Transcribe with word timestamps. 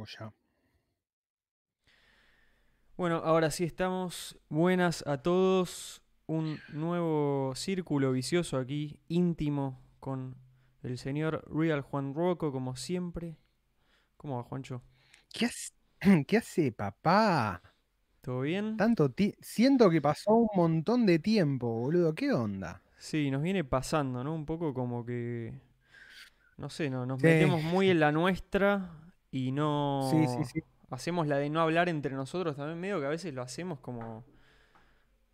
Joya. 0.00 0.32
Bueno, 2.96 3.16
ahora 3.16 3.50
sí 3.50 3.64
estamos. 3.64 4.38
Buenas 4.48 5.06
a 5.06 5.22
todos. 5.22 6.02
Un 6.26 6.58
nuevo 6.72 7.52
círculo 7.56 8.12
vicioso 8.12 8.56
aquí, 8.56 9.00
íntimo, 9.08 9.80
con 9.98 10.36
el 10.82 10.96
señor 10.96 11.44
Real 11.52 11.80
Juan 11.80 12.14
Rocco, 12.14 12.52
como 12.52 12.76
siempre. 12.76 13.36
¿Cómo 14.16 14.36
va, 14.36 14.44
Juancho? 14.44 14.82
¿Qué 15.32 15.46
hace, 15.46 15.72
¿Qué 16.26 16.36
hace 16.36 16.72
papá? 16.72 17.62
¿Todo 18.22 18.42
bien? 18.42 18.76
Tanto 18.76 19.12
Siento 19.40 19.90
que 19.90 20.00
pasó 20.00 20.34
un 20.34 20.48
montón 20.54 21.04
de 21.06 21.18
tiempo, 21.18 21.66
boludo. 21.68 22.14
¿Qué 22.14 22.32
onda? 22.32 22.82
Sí, 22.98 23.30
nos 23.30 23.42
viene 23.42 23.64
pasando, 23.64 24.22
¿no? 24.22 24.34
Un 24.34 24.46
poco 24.46 24.72
como 24.72 25.04
que. 25.04 25.54
No 26.58 26.68
sé, 26.68 26.90
no, 26.90 27.06
nos 27.06 27.20
Sí. 27.20 27.26
metemos 27.26 27.62
muy 27.62 27.90
en 27.90 28.00
la 28.00 28.12
nuestra 28.12 28.90
y 29.30 29.52
no. 29.52 30.08
Sí, 30.10 30.26
sí, 30.26 30.44
sí. 30.44 30.60
Hacemos 30.90 31.26
la 31.28 31.38
de 31.38 31.50
no 31.50 31.60
hablar 31.60 31.88
entre 31.88 32.14
nosotros 32.14 32.56
también, 32.56 32.80
medio 32.80 33.00
que 33.00 33.06
a 33.06 33.10
veces 33.10 33.32
lo 33.32 33.42
hacemos 33.42 33.78
como. 33.80 34.24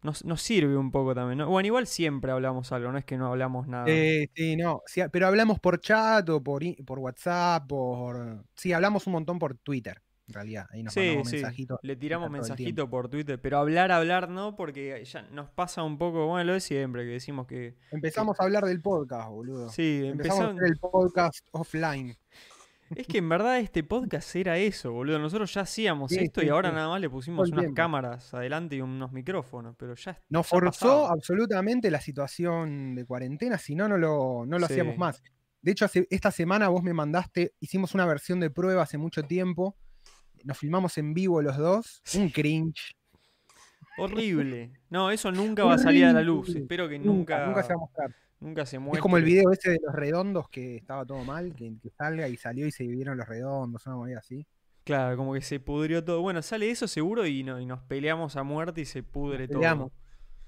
Nos, 0.02 0.24
nos 0.24 0.40
sirve 0.42 0.76
un 0.76 0.92
poco 0.92 1.14
también, 1.14 1.38
¿no? 1.38 1.48
Bueno, 1.48 1.66
igual 1.66 1.86
siempre 1.86 2.30
hablamos 2.30 2.70
algo, 2.70 2.92
no 2.92 2.98
es 2.98 3.04
que 3.04 3.16
no 3.16 3.26
hablamos 3.26 3.66
nada. 3.66 3.86
Eh, 3.88 4.28
sí, 4.34 4.56
no. 4.56 4.82
sí, 4.86 5.00
pero 5.10 5.26
hablamos 5.26 5.58
por 5.58 5.80
chat 5.80 6.28
o 6.28 6.44
por, 6.44 6.62
por 6.84 6.98
WhatsApp, 6.98 7.66
por. 7.66 8.44
Sí, 8.54 8.72
hablamos 8.72 9.06
un 9.06 9.14
montón 9.14 9.38
por 9.38 9.56
Twitter, 9.56 10.02
en 10.28 10.34
realidad. 10.34 10.66
Ahí 10.70 10.82
nos 10.82 10.92
Sí, 10.92 11.18
sí, 11.24 11.42
le 11.82 11.96
tiramos 11.96 12.30
mensajito 12.30 12.88
por 12.88 13.08
Twitter, 13.08 13.40
pero 13.40 13.58
hablar, 13.58 13.90
hablar 13.90 14.28
no, 14.28 14.54
porque 14.54 15.02
ya 15.04 15.22
nos 15.32 15.50
pasa 15.50 15.82
un 15.82 15.96
poco, 15.96 16.26
bueno, 16.26 16.44
lo 16.44 16.52
de 16.52 16.60
siempre, 16.60 17.04
que 17.04 17.12
decimos 17.12 17.46
que... 17.46 17.74
Empezamos 17.90 18.38
a 18.38 18.44
hablar 18.44 18.64
del 18.64 18.82
podcast, 18.82 19.30
boludo. 19.30 19.70
Sí, 19.70 20.02
Empezamos 20.04 20.40
a 20.40 20.50
empezamos... 20.50 20.56
hacer 20.56 20.68
el 20.68 20.78
podcast 20.78 21.48
offline. 21.52 22.16
Es 22.94 23.06
que 23.06 23.18
en 23.18 23.28
verdad 23.28 23.58
este 23.58 23.82
podcast 23.82 24.34
era 24.36 24.58
eso, 24.58 24.92
boludo. 24.92 25.18
Nosotros 25.18 25.52
ya 25.52 25.62
hacíamos 25.62 26.10
Sí, 26.12 26.18
esto 26.20 26.40
sí, 26.40 26.46
y 26.46 26.50
ahora 26.50 26.68
sí. 26.70 26.74
nada 26.76 26.88
más 26.88 27.00
le 27.00 27.10
pusimos 27.10 27.50
unas 27.50 27.72
cámaras 27.72 28.32
adelante 28.32 28.76
y 28.76 28.80
unos 28.80 29.10
micrófonos, 29.12 29.74
pero 29.76 29.94
ya 29.96 30.20
Nos 30.28 30.46
ya 30.46 30.50
forzó 30.50 31.08
absolutamente 31.08 31.90
la 31.90 32.00
situación 32.00 32.94
de 32.94 33.04
cuarentena, 33.04 33.58
si 33.58 33.74
no, 33.74 33.88
no 33.88 33.98
lo, 33.98 34.44
no 34.46 34.58
lo 34.58 34.66
hacíamos 34.66 34.96
más. 34.96 35.22
De 35.62 35.72
hecho, 35.72 35.84
hace- 35.84 36.06
esta 36.10 36.30
semana 36.30 36.68
vos 36.68 36.82
me 36.84 36.92
mandaste, 36.94 37.54
hicimos 37.58 37.94
una 37.94 38.06
versión 38.06 38.38
de 38.38 38.50
prueba 38.50 38.82
hace 38.82 38.98
mucho 38.98 39.24
tiempo. 39.24 39.76
Nos 40.44 40.56
filmamos 40.58 40.96
en 40.98 41.12
vivo 41.12 41.42
los 41.42 41.56
dos. 41.56 42.02
Un 42.14 42.28
cringe. 42.30 42.94
Horrible. 43.98 44.72
No, 44.90 45.10
eso 45.10 45.32
nunca 45.32 45.64
va 45.64 45.74
a 45.74 45.78
salir 45.78 46.04
a 46.04 46.12
la 46.12 46.22
luz. 46.22 46.54
Espero 46.54 46.88
que 46.88 46.98
Nunca, 46.98 47.38
nunca, 47.38 47.46
nunca 47.46 47.62
se 47.62 47.68
va 47.70 47.74
a 47.74 47.78
mostrar. 47.78 48.14
Nunca 48.40 48.66
se 48.66 48.76
Es 48.76 48.82
muestre. 48.82 49.00
como 49.00 49.16
el 49.16 49.24
video 49.24 49.50
ese 49.52 49.70
de 49.72 49.80
los 49.84 49.94
redondos 49.94 50.48
que 50.48 50.76
estaba 50.76 51.04
todo 51.04 51.24
mal, 51.24 51.54
que, 51.54 51.72
que 51.82 51.90
salga 51.90 52.28
y 52.28 52.36
salió 52.36 52.66
y 52.66 52.72
se 52.72 52.86
vieron 52.86 53.16
los 53.16 53.28
redondos, 53.28 53.86
una 53.86 53.96
movida 53.96 54.18
así. 54.18 54.46
Claro, 54.84 55.16
como 55.16 55.34
que 55.34 55.40
se 55.40 55.58
pudrió 55.58 56.04
todo. 56.04 56.20
Bueno, 56.22 56.42
sale 56.42 56.70
eso 56.70 56.86
seguro 56.86 57.26
y, 57.26 57.42
no, 57.42 57.60
y 57.60 57.66
nos 57.66 57.82
peleamos 57.82 58.36
a 58.36 58.42
muerte 58.44 58.82
y 58.82 58.84
se 58.84 59.02
pudre 59.02 59.48
todo. 59.48 59.58
Peleamos. 59.58 59.92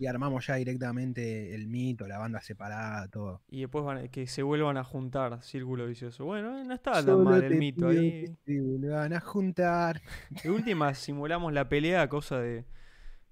Y 0.00 0.06
armamos 0.06 0.46
ya 0.46 0.54
directamente 0.54 1.56
el 1.56 1.66
mito, 1.66 2.06
la 2.06 2.18
banda 2.18 2.40
separada, 2.40 3.08
todo. 3.08 3.42
Y 3.48 3.62
después 3.62 3.84
van 3.84 3.98
a- 3.98 4.08
que 4.08 4.28
se 4.28 4.44
vuelvan 4.44 4.76
a 4.76 4.84
juntar, 4.84 5.42
círculo 5.42 5.88
vicioso. 5.88 6.24
Bueno, 6.24 6.62
no 6.62 6.72
estaba 6.72 7.04
tan 7.04 7.24
mal 7.24 7.42
el 7.42 7.56
mito 7.56 7.88
ahí. 7.88 8.26
se 8.46 8.60
vuelvan 8.60 9.12
a 9.12 9.18
juntar. 9.20 10.00
De 10.44 10.50
última 10.52 10.94
simulamos 10.94 11.52
la 11.52 11.68
pelea 11.68 12.08
cosa 12.08 12.38
de, 12.38 12.64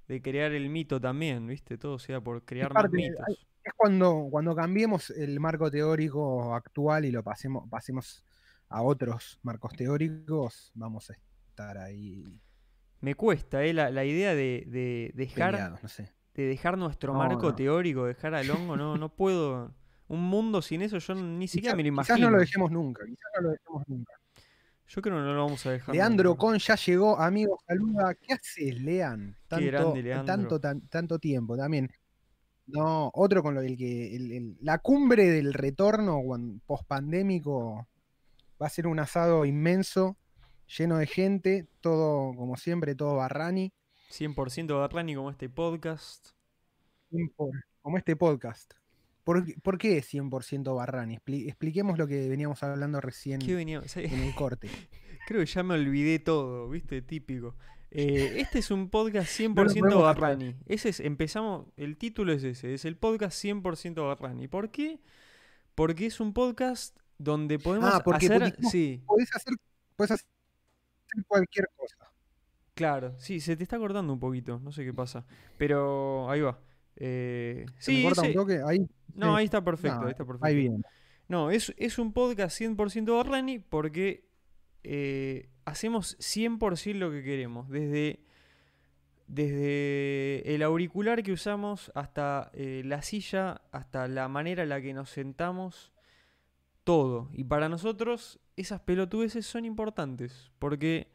de 0.09 0.23
crear 0.23 0.51
el 0.51 0.69
mito 0.69 1.01
también, 1.01 1.47
¿viste? 1.47 1.79
Todo 1.79 2.01
sea 2.01 2.21
por 2.21 2.45
crear 2.45 2.75
más 2.75 2.91
mitos. 2.91 3.21
hay- 3.29 3.39
es 3.67 3.73
cuando, 3.77 4.29
cuando 4.31 4.55
cambiemos 4.55 5.11
el 5.11 5.39
marco 5.41 5.71
teórico 5.71 6.55
actual 6.55 7.05
y 7.05 7.11
lo 7.13 7.23
pasemos, 7.23 7.69
pasemos 7.69 8.25
a 8.69 8.83
otros 8.83 9.39
marcos 9.43 9.73
teóricos, 9.75 10.71
vamos 10.75 11.11
a 11.11 11.15
estar 11.15 11.79
ahí 11.79 12.25
Me 13.01 13.15
cuesta, 13.15 13.63
¿eh? 13.65 13.73
La, 13.73 13.91
la 13.91 14.05
idea 14.05 14.35
de, 14.35 14.65
de 14.67 15.13
dejar, 15.15 15.53
peleados, 15.53 15.83
no 15.83 15.89
sé. 15.89 16.13
de 16.35 16.47
dejar 16.47 16.77
nuestro 16.79 17.13
No, 17.13 17.19
marco 17.21 17.43
no. 17.51 17.55
teórico, 17.55 18.05
dejar 18.07 18.35
al 18.35 18.51
hongo, 18.51 18.77
no, 18.77 18.97
no 18.97 19.09
puedo. 19.15 19.75
Un 20.09 20.23
mundo 20.23 20.63
sin 20.63 20.83
eso 20.83 20.99
yo 20.99 21.15
ni 21.17 21.49
siquiera 21.49 21.75
Quizás, 21.75 21.85
me 21.85 21.91
lo 21.91 21.97
quizás 22.03 22.09
imagino. 22.11 22.31
no 22.31 22.37
lo 22.37 22.41
dejemos 22.41 22.71
nunca, 22.71 23.05
quizás 23.05 23.31
no 23.37 23.43
lo 23.43 23.51
dejemos 23.51 23.83
nunca. 23.89 24.13
Yo 24.89 25.03
creo 25.03 25.17
que 25.17 25.21
no 25.23 25.35
lo 25.35 25.45
vamos 25.45 25.67
a 25.67 25.73
dejar. 25.73 25.95
Leandro 25.95 26.31
nunca. 26.31 26.39
Con 26.41 26.59
ya 26.59 26.77
llegó, 26.77 27.19
amigo, 27.19 27.59
saluda. 27.67 28.15
¿Qué 28.15 28.35
haces, 28.35 28.81
Lean? 28.81 29.37
Tanto, 29.49 29.67
grande, 29.67 30.03
Leandro. 30.03 30.27
tanto, 30.27 30.61
tan- 30.61 30.89
tanto 30.89 31.19
tiempo 31.19 31.57
también. 31.57 31.91
No, 32.67 33.11
otro 33.15 33.43
con 33.43 33.55
lo 33.55 33.61
del 33.61 33.77
que 33.77 34.17
el- 34.17 34.33
el- 34.33 34.57
la 34.61 34.79
cumbre 34.79 35.31
del 35.31 35.53
retorno 35.55 36.21
post 36.67 36.85
pandémico 36.87 37.87
va 38.61 38.67
a 38.67 38.71
ser 38.71 38.87
un 38.89 38.99
asado 38.99 39.45
inmenso, 39.45 40.17
lleno 40.77 40.99
de 40.99 41.07
gente, 41.07 41.69
todo 41.81 42.35
como 42.35 42.57
siempre, 42.57 42.95
todo 42.97 43.17
barrani, 43.17 43.73
100% 44.11 44.79
Barrani 44.79 45.15
como 45.15 45.31
este 45.31 45.49
podcast. 45.49 46.29
como 47.83 47.99
este 47.99 48.17
podcast. 48.17 48.73
¿Por, 49.25 49.45
por 49.63 49.79
qué 49.79 50.03
100% 50.03 50.75
barrani? 50.77 51.17
Expli- 51.19 51.47
expliquemos 51.49 51.99
lo 51.99 52.07
que 52.07 52.29
veníamos 52.29 52.63
hablando 52.63 53.01
recién 53.01 53.41
en 53.97 54.21
el 54.23 54.35
corte. 54.35 54.69
Creo 55.27 55.41
que 55.41 55.47
ya 55.47 55.63
me 55.65 55.75
olvidé 55.75 56.19
todo, 56.21 56.69
¿viste? 56.69 57.03
Típico. 57.03 57.57
Eh, 57.91 58.35
este 58.41 58.59
es 58.59 58.71
un 58.71 58.91
podcast 58.91 59.29
100% 59.29 59.55
podemos 59.55 59.85
hacer. 59.85 60.01
Barrani. 60.03 60.57
Ese 60.67 60.89
es, 60.91 61.01
empezamos, 61.01 61.67
el 61.77 61.97
título 61.97 62.33
es 62.33 62.43
ese, 62.45 62.75
es 62.75 62.85
el 62.85 62.97
podcast 62.97 63.43
100% 63.43 63.95
Barrani. 64.07 64.49
¿Por 64.49 64.71
qué? 64.71 65.01
Porque 65.75 66.07
es 66.07 66.21
un 66.21 66.33
podcast 66.33 66.99
donde 67.19 67.59
podemos 67.59 67.91
Ah, 67.93 68.03
porque- 68.05 68.27
hacer... 68.27 68.55
porque 68.55 68.69
Sí, 68.69 69.03
Podés 69.07 69.35
hacer, 69.35 69.55
podés 69.97 70.11
hacer 70.13 70.27
cualquier 71.29 71.69
cosa. 71.77 71.97
claro, 72.75 73.15
sí, 73.19 73.41
se 73.41 73.57
te 73.57 73.63
está 73.63 73.79
cortando 73.79 74.13
un 74.13 74.21
poquito, 74.21 74.59
no 74.61 74.73
sé 74.73 74.85
qué 74.85 74.93
pasa. 74.93 75.25
Pero 75.57 76.29
ahí 76.31 76.41
va. 76.43 76.59
Eh, 76.97 77.65
¿Se 77.79 77.93
me 77.93 77.97
sí, 77.99 78.03
corta 78.05 78.21
un 78.23 78.27
ese- 78.27 78.35
toque? 78.35 78.61
Ahí, 78.67 78.87
no, 79.15 79.37
ahí 79.37 79.45
está 79.47 79.63
perfecto, 79.65 79.99
No, 80.01 80.05
ahí 80.07 80.11
está 80.11 80.25
perfecto. 80.25 80.47
ahí 80.47 80.57
bien. 80.57 80.83
No, 81.29 81.51
es, 81.51 81.73
es 81.79 81.99
un 81.99 82.13
podcast 82.13 82.59
100% 82.61 83.17
Barrani 83.17 83.59
porque 83.59 84.26
eh, 84.85 85.49
hacemos 85.65 86.17
100% 86.19 86.95
lo 86.95 87.11
que 87.11 87.23
queremos. 87.23 87.69
Desde, 87.69 88.21
desde 89.27 90.55
el 90.55 90.63
auricular 90.63 91.23
que 91.23 91.33
usamos 91.33 91.91
hasta 91.95 92.51
eh, 92.55 92.83
la 92.85 93.03
silla, 93.03 93.63
hasta 93.73 94.09
la 94.09 94.29
manera 94.29 94.63
en 94.63 94.69
la 94.71 94.81
que 94.81 94.95
nos 94.95 95.11
sentamos, 95.11 95.93
todo. 96.85 97.29
Y 97.33 97.45
para 97.45 97.69
nosotros 97.69 98.39
esas 98.57 98.81
pelotudeces 98.81 99.45
son 99.45 99.65
importantes 99.65 100.51
porque 100.59 101.09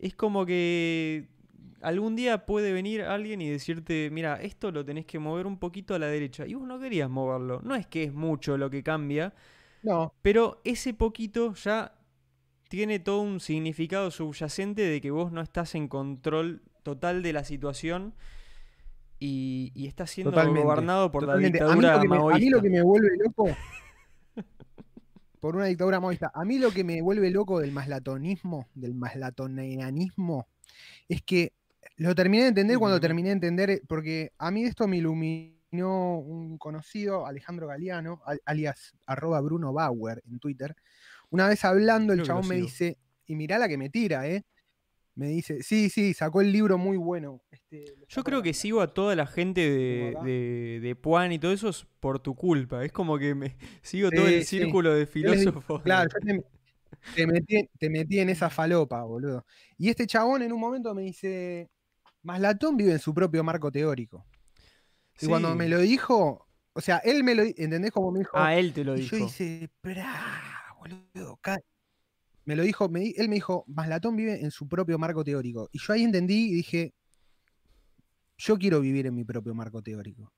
es 0.00 0.14
como 0.14 0.46
que 0.46 1.28
algún 1.80 2.16
día 2.16 2.46
puede 2.46 2.72
venir 2.72 3.02
alguien 3.02 3.40
y 3.40 3.48
decirte, 3.48 4.10
mira, 4.12 4.36
esto 4.36 4.70
lo 4.70 4.84
tenés 4.84 5.06
que 5.06 5.18
mover 5.18 5.46
un 5.46 5.58
poquito 5.58 5.94
a 5.94 5.98
la 5.98 6.06
derecha. 6.06 6.46
Y 6.46 6.54
vos 6.54 6.66
no 6.66 6.78
querías 6.78 7.10
moverlo. 7.10 7.60
No 7.62 7.74
es 7.74 7.86
que 7.86 8.04
es 8.04 8.12
mucho 8.12 8.56
lo 8.56 8.70
que 8.70 8.82
cambia, 8.82 9.34
No, 9.82 10.12
pero 10.22 10.60
ese 10.64 10.94
poquito 10.94 11.54
ya 11.54 11.92
tiene 12.72 12.98
todo 12.98 13.20
un 13.20 13.38
significado 13.38 14.10
subyacente 14.10 14.80
de 14.80 15.02
que 15.02 15.10
vos 15.10 15.30
no 15.30 15.42
estás 15.42 15.74
en 15.74 15.88
control 15.88 16.62
total 16.82 17.22
de 17.22 17.34
la 17.34 17.44
situación 17.44 18.14
y, 19.18 19.72
y 19.74 19.88
estás 19.88 20.10
siendo 20.10 20.30
Totalmente, 20.30 20.62
gobernado 20.64 21.12
por 21.12 21.24
totalmente. 21.24 21.58
la 21.60 21.66
A 21.66 21.76
mí, 21.76 21.82
dictadura 21.82 22.00
que 22.00 22.08
me, 22.08 22.16
a 22.16 22.38
mí 22.38 22.48
lo 22.48 22.62
que 22.62 22.70
me 22.70 22.80
vuelve 22.82 23.10
loco. 23.22 23.44
Por 25.38 25.54
una 25.54 25.66
dictadura 25.66 26.00
maoísta. 26.00 26.32
A 26.34 26.46
mí 26.46 26.58
lo 26.58 26.70
que 26.70 26.82
me 26.82 27.02
vuelve 27.02 27.30
loco 27.30 27.60
del 27.60 27.72
maslatonismo, 27.72 28.68
del 28.74 28.94
maslatoneanismo, 28.94 30.46
es 31.10 31.20
que 31.20 31.52
lo 31.96 32.14
terminé 32.14 32.44
de 32.44 32.48
entender 32.48 32.78
cuando 32.78 32.98
terminé 33.00 33.28
de 33.28 33.32
entender, 33.34 33.82
porque 33.86 34.32
a 34.38 34.50
mí 34.50 34.64
esto 34.64 34.88
me 34.88 34.96
iluminó 34.96 36.18
un 36.20 36.56
conocido, 36.56 37.26
Alejandro 37.26 37.66
Galeano, 37.66 38.22
al- 38.24 38.40
alias 38.46 38.94
arroba 39.06 39.42
Bruno 39.42 39.74
Bauer 39.74 40.22
en 40.26 40.38
Twitter. 40.38 40.74
Una 41.32 41.48
vez 41.48 41.64
hablando, 41.64 42.12
el 42.12 42.18
Creo 42.20 42.26
chabón 42.26 42.46
me 42.48 42.56
dice, 42.56 42.98
y 43.26 43.34
mirá 43.36 43.58
la 43.58 43.66
que 43.66 43.78
me 43.78 43.88
tira, 43.88 44.28
¿eh? 44.28 44.44
Me 45.14 45.28
dice, 45.28 45.62
sí, 45.62 45.90
sí, 45.90 46.14
sacó 46.14 46.42
el 46.42 46.52
libro 46.52 46.78
muy 46.78 46.96
bueno. 46.98 47.42
Este, 47.50 47.94
Yo 48.08 48.22
creo 48.22 48.42
que 48.42 48.52
sigo 48.54 48.82
a 48.82 48.92
toda 48.92 49.16
la 49.16 49.26
gente 49.26 49.60
de, 49.62 50.16
de, 50.22 50.80
de 50.82 50.96
Puan 50.96 51.32
y 51.32 51.38
todo 51.38 51.52
eso 51.52 51.70
es 51.70 51.86
por 52.00 52.18
tu 52.18 52.34
culpa. 52.34 52.84
Es 52.84 52.92
como 52.92 53.18
que 53.18 53.34
me 53.34 53.56
sigo 53.82 54.10
todo 54.10 54.28
el 54.28 54.42
sí. 54.42 54.44
círculo 54.44 54.94
de 54.94 55.06
filósofos. 55.06 55.80
Claro, 55.82 56.10
yo 56.12 56.18
te, 56.20 56.44
te 57.14 57.26
metí, 57.26 57.68
te 57.78 57.90
metí 57.90 58.20
en 58.20 58.28
esa 58.30 58.50
falopa, 58.50 59.02
boludo. 59.04 59.44
Y 59.78 59.88
este 59.90 60.06
chabón 60.06 60.42
en 60.42 60.52
un 60.52 60.60
momento 60.60 60.94
me 60.94 61.02
dice, 61.02 61.70
Maslatón 62.22 62.76
vive 62.76 62.92
en 62.92 62.98
su 62.98 63.14
propio 63.14 63.44
marco 63.44 63.70
teórico. 63.72 64.26
Y 65.20 65.26
cuando 65.26 65.54
me 65.54 65.68
lo 65.68 65.78
dijo, 65.78 66.48
o 66.72 66.80
sea, 66.80 66.98
él 66.98 67.22
me 67.24 67.34
lo 67.34 67.42
¿entendés 67.42 67.92
cómo 67.92 68.10
me 68.12 68.20
dijo? 68.20 68.36
Ah, 68.38 68.56
él 68.56 68.72
te 68.72 68.84
lo 68.84 68.94
dijo. 68.94 69.16
yo 69.16 69.24
dice, 69.24 69.70
"Pará, 69.80 70.51
boludo, 70.82 71.36
ca-". 71.40 71.58
Me 72.44 72.56
lo 72.56 72.62
dijo, 72.64 72.88
me 72.88 73.10
él 73.10 73.28
me 73.28 73.36
dijo, 73.36 73.64
Maslatón 73.68 74.16
vive 74.16 74.40
en 74.42 74.50
su 74.50 74.68
propio 74.68 74.98
marco 74.98 75.22
teórico. 75.24 75.68
Y 75.72 75.78
yo 75.78 75.92
ahí 75.92 76.02
entendí 76.02 76.50
y 76.50 76.54
dije, 76.54 76.94
yo 78.36 78.58
quiero 78.58 78.80
vivir 78.80 79.06
en 79.06 79.14
mi 79.14 79.24
propio 79.24 79.54
marco 79.54 79.82
teórico. 79.82 80.32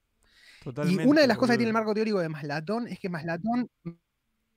Totalmente, 0.63 1.03
y 1.03 1.07
una 1.07 1.23
de 1.23 1.27
las 1.27 1.39
cosas 1.39 1.55
que 1.55 1.59
tiene 1.59 1.69
el 1.71 1.75
marco 1.75 1.95
teórico 1.95 2.21
de 2.21 2.29
Maslatón 2.29 2.89
es 2.89 2.99
que 2.99 3.09
Maslatón, 3.09 3.69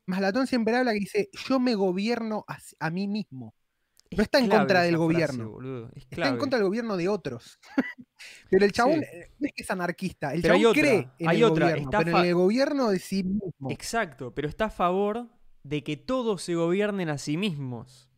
Maslatón 0.05 0.47
siempre 0.47 0.75
habla 0.75 0.93
que 0.93 0.99
dice, 0.99 1.29
yo 1.47 1.59
me 1.59 1.75
gobierno 1.75 2.45
a, 2.47 2.57
a 2.79 2.89
mí 2.89 3.07
mismo. 3.07 3.53
No 4.11 4.23
está 4.23 4.39
en 4.39 4.49
contra 4.49 4.81
del 4.83 4.91
frase, 4.95 4.97
gobierno. 4.97 5.89
es 5.93 6.07
Está 6.09 6.29
en 6.29 6.37
contra 6.37 6.59
del 6.59 6.67
gobierno 6.67 6.95
de 6.95 7.09
otros. 7.09 7.59
pero 8.49 8.65
el 8.65 8.71
chabón 8.71 9.01
Sí. 9.01 9.05
eh, 9.11 9.31
no 9.39 9.47
es 9.47 9.53
que 9.53 9.63
es 9.63 9.71
anarquista, 9.71 10.33
el 10.33 10.41
Pero 10.41 10.53
hay 10.53 10.61
chabón 10.61 10.77
otra, 10.77 10.81
cree 10.81 11.09
en 11.19 11.29
hay 11.29 11.37
el 11.37 11.43
otra, 11.43 11.69
gobierno, 11.71 11.91
pero 11.91 12.19
en 12.19 12.25
el 12.25 12.35
gobierno 12.35 12.89
de 12.89 12.99
sí 12.99 13.23
mismo. 13.23 13.69
Exacto, 13.69 14.33
pero 14.33 14.47
está 14.47 14.65
a 14.65 14.69
favor 14.69 15.29
de 15.67 15.83
que 15.83 15.97
todos 15.97 16.41
se 16.41 16.55
gobiernen 16.55 17.09
a 17.09 17.17
sí 17.17 17.37
mismos. 17.37 18.09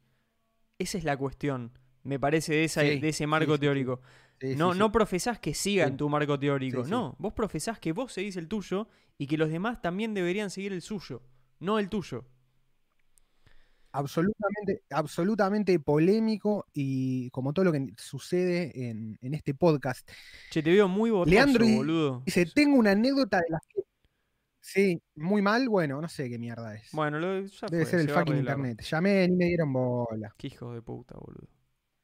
Esa 0.78 0.98
es 0.98 1.04
la 1.04 1.18
cuestión, 1.18 1.72
me 2.04 2.20
parece, 2.20 2.54
de, 2.54 2.64
esa, 2.64 2.82
Sí, 2.82 3.00
de 3.00 3.10
ese 3.10 3.28
marco 3.28 3.56
sí, 3.56 3.60
teórico. 3.62 4.02
Sí, 4.40 4.56
no, 4.56 4.74
no 4.74 4.92
profesás 4.92 5.40
que 5.40 5.54
sigan 5.54 5.92
Sí. 5.92 5.98
tu 5.98 6.10
marco 6.10 6.40
teórico. 6.40 6.80
Sí, 6.84 6.86
sí. 6.86 6.92
No, 6.92 7.16
vos 7.20 7.34
profesás 7.34 7.80
que 7.80 7.92
vos 7.92 8.14
seguís 8.14 8.38
el 8.38 8.48
tuyo 8.48 8.88
y 9.18 9.28
que 9.28 9.38
los 9.38 9.50
demás 9.50 9.82
también 9.82 10.14
deberían 10.14 10.50
seguir 10.50 10.72
el 10.74 10.82
suyo, 10.82 11.22
no 11.60 11.78
el 11.80 11.90
tuyo. 11.90 12.26
absolutamente, 13.92 14.84
absolutamente 14.92 15.80
polémico 15.80 16.68
y 16.74 17.30
como 17.32 17.54
todo 17.54 17.66
lo 17.66 17.72
que 17.72 17.88
sucede 17.98 18.90
en, 18.90 19.18
en 19.22 19.34
este 19.34 19.56
podcast. 19.56 20.08
Che, 20.52 20.62
te 20.62 20.70
veo 20.72 20.88
muy 20.88 21.12
Leandro 21.26 21.66
y- 21.66 21.76
boludo. 21.76 22.22
Dice, 22.26 22.46
tengo 22.46 22.78
una 22.78 22.92
anécdota 22.92 23.38
de 23.38 23.46
las 23.50 23.62
que... 23.68 23.79
Sí, 24.62 25.02
muy 25.16 25.42
mal, 25.42 25.68
bueno, 25.70 26.02
no 26.02 26.08
sé 26.10 26.30
qué 26.30 26.38
mierda 26.38 26.76
es. 26.76 26.90
Bueno, 26.92 27.20
lo, 27.20 27.46
ya 27.46 27.68
Debe 27.70 27.86
fue, 27.86 27.92
ser 27.92 28.00
el 28.02 28.08
se 28.08 28.14
fucking 28.14 28.38
internet. 28.38 28.82
Llamé 28.82 29.24
y 29.26 29.32
me 29.32 29.46
dieron 29.46 29.72
bola. 29.74 30.36
Qué 30.38 30.48
hijo 30.48 30.74
de 30.74 30.82
puta, 30.82 31.16
boludo. 31.18 31.48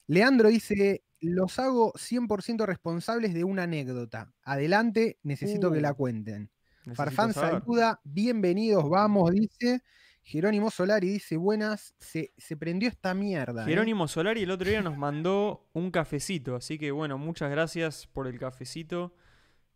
Leandro 0.07 0.49
dice, 0.49 1.03
los 1.19 1.57
hago 1.59 1.93
100% 1.97 2.65
responsables 2.65 3.33
de 3.33 3.43
una 3.43 3.63
anécdota. 3.63 4.33
Adelante, 4.43 5.19
necesito 5.23 5.71
que 5.71 5.81
la 5.81 5.93
Uh, 5.93 5.95
cuenten. 5.95 6.51
Farfán 6.93 7.33
saber. 7.33 7.63
saluda, 7.63 7.99
bienvenidos, 8.03 8.87
vamos, 8.89 9.31
dice. 9.31 9.81
Jerónimo 10.23 10.71
Solari 10.71 11.09
dice, 11.09 11.37
buenas, 11.37 11.95
se, 11.99 12.33
se 12.37 12.57
prendió 12.57 12.89
esta 12.89 13.13
mierda. 13.13 13.71
¿eh? 13.73 13.75
Jerónimo 13.75 14.07
Solari 14.07 14.43
el 14.43 14.51
otro 14.51 14.69
día 14.69 14.81
nos 14.81 14.97
mandó 14.97 15.69
un 15.73 15.91
cafecito, 15.91 16.55
así 16.55 16.77
que 16.77 16.91
bueno, 16.91 17.17
muchas 17.17 17.49
gracias 17.51 18.07
por 18.07 18.27
el 18.27 18.39
cafecito. 18.39 19.13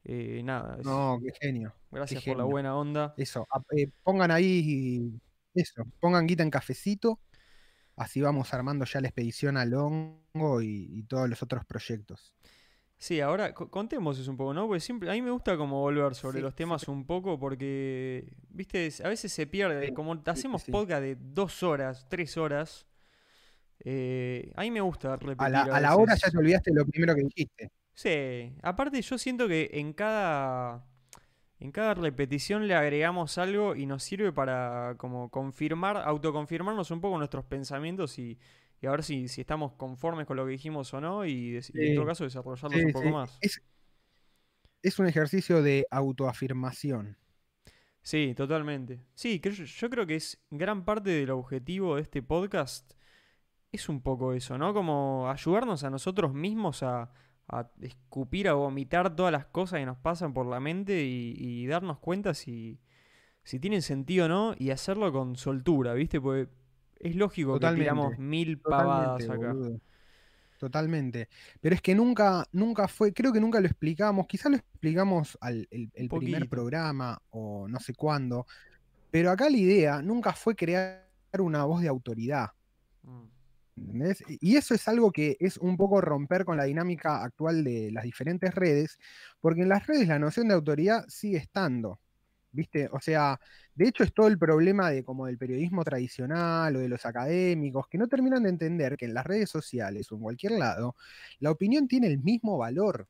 Eh, 0.04 0.42
nada, 0.44 0.78
es- 0.80 0.86
No, 0.86 1.20
qué 1.24 1.32
genio. 1.40 1.74
gracias 1.92 2.24
qué 2.24 2.32
por 2.32 2.38
la 2.38 2.46
buena 2.46 2.76
onda. 2.76 3.14
Eso, 3.18 3.46
eh, 3.76 3.90
pongan 4.04 4.32
ahí, 4.32 5.20
eso, 5.54 5.84
pongan 6.00 6.26
guita 6.28 6.44
en 6.44 6.50
cafecito. 6.52 7.20
Así 7.96 8.22
vamos 8.22 8.54
armando 8.54 8.86
ya 8.86 9.02
la 9.02 9.08
expedición 9.10 9.58
al 9.58 9.74
hongo 9.74 10.62
y, 10.62 10.88
y 10.90 11.04
todos 11.04 11.30
los 11.30 11.44
otros 11.44 11.66
proyectos. 11.66 12.34
Sí, 12.98 13.22
ahora 13.22 13.54
co- 13.54 13.70
contemos 13.70 14.20
eso 14.20 14.30
un 14.32 14.38
poco, 14.38 14.54
¿no? 14.54 14.68
Porque 14.68 14.82
siempre, 14.82 15.10
a 15.10 15.14
mí 15.14 15.22
me 15.22 15.32
gusta 15.32 15.56
como 15.58 15.80
volver 15.80 16.16
sobre 16.16 16.40
Sí, 16.40 16.42
los 16.42 16.54
sí, 16.54 16.58
temas 16.58 16.88
un 16.88 17.06
poco 17.06 17.40
porque, 17.40 18.34
viste, 18.50 18.90
a 19.04 19.08
veces 19.10 19.32
se 19.32 19.48
pierde, 19.48 19.88
Sí, 19.88 19.94
como 19.94 20.22
hacemos 20.26 20.64
podcast 20.66 21.02
de 21.02 21.16
dos 21.16 21.64
horas, 21.64 22.08
tres 22.10 22.36
horas, 22.38 22.88
eh, 23.80 24.52
a 24.56 24.62
mí 24.62 24.72
me 24.72 24.82
gusta 24.82 25.16
repetir 25.16 25.36
A 25.40 25.50
la, 25.50 25.62
a 25.64 25.80
la 25.80 25.96
hora 25.96 26.16
ya 26.16 26.30
te 26.30 26.38
olvidaste 26.38 26.72
lo 26.74 26.86
primero 26.86 27.16
que 27.16 27.22
dijiste. 27.24 27.72
Sí, 28.00 28.56
aparte 28.62 29.02
yo 29.02 29.18
siento 29.18 29.50
que 29.50 29.72
en 29.74 29.92
cada, 29.92 30.88
en 31.60 31.70
cada 31.74 31.96
repetición 31.96 32.66
le 32.66 32.74
agregamos 32.74 33.38
algo 33.38 33.76
y 33.76 33.86
nos 33.86 34.04
sirve 34.04 34.32
para 34.32 34.96
como 34.98 35.30
confirmar, 35.30 35.98
autoconfirmarnos 35.98 36.92
un 36.92 37.02
poco 37.02 37.18
nuestros 37.18 37.44
pensamientos 37.44 38.18
y, 38.18 38.40
y 38.80 38.88
a 38.88 38.92
ver 38.92 39.04
si, 39.04 39.28
si 39.28 39.42
estamos 39.42 39.74
conformes 39.74 40.28
con 40.28 40.38
lo 40.38 40.46
que 40.46 40.54
dijimos 40.54 40.94
o 40.94 41.02
no 41.02 41.26
y, 41.26 41.60
en 41.74 41.96
todo 41.96 42.06
caso 42.06 42.24
desarrollarlos 42.24 42.80
Sí, 42.80 42.86
un 42.86 42.94
poco 42.94 43.06
sí, 43.06 43.12
más. 43.12 43.38
Es, 43.42 43.62
es 44.82 44.98
un 44.98 45.08
ejercicio 45.08 45.62
de 45.62 45.86
autoafirmación. 45.92 47.18
Sí, 48.02 48.34
totalmente. 48.34 49.02
Sí, 49.14 49.42
yo, 49.44 49.52
yo 49.52 49.90
creo 49.90 50.08
que 50.08 50.16
es 50.16 50.42
gran 50.50 50.86
parte 50.86 51.10
del 51.10 51.32
objetivo 51.32 51.98
de 51.98 52.04
este 52.04 52.24
podcast 52.24 52.94
es 53.74 53.90
un 53.90 54.02
poco 54.02 54.32
eso, 54.32 54.58
¿no? 54.58 54.74
Como 54.74 55.30
ayudarnos 55.30 55.84
a 55.84 55.90
nosotros 55.90 56.34
mismos 56.34 56.82
a, 56.82 57.12
a 57.50 57.70
escupir, 57.82 58.48
a 58.48 58.54
vomitar 58.54 59.16
todas 59.16 59.32
las 59.32 59.46
cosas 59.48 59.80
que 59.80 59.86
nos 59.86 59.98
pasan 59.98 60.34
por 60.34 60.46
la 60.46 60.60
mente 60.60 61.04
y, 61.04 61.34
y 61.38 61.68
darnos 61.68 62.00
cuenta 62.00 62.34
si, 62.34 62.80
si 63.44 63.60
tienen 63.60 63.82
sentido 63.82 64.26
o 64.26 64.30
no 64.30 64.56
y 64.58 64.70
hacerlo 64.72 65.12
con 65.12 65.36
soltura, 65.36 65.94
¿viste? 65.94 66.22
Porque 66.22 66.50
es 67.00 67.16
lógico 67.16 67.60
que 67.60 67.72
tiramos 67.72 68.18
Totalmente, 68.18 68.22
mil 68.22 68.60
pavadas 68.60 69.26
Totalmente, 69.26 69.34
acá. 69.34 69.54
boludo. 69.54 69.82
Totalmente. 70.58 71.30
Pero 71.62 71.76
es 71.76 71.82
que 71.82 71.96
nunca, 71.96 72.46
nunca 72.52 72.88
fue, 72.88 73.14
creo 73.14 73.32
que 73.32 73.40
nunca 73.40 73.62
lo 73.62 73.68
explicamos, 73.68 74.28
quizás 74.28 74.52
lo 74.52 74.58
explicamos 74.58 75.38
al 75.42 75.68
el, 75.72 75.90
el 75.94 76.10
primer 76.10 76.50
programa 76.50 77.22
o 77.30 77.68
no 77.68 77.80
sé 77.80 77.94
cuándo, 77.96 78.46
pero 79.10 79.32
acá 79.32 79.50
la 79.50 79.58
idea 79.58 80.02
nunca 80.02 80.34
fue 80.34 80.56
crear 80.56 81.08
una 81.40 81.64
voz 81.66 81.82
de 81.82 81.88
autoridad. 81.88 82.50
Mm. 83.04 83.39
Y 84.42 84.56
eso 84.58 84.74
es 84.74 84.88
algo 84.88 85.12
que 85.12 85.38
es 85.40 85.58
un 85.58 85.78
poco 85.78 86.02
romper 86.02 86.46
con 86.46 86.58
la 86.58 86.66
dinámica 86.66 87.24
actual 87.24 87.64
de 87.64 87.92
las 87.92 88.04
diferentes 88.04 88.54
redes, 88.54 88.98
porque 89.42 89.62
en 89.62 89.70
las 89.70 89.88
redes 89.88 90.08
la 90.08 90.20
noción 90.20 90.48
de 90.48 90.54
autoridad 90.56 91.06
sigue 91.08 91.38
estando. 91.38 92.00
¿Viste? 92.52 92.90
O 92.92 93.00
sea, 93.00 93.40
de 93.76 93.88
hecho 93.88 94.04
es 94.04 94.12
todo 94.12 94.28
el 94.28 94.40
problema 94.40 94.90
de 94.90 95.04
como 95.04 95.28
del 95.28 95.38
periodismo 95.38 95.84
tradicional 95.84 96.76
o 96.76 96.80
de 96.80 96.90
los 96.90 97.06
académicos 97.06 97.88
que 97.88 98.00
no 98.00 98.08
terminan 98.08 98.42
de 98.44 98.50
entender 98.50 98.98
que 98.98 99.06
en 99.06 99.14
las 99.14 99.26
redes 99.26 99.52
sociales 99.52 100.12
o 100.12 100.16
en 100.16 100.22
cualquier 100.22 100.54
lado 100.54 100.96
la 101.40 101.52
opinión 101.52 101.88
tiene 101.88 102.08
el 102.08 102.18
mismo 102.20 102.58
valor, 102.58 103.08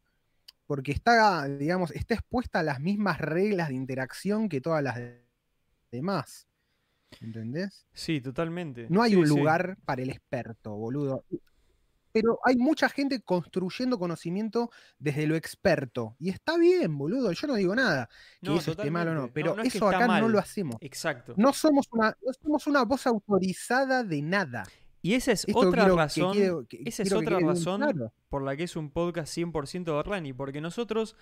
porque 0.68 0.92
está, 0.92 1.48
digamos, 1.48 1.92
está 1.92 2.16
expuesta 2.16 2.60
a 2.60 2.64
las 2.64 2.82
mismas 2.82 3.20
reglas 3.20 3.70
de 3.70 3.76
interacción 3.76 4.50
que 4.50 4.62
todas 4.62 4.84
las 4.84 4.98
de- 4.98 5.24
demás. 5.92 6.49
¿Entendés? 7.22 7.86
Sí, 7.94 8.22
totalmente. 8.22 8.88
No 8.90 9.02
hay 9.02 9.12
Sí, 9.12 9.18
un 9.18 9.28
sí. 9.28 9.36
lugar 9.38 9.78
para 9.86 10.02
el 10.02 10.10
experto, 10.10 10.72
boludo. 10.76 11.24
Pero 12.12 12.40
hay 12.44 12.56
mucha 12.56 12.90
gente 12.90 13.22
construyendo 13.22 14.00
conocimiento 14.00 14.72
desde 14.98 15.28
lo 15.28 15.36
experto. 15.36 16.16
Y 16.20 16.30
está 16.30 16.58
bien, 16.58 16.98
boludo. 16.98 17.32
Yo 17.32 17.48
no 17.48 17.54
digo 17.56 17.76
nada 17.76 18.10
que 18.42 18.50
No, 18.50 18.58
eso 18.58 18.72
esté 18.72 18.90
mal 18.90 19.08
o 19.10 19.14
no. 19.14 19.32
Pero 19.32 19.56
no 19.56 19.62
es 19.62 19.72
que 19.72 19.78
eso 19.78 19.88
acá 19.88 20.20
no 20.20 20.28
lo 20.28 20.40
hacemos. 20.40 20.78
Exacto. 20.82 21.34
No 21.38 21.54
somos 21.54 21.88
una, 21.92 22.16
no 22.26 22.34
somos 22.34 22.66
una 22.68 22.84
voz 22.84 23.06
autorizada 23.06 24.04
de 24.04 24.22
nada. 24.24 24.64
Y 25.02 25.14
esa 25.14 25.32
es 25.32 25.48
Esto 25.48 25.60
otra 25.60 25.86
que 25.86 25.92
razón. 25.96 26.34
que- 26.68 26.82
esa 26.86 27.04
es 27.04 27.14
otra 27.14 27.40
razón 27.40 27.82
claro. 27.82 28.12
por 28.28 28.44
la 28.44 28.58
que 28.58 28.64
es 28.64 28.76
un 28.76 28.90
podcast 28.92 29.32
100% 29.38 29.96
de 29.96 30.04
Rani, 30.04 30.34
porque 30.34 30.62
nosotros 30.62 31.16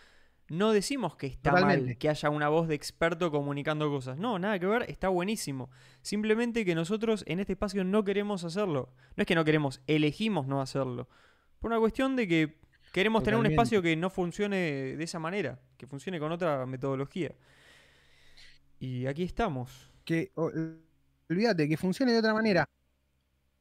no 0.49 0.71
decimos 0.71 1.15
que 1.15 1.27
está 1.27 1.51
mal 1.51 1.97
que 1.97 2.09
haya 2.09 2.29
una 2.29 2.47
voz 2.47 2.67
de 2.67 2.75
experto 2.75 3.31
comunicando 3.31 3.89
cosas. 3.89 4.17
No, 4.17 4.39
nada 4.39 4.57
que 4.59 4.65
ver, 4.65 4.85
está 4.89 5.09
buenísimo. 5.09 5.69
Simplemente 6.01 6.63
que 6.63 6.75
nosotros 6.75 7.23
en 7.27 7.39
este 7.39 7.53
espacio 7.53 7.83
no 7.83 8.03
queremos 8.03 8.43
hacerlo. 8.43 8.93
No 9.15 9.21
es 9.21 9.27
que 9.27 9.35
no 9.35 9.43
queremos, 9.43 9.81
elegimos 9.87 10.47
no 10.47 10.61
hacerlo. 10.61 11.09
Por 11.59 11.71
una 11.71 11.79
cuestión 11.79 12.15
de 12.15 12.27
que 12.27 12.59
queremos 12.93 13.23
tener 13.23 13.39
un 13.39 13.45
espacio 13.45 13.81
que 13.81 13.95
no 13.95 14.09
funcione 14.09 14.57
de 14.95 15.03
esa 15.03 15.19
manera, 15.19 15.59
que 15.77 15.85
funcione 15.85 16.19
con 16.19 16.31
otra 16.31 16.65
metodología. 16.65 17.35
Y 18.79 19.05
aquí 19.07 19.23
estamos. 19.23 19.91
Que, 20.05 20.31
olvídate, 21.29 21.67
que 21.67 21.77
funcione 21.77 22.13
de 22.13 22.19
otra 22.19 22.33
manera. 22.33 22.69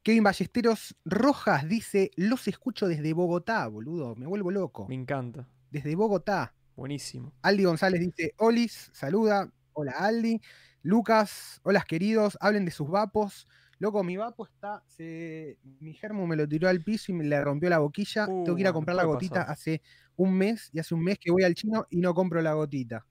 Kevin 0.05 0.23
Ballesteros 0.23 0.95
Rojas 1.05 1.69
dice, 1.69 2.13
los 2.15 2.47
escucho 2.47 2.87
desde 2.87 3.13
Bogotá, 3.13 3.67
boludo. 3.67 4.15
Me 4.15 4.27
vuelvo 4.27 4.53
loco. 4.53 4.87
Me 4.87 4.95
encanta. 4.95 5.49
Desde 5.73 5.97
Bogotá. 5.97 6.55
Buenísimo. 6.77 7.33
Aldi 7.43 7.65
González 7.65 8.01
dice, 8.01 8.35
Olis, 8.39 8.91
saluda. 8.93 9.51
Hola 9.73 9.93
Aldi. 9.93 10.41
Lucas, 10.83 11.61
hola 11.65 11.83
queridos, 11.87 12.39
hablen 12.41 12.65
de 12.65 12.71
sus 12.71 12.89
vapos. 12.89 13.49
Loco, 13.79 14.03
mi 14.05 14.17
vapo 14.17 14.47
está, 14.47 14.83
se- 14.87 15.59
mi 15.81 15.93
germo 15.95 16.27
me 16.27 16.37
lo 16.37 16.47
tiró 16.49 16.69
al 16.69 16.83
piso 16.83 17.13
y 17.13 17.15
me 17.15 17.25
le 17.25 17.43
rompió 17.43 17.69
la 17.69 17.79
boquilla. 17.79 18.25
Uh, 18.29 18.45
Tengo 18.45 18.57
que 18.57 18.63
ir 18.63 18.69
a 18.69 18.73
comprar 18.73 18.97
la 18.97 19.05
gotita 19.05 19.41
pasar. 19.41 19.51
hace 19.53 19.83
un 20.17 20.33
mes 20.35 20.71
y 20.73 20.79
hace 20.79 20.95
un 20.95 21.03
mes 21.03 21.19
que 21.19 21.31
voy 21.31 21.43
al 21.43 21.55
chino 21.55 21.87
y 21.91 21.99
no 22.01 22.15
compro 22.15 22.41
la 22.41 22.55
gotita. 22.55 23.05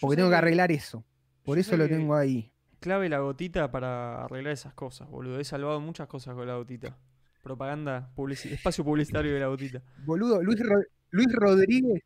Porque 0.00 0.16
tengo 0.16 0.28
que 0.30 0.36
arreglar 0.36 0.70
eso. 0.70 1.04
Por 1.44 1.58
eso 1.58 1.76
lo 1.76 1.88
tengo 1.88 2.14
ahí. 2.14 2.52
clave 2.80 3.08
la 3.08 3.18
gotita 3.20 3.70
para 3.70 4.24
arreglar 4.24 4.52
esas 4.52 4.74
cosas, 4.74 5.08
boludo. 5.08 5.40
He 5.40 5.44
salvado 5.44 5.80
muchas 5.80 6.06
cosas 6.06 6.34
con 6.34 6.46
la 6.46 6.54
gotita. 6.56 6.96
Propaganda, 7.42 8.12
publici- 8.14 8.52
espacio 8.52 8.84
publicitario 8.84 9.32
de 9.32 9.40
la 9.40 9.46
gotita. 9.48 9.82
Boludo, 10.04 10.42
Luis, 10.42 10.60
Ro- 10.60 10.82
Luis 11.10 11.28
Rodríguez 11.32 12.02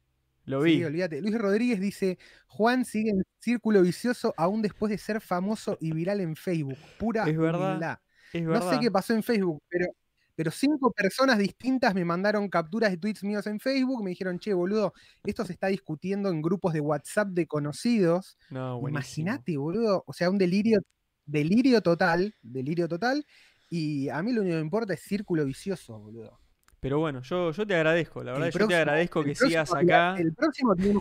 Lo 0.48 0.60
vi. 0.62 0.76
Sí, 0.78 0.84
olvídate. 0.84 1.20
Luis 1.20 1.36
Rodríguez 1.38 1.80
dice, 1.80 2.18
Juan 2.46 2.84
sigue 2.84 3.10
en 3.10 3.22
círculo 3.40 3.82
vicioso 3.82 4.34
aún 4.36 4.62
después 4.62 4.90
de 4.90 4.98
ser 4.98 5.20
famoso 5.20 5.76
y 5.80 5.92
viral 5.92 6.20
en 6.20 6.34
Facebook. 6.36 6.76
Pura 6.98 7.28
Es 7.28 7.36
verdad, 7.36 7.68
humildad. 7.70 7.98
es 8.32 8.42
No 8.42 8.50
verdad. 8.50 8.70
sé 8.72 8.80
qué 8.80 8.90
pasó 8.90 9.12
en 9.14 9.22
Facebook, 9.22 9.62
pero, 9.68 9.86
pero 10.34 10.50
cinco 10.50 10.90
personas 10.92 11.38
distintas 11.38 11.94
me 11.94 12.04
mandaron 12.04 12.48
capturas 12.48 12.90
de 12.90 12.96
tweets 12.96 13.22
míos 13.24 13.46
en 13.46 13.60
Facebook, 13.60 14.02
me 14.02 14.10
dijeron, 14.10 14.38
che, 14.38 14.54
boludo, 14.54 14.92
esto 15.24 15.44
se 15.44 15.52
está 15.52 15.66
discutiendo 15.68 16.30
en 16.30 16.40
grupos 16.42 16.72
de 16.72 16.80
WhatsApp 16.80 17.28
de 17.28 17.46
conocidos. 17.46 18.38
No. 18.50 18.80
Imagínate, 18.88 19.56
boludo. 19.58 20.04
O 20.06 20.12
sea, 20.12 20.30
un 20.30 20.38
delirio, 20.38 20.80
delirio 21.26 21.82
total, 21.82 22.34
delirio 22.42 22.88
total. 22.88 23.26
Y 23.70 24.08
a 24.08 24.22
mí 24.22 24.32
lo 24.32 24.40
único 24.40 24.52
que 24.54 24.58
me 24.60 24.64
importa 24.64 24.94
es 24.94 25.00
círculo 25.02 25.44
vicioso, 25.44 25.98
boludo. 25.98 26.40
Pero 26.80 26.98
bueno, 26.98 27.22
yo, 27.22 27.50
yo 27.52 27.66
te 27.66 27.74
agradezco, 27.74 28.22
la 28.22 28.32
verdad, 28.32 28.48
El 28.48 28.52
yo 28.58 28.68
te 28.68 28.74
agradezco 28.76 29.20
el 29.20 29.26
que 29.26 29.34
sigas 29.34 29.74
acá. 29.74 30.16
El 30.18 30.32
próximo 30.32 30.76
tiene- 30.76 31.00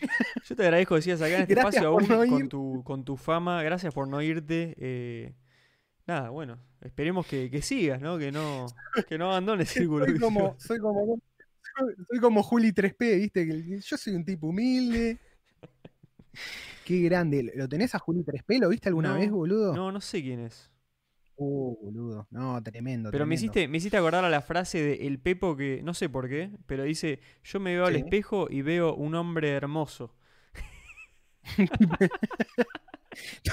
Yo 0.44 0.54
te 0.56 0.62
agradezco 0.64 0.94
que 0.96 1.02
sigas 1.02 1.20
acá 1.22 1.36
en 1.36 1.42
este 1.42 1.54
Gracias 1.54 1.74
espacio 1.76 1.88
aún 1.88 2.08
no 2.08 2.26
con 2.28 2.48
tu, 2.48 2.82
con 2.84 3.04
tu 3.04 3.16
fama. 3.16 3.62
Gracias 3.62 3.92
por 3.94 4.06
no 4.08 4.20
irte. 4.22 4.74
eh, 4.78 5.34
nada, 6.06 6.30
bueno, 6.30 6.58
esperemos 6.82 7.26
que, 7.26 7.50
que 7.50 7.62
sigas, 7.62 8.00
¿no? 8.00 8.18
Que 8.18 8.30
no, 8.32 8.66
que 9.08 9.18
no 9.18 9.26
abandones 9.30 9.70
Círculo 9.70 10.04
Soy 10.06 10.18
como, 10.18 10.54
soy 10.58 10.78
como, 10.78 11.18
soy, 12.08 12.20
como 12.20 12.42
Juli 12.42 12.72
3P, 12.72 13.16
¿viste? 13.18 13.80
Yo 13.80 13.96
soy 13.96 14.14
un 14.14 14.24
tipo 14.24 14.48
humilde. 14.48 15.18
Qué 16.84 17.00
grande. 17.00 17.50
¿Lo 17.54 17.68
tenés 17.68 17.94
a 17.94 17.98
Juli 17.98 18.22
3P? 18.22 18.60
¿Lo 18.60 18.68
viste 18.68 18.88
alguna 18.88 19.10
No, 19.10 19.18
vez, 19.18 19.30
boludo? 19.30 19.74
No, 19.74 19.90
no 19.90 20.00
sé 20.00 20.22
quién 20.22 20.40
es. 20.40 20.70
Uh, 21.36 21.76
boludo. 21.82 22.28
No, 22.30 22.62
tremendo. 22.62 23.10
Pero 23.10 23.26
me 23.26 23.34
hiciste, 23.34 23.66
me 23.66 23.78
hiciste 23.78 23.96
acordar 23.96 24.24
a 24.24 24.30
la 24.30 24.40
frase 24.40 24.80
de 24.82 25.06
El 25.06 25.18
Pepo 25.18 25.56
que, 25.56 25.82
no 25.82 25.94
sé 25.94 26.08
por 26.08 26.28
qué, 26.28 26.50
pero 26.66 26.84
dice, 26.84 27.20
yo 27.42 27.58
me 27.60 27.74
veo 27.74 27.86
al 27.86 27.96
espejo 27.96 28.46
y 28.48 28.62
veo 28.62 28.94
un 28.94 29.14
hombre 29.14 29.50
hermoso. 29.50 30.14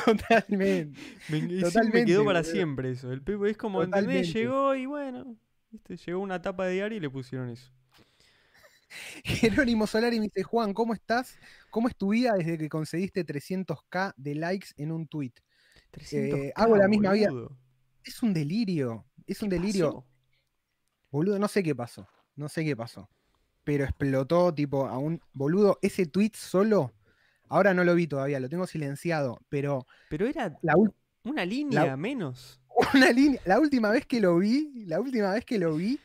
Totalmente. 0.05 0.99
Me, 1.29 1.41
sí, 1.41 1.47
me 1.47 1.61
Totalmente, 1.61 2.05
quedó 2.05 2.25
para 2.25 2.43
siempre 2.43 2.91
eso. 2.91 3.11
El 3.11 3.21
Pepo 3.21 3.45
es 3.45 3.57
como, 3.57 3.81
¿entendés? 3.83 4.27
Totalmente. 4.27 4.39
Llegó 4.39 4.75
y 4.75 4.85
bueno, 4.85 5.35
¿viste? 5.71 5.97
llegó 5.97 6.19
una 6.19 6.41
tapa 6.41 6.65
de 6.67 6.73
diario 6.73 6.97
y 6.97 7.01
le 7.01 7.09
pusieron 7.09 7.49
eso. 7.49 7.71
Jerónimo 9.23 9.87
Solari 9.87 10.19
me 10.19 10.25
dice, 10.25 10.43
Juan, 10.43 10.73
¿cómo 10.73 10.93
estás? 10.93 11.37
¿Cómo 11.69 11.87
es 11.87 11.95
tu 11.95 12.09
vida 12.09 12.33
desde 12.33 12.57
que 12.57 12.69
conseguiste 12.69 13.25
300k 13.25 14.13
de 14.17 14.35
likes 14.35 14.67
en 14.77 14.91
un 14.91 15.07
tweet? 15.07 15.33
300K, 15.91 16.51
hago 16.55 16.77
la 16.77 16.87
misma 16.87 17.13
vida. 17.13 17.31
Es 18.03 18.23
un 18.23 18.33
delirio. 18.33 19.05
Es 19.27 19.39
¿Qué 19.39 19.45
un 19.45 19.49
delirio. 19.49 19.85
pasó? 19.87 20.07
Boludo, 21.11 21.39
no 21.39 21.47
sé 21.47 21.63
qué 21.63 21.75
pasó. 21.75 22.07
No 22.35 22.49
sé 22.49 22.63
qué 22.63 22.75
pasó. 22.75 23.09
Pero 23.63 23.83
explotó, 23.83 24.53
tipo, 24.53 24.87
a 24.87 24.97
un. 24.97 25.21
Boludo, 25.33 25.77
ese 25.81 26.05
tweet 26.05 26.31
solo. 26.35 26.93
Ahora 27.47 27.73
no 27.73 27.83
lo 27.83 27.93
vi 27.95 28.07
todavía, 28.07 28.39
lo 28.39 28.49
tengo 28.49 28.65
silenciado. 28.65 29.39
Pero 29.49 29.85
Pero 30.09 30.25
era 30.25 30.57
la, 30.61 30.73
una 31.23 31.45
línea 31.45 31.97
menos. 31.97 32.61
una 32.93 33.11
línea. 33.11 33.41
La 33.45 33.59
última 33.59 33.91
vez 33.91 34.05
que 34.05 34.21
lo 34.21 34.37
vi, 34.37 34.85
la 34.85 34.99
última 34.99 35.33
vez 35.33 35.45
que 35.45 35.59
lo 35.59 35.75
vi, 35.75 35.99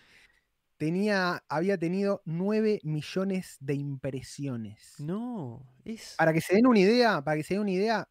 tenía, 0.76 1.42
había 1.48 1.78
tenido 1.78 2.22
9 2.24 2.80
millones 2.82 3.56
de 3.60 3.74
impresiones. 3.74 4.94
No, 4.98 5.64
es... 5.84 6.14
Para 6.18 6.32
que 6.32 6.40
se 6.40 6.56
den 6.56 6.66
una 6.66 6.80
idea, 6.80 7.22
para 7.22 7.36
que 7.36 7.44
se 7.44 7.54
den 7.54 7.62
una 7.62 7.70
idea, 7.70 8.08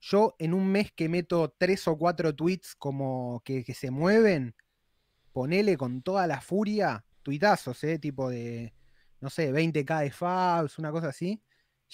yo 0.00 0.34
en 0.38 0.54
un 0.54 0.66
mes 0.68 0.92
que 0.92 1.08
meto 1.08 1.54
tres 1.56 1.86
o 1.88 1.96
cuatro 1.96 2.34
tweets 2.34 2.74
como 2.76 3.42
que, 3.44 3.64
que 3.64 3.74
se 3.74 3.90
mueven, 3.90 4.54
ponele 5.32 5.76
con 5.76 6.02
toda 6.02 6.26
la 6.26 6.40
furia, 6.40 7.04
tuitazos, 7.22 7.82
¿eh? 7.84 7.98
tipo 7.98 8.28
de, 8.28 8.74
no 9.20 9.30
sé, 9.30 9.52
20k 9.52 10.02
de 10.02 10.10
fabs, 10.10 10.78
una 10.78 10.90
cosa 10.90 11.08
así, 11.08 11.42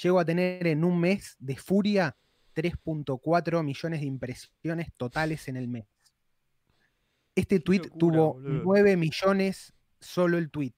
llego 0.03 0.21
a 0.21 0.25
tener 0.25 0.67
en 0.67 0.85
un 0.85 1.01
mes 1.01 1.37
de 1.39 1.57
furia 1.57 2.17
3.4 2.55 3.63
millones 3.63 4.01
de 4.01 4.07
impresiones 4.07 4.93
totales 4.97 5.49
en 5.49 5.57
el 5.57 5.69
mes. 5.69 5.87
Este 7.35 7.59
tweet 7.59 7.81
locura, 7.85 7.99
tuvo 7.99 8.35
boludo. 8.35 8.63
9 8.65 8.97
millones 8.97 9.73
solo 10.01 10.39
el 10.39 10.51
tweet. 10.51 10.75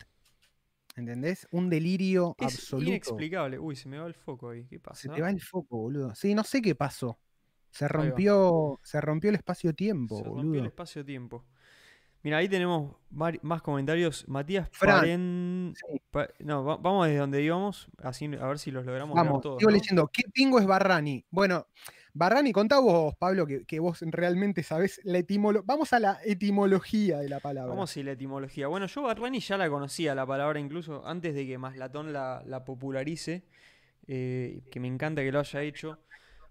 ¿Entendés? 0.97 1.47
Un 1.51 1.69
delirio 1.69 2.35
Es 2.39 2.55
absoluto. 2.55 2.89
inexplicable. 2.89 3.59
Uy, 3.59 3.77
se 3.77 3.89
me 3.89 3.99
va 3.99 4.07
el 4.07 4.15
foco 4.15 4.51
ahí. 4.51 4.65
¿Qué 4.69 4.81
pasa? 4.81 5.03
Se 5.03 5.09
te 5.11 5.21
va 5.21 5.31
el 5.31 5.41
foco, 5.41 5.77
boludo. 5.77 6.15
Sí, 6.15 6.35
no 6.35 6.43
sé 6.43 6.63
qué 6.63 6.75
pasó. 6.75 7.19
Se 7.71 7.87
rompió, 7.87 8.81
se 8.83 9.01
rompió 9.03 9.29
el 9.31 9.37
espacio-tiempo, 9.37 10.17
Se 10.17 10.25
rompió 10.25 10.43
boludo. 10.45 10.61
el 10.61 10.67
espacio-tiempo. 10.67 11.45
Mira, 12.23 12.39
ahí 12.39 12.49
tenemos 12.49 12.97
más 13.11 13.63
comentarios. 13.63 14.27
Matías 14.27 14.69
Fran, 14.73 15.01
Paren... 15.01 15.75
sí. 15.77 16.01
Pa- 16.11 16.29
No, 16.41 16.65
va- 16.65 16.79
vamos 16.79 17.07
desde 17.07 17.19
donde 17.21 17.43
íbamos, 17.43 17.89
así 17.99 18.25
a 18.25 18.47
ver 18.47 18.59
si 18.59 18.71
los 18.71 18.85
logramos 18.87 19.15
Vamos, 19.15 19.43
todos. 19.43 19.59
sigo 19.59 19.71
¿no? 19.71 19.77
leyendo. 19.77 20.09
¿Qué 20.09 20.23
pingo 20.33 20.59
es 20.59 20.67
Barrani? 20.67 21.25
Bueno, 21.31 21.67
Barrani, 22.19 22.51
contá 22.51 22.79
vos, 22.79 23.15
Pablo, 23.17 23.47
que, 23.47 23.67
que 23.67 23.79
vos 23.79 24.01
realmente 24.01 24.63
sabés 24.63 25.01
la 25.05 25.19
etimología. 25.19 25.65
Vamos 25.67 25.93
a 25.93 25.99
la 26.01 26.19
etimología 26.25 27.19
de 27.19 27.29
la 27.29 27.41
palabra. 27.41 27.69
Vamos 27.69 27.95
a 27.95 28.01
la 28.03 28.13
etimología. 28.13 28.69
Bueno, 28.69 28.87
yo 28.87 29.03
Barrani 29.03 29.39
ya 29.41 29.59
la 29.59 29.69
conocía 29.69 30.15
la 30.15 30.25
palabra 30.27 30.59
incluso 30.59 31.07
antes 31.07 31.35
de 31.35 31.47
que 31.47 31.59
Maslatón 31.59 32.15
la, 32.15 32.43
la 32.47 32.65
popularice, 32.65 33.45
eh, 34.07 34.63
que 34.71 34.81
me 34.81 34.89
encanta 34.89 35.21
que 35.23 35.31
lo 35.31 35.41
haya 35.41 35.63
hecho, 35.63 35.99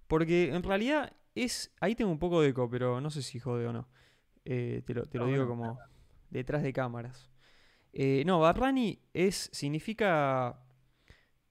porque 0.07 0.53
en 0.53 0.62
realidad 0.62 1.13
es, 1.34 1.74
ahí 1.81 1.95
tengo 1.95 2.12
un 2.12 2.19
poco 2.19 2.41
de 2.41 2.50
eco, 2.50 2.69
pero 2.69 3.01
no 3.01 3.10
sé 3.10 3.24
si 3.24 3.39
jode 3.39 3.65
o 3.65 3.74
no. 3.74 3.88
Eh, 4.45 4.84
te 4.86 4.93
lo, 4.93 5.07
te 5.07 5.17
lo 5.17 5.25
No, 5.25 5.31
digo 5.31 5.43
no, 5.45 5.50
como 5.50 5.79
detrás 6.29 6.62
de 6.62 6.74
cámaras. 6.74 7.31
Eh, 7.91 8.22
no, 8.25 8.39
Barrani 8.39 9.00
es, 9.13 9.50
significa, 9.51 10.60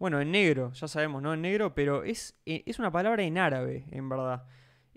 bueno, 0.04 0.20
en 0.20 0.32
negro, 0.32 0.70
ya 0.74 0.86
sabemos, 0.86 1.22
¿no? 1.22 1.32
En 1.32 1.40
negro, 1.40 1.74
pero 1.74 2.04
es, 2.04 2.36
eh, 2.44 2.62
es 2.66 2.78
una 2.78 2.92
palabra 2.92 3.22
en 3.22 3.38
árabe, 3.38 3.86
en 3.90 4.10
verdad. 4.10 4.44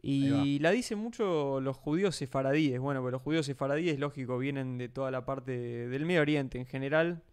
Y 0.01 0.59
la 0.59 0.71
dicen 0.71 0.99
mucho 0.99 1.61
los 1.61 1.77
judíos 1.77 2.17
sefaradíes. 2.17 2.77
Bueno, 2.81 3.01
pues 3.01 3.13
los 3.13 3.21
judíos 3.21 3.45
sefaradíes, 3.45 3.99
lógico, 3.99 4.37
vienen 4.37 4.77
de 4.77 4.89
toda 4.89 5.09
la 5.09 5.23
parte 5.23 5.87
del 5.87 6.05
Medio 6.05 6.19
Oriente 6.19 6.57
en 6.57 6.65
general. 6.65 7.23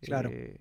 Claro. 0.00 0.30
Eh, 0.32 0.60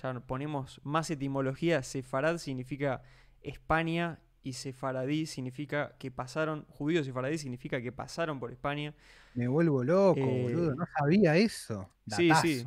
ya 0.00 0.18
ponemos 0.20 0.80
más 0.82 1.10
etimología. 1.10 1.82
Sefarad 1.82 2.38
significa 2.38 3.02
España 3.42 4.18
y 4.42 4.54
sefaradí 4.54 5.26
significa 5.26 5.94
que 5.98 6.10
pasaron, 6.10 6.64
judíos 6.70 7.04
sefaradí 7.04 7.36
significa 7.36 7.82
que 7.82 7.92
pasaron 7.92 8.40
por 8.40 8.50
España. 8.50 8.94
Me 9.34 9.46
vuelvo 9.46 9.84
loco, 9.84 10.20
Eh, 10.20 10.42
boludo. 10.44 10.74
No 10.74 10.86
sabía 10.98 11.36
eso. 11.36 11.86
Sí, 12.06 12.28
Datazo. 12.28 12.46
sí. 12.46 12.66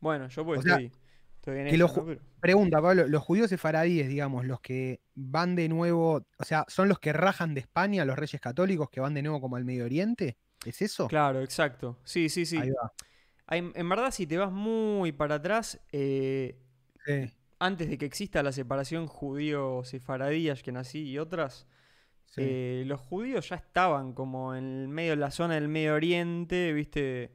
Bueno, 0.00 0.28
yo 0.28 0.44
pues 0.44 0.60
O 0.60 0.62
sea, 0.62 0.74
estoy, 0.74 0.84
estoy 0.86 0.96
en 0.96 1.05
que 1.52 1.68
esa, 1.68 1.76
los 1.78 1.96
¿no? 1.96 2.02
ju- 2.02 2.06
Pero- 2.06 2.20
Pregunta, 2.40 2.80
Pablo, 2.82 3.06
los 3.08 3.22
judíos 3.22 3.48
sefaradíes, 3.50 4.08
digamos, 4.08 4.44
los 4.44 4.60
que 4.60 5.00
van 5.14 5.54
de 5.56 5.68
nuevo, 5.68 6.24
o 6.38 6.44
sea, 6.44 6.64
son 6.68 6.88
los 6.88 6.98
que 6.98 7.12
rajan 7.12 7.54
de 7.54 7.60
España, 7.60 8.04
los 8.04 8.16
reyes 8.18 8.40
católicos 8.40 8.88
que 8.90 9.00
van 9.00 9.14
de 9.14 9.22
nuevo 9.22 9.40
como 9.40 9.56
al 9.56 9.64
Medio 9.64 9.84
Oriente. 9.84 10.36
¿Es 10.64 10.82
eso? 10.82 11.08
Claro, 11.08 11.42
exacto. 11.42 11.98
Sí, 12.04 12.28
sí, 12.28 12.46
sí. 12.46 12.56
Ahí 12.58 12.70
va. 12.70 12.92
Hay- 13.46 13.70
en 13.74 13.88
verdad, 13.88 14.10
si 14.10 14.26
te 14.26 14.36
vas 14.38 14.50
muy 14.50 15.12
para 15.12 15.36
atrás, 15.36 15.80
eh, 15.92 16.58
Sí, 17.04 17.30
antes 17.60 17.88
de 17.88 17.96
que 17.98 18.04
exista 18.06 18.42
la 18.42 18.50
separación 18.52 19.06
judío-sefaradí, 19.06 20.50
nací 20.72 21.02
y 21.08 21.18
otras, 21.18 21.66
sí. 22.26 22.40
eh, 22.44 22.84
los 22.86 23.00
judíos 23.00 23.48
ya 23.48 23.56
estaban 23.56 24.12
como 24.12 24.54
en 24.54 24.64
el 24.82 24.88
medio 24.88 25.10
de 25.10 25.16
la 25.16 25.30
zona 25.30 25.54
del 25.54 25.68
Medio 25.68 25.94
Oriente, 25.94 26.72
viste, 26.72 27.32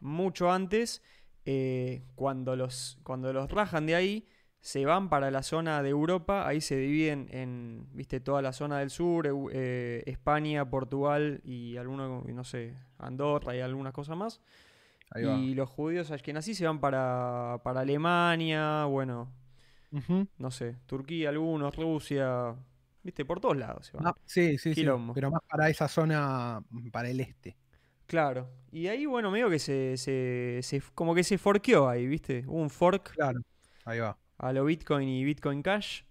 mucho 0.00 0.50
antes. 0.50 1.02
Eh, 1.44 2.04
cuando, 2.14 2.56
los, 2.56 2.98
cuando 3.02 3.32
los 3.32 3.50
rajan 3.50 3.86
de 3.86 3.94
ahí, 3.94 4.28
se 4.60 4.86
van 4.86 5.08
para 5.08 5.32
la 5.32 5.42
zona 5.42 5.82
de 5.82 5.88
Europa, 5.88 6.46
ahí 6.46 6.60
se 6.60 6.76
dividen 6.76 7.26
en, 7.32 7.88
viste, 7.92 8.20
toda 8.20 8.42
la 8.42 8.52
zona 8.52 8.78
del 8.78 8.90
sur, 8.90 9.28
eh, 9.52 10.04
España, 10.06 10.70
Portugal 10.70 11.40
y 11.42 11.76
alguno, 11.76 12.22
no 12.22 12.44
sé, 12.44 12.76
Andorra 12.98 13.56
y 13.56 13.60
algunas 13.60 13.92
cosas 13.92 14.16
más. 14.16 14.40
Ahí 15.10 15.24
va. 15.24 15.36
Y 15.36 15.54
los 15.54 15.68
judíos 15.68 16.12
ashkenazí 16.12 16.54
se 16.54 16.64
van 16.64 16.78
para, 16.78 17.60
para 17.64 17.80
Alemania, 17.80 18.84
bueno, 18.84 19.32
no 20.38 20.50
sé, 20.52 20.76
Turquía, 20.86 21.30
algunos, 21.30 21.74
Rusia, 21.74 22.54
viste, 23.02 23.24
por 23.24 23.40
todos 23.40 23.56
lados 23.56 23.86
se 23.86 23.96
van. 23.96 24.06
Ah, 24.06 24.14
sí, 24.24 24.58
sí, 24.58 24.74
sí. 24.74 24.86
Pero 25.12 25.30
más 25.30 25.42
para 25.48 25.68
esa 25.68 25.88
zona, 25.88 26.62
para 26.92 27.10
el 27.10 27.18
este. 27.18 27.56
Claro. 28.06 28.48
Y 28.72 28.86
ahí, 28.88 29.04
bueno, 29.06 29.30
medio 29.30 29.50
que 29.50 29.58
se, 29.58 29.96
se, 29.98 30.60
se- 30.62 30.82
como 30.94 31.14
que 31.14 31.22
se 31.24 31.36
forqueó 31.38 31.88
ahí, 31.88 32.06
viste, 32.06 32.42
hubo 32.46 32.60
un 32.60 32.70
fork 32.70 33.12
Claro. 33.12 33.40
Ahí 33.84 33.98
va. 34.00 34.16
a 34.38 34.52
lo 34.52 34.64
Bitcoin 34.64 35.08
y 35.08 35.24
Bitcoin 35.24 35.62
Cash. 35.62 36.02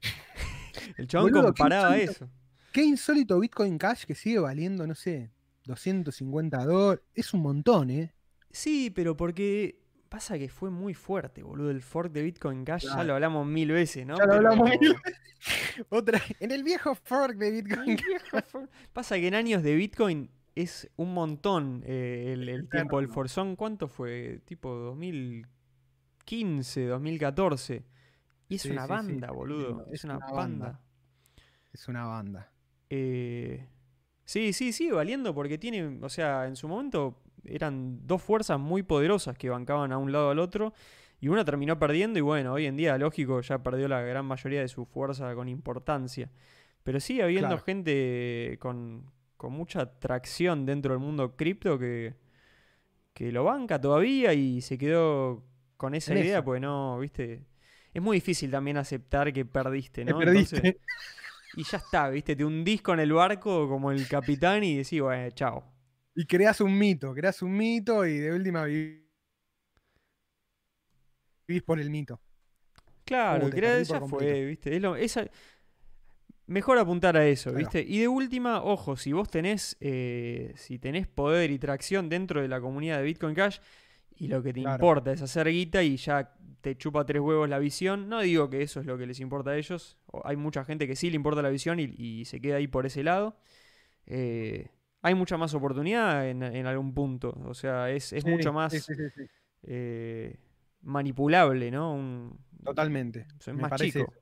El 0.96 1.06
chabón 1.06 1.30
Boludo, 1.32 1.46
comparaba 1.48 1.96
eso. 1.96 2.28
Qué 2.72 2.82
insólito 2.84 3.40
Bitcoin 3.40 3.76
Cash 3.78 4.04
que 4.04 4.14
sigue 4.14 4.38
valiendo, 4.38 4.86
no 4.86 4.94
sé, 4.94 5.30
250 5.64 6.64
dólares. 6.64 7.02
Es 7.14 7.34
un 7.34 7.42
montón, 7.42 7.90
¿eh? 7.90 8.12
Sí, 8.50 8.90
pero 8.90 9.16
porque 9.16 9.80
pasa 10.08 10.38
que 10.38 10.48
fue 10.48 10.70
muy 10.70 10.94
fuerte, 10.94 11.42
boludo, 11.42 11.70
el 11.70 11.82
fork 11.82 12.12
de 12.12 12.22
Bitcoin 12.22 12.64
Cash, 12.64 12.84
ya 12.84 13.04
lo 13.04 13.14
hablamos 13.14 13.46
mil 13.46 13.70
veces, 13.70 14.06
¿no? 14.06 14.16
Ya 14.18 14.26
lo 14.26 14.34
hablamos 14.34 14.68
Pero- 14.70 14.80
mil 14.80 14.96
Otra, 15.88 16.20
en 16.38 16.50
el 16.50 16.62
viejo 16.62 16.94
fork 16.94 17.36
de 17.36 17.50
Bitcoin 17.50 17.96
Cash. 17.96 18.42
Pasa 18.92 19.16
que 19.16 19.26
en 19.28 19.34
años 19.34 19.62
de 19.62 19.74
Bitcoin 19.74 20.30
es 20.54 20.90
un 20.96 21.14
montón 21.14 21.82
eh, 21.86 22.32
el, 22.34 22.48
el 22.48 22.68
tiempo 22.68 22.98
del 22.98 23.08
forzón. 23.08 23.56
¿Cuánto 23.56 23.88
fue? 23.88 24.40
Tipo 24.44 24.74
2015, 24.74 26.86
2014. 26.86 27.84
Y 28.48 28.56
es 28.56 28.62
Sí, 28.62 28.70
una 28.70 28.82
sí, 28.82 28.86
sí, 28.86 28.90
banda, 28.92 29.30
boludo. 29.30 29.86
Es, 29.88 30.00
es 30.00 30.04
una, 30.04 30.16
una 30.16 30.26
banda. 30.26 30.64
banda. 30.66 30.80
Es 31.72 31.88
una 31.88 32.06
banda. 32.06 32.52
Eh, 32.90 33.66
sí, 34.24 34.52
sí, 34.52 34.72
sigue 34.72 34.92
valiendo 34.92 35.34
porque 35.34 35.58
tiene, 35.58 35.98
o 36.02 36.08
sea, 36.08 36.46
en 36.46 36.56
su 36.56 36.66
momento 36.68 37.22
eran 37.44 38.06
dos 38.06 38.22
fuerzas 38.22 38.58
muy 38.58 38.82
poderosas 38.82 39.38
que 39.38 39.48
bancaban 39.48 39.92
a 39.92 39.98
un 39.98 40.12
lado 40.12 40.30
al 40.30 40.38
otro 40.40 40.74
y 41.20 41.28
una 41.28 41.44
terminó 41.44 41.78
perdiendo 41.78 42.18
y 42.18 42.22
bueno, 42.22 42.52
hoy 42.52 42.66
en 42.66 42.76
día, 42.76 42.98
lógico, 42.98 43.40
ya 43.40 43.62
perdió 43.62 43.88
la 43.88 44.00
gran 44.02 44.26
mayoría 44.26 44.60
de 44.60 44.68
su 44.68 44.84
fuerza 44.84 45.34
con 45.34 45.48
importancia. 45.48 46.30
Pero 46.82 46.98
sigue 46.98 47.22
habiendo 47.22 47.48
Claro. 47.50 47.62
gente 47.64 48.56
con, 48.60 49.04
con 49.40 49.54
mucha 49.54 49.98
tracción 49.98 50.66
dentro 50.66 50.92
del 50.92 51.00
mundo 51.00 51.34
cripto 51.34 51.78
que, 51.78 52.14
que 53.14 53.32
lo 53.32 53.44
banca 53.44 53.80
todavía 53.80 54.34
y 54.34 54.60
se 54.62 54.78
quedó 54.78 55.44
con 55.76 55.94
esa 55.94 56.12
En 56.12 56.16
idea, 56.16 56.42
eso. 56.42 56.44
pues 56.44 56.60
no, 56.60 56.98
viste, 56.98 57.46
es 57.94 58.02
muy 58.02 58.18
difícil 58.18 58.50
también 58.50 58.76
aceptar 58.76 59.32
que 59.32 59.44
perdiste, 59.44 60.04
Te 60.04 60.12
¿no? 60.12 60.22
perdiste. 60.22 60.60
Entonces, 60.60 60.76
y 61.52 61.64
ya 61.64 61.78
está, 61.78 62.10
¿viste? 62.10 62.36
Te 62.36 62.44
hundís 62.44 62.82
con 62.82 63.00
el 63.00 63.12
barco 63.12 63.68
como 63.68 63.92
el 63.92 64.08
capitán 64.08 64.64
y 64.64 64.76
decís, 64.78 65.00
bueno, 65.02 65.30
chao. 65.32 65.64
Y 66.14 66.24
creas 66.26 66.60
un 66.60 66.76
mito, 66.78 67.12
creas 67.14 67.42
un 67.42 67.56
mito 67.56 68.06
y 68.06 68.18
de 68.18 68.32
última 68.32 68.64
vivís 68.64 69.00
por 71.64 71.78
el 71.80 71.90
mito. 71.90 72.20
Claro, 73.04 73.50
por 73.50 73.54
ya 73.82 74.00
fue. 74.00 74.44
¿viste? 74.46 74.76
Es 74.76 74.82
lo- 74.82 74.96
esa- 74.96 75.28
Mejor 76.50 76.78
apuntar 76.78 77.16
a 77.16 77.26
eso, 77.26 77.50
Claro. 77.50 77.58
¿viste? 77.58 77.84
Y 77.86 78.00
de 78.00 78.08
última, 78.08 78.62
ojo, 78.64 78.96
si 78.96 79.12
vos 79.12 79.30
tenés, 79.30 79.76
eh, 79.80 80.52
si 80.56 80.78
tenés 80.80 81.06
poder 81.06 81.50
y 81.52 81.58
tracción 81.60 82.08
dentro 82.08 82.42
de 82.42 82.48
la 82.48 82.60
comunidad 82.60 82.98
de 82.98 83.04
Bitcoin 83.04 83.36
Cash 83.36 83.58
y 84.16 84.26
lo 84.26 84.42
que 84.42 84.52
te 84.52 84.60
Claro. 84.60 84.74
importa 84.82 85.12
es 85.12 85.22
hacer 85.22 85.48
guita 85.48 85.82
y 85.84 85.96
ya 85.96 86.34
te 86.60 86.76
chupa 86.76 87.06
tres 87.06 87.22
huevos 87.22 87.48
la 87.48 87.60
visión, 87.60 88.08
no 88.08 88.20
digo 88.20 88.50
que 88.50 88.62
eso 88.62 88.80
es 88.80 88.86
lo 88.86 88.98
que 88.98 89.06
les 89.06 89.20
importa 89.20 89.50
a 89.52 89.56
ellos, 89.56 89.96
hay 90.24 90.36
mucha 90.36 90.64
gente 90.64 90.88
que 90.88 90.96
sí 90.96 91.08
le 91.10 91.16
importa 91.16 91.40
la 91.40 91.50
visión 91.50 91.78
y, 91.80 91.84
y 91.96 92.24
se 92.24 92.40
queda 92.40 92.56
ahí 92.56 92.66
por 92.66 92.84
ese 92.84 93.04
lado. 93.04 93.36
eh, 94.06 94.68
hay 95.02 95.14
mucha 95.14 95.36
más 95.38 95.54
oportunidad 95.54 96.28
en, 96.28 96.42
en 96.42 96.66
algún 96.66 96.92
punto, 96.94 97.38
o 97.46 97.54
sea, 97.54 97.90
es, 97.90 98.12
es 98.12 98.24
Sí, 98.24 98.30
mucho 98.30 98.52
más 98.52 98.72
sí, 98.74 98.94
sí, 98.94 99.26
eh, 99.62 100.36
manipulable, 100.82 101.70
¿no? 101.70 101.94
Un- 101.94 102.38
Totalmente. 102.64 103.26
es 103.38 103.48
me 103.48 103.62
más 103.62 103.72
chico. 103.74 104.00
eso. 104.00 104.12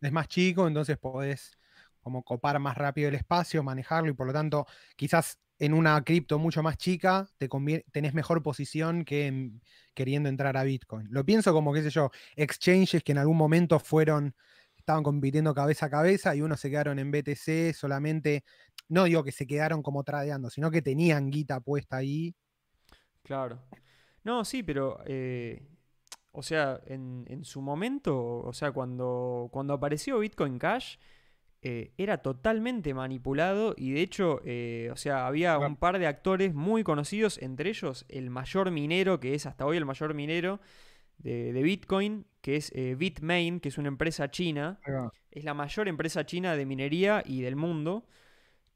Es 0.00 0.12
más 0.12 0.28
chico, 0.28 0.66
entonces 0.66 0.98
podés 0.98 1.56
como 2.06 2.22
copar 2.22 2.60
más 2.60 2.76
rápido 2.78 3.08
el 3.08 3.16
espacio, 3.16 3.64
manejarlo 3.64 4.10
y 4.10 4.14
por 4.14 4.28
lo 4.28 4.32
tanto 4.32 4.64
quizás 4.94 5.40
en 5.58 5.74
una 5.74 6.00
cripto 6.04 6.38
mucho 6.38 6.62
más 6.62 6.76
chica 6.76 7.26
te 7.36 7.48
tenés 7.90 8.14
mejor 8.14 8.44
posición 8.44 9.04
que 9.04 9.26
en- 9.26 9.60
queriendo 9.92 10.28
entrar 10.28 10.56
a 10.56 10.62
Bitcoin. 10.62 11.08
Lo 11.10 11.24
pienso 11.24 11.52
como, 11.52 11.72
qué 11.74 11.82
sé 11.82 11.90
yo, 11.90 12.12
exchanges 12.36 13.02
que 13.02 13.10
en 13.10 13.18
algún 13.18 13.36
momento 13.36 13.80
fueron, 13.80 14.36
estaban 14.76 15.02
compitiendo 15.02 15.52
cabeza 15.52 15.86
a 15.86 15.90
cabeza 15.90 16.36
y 16.36 16.42
unos 16.42 16.60
se 16.60 16.70
quedaron 16.70 17.00
en 17.00 17.10
BTC 17.10 17.72
solamente, 17.74 18.44
no 18.88 19.02
digo 19.04 19.24
que 19.24 19.32
se 19.32 19.48
quedaron 19.48 19.82
como 19.82 20.04
tradeando, 20.04 20.48
sino 20.48 20.70
que 20.70 20.82
tenían 20.82 21.28
guita 21.28 21.58
puesta 21.58 21.96
ahí. 21.96 22.36
Claro. 23.24 23.58
No, 24.24 24.44
sí, 24.44 24.62
pero, 24.62 25.00
eh, 25.06 25.66
o 26.32 26.42
sea, 26.42 26.80
en, 26.86 27.24
en 27.28 27.44
su 27.44 27.62
momento, 27.62 28.38
o 28.40 28.52
sea, 28.52 28.72
cuando, 28.72 29.48
cuando 29.52 29.74
apareció 29.74 30.18
Bitcoin 30.18 30.58
Cash, 30.58 30.96
eh, 31.68 31.90
era 31.98 32.18
totalmente 32.18 32.94
manipulado 32.94 33.74
y 33.76 33.90
de 33.90 34.00
hecho, 34.00 34.40
eh, 34.44 34.88
o 34.92 34.96
sea, 34.96 35.26
había 35.26 35.58
un 35.58 35.74
par 35.74 35.98
de 35.98 36.06
actores 36.06 36.54
muy 36.54 36.84
conocidos, 36.84 37.38
entre 37.42 37.70
ellos 37.70 38.06
el 38.08 38.30
mayor 38.30 38.70
minero, 38.70 39.18
que 39.18 39.34
es 39.34 39.46
hasta 39.46 39.66
hoy 39.66 39.76
el 39.76 39.84
mayor 39.84 40.14
minero 40.14 40.60
de, 41.18 41.52
de 41.52 41.62
Bitcoin, 41.64 42.24
que 42.40 42.54
es 42.54 42.70
eh, 42.76 42.94
Bitmain, 42.96 43.58
que 43.58 43.70
es 43.70 43.78
una 43.78 43.88
empresa 43.88 44.30
china, 44.30 44.78
es 45.32 45.42
la 45.42 45.54
mayor 45.54 45.88
empresa 45.88 46.24
china 46.24 46.54
de 46.54 46.66
minería 46.66 47.24
y 47.26 47.40
del 47.40 47.56
mundo, 47.56 48.06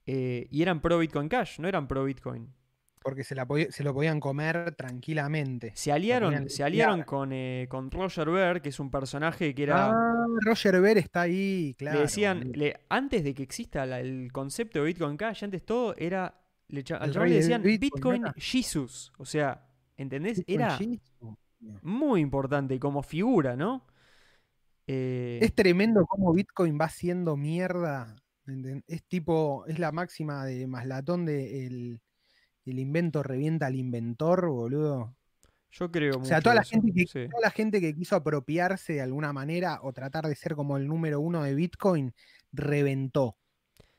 y 0.04 0.60
eran 0.60 0.80
pro 0.80 0.98
Bitcoin 0.98 1.28
Cash, 1.28 1.60
no 1.60 1.68
eran 1.68 1.86
pro 1.86 2.02
Bitcoin. 2.02 2.52
Porque 3.02 3.24
se, 3.24 3.34
la 3.34 3.46
se 3.70 3.82
lo 3.82 3.94
podían 3.94 4.20
comer 4.20 4.74
tranquilamente. 4.76 5.72
Se 5.74 5.90
aliaron, 5.90 6.50
se 6.50 6.62
aliaron 6.62 7.02
con, 7.04 7.30
eh, 7.32 7.66
con 7.70 7.90
Roger 7.90 8.28
Ver, 8.28 8.60
que 8.60 8.68
es 8.68 8.78
un 8.78 8.90
personaje 8.90 9.54
que 9.54 9.62
era. 9.62 9.88
Ah, 9.90 10.26
Roger 10.44 10.78
Ver 10.82 10.98
está 10.98 11.22
ahí, 11.22 11.74
claro. 11.78 11.96
le 11.96 12.02
decían, 12.02 12.52
le- 12.52 12.80
antes 12.90 13.24
de 13.24 13.32
que 13.32 13.42
exista 13.42 13.86
la- 13.86 14.00
el 14.00 14.30
concepto 14.32 14.80
de 14.80 14.84
Bitcoin 14.86 15.16
Cash, 15.16 15.44
antes 15.44 15.64
todo 15.64 15.94
era. 15.96 16.34
Le, 16.68 16.84
al 17.00 17.14
rey 17.14 17.30
le 17.30 17.36
de 17.36 17.40
decían 17.40 17.62
Bitcoin, 17.62 18.22
Bitcoin. 18.22 18.34
Jesus. 18.36 19.12
O 19.16 19.24
sea, 19.24 19.66
¿entendés? 19.96 20.38
Bitcoin 20.38 20.60
Era 20.60 20.76
Jesus. 20.76 21.00
muy 21.82 22.20
importante 22.20 22.78
como 22.78 23.02
figura, 23.02 23.56
¿no? 23.56 23.86
Eh, 24.86 25.38
Es 25.42 25.54
tremendo 25.54 26.04
cómo 26.06 26.32
Bitcoin 26.34 26.78
va 26.80 26.88
siendo 26.90 27.36
mierda. 27.36 28.14
¿enten- 28.46 28.84
Es 28.86 29.04
tipo, 29.04 29.64
es 29.66 29.78
la 29.78 29.90
máxima 29.90 30.44
de 30.44 30.66
Maslatón 30.66 31.24
de 31.24 31.66
el, 32.70 32.78
invento 32.78 33.22
revienta 33.22 33.66
al 33.66 33.76
inventor, 33.76 34.48
boludo. 34.48 35.16
yo 35.70 35.90
creo 35.90 36.18
O 36.18 36.24
sea, 36.24 36.40
toda 36.40 36.54
la, 36.56 36.62
eso, 36.62 36.70
gente 36.70 36.92
que, 36.92 37.06
sí. 37.06 37.28
toda 37.28 37.40
la 37.42 37.50
gente 37.50 37.80
que 37.80 37.94
quiso 37.94 38.16
apropiarse 38.16 38.94
de 38.94 39.00
alguna 39.02 39.32
manera 39.32 39.80
o 39.82 39.92
tratar 39.92 40.26
de 40.26 40.34
ser 40.36 40.54
como 40.54 40.76
el 40.76 40.86
número 40.86 41.20
uno 41.20 41.42
de 41.42 41.54
Bitcoin, 41.54 42.12
reventó. 42.52 43.36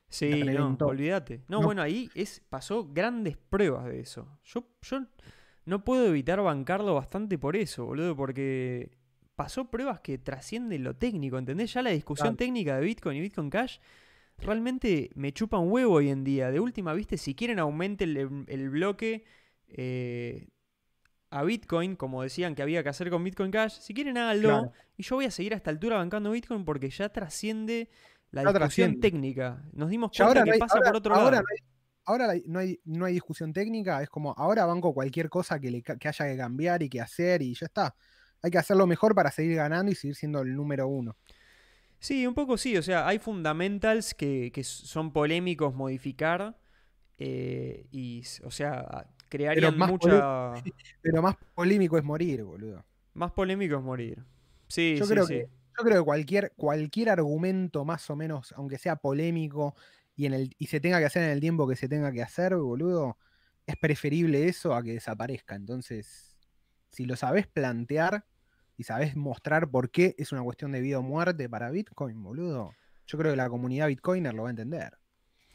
Sí, 0.10 0.44
no, 0.54 0.78
olvídate. 0.82 1.42
No, 1.48 1.60
No- 1.60 1.66
bueno, 1.68 1.82
ahí 1.82 2.10
es, 2.16 2.42
pasó 2.50 2.88
grandes 2.92 3.38
pruebas 3.38 3.86
de 3.86 4.02
eso. 4.02 4.28
Yo, 4.44 4.68
yo 4.82 5.06
no 5.66 5.84
puedo 5.86 6.06
evitar 6.08 6.42
bancarlo 6.42 6.96
bastante 6.96 7.38
por 7.38 7.56
eso, 7.56 7.86
boludo, 7.86 8.16
porque 8.16 8.92
pasó 9.36 9.70
pruebas 9.72 10.02
que 10.02 10.18
trascienden 10.18 10.84
lo 10.84 10.96
técnico, 10.96 11.38
¿entendés? 11.38 11.74
Ya 11.74 11.82
la 11.82 11.92
discusión 11.92 12.36
Claro. 12.36 12.38
técnica 12.38 12.76
de 12.78 12.86
Bitcoin 12.86 13.18
y 13.18 13.22
Bitcoin 13.22 13.50
Cash 13.50 13.78
realmente 14.42 15.10
me 15.16 15.32
chupa 15.34 15.58
un 15.58 15.72
huevo 15.72 15.94
hoy 15.96 16.10
en 16.10 16.24
día. 16.24 16.52
De 16.52 16.60
última, 16.60 16.94
viste, 16.94 17.18
si 17.18 17.36
quieren 17.36 17.60
aumente 17.60 18.04
el, 18.04 18.46
el 18.48 18.70
bloque 18.70 19.24
eh, 19.68 20.48
a 21.30 21.44
Bitcoin, 21.44 21.96
como 21.96 22.24
decían 22.24 22.56
que 22.56 22.62
había 22.62 22.84
que 22.84 22.90
hacer 22.90 23.10
con 23.10 23.24
Bitcoin 23.24 23.52
Cash, 23.52 23.80
si 23.80 23.94
quieren 23.94 24.18
háganlo. 24.18 24.50
Claro. 24.50 24.72
Y 24.98 25.04
yo 25.04 25.16
voy 25.16 25.26
a 25.26 25.32
seguir 25.32 25.54
a 25.54 25.58
esta 25.58 25.70
altura 25.70 25.98
bancando 25.98 26.32
Bitcoin 26.32 26.66
porque 26.66 26.90
ya 26.90 27.10
trasciende 27.10 27.90
la 28.32 28.42
Ya 28.44 28.50
discusión 28.50 28.60
trasciende. 28.60 29.00
técnica. 29.02 29.64
Nos 29.74 29.90
dimos 29.90 30.12
cuenta 30.12 30.26
ahora 30.26 30.44
que 30.44 30.50
no 30.50 30.54
hay- 30.54 30.60
pasa 30.60 30.76
ahora- 30.78 30.90
por 30.92 30.98
otro 30.98 31.16
ahora 31.16 31.32
lado. 31.38 31.44
no 31.44 31.48
hay- 31.52 31.68
Ahora 32.04 32.34
no 32.48 32.60
hay, 32.60 32.80
no 32.84 33.06
hay 33.06 33.14
discusión 33.14 33.54
técnica, 33.54 34.02
es 34.02 34.10
como 34.10 34.34
ahora 34.36 34.66
banco 34.66 34.92
cualquier 34.92 35.30
cosa 35.30 35.60
que, 35.60 35.70
le, 35.70 35.84
que 35.84 36.08
haya 36.08 36.26
que 36.26 36.36
cambiar 36.36 36.82
y 36.82 36.90
que 36.90 37.00
hacer 37.00 37.44
y 37.44 37.54
ya 37.54 37.68
está. 37.68 37.96
Hay 38.42 38.50
que 38.50 38.58
hacerlo 38.58 38.88
mejor 38.88 39.14
para 39.14 39.30
seguir 39.30 39.56
ganando 39.56 39.92
y 39.92 39.96
seguir 39.96 40.16
siendo 40.16 40.42
el 40.42 40.56
número 40.56 40.88
uno. 40.88 41.16
Sí, 42.02 42.26
un 42.28 42.34
poco 42.34 42.58
sí. 42.58 42.76
O 42.78 42.82
sea, 42.82 43.08
hay 43.08 43.20
fundamentals 43.20 44.14
que, 44.16 44.52
que 44.52 44.64
son 44.64 45.14
polémicos 45.14 45.74
modificar. 45.76 46.58
eh, 47.20 47.86
y, 47.92 48.24
o 48.44 48.50
sea, 48.52 49.08
crearían 49.30 49.78
más 49.78 49.90
mucha. 49.92 50.54
Pero 51.02 51.22
más 51.22 51.36
polémico 51.54 51.98
es 51.98 52.04
morir, 52.04 52.44
boludo. 52.44 52.84
Más 53.14 53.32
polémico 53.32 53.76
es 53.78 53.84
morir. 53.84 54.24
Sí, 54.68 54.96
Yo 54.98 55.06
sí, 55.06 55.14
creo 55.14 55.26
sí. 55.28 55.34
que- 55.36 55.50
Yo 55.78 55.84
creo 55.86 56.00
que 56.00 56.06
cualquier, 56.06 56.52
cualquier 56.58 57.10
argumento 57.12 57.86
más 57.86 58.10
o 58.10 58.16
menos, 58.16 58.52
aunque 58.58 58.78
sea 58.78 58.96
polémico 58.98 59.76
y, 60.16 60.26
en 60.26 60.34
el, 60.34 60.56
y 60.58 60.66
se 60.68 60.80
tenga 60.82 61.00
que 61.00 61.06
hacer 61.06 61.24
en 61.24 61.30
el 61.30 61.40
tiempo 61.40 61.68
que 61.68 61.76
se 61.78 61.88
tenga 61.88 62.12
que 62.12 62.22
hacer, 62.24 62.56
boludo, 62.58 63.18
es 63.68 63.78
preferible 63.78 64.48
eso 64.48 64.74
a 64.76 64.84
que 64.84 64.94
desaparezca. 64.94 65.56
Entonces, 65.56 66.36
si 66.90 67.06
lo 67.06 67.16
sabés 67.16 67.48
plantear 67.48 68.26
y 68.78 68.84
sabés 68.84 69.16
mostrar 69.16 69.70
por 69.70 69.90
qué 69.92 70.16
es 70.18 70.32
una 70.32 70.42
cuestión 70.44 70.72
de 70.72 70.82
vida 70.82 71.00
o 71.00 71.02
muerte 71.04 71.48
para 71.50 71.70
Bitcoin, 71.72 72.22
boludo, 72.24 72.72
yo 73.08 73.18
creo 73.18 73.32
que 73.34 73.38
la 73.38 73.50
comunidad 73.50 73.88
Bitcoiner 73.88 74.34
lo 74.34 74.44
va 74.44 74.50
a 74.50 74.52
entender. 74.52 74.98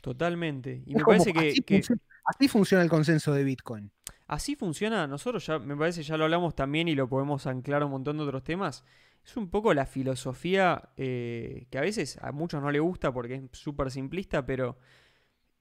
Totalmente. 0.01 0.83
Y 0.87 0.91
Es 0.93 0.97
me 0.99 1.03
como- 1.03 1.19
parece 1.19 1.33
que, 1.33 1.49
así, 1.51 1.63
que 1.63 1.75
funciona, 1.77 2.03
así 2.25 2.49
funciona 2.49 2.85
el 2.85 2.91
consenso 2.91 3.33
de 3.35 3.45
Bitcoin. 3.45 3.91
así 4.29 4.55
funciona. 4.57 5.07
Nosotros 5.07 5.45
ya, 5.47 5.59
me 5.59 5.77
parece, 5.77 6.03
ya 6.03 6.17
lo 6.17 6.25
hablamos 6.25 6.55
también 6.55 6.89
y 6.89 6.95
lo 6.95 7.09
podemos 7.09 7.47
anclar 7.47 7.83
a 7.83 7.87
un 7.87 7.93
montón 7.93 8.17
de 8.19 8.25
otros 8.25 8.43
temas. 8.45 8.85
Es 9.25 9.37
un 9.37 9.49
poco 9.51 9.75
la 9.75 9.87
filosofía 9.87 10.91
eh, 10.97 11.67
que 11.71 11.79
a 11.79 11.81
veces 11.81 12.19
a 12.23 12.31
muchos 12.31 12.63
no 12.63 12.71
le 12.71 12.79
gusta 12.79 13.13
porque 13.13 13.35
es 13.37 13.43
súper 13.53 13.91
simplista, 13.91 14.47
pero 14.47 14.79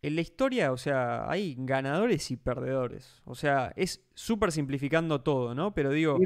en 0.03 0.15
la 0.15 0.21
historia, 0.21 0.71
o 0.71 0.77
sea, 0.77 1.27
hay 1.27 1.55
ganadores 1.57 2.29
y 2.29 2.37
perdedores. 2.37 3.23
O 3.25 3.33
sea, 3.33 3.73
es 3.75 4.03
súper 4.13 4.51
simplificando 4.51 5.21
todo, 5.21 5.55
¿no? 5.55 5.73
Pero 5.73 5.89
digo. 5.89 6.19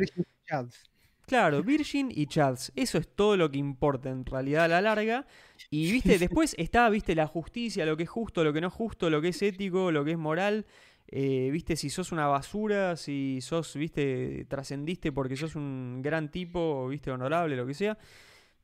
Claro, 1.30 1.64
Virgin 1.64 2.10
y 2.14 2.26
Chads, 2.26 2.72
eso 2.76 2.98
es 2.98 3.08
todo 3.16 3.38
lo 3.38 3.50
que 3.50 3.58
importa 3.58 4.10
en 4.10 4.26
realidad 4.26 4.66
a 4.66 4.68
la 4.68 4.82
larga. 4.82 5.26
Y 5.70 5.92
viste, 5.92 6.18
después 6.20 6.56
está, 6.58 6.90
viste, 6.90 7.16
la 7.16 7.28
justicia, 7.28 7.86
lo 7.86 7.96
que 7.96 8.04
es 8.04 8.10
justo, 8.10 8.44
lo 8.44 8.52
que 8.52 8.60
no 8.62 8.68
es 8.68 8.74
justo, 8.74 9.10
lo 9.10 9.22
que 9.22 9.30
es 9.30 9.42
ético, 9.42 9.92
lo 9.92 10.04
que 10.04 10.12
es 10.12 10.18
moral. 10.18 10.66
Eh, 11.12 11.50
viste, 11.52 11.76
si 11.76 11.90
sos 11.90 12.12
una 12.12 12.28
basura, 12.28 12.96
si 12.96 13.40
sos, 13.42 13.76
viste, 13.76 14.46
trascendiste 14.50 15.12
porque 15.12 15.36
sos 15.36 15.56
un 15.56 16.02
gran 16.04 16.30
tipo, 16.30 16.88
viste, 16.88 17.10
honorable, 17.12 17.56
lo 17.56 17.66
que 17.66 17.74
sea. 17.74 17.98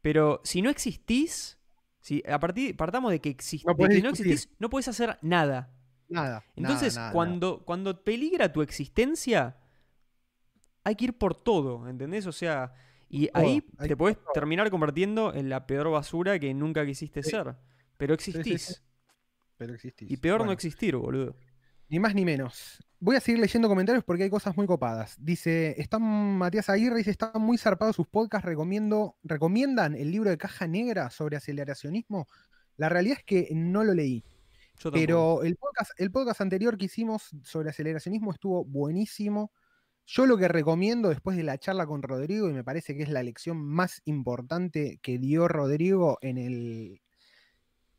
Pero 0.01 0.41
si 0.43 0.62
no 0.62 0.69
existís, 0.69 1.58
si 2.01 2.21
a 2.28 2.39
partir, 2.39 2.75
partamos 2.75 3.12
de 3.12 3.19
que, 3.19 3.36
exist- 3.36 3.65
No 3.65 3.75
que 3.75 4.01
no 4.01 4.10
existís, 4.10 4.49
no 4.60 4.69
puedes 4.69 4.88
hacer 4.88 5.17
nada. 5.21 5.71
Nada. 6.08 6.43
Entonces, 6.56 6.93
nada, 6.95 7.06
nada, 7.08 7.13
cuando, 7.13 7.63
cuando 7.65 8.04
peligra 8.04 8.51
tu 8.54 8.62
existencia, 8.62 9.58
hay 10.86 10.95
que 10.95 11.06
ir 11.06 11.17
por 11.17 11.36
todo, 11.36 11.88
¿entendés? 11.89 12.26
O 12.28 12.32
sea, 12.32 12.74
y 13.10 13.28
Todo, 13.28 13.43
ahí 13.43 13.62
te 13.80 13.95
todo. 13.95 14.15
terminar 14.34 14.69
convirtiendo 14.71 15.34
en 15.34 15.50
la 15.50 15.67
peor 15.67 15.89
basura 15.91 16.39
que 16.39 16.54
nunca 16.54 16.86
quisiste 16.86 17.21
Sí. 17.24 17.32
ser. 17.32 17.56
Pero 17.98 18.13
existís. 18.13 18.62
sí. 18.62 18.74
Pero 19.58 19.74
existís. 19.74 20.10
Y 20.12 20.17
peor 20.17 20.45
no 20.45 20.52
existir, 20.52 20.95
boludo. 20.95 21.36
Ni 21.88 22.00
más 22.00 22.15
ni 22.15 22.26
menos. 22.26 22.84
Voy 23.00 23.15
a 23.15 23.19
seguir 23.19 23.39
leyendo 23.39 23.67
comentarios 23.69 24.04
porque 24.04 24.24
hay 24.24 24.30
cosas 24.30 24.58
muy 24.58 24.65
copadas. 24.65 25.15
Dice, 25.19 25.76
están 25.80 26.02
Matías 26.38 26.69
Aguirre 26.69 26.98
dice, 26.98 27.12
están 27.12 27.32
muy 27.41 27.58
zarpados 27.58 27.95
sus 27.95 28.08
podcasts, 28.08 28.45
recomiendo, 28.45 29.17
recomiendan 29.24 29.93
el 29.95 30.12
libro 30.12 30.30
de 30.30 30.38
Caja 30.38 30.67
Negra 30.67 31.10
sobre 31.10 31.38
aceleracionismo. 31.38 32.28
La 32.78 32.89
realidad 32.89 33.17
es 33.19 33.24
que 33.24 33.50
no 33.54 33.84
lo 33.84 33.93
leí, 33.93 34.26
Yo 34.80 34.91
pero 34.91 35.43
el 35.43 35.56
podcast, 35.56 35.91
el 35.98 36.12
podcast 36.12 36.41
anterior 36.41 36.78
que 36.78 36.86
hicimos 36.86 37.30
sobre 37.43 37.69
aceleracionismo 37.69 38.32
estuvo 38.34 38.65
buenísimo. 38.65 39.52
Yo 40.08 40.26
lo 40.26 40.38
que 40.38 40.48
recomiendo 40.48 41.10
después 41.10 41.36
de 41.36 41.44
la 41.44 41.58
charla 41.58 41.86
con 41.88 42.02
Rodrigo, 42.04 42.50
y 42.50 42.54
me 42.54 42.63
parece 42.63 42.96
que 42.96 43.04
es 43.04 43.10
la 43.10 43.24
lección 43.24 43.58
más 43.58 44.02
importante 44.06 45.00
que 45.02 45.18
dio 45.18 45.48
Rodrigo 45.48 46.18
en 46.22 46.38
el, 46.38 47.02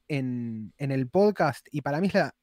en, 0.08 0.72
en 0.78 0.90
el 0.92 1.08
podcast, 1.08 1.66
y 1.72 1.80
para 1.82 2.00
mí 2.00 2.08
es 2.08 2.14
la- 2.14 2.34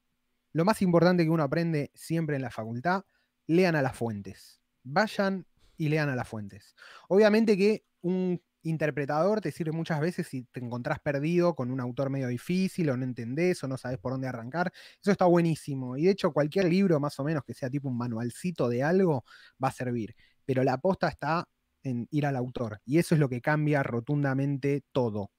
lo 0.51 0.65
más 0.65 0.81
importante 0.81 1.23
que 1.23 1.29
uno 1.29 1.43
aprende 1.43 1.91
siempre 1.93 2.35
en 2.35 2.41
la 2.41 2.51
facultad, 2.51 3.05
lean 3.47 3.75
a 3.75 3.81
las 3.81 3.95
fuentes. 3.95 4.61
Vayan 4.83 5.47
y 5.77 5.89
lean 5.89 6.09
a 6.09 6.15
las 6.15 6.27
fuentes. 6.27 6.75
Obviamente 7.07 7.57
que 7.57 7.85
un 8.01 8.41
interpretador 8.63 9.41
te 9.41 9.51
sirve 9.51 9.71
muchas 9.71 9.99
veces 9.99 10.27
si 10.27 10.43
te 10.43 10.59
encontrás 10.59 10.99
perdido 10.99 11.55
con 11.55 11.71
un 11.71 11.79
autor 11.79 12.09
medio 12.09 12.27
difícil 12.27 12.89
o 12.89 12.97
no 12.97 13.03
entendés 13.03 13.63
o 13.63 13.67
no 13.67 13.77
sabes 13.77 13.99
por 13.99 14.13
dónde 14.13 14.27
arrancar. 14.27 14.71
Eso 15.01 15.11
está 15.11 15.25
buenísimo. 15.25 15.97
Y 15.97 16.05
de 16.05 16.11
hecho 16.11 16.31
cualquier 16.31 16.65
libro 16.65 16.99
más 16.99 17.19
o 17.19 17.23
menos 17.23 17.43
que 17.43 17.53
sea 17.53 17.69
tipo 17.69 17.89
un 17.89 17.97
manualcito 17.97 18.69
de 18.69 18.83
algo 18.83 19.23
va 19.63 19.67
a 19.67 19.71
servir. 19.71 20.15
Pero 20.45 20.63
la 20.63 20.73
aposta 20.73 21.07
está 21.07 21.47
en 21.83 22.07
ir 22.11 22.25
al 22.25 22.35
autor. 22.35 22.81
Y 22.85 22.97
eso 22.97 23.15
es 23.15 23.19
lo 23.19 23.29
que 23.29 23.41
cambia 23.41 23.83
rotundamente 23.83 24.83
todo. 24.91 25.31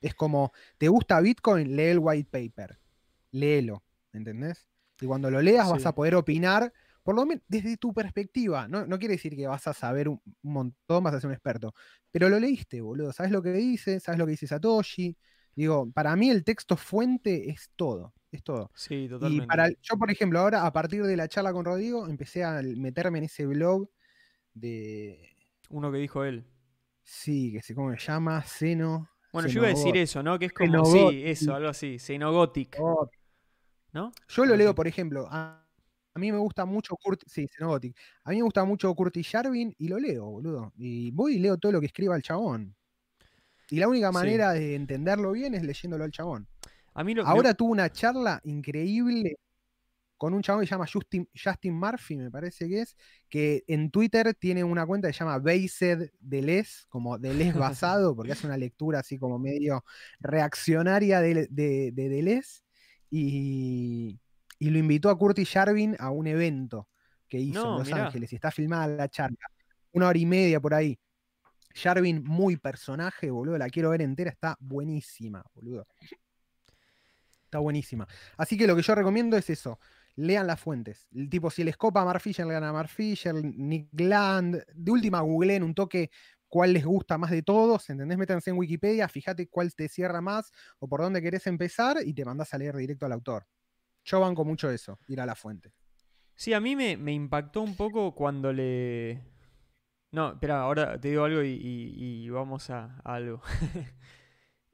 Es 0.00 0.14
como, 0.14 0.52
¿te 0.78 0.88
gusta 0.88 1.20
Bitcoin? 1.20 1.76
Lee 1.76 1.84
el 1.84 1.98
white 1.98 2.28
paper. 2.30 2.78
Léelo, 3.32 3.84
¿entendés? 4.12 4.66
Y 5.00 5.06
cuando 5.06 5.30
lo 5.30 5.40
leas 5.40 5.68
vas 5.70 5.86
a 5.86 5.94
poder 5.94 6.14
opinar, 6.14 6.72
por 7.02 7.14
lo 7.14 7.24
menos 7.26 7.42
desde 7.48 7.76
tu 7.76 7.92
perspectiva. 7.92 8.68
No, 8.68 8.86
no 8.86 8.98
quiere 8.98 9.14
decir 9.14 9.34
que 9.36 9.46
vas 9.46 9.66
a 9.66 9.74
saber 9.74 10.08
un 10.08 10.20
montón, 10.42 11.02
vas 11.04 11.14
a 11.14 11.20
ser 11.20 11.28
un 11.28 11.34
experto. 11.34 11.74
Pero 12.10 12.28
lo 12.28 12.38
leíste, 12.40 12.80
boludo. 12.80 13.12
¿Sabes 13.12 13.32
lo 13.32 13.42
que 13.42 13.52
dice? 13.52 14.00
¿Sabes 14.00 14.18
lo 14.18 14.26
que 14.26 14.32
dice 14.32 14.46
Satoshi? 14.46 15.16
Digo, 15.54 15.90
para 15.92 16.14
mí 16.16 16.30
el 16.30 16.44
texto 16.44 16.76
fuente 16.76 17.50
es 17.50 17.70
todo. 17.76 18.14
Es 18.30 18.42
todo. 18.44 18.70
Sí, 18.74 19.04
Y 19.04 19.08
totalmente. 19.08 19.46
para 19.46 19.66
el- 19.66 19.78
yo, 19.82 19.96
por 19.98 20.10
ejemplo, 20.10 20.38
ahora, 20.38 20.64
a 20.64 20.72
partir 20.72 21.02
de 21.04 21.16
la 21.16 21.26
charla 21.28 21.52
con 21.52 21.64
Rodrigo, 21.64 22.06
empecé 22.06 22.44
a 22.44 22.60
meterme 22.62 23.18
en 23.18 23.24
ese 23.24 23.46
blog 23.46 23.90
de. 24.54 25.36
Uno 25.68 25.90
que 25.92 25.98
dijo 25.98 26.24
él. 26.24 26.44
Sí, 27.02 27.52
que 27.52 27.62
sé 27.62 27.74
cómo 27.74 27.90
se 27.92 27.98
llama, 27.98 28.42
Seno. 28.44 29.08
Bueno, 29.32 29.48
yo 29.48 29.60
iba 29.60 29.66
a 29.66 29.70
decir 29.70 29.96
eso, 29.96 30.22
¿no? 30.22 30.38
Que 30.38 30.46
es 30.46 30.52
como, 30.52 30.84
sí, 30.84 31.22
eso, 31.24 31.54
algo 31.54 31.68
así, 31.68 31.98
Xenogothic, 31.98 32.76
Oh, 32.80 33.08
¿no? 33.92 34.12
Yo 34.28 34.44
lo 34.44 34.56
leo, 34.56 34.74
por 34.74 34.86
ejemplo, 34.86 35.26
a, 35.30 35.59
a 36.14 36.18
mí 36.18 36.32
me 36.32 36.38
gusta 36.38 36.64
mucho 36.64 36.96
Kurt, 36.96 37.22
sí. 37.26 37.46
A 37.60 38.30
mí 38.30 38.36
me 38.36 38.42
gusta 38.42 38.64
mucho 38.64 38.94
Curtis 38.94 39.28
Jarvin 39.28 39.74
y 39.78 39.88
lo 39.88 39.98
leo, 39.98 40.26
boludo. 40.26 40.72
Y 40.76 41.10
voy 41.12 41.36
y 41.36 41.38
leo 41.38 41.56
todo 41.56 41.72
lo 41.72 41.80
que 41.80 41.86
escriba 41.86 42.16
el 42.16 42.22
chabón. 42.22 42.74
Y 43.70 43.78
la 43.78 43.86
única 43.88 44.08
Sí. 44.08 44.14
manera 44.14 44.52
de 44.52 44.74
entenderlo 44.74 45.32
bien 45.32 45.54
es 45.54 45.62
leyéndolo 45.62 46.02
al 46.04 46.10
chabón. 46.10 46.48
A 46.94 47.04
mí 47.04 47.14
lo, 47.14 47.22
me- 47.24 47.30
Ahora 47.30 47.54
tuvo 47.54 47.70
una 47.70 47.90
charla 47.90 48.40
increíble 48.44 49.36
con 50.16 50.34
un 50.34 50.42
chabón 50.42 50.60
que 50.62 50.66
se 50.66 50.72
llama 50.72 50.86
Justin, 50.92 51.26
Justin 51.32 51.72
Murphy, 51.74 52.16
me 52.16 52.30
parece 52.30 52.68
que 52.68 52.80
es, 52.82 52.94
que 53.30 53.64
en 53.68 53.90
Twitter 53.90 54.34
tiene 54.34 54.62
una 54.64 54.84
cuenta 54.84 55.08
que 55.08 55.14
se 55.14 55.20
llama 55.20 55.38
Based 55.38 56.10
Deleuze, 56.20 56.84
como 56.90 57.16
Deleuze 57.18 57.58
basado, 57.58 58.14
porque 58.14 58.32
hace 58.32 58.46
una 58.46 58.58
lectura 58.58 58.98
así 58.98 59.16
como 59.16 59.38
medio 59.38 59.82
reaccionaria 60.18 61.20
de, 61.22 61.46
de, 61.50 61.92
de 61.92 62.08
Deleuze, 62.10 62.60
y, 63.08 64.19
y 64.60 64.70
lo 64.70 64.78
invitó 64.78 65.10
a 65.10 65.18
Curtis 65.18 65.50
Jarvin 65.50 65.96
a 65.98 66.10
un 66.10 66.28
evento 66.28 66.88
que 67.26 67.38
hizo 67.38 67.64
No, 67.64 67.72
en 67.72 67.78
Los 67.78 67.88
mirá. 67.88 68.06
Ángeles, 68.06 68.32
y 68.32 68.36
está 68.36 68.50
filmada 68.52 68.86
la 68.86 69.08
charla, 69.08 69.38
una 69.92 70.06
hora 70.08 70.18
y 70.18 70.26
media 70.26 70.60
por 70.60 70.74
ahí. 70.74 71.00
Jarvin, 71.74 72.22
muy 72.22 72.56
personaje, 72.56 73.30
boludo, 73.30 73.56
la 73.56 73.68
quiero 73.70 73.90
ver 73.90 74.02
entera, 74.02 74.30
está 74.30 74.56
buenísima, 74.60 75.42
boludo. 75.54 75.86
Está 77.44 77.58
buenísima. 77.58 78.06
Así 78.36 78.56
que 78.56 78.66
lo 78.66 78.76
que 78.76 78.82
yo 78.82 78.94
recomiendo 78.94 79.36
es 79.36 79.48
eso. 79.50 79.80
Lean 80.16 80.46
las 80.46 80.60
fuentes. 80.60 81.08
El 81.12 81.30
tipo, 81.30 81.50
si 81.50 81.64
les 81.64 81.76
copa 81.76 82.02
a 82.02 82.04
Mark 82.04 82.20
Fisher, 82.20 82.46
lean 82.46 82.64
a 82.64 82.72
Mark 82.72 82.88
Fisher, 82.90 83.34
Nick 83.34 83.88
Land. 83.98 84.62
De 84.74 84.90
última, 84.92 85.20
googleen 85.20 85.62
un 85.62 85.74
toque 85.74 86.10
cuál 86.48 86.72
les 86.74 86.84
gusta 86.84 87.16
más 87.16 87.30
de 87.30 87.42
todos. 87.42 87.88
¿Entendés? 87.88 88.18
Métanse 88.18 88.50
en 88.50 88.58
Wikipedia, 88.58 89.08
fíjate 89.08 89.48
cuál 89.48 89.74
te 89.74 89.88
cierra 89.88 90.20
más 90.20 90.52
o 90.80 90.88
por 90.88 91.00
dónde 91.00 91.22
querés 91.22 91.46
empezar 91.46 91.98
y 92.04 92.12
te 92.12 92.24
mandás 92.24 92.52
a 92.52 92.58
leer 92.58 92.76
directo 92.76 93.06
al 93.06 93.12
autor. 93.12 93.46
Yo 94.04 94.20
banco 94.20 94.44
mucho 94.44 94.70
eso, 94.70 94.98
ir 95.08 95.20
a 95.20 95.26
la 95.26 95.34
fuente. 95.34 95.72
Sí, 96.34 96.52
a 96.54 96.60
mí 96.60 96.74
me, 96.74 96.96
me 96.96 97.12
impactó 97.12 97.60
un 97.60 97.76
poco 97.76 98.14
cuando 98.14 98.52
le... 98.52 99.22
No, 100.12 100.32
espera, 100.32 100.62
ahora 100.62 101.00
te 101.00 101.08
digo 101.10 101.24
algo 101.24 101.42
y, 101.42 101.50
y- 101.50 102.24
y 102.24 102.30
vamos 102.30 102.70
a, 102.70 103.00
a 103.04 103.14
algo. 103.14 103.42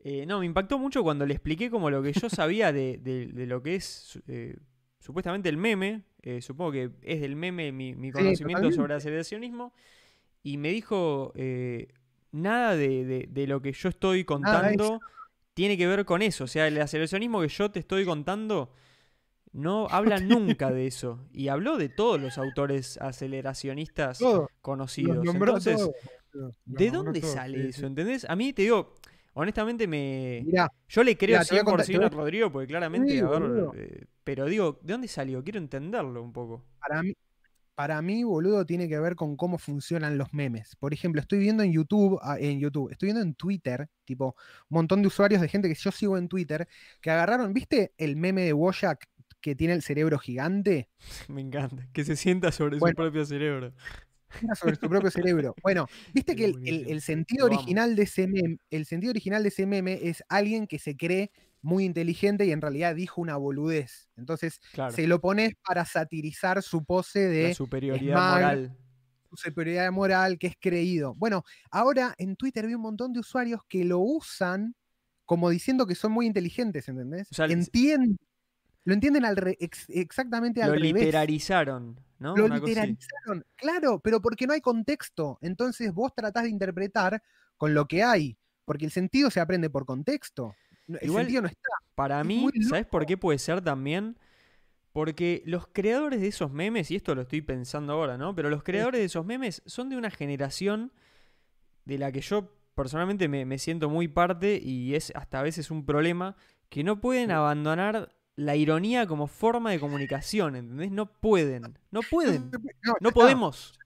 Eh, 0.08 0.24
no, 0.24 0.38
me 0.38 0.46
impactó 0.46 0.78
mucho 0.78 1.02
cuando 1.02 1.26
le 1.26 1.34
expliqué 1.34 1.68
como 1.68 1.90
lo 1.90 2.00
que 2.00 2.12
yo 2.12 2.30
sabía 2.30 2.72
de, 2.72 2.98
de- 2.98 3.26
de 3.26 3.46
lo 3.46 3.60
que 3.60 3.74
es 3.74 4.20
eh, 4.28 4.56
supuestamente 5.00 5.48
el 5.48 5.56
meme. 5.56 6.02
eh, 6.22 6.40
supongo 6.42 6.70
que 6.70 6.92
es 7.02 7.20
del 7.20 7.34
meme 7.34 7.72
mi, 7.72 7.92
mi 7.96 8.12
conocimiento 8.12 8.70
sobre 8.76 8.94
aceleracionismo. 8.94 9.72
Y 10.44 10.58
me 10.58 10.68
dijo, 10.70 11.32
nada 12.30 12.76
de, 12.76 13.28
lo 13.48 13.60
que 13.60 13.72
yo 13.72 13.88
estoy 13.88 14.24
contando 14.24 15.00
tiene 15.54 15.76
que 15.76 15.88
ver 15.88 16.04
con 16.04 16.22
eso. 16.22 16.44
O 16.44 16.48
sea, 16.48 16.68
el 16.68 16.80
aceleracionismo 16.80 17.40
que 17.40 17.48
yo 17.48 17.72
te 17.72 17.80
estoy 17.80 18.04
contando 18.04 18.72
no 19.57 19.88
habla 19.88 20.19
nunca 20.19 20.71
de 20.71 20.87
eso. 20.87 21.27
Y 21.33 21.49
habló 21.49 21.77
de 21.79 21.88
todos 21.88 22.21
los 22.21 22.38
autores 22.38 22.99
aceleracionistas 22.99 24.19
Todo. 24.19 24.51
conocidos. 24.61 25.27
Entonces, 25.27 25.88
¿de 26.64 26.90
dónde 26.90 27.21
sale 27.23 27.62
sí, 27.62 27.69
eso? 27.71 27.81
sí. 27.81 27.87
¿Entendés? 27.87 28.27
A 28.29 28.37
mí 28.37 28.53
te 28.53 28.62
digo, 28.62 28.95
honestamente 29.35 29.87
me... 29.87 30.42
Mirá, 30.45 30.71
Yo 30.88 31.03
le 31.03 31.16
creo 31.16 31.38
Mirá, 31.38 31.45
te 31.45 31.55
voy 31.55 31.61
a 31.61 31.64
contar- 31.64 31.87
100% 31.87 31.87
te 31.87 31.97
voy 31.99 32.07
a- 32.07 32.09
Rodrigo 32.11 32.53
porque 32.53 32.66
claramente, 32.69 33.19
a 33.21 33.29
ver, 33.29 33.42
eh, 33.77 34.05
pero 34.25 34.45
digo, 34.47 34.79
¿de 34.83 34.92
dónde 34.92 35.09
salió? 35.09 35.42
Quiero 35.42 35.59
entenderlo 35.59 36.23
un 36.23 36.33
poco. 36.33 36.64
para 36.79 37.03
mí, 37.03 37.14
para 37.75 38.01
mí, 38.01 38.25
boludo, 38.25 38.64
tiene 38.64 38.88
que 38.88 38.99
ver 38.99 39.16
con 39.16 39.37
cómo 39.37 39.59
funcionan 39.59 40.16
los 40.16 40.33
memes. 40.33 40.77
Por 40.77 40.95
ejemplo, 40.95 41.21
estoy 41.21 41.38
viendo 41.38 41.62
en 41.62 41.73
YouTube, 41.73 42.19
ah, 42.23 42.38
en 42.38 42.59
YouTube, 42.59 42.90
estoy 42.90 43.09
viendo 43.09 43.21
en 43.23 43.35
Twitter, 43.35 43.88
tipo, 44.07 44.35
un 44.71 44.75
montón 44.77 45.03
de 45.03 45.09
usuarios 45.09 45.42
de 45.42 45.49
gente 45.49 45.69
que 45.69 45.75
yo 45.75 45.90
sigo 45.92 46.16
en 46.16 46.27
Twitter, 46.29 46.66
que 47.03 47.11
agarraron, 47.11 47.53
¿viste 47.53 47.92
el 47.99 48.16
meme 48.16 48.45
de 48.45 48.55
Wojak 48.55 49.07
que 49.40 49.55
tiene 49.55 49.75
el 49.75 49.83
cerebro 49.83 50.18
gigante? 50.18 50.88
Me 51.29 51.40
encanta. 51.40 51.88
Que 51.92 52.05
se 52.05 52.16
sienta 52.16 52.53
sobre 52.53 52.79
Bueno. 52.79 52.92
su 52.92 52.96
propio 52.96 53.25
cerebro. 53.27 53.72
Sobre 54.59 54.75
su 54.77 54.88
propio 54.88 55.11
cerebro. 55.11 55.55
Bueno, 55.62 55.87
viste 56.12 56.33
Es 56.33 56.37
que 56.38 56.44
el, 56.46 56.51
el- 56.51 56.61
buenísimo. 56.61 56.90
el 56.90 57.01
sentido 57.01 57.46
original 57.46 57.96
de 57.96 58.03
ese 58.03 58.27
meme, 58.27 58.59
el 58.70 58.85
sentido 58.87 59.11
original 59.11 59.42
de 59.42 59.49
ese 59.51 59.66
meme 59.66 60.01
es 60.03 60.22
alguien 60.29 60.66
que 60.66 60.79
se 60.79 60.96
cree 60.96 61.31
muy 61.62 61.85
inteligente 61.85 62.44
y 62.44 62.53
en 62.53 62.61
realidad 62.61 62.94
dijo 62.94 63.20
una 63.20 63.37
boludez. 63.37 64.09
Entonces, 64.16 64.61
Claro. 64.72 64.92
se 64.94 65.07
lo 65.07 65.20
pones 65.20 65.53
para 65.66 65.85
satirizar 65.85 66.62
su 66.62 66.85
pose 66.85 67.20
de 67.20 67.49
La 67.49 67.55
superioridad 67.55 68.33
moral. 68.35 68.77
su 69.31 69.37
superioridad 69.37 69.90
moral, 69.90 70.38
que 70.38 70.49
es 70.49 70.55
creído. 70.61 71.14
Bueno, 71.16 71.42
ahora 71.70 72.14
en 72.18 72.37
Twitter 72.37 72.66
vi 72.66 72.75
un 72.75 72.83
montón 72.83 73.12
de 73.12 73.20
usuarios 73.20 73.61
que 73.68 73.85
lo 73.85 73.99
usan 74.01 74.75
como 75.25 75.51
diciendo 75.51 75.87
que 75.87 75.96
son 75.96 76.12
muy 76.12 76.27
inteligentes, 76.27 76.88
¿entendés? 76.88 77.29
O 77.33 77.35
sea, 77.35 77.46
Entien- 77.46 78.16
lo 78.87 78.94
entienden 78.94 79.25
al 79.25 79.37
re- 79.37 79.57
ex- 79.61 79.87
exactamente 79.90 80.62
al 80.62 80.70
Lo 80.70 80.75
revés. 80.77 80.94
literarizaron, 80.94 82.01
¿no? 82.18 82.35
Lo 82.37 82.46
Una 82.46 82.61
claro, 83.57 83.99
pero 84.01 84.22
porque 84.22 84.46
no 84.46 84.53
hay 84.55 84.61
contexto. 84.61 85.38
Entonces 85.42 85.92
vos 85.92 86.14
tratás 86.14 86.44
de 86.44 86.51
interpretar 86.51 87.22
con 87.59 87.75
lo 87.75 87.87
que 87.87 88.03
hay, 88.03 88.38
porque 88.64 88.85
el 88.85 88.90
sentido 88.90 89.31
se 89.31 89.40
aprende 89.40 89.68
por 89.70 89.85
contexto. 89.85 90.55
El 90.88 90.99
Igual- 91.03 91.25
sentido 91.25 91.42
no 91.42 91.49
está. 91.49 91.68
Para 91.94 92.20
Es 92.20 92.27
mí, 92.27 92.49
¿sabes 92.68 92.87
por 92.87 93.05
qué 93.07 93.16
puede 93.18 93.38
ser 93.38 93.61
también? 93.61 94.16
Porque 94.92 95.42
los 95.44 95.66
creadores 95.66 96.20
de 96.20 96.29
esos 96.29 96.51
memes, 96.53 96.90
y 96.90 96.96
esto 96.96 97.14
lo 97.14 97.22
estoy 97.22 97.42
pensando 97.42 97.92
ahora, 97.92 98.16
¿no? 98.16 98.35
Pero 98.35 98.49
los 98.51 98.62
creadores 98.62 99.01
de 99.01 99.05
esos 99.07 99.27
memes 99.27 99.62
son 99.66 99.90
de 99.90 99.96
una 99.96 100.11
generación 100.11 100.92
de 101.85 101.99
la 101.99 102.12
que 102.12 102.20
yo 102.20 102.53
personalmente 102.75 103.29
me, 103.29 103.44
me 103.44 103.59
siento 103.59 103.90
muy 103.90 104.07
parte 104.09 104.61
y 104.62 104.94
es 104.94 105.12
hasta 105.16 105.40
a 105.40 105.42
veces 105.42 105.70
un 105.70 105.85
problema 105.85 106.37
que 106.68 106.85
no 106.85 107.01
pueden 107.01 107.27
Sí. 107.29 107.33
abandonar 107.33 108.14
la 108.37 108.55
ironía 108.55 109.07
como 109.07 109.27
forma 109.27 109.70
de 109.70 109.81
comunicación, 109.81 110.57
¿entendés? 110.57 110.90
No 110.92 111.07
pueden, 111.07 111.79
no 111.90 112.01
pueden, 112.03 112.51
No, 113.01 113.11
podemos. 113.11 113.79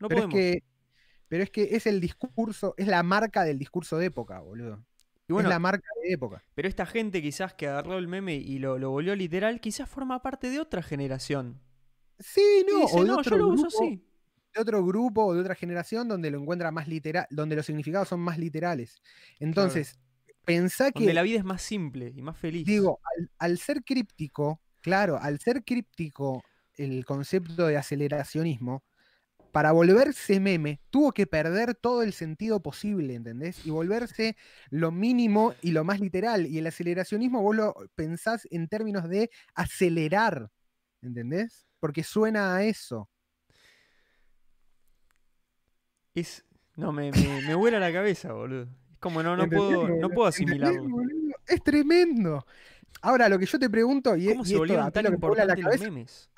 No 0.00 0.08
pero, 0.08 0.22
podemos. 0.22 0.34
es 0.34 0.40
que, 0.40 0.64
pero 1.28 1.42
es 1.42 1.50
que 1.50 1.68
es 1.76 1.86
el 1.86 2.00
discurso, 2.00 2.74
es 2.76 2.86
la 2.86 3.02
marca 3.02 3.44
del 3.44 3.58
discurso 3.58 3.98
de 3.98 4.06
época, 4.06 4.40
boludo. 4.40 4.84
Y 5.28 5.32
bueno, 5.34 5.48
es 5.50 5.54
la 5.54 5.58
marca 5.58 5.86
de 6.02 6.12
época. 6.12 6.42
pero 6.54 6.68
esta 6.68 6.86
gente 6.86 7.20
quizás 7.20 7.52
que 7.52 7.68
agarró 7.68 7.98
el 7.98 8.08
meme 8.08 8.36
y 8.36 8.58
lo, 8.58 8.78
lo 8.78 8.90
volvió 8.90 9.14
literal, 9.14 9.60
quizás 9.60 9.88
forma 9.88 10.22
parte 10.22 10.48
de 10.50 10.60
otra 10.60 10.82
generación. 10.82 11.60
Sí, 12.18 12.64
no, 12.66 12.80
dice, 12.80 12.96
o 12.96 13.04
de 13.04 13.08
no, 13.08 13.18
otro, 13.18 13.36
yo 13.36 13.36
lo 13.36 13.48
uso 13.48 13.68
grupo, 13.68 13.84
así. 13.84 14.02
de 14.54 14.60
otro 14.60 14.84
grupo 14.86 15.26
o 15.26 15.34
de 15.34 15.40
otra 15.40 15.54
generación 15.54 16.08
donde 16.08 16.30
lo 16.30 16.40
encuentra 16.40 16.70
más 16.70 16.88
literal, 16.88 17.26
donde 17.30 17.56
los 17.56 17.66
significados 17.66 18.08
son 18.08 18.20
más 18.20 18.38
literales. 18.38 19.02
Entonces, 19.38 19.98
pensá 20.48 20.90
Donde 20.90 21.08
que 21.08 21.14
la 21.14 21.22
vida 21.22 21.38
es 21.38 21.44
más 21.44 21.62
simple 21.62 22.12
y 22.14 22.22
más 22.22 22.36
feliz. 22.36 22.66
Digo, 22.66 23.00
al, 23.16 23.30
al 23.38 23.58
ser 23.58 23.84
críptico, 23.84 24.60
claro, 24.80 25.18
al 25.20 25.38
ser 25.40 25.64
críptico 25.64 26.42
el 26.74 27.04
concepto 27.04 27.66
de 27.66 27.76
aceleracionismo, 27.76 28.82
para 29.52 29.72
volverse 29.72 30.40
meme, 30.40 30.80
tuvo 30.90 31.12
que 31.12 31.26
perder 31.26 31.74
todo 31.74 32.02
el 32.02 32.12
sentido 32.12 32.62
posible, 32.62 33.14
¿entendés? 33.14 33.66
Y 33.66 33.70
volverse 33.70 34.36
lo 34.70 34.92
mínimo 34.92 35.54
y 35.62 35.72
lo 35.72 35.84
más 35.84 36.00
literal. 36.00 36.46
Y 36.46 36.58
el 36.58 36.66
aceleracionismo 36.66 37.42
vos 37.42 37.56
lo 37.56 37.74
pensás 37.94 38.46
en 38.50 38.68
términos 38.68 39.08
de 39.08 39.30
acelerar, 39.54 40.50
¿entendés? 41.02 41.66
Porque 41.80 42.04
suena 42.04 42.56
a 42.56 42.64
eso. 42.64 43.08
Es. 46.14 46.44
No, 46.76 46.92
me, 46.92 47.10
me, 47.10 47.42
me 47.46 47.54
vuela 47.54 47.80
la 47.80 47.92
cabeza, 47.92 48.32
boludo. 48.32 48.68
Como 49.00 49.22
no, 49.22 49.36
no 49.36 49.44
¿Entendés, 49.44 49.76
puedo, 49.76 49.88
no 49.88 50.10
puedo 50.10 50.28
¿Entendés, 50.28 50.58
asimilarlo. 50.68 51.02
Es 51.46 51.62
tremendo. 51.62 52.46
Ahora, 53.02 53.28
lo 53.28 53.38
que 53.38 53.46
yo 53.46 53.58
te 53.58 53.70
pregunto, 53.70 54.16
y, 54.16 54.26
¿Cómo 54.28 54.42
y 54.42 54.46
se 54.46 54.50
esto, 54.52 54.58
volvieron 54.58 54.86
a 54.86 54.90
tan 54.90 55.04
lo 55.04 55.10
que 55.10 55.16
me 55.18 55.26
vuela 55.28 55.44
la 55.44 55.52
importantes 55.52 55.80
los 55.80 55.88
cabeza, 55.88 55.90
memes? 55.90 56.30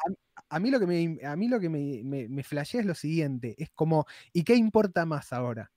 a 0.50 0.58
mí 0.60 0.70
lo 0.70 0.80
que 0.80 0.86
me, 0.86 1.24
a 1.26 1.36
mí 1.36 1.48
lo 1.48 1.60
que 1.60 1.68
me, 1.68 2.02
me, 2.04 2.28
me 2.28 2.42
flashea 2.42 2.80
es 2.80 2.86
lo 2.86 2.94
siguiente, 2.94 3.54
es 3.58 3.70
como, 3.70 4.04
¿y 4.32 4.42
qué 4.44 4.56
importa 4.56 5.06
más 5.06 5.32
ahora? 5.32 5.70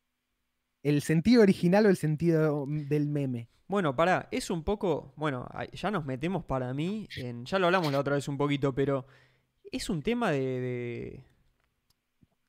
¿El 0.81 1.01
sentido 1.01 1.41
original 1.41 1.85
o 1.85 1.89
el 1.89 1.95
sentido 1.95 2.65
del 2.67 3.07
meme? 3.07 3.47
Bueno, 3.67 3.95
pará, 3.95 4.27
es 4.31 4.49
un 4.49 4.63
poco. 4.63 5.13
Bueno, 5.15 5.47
ya 5.71 5.89
nos 5.89 6.05
metemos 6.05 6.43
para 6.43 6.73
mí. 6.73 7.07
En, 7.15 7.45
ya 7.45 7.57
lo 7.59 7.67
hablamos 7.67 7.91
la 7.93 7.99
otra 7.99 8.15
vez 8.15 8.27
un 8.27 8.37
poquito, 8.37 8.75
pero 8.75 9.05
es 9.71 9.89
un 9.89 10.01
tema 10.03 10.31
de. 10.31 10.39
de- 10.39 11.23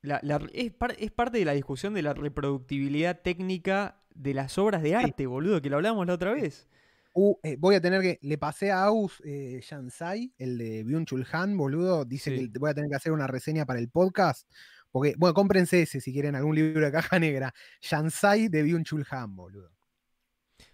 la- 0.03 0.19
la- 0.23 0.41
es, 0.53 0.73
par- 0.73 0.97
es 0.99 1.13
parte 1.13 1.39
de 1.39 1.45
la 1.45 1.53
discusión 1.53 1.95
de 1.95 2.03
la 2.03 2.13
reproductibilidad 2.13 3.21
técnica 3.23 4.03
de 4.15 4.35
las 4.35 4.57
obras 4.59 4.83
de 4.83 4.95
arte, 4.95 5.27
boludo, 5.27 5.61
que 5.61 5.69
lo 5.71 5.77
hablamos 5.77 6.07
la 6.07 6.15
otra 6.15 6.33
vez. 6.33 6.69
Uh, 7.13 7.37
eh, 7.45 7.57
voy 7.59 7.77
a 7.77 7.81
tener 7.81 8.01
que, 8.03 8.19
le 8.23 8.39
pasé 8.39 8.73
a 8.73 8.85
Aus 8.85 9.21
eh, 9.25 9.61
Shansai, 9.63 10.33
el 10.39 10.59
de 10.59 10.85
Byung-Chul 10.85 11.27
Han, 11.33 11.57
boludo, 11.57 12.05
dice 12.05 12.37
Sí. 12.37 12.51
que 12.53 12.59
voy 12.59 12.71
a 12.71 12.75
tener 12.75 12.91
que 12.91 12.97
hacer 12.97 13.13
una 13.13 13.27
reseña 13.29 13.65
para 13.67 13.79
el 13.79 13.89
podcast, 13.89 14.51
porque, 14.91 15.15
bueno, 15.17 15.33
cómprense 15.35 15.83
ese 15.83 16.01
si 16.01 16.13
quieren 16.13 16.35
algún 16.35 16.57
libro 16.57 16.85
de 16.85 16.91
caja 16.91 17.19
negra, 17.21 17.53
Shansai 17.81 18.49
de 18.49 18.65
Byung-Chul 18.65 19.07
Han, 19.11 19.37
boludo. 19.37 19.71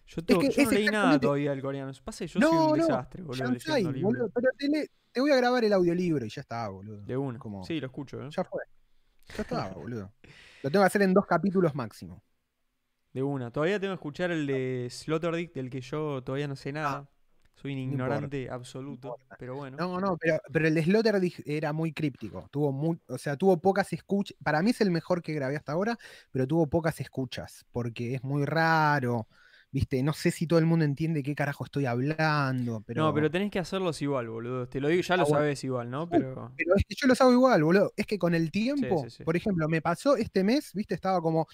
Yo, 0.07 0.22
to- 0.24 0.38
que 0.40 0.50
yo 0.50 0.62
no 0.64 0.70
es 0.70 0.74
leí 0.76 0.87
nada 0.88 1.20
todavía 1.20 1.50
del 1.50 1.61
coreano. 1.62 1.92
Pasa 2.03 2.24
yo 2.24 2.40
No, 2.40 2.48
soy 2.48 2.57
un 2.59 2.79
no, 2.79 2.87
desastre, 2.87 3.22
boludo, 3.22 3.44
Shansai, 3.44 3.85
boludo, 4.03 4.29
pero 4.31 4.48
te, 4.59 4.68
le- 4.68 4.90
te 5.12 5.20
voy 5.20 5.31
a 5.33 5.37
grabar 5.37 5.62
el 5.64 5.72
audiolibro 5.72 6.24
y 6.24 6.31
ya 6.31 6.40
está, 6.40 6.68
boludo. 6.68 7.03
De 7.03 7.16
una. 7.16 7.38
Como- 7.38 7.64
Sí, 7.64 7.79
lo 7.81 7.87
escucho, 7.87 8.20
¿eh? 8.22 8.29
Ya 8.35 8.44
fue. 8.44 8.62
Ya 9.37 9.42
está, 9.42 9.68
boludo. 9.74 10.12
Lo 10.62 10.70
tengo 10.70 10.83
que 10.83 10.87
hacer 10.87 11.03
en 11.03 11.12
dos 11.14 11.26
capítulos 11.26 11.74
máximo. 11.74 12.22
De 13.12 13.23
una. 13.23 13.51
Todavía 13.51 13.81
tengo 13.81 13.92
que 13.92 13.96
escuchar 13.96 14.31
el 14.31 14.46
de 14.46 14.87
Sloterdijk, 14.90 15.53
del 15.53 15.68
que 15.68 15.81
yo 15.81 16.23
todavía 16.23 16.46
no 16.46 16.55
sé 16.57 16.73
nada. 16.73 17.11
Soy 17.57 17.73
un 17.75 17.79
Ah, 17.79 17.83
no 17.87 17.92
importa, 17.92 17.92
ignorante 17.92 18.49
absoluto. 18.51 19.16
Pero 19.37 19.57
bueno. 19.57 19.77
No, 19.79 19.99
no, 20.01 20.16
pero, 20.18 20.38
pero 20.53 20.68
el 20.68 20.75
de 20.75 20.85
Sloterdijk 20.85 21.42
era 21.46 21.73
muy 21.73 21.92
críptico. 21.92 22.49
Tuvo 22.51 22.73
mu- 22.73 22.99
o 23.09 23.18
sea, 23.18 23.37
tuvo 23.37 23.61
pocas 23.61 23.92
escuchas. 23.92 24.37
Para 24.44 24.62
mí 24.62 24.70
es 24.70 24.81
el 24.81 24.90
mejor 24.90 25.23
que 25.23 25.33
grabé 25.35 25.57
hasta 25.57 25.73
ahora, 25.73 25.99
pero 26.31 26.46
tuvo 26.46 26.68
pocas 26.68 27.01
escuchas, 27.01 27.64
porque 27.73 28.14
es 28.14 28.23
muy 28.23 28.44
raro. 28.44 29.27
Viste, 29.73 30.03
no 30.03 30.12
sé 30.12 30.31
si 30.31 30.46
todo 30.46 30.59
el 30.59 30.66
mundo 30.66 30.85
entiende 30.85 31.23
qué 31.23 31.35
carajo 31.35 31.64
estoy 31.64 31.87
hablando, 31.87 32.83
pero. 32.87 33.03
No, 33.05 33.14
pero 33.14 33.31
tenés 33.31 33.51
que 33.51 33.59
hacerlos 33.59 34.01
igual, 34.03 34.29
boludo. 34.29 34.68
Te 34.68 34.81
lo 34.81 34.88
digo, 34.88 35.03
ya 35.03 35.16
lo 35.16 35.23
Ah, 35.23 35.27
bueno. 35.27 35.44
sabes 35.44 35.64
igual, 35.64 35.90
¿no? 35.90 36.09
Pero. 36.09 36.53
Pero 36.57 36.75
es 36.77 36.85
que 36.87 36.94
yo 36.96 37.07
los 37.07 37.20
hago 37.20 37.33
igual, 37.33 37.62
boludo. 37.64 37.92
Es 37.96 38.07
que 38.07 38.18
con 38.18 38.35
el 38.35 38.51
tiempo, 38.51 39.05
sí, 39.05 39.11
sí. 39.11 39.25
por 39.25 39.37
ejemplo, 39.37 39.68
me 39.68 39.81
pasó 39.81 40.16
este 40.16 40.44
mes, 40.44 40.73
viste, 40.75 40.94
estaba 40.94 41.20
como, 41.23 41.46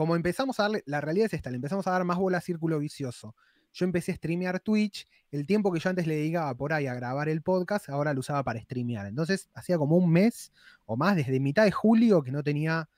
como 0.00 0.16
empezamos 0.16 0.58
a 0.58 0.62
darle, 0.62 0.82
la 0.86 1.02
realidad 1.02 1.26
es 1.26 1.34
esta, 1.34 1.50
le 1.50 1.56
empezamos 1.56 1.86
a 1.86 1.90
dar 1.90 2.04
más 2.04 2.16
bola 2.16 2.38
a 2.38 2.40
círculo 2.40 2.78
vicioso. 2.78 3.36
Yo 3.74 3.84
empecé 3.84 4.12
a 4.12 4.14
streamear 4.16 4.58
Twitch, 4.58 5.06
el 5.30 5.44
tiempo 5.44 5.70
que 5.70 5.78
yo 5.78 5.90
antes 5.90 6.06
le 6.06 6.16
dedicaba 6.16 6.54
por 6.56 6.72
ahí 6.72 6.86
a 6.86 6.94
grabar 6.94 7.28
el 7.28 7.42
podcast, 7.42 7.86
ahora 7.90 8.14
lo 8.14 8.20
usaba 8.20 8.42
para 8.42 8.58
streamear. 8.62 9.04
Entonces, 9.04 9.50
hacía 9.52 9.76
como 9.76 9.98
un 9.98 10.10
mes 10.10 10.52
o 10.86 10.96
más, 10.96 11.16
desde 11.16 11.38
mitad 11.38 11.64
de 11.66 11.70
julio, 11.70 12.22
que 12.22 12.32
no 12.32 12.42
tenía 12.42 12.88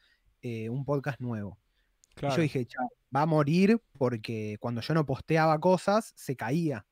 eh, 0.43 0.69
un 0.69 0.85
podcast 0.85 1.19
nuevo. 1.21 1.59
Y 2.12 2.15
Claro. 2.21 2.37
yo 2.37 2.43
dije, 2.43 2.67
"Chao, 2.67 2.88
va 3.15 3.23
a 3.23 3.27
morir 3.27 3.81
porque 3.99 4.59
cuando 4.61 4.81
yo 4.81 4.95
no 4.95 5.05
posteaba 5.05 5.59
cosas, 5.59 6.12
se 6.15 6.37
caía. 6.37 6.87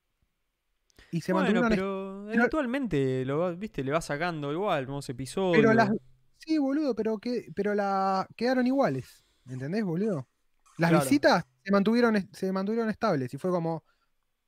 Y 1.12 1.20
se 1.20 1.32
bueno, 1.32 1.68
pero 1.68 2.32
eventualmente 2.32 3.24
lo 3.24 3.56
viste, 3.56 3.84
le 3.84 3.92
va 3.92 4.00
sacando 4.00 4.52
igual, 4.52 4.86
nuevos 4.86 5.08
episodios. 5.08 5.56
Pero 5.62 5.72
las. 5.72 5.92
Sí, 6.38 6.58
boludo, 6.58 6.96
pero 6.96 7.18
que, 7.18 7.52
pero 7.54 7.76
la 7.76 8.26
quedaron 8.34 8.66
iguales. 8.66 9.24
¿Entendés, 9.48 9.84
boludo? 9.84 10.28
Las 10.78 10.90
Claro. 10.90 11.04
visitas 11.04 11.44
se 11.62 11.72
mantuvieron, 11.72 12.28
se 12.32 12.52
mantuvieron 12.52 12.88
estables 12.90 13.32
y 13.34 13.38
fue 13.38 13.50
como. 13.50 13.84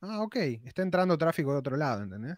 Ah, 0.01 0.23
ok, 0.23 0.37
está 0.65 0.83
entrando 0.83 1.17
tráfico 1.17 1.53
de 1.53 1.59
otro 1.59 1.77
lado, 1.77 2.03
¿entendés? 2.03 2.37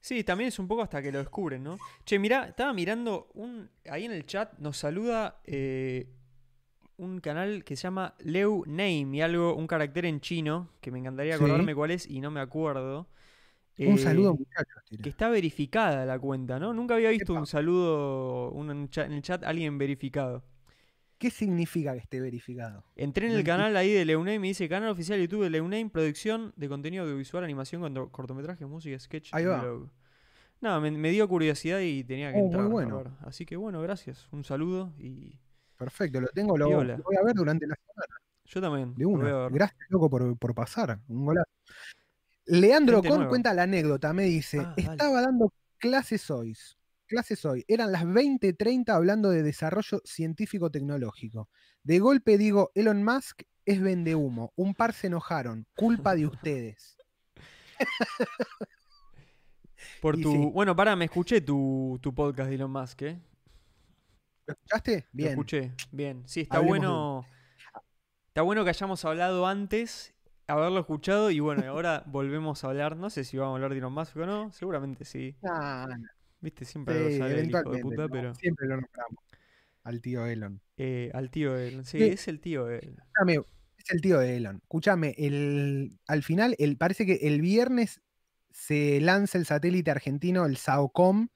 Sí, 0.00 0.22
también 0.22 0.48
es 0.48 0.58
un 0.58 0.68
poco 0.68 0.82
hasta 0.82 1.00
que 1.00 1.10
lo 1.10 1.18
descubren, 1.18 1.62
¿no? 1.64 1.78
Che, 2.04 2.18
mirá, 2.18 2.48
estaba 2.48 2.72
mirando 2.74 3.30
un. 3.34 3.70
Ahí 3.88 4.04
en 4.04 4.12
el 4.12 4.26
chat 4.26 4.58
nos 4.58 4.76
saluda 4.76 5.40
eh, 5.44 6.10
un 6.98 7.20
canal 7.20 7.64
que 7.64 7.74
se 7.76 7.84
llama 7.84 8.14
Leu 8.18 8.64
Name 8.66 9.08
y 9.16 9.20
algo, 9.22 9.54
un 9.54 9.66
carácter 9.66 10.04
en 10.04 10.20
chino, 10.20 10.68
que 10.82 10.90
me 10.90 10.98
encantaría 10.98 11.32
Sí. 11.38 11.42
acordarme 11.42 11.74
cuál 11.74 11.90
es 11.92 12.06
y 12.06 12.20
no 12.20 12.30
me 12.30 12.40
acuerdo. 12.40 13.08
Un 13.78 13.94
Eh, 13.94 13.98
saludo, 13.98 14.34
muchachos. 14.34 14.82
Que 15.02 15.08
está 15.08 15.30
verificada 15.30 16.04
la 16.04 16.18
cuenta, 16.18 16.58
¿no? 16.60 16.74
Nunca 16.74 16.94
había 16.94 17.08
visto 17.10 17.32
un 17.32 17.46
saludo 17.46 18.50
un- 18.52 18.70
en 18.70 19.12
el 19.12 19.22
chat, 19.22 19.42
alguien 19.42 19.78
verificado. 19.78 20.44
¿Qué 21.24 21.30
significa 21.30 21.94
que 21.94 22.00
esté 22.00 22.20
verificado? 22.20 22.84
Entré 22.96 23.28
en 23.28 23.32
el 23.32 23.44
canal 23.44 23.74
ahí 23.78 23.90
de 23.94 24.04
Leuname 24.04 24.34
y 24.34 24.38
me 24.40 24.46
dice 24.48 24.68
canal 24.68 24.90
oficial 24.90 25.16
de 25.18 25.24
YouTube 25.24 25.44
de 25.44 25.48
Leuname, 25.48 25.88
producción 25.88 26.52
de 26.54 26.68
contenido 26.68 27.04
audiovisual, 27.04 27.42
animación, 27.42 27.80
corto- 27.80 28.10
cortometrajes, 28.10 28.68
música, 28.68 28.98
sketch 28.98 29.30
Ahí 29.32 29.46
va. 29.46 29.62
blog. 29.62 29.88
No, 30.60 30.78
me, 30.82 30.90
me 30.90 31.08
dio 31.12 31.26
curiosidad 31.26 31.80
y 31.80 32.04
tenía 32.04 32.30
que 32.30 32.38
Oh, 32.38 32.42
muy 32.42 32.46
entrar. 32.48 32.64
a 32.64 32.68
bueno. 32.68 33.16
Así 33.22 33.46
que 33.46 33.56
bueno, 33.56 33.80
gracias. 33.80 34.28
Un 34.32 34.44
saludo 34.44 34.92
y 34.98 35.38
Perfecto, 35.78 36.20
lo 36.20 36.28
tengo, 36.28 36.58
lo, 36.58 36.68
lo 36.84 36.96
voy 37.02 37.16
a 37.18 37.24
ver 37.24 37.34
durante 37.34 37.66
la 37.66 37.74
semana. 37.74 38.16
yo 38.44 38.60
también. 38.60 38.94
De 38.94 39.06
una. 39.06 39.48
Gracias, 39.48 39.80
loco, 39.88 40.10
por, 40.10 40.36
por 40.36 40.54
pasar. 40.54 41.00
Un 41.08 41.24
golazo. 41.24 41.48
Leandro 42.44 42.96
Gente 42.96 43.08
Con 43.08 43.18
nueva. 43.20 43.30
cuenta 43.30 43.54
la 43.54 43.62
anécdota, 43.62 44.12
me 44.12 44.24
dice, 44.24 44.58
Ah, 44.60 44.74
estaba 44.76 45.22
dando 45.22 45.50
clases 45.78 46.30
hoy. 46.30 46.54
Clases 47.06 47.44
hoy. 47.44 47.64
Eran 47.68 47.92
las 47.92 48.04
20:30 48.04 48.94
hablando 48.94 49.30
de 49.30 49.42
desarrollo 49.42 50.00
científico-tecnológico. 50.04 51.48
De 51.82 51.98
golpe 51.98 52.38
digo, 52.38 52.70
Elon 52.74 53.04
Musk 53.04 53.42
es 53.66 53.80
vende 53.80 54.14
humo. 54.14 54.52
Un 54.56 54.74
par 54.74 54.92
se 54.92 55.08
enojaron. 55.08 55.66
Culpa 55.76 56.14
de 56.14 56.26
ustedes. 56.26 56.96
Por 60.00 60.18
y 60.18 60.22
tu... 60.22 60.32
sí. 60.32 60.50
Bueno, 60.52 60.74
pará, 60.74 60.96
me 60.96 61.06
escuché 61.06 61.40
tu, 61.40 61.98
tu 62.00 62.14
podcast 62.14 62.48
de 62.48 62.54
Elon 62.56 62.70
Musk, 62.70 63.02
¿eh? 63.02 63.20
¿Lo 64.46 64.54
escuchaste? 64.54 65.00
Lo 65.00 65.08
Bien. 65.12 65.30
escuché. 65.30 65.72
Bien. 65.90 66.22
Sí, 66.26 66.42
está 66.42 66.58
Hablemos 66.58 66.78
bueno. 66.80 67.26
Está 68.28 68.42
bueno 68.42 68.64
que 68.64 68.70
hayamos 68.70 69.04
hablado 69.04 69.46
antes, 69.46 70.12
haberlo 70.48 70.80
escuchado 70.80 71.30
y 71.30 71.38
bueno, 71.40 71.62
ahora 71.68 72.02
volvemos 72.06 72.64
a 72.64 72.68
hablar. 72.68 72.96
No 72.96 73.08
sé 73.10 73.24
si 73.24 73.36
vamos 73.36 73.52
a 73.52 73.54
hablar 73.56 73.70
de 73.70 73.78
Elon 73.78 73.92
Musk 73.92 74.16
o 74.16 74.26
no. 74.26 74.52
Seguramente 74.52 75.04
sí. 75.04 75.36
Nah, 75.42 75.86
nah, 75.86 75.96
Viste, 76.44 76.64
siempre 76.64 77.12
sí, 77.12 77.18
sale 77.18 77.40
el 77.40 77.48
hijo 77.48 77.58
de 77.58 77.60
eventualmente, 77.78 77.82
puta, 77.82 78.02
¿no? 78.02 78.08
pero. 78.10 78.34
Siempre 78.34 78.66
lo 78.68 78.76
nombramos. 78.76 79.24
Al 79.82 80.00
tío 80.00 80.26
Elon. 80.26 80.60
Eh, 80.76 81.10
al 81.14 81.30
tío 81.30 81.56
Elon. 81.56 81.84
Sí, 81.84 81.98
Sí. 81.98 82.04
es 82.04 82.28
el 82.28 82.40
tío 82.40 82.68
Elon. 82.68 82.96
Escúchame, 82.98 83.34
es 83.78 83.90
el 83.90 84.00
tío 84.00 84.18
de 84.18 84.36
Elon. 84.36 84.56
Escúchame, 84.62 85.14
el, 85.18 85.98
al 86.06 86.22
final, 86.22 86.54
el, 86.58 86.76
parece 86.76 87.04
que 87.06 87.14
el 87.22 87.40
viernes 87.40 88.00
se 88.50 89.00
lanza 89.00 89.36
el 89.38 89.46
satélite 89.46 89.90
argentino, 89.90 90.46
el 90.46 90.56
SAOCOM, 90.56 91.28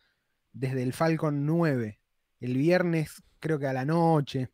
desde 0.53 0.83
el 0.83 0.93
Falcon 0.93 1.45
9. 1.47 1.99
El 2.41 2.57
viernes, 2.57 3.23
creo 3.41 3.59
que 3.59 3.67
a 3.67 3.73
la 3.73 3.85
noche. 3.85 4.49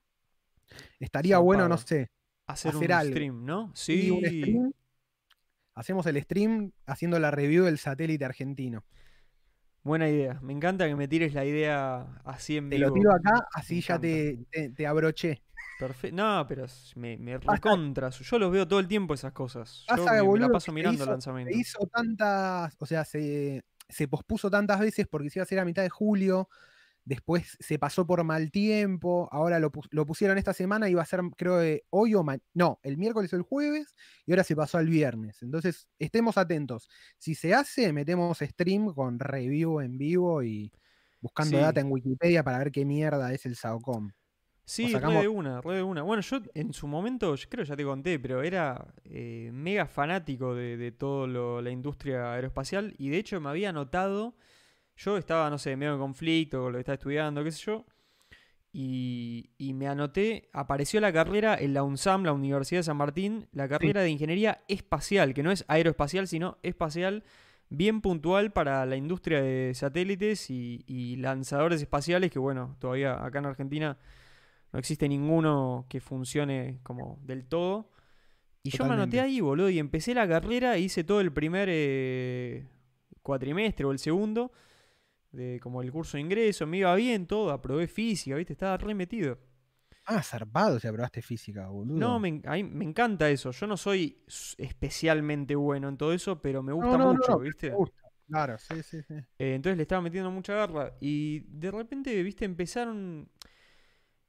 Estaría 0.99 1.38
bueno, 1.38 1.69
no 1.69 1.77
sé. 1.79 2.11
Hacer, 2.47 2.71
Hacer 2.75 2.87
un 2.87 2.93
algo. 2.93 3.12
stream, 3.12 3.45
¿no? 3.45 3.73
sí, 3.75 4.03
Sí. 4.03 4.11
un 4.11 4.19
stream. 4.25 4.73
Hacemos 5.75 6.07
el 6.07 6.23
stream 6.23 6.73
haciendo 6.87 7.19
la 7.19 7.31
review 7.31 7.64
del 7.64 7.79
satélite 7.79 8.25
argentino. 8.25 8.85
Buena 9.85 10.09
idea. 10.09 10.38
Me 10.42 10.53
encanta 10.55 10.87
que 10.88 10.97
me 10.97 11.07
tires 11.09 11.35
la 11.35 11.44
idea 11.44 12.07
así 12.25 12.57
en 12.57 12.70
Te 12.70 12.77
vivo. 12.77 12.88
lo 12.88 12.94
tiro 12.94 13.12
acá, 13.12 13.47
así 13.53 13.77
Me 13.77 13.81
ya 13.83 13.99
te, 13.99 14.38
te, 14.51 14.70
te 14.70 14.87
abroché. 14.87 15.42
Perfecto. 15.79 16.16
No, 16.16 16.47
pero 16.49 16.64
me, 16.97 17.18
me 17.18 17.37
recontra. 17.37 18.09
Yo 18.11 18.38
los 18.38 18.51
veo 18.51 18.66
todo 18.66 18.81
el 18.81 18.88
tiempo 18.88 19.12
esas 19.12 19.33
cosas. 19.33 19.85
Yo 19.88 19.97
me, 19.97 20.11
me 20.11 20.16
la 20.16 20.23
boludo, 20.23 20.53
paso 20.53 20.73
mirando 20.73 21.03
el 21.03 21.09
hizo- 21.09 21.11
lanzamiento. 21.12 21.53
Se 21.53 21.59
hizo 21.61 21.79
tantas, 21.92 22.75
o 22.79 22.87
sea, 22.87 23.05
se, 23.05 23.62
se 23.88 24.09
pospuso 24.09 24.51
tantas 24.51 24.81
veces 24.81 25.07
porque 25.11 25.29
se 25.29 25.38
iba 25.38 25.42
a 25.42 25.44
hacer 25.44 25.59
a 25.59 25.64
mitad 25.66 25.83
de 25.83 25.90
julio, 25.90 26.49
después 27.05 27.57
se 27.61 27.79
pasó 27.79 28.07
por 28.07 28.25
mal 28.25 28.51
tiempo, 28.51 29.29
ahora 29.33 29.59
lo, 29.59 29.71
lo 29.90 30.07
pusieron 30.07 30.38
esta 30.38 30.53
semana 30.53 30.88
y 30.88 30.95
va 30.95 31.03
a 31.03 31.07
ser, 31.07 31.21
creo, 31.37 31.57
de 31.59 31.85
hoy 31.90 32.14
o 32.14 32.23
ma- 32.25 32.38
no, 32.55 32.79
el 32.83 32.97
miércoles 32.97 33.33
o 33.33 33.37
el 33.37 33.43
jueves, 33.43 33.95
y 34.27 34.33
ahora 34.33 34.45
se 34.45 34.57
pasó 34.57 34.79
al 34.79 34.88
viernes. 34.88 35.43
Entonces, 35.43 35.88
estemos 35.99 36.38
atentos. 36.38 36.88
Si 37.19 37.35
se 37.35 37.55
hace, 37.55 37.93
metemos 37.93 38.38
stream 38.38 38.95
con 38.95 39.19
review 39.19 39.81
en 39.81 39.99
vivo 39.99 40.43
y 40.43 40.73
buscando 41.21 41.57
Sí. 41.59 41.62
data 41.62 41.81
en 41.81 41.90
Wikipedia 41.90 42.43
para 42.43 42.59
ver 42.59 42.71
qué 42.73 42.85
mierda 42.85 43.33
es 43.33 43.47
el 43.47 43.57
SAOCOM. 43.57 44.11
Sí, 44.67 44.87
re 44.87 44.93
sacamos- 44.93 45.21
de 45.21 45.29
una, 45.29 45.61
re 45.61 45.75
de 45.77 45.83
una. 45.83 46.03
Bueno, 46.03 46.23
yo 46.23 46.40
en 46.55 46.73
su 46.73 46.87
momento, 46.87 47.35
yo 47.35 47.49
creo 47.51 47.64
que 47.64 47.69
ya 47.69 47.77
te 47.77 47.85
conté, 47.85 48.19
pero 48.19 48.43
era 48.43 48.95
eh, 49.05 49.51
mega 49.53 49.85
fanático 49.87 50.55
de, 50.55 50.79
de 50.79 50.90
todo 50.90 51.27
lo- 51.27 51.61
la 51.61 51.71
industria 51.71 52.33
aeroespacial 52.33 52.95
y 52.97 53.11
de 53.11 53.19
hecho 53.19 53.38
me 53.43 53.51
había 53.51 53.73
notado, 53.75 54.35
yo 54.96 55.16
estaba, 55.16 55.50
no 55.50 55.59
sé, 55.59 55.76
medio 55.76 55.94
en 55.94 56.00
conflicto, 56.00 56.62
con 56.62 56.72
lo 56.72 56.76
que 56.76 56.80
estaba 56.80 56.94
estudiando, 56.94 57.44
qué 57.44 57.50
sé 57.50 57.64
yo, 57.66 57.85
y, 58.72 59.50
y 59.57 59.72
me 59.72 59.87
anoté, 59.87 60.48
apareció 60.52 61.00
la 61.00 61.12
carrera 61.12 61.57
en 61.57 61.74
la 61.74 61.83
UNSAM, 61.83 62.24
la 62.24 62.33
Universidad 62.33 62.80
de 62.80 62.85
San 62.85 62.96
Martín, 62.96 63.46
la 63.52 63.68
carrera 63.68 64.02
de 64.02 64.11
Ingeniería 64.11 64.64
Espacial, 64.68 65.33
que 65.33 65.42
no 65.42 65.52
es 65.52 65.64
aeroespacial, 65.68 66.26
sino 66.26 66.59
espacial, 66.62 67.22
bien 67.68 68.00
puntual 68.00 68.52
para 68.52 68.85
la 68.87 68.96
industria 68.96 69.40
de 69.40 69.72
satélites 69.74 70.50
y, 70.50 70.85
y 70.87 71.16
lanzadores 71.16 71.80
espaciales, 71.80 72.30
que 72.30 72.38
bueno, 72.38 72.76
todavía 72.80 73.24
acá 73.24 73.38
en 73.38 73.46
Argentina 73.46 73.98
no 74.72 74.80
existe 74.80 75.09
ninguno 75.09 75.87
que 75.88 76.00
funcione 76.00 76.80
como 76.83 77.20
del 77.22 77.46
todo. 77.46 77.90
Y 78.64 78.70
yo 78.70 78.85
me 78.87 78.94
anoté 78.94 79.20
ahí, 79.20 79.40
boludo, 79.40 79.70
y 79.70 79.78
empecé 79.78 80.14
la 80.14 80.26
carrera, 80.26 80.78
hice 80.78 81.04
todo 81.04 81.20
el 81.20 81.33
primer 81.33 81.68
eh, 81.70 82.66
cuatrimestre 83.22 83.85
o 83.85 83.92
el 83.92 84.00
segundo, 84.00 84.50
de 85.35 85.61
como 85.61 85.83
el 85.83 85.90
curso 85.92 86.16
de 86.16 86.23
ingreso, 86.23 86.66
me 86.66 86.79
iba 86.79 86.94
bien 86.94 87.27
todo, 87.27 87.51
aprobé 87.51 87.87
física, 87.87 88.37
¿viste? 88.37 88.53
Estaba 88.53 88.77
re 88.77 88.94
metido. 88.94 89.38
Ah, 90.07 90.23
zarpado 90.23 90.79
si 90.79 90.87
aprobaste 90.87 91.23
física, 91.23 91.68
boludo. 91.68 91.99
No, 91.99 92.20
me, 92.20 92.42
a 92.44 92.53
mí 92.53 92.64
me 92.64 92.85
encanta 92.85 93.31
eso. 93.31 93.51
Yo 93.53 93.66
no 93.66 93.77
soy 93.77 94.23
especialmente 94.59 95.55
bueno 95.57 95.88
en 95.88 95.97
todo 95.97 96.12
eso, 96.12 96.42
pero 96.42 96.62
me 96.62 96.73
gusta 96.73 96.99
mucho, 96.99 97.38
¿viste? 97.38 97.70
Me 97.70 97.77
gusta. 97.77 98.05
Claro, 98.29 98.59
sí, 98.59 98.83
sí, 98.83 99.03
sí. 99.03 99.14
Eh, 99.38 99.55
entonces 99.55 99.77
le 99.77 99.83
estaba 99.83 100.03
metiendo 100.03 100.31
mucha 100.31 100.55
garra. 100.55 100.94
Y 101.01 101.40
de 101.49 101.70
repente, 101.70 102.23
viste, 102.23 102.44
empezaron. 102.44 103.31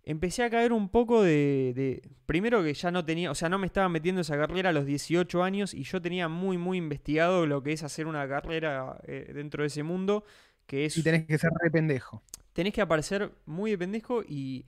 Empecé 0.04 0.44
a 0.44 0.50
caer 0.52 0.72
un 0.72 0.90
poco 0.90 1.24
de, 1.24 2.02
Primero 2.26 2.64
que 2.64 2.74
ya 2.74 2.92
no 2.92 3.04
tenía. 3.04 3.32
O 3.32 3.36
sea, 3.36 3.50
no 3.50 3.58
me 3.58 3.66
estaba 3.66 3.90
metiendo 3.90 4.22
esa 4.22 4.38
carrera 4.38 4.70
a 4.70 4.74
los 4.74 4.86
18 4.86 5.44
años. 5.44 5.74
Y 5.74 5.84
yo 5.84 6.02
tenía 6.02 6.28
muy, 6.28 6.58
muy 6.58 6.78
investigado 6.78 7.46
lo 7.46 7.64
que 7.64 7.74
es 7.74 7.84
hacer 7.84 8.08
una 8.08 8.28
carrera 8.28 9.00
eh, 9.08 9.32
dentro 9.34 9.64
de 9.64 9.68
ese 9.68 9.84
mundo. 9.84 10.24
Que 10.66 10.86
es. 10.86 10.98
Y 10.98 11.04
tenés 11.04 11.26
que 11.26 11.38
ser 11.38 11.52
re 11.62 11.70
pendejo. 11.70 12.24
Tenés 12.54 12.74
que 12.74 12.82
aparecer 12.82 13.32
muy 13.46 13.72
de 13.72 13.78
pendejo 13.78 14.24
y 14.24 14.66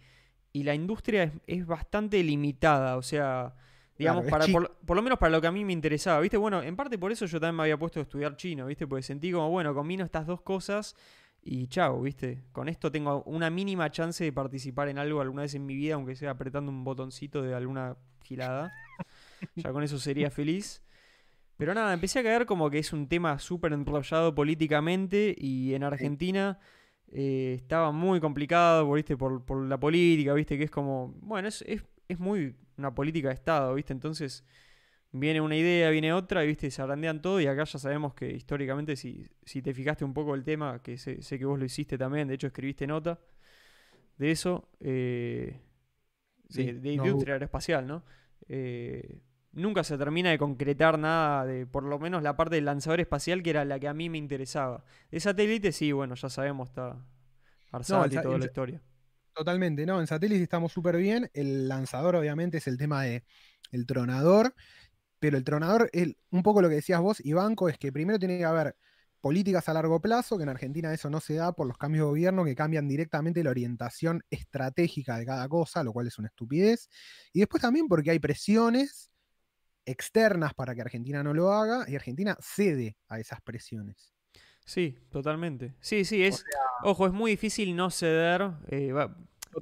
y 0.58 0.64
la 0.64 0.74
industria 0.74 1.32
es, 1.46 1.68
bastante 1.68 2.24
limitada, 2.24 2.98
o 2.98 3.04
sea, 3.04 3.54
digamos, 3.96 4.26
para, 4.26 4.48
por, 4.48 4.96
lo 4.96 5.02
menos 5.04 5.20
para 5.20 5.30
lo 5.30 5.40
que 5.40 5.46
a 5.46 5.52
mí 5.52 5.64
me 5.64 5.72
interesaba, 5.72 6.20
¿viste? 6.20 6.38
Bueno, 6.38 6.64
en 6.64 6.76
parte 6.76 6.98
por 6.98 7.12
eso 7.12 7.28
yo 7.28 7.40
también 7.40 7.58
me 7.58 7.64
había 7.64 7.78
puesto 7.78 8.00
a 8.00 8.04
estudiar 8.04 8.36
chino, 8.38 8.66
¿viste? 8.66 8.88
Porque 8.88 9.04
sentí 9.04 9.32
como, 9.32 9.52
bueno, 9.52 9.76
combino 9.76 10.04
estas 10.04 10.26
dos 10.26 10.42
cosas 10.42 10.96
y 11.44 11.68
chao, 11.68 12.02
¿viste? 12.02 12.44
Con 12.54 12.70
esto 12.70 12.92
tengo 12.92 13.22
una 13.28 13.52
mínima 13.52 13.92
chance 13.92 14.24
de 14.24 14.34
participar 14.34 14.90
en 14.90 14.98
algo 14.98 15.22
alguna 15.22 15.44
vez 15.44 15.54
en 15.54 15.64
mi 15.64 15.76
vida, 15.76 15.94
aunque 15.94 16.16
sea 16.16 16.32
apretando 16.32 16.72
un 16.72 16.84
botoncito 16.84 17.44
de 17.44 17.54
alguna 17.54 17.96
gilada. 18.24 18.74
ya 19.56 19.72
con 19.72 19.84
eso 19.84 20.00
sería 20.00 20.32
feliz. 20.32 20.82
Pero 21.58 21.74
nada, 21.74 21.94
empecé 21.94 22.20
a 22.20 22.24
caer 22.24 22.46
como 22.46 22.70
que 22.70 22.80
es 22.80 22.94
un 22.94 23.08
tema 23.08 23.40
súper 23.40 23.74
enrollado 23.74 24.34
políticamente 24.34 25.36
y 25.38 25.74
en 25.74 25.84
Argentina... 25.84 26.60
Eh, 27.10 27.54
estaba 27.56 27.92
muy 27.92 28.20
complicado, 28.20 28.92
¿viste? 28.92 29.16
Por, 29.16 29.46
por, 29.46 29.66
la 29.66 29.80
política, 29.80 30.34
¿viste? 30.34 30.58
Que 30.58 30.66
es 30.66 30.72
como, 30.72 31.14
bueno, 31.22 31.48
es, 31.48 31.64
es, 31.66 32.20
muy 32.20 32.56
una 32.78 32.94
política 32.94 33.30
de 33.30 33.36
Estado, 33.36 33.74
¿viste? 33.74 33.94
Entonces 33.94 34.44
viene 35.12 35.42
una 35.42 35.56
idea, 35.56 35.90
viene 35.90 36.14
otra, 36.14 36.44
y, 36.44 36.48
¿viste? 36.48 36.70
Se 36.70 36.82
agrandean 36.82 37.22
todo 37.22 37.40
y 37.40 37.48
acá 37.48 37.64
ya 37.64 37.80
sabemos 37.80 38.14
que 38.14 38.32
históricamente, 38.32 38.96
si, 38.96 39.26
si 39.44 39.62
te 39.62 39.74
fijaste 39.74 40.04
un 40.04 40.14
poco 40.14 40.36
el 40.36 40.44
tema, 40.44 40.82
que 40.82 40.98
sé, 40.98 41.20
que 41.22 41.46
vos 41.46 41.58
lo 41.58 41.66
hiciste 41.66 41.98
también, 41.98 42.28
de 42.28 42.36
hecho 42.36 42.48
escribiste 42.48 42.86
nota 42.86 43.20
de 44.18 44.32
eso, 44.32 44.70
eh, 44.80 45.62
de, 46.50 46.92
industria 46.92 47.36
aeroespacial, 47.36 47.88
¿no? 47.88 48.04
Eh, 48.50 49.22
nunca 49.58 49.84
se 49.84 49.98
termina 49.98 50.30
de 50.30 50.38
concretar 50.38 50.98
nada 50.98 51.46
de, 51.46 51.66
por 51.66 51.84
lo 51.84 52.00
menos 52.00 52.24
la 52.24 52.38
parte 52.38 52.56
del 52.56 52.66
lanzador 52.66 53.02
espacial, 53.02 53.44
que 53.44 53.50
era 53.50 53.66
la 53.66 53.80
que 53.80 53.88
a 53.88 53.94
mí 53.94 54.10
me 54.10 54.18
interesaba. 54.18 54.84
De 55.12 55.20
satélite, 55.20 55.72
sí, 55.72 55.92
bueno, 55.92 56.16
ya 56.16 56.30
sabemos, 56.30 56.70
está 56.70 57.04
Arsat 57.72 58.14
y 58.14 58.22
toda 58.22 58.38
la 58.38 58.46
historia. 58.46 58.82
Totalmente, 59.34 59.86
no, 59.86 60.00
en 60.00 60.08
satélite 60.08 60.44
estamos 60.44 60.72
súper 60.72 60.98
bien. 60.98 61.30
El 61.34 61.68
lanzador, 61.68 62.16
obviamente, 62.16 62.58
es 62.58 62.68
el 62.68 62.78
tema 62.78 63.04
de 63.04 63.24
el 63.72 63.86
tronador. 63.86 64.54
Pero 65.20 65.38
el 65.38 65.44
tronador, 65.44 65.90
el, 65.94 66.18
un 66.30 66.44
poco 66.44 66.62
lo 66.62 66.70
que 66.70 66.76
decías 66.76 67.02
vos, 67.02 67.20
y 67.26 67.34
Banco, 67.34 67.70
es 67.70 67.80
que 67.80 67.92
primero 67.92 68.20
tiene 68.20 68.38
que 68.38 68.46
haber 68.46 68.76
políticas 69.20 69.68
a 69.68 69.74
largo 69.74 70.00
plazo, 70.00 70.38
que 70.38 70.44
en 70.44 70.50
Argentina 70.50 70.94
eso 70.94 71.10
no 71.10 71.20
se 71.20 71.34
da 71.34 71.54
por 71.54 71.66
los 71.66 71.78
cambios 71.78 72.04
de 72.04 72.10
gobierno 72.10 72.46
que 72.46 72.56
cambian 72.56 72.88
directamente 72.88 73.44
la 73.44 73.50
orientación 73.50 74.24
estratégica 74.30 75.18
de 75.18 75.26
cada 75.26 75.50
cosa, 75.50 75.84
lo 75.84 75.92
cual 75.92 76.06
es 76.06 76.20
una 76.20 76.28
estupidez. 76.28 76.88
Y 77.34 77.40
después 77.40 77.62
también 77.62 77.88
porque 77.88 78.12
hay 78.12 78.20
presiones 78.20 79.12
externas 79.88 80.54
para 80.54 80.76
que 80.76 80.82
Argentina 80.82 81.24
no 81.24 81.34
lo 81.34 81.52
haga 81.52 81.86
y 81.90 81.96
Argentina 81.96 82.38
cede 82.40 82.98
a 83.08 83.20
esas 83.20 83.42
presiones. 83.42 84.14
Sí, 84.66 84.98
totalmente. 85.10 85.74
Sí, 85.80 86.04
sí, 86.04 86.24
es. 86.24 86.44
ojo, 86.84 87.08
es 87.08 87.14
muy 87.14 87.32
difícil 87.32 87.74
no 87.74 87.90
ceder. 87.90 88.52
Eh, 88.68 88.94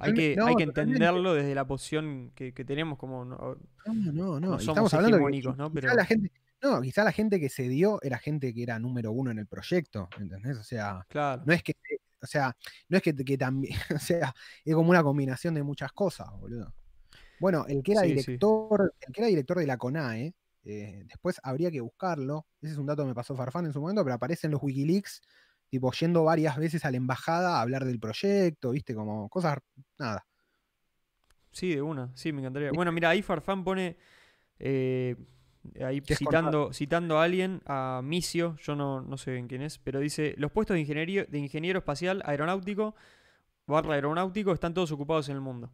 hay, 0.00 0.14
que, 0.14 0.36
hay 0.44 0.56
que 0.56 0.64
entenderlo 0.64 1.32
desde 1.32 1.54
la 1.54 1.64
posición 1.64 2.32
que, 2.34 2.52
tenemos 2.52 2.98
como. 2.98 3.24
No, 3.24 3.56
no, 3.86 4.40
no. 4.40 4.56
Estamos 4.58 4.92
hablando 4.92 5.18
de 5.18 5.54
¿no? 5.56 5.72
Pero... 5.72 5.94
la 5.94 6.04
gente, 6.04 6.32
no, 6.60 6.80
quizá 6.82 7.04
la 7.04 7.12
gente 7.12 7.38
que 7.38 7.48
cedió 7.48 8.00
era 8.02 8.18
gente 8.18 8.52
que 8.52 8.64
era 8.64 8.80
número 8.80 9.12
uno 9.12 9.30
en 9.30 9.38
el 9.38 9.46
proyecto, 9.46 10.08
¿entendés? 10.18 10.58
O 10.58 10.64
sea, 10.64 11.06
claro. 11.08 11.42
no 11.46 11.52
es 11.52 11.62
que. 11.62 11.74
O 12.20 12.26
sea, 12.26 12.56
no 12.88 12.96
es 12.96 13.02
que, 13.04 13.14
que 13.14 13.38
también. 13.38 13.78
O 13.94 14.00
sea, 14.00 14.34
es 14.64 14.74
como 14.74 14.90
una 14.90 15.04
combinación 15.04 15.54
de 15.54 15.62
muchas 15.62 15.92
cosas, 15.92 16.28
boludo. 16.40 16.74
Bueno, 17.38 17.64
el 17.68 17.82
que 17.82 17.92
era 17.92 18.02
director, 18.02 18.94
el 19.00 19.12
que 19.12 19.20
era 19.20 19.28
director 19.28 19.58
de 19.58 19.66
la 19.66 19.76
CONAE, 19.76 20.34
eh, 20.64 21.04
después 21.06 21.40
habría 21.44 21.70
que 21.70 21.80
buscarlo. 21.80 22.46
Ese 22.60 22.72
es 22.72 22.78
un 22.78 22.86
dato 22.86 23.02
que 23.02 23.08
me 23.08 23.14
pasó 23.14 23.36
Farfán 23.36 23.66
en 23.66 23.72
su 23.72 23.80
momento, 23.80 24.02
pero 24.02 24.14
aparece 24.14 24.48
en 24.48 24.52
los 24.52 24.62
Wikileaks, 24.62 25.22
tipo 25.68 25.92
yendo 25.92 26.24
varias 26.24 26.56
veces 26.56 26.84
a 26.84 26.90
la 26.90 26.96
embajada 26.96 27.58
a 27.58 27.62
hablar 27.62 27.84
del 27.84 28.00
proyecto, 28.00 28.70
viste, 28.70 28.94
como 28.94 29.28
cosas, 29.28 29.58
nada. 29.98 30.26
Sí, 31.52 31.74
de 31.74 31.82
una, 31.82 32.10
sí, 32.14 32.32
me 32.32 32.40
encantaría. 32.40 32.70
Bueno, 32.72 32.92
mira, 32.92 33.10
ahí 33.10 33.22
Farfán 33.22 33.64
pone, 33.64 33.96
eh, 34.58 35.16
ahí 35.80 36.02
citando, 36.04 36.72
citando 36.72 37.18
a 37.18 37.24
alguien, 37.24 37.62
a 37.64 38.00
Misio, 38.04 38.56
yo 38.60 38.74
no, 38.74 39.00
no 39.00 39.16
sé 39.16 39.32
bien 39.32 39.48
quién 39.48 39.62
es, 39.62 39.78
pero 39.78 40.00
dice, 40.00 40.34
los 40.36 40.50
puestos 40.50 40.74
de, 40.74 40.80
ingeniería, 40.80 41.24
de 41.24 41.38
ingeniero 41.38 41.78
espacial 41.78 42.22
aeronáutico, 42.26 42.94
barra 43.66 43.94
aeronáutico, 43.94 44.52
están 44.52 44.74
todos 44.74 44.90
ocupados 44.92 45.28
en 45.28 45.36
el 45.36 45.40
mundo. 45.40 45.70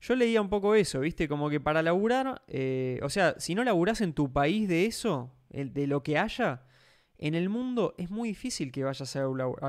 Yo 0.00 0.14
leía 0.14 0.40
un 0.40 0.48
poco 0.48 0.74
eso, 0.74 1.00
¿viste? 1.00 1.28
Como 1.28 1.50
que 1.50 1.60
para 1.60 1.82
laburar, 1.82 2.42
eh, 2.46 3.00
o 3.02 3.10
sea, 3.10 3.34
si 3.38 3.54
no 3.54 3.64
laburás 3.64 4.00
en 4.00 4.12
tu 4.12 4.32
país 4.32 4.68
de 4.68 4.86
eso, 4.86 5.32
de 5.50 5.86
lo 5.86 6.02
que 6.02 6.18
haya, 6.18 6.62
en 7.18 7.34
el 7.34 7.48
mundo 7.48 7.94
es 7.98 8.10
muy 8.10 8.28
difícil 8.28 8.70
que 8.70 8.84
vayas 8.84 9.16
a, 9.16 9.20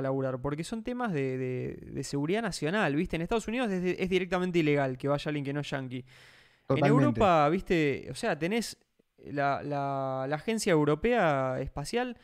laburar, 0.02 0.40
porque 0.40 0.64
son 0.64 0.84
temas 0.84 1.12
de, 1.14 2.00
seguridad 2.04 2.44
nacional, 2.44 2.96
¿viste? 2.96 3.16
En 3.16 3.24
Estados 3.24 3.48
Unidos 3.48 3.72
es, 3.72 4.10
directamente 4.10 4.60
ilegal 4.60 4.98
que 4.98 5.08
vaya 5.08 5.30
alguien 5.30 5.46
que 5.46 5.54
no 5.54 5.62
es 5.62 5.70
yankee. 5.70 6.06
En 6.70 6.86
Europa, 6.86 7.50
¿viste? 7.50 8.08
O 8.12 8.16
sea, 8.16 8.38
tenés 8.38 8.78
la, 9.32 9.64
la, 9.64 10.28
la 10.30 10.36
Agencia 10.36 10.72
Europea 10.72 11.60
Espacial 11.60 12.18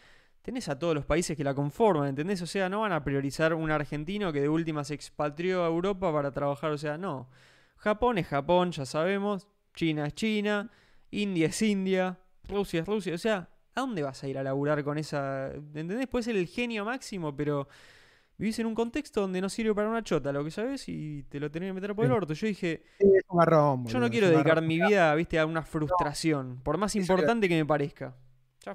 tenés 0.45 0.69
a 0.69 0.77
todos 0.77 0.93
los 0.93 1.05
países 1.05 1.35
que 1.35 1.43
la 1.43 1.55
conforman, 1.55 2.09
¿entendés? 2.09 2.39
O 2.43 2.45
sea, 2.45 2.69
no 2.69 2.81
van 2.81 2.91
a 2.91 3.03
priorizar 3.03 3.55
un 3.55 3.71
argentino 3.71 4.31
que 4.31 4.41
de 4.41 4.47
última 4.47 4.83
se 4.83 4.93
expatrió 4.93 5.63
a 5.63 5.67
Europa 5.67 6.13
para 6.13 6.31
trabajar, 6.31 6.71
o 6.71 6.77
sea, 6.77 6.99
no. 6.99 7.27
Japón 7.77 8.17
es 8.17 8.27
Japón, 8.27 8.71
ya 8.71 8.85
sabemos. 8.85 9.47
China 9.73 10.07
es 10.07 10.15
China. 10.15 10.71
India 11.11 11.47
es 11.47 11.61
India. 11.61 12.19
Rusia 12.47 12.81
es 12.81 12.87
Rusia. 12.87 13.15
O 13.15 13.17
sea, 13.17 13.49
¿a 13.73 13.81
dónde 13.81 14.03
vas 14.03 14.23
a 14.23 14.27
ir 14.27 14.37
a 14.37 14.43
laburar 14.43 14.83
con 14.83 14.97
esa... 14.97 15.51
¿Entendés? 15.53 16.07
Puede 16.07 16.23
ser 16.23 16.35
el 16.35 16.47
genio 16.47 16.85
máximo, 16.85 17.35
pero 17.35 17.67
vivís 18.37 18.59
en 18.59 18.65
un 18.65 18.75
contexto 18.75 19.21
donde 19.21 19.41
no 19.41 19.49
sirve 19.49 19.73
para 19.73 19.89
una 19.89 20.03
chota 20.03 20.31
lo 20.31 20.43
que 20.43 20.51
sabes 20.51 20.87
y 20.89 21.23
te 21.23 21.39
lo 21.39 21.49
tenés 21.51 21.69
que 21.69 21.73
meter 21.73 21.95
por 21.95 22.05
el 22.05 22.11
orto. 22.11 22.33
Yo 22.33 22.47
dije, 22.47 22.83
yo 22.99 23.99
no 23.99 24.09
quiero 24.09 24.29
dedicar 24.29 24.61
mi 24.61 24.79
vida, 24.79 25.13
viste, 25.15 25.39
a 25.39 25.45
una 25.45 25.63
frustración, 25.63 26.59
por 26.63 26.77
más 26.77 26.95
importante 26.95 27.47
que 27.47 27.55
me 27.55 27.65
parezca. 27.65 28.15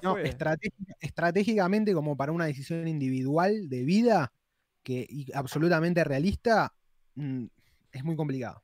no, 0.01 0.15
estratégicamente 0.99 1.93
como 1.93 2.15
para 2.15 2.31
una 2.31 2.45
decisión 2.45 2.87
individual 2.87 3.69
de 3.69 3.83
vida 3.83 4.31
que 4.83 5.05
y 5.07 5.27
absolutamente 5.33 6.03
realista, 6.03 6.73
mm, 7.15 7.45
es 7.91 8.03
muy 8.03 8.15
complicado. 8.15 8.63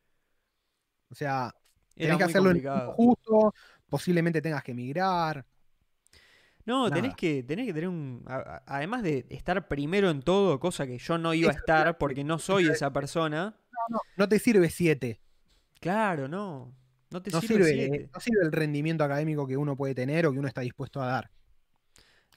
O 1.09 1.15
sea, 1.15 1.53
tenés 1.95 2.17
que 2.17 2.23
hacerlo 2.23 2.51
en 2.51 2.63
justo, 2.91 3.53
posiblemente 3.89 4.41
tengas 4.41 4.63
que 4.63 4.71
emigrar. 4.71 5.45
No, 6.65 6.91
tenés 6.91 7.15
que, 7.15 7.43
tenés 7.43 7.65
que 7.65 7.73
tener 7.73 7.87
un. 7.87 8.25
además 8.65 9.01
de 9.01 9.25
estar 9.29 9.69
primero 9.69 10.09
en 10.09 10.21
todo, 10.21 10.59
cosa 10.59 10.85
que 10.85 10.97
yo 10.97 11.17
no 11.17 11.33
iba 11.33 11.49
a 11.49 11.55
estar 11.55 11.97
porque 11.97 12.25
no 12.25 12.39
soy 12.39 12.67
esa 12.67 12.91
persona. 12.91 13.57
No, 13.71 13.95
no, 13.95 13.99
no 14.17 14.29
te 14.29 14.37
sirve 14.37 14.69
7. 14.69 15.21
Claro, 15.79 16.27
no. 16.27 16.73
No 17.09 17.21
te 17.21 17.31
sirve, 17.31 17.63
sirve 17.63 18.09
No 18.13 18.19
sirve 18.19 18.41
el 18.43 18.51
rendimiento 18.51 19.03
académico 19.03 19.47
que 19.47 19.55
uno 19.55 19.77
puede 19.77 19.95
tener 19.95 20.25
o 20.25 20.33
que 20.33 20.39
uno 20.39 20.47
está 20.49 20.59
dispuesto 20.59 21.01
a 21.01 21.07
dar. 21.07 21.31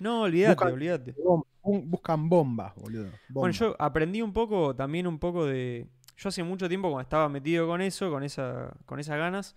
No, 0.01 0.23
olvídate, 0.23 0.64
olvídate. 0.64 1.14
Buscan 1.62 2.29
bombas, 2.29 2.75
boludo. 2.77 3.11
Bueno, 3.29 3.53
yo 3.53 3.77
aprendí 3.79 4.23
un 4.23 4.33
poco, 4.33 4.75
también 4.75 5.07
un 5.07 5.18
poco 5.18 5.45
de, 5.45 5.89
yo 6.21 6.29
hace 6.29 6.43
mucho 6.43 6.68
tiempo, 6.68 6.91
cuando 6.91 7.03
estaba 7.03 7.29
metido 7.31 7.66
con 7.66 7.81
eso, 7.81 8.11
con, 8.11 8.23
esa, 8.23 8.75
con 8.85 9.01
esas 9.01 9.16
ganas, 9.16 9.57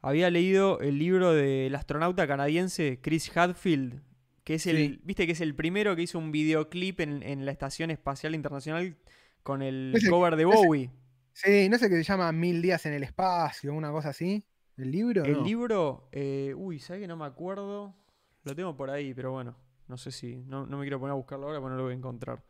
había 0.00 0.30
leído 0.30 0.80
el 0.80 0.98
libro 0.98 1.32
del 1.32 1.72
astronauta 1.76 2.26
canadiense 2.26 2.98
Chris 3.00 3.34
Hadfield, 3.36 4.02
que 4.42 4.54
es 4.54 4.66
el, 4.66 5.00
viste 5.04 5.26
que 5.26 5.32
es 5.32 5.40
el 5.40 5.54
primero 5.54 5.94
que 5.94 6.02
hizo 6.02 6.18
un 6.18 6.32
videoclip 6.32 6.98
en, 7.00 7.46
la 7.46 7.52
Estación 7.52 7.92
Espacial 7.92 8.34
Internacional 8.34 8.96
con 9.44 9.62
el 9.62 9.96
cover 10.10 10.34
de 10.34 10.44
Bowie. 10.44 10.90
sí, 11.32 11.68
no 11.68 11.78
sé 11.78 11.88
qué 11.88 11.96
se 11.98 12.02
llama 12.02 12.32
Mil 12.32 12.60
días 12.60 12.84
en 12.86 12.94
el 12.94 13.04
espacio, 13.04 13.72
una 13.72 13.92
cosa 13.92 14.08
así. 14.08 14.44
¿El 14.76 14.90
libro? 14.90 15.24
El 15.24 15.44
libro, 15.44 16.08
eh, 16.10 16.52
uy, 16.56 16.80
¿sabes 16.80 17.02
que 17.02 17.06
no 17.06 17.16
me 17.16 17.26
acuerdo? 17.26 17.94
Lo 18.42 18.56
tengo 18.56 18.76
por 18.76 18.90
ahí, 18.90 19.14
pero 19.14 19.30
bueno, 19.30 19.54
no 19.86 19.96
sé 19.96 20.10
si, 20.10 20.42
no, 20.46 20.66
me 20.66 20.80
quiero 20.80 20.98
poner 20.98 21.12
a 21.12 21.16
buscarlo 21.16 21.46
ahora 21.46 21.60
porque 21.60 21.70
no 21.70 21.76
lo 21.76 21.84
voy 21.84 21.92
a 21.92 21.96
encontrar. 21.96 22.42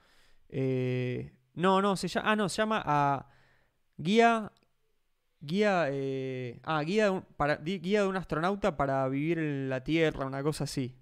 Eh, 0.49 1.35
no, 1.55 1.83
no, 1.83 1.97
se 1.97 2.09
llama, 2.09 2.31
ah, 2.31 2.37
no, 2.37 2.49
se 2.49 2.57
llama 2.57 2.83
a 2.83 3.32
Guía 4.03 4.51
Guía, 5.45 5.87
eh, 5.91 6.61
ah, 6.63 6.83
guía 6.85 7.05
de, 7.05 7.11
un, 7.11 7.23
para, 7.37 7.57
guía 7.57 8.03
de 8.03 8.07
un 8.09 8.17
astronauta 8.17 8.77
para 8.77 9.09
vivir 9.09 9.39
en 9.41 9.69
la 9.69 9.83
Tierra, 9.83 10.25
una 10.25 10.41
cosa 10.43 10.65
así. 10.65 10.95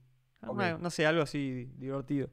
Una- 0.42 0.76
Ok. 0.76 0.80
no 0.80 0.88
sé, 0.90 1.04
algo 1.04 1.22
así 1.22 1.66
divertido. 1.76 2.30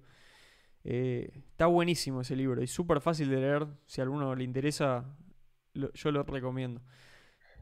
Eh, 0.85 1.29
está 1.49 1.65
buenísimo 1.65 2.21
ese 2.21 2.37
libro 2.37 2.63
y 2.63 2.67
súper 2.67 3.01
fácil 3.01 3.29
de 3.29 3.37
leer. 3.41 3.67
Si 3.87 3.99
a 3.99 4.05
alguno 4.05 4.35
le 4.35 4.45
interesa, 4.45 5.03
lo- 5.73 5.91
yo 5.91 6.11
lo 6.11 6.23
recomiendo. 6.23 6.81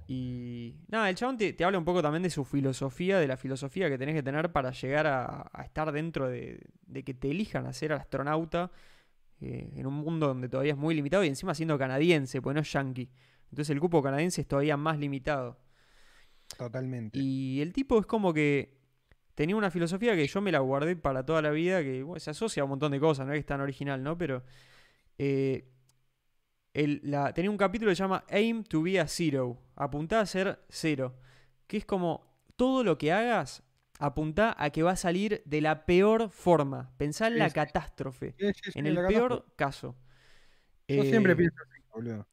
Y 0.07 0.75
nada, 0.87 1.09
el 1.09 1.15
chabón 1.15 1.37
te, 1.37 1.51
te 1.53 1.63
habla 1.65 1.79
un 1.79 1.85
poco 1.85 2.03
también 2.03 2.21
de 2.21 2.29
su 2.29 2.45
filosofía, 2.45 3.17
de 3.17 3.27
la 3.27 3.37
filosofía 3.37 3.89
que 3.89 3.97
tenés 3.97 4.13
que 4.13 4.21
tener 4.23 4.51
para 4.51 4.71
llegar 4.71 5.07
a, 5.07 5.49
a 5.51 5.63
estar 5.63 5.91
dentro 5.91 6.27
de, 6.29 6.61
de 6.85 7.03
que 7.03 7.15
te 7.15 7.31
elijan 7.31 7.65
a 7.65 7.73
ser 7.73 7.93
astronauta 7.93 8.69
eh, 9.45 9.69
en 9.75 9.85
un 9.85 9.93
mundo 9.95 10.27
donde 10.27 10.49
todavía 10.49 10.73
es 10.73 10.77
muy 10.77 10.95
limitado 10.95 11.23
y 11.23 11.27
encima 11.27 11.53
siendo 11.53 11.77
canadiense, 11.77 12.41
pues 12.41 12.53
no 12.55 12.61
es 12.61 12.71
yankee. 12.71 13.09
Entonces 13.49 13.69
el 13.71 13.79
cupo 13.79 14.01
canadiense 14.01 14.41
es 14.41 14.47
todavía 14.47 14.75
más 14.77 14.97
limitado. 14.99 15.59
Totalmente. 16.57 17.17
Y 17.19 17.61
el 17.61 17.73
tipo 17.73 17.99
es 17.99 18.05
como 18.05 18.33
que 18.33 18.77
tenía 19.35 19.55
una 19.55 19.71
filosofía 19.71 20.15
que 20.15 20.27
yo 20.27 20.41
me 20.41 20.51
la 20.51 20.59
guardé 20.59 20.95
para 20.95 21.25
toda 21.25 21.41
la 21.41 21.51
vida, 21.51 21.83
que 21.83 22.03
bueno, 22.03 22.19
se 22.19 22.31
asocia 22.31 22.61
a 22.61 22.63
un 22.65 22.71
montón 22.71 22.91
de 22.91 22.99
cosas, 22.99 23.25
no 23.25 23.33
es 23.33 23.37
que 23.37 23.39
es 23.41 23.45
tan 23.45 23.61
original, 23.61 24.01
¿no? 24.01 24.17
Pero 24.17 24.43
eh, 25.17 25.69
el- 26.73 27.01
la- 27.03 27.33
tenía 27.33 27.51
un 27.51 27.57
capítulo 27.57 27.91
que 27.91 27.95
se 27.95 28.03
llama 28.03 28.23
Aim 28.29 28.63
to 28.63 28.81
be 28.81 28.99
a 28.99 29.07
Zero, 29.07 29.61
apuntá 29.75 30.19
a 30.21 30.25
ser 30.25 30.59
cero, 30.69 31.15
que 31.67 31.77
es 31.77 31.85
como 31.85 32.25
todo 32.55 32.83
lo 32.83 32.97
que 32.97 33.11
hagas, 33.11 33.63
apuntá 33.99 34.55
a 34.57 34.69
que 34.69 34.83
va 34.83 34.91
a 34.91 34.95
salir 34.95 35.41
de 35.45 35.61
la 35.61 35.85
peor 35.85 36.29
forma, 36.29 36.91
pensá 36.97 37.27
en 37.27 37.39
la 37.39 37.49
sí. 37.49 37.55
catástrofe, 37.55 38.35
Sí, 38.37 38.45
sí, 38.53 38.71
sí, 38.71 38.79
en 38.79 38.85
el 38.87 38.95
peor 38.95 39.29
catástrofe. 39.29 39.53
caso. 39.55 39.95
Yo 40.87 41.03
Eh, 41.03 41.09
siempre 41.09 41.35
pienso 41.35 41.55
así, 41.61 41.81
boludo. 41.93 42.27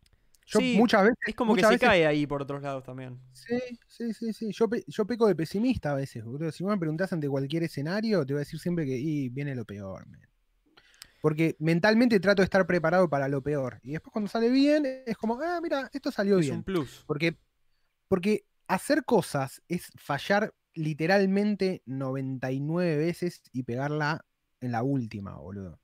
Yo 0.45 0.61
muchas 0.61 1.03
veces. 1.05 1.19
Es 1.27 1.35
como 1.35 1.55
que 1.55 1.63
se 1.63 1.69
veces- 1.69 1.89
cae 1.89 2.07
ahí 2.07 2.27
por 2.27 2.43
otros 2.43 2.61
lados 2.63 2.85
también. 2.85 3.19
Sí, 3.33 3.57
sí, 3.87 4.13
sí, 4.13 4.33
sí. 4.33 4.53
Yo, 4.53 4.69
pe- 4.69 4.85
yo 4.87 5.07
peco 5.07 5.27
de 5.27 5.35
pesimista 5.35 5.93
a 5.93 5.95
veces, 5.95 6.25
boludo. 6.25 6.51
Si 6.53 6.63
vos 6.63 6.73
me 6.73 6.79
preguntás 6.79 7.13
ante 7.13 7.29
cualquier 7.29 7.63
escenario, 7.63 8.27
te 8.27 8.35
voy 8.35 8.39
a 8.39 8.45
decir 8.45 8.59
siempre 8.61 8.85
que 8.85 8.99
y 8.99 9.29
viene 9.31 9.55
lo 9.55 9.65
peor, 9.65 10.07
man. 10.09 10.21
Porque 11.23 11.55
mentalmente 11.61 12.19
trato 12.19 12.43
de 12.43 12.45
estar 12.45 12.67
preparado 12.67 13.09
para 13.09 13.29
lo 13.29 13.41
peor. 13.43 13.79
Y 13.85 13.93
después 13.93 14.13
cuando 14.13 14.29
sale 14.29 14.51
bien, 14.51 14.85
es 15.07 15.17
como, 15.17 15.41
ah, 15.41 15.61
mira, 15.63 15.89
esto 15.93 16.11
salió 16.11 16.39
Es 16.39 16.47
bien. 16.47 16.57
un 16.57 16.65
plus. 16.65 17.05
Porque, 17.07 17.39
porque 18.09 18.45
hacer 18.67 19.05
cosas 19.05 19.63
es 19.69 19.91
fallar 19.97 20.53
literalmente 20.75 21.83
99 21.87 22.97
veces 22.97 23.43
y 23.53 23.63
pegarla 23.65 24.25
en 24.61 24.73
la 24.73 24.83
última, 24.83 25.37
boludo. 25.37 25.81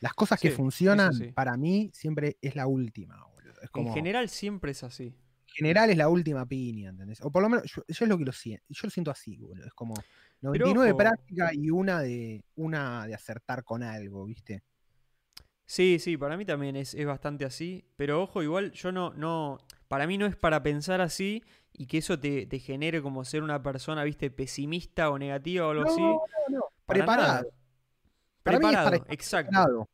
Las 0.00 0.14
cosas 0.14 0.40
que 0.40 0.50
Sí, 0.50 0.56
funcionan, 0.56 1.12
sí. 1.12 1.26
para 1.32 1.56
mí, 1.56 1.90
siempre 1.94 2.38
es 2.42 2.56
la 2.56 2.66
última, 2.66 3.24
boludo. 3.26 3.54
Es 3.62 3.70
como, 3.70 3.88
En 3.88 3.94
general 3.94 4.28
siempre 4.28 4.72
es 4.72 4.82
así. 4.82 5.14
general 5.46 5.90
es 5.90 5.96
la 5.96 6.08
última 6.08 6.46
piña, 6.46 6.90
¿entendés? 6.90 7.20
O 7.22 7.30
por 7.30 7.42
lo 7.42 7.48
menos 7.48 7.64
yo, 7.70 7.82
yo 7.86 8.04
es 8.04 8.08
lo 8.08 8.18
que 8.18 8.24
lo 8.24 8.32
siento, 8.32 8.64
yo 8.68 8.80
lo 8.84 8.90
siento 8.90 9.10
así, 9.10 9.36
boludo. 9.36 9.66
Es 9.66 9.74
como 9.74 9.94
99 10.40 10.88
de 10.88 10.94
práctica 10.94 11.50
y 11.54 11.70
una 11.70 12.00
de 12.00 12.44
una 12.56 13.06
de 13.06 13.14
acertar 13.14 13.62
con 13.64 13.82
algo, 13.82 14.24
¿viste? 14.26 14.62
Sí, 15.66 15.98
sí, 15.98 16.16
para 16.16 16.36
mí 16.36 16.44
también 16.44 16.76
es, 16.76 16.94
es 16.94 17.06
bastante 17.06 17.44
así. 17.44 17.84
Pero 17.96 18.22
ojo, 18.22 18.42
igual 18.42 18.72
yo 18.72 18.92
no, 18.92 19.12
no. 19.14 19.58
Para 19.88 20.06
mí 20.06 20.18
no 20.18 20.26
es 20.26 20.36
para 20.36 20.62
pensar 20.62 21.00
así 21.00 21.42
y 21.72 21.86
que 21.86 21.98
eso 21.98 22.18
te, 22.18 22.46
te 22.46 22.58
genere 22.58 23.00
como 23.02 23.24
ser 23.24 23.42
una 23.42 23.62
persona, 23.62 24.04
viste, 24.04 24.30
pesimista 24.30 25.10
o 25.10 25.18
negativa 25.18 25.66
o 25.66 25.70
algo 25.70 25.88
así. 25.90 26.00
no, 26.00 26.20
no, 26.48 26.60
Para 26.86 26.98
preparado. 26.98 27.28
nada. 27.28 27.44
Para 28.42 28.58
mí 28.58 28.66
es 28.66 28.72
para 28.72 28.90
Preparado, 28.90 29.12
exacto. 29.12 29.50
preparado. 29.50 29.88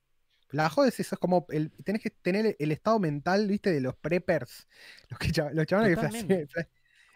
La 0.50 0.70
joda 0.70 0.88
es 0.88 0.98
eso, 0.98 1.14
es 1.14 1.18
como 1.18 1.44
el, 1.50 1.70
tenés 1.84 2.02
que 2.02 2.08
tener 2.10 2.56
el 2.58 2.72
estado 2.72 2.98
mental, 2.98 3.46
¿viste? 3.46 3.70
De 3.70 3.80
los 3.82 3.94
preppers. 3.96 4.66
Los, 5.10 5.18
que, 5.18 5.28
los 5.52 5.66
chavales 5.66 5.98
que 5.98 6.06
flashean- 6.06 6.48
fla- 6.48 6.68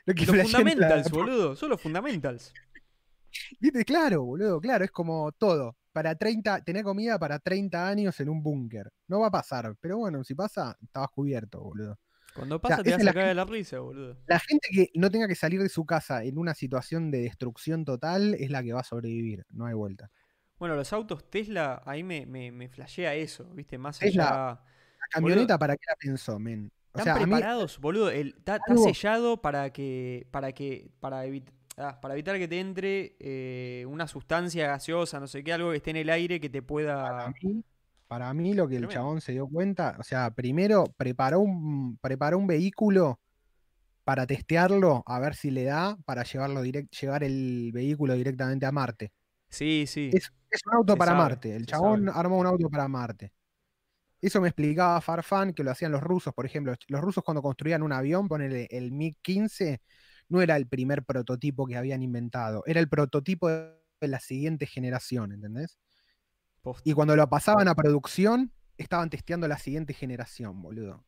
los 0.05 0.15
que 0.17 0.27
Los 0.27 0.35
flashean 0.35 0.53
la- 0.65 0.71
fundamentals, 0.71 1.11
boludo. 1.11 1.57
Son 1.57 1.71
los 1.71 1.81
fundamentals. 1.81 2.53
¿Viste? 3.61 3.85
Claro, 3.87 4.23
boludo, 4.25 4.61
claro, 4.61 4.85
es 4.85 4.91
como 4.91 5.33
todo. 5.33 5.77
Para 5.93 6.15
30, 6.15 6.63
tener 6.65 6.85
comida 6.85 7.19
para 7.19 7.39
30 7.39 7.89
años 7.89 8.19
en 8.21 8.29
un 8.29 8.43
búnker. 8.43 8.91
No 9.09 9.21
va 9.21 9.29
a 9.29 9.31
pasar, 9.31 9.75
pero 9.81 9.99
bueno, 9.99 10.23
si 10.25 10.35
pasa, 10.35 10.77
estabas 10.83 11.11
cubierto, 11.11 11.61
boludo. 11.61 11.99
Cuando 12.35 12.61
pasa 12.61 12.83
te 12.83 13.05
la 13.05 13.13
caer 13.13 13.29
de 13.29 13.35
la 13.35 13.45
risa, 13.45 13.79
boludo. 13.81 14.17
La 14.27 14.39
gente 14.39 14.69
que 14.73 14.91
no 14.95 15.11
tenga 15.11 15.29
que 15.29 15.35
salir 15.35 15.61
de 15.61 15.69
su 15.69 15.85
casa 15.85 16.25
en 16.25 16.39
una 16.39 16.55
situación 16.55 17.11
de 17.11 17.21
destrucción 17.21 17.85
total 17.85 18.35
es 18.35 18.51
la 18.51 18.63
que 18.63 18.73
va 18.73 18.81
a 18.81 18.85
sobrevivir, 18.85 19.45
no 19.51 19.67
hay 19.67 19.75
vuelta. 19.75 20.11
Bueno, 20.59 20.77
los 20.77 20.93
autos 20.93 21.29
Tesla, 21.29 21.83
ahí 21.85 22.03
me, 22.03 22.25
me, 22.25 22.53
me 22.53 22.69
flashea 22.69 23.15
eso, 23.15 23.45
viste, 23.53 23.79
más 23.79 23.99
Tesla, 23.99 24.25
allá. 24.29 24.61
La 25.01 25.07
camioneta, 25.11 25.59
¿para 25.59 25.77
qué 25.77 25.85
la 25.89 25.97
pensó, 25.97 26.39
men? 26.39 26.71
O 26.95 26.99
Están 26.99 27.05
sea, 27.05 27.15
a 27.15 27.27
mí, 27.27 27.33
preparados, 27.33 27.79
boludo. 27.79 28.11
Está 28.11 28.61
sellado 28.77 29.41
para 29.41 29.73
que. 29.73 30.27
para 30.31 30.53
que. 30.53 30.91
para 31.01 31.25
evitar. 31.25 32.01
para 32.01 32.15
evitar 32.15 32.39
que 32.39 32.49
te 32.49 32.61
entre 32.61 33.17
eh, 33.19 33.85
una 33.89 34.07
sustancia 34.07 34.67
gaseosa, 34.67 35.19
no 35.19 35.27
sé 35.27 35.43
qué, 35.43 35.53
algo 35.53 35.71
que 35.71 35.79
esté 35.79 35.91
en 35.91 35.97
el 35.97 36.11
aire 36.11 36.39
que 36.39 36.49
te 36.51 36.61
para 36.63 36.67
pueda. 36.67 37.35
mí, 37.43 37.65
para 38.13 38.35
mí 38.35 38.53
lo 38.53 38.69
que 38.69 38.77
el 38.77 38.89
chabón 38.89 39.23
se 39.23 39.33
dio 39.33 39.49
cuenta, 39.49 39.97
o 39.99 40.03
sea, 40.03 40.31
primero 40.33 40.85
preparó 40.99 41.41
un, 41.41 41.97
preparó 41.97 42.37
un 42.37 42.47
vehículo 42.47 43.21
para 44.05 44.27
testearlo, 44.27 45.03
a 45.07 45.19
ver 45.19 45.35
si 45.35 45.51
le 45.51 45.65
da 45.65 45.97
para 46.05 46.23
llevarlo 46.23 46.61
direct, 46.61 46.93
llevar 46.95 47.25
el 47.25 47.71
vehículo 47.73 48.13
directamente 48.13 48.67
a 48.67 48.71
Marte. 48.73 49.13
Sí, 49.49 49.87
sí. 49.87 50.11
Es, 50.13 50.31
es 50.51 50.61
un 50.67 50.75
auto 50.75 50.93
Se 50.93 50.99
para 50.99 51.13
sabe, 51.13 51.23
Marte. 51.23 51.57
El 51.57 51.65
chabón 51.65 52.05
sabe. 52.05 52.19
armó 52.21 52.39
un 52.39 52.47
auto 52.47 52.69
para 52.69 52.87
Marte. 52.87 53.33
Eso 54.21 54.43
me 54.43 54.49
explicaba 54.49 55.01
Farfán 55.01 55.55
que 55.55 55.65
lo 55.65 55.71
hacían 55.71 55.93
los 55.93 56.03
rusos, 56.03 56.35
por 56.35 56.45
ejemplo. 56.45 56.75
Los 56.89 57.01
rusos 57.01 57.25
cuando 57.25 57.41
construían 57.41 57.83
un 57.83 57.93
avión, 57.95 58.29
ponele 58.29 58.69
el 58.71 58.93
MiG-15, 58.93 59.81
no 60.29 60.43
era 60.43 60.57
el 60.59 60.69
primer 60.69 61.03
prototipo 61.03 61.67
que 61.67 61.79
habían 61.79 62.03
inventado, 62.03 62.63
era 62.67 62.79
el 62.81 62.91
prototipo 62.91 63.49
de 63.49 63.79
la 64.03 64.21
siguiente 64.21 64.67
generación, 64.67 65.33
¿entendés? 65.33 65.79
Y 66.85 66.93
cuando 66.93 67.17
lo 67.17 67.29
pasaban 67.29 67.69
a 67.69 67.75
producción, 67.75 68.53
estaban 68.77 69.11
testeando 69.11 69.49
la 69.49 69.59
siguiente 69.59 69.93
generación, 69.95 70.63
boludo. 70.63 71.05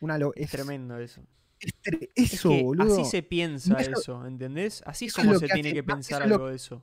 Una 0.00 0.18
lo, 0.18 0.32
Es 0.34 0.44
es, 0.46 0.50
tremendo 0.50 0.98
eso. 0.98 1.22
es 1.60 1.72
tre- 1.82 2.10
Es 2.14 2.34
eso, 2.34 2.48
que 2.48 2.62
boludo. 2.62 3.00
así 3.00 3.04
se 3.10 3.22
piensa 3.22 3.74
eso- 3.78 3.92
eso, 3.92 4.26
¿entendés? 4.26 4.82
Así 4.86 5.06
es 5.06 5.14
como 5.14 5.34
se 5.38 5.46
que 5.46 5.52
tiene 5.54 5.72
que 5.72 5.84
pensar 5.84 6.22
algo 6.22 6.48
de 6.48 6.56
eso. 6.56 6.82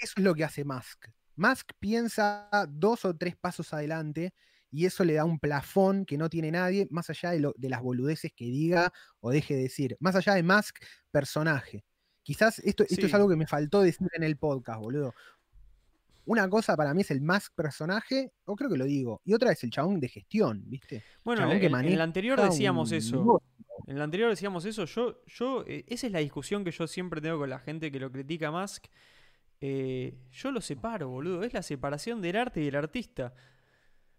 Eso 0.00 0.14
es 0.16 0.22
lo 0.22 0.34
que 0.34 0.44
hace 0.44 0.64
Musk. 0.64 1.06
Musk 1.34 1.72
piensa 1.80 2.48
dos 2.68 3.04
o 3.04 3.16
tres 3.16 3.34
pasos 3.36 3.72
adelante 3.72 4.32
y 4.70 4.84
eso 4.86 5.02
le 5.04 5.14
da 5.14 5.24
un 5.24 5.40
plafón 5.40 6.04
que 6.04 6.16
no 6.18 6.28
tiene 6.28 6.52
nadie, 6.52 6.86
más 6.90 7.10
allá 7.10 7.30
de, 7.30 7.40
lo- 7.40 7.54
de 7.56 7.68
las 7.68 7.82
boludeces 7.82 8.32
que 8.36 8.44
diga 8.44 8.92
o 9.20 9.30
deje 9.30 9.54
de 9.56 9.62
decir. 9.62 9.96
Más 9.98 10.14
allá 10.14 10.34
de 10.34 10.42
Musk, 10.44 10.76
personaje. 11.10 11.84
Quizás 12.22 12.58
esto, 12.60 12.84
esto 12.88 13.06
es 13.06 13.14
algo 13.14 13.28
que 13.28 13.36
me 13.36 13.46
faltó 13.46 13.80
decir 13.80 14.06
en 14.12 14.22
el 14.22 14.36
podcast, 14.36 14.78
boludo. 14.80 15.14
Una 16.28 16.46
cosa 16.50 16.76
para 16.76 16.92
mí 16.92 17.00
es 17.00 17.10
el 17.10 17.22
Musk 17.22 17.54
personaje, 17.54 18.32
o 18.44 18.54
creo 18.54 18.68
que 18.68 18.76
lo 18.76 18.84
digo, 18.84 19.22
y 19.24 19.32
otra 19.32 19.50
es 19.50 19.64
el 19.64 19.70
chabón 19.70 19.98
de 19.98 20.08
gestión, 20.08 20.62
¿viste? 20.66 21.02
Bueno, 21.24 21.50
en, 21.50 21.58
que 21.58 21.66
el 21.68 22.00
anterior 22.02 22.38
decíamos 22.38 22.90
un 22.90 22.98
eso. 22.98 23.42
En 23.86 23.96
el 23.96 24.02
anterior 24.02 24.28
decíamos 24.28 24.66
eso. 24.66 24.84
Yo, 24.84 25.24
yo, 25.26 25.64
eh, 25.66 25.86
esa 25.88 26.06
es 26.06 26.12
la 26.12 26.18
discusión 26.18 26.64
que 26.64 26.70
yo 26.70 26.86
siempre 26.86 27.22
tengo 27.22 27.38
con 27.38 27.48
la 27.48 27.58
gente 27.58 27.90
que 27.90 27.98
lo 27.98 28.12
critica 28.12 28.48
a 28.48 28.50
Musk. 28.50 28.88
Eh, 29.62 30.18
yo 30.30 30.52
lo 30.52 30.60
separo, 30.60 31.08
boludo. 31.08 31.44
Es 31.44 31.54
la 31.54 31.62
separación 31.62 32.20
del 32.20 32.36
arte 32.36 32.60
y 32.60 32.66
del 32.66 32.76
artista. 32.76 33.32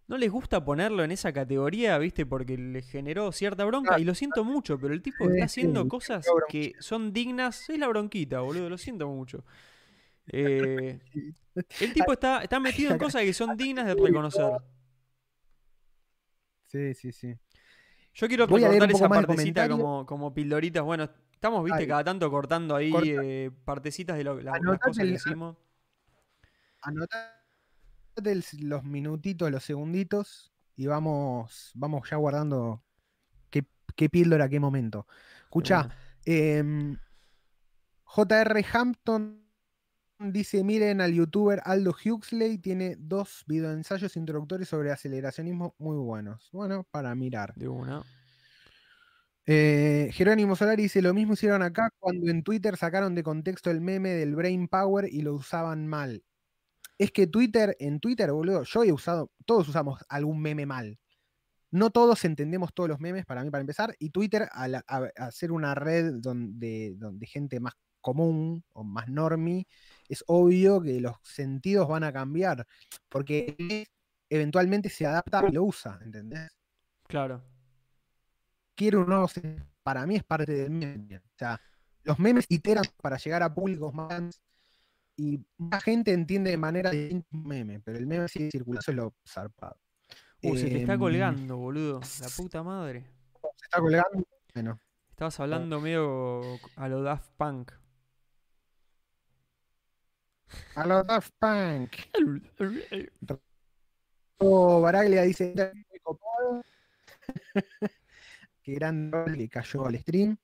No 0.07 0.17
les 0.17 0.31
gusta 0.31 0.65
ponerlo 0.65 1.03
en 1.03 1.11
esa 1.11 1.31
categoría, 1.31 1.95
¿viste? 1.99 2.25
Porque 2.25 2.57
le 2.57 2.81
generó 2.81 3.31
cierta 3.31 3.65
bronca. 3.65 3.99
Y 3.99 4.03
lo 4.03 4.15
siento 4.15 4.43
mucho, 4.43 4.79
pero 4.79 4.95
el 4.95 5.03
tipo 5.03 5.29
está 5.29 5.45
haciendo 5.45 5.87
cosas 5.87 6.25
que 6.47 6.73
son 6.79 7.13
dignas. 7.13 7.69
Es 7.69 7.77
la 7.77 7.87
bronquita, 7.87 8.39
boludo. 8.39 8.67
Lo 8.67 8.79
siento 8.79 9.07
mucho. 9.07 9.45
Eh, 10.31 10.99
el 11.81 11.93
tipo 11.93 12.13
está, 12.13 12.41
está 12.43 12.59
metido 12.59 12.91
en 12.91 12.97
cosas 12.99 13.23
que 13.23 13.33
son 13.33 13.55
dignas 13.57 13.85
de 13.85 13.95
reconocer. 13.95 14.51
Sí, 16.67 16.93
sí, 16.93 17.11
sí. 17.11 17.35
Yo 18.13 18.27
quiero 18.27 18.45
recortar 18.45 18.91
esa 18.91 19.09
partecita 19.09 19.67
como, 19.69 20.05
como 20.05 20.33
pildoritas. 20.33 20.83
Bueno, 20.83 21.09
estamos, 21.31 21.63
viste, 21.63 21.87
cada 21.87 22.03
tanto 22.03 22.29
cortando 22.29 22.75
ahí 22.75 22.91
Corta. 22.91 23.07
eh, 23.23 23.51
partecitas 23.65 24.17
de 24.17 24.23
lo- 24.23 24.41
la- 24.41 24.59
las 24.59 24.79
cosas 24.79 25.05
que 25.05 25.11
decimos. 25.11 25.57
Anotate 26.81 27.35
los 28.59 28.83
minutitos, 28.83 29.49
los 29.51 29.63
segunditos 29.63 30.51
y 30.75 30.87
vamos, 30.87 31.71
vamos 31.75 32.09
ya 32.09 32.17
guardando 32.17 32.83
qué, 33.49 33.65
qué 33.95 34.09
píldora, 34.09 34.47
qué 34.49 34.59
momento. 34.59 35.07
Escucha, 35.43 35.81
Bueno, 35.83 35.93
em, 36.25 36.97
JR 38.05 38.65
Hampton 38.73 39.48
dice, 40.19 40.63
miren 40.63 41.01
al 41.01 41.13
youtuber 41.13 41.61
Aldo 41.63 41.95
Huxley, 42.05 42.57
tiene 42.57 42.95
dos 42.97 43.43
videoensayos 43.47 44.15
introductorios 44.17 44.69
sobre 44.69 44.91
aceleracionismo 44.91 45.75
muy 45.77 45.97
buenos. 45.97 46.49
Bueno, 46.51 46.85
para 46.91 47.15
mirar. 47.15 47.53
de 47.55 47.67
una. 47.67 48.03
Eh, 49.45 50.09
Jerónimo 50.13 50.55
Solari 50.55 50.83
dice, 50.83 51.01
lo 51.01 51.13
mismo 51.13 51.33
hicieron 51.33 51.63
acá 51.63 51.89
cuando 51.97 52.29
en 52.29 52.43
Twitter 52.43 52.77
sacaron 52.77 53.15
de 53.15 53.23
contexto 53.23 53.71
el 53.71 53.81
meme 53.81 54.09
del 54.11 54.35
Brain 54.35 54.67
Power 54.67 55.07
y 55.11 55.21
lo 55.21 55.33
usaban 55.33 55.87
mal. 55.87 56.23
Es 56.97 57.11
que 57.11 57.27
Twitter, 57.27 57.75
en 57.79 57.99
Twitter, 57.99 58.31
boludo, 58.31 58.63
yo 58.63 58.83
he 58.83 58.91
usado, 58.91 59.31
todos 59.45 59.67
usamos 59.69 60.03
algún 60.09 60.41
meme 60.41 60.65
mal. 60.65 60.99
no 61.71 61.91
todos 61.91 62.25
entendemos 62.25 62.73
todos 62.73 62.89
los 62.89 62.99
memes, 62.99 63.25
para 63.25 63.43
mí, 63.43 63.51
para 63.51 63.61
empezar, 63.61 63.95
y 63.99 64.09
Twitter, 64.11 64.49
al 64.51 64.83
hacer 65.15 65.51
una 65.51 65.75
red 65.75 66.13
donde, 66.15 66.95
donde 66.97 67.27
gente 67.27 67.59
más 67.59 67.73
común 68.01 68.63
o 68.73 68.83
más 68.83 69.07
normie, 69.09 69.67
es 70.09 70.23
obvio 70.27 70.81
que 70.81 70.99
los 70.99 71.15
sentidos 71.23 71.87
van 71.87 72.03
a 72.03 72.11
cambiar, 72.11 72.67
porque 73.07 73.85
eventualmente 74.27 74.89
se 74.89 75.05
adapta 75.05 75.45
y 75.47 75.51
lo 75.53 75.63
usa, 75.63 75.99
¿entendés? 76.03 76.49
Claro. 77.07 77.43
Quiero 78.75 79.01
un 79.01 79.07
nuevo 79.07 79.27
para 79.83 80.05
mí 80.05 80.15
es 80.15 80.23
parte 80.23 80.51
del 80.51 80.71
meme. 80.71 81.17
O 81.17 81.37
sea, 81.37 81.61
los 82.03 82.19
memes 82.19 82.45
iteran 82.49 82.85
para 83.01 83.17
llegar 83.17 83.43
a 83.43 83.53
públicos 83.53 83.93
más 83.93 84.41
y 85.15 85.43
más 85.57 85.83
gente 85.83 86.13
entiende 86.13 86.51
de 86.51 86.57
manera 86.57 86.91
distinta 86.91 87.27
un 87.33 87.43
meme, 87.43 87.79
pero 87.81 87.97
el 87.97 88.07
meme 88.07 88.27
sigue 88.27 88.49
circulando, 88.51 88.79
eso 88.79 88.91
es 88.91 88.97
lo 88.97 89.13
zarpado. 89.27 89.77
Uh, 90.41 90.55
se 90.55 90.69
te 90.69 90.81
está 90.81 90.93
em, 90.93 90.99
colgando, 90.99 91.57
boludo. 91.57 91.99
La 92.21 92.29
puta 92.29 92.63
madre. 92.63 93.05
Se 93.57 93.65
está 93.65 93.79
colgando. 93.79 94.25
Bueno. 94.53 94.79
Estabas 95.09 95.39
hablando 95.41 95.81
medio 95.81 96.41
a 96.77 96.87
lo 96.87 97.01
Daft 97.01 97.31
Punk. 97.35 97.73
A 100.75 100.85
lo 100.85 101.03
Daft 101.03 101.33
Punk. 101.39 101.95
oh, 104.39 104.81
Baraglia 104.81 105.23
dice 105.23 105.53
Qué 108.63 108.73
gran 108.73 109.11
que 109.11 109.49
cayó 109.49 109.85
al 109.85 109.99
stream. 109.99 110.37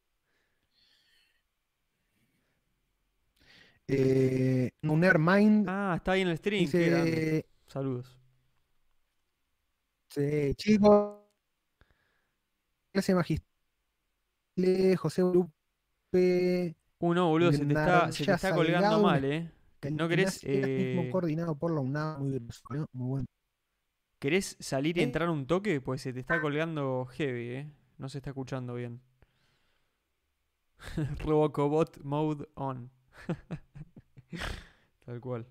Eh, 3.88 4.72
Mind. 4.82 5.70
Ah, 5.70 5.94
está 5.98 6.14
ahí 6.14 6.22
en 6.22 6.30
el 6.30 6.38
stream. 6.38 6.66
Dice, 6.66 7.46
Saludos. 7.68 8.18
Sí, 10.10 10.56
chicos. 10.56 11.20
Clase 12.92 13.14
magistrales, 13.14 13.54
José 14.98 15.22
Lupe. 15.22 16.76
Uno, 17.00 17.28
boludo, 17.28 17.52
se 17.52 17.66
te 17.66 17.74
está, 17.74 18.12
se 18.12 18.26
te 18.26 18.32
está 18.32 18.56
colgando 18.56 19.02
mal, 19.02 19.26
¿eh? 19.26 19.52
¿No 19.92 20.08
querés. 20.08 20.42
Eh... 20.44 21.10
coordinado 21.12 21.58
por 21.58 21.72
la 21.72 21.82
UNAM, 21.82 22.22
muy, 22.22 22.40
muy 22.94 23.08
bueno. 23.08 23.26
¿Querés 24.20 24.58
salir 24.60 24.98
y 24.98 25.02
entrar 25.02 25.30
un 25.30 25.46
toque? 25.46 25.82
Pues 25.82 26.02
se 26.02 26.14
te 26.14 26.20
está 26.20 26.42
colgando 26.42 27.06
heavy, 27.12 27.50
¿eh? 27.50 27.72
No 27.98 28.10
se 28.10 28.18
está 28.20 28.32
escuchando 28.32 28.76
bien. 28.76 29.02
Robocobot 31.20 32.00
mode 32.04 32.48
on. 32.56 32.92
Tal 35.06 35.22
cual. 35.22 35.48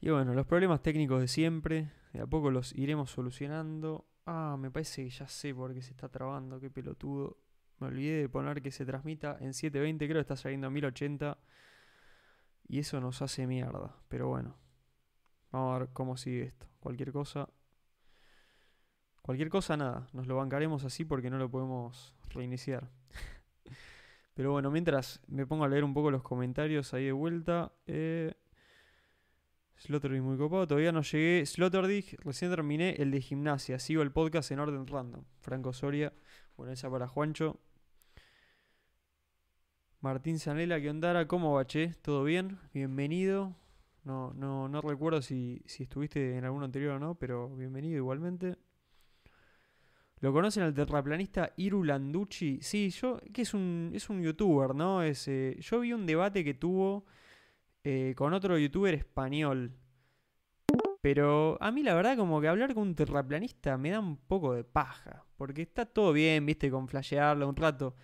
Y 0.00 0.10
bueno, 0.10 0.34
los 0.34 0.46
problemas 0.46 0.82
técnicos 0.82 1.20
de 1.20 1.28
siempre. 1.28 1.90
De 2.12 2.20
a 2.20 2.26
poco 2.26 2.50
los 2.50 2.74
iremos 2.74 3.10
solucionando. 3.10 4.06
Ah, 4.26 4.56
me 4.58 4.70
parece 4.70 5.04
que 5.04 5.10
ya 5.10 5.28
sé 5.28 5.54
por 5.54 5.74
qué 5.74 5.82
se 5.82 5.90
está 5.90 6.08
trabando. 6.08 6.60
Qué 6.60 6.70
pelotudo. 6.70 7.38
Me 7.78 7.88
olvidé 7.88 8.20
de 8.20 8.28
poner 8.28 8.62
que 8.62 8.70
se 8.70 8.84
transmita 8.84 9.38
en 9.40 9.54
720. 9.54 10.06
Creo 10.06 10.16
que 10.16 10.20
está 10.20 10.36
saliendo 10.36 10.66
a 10.66 10.70
1080. 10.70 11.38
Y 12.70 12.78
eso 12.78 13.00
nos 13.00 13.20
hace 13.20 13.48
mierda. 13.48 13.96
Pero 14.08 14.28
bueno. 14.28 14.54
Vamos 15.50 15.74
a 15.74 15.78
ver 15.80 15.88
cómo 15.92 16.16
sigue 16.16 16.44
esto. 16.44 16.68
Cualquier 16.78 17.10
cosa. 17.10 17.48
Cualquier 19.22 19.48
cosa, 19.48 19.76
nada. 19.76 20.08
Nos 20.12 20.28
lo 20.28 20.36
bancaremos 20.36 20.84
así 20.84 21.04
porque 21.04 21.30
no 21.30 21.38
lo 21.38 21.50
podemos 21.50 22.14
reiniciar. 22.28 22.88
Pero 24.34 24.52
bueno, 24.52 24.70
mientras 24.70 25.20
me 25.26 25.48
pongo 25.48 25.64
a 25.64 25.68
leer 25.68 25.82
un 25.82 25.92
poco 25.92 26.12
los 26.12 26.22
comentarios 26.22 26.94
ahí 26.94 27.06
de 27.06 27.12
vuelta. 27.12 27.72
Eh, 27.86 28.34
Sloterdijk 29.78 30.22
muy 30.22 30.38
copado. 30.38 30.68
Todavía 30.68 30.92
no 30.92 31.02
llegué. 31.02 31.44
Sloterdijk, 31.44 32.24
recién 32.24 32.52
terminé 32.52 32.94
el 32.98 33.10
de 33.10 33.20
gimnasia. 33.20 33.80
Sigo 33.80 34.02
el 34.02 34.12
podcast 34.12 34.52
en 34.52 34.60
orden 34.60 34.86
random. 34.86 35.24
Franco 35.40 35.72
Soria. 35.72 36.12
Bueno, 36.56 36.72
esa 36.72 36.88
para 36.88 37.08
Juancho. 37.08 37.58
Martín 40.02 40.38
Sanela, 40.38 40.80
¿qué 40.80 40.88
onda? 40.88 41.26
¿Cómo 41.26 41.52
va, 41.52 41.66
che? 41.66 41.92
¿Todo 42.00 42.24
bien? 42.24 42.58
Bienvenido. 42.72 43.54
No, 44.04 44.32
no, 44.32 44.66
no 44.66 44.80
recuerdo 44.80 45.20
si, 45.20 45.62
si 45.66 45.82
estuviste 45.82 46.38
en 46.38 46.46
algún 46.46 46.64
anterior 46.64 46.92
o 46.94 46.98
no, 46.98 47.16
pero 47.16 47.54
bienvenido 47.54 47.98
igualmente. 47.98 48.56
¿Lo 50.20 50.32
conocen 50.32 50.62
al 50.62 50.72
terraplanista 50.72 51.52
Iru 51.58 51.84
Landucci? 51.84 52.62
Sí, 52.62 52.88
yo, 52.88 53.20
que 53.30 53.42
es 53.42 53.52
un, 53.52 53.90
es 53.92 54.08
un 54.08 54.22
youtuber, 54.22 54.74
¿no? 54.74 55.02
Es, 55.02 55.28
eh, 55.28 55.58
yo 55.60 55.80
vi 55.80 55.92
un 55.92 56.06
debate 56.06 56.44
que 56.44 56.54
tuvo 56.54 57.04
eh, 57.84 58.14
con 58.16 58.32
otro 58.32 58.56
youtuber 58.56 58.94
español. 58.94 59.76
Pero 61.02 61.58
a 61.60 61.70
mí 61.70 61.82
la 61.82 61.92
verdad 61.92 62.16
como 62.16 62.40
que 62.40 62.48
hablar 62.48 62.72
con 62.72 62.84
un 62.84 62.94
terraplanista 62.94 63.76
me 63.76 63.90
da 63.90 64.00
un 64.00 64.16
poco 64.16 64.54
de 64.54 64.64
paja. 64.64 65.26
Porque 65.36 65.60
está 65.60 65.84
todo 65.84 66.14
bien, 66.14 66.46
viste, 66.46 66.70
con 66.70 66.88
flashearlo 66.88 67.46
un 67.46 67.56
rato. 67.56 67.94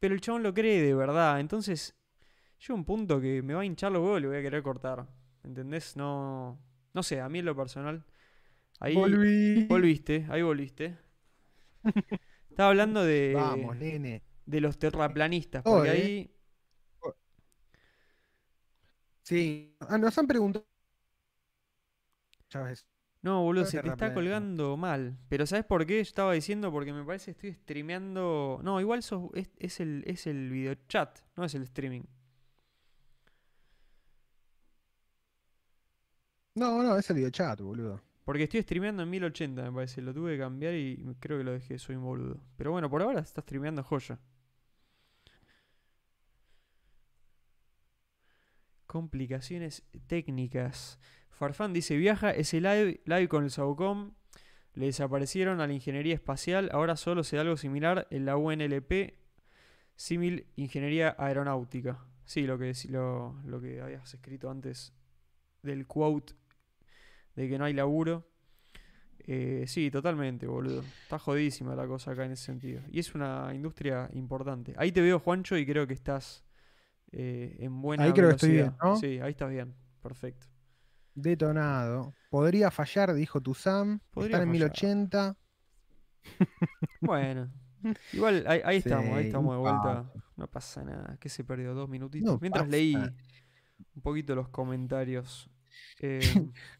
Pero 0.00 0.14
el 0.14 0.20
chabón 0.20 0.42
lo 0.42 0.52
cree 0.52 0.82
de 0.82 0.94
verdad. 0.94 1.38
Entonces, 1.40 1.94
llega 2.58 2.74
un 2.74 2.84
punto 2.84 3.20
que 3.20 3.42
me 3.42 3.54
va 3.54 3.60
a 3.60 3.64
hinchar 3.64 3.92
los 3.92 4.02
huevos 4.02 4.18
y 4.18 4.22
le 4.22 4.28
voy 4.28 4.38
a 4.38 4.42
querer 4.42 4.62
cortar. 4.62 5.06
¿Entendés? 5.44 5.96
No. 5.96 6.58
No 6.92 7.02
sé, 7.02 7.20
a 7.20 7.28
mí 7.28 7.38
en 7.38 7.44
lo 7.44 7.54
personal. 7.54 8.04
Ahí 8.80 8.94
volviste, 9.68 10.26
ahí 10.30 10.42
volviste. 10.42 10.98
Estaba 12.48 12.70
hablando 12.70 13.04
de. 13.04 13.34
Vamos, 13.34 13.76
nene. 13.76 14.22
De 14.46 14.60
los 14.60 14.78
terraplanistas. 14.78 15.62
Porque 15.62 15.90
ahí. 15.90 16.34
Sí. 19.22 19.76
Ah, 19.80 19.98
nos 19.98 20.16
han 20.18 20.26
preguntado. 20.26 20.66
No, 23.22 23.42
boludo, 23.42 23.66
se 23.66 23.82
te 23.82 23.88
está 23.88 24.14
colgando 24.14 24.76
mal. 24.78 25.18
Pero 25.28 25.46
¿sabes 25.46 25.64
por 25.66 25.84
qué? 25.84 25.96
Yo 25.96 26.02
estaba 26.02 26.32
diciendo 26.32 26.72
porque 26.72 26.92
me 26.92 27.04
parece 27.04 27.26
que 27.26 27.30
estoy 27.32 27.52
streameando. 27.52 28.60
No, 28.62 28.80
igual 28.80 29.00
es, 29.00 29.12
es, 29.58 29.80
el, 29.80 30.02
es 30.06 30.26
el 30.26 30.50
video 30.50 30.74
chat, 30.88 31.18
no 31.36 31.44
es 31.44 31.54
el 31.54 31.62
streaming. 31.62 32.02
No, 36.54 36.82
no, 36.82 36.96
es 36.96 37.08
el 37.10 37.16
video 37.16 37.30
chat, 37.30 37.60
boludo. 37.60 38.00
Porque 38.24 38.44
estoy 38.44 38.62
streameando 38.62 39.02
en 39.02 39.10
1080, 39.10 39.62
me 39.62 39.72
parece. 39.72 40.00
Lo 40.00 40.14
tuve 40.14 40.32
que 40.32 40.38
cambiar 40.38 40.74
y 40.74 41.04
creo 41.20 41.38
que 41.38 41.44
lo 41.44 41.52
dejé, 41.52 41.78
soy 41.78 41.96
un 41.96 42.04
boludo. 42.04 42.40
Pero 42.56 42.72
bueno, 42.72 42.88
por 42.88 43.02
ahora 43.02 43.20
está 43.20 43.42
streameando 43.42 43.82
joya. 43.82 44.18
Complicaciones 48.86 49.84
técnicas. 50.06 50.98
Farfán 51.40 51.72
dice, 51.72 51.96
viaja 51.96 52.32
ese 52.32 52.60
live, 52.60 53.00
live 53.06 53.28
con 53.28 53.44
el 53.44 53.50
Saucom. 53.50 54.12
Le 54.74 54.84
desaparecieron 54.84 55.62
a 55.62 55.66
la 55.66 55.72
ingeniería 55.72 56.12
espacial. 56.12 56.68
Ahora 56.70 56.96
solo 56.96 57.24
se 57.24 57.36
da 57.36 57.42
algo 57.42 57.56
similar 57.56 58.06
en 58.10 58.26
la 58.26 58.36
UNLP. 58.36 59.14
Simil 59.96 60.48
Ingeniería 60.56 61.16
Aeronáutica. 61.18 62.04
Sí, 62.26 62.42
lo 62.42 62.58
que, 62.58 62.74
lo, 62.90 63.40
lo 63.46 63.58
que 63.58 63.80
habías 63.80 64.12
escrito 64.12 64.50
antes 64.50 64.92
del 65.62 65.86
quote 65.86 66.34
de 67.36 67.48
que 67.48 67.56
no 67.56 67.64
hay 67.64 67.72
laburo. 67.72 68.28
Eh, 69.20 69.64
sí, 69.66 69.90
totalmente, 69.90 70.46
boludo. 70.46 70.82
Está 71.04 71.18
jodísima 71.18 71.74
la 71.74 71.86
cosa 71.86 72.10
acá 72.10 72.26
en 72.26 72.32
ese 72.32 72.44
sentido. 72.44 72.82
Y 72.90 72.98
es 72.98 73.14
una 73.14 73.50
industria 73.54 74.10
importante. 74.12 74.74
Ahí 74.76 74.92
te 74.92 75.00
veo, 75.00 75.18
Juancho, 75.18 75.56
y 75.56 75.64
creo 75.64 75.86
que 75.86 75.94
estás 75.94 76.44
eh, 77.12 77.56
en 77.60 77.80
buena 77.80 78.04
Ahí 78.04 78.12
creo 78.12 78.28
que 78.28 78.34
estoy 78.34 78.52
bien, 78.52 78.74
¿no? 78.82 78.96
Sí, 78.96 79.18
ahí 79.20 79.30
estás 79.30 79.48
bien. 79.48 79.74
Perfecto. 80.02 80.49
Detonado. 81.20 82.14
Podría 82.30 82.70
fallar, 82.70 83.14
dijo 83.14 83.40
tu 83.40 83.54
Sam. 83.54 84.00
Podría 84.10 84.42
en 84.42 84.50
1080. 84.50 85.36
Bueno. 87.00 87.50
Igual 88.12 88.44
ahí, 88.46 88.76
estamos, 88.76 89.16
ahí 89.16 89.26
estamos 89.26 89.54
de 89.54 89.58
vuelta. 89.58 90.12
No 90.36 90.46
pasa 90.46 90.84
nada. 90.84 91.16
que 91.18 91.28
se 91.28 91.44
perdió? 91.44 91.72
Dos 91.74 91.88
minutitos. 91.88 92.40
Mientras 92.40 92.68
leí 92.68 92.94
un 92.94 94.02
poquito 94.02 94.34
los 94.34 94.48
comentarios 94.48 95.48
eh, 96.00 96.20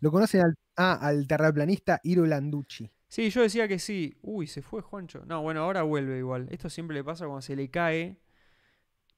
Lo 0.01 0.11
conocen 0.11 0.43
al, 0.43 0.59
ah, 0.77 0.99
al 1.01 1.27
terraplanista 1.27 2.01
Iro 2.03 2.27
Landucci. 2.27 2.91
Sí, 3.09 3.31
yo 3.31 3.43
decía 3.43 3.67
que 3.67 3.79
sí. 3.79 4.17
Uy, 4.23 4.47
se 4.47 4.63
fue 4.63 4.83
Juancho. 4.83 5.25
No, 5.27 5.43
bueno, 5.43 5.63
ahora 5.63 5.83
vuelve 5.83 6.19
igual. 6.19 6.47
Esto 6.51 6.71
siempre 6.71 6.95
le 6.95 7.03
pasa 7.03 7.27
cuando 7.27 7.43
se 7.43 7.57
le 7.57 7.69
cae. 7.69 8.21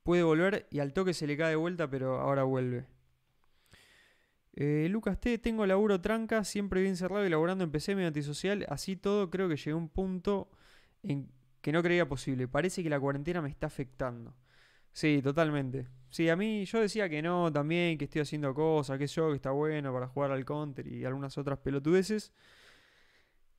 Puede 0.02 0.22
volver 0.22 0.66
y 0.70 0.80
al 0.80 0.92
toque 0.92 1.14
se 1.14 1.26
le 1.26 1.36
cae 1.36 1.50
de 1.50 1.56
vuelta, 1.56 1.88
pero 1.88 2.20
ahora 2.20 2.42
vuelve. 2.44 2.86
Eh, 4.54 4.86
Lucas 4.90 5.18
T, 5.20 5.38
tengo 5.38 5.66
laburo 5.66 6.00
tranca, 6.00 6.44
siempre 6.44 6.82
bien 6.82 6.96
cerrado 6.96 7.26
y 7.26 7.30
laburando 7.30 7.64
en 7.64 7.70
PC 7.70 7.94
medio 7.94 8.08
antisocial. 8.08 8.66
Así 8.68 8.96
todo, 8.96 9.30
creo 9.30 9.48
que 9.48 9.56
llegué 9.56 9.72
a 9.72 9.76
un 9.76 9.88
punto 9.88 10.50
en 11.02 11.30
que 11.62 11.72
no 11.72 11.82
creía 11.82 12.08
posible. 12.08 12.48
Parece 12.48 12.82
que 12.82 12.90
la 12.90 13.00
cuarentena 13.00 13.40
me 13.42 13.48
está 13.48 13.66
afectando. 13.68 14.34
Sí, 14.92 15.20
totalmente. 15.22 15.88
Sí, 16.10 16.28
a 16.28 16.36
mí 16.36 16.64
yo 16.66 16.80
decía 16.80 17.08
que 17.08 17.22
no 17.22 17.52
también, 17.52 17.98
que 17.98 18.04
estoy 18.04 18.22
haciendo 18.22 18.54
cosas, 18.54 18.98
que 18.98 19.06
yo, 19.06 19.30
que 19.30 19.36
está 19.36 19.50
bueno 19.52 19.92
para 19.92 20.08
jugar 20.08 20.32
al 20.32 20.44
counter 20.44 20.86
y 20.86 21.04
algunas 21.04 21.38
otras 21.38 21.58
pelotudeces. 21.58 22.32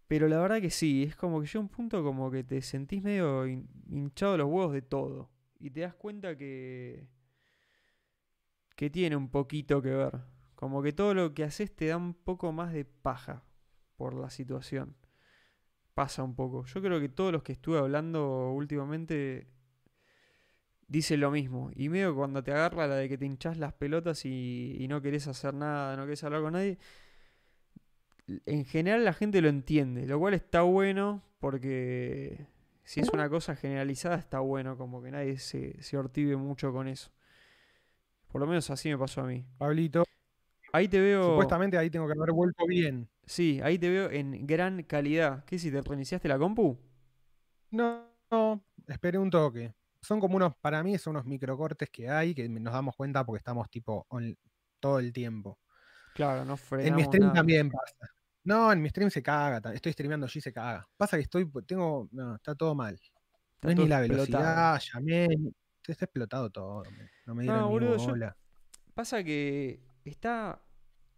Pero 0.08 0.28
la 0.28 0.40
verdad 0.40 0.62
que 0.62 0.70
sí, 0.70 1.04
es 1.04 1.16
como 1.16 1.42
que 1.42 1.48
llega 1.48 1.60
un 1.60 1.70
punto 1.70 2.04
como 2.04 2.30
que 2.32 2.44
te 2.44 2.62
sentís 2.62 3.02
medio 3.04 3.46
hinchado 3.48 4.38
los 4.38 4.48
huevos 4.48 4.74
de 4.74 4.82
todo. 4.82 5.30
Y 5.60 5.72
te 5.72 5.82
das 5.82 5.96
cuenta 5.96 6.38
que. 6.38 7.08
que 8.76 8.90
tiene 8.90 9.16
un 9.16 9.30
poquito 9.30 9.82
que 9.82 9.90
ver. 9.90 10.33
Como 10.64 10.82
que 10.82 10.94
todo 10.94 11.14
lo 11.14 11.34
que 11.34 11.44
haces 11.44 11.76
te 11.76 11.88
da 11.88 11.98
un 11.98 12.14
poco 12.14 12.54
más 12.54 12.72
de 12.72 12.86
paja 12.86 13.44
por 13.98 14.14
la 14.14 14.30
situación. 14.30 14.96
pasa 15.94 16.24
un 16.24 16.36
poco. 16.36 16.64
Yo 16.64 16.82
creo 16.82 17.02
que 17.02 17.10
todos 17.10 17.34
los 17.34 17.44
que 17.44 17.52
estuve 17.52 17.80
hablando 17.80 18.54
últimamente 18.54 19.46
dicen 20.88 21.20
lo 21.20 21.32
mismo. 21.32 21.70
Y 21.76 21.90
medio 21.90 22.16
cuando 22.16 22.42
te 22.42 22.54
agarra 22.54 22.88
la 22.88 22.96
de 22.96 23.10
que 23.10 23.18
te 23.18 23.26
hinchás 23.26 23.58
las 23.58 23.74
pelotas 23.74 24.24
y, 24.24 24.78
y 24.80 24.88
no 24.88 25.02
querés 25.02 25.28
hacer 25.28 25.54
nada, 25.54 25.98
no 25.98 26.04
querés 26.04 26.24
hablar 26.24 26.42
con 26.42 26.54
nadie, 26.54 26.80
en 28.46 28.64
general 28.64 29.04
la 29.04 29.12
gente 29.12 29.42
lo 29.42 29.50
entiende, 29.50 30.08
lo 30.08 30.18
cual 30.18 30.34
está 30.34 30.62
bueno 30.62 31.24
porque 31.40 32.48
si 32.86 33.02
es 33.02 33.10
una 33.10 33.28
cosa 33.28 33.58
generalizada 33.58 34.16
está 34.16 34.40
bueno, 34.40 34.78
como 34.78 35.04
que 35.04 35.12
nadie 35.12 35.40
se, 35.40 35.76
se 35.84 35.98
ortive 35.98 36.38
mucho 36.38 36.72
con 36.72 36.88
eso. 36.88 37.12
Por 38.30 38.40
lo 38.40 38.48
menos 38.48 38.70
así 38.70 38.88
me 38.88 38.98
pasó 38.98 39.20
a 39.20 39.26
mí. 39.26 39.46
Pablito, 39.58 40.06
Ahí 40.74 40.88
te 40.88 41.00
veo... 41.00 41.30
supuestamente 41.30 41.78
ahí 41.78 41.90
tengo 41.90 42.08
que 42.08 42.14
haber 42.18 42.32
vuelto 42.34 42.66
bien. 42.66 43.08
Sí, 43.26 43.62
ahí 43.64 43.78
te 43.80 43.90
veo 43.90 44.10
en 44.10 44.46
gran 44.46 44.84
calidad. 44.84 45.46
¿Qué 45.46 45.58
si 45.60 45.72
te 45.72 45.82
reiniciaste 45.82 46.28
la 46.28 46.38
compu? 46.38 46.78
No, 47.72 48.08
no, 48.32 48.64
esperé 48.88 49.18
un 49.18 49.30
toque. 49.30 49.74
Son 50.02 50.20
como 50.20 50.36
unos, 50.36 50.56
para 50.58 50.84
mí 50.84 50.98
son 50.98 51.12
unos 51.16 51.26
microcortes 51.26 51.90
que 51.90 52.10
hay 52.10 52.34
que 52.36 52.50
nos 52.50 52.74
damos 52.74 52.96
cuenta 52.96 53.24
porque 53.26 53.38
estamos 53.38 53.70
tipo 53.70 54.06
on- 54.10 54.38
todo 54.80 55.00
el 55.00 55.14
tiempo. 55.14 55.60
Claro, 56.16 56.44
no 56.44 56.54
En 56.54 56.58
frenamos 56.58 56.98
mi 56.98 57.04
stream 57.06 57.24
nada. 57.24 57.34
también 57.36 57.70
pasa. 57.72 57.96
No, 58.44 58.72
en 58.74 58.82
mi 58.82 58.90
stream 58.90 59.10
se 59.10 59.24
caga. 59.24 59.62
Estoy 59.74 59.94
streameando 59.94 60.26
allí 60.26 60.42
se 60.42 60.52
caga. 60.52 60.86
Pasa 60.98 61.16
que 61.18 61.24
estoy, 61.24 61.50
tengo, 61.66 62.10
no, 62.12 62.36
está 62.36 62.54
todo 62.56 62.76
mal. 62.76 62.96
Está 62.96 63.68
No 63.68 63.70
es 63.70 63.78
ni 63.78 63.88
la 63.88 64.04
explotado. 64.06 64.44
velocidad, 64.44 64.82
llamé, 64.94 65.28
ni- 65.30 65.54
está 65.88 66.06
explotado 66.06 66.50
todo. 66.50 66.84
No 67.26 67.36
me 67.36 67.44
dieron 67.44 67.62
No, 67.62 67.68
ni 67.68 67.72
boludo, 67.74 67.98
yo- 67.98 68.06
bola. 68.08 68.36
Pasa 68.94 69.24
que 69.24 69.80
está. 70.10 70.62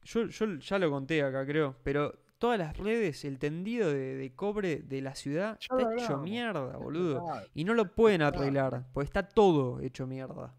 Yo, 0.03 0.25
yo 0.27 0.55
ya 0.55 0.77
lo 0.79 0.89
conté 0.91 1.23
acá, 1.23 1.45
creo. 1.45 1.75
Pero 1.83 2.13
todas 2.37 2.59
las 2.59 2.77
redes, 2.77 3.25
el 3.25 3.39
tendido 3.39 3.91
de, 3.91 4.15
de 4.15 4.35
cobre 4.35 4.77
de 4.77 5.01
la 5.01 5.15
ciudad 5.15 5.57
Ya 5.59 5.67
está 5.77 5.93
hecho 5.93 6.17
mierda, 6.19 6.77
boludo. 6.77 7.23
Y 7.53 7.63
no 7.63 7.73
lo 7.73 7.93
pueden 7.95 8.21
arreglar, 8.21 8.87
porque 8.93 9.05
está 9.05 9.27
todo 9.27 9.79
hecho 9.79 10.05
mierda. 10.07 10.55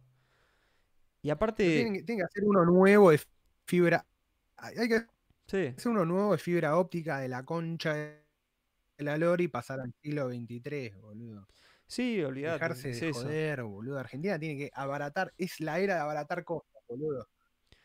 Y 1.23 1.31
aparte. 1.31 1.65
Tienen, 1.65 1.95
que- 1.95 2.03
tienen 2.03 2.19
que 2.23 2.25
hacer 2.25 2.45
uno 2.45 2.65
nuevo 2.65 3.11
de 3.11 3.21
fibra. 3.67 4.05
Hay 4.57 4.89
que 4.89 5.07
Sí, 5.47 5.67
hacer 5.77 5.93
uno 5.93 6.05
nuevo 6.05 6.33
de 6.33 6.39
fibra 6.39 6.77
óptica 6.77 7.19
de 7.21 7.29
la 7.29 7.45
concha 7.45 7.95
de 7.95 8.25
la 8.99 9.17
lora 9.17 9.43
y 9.43 9.49
pasar 9.49 9.79
al 9.81 9.93
siglo 10.03 10.29
XXIII, 10.29 10.95
boludo. 11.01 11.47
sí, 11.87 12.23
olvídate. 12.25 12.55
Dejarse 12.55 12.91
es 12.91 13.01
de 13.01 13.09
eso. 13.11 13.21
joder, 13.23 13.63
boludo. 13.63 13.99
Argentina 13.99 14.39
tiene 14.39 14.57
que 14.57 14.71
abaratar, 14.75 15.33
es 15.39 15.61
la 15.61 15.79
era 15.79 15.95
de 15.97 16.01
abaratar 16.01 16.43
costos, 16.45 16.83
boludo. 16.89 17.29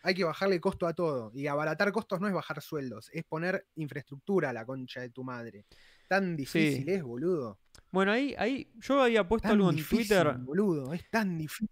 Hay 0.03 0.13
que 0.15 0.23
bajarle 0.23 0.59
costo 0.59 0.87
a 0.87 0.93
todo. 0.93 1.31
Y 1.33 1.47
abaratar 1.47 1.91
costos 1.91 2.19
no 2.19 2.27
es 2.27 2.33
bajar 2.33 2.61
sueldos, 2.61 3.09
es 3.13 3.23
poner 3.23 3.67
infraestructura 3.75 4.49
a 4.49 4.53
la 4.53 4.65
concha 4.65 5.01
de 5.01 5.09
tu 5.09 5.23
madre. 5.23 5.65
Tan 6.07 6.35
difícil 6.35 6.83
Sí. 6.85 6.91
es, 6.91 7.03
boludo. 7.03 7.59
Bueno, 7.91 8.11
ahí, 8.11 8.33
ahí 8.37 8.71
yo 8.79 9.01
había 9.01 9.27
puesto 9.27 9.47
Tan 9.49 9.57
algo 9.57 9.69
en 9.69 9.75
difícil, 9.77 10.07
Twitter. 10.07 10.33
boludo. 10.39 10.93
Es 10.93 11.09
tan 11.09 11.37
difícil. 11.37 11.69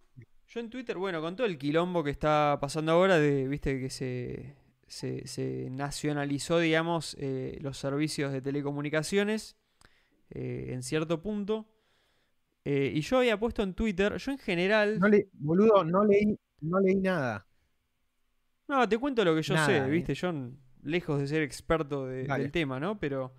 Yo 0.47 0.59
en 0.59 0.69
Twitter, 0.69 0.97
bueno, 0.97 1.21
con 1.21 1.35
todo 1.35 1.45
el 1.47 1.57
quilombo 1.57 2.03
que 2.03 2.09
está 2.11 2.57
pasando 2.59 2.91
ahora, 2.91 3.19
de, 3.19 3.47
viste, 3.47 3.79
que 3.79 3.89
se, 3.89 4.55
se, 4.87 5.27
se 5.27 5.69
nacionalizó, 5.69 6.59
digamos, 6.59 7.15
eh, 7.19 7.57
los 7.61 7.77
servicios 7.77 8.31
de 8.31 8.41
telecomunicaciones 8.41 9.57
eh, 10.31 10.69
en 10.71 10.81
cierto 10.83 11.21
punto. 11.21 11.67
Eh, 12.65 12.91
y 12.93 13.01
yo 13.01 13.19
había 13.19 13.39
puesto 13.39 13.63
en 13.63 13.73
Twitter, 13.73 14.17
yo 14.17 14.31
en 14.31 14.37
general, 14.37 14.99
No 14.99 15.07
le, 15.07 15.29
boludo, 15.33 15.83
no 15.83 16.03
leí, 16.05 16.37
no 16.61 16.79
leí 16.79 16.95
nada. 16.95 17.45
No, 18.69 18.87
te 18.87 18.97
cuento 18.97 19.25
lo 19.25 19.35
que 19.35 19.41
yo 19.41 19.53
Nada, 19.55 19.65
sé, 19.65 19.77
eh. 19.77 19.89
viste, 19.89 20.13
yo 20.13 20.31
lejos 20.83 21.19
de 21.19 21.27
ser 21.27 21.41
experto 21.41 22.05
de- 22.07 22.23
del 22.23 22.51
tema, 22.51 22.79
¿no? 22.79 22.99
Pero 22.99 23.33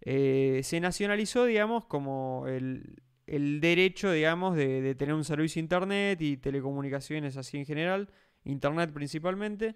eh, 0.00 0.60
se 0.64 0.80
nacionalizó, 0.80 1.44
digamos, 1.44 1.84
como 1.84 2.46
el, 2.48 3.02
el 3.26 3.60
derecho, 3.60 4.10
digamos, 4.12 4.56
de, 4.56 4.80
de 4.80 4.94
tener 4.94 5.14
un 5.14 5.24
servicio 5.24 5.60
internet 5.60 6.22
y 6.22 6.38
telecomunicaciones 6.38 7.36
así 7.36 7.58
en 7.58 7.66
general, 7.66 8.08
internet 8.44 8.90
principalmente. 8.94 9.74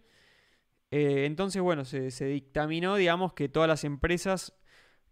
Eh, 0.91 1.27
entonces, 1.27 1.61
bueno, 1.61 1.85
se, 1.85 2.11
se 2.11 2.27
dictaminó, 2.27 2.97
digamos, 2.97 3.35
que 3.35 3.49
todas 3.49 3.69
las 3.69 3.85
empresas 3.85 4.55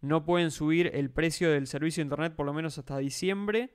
no 0.01 0.25
pueden 0.25 0.51
subir 0.51 0.91
el 0.95 1.11
precio 1.11 1.51
del 1.51 1.67
servicio 1.67 2.01
de 2.03 2.07
internet 2.07 2.35
por 2.35 2.47
lo 2.47 2.53
menos 2.53 2.79
hasta 2.79 2.99
diciembre 2.99 3.75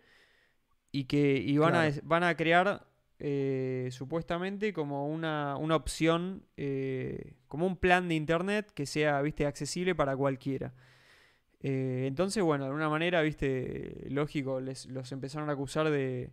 y 0.91 1.03
que 1.05 1.37
y 1.37 1.57
van, 1.57 1.75
a, 1.75 1.81
Claro. 1.89 2.01
van 2.03 2.23
a 2.23 2.35
crear 2.35 2.87
eh, 3.19 3.89
supuestamente 3.91 4.73
como 4.73 5.07
una, 5.07 5.57
una 5.57 5.75
opción, 5.75 6.45
eh, 6.55 7.33
como 7.47 7.65
un 7.65 7.77
plan 7.77 8.07
de 8.07 8.15
internet 8.15 8.71
que 8.73 8.85
sea, 8.85 9.21
viste, 9.21 9.45
accesible 9.45 9.95
para 9.95 10.15
cualquiera. 10.15 10.73
Eh, 11.61 12.05
entonces, 12.07 12.43
bueno, 12.43 12.65
de 12.65 12.69
alguna 12.69 12.89
manera, 12.89 13.21
viste, 13.21 14.05
lógico, 14.09 14.59
les, 14.61 14.85
los 14.87 15.11
empezaron 15.11 15.49
a 15.49 15.53
acusar 15.53 15.89
de, 15.89 16.31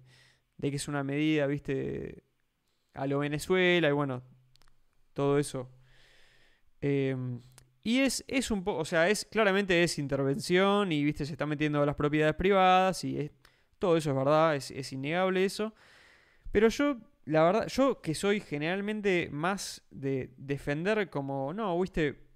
de 0.58 0.70
que 0.70 0.76
es 0.76 0.88
una 0.88 1.02
medida, 1.04 1.46
viste, 1.46 2.22
a 2.94 3.06
lo 3.06 3.20
Venezuela 3.20 3.88
y 3.88 3.92
bueno, 3.92 4.22
todo 5.14 5.38
eso. 5.38 5.70
Y 7.82 8.00
es, 8.00 8.24
es 8.28 8.50
un 8.50 8.64
poco, 8.64 8.80
o 8.80 8.84
sea, 8.86 9.10
es 9.10 9.26
claramente 9.30 9.82
es 9.82 9.98
intervención 9.98 10.90
y, 10.90 11.04
viste, 11.04 11.26
se 11.26 11.32
está 11.32 11.46
metiendo 11.46 11.84
las 11.84 11.96
propiedades 11.96 12.34
privadas 12.34 13.04
y 13.04 13.18
es, 13.18 13.30
todo 13.78 13.96
eso 13.98 14.10
es 14.10 14.16
verdad, 14.16 14.56
es, 14.56 14.70
es 14.70 14.92
innegable 14.92 15.44
eso. 15.44 15.74
Pero 16.54 16.68
yo, 16.68 16.98
la 17.24 17.42
verdad, 17.42 17.66
yo 17.66 18.00
que 18.00 18.14
soy 18.14 18.38
generalmente 18.38 19.28
más 19.32 19.82
de 19.90 20.32
defender 20.36 21.10
como, 21.10 21.52
no, 21.52 21.80
viste, 21.80 22.28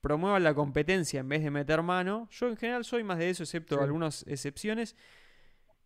promuevan 0.00 0.42
la 0.42 0.54
competencia 0.54 1.20
en 1.20 1.28
vez 1.28 1.42
de 1.44 1.50
meter 1.50 1.82
mano. 1.82 2.26
Yo 2.30 2.48
en 2.48 2.56
general 2.56 2.86
soy 2.86 3.04
más 3.04 3.18
de 3.18 3.28
eso, 3.28 3.42
excepto 3.42 3.76
Sí. 3.76 3.82
algunas 3.84 4.26
excepciones. 4.26 4.96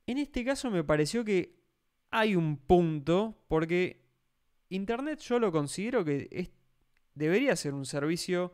En 0.07 0.19
este 0.19 0.45
caso 0.45 0.71
me 0.71 0.85
pareció 0.85 1.25
que 1.25 1.59
hay 2.13 2.37
un 2.37 2.59
punto, 2.59 3.45
porque 3.49 4.07
Internet 4.69 5.19
yo 5.19 5.41
lo 5.41 5.51
considero 5.51 6.05
que 6.05 6.29
es- 6.31 6.53
debería 7.15 7.57
ser 7.57 7.75
un 7.75 7.87
servicio, 7.87 8.53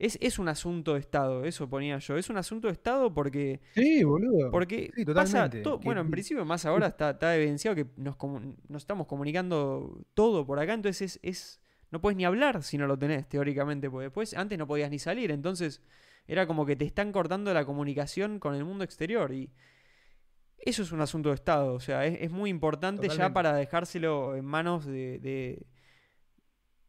es, 0.00 0.18
es 0.20 0.38
un 0.38 0.48
asunto 0.48 0.94
de 0.94 1.00
Estado, 1.00 1.44
eso 1.44 1.68
ponía 1.68 1.98
yo, 1.98 2.16
es 2.16 2.28
un 2.30 2.36
asunto 2.38 2.66
de 2.68 2.72
Estado 2.72 3.12
porque, 3.14 3.60
Sí, 3.74 4.02
boludo. 4.02 4.50
porque 4.50 4.90
Sí, 4.96 5.04
pasa 5.04 5.44
totalmente. 5.44 5.60
to- 5.62 5.78
Que- 5.78 5.84
bueno, 5.84 6.00
en 6.00 6.10
principio 6.10 6.44
más 6.44 6.64
ahora 6.66 6.88
está, 6.88 7.10
está 7.10 7.36
evidenciado 7.36 7.76
que 7.76 7.86
nos, 7.96 8.16
estamos 8.76 9.06
comunicando 9.06 10.02
todo 10.14 10.44
por 10.46 10.58
acá, 10.58 10.72
entonces 10.74 11.02
es, 11.02 11.20
es- 11.22 11.60
no 11.90 12.00
puedes 12.00 12.16
ni 12.16 12.24
hablar 12.24 12.62
si 12.62 12.78
no 12.78 12.86
lo 12.86 12.98
tenés, 12.98 13.28
teóricamente, 13.28 13.90
porque 13.90 14.04
después 14.04 14.34
antes 14.34 14.58
no 14.58 14.66
podías 14.66 14.90
ni 14.90 14.98
salir, 14.98 15.30
entonces 15.30 15.82
era 16.26 16.46
como 16.46 16.64
que 16.64 16.76
te 16.76 16.84
están 16.84 17.12
cortando 17.12 17.52
la 17.52 17.64
comunicación 17.64 18.38
con 18.38 18.54
el 18.54 18.64
mundo 18.64 18.84
exterior 18.84 19.32
y 19.34 19.50
eso 20.58 20.82
es 20.82 20.92
un 20.92 21.00
asunto 21.00 21.30
de 21.30 21.34
Estado, 21.34 21.74
o 21.74 21.80
sea, 21.80 22.04
es, 22.06 22.18
es 22.20 22.30
muy 22.30 22.48
importante 22.50 23.08
ya 23.08 23.32
para 23.32 23.54
dejárselo 23.54 24.36
en 24.36 24.44
manos 24.44 24.84
de, 24.86 25.18
de, 25.18 25.66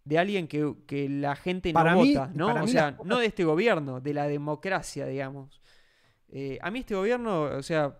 de 0.03 0.17
alguien 0.17 0.47
que, 0.47 0.73
que 0.87 1.07
la 1.09 1.35
gente 1.35 1.69
no 1.71 1.79
Para 1.79 1.95
mí- 1.95 2.13
vota, 2.13 2.31
¿no? 2.33 2.63
O 2.63 2.67
sea, 2.67 2.97
no 3.05 3.19
de 3.19 3.25
este 3.27 3.43
gobierno, 3.43 3.99
de 4.01 4.13
la 4.13 4.27
democracia, 4.27 5.05
digamos. 5.05 5.61
Eh, 6.29 6.57
a 6.61 6.71
mí 6.71 6.79
este 6.79 6.95
gobierno, 6.95 7.43
o 7.43 7.63
sea, 7.63 7.97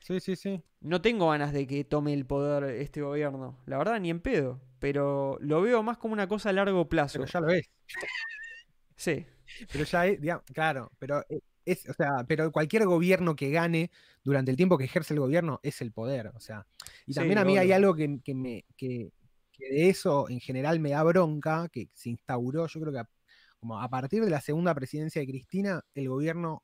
Sí, 0.00 0.20
sí, 0.20 0.36
sí. 0.36 0.62
no 0.80 1.00
tengo 1.00 1.30
ganas 1.30 1.52
de 1.52 1.66
que 1.66 1.84
tome 1.84 2.12
el 2.12 2.26
poder 2.26 2.64
este 2.76 3.00
gobierno. 3.02 3.58
La 3.66 3.78
verdad, 3.78 4.00
ni 4.00 4.10
en 4.10 4.20
pedo. 4.20 4.60
Pero 4.78 5.38
lo 5.40 5.62
veo 5.62 5.82
más 5.82 5.96
como 5.96 6.12
una 6.12 6.28
cosa 6.28 6.50
a 6.50 6.52
largo 6.52 6.88
plazo. 6.88 7.18
Pero 7.18 7.30
ya 7.30 7.40
lo 7.40 7.48
es. 7.50 7.70
Sí, 8.96 9.26
Pero 9.72 9.84
ya 9.84 10.06
es, 10.06 10.20
digamos, 10.20 10.44
claro, 10.52 10.90
pero 10.98 11.24
e- 11.28 11.40
es, 11.64 11.88
o 11.88 11.94
sea, 11.94 12.24
pero 12.26 12.52
cualquier 12.52 12.84
gobierno 12.86 13.34
que 13.36 13.50
gane 13.50 13.90
durante 14.22 14.50
el 14.50 14.56
tiempo 14.56 14.76
que 14.76 14.84
ejerce 14.84 15.14
el 15.14 15.20
gobierno 15.20 15.60
es 15.62 15.80
el 15.80 15.92
poder. 15.92 16.28
O 16.34 16.40
sea. 16.40 16.66
Y 17.06 17.12
Sí, 17.12 17.20
también 17.20 17.38
a 17.38 17.44
mí 17.44 17.56
hay 17.56 17.72
algo 17.72 17.94
que, 17.94 18.20
que 18.22 18.34
me, 18.34 18.64
que, 18.76 19.10
que 19.56 19.68
de 19.72 19.88
eso 19.88 20.28
en 20.28 20.40
general 20.40 20.80
me 20.80 20.90
da 20.90 21.02
bronca, 21.02 21.68
que 21.70 21.88
se 21.94 22.10
instauró, 22.10 22.66
yo 22.66 22.80
creo 22.80 22.92
que 22.92 22.98
a, 23.00 23.08
como 23.58 23.80
a 23.80 23.88
partir 23.88 24.24
de 24.24 24.30
la 24.30 24.40
segunda 24.40 24.74
presidencia 24.74 25.20
de 25.20 25.26
Cristina, 25.28 25.82
el 25.94 26.08
gobierno, 26.08 26.62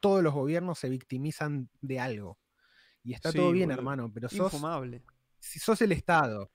todos 0.00 0.22
los 0.22 0.34
gobiernos 0.34 0.78
se 0.78 0.88
victimizan 0.88 1.68
de 1.80 2.00
algo. 2.00 2.38
Y 3.04 3.14
está 3.14 3.30
Sí, 3.30 3.38
todo 3.38 3.52
bien, 3.52 3.68
boludo. 3.68 3.80
hermano, 3.80 4.10
pero 4.12 4.28
sos, 4.28 4.52
infumable. 4.52 5.02
si 5.38 5.58
sos 5.60 5.80
el 5.82 5.92
Estado, 5.92 6.50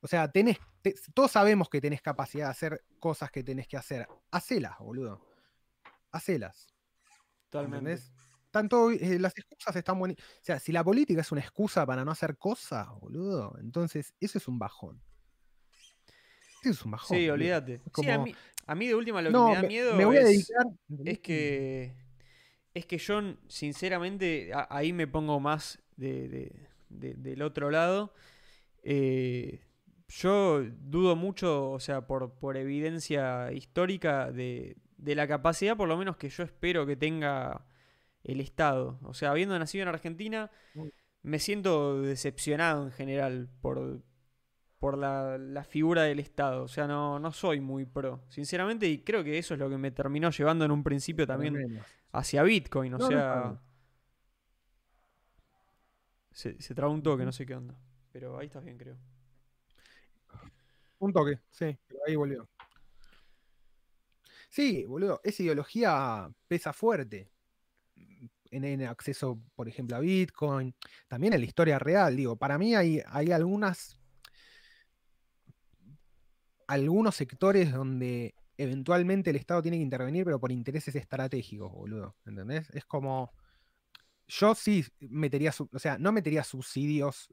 o 0.00 0.08
sea, 0.08 0.30
tenés, 0.30 0.58
te- 0.82 0.94
todos 1.14 1.30
sabemos 1.30 1.68
que 1.68 1.80
tenés 1.80 2.02
capacidad 2.02 2.46
de 2.46 2.50
hacer 2.50 2.84
cosas 2.98 3.30
que 3.30 3.44
tenés 3.44 3.68
que 3.68 3.76
hacer. 3.76 4.08
Hacelas, 4.30 4.78
boludo. 4.80 5.24
Hacelas. 6.10 6.66
Totalmente. 7.50 7.92
¿Entendés? 7.92 8.12
Tanto, 8.54 8.92
eh, 8.92 9.18
las 9.18 9.36
excusas 9.36 9.74
están 9.74 9.98
buenas. 9.98 10.16
O 10.16 10.44
sea, 10.44 10.60
si 10.60 10.70
la 10.70 10.84
política 10.84 11.22
es 11.22 11.32
una 11.32 11.40
excusa 11.40 11.84
para 11.84 12.04
no 12.04 12.12
hacer 12.12 12.38
cosas, 12.38 12.86
boludo, 13.00 13.56
entonces 13.60 14.14
eso 14.20 14.38
es 14.38 14.46
un 14.46 14.60
bajón. 14.60 15.02
Eso 16.62 16.70
es 16.70 16.84
un 16.84 16.92
bajón. 16.92 17.18
Sí, 17.18 17.28
olvídate. 17.28 17.80
Sí, 17.96 18.08
a 18.08 18.16
mí, 18.20 18.32
a 18.64 18.74
mí 18.76 18.86
de 18.86 18.94
última 18.94 19.20
lo 19.22 19.32
no, 19.32 19.46
que 19.46 19.50
me 19.56 19.56
da 19.62 19.66
miedo 19.66 19.96
me 19.96 20.04
voy 20.04 20.18
a 20.18 20.20
es, 20.20 20.26
dedicar. 20.28 20.66
es 21.04 21.18
que 21.18 21.96
es 22.74 22.86
que 22.86 22.98
yo 22.98 23.20
sinceramente 23.48 24.52
a- 24.54 24.68
ahí 24.70 24.92
me 24.92 25.08
pongo 25.08 25.40
más 25.40 25.82
de- 25.96 26.28
de- 26.28 26.68
de- 26.90 27.14
del 27.14 27.42
otro 27.42 27.72
lado. 27.72 28.14
Eh, 28.84 29.64
yo 30.06 30.62
dudo 30.62 31.16
mucho, 31.16 31.72
o 31.72 31.80
sea, 31.80 32.06
por, 32.06 32.34
por 32.38 32.56
evidencia 32.56 33.50
histórica 33.50 34.30
de, 34.30 34.76
de 34.96 35.14
la 35.16 35.26
capacidad, 35.26 35.76
por 35.76 35.88
lo 35.88 35.96
menos 35.96 36.16
que 36.18 36.28
yo 36.28 36.44
espero 36.44 36.86
que 36.86 36.94
tenga 36.94 37.66
el 38.24 38.40
Estado. 38.40 38.98
O 39.04 39.14
sea, 39.14 39.30
habiendo 39.30 39.58
nacido 39.58 39.82
en 39.82 39.88
Argentina, 39.88 40.50
me 41.22 41.38
siento 41.38 42.02
decepcionado 42.02 42.84
en 42.86 42.92
general 42.92 43.48
por, 43.60 44.02
por 44.78 44.98
la, 44.98 45.38
la 45.38 45.64
figura 45.64 46.02
del 46.04 46.20
Estado. 46.20 46.64
O 46.64 46.68
sea, 46.68 46.86
no, 46.86 47.18
no 47.18 47.32
soy 47.32 47.60
muy 47.60 47.86
pro, 47.86 48.24
sinceramente, 48.28 48.86
y 48.88 49.02
creo 49.04 49.24
que 49.24 49.38
eso 49.38 49.54
es 49.54 49.60
lo 49.60 49.70
que 49.70 49.78
me 49.78 49.90
terminó 49.90 50.30
llevando 50.30 50.64
en 50.64 50.70
un 50.72 50.84
principio 50.84 51.26
también 51.26 51.80
hacia 52.12 52.42
Bitcoin. 52.42 52.94
O 52.94 52.98
No, 52.98 53.06
sea, 53.08 53.60
se, 56.32 56.60
se 56.60 56.74
traba 56.74 56.92
un 56.92 57.02
toque, 57.02 57.24
no 57.24 57.32
sé 57.32 57.46
qué 57.46 57.54
onda. 57.54 57.78
Pero 58.12 58.38
ahí 58.38 58.46
estás 58.46 58.64
bien, 58.64 58.78
creo. 58.78 58.96
Un 60.98 61.12
toque, 61.12 61.38
sí, 61.50 61.78
pero 61.86 62.00
ahí 62.06 62.16
volvió. 62.16 62.48
Sí, 64.48 64.84
boludo, 64.86 65.20
esa 65.24 65.42
ideología 65.42 66.30
pesa 66.48 66.72
fuerte 66.72 67.30
en, 68.54 68.64
en 68.64 68.82
acceso, 68.84 69.38
por 69.54 69.68
ejemplo, 69.68 69.96
a 69.96 70.00
Bitcoin, 70.00 70.74
también 71.08 71.32
en 71.32 71.40
la 71.40 71.46
historia 71.46 71.78
real. 71.78 72.16
Digo, 72.16 72.36
para 72.36 72.56
mí 72.58 72.74
hay, 72.74 73.00
hay 73.06 73.32
algunas, 73.32 73.98
algunos 76.66 77.14
sectores 77.16 77.72
donde 77.72 78.34
eventualmente 78.56 79.30
el 79.30 79.36
Estado 79.36 79.62
tiene 79.62 79.78
que 79.78 79.82
intervenir, 79.82 80.24
pero 80.24 80.38
por 80.40 80.52
intereses 80.52 80.94
estratégicos, 80.94 81.70
boludo. 81.72 82.16
¿Entendés? 82.26 82.70
Es 82.70 82.84
como. 82.84 83.32
Yo 84.26 84.54
sí 84.54 84.82
metería, 85.00 85.52
o 85.70 85.78
sea, 85.78 85.98
no 85.98 86.10
metería 86.10 86.42
subsidios 86.44 87.28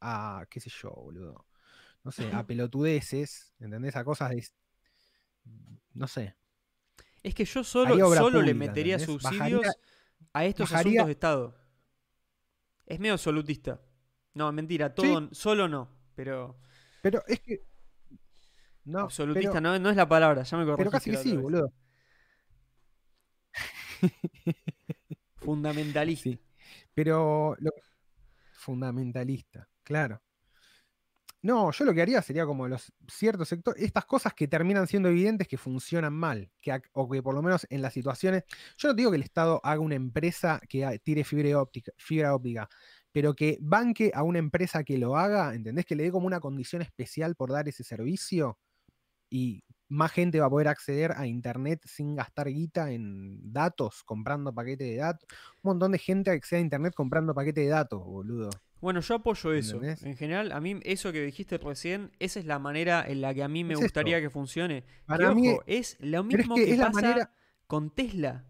a, 0.00 0.44
qué 0.50 0.58
sé 0.58 0.70
yo, 0.70 0.90
boludo. 0.90 1.46
No 2.02 2.10
sé, 2.10 2.28
a 2.32 2.44
pelotudeces, 2.46 3.54
¿entendés? 3.60 3.94
A 3.94 4.04
cosas 4.04 4.30
de. 4.30 4.44
No 5.94 6.08
sé. 6.08 6.34
Es 7.22 7.36
que 7.36 7.44
yo 7.44 7.62
solo, 7.62 7.94
solo 8.16 8.42
le 8.42 8.54
metería 8.54 8.94
¿entendés? 8.96 9.22
subsidios 9.22 9.60
Bajaría- 9.62 9.72
a 10.32 10.44
estos 10.44 10.70
bajaría- 10.70 11.00
asuntos 11.02 11.06
de 11.06 11.12
Estado. 11.12 11.54
Es 12.86 12.98
medio 13.00 13.14
absolutista. 13.14 13.80
No, 14.34 14.50
mentira, 14.52 14.94
todo, 14.94 15.28
solo 15.32 15.68
no, 15.68 15.88
pero 16.14 16.58
Pero 17.02 17.22
es 17.26 17.40
que. 17.40 17.60
No, 18.84 19.00
absolutista 19.00 19.50
pero, 19.52 19.60
no, 19.60 19.78
no 19.78 19.90
es 19.90 19.96
la 19.96 20.08
palabra, 20.08 20.42
ya 20.42 20.56
me 20.56 20.64
pero 20.64 20.76
corregiste 20.76 21.10
casi 21.10 21.10
que 21.10 21.16
sí, 21.30 21.32
vez. 21.36 21.42
boludo. 21.42 21.72
Fundamentalista. 25.36 26.22
Sí. 26.30 26.40
Pero 26.94 27.56
lo- 27.58 27.70
fundamentalista, 28.54 29.68
claro. 29.82 30.20
No, 31.44 31.72
yo 31.72 31.84
lo 31.84 31.92
que 31.92 32.02
haría 32.02 32.22
sería 32.22 32.46
como 32.46 32.68
los 32.68 32.92
ciertos 33.08 33.48
sectores, 33.48 33.82
estas 33.82 34.04
cosas 34.04 34.32
que 34.32 34.46
terminan 34.46 34.86
siendo 34.86 35.08
evidentes 35.08 35.48
que 35.48 35.58
funcionan 35.58 36.12
mal, 36.12 36.48
que, 36.60 36.80
o 36.92 37.08
que 37.10 37.20
por 37.20 37.34
lo 37.34 37.42
menos 37.42 37.66
en 37.68 37.82
las 37.82 37.92
situaciones, 37.92 38.44
yo 38.78 38.88
no 38.88 38.94
digo 38.94 39.10
que 39.10 39.16
el 39.16 39.24
Estado 39.24 39.60
haga 39.64 39.80
una 39.80 39.96
empresa 39.96 40.60
que 40.68 41.00
tire 41.02 41.24
fibra 41.24 41.60
óptica, 41.60 41.90
fibra 41.96 42.32
óptica, 42.32 42.68
pero 43.10 43.34
que 43.34 43.58
banque 43.60 44.12
a 44.14 44.22
una 44.22 44.38
empresa 44.38 44.84
que 44.84 44.98
lo 44.98 45.16
haga, 45.16 45.52
¿entendés? 45.52 45.84
Que 45.84 45.96
le 45.96 46.04
dé 46.04 46.12
como 46.12 46.28
una 46.28 46.38
condición 46.38 46.80
especial 46.80 47.34
por 47.34 47.50
dar 47.50 47.68
ese 47.68 47.82
servicio 47.82 48.58
y 49.30 49.64
más 49.88 50.12
gente 50.12 50.40
va 50.40 50.46
a 50.46 50.50
poder 50.50 50.68
acceder 50.68 51.12
a 51.16 51.26
Internet 51.26 51.82
sin 51.86 52.14
gastar 52.16 52.48
guita 52.48 52.92
en 52.92 53.52
datos, 53.52 54.04
comprando 54.04 54.54
paquetes 54.54 54.88
de 54.88 54.96
datos. 54.96 55.28
Un 55.62 55.70
montón 55.70 55.92
de 55.92 55.98
gente 55.98 56.30
accede 56.30 56.60
a 56.60 56.62
Internet 56.62 56.94
comprando 56.94 57.34
paquetes 57.34 57.64
de 57.64 57.70
datos, 57.70 58.04
boludo. 58.04 58.50
Bueno, 58.82 59.00
yo 59.00 59.14
apoyo 59.14 59.52
eso. 59.54 59.76
¿Entendés? 59.76 60.02
En 60.02 60.16
general, 60.16 60.52
a 60.52 60.60
mí 60.60 60.78
eso 60.82 61.10
que 61.12 61.22
dijiste 61.22 61.56
recién, 61.56 62.10
esa 62.18 62.38
es 62.40 62.44
la 62.46 62.58
manera 62.58 63.02
en 63.08 63.20
la 63.22 63.32
que 63.32 63.42
a 63.42 63.48
mí 63.48 63.64
me 63.64 63.72
Es 63.74 63.80
gustaría 63.80 64.18
esto. 64.18 64.26
que 64.26 64.30
funcione. 64.30 64.84
Para 65.06 65.28
que, 65.30 65.34
mí 65.36 65.48
ojo, 65.50 65.62
es 65.66 65.96
lo 66.00 66.22
mismo 66.24 66.56
que 66.56 66.76
pasa 66.76 66.90
manera- 66.90 67.30
con 67.66 67.88
Tesla. 67.90 68.44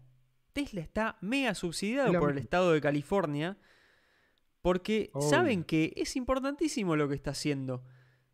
Tesla 0.51 0.81
está 0.81 1.17
mega 1.21 1.55
subsidiado 1.55 2.11
Es 2.11 2.19
por 2.19 2.31
el 2.31 2.37
estado 2.39 2.73
de 2.73 2.81
California 2.81 3.57
porque 4.61 5.11
saben 5.29 5.63
que 5.63 5.93
es 5.95 6.15
importantísimo 6.15 6.95
lo 6.95 7.07
que 7.07 7.15
está 7.15 7.31
haciendo. 7.31 7.83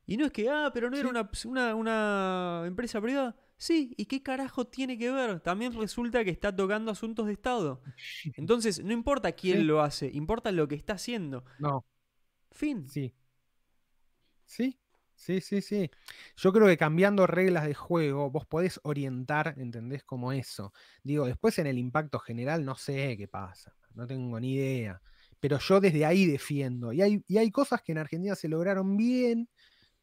Y 0.06 0.18
no 0.18 0.26
es 0.26 0.32
que, 0.32 0.50
ah, 0.50 0.72
pero 0.74 0.89
no 0.89 0.97
era 0.97 1.10
Sí. 1.34 1.47
una, 1.47 1.76
una, 1.76 1.76
una 1.76 2.64
empresa 2.66 3.00
privada. 3.02 3.36
Sí, 3.60 3.93
¿y 3.97 4.05
qué 4.05 4.24
carajo 4.24 4.68
tiene 4.68 4.97
que 4.97 5.12
ver? 5.12 5.41
También 5.41 5.74
resulta 5.74 6.24
que 6.24 6.30
está 6.32 6.55
tocando 6.55 6.91
asuntos 6.91 7.28
de 7.28 7.34
Estado. 7.34 7.82
Entonces, 8.34 8.84
no 8.84 8.93
importa 8.93 9.34
quién 9.34 9.57
Sí. 9.57 9.64
lo 9.66 9.82
hace, 9.82 10.10
importa 10.14 10.51
lo 10.53 10.68
que 10.68 10.76
está 10.76 10.93
haciendo. 10.93 11.43
No, 11.57 11.86
Fin. 12.51 12.93
sí. 12.93 13.16
Sí, 14.45 14.80
sí, 15.16 15.41
sí, 15.41 15.62
sí. 15.62 15.89
Yo 16.36 16.51
creo 16.51 16.68
que 16.68 16.78
cambiando 16.78 17.28
reglas 17.28 17.66
de 17.68 17.76
juego, 17.76 18.32
vos 18.32 18.45
podés 18.47 18.80
orientar, 18.84 19.55
¿entendés? 19.57 20.03
Como 20.03 20.32
eso. 20.32 20.74
Digo, 21.03 21.26
después 21.26 21.60
en 21.60 21.68
el 21.68 21.78
impacto 21.78 22.20
general 22.20 22.66
no 22.66 22.76
sé 22.76 23.16
qué 23.18 23.28
pasa, 23.28 23.76
no 23.93 24.07
tengo 24.07 24.39
ni 24.39 24.53
idea. 24.55 25.01
Pero 25.39 25.60
yo 25.60 25.80
desde 25.80 26.05
ahí 26.05 26.26
defiendo. 26.26 26.91
Y 26.93 27.01
hay, 27.01 27.24
y 27.28 27.38
hay 27.38 27.51
cosas 27.51 27.82
que 27.82 27.91
en 27.93 27.99
Argentina 27.99 28.36
se 28.36 28.49
lograron 28.49 28.97
bien, 28.97 29.49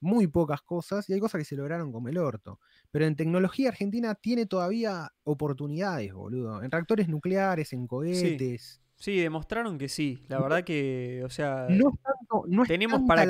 muy 0.00 0.26
pocas 0.26 0.62
cosas, 0.62 1.08
y 1.08 1.12
hay 1.14 1.20
cosas 1.20 1.38
que 1.40 1.44
se 1.44 1.56
lograron 1.56 1.92
como 1.92 2.08
el 2.08 2.18
orto. 2.18 2.60
Pero 2.90 3.06
en 3.06 3.16
tecnología 3.16 3.68
Argentina 3.70 4.14
tiene 4.14 4.46
todavía 4.46 5.10
oportunidades, 5.24 6.12
boludo. 6.12 6.62
En 6.62 6.70
reactores 6.70 7.08
nucleares, 7.08 7.72
en 7.72 7.86
cohetes. 7.86 8.80
Sí, 8.96 9.18
demostraron 9.20 9.78
que 9.78 9.88
sí. 9.88 10.24
La 10.28 10.40
verdad 10.40 10.64
que, 10.64 11.22
o 11.24 11.30
sea, 11.30 11.66
No 11.68 11.90
es 11.90 11.94
tanto, 12.02 12.44
no 12.48 12.62
es 12.62 12.68
tenemos 12.68 13.02
para 13.06 13.26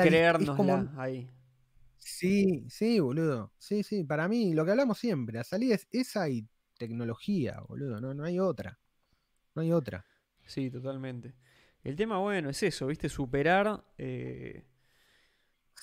como- 0.57 0.91
ahí. 0.97 1.29
Sí, 1.99 2.64
sí, 2.69 3.01
boludo. 3.01 3.53
Sí, 3.59 3.83
sí, 3.83 4.05
para 4.05 4.29
mí 4.29 4.55
lo 4.55 4.64
que 4.64 4.71
hablamos 4.71 4.99
siempre, 4.99 5.37
la 5.39 5.45
salida 5.45 5.75
es 5.75 5.89
esa 5.91 6.29
y 6.29 6.47
tecnología, 6.79 7.61
boludo, 7.67 8.01
no, 8.01 8.14
no 8.14 8.25
hay 8.25 8.39
otra. 8.39 8.79
No 9.55 9.62
hay 9.62 9.73
otra. 9.73 10.05
Sí, 10.45 10.71
totalmente. 10.71 11.35
El 11.83 11.97
tema, 11.97 12.19
bueno, 12.19 12.51
es 12.51 12.62
eso, 12.62 12.87
¿viste? 12.87 13.09
Superar, 13.09 13.83
eh, 13.99 14.64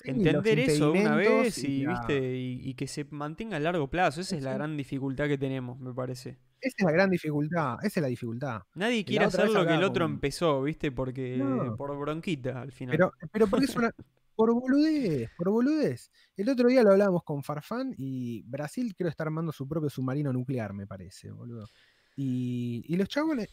Sí, 0.02 0.10
entender 0.10 0.58
eso 0.58 0.92
de 0.92 1.00
una 1.00 1.14
vez 1.16 1.56
y, 1.64 1.86
¿viste? 1.86 2.36
Y, 2.36 2.68
y 2.68 2.74
que 2.74 2.86
se 2.88 3.04
mantenga 3.10 3.56
a 3.56 3.60
largo 3.60 3.88
plazo. 3.88 4.20
Esa 4.20 4.30
Sí, 4.30 4.36
es 4.38 4.42
la 4.42 4.54
gran 4.54 4.76
dificultad 4.76 5.28
que 5.28 5.38
tenemos, 5.38 5.78
me 5.78 5.94
parece. 5.94 6.38
Esa 6.60 6.74
es 6.78 6.84
la 6.84 6.92
gran 6.92 7.10
dificultad, 7.10 7.76
esa 7.82 8.00
es 8.00 8.02
la 8.02 8.08
dificultad. 8.08 8.62
Nadie 8.74 9.04
quiere 9.04 9.26
hacer 9.26 9.50
lo 9.50 9.66
que 9.66 9.74
el 9.74 9.84
otro 9.84 10.04
con- 10.06 10.14
empezó, 10.14 10.62
¿viste? 10.62 10.90
Porque 10.90 11.36
No. 11.36 11.76
por 11.76 11.96
bronquita 11.98 12.62
al 12.62 12.72
final. 12.72 12.96
Pero, 12.96 13.12
pero 13.30 13.46
porque 13.46 13.66
es 13.66 13.76
una. 13.76 13.90
Por 14.36 14.52
boludez, 14.52 15.30
por 15.38 15.48
boludez. 15.50 16.10
El 16.36 16.48
otro 16.48 16.68
día 16.68 16.82
lo 16.82 16.90
hablábamos 16.90 17.22
con 17.22 17.44
Farfán 17.44 17.94
y 17.96 18.42
Brasil 18.42 18.92
creo 18.98 19.08
está 19.08 19.22
armando 19.22 19.52
su 19.52 19.68
propio 19.68 19.88
submarino 19.88 20.32
nuclear, 20.32 20.72
me 20.74 20.88
parece, 20.88 21.30
boludo. 21.30 21.68
Y, 22.16 22.84
y 22.88 22.96
los 22.96 23.08
chabones. 23.08 23.48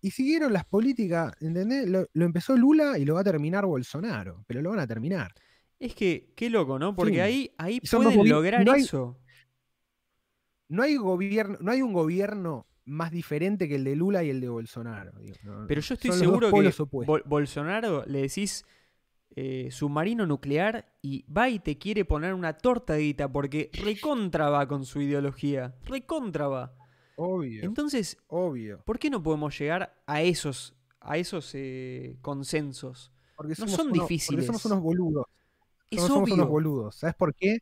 Y 0.00 0.10
siguieron 0.10 0.52
las 0.52 0.64
políticas, 0.64 1.32
¿entendés? 1.40 1.88
Lo, 1.88 2.06
lo 2.12 2.24
empezó 2.24 2.56
Lula 2.56 2.98
y 2.98 3.04
lo 3.04 3.14
va 3.14 3.20
a 3.20 3.24
terminar 3.24 3.64
Bolsonaro, 3.64 4.42
pero 4.48 4.60
lo 4.60 4.70
van 4.70 4.80
a 4.80 4.88
terminar. 4.88 5.32
Es 5.84 5.94
que, 5.94 6.32
qué 6.34 6.48
loco, 6.50 6.78
¿no? 6.78 6.94
Porque 6.96 7.20
ahí, 7.20 7.50
ahí 7.58 7.80
pueden 7.80 8.28
lograr 8.28 8.64
no 8.64 8.72
hay- 8.72 8.82
eso. 8.82 9.18
no 10.68 10.82
hay 10.82 10.96
gobierno, 10.96 11.58
no 11.60 11.70
hay 11.72 11.82
un 11.82 11.92
gobierno 11.92 12.66
más 12.86 13.10
diferente 13.10 13.68
que 13.68 13.76
el 13.76 13.84
de 13.84 13.96
Lula 13.96 14.24
y 14.24 14.30
el 14.30 14.40
de 14.40 14.48
Bolsonaro. 14.48 15.12
digo, 15.20 15.34
no- 15.42 15.66
Pero 15.66 15.80
yo 15.80 15.94
estoy 15.94 16.10
son 16.10 16.20
seguro 16.20 16.48
que. 16.50 16.70
Bol- 17.06 17.22
Bolsonaro 17.26 18.04
le 18.06 18.22
decís 18.22 18.64
eh, 19.36 19.68
submarino 19.72 20.26
nuclear 20.26 20.94
y 21.02 21.24
va 21.30 21.48
y 21.48 21.58
te 21.58 21.76
quiere 21.76 22.04
poner 22.04 22.34
una 22.34 22.56
tortadita 22.56 23.30
porque 23.30 23.68
recontra 23.72 24.48
va 24.48 24.66
con 24.68 24.84
su 24.84 25.00
ideología. 25.00 25.74
Recontra 25.86 26.46
va. 26.48 26.74
Obvio, 27.16 27.62
Entonces, 27.64 28.16
obvio. 28.28 28.80
¿por 28.84 28.98
qué 28.98 29.10
no 29.10 29.22
podemos 29.22 29.56
llegar 29.58 30.00
a 30.06 30.22
esos, 30.22 30.74
a 31.00 31.16
esos 31.18 31.50
eh, 31.54 32.16
consensos? 32.22 33.12
Porque 33.36 33.54
no 33.58 33.66
son 33.68 33.92
difíciles. 33.92 34.46
Porque 34.46 34.46
somos 34.46 34.64
unos 34.66 34.80
boludos. 34.82 35.26
Es 35.96 36.02
somos, 36.02 36.30
unos 36.30 36.48
boludos. 36.48 36.96
¿Sabes 36.96 37.14
por 37.16 37.34
qué? 37.34 37.58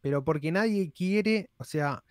Pero 0.00 0.24
porque 0.24 0.52
nadie 0.52 0.92
quiere, 0.92 1.50
o 1.58 1.64
sea, 1.64 2.02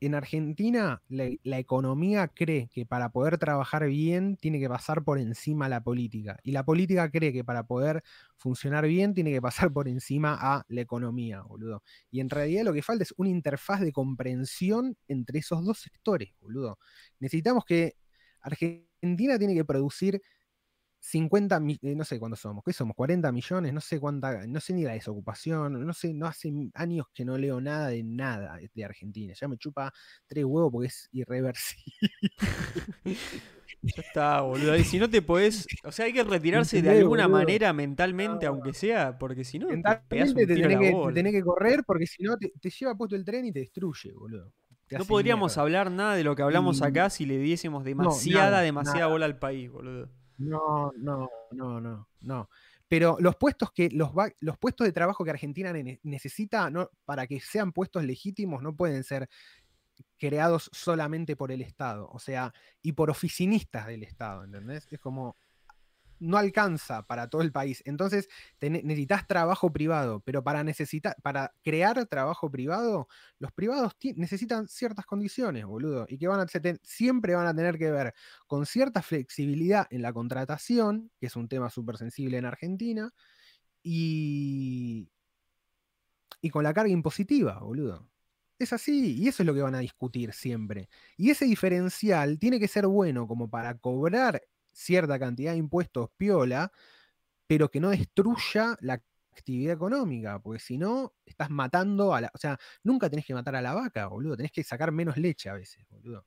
en 0.00 0.14
Argentina 0.14 1.00
la, 1.08 1.28
la 1.44 1.58
economía 1.58 2.28
cree 2.28 2.68
que 2.72 2.84
para 2.86 3.10
poder 3.10 3.38
trabajar 3.38 3.86
bien 3.86 4.36
tiene 4.36 4.58
que 4.58 4.68
pasar 4.68 5.04
por 5.04 5.18
encima 5.18 5.68
la 5.68 5.82
política. 5.82 6.38
Y 6.42 6.52
la 6.52 6.64
política 6.64 7.10
cree 7.10 7.32
que 7.32 7.44
para 7.44 7.66
poder 7.66 8.02
funcionar 8.36 8.86
bien 8.86 9.14
tiene 9.14 9.30
que 9.30 9.40
pasar 9.40 9.72
por 9.72 9.88
encima 9.88 10.36
a 10.40 10.64
la 10.68 10.80
economía, 10.80 11.42
boludo. 11.42 11.82
Y 12.10 12.20
en 12.20 12.30
realidad 12.30 12.64
lo 12.64 12.72
que 12.72 12.82
falta 12.82 13.04
es 13.04 13.14
una 13.16 13.30
interfaz 13.30 13.80
de 13.80 13.92
comprensión 13.92 14.96
entre 15.06 15.38
esos 15.38 15.64
dos 15.64 15.78
sectores, 15.78 16.34
boludo. 16.40 16.78
Necesitamos 17.20 17.64
que 17.64 17.94
Argentina 18.40 19.38
tiene 19.38 19.54
que 19.54 19.64
producir 19.64 20.20
50, 21.04 21.58
mi- 21.58 21.78
eh, 21.82 21.96
no 21.96 22.04
sé 22.04 22.18
cuántos 22.20 22.38
somos, 22.40 22.62
¿qué 22.64 22.72
somos? 22.72 22.94
40 22.94 23.32
millones, 23.32 23.72
no 23.72 23.80
sé 23.80 23.98
cuánta, 23.98 24.46
no 24.46 24.60
sé 24.60 24.72
ni 24.72 24.84
la 24.84 24.92
desocupación, 24.92 25.84
no 25.84 25.92
sé, 25.92 26.14
no 26.14 26.26
hace 26.26 26.52
años 26.74 27.06
que 27.12 27.24
no 27.24 27.36
leo 27.36 27.60
nada 27.60 27.88
de 27.88 28.04
nada 28.04 28.56
de 28.72 28.84
Argentina, 28.84 29.34
ya 29.38 29.48
me 29.48 29.56
chupa 29.58 29.92
tres 30.28 30.44
huevos 30.44 30.70
porque 30.70 30.86
es 30.88 31.08
irreversible. 31.12 31.92
Ya 33.84 34.00
está, 34.00 34.40
boludo. 34.42 34.76
Y 34.76 34.84
si 34.84 34.98
no 35.00 35.10
te 35.10 35.22
podés. 35.22 35.66
O 35.84 35.90
sea, 35.90 36.04
hay 36.04 36.12
que 36.12 36.22
retirarse 36.22 36.76
de 36.76 36.78
¿Entendés, 36.80 37.02
alguna 37.02 37.26
boludo? 37.26 37.38
manera 37.40 37.72
mentalmente, 37.72 38.46
aunque 38.46 38.72
sea, 38.74 39.18
porque 39.18 39.42
si 39.42 39.58
no, 39.58 39.66
Mentalmente 39.68 40.46
te 40.46 40.54
tenés, 40.54 40.78
que, 40.78 40.92
te 41.08 41.12
tenés 41.12 41.32
que 41.32 41.42
correr 41.42 41.82
porque 41.84 42.06
si 42.06 42.22
no 42.22 42.36
te, 42.36 42.52
te 42.60 42.70
lleva 42.70 42.94
puesto 42.94 43.16
el 43.16 43.24
tren 43.24 43.44
y 43.46 43.52
te 43.52 43.58
destruye, 43.58 44.12
boludo. 44.12 44.52
No 44.90 45.04
podríamos 45.04 45.50
mierda. 45.52 45.62
hablar 45.62 45.90
nada 45.90 46.14
de 46.14 46.22
lo 46.22 46.36
que 46.36 46.42
hablamos 46.42 46.80
Y- 46.80 46.84
acá 46.84 47.10
si 47.10 47.26
le 47.26 47.38
diésemos 47.38 47.82
demasiada, 47.82 48.50
nada, 48.50 48.60
demasiada 48.60 48.98
nada. 49.00 49.12
bola 49.12 49.26
al 49.26 49.38
país, 49.38 49.68
boludo. 49.70 50.08
No, 50.42 50.92
no, 50.96 51.30
no, 51.52 51.80
no, 51.80 52.08
no. 52.20 52.48
Pero 52.88 53.16
los 53.20 53.36
puestos 53.36 53.72
que 53.72 53.88
los, 53.90 54.10
los 54.40 54.58
puestos 54.58 54.86
de 54.86 54.92
trabajo 54.92 55.24
que 55.24 55.30
Argentina 55.30 55.72
ne- 55.72 56.00
necesita 56.02 56.68
no, 56.70 56.90
para 57.04 57.26
que 57.26 57.40
sean 57.40 57.72
puestos 57.72 58.04
legítimos 58.04 58.62
no 58.62 58.74
pueden 58.76 59.04
ser 59.04 59.28
creados 60.18 60.70
solamente 60.72 61.36
por 61.36 61.52
el 61.52 61.62
Estado, 61.62 62.08
o 62.10 62.18
sea, 62.18 62.52
y 62.80 62.92
por 62.92 63.10
oficinistas 63.10 63.86
del 63.86 64.02
Estado, 64.04 64.44
¿entendés? 64.44 64.86
Es 64.90 65.00
como 65.00 65.36
no 66.22 66.38
alcanza 66.38 67.02
para 67.06 67.28
todo 67.28 67.42
el 67.42 67.52
país. 67.52 67.82
Entonces, 67.84 68.28
necesitas 68.60 69.26
trabajo 69.26 69.72
privado, 69.72 70.20
pero 70.20 70.42
para 70.44 70.64
necesitar 70.64 71.16
para 71.22 71.52
crear 71.62 72.06
trabajo 72.06 72.50
privado, 72.50 73.08
los 73.38 73.52
privados 73.52 73.92
necesitan 74.16 74.68
ciertas 74.68 75.06
condiciones, 75.06 75.66
boludo, 75.66 76.06
y 76.08 76.18
que 76.18 76.28
van 76.28 76.40
a 76.40 76.46
siempre 76.82 77.34
van 77.34 77.46
a 77.46 77.54
tener 77.54 77.78
que 77.78 77.90
ver 77.90 78.14
con 78.46 78.66
cierta 78.66 79.02
flexibilidad 79.02 79.86
en 79.90 80.02
la 80.02 80.12
contratación, 80.12 81.10
que 81.18 81.26
es 81.26 81.36
un 81.36 81.48
tema 81.48 81.70
súper 81.70 81.96
sensible 81.96 82.38
en 82.38 82.44
Argentina, 82.46 83.10
y, 83.82 85.08
y 86.40 86.50
con 86.50 86.64
la 86.64 86.74
carga 86.74 86.90
impositiva, 86.92 87.58
boludo. 87.60 88.08
Es 88.58 88.72
así, 88.72 89.16
y 89.18 89.28
eso 89.28 89.42
es 89.42 89.46
lo 89.46 89.54
que 89.54 89.62
van 89.62 89.74
a 89.74 89.80
discutir 89.80 90.32
siempre. 90.32 90.88
Y 91.16 91.30
ese 91.30 91.46
diferencial 91.46 92.38
tiene 92.38 92.60
que 92.60 92.68
ser 92.68 92.86
bueno 92.86 93.26
como 93.26 93.50
para 93.50 93.76
cobrar 93.78 94.42
cierta 94.72 95.18
cantidad 95.18 95.52
de 95.52 95.58
impuestos 95.58 96.10
piola, 96.16 96.72
pero 97.46 97.70
que 97.70 97.80
no 97.80 97.90
destruya 97.90 98.76
la 98.80 99.00
actividad 99.34 99.74
económica, 99.74 100.38
porque 100.40 100.58
si 100.60 100.76
no, 100.78 101.14
estás 101.24 101.50
matando 101.50 102.14
a 102.14 102.20
la... 102.20 102.30
O 102.34 102.38
sea, 102.38 102.58
nunca 102.82 103.08
tenés 103.08 103.24
que 103.26 103.34
matar 103.34 103.56
a 103.56 103.62
la 103.62 103.74
vaca, 103.74 104.06
boludo, 104.08 104.36
tenés 104.36 104.52
que 104.52 104.62
sacar 104.62 104.92
menos 104.92 105.16
leche 105.16 105.48
a 105.48 105.54
veces, 105.54 105.84
boludo. 105.88 106.26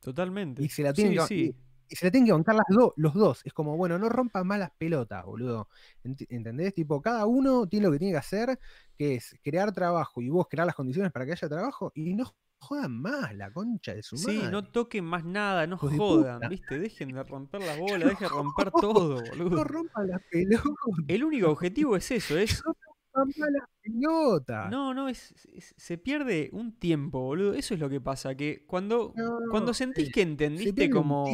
Totalmente. 0.00 0.62
Y 0.62 0.68
se 0.68 0.82
la 0.82 0.92
tienen 0.92 1.14
sí, 1.14 1.18
que- 1.18 1.26
sí. 1.26 1.56
Y 1.86 1.96
se 1.96 2.06
la 2.06 2.10
tienen 2.10 2.26
que 2.26 2.32
bancar 2.32 2.54
las 2.54 2.66
do- 2.68 2.94
los 2.96 3.12
dos. 3.12 3.42
Es 3.44 3.52
como, 3.52 3.76
bueno, 3.76 3.98
no 3.98 4.08
rompan 4.08 4.46
más 4.46 4.58
las 4.58 4.70
pelotas, 4.70 5.22
boludo. 5.24 5.68
Ent- 6.02 6.26
¿Entendés? 6.30 6.72
Tipo, 6.74 7.00
cada 7.02 7.26
uno 7.26 7.66
tiene 7.66 7.86
lo 7.86 7.92
que 7.92 7.98
tiene 7.98 8.12
que 8.14 8.18
hacer, 8.18 8.58
que 8.96 9.16
es 9.16 9.36
crear 9.42 9.70
trabajo 9.72 10.22
y 10.22 10.30
vos 10.30 10.46
crear 10.48 10.66
las 10.66 10.74
condiciones 10.74 11.12
para 11.12 11.26
que 11.26 11.32
haya 11.32 11.48
trabajo 11.48 11.92
y 11.94 12.14
no 12.14 12.34
jodan 12.58 12.92
más 13.00 13.34
la 13.36 13.50
concha 13.52 13.94
de 13.94 14.02
su 14.02 14.16
Sí, 14.16 14.38
madre. 14.38 14.50
no 14.50 14.64
toquen 14.64 15.04
más 15.04 15.24
nada, 15.24 15.66
no 15.66 15.76
jodan, 15.76 15.96
puta. 16.38 16.48
¿viste? 16.48 16.78
Dejen 16.78 17.12
de 17.12 17.22
romper 17.22 17.60
las 17.60 17.76
bolas, 17.78 18.08
dejen 18.10 18.28
de 18.28 18.34
romper 18.34 18.70
todo, 18.80 19.14
No 19.16 19.22
boludo. 19.22 19.64
rompan 19.64 20.08
las 20.08 20.22
pelotas. 20.30 20.72
El 21.08 21.24
único 21.24 21.50
objetivo 21.50 21.96
es 21.96 22.10
eso, 22.10 22.36
es... 22.38 22.62
No 22.64 22.72
rompan 23.12 23.52
las 23.52 23.68
pelotas. 23.82 24.70
No, 24.70 24.94
no, 24.94 25.08
es, 25.08 25.32
es- 25.52 25.74
se 25.76 25.98
pierde 25.98 26.48
un 26.52 26.72
tiempo, 26.78 27.20
boludo. 27.20 27.54
Eso 27.54 27.74
es 27.74 27.80
lo 27.80 27.88
que 27.90 28.00
pasa, 28.00 28.34
que 28.34 28.64
cuando, 28.66 29.12
No, 29.14 29.38
cuando 29.50 29.74
sentís 29.74 30.08
eh, 30.08 30.12
que 30.12 30.22
entendiste 30.22 30.88
como, 30.90 31.26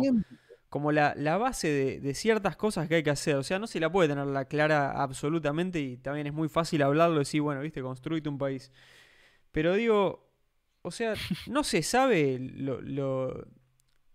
como 0.68 0.92
la, 0.92 1.14
la 1.16 1.36
base 1.38 1.68
de, 1.68 2.00
de 2.00 2.14
ciertas 2.14 2.56
cosas 2.56 2.86
que 2.88 2.96
hay 2.96 3.02
que 3.02 3.10
hacer, 3.10 3.36
o 3.36 3.42
sea, 3.42 3.58
no 3.58 3.66
se 3.66 3.80
la 3.80 3.90
puede 3.90 4.08
tener 4.08 4.26
la 4.26 4.44
clara 4.46 5.00
absolutamente 5.02 5.80
y 5.80 5.96
también 5.96 6.26
es 6.26 6.32
muy 6.34 6.48
fácil 6.48 6.82
hablarlo 6.82 7.16
y 7.16 7.18
decir, 7.20 7.40
bueno, 7.40 7.60
viste, 7.60 7.80
construite 7.82 8.28
un 8.28 8.36
país. 8.38 8.70
Pero 9.52 9.74
digo, 9.74 10.29
o 10.82 10.90
sea, 10.90 11.14
no 11.46 11.64
se 11.64 11.82
sabe 11.82 12.38
lo, 12.38 12.80
lo, 12.80 13.46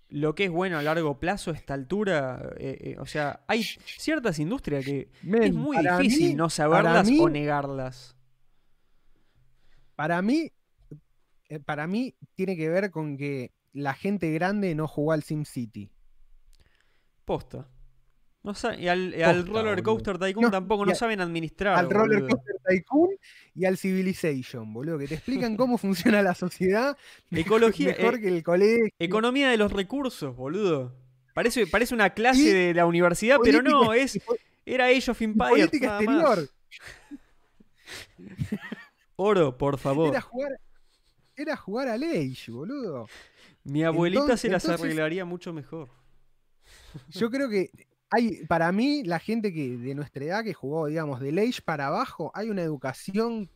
lo 0.09 0.36
que 0.36 0.45
es 0.45 0.51
bueno 0.51 0.78
a 0.78 0.82
largo 0.82 1.20
plazo 1.20 1.51
a 1.51 1.53
esta 1.53 1.74
altura. 1.74 2.53
eh, 2.57 2.78
eh, 2.82 2.95
o 2.99 3.05
sea, 3.05 3.43
hay 3.47 3.63
ciertas 3.63 4.39
industrias 4.39 4.84
que 4.86 5.09
Men, 5.24 5.43
es 5.43 5.53
muy 5.53 5.78
difícil 5.78 6.30
mí- 6.30 6.36
no 6.36 6.49
saberlas 6.49 7.09
mí- 7.09 7.20
o 7.20 7.30
negarlas. 7.30 8.16
Para 9.95 10.22
mí, 10.22 10.51
eh, 11.49 11.59
para 11.59 11.88
mí 11.88 12.16
tiene 12.36 12.57
que 12.57 12.68
ver 12.70 12.91
con 12.91 13.18
que 13.18 13.53
la 13.72 13.93
gente 13.93 14.32
grande 14.32 14.76
no 14.76 14.88
jugó 14.88 15.11
al 15.13 15.24
SimCity. 15.24 15.91
Posta. 17.24 17.68
No 18.43 18.53
y 18.78 18.88
al, 18.88 19.47
Roller. 19.47 19.82
Coaster 19.82 20.20
Tycoon 20.20 20.43
No, 20.45 20.51
tampoco, 20.51 20.86
no 20.86 20.91
a- 20.91 20.95
saben 20.95 21.20
administrar. 21.22 21.78
al 21.80 21.89
Roller. 21.89 22.28
Coaster 22.28 22.54
Tycoon 22.68 23.09
y 23.53 23.66
al 23.66 23.78
Civilization, 23.78 24.74
boludo, 24.74 24.97
que 24.97 25.07
te 25.07 25.16
explican 25.16 25.55
cómo 25.57 25.78
funciona 25.78 26.22
la 26.22 26.36
sociedad 26.36 26.97
Ecología, 27.32 27.95
mejor 27.97 28.16
eh, 28.16 28.22
que 28.22 28.28
el 28.30 28.43
colegio. 28.43 28.88
Economía 28.99 29.49
de 29.49 29.57
los 29.57 29.72
recursos, 29.72 30.36
boludo. 30.36 30.95
Parece, 31.34 31.68
parece 31.68 31.93
una 31.93 32.11
clase 32.11 32.41
Y 32.41 32.45
de 32.45 32.74
la 32.74 32.86
universidad, 32.86 33.38
pero 33.43 33.61
no, 33.61 33.93
es 33.93 34.20
era 34.66 34.86
Age 34.86 35.11
of 35.11 35.22
Empires. 35.22 35.49
política 35.68 35.88
nada 35.88 36.01
más. 36.01 36.38
exterior. 36.39 36.49
Oro, 39.18 39.57
por 39.57 39.78
favor. 39.78 40.09
Era 40.09 40.22
jugar, 40.22 40.51
era 41.36 41.55
jugar 41.55 41.88
al 41.89 42.03
Age, 42.03 42.51
boludo. 42.51 43.07
Mi 43.63 43.84
abuelita 43.84 44.22
Entonces- 44.22 44.41
se 44.41 44.49
las 44.49 44.63
entonces- 44.63 44.86
arreglaría 44.86 45.26
mucho 45.26 45.53
mejor. 45.53 45.89
Yo 47.09 47.30
creo 47.30 47.49
que 47.49 47.70
hay, 48.11 48.45
para 48.47 48.71
mí, 48.71 49.03
la 49.03 49.19
gente 49.19 49.53
que 49.53 49.77
de 49.77 49.95
nuestra 49.95 50.23
edad 50.25 50.43
que 50.43 50.53
jugó, 50.53 50.87
digamos, 50.87 51.19
del 51.19 51.39
Age 51.39 51.61
para 51.63 51.87
abajo, 51.87 52.31
hay 52.35 52.49
una 52.49 52.61
educación 52.61 53.49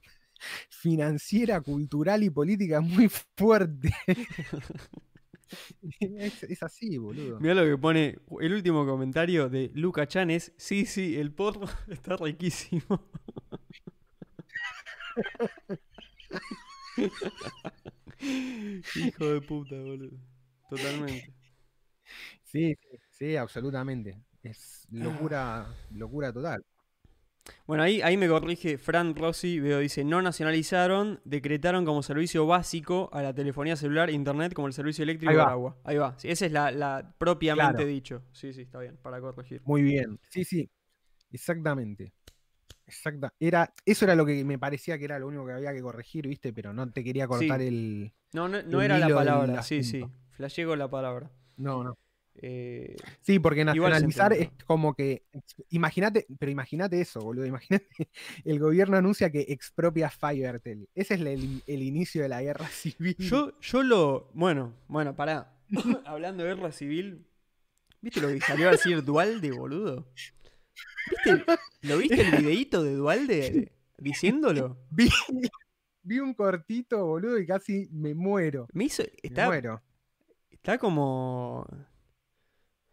financiera, 0.70 1.62
cultural 1.62 2.24
y 2.24 2.30
política 2.30 2.82
muy 2.82 3.10
fuerte. 3.38 3.92
es, 6.00 6.44
es 6.44 6.64
así, 6.64 6.98
boludo. 6.98 7.40
Mira 7.40 7.54
lo 7.56 7.64
que 7.66 7.78
pone 7.78 8.20
el 8.42 8.54
último 8.54 8.86
comentario 8.86 9.50
de 9.50 9.72
Luca 9.74 10.08
Chan 10.08 10.30
es, 10.32 10.54
sí, 10.58 10.86
sí, 10.86 11.18
el 11.18 11.34
porro 11.34 11.68
está 11.88 12.18
riquísimo. 12.18 13.10
Hijo 18.96 19.26
de 19.26 19.42
puta, 19.42 19.76
boludo. 19.76 20.18
Totalmente. 20.70 21.34
Sí, 22.44 22.76
sí, 22.76 22.98
sí, 23.12 23.36
absolutamente. 23.38 24.20
Es 24.44 24.88
locura, 24.92 25.68
locura 25.92 26.32
total. 26.32 26.64
Bueno, 27.66 27.82
ahí, 27.84 28.02
ahí 28.02 28.16
me 28.16 28.28
corrige 28.28 28.78
Fran 28.78 29.16
Rossi, 29.16 29.60
veo, 29.60 29.80
dice, 29.80 30.04
no 30.04 30.22
nacionalizaron, 30.22 31.20
decretaron 31.26 31.84
como 31.84 32.04
servicio 32.04 32.46
básico 32.46 33.10
a 33.12 33.24
la 33.24 33.34
telefonía 33.34 33.76
celular 33.76 34.10
e 34.10 34.14
internet 34.14 34.54
como 34.54 34.68
el 34.68 34.74
servicio 34.74 35.02
eléctrico 35.04 35.32
Ahí 35.32 35.38
y 35.38 35.40
el 35.40 35.46
va. 35.48 35.52
agua. 35.52 35.78
Ahí 35.84 35.98
va. 35.98 36.18
Sí, 36.20 36.30
esa 36.30 36.46
es 36.46 36.52
la, 36.52 36.70
la 36.72 37.16
propiamente 37.18 37.72
Claro. 37.78 37.86
dicho. 37.88 38.24
Sí, 38.34 38.54
sí, 38.54 38.62
está 38.62 38.80
bien, 38.80 38.98
para 38.98 39.20
corregir. 39.20 39.62
Muy 39.66 39.82
bien. 39.82 40.20
Sí, 40.30 40.44
sí. 40.44 40.70
Exactamente. 41.32 42.14
Exacta. 42.86 43.34
Era, 43.40 43.74
eso 43.86 44.06
era 44.06 44.16
lo 44.16 44.26
que 44.26 44.44
me 44.44 44.58
parecía 44.60 44.98
que 44.98 45.06
era 45.06 45.18
lo 45.20 45.28
único 45.28 45.46
que 45.46 45.54
había 45.54 45.74
que 45.74 45.82
corregir, 45.82 46.28
¿viste? 46.28 46.54
Pero 46.54 46.74
no 46.74 46.92
te 46.92 47.04
quería 47.04 47.28
cortar 47.28 47.60
Sí. 47.62 47.68
el. 47.68 48.14
No, 48.34 48.48
no, 48.48 48.62
no 48.64 48.80
El 48.80 48.86
era 48.86 49.00
la 49.00 49.08
del 49.08 49.16
palabra, 49.16 49.64
sí, 49.64 49.84
sí. 49.84 50.06
Flashego 50.32 50.76
la 50.76 50.90
palabra. 50.90 51.32
No, 51.58 51.84
no. 51.84 51.98
Eh, 52.42 52.96
Sí, 53.22 53.40
porque 53.40 53.66
nacionalizar 53.66 54.34
es 54.34 54.50
como 54.66 54.94
que. 54.94 55.24
Imagínate, 55.70 56.26
pero 56.40 56.52
imagínate 56.52 57.02
eso, 57.02 57.20
boludo. 57.22 57.46
Imagínate. 57.46 57.88
El 58.46 58.60
gobierno 58.60 58.98
anuncia 58.98 59.30
que 59.30 59.42
expropia 59.50 60.10
Fivertel. 60.10 60.88
Ese 60.96 61.16
es 61.16 61.22
el, 61.22 61.64
el 61.68 61.84
inicio 61.84 62.22
de 62.22 62.30
la 62.30 62.42
guerra 62.42 62.68
civil. 62.72 63.16
yo, 63.18 63.60
yo 63.60 63.84
lo. 63.84 64.32
Bueno, 64.34 64.74
bueno, 64.88 65.16
pará. 65.16 65.54
Hablando 66.06 66.44
de 66.44 66.56
guerra 66.56 66.72
civil. 66.72 67.26
¿Viste 68.02 68.22
lo 68.22 68.30
que 68.30 68.40
salió 68.40 68.70
a 68.70 68.72
decir 68.72 69.04
Dualde, 69.04 69.52
boludo? 69.52 70.08
¿Viste 71.10 71.44
¿Lo 71.82 71.98
viste 71.98 72.22
el 72.22 72.32
videíto 72.38 72.82
de 72.84 72.94
Dualde 72.96 73.74
diciéndolo? 73.98 74.78
vi, 74.92 75.10
vi 76.04 76.20
un 76.20 76.34
cortito, 76.34 77.06
boludo, 77.06 77.38
y 77.38 77.46
casi 77.46 77.90
me 77.92 78.14
muero. 78.16 78.68
Me 78.72 78.86
hizo. 78.86 79.04
Me 79.04 79.10
Está, 79.22 79.48
muero. 79.48 79.82
está 80.50 80.78
como. 80.78 81.68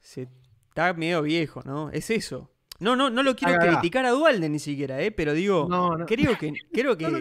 Se, 0.07 0.28
está 0.68 0.92
medio 0.94 1.22
viejo, 1.22 1.62
¿no? 1.64 1.90
Es 1.90 2.11
eso. 2.11 2.50
No, 2.78 2.94
no, 2.94 3.11
no 3.11 3.22
lo 3.22 3.34
quiero 3.34 3.59
criticar 3.59 4.04
a 4.07 4.11
Dualde 4.11 4.48
ni 4.48 4.59
siquiera, 4.59 5.00
¿eh? 5.02 5.11
Pero 5.11 5.32
digo. 5.32 5.66
No, 5.68 5.96
no. 5.96 6.07
Creo 6.07 6.36
que. 6.38 6.52
Creo 6.72 6.96
que 6.96 7.09
No 7.09 7.20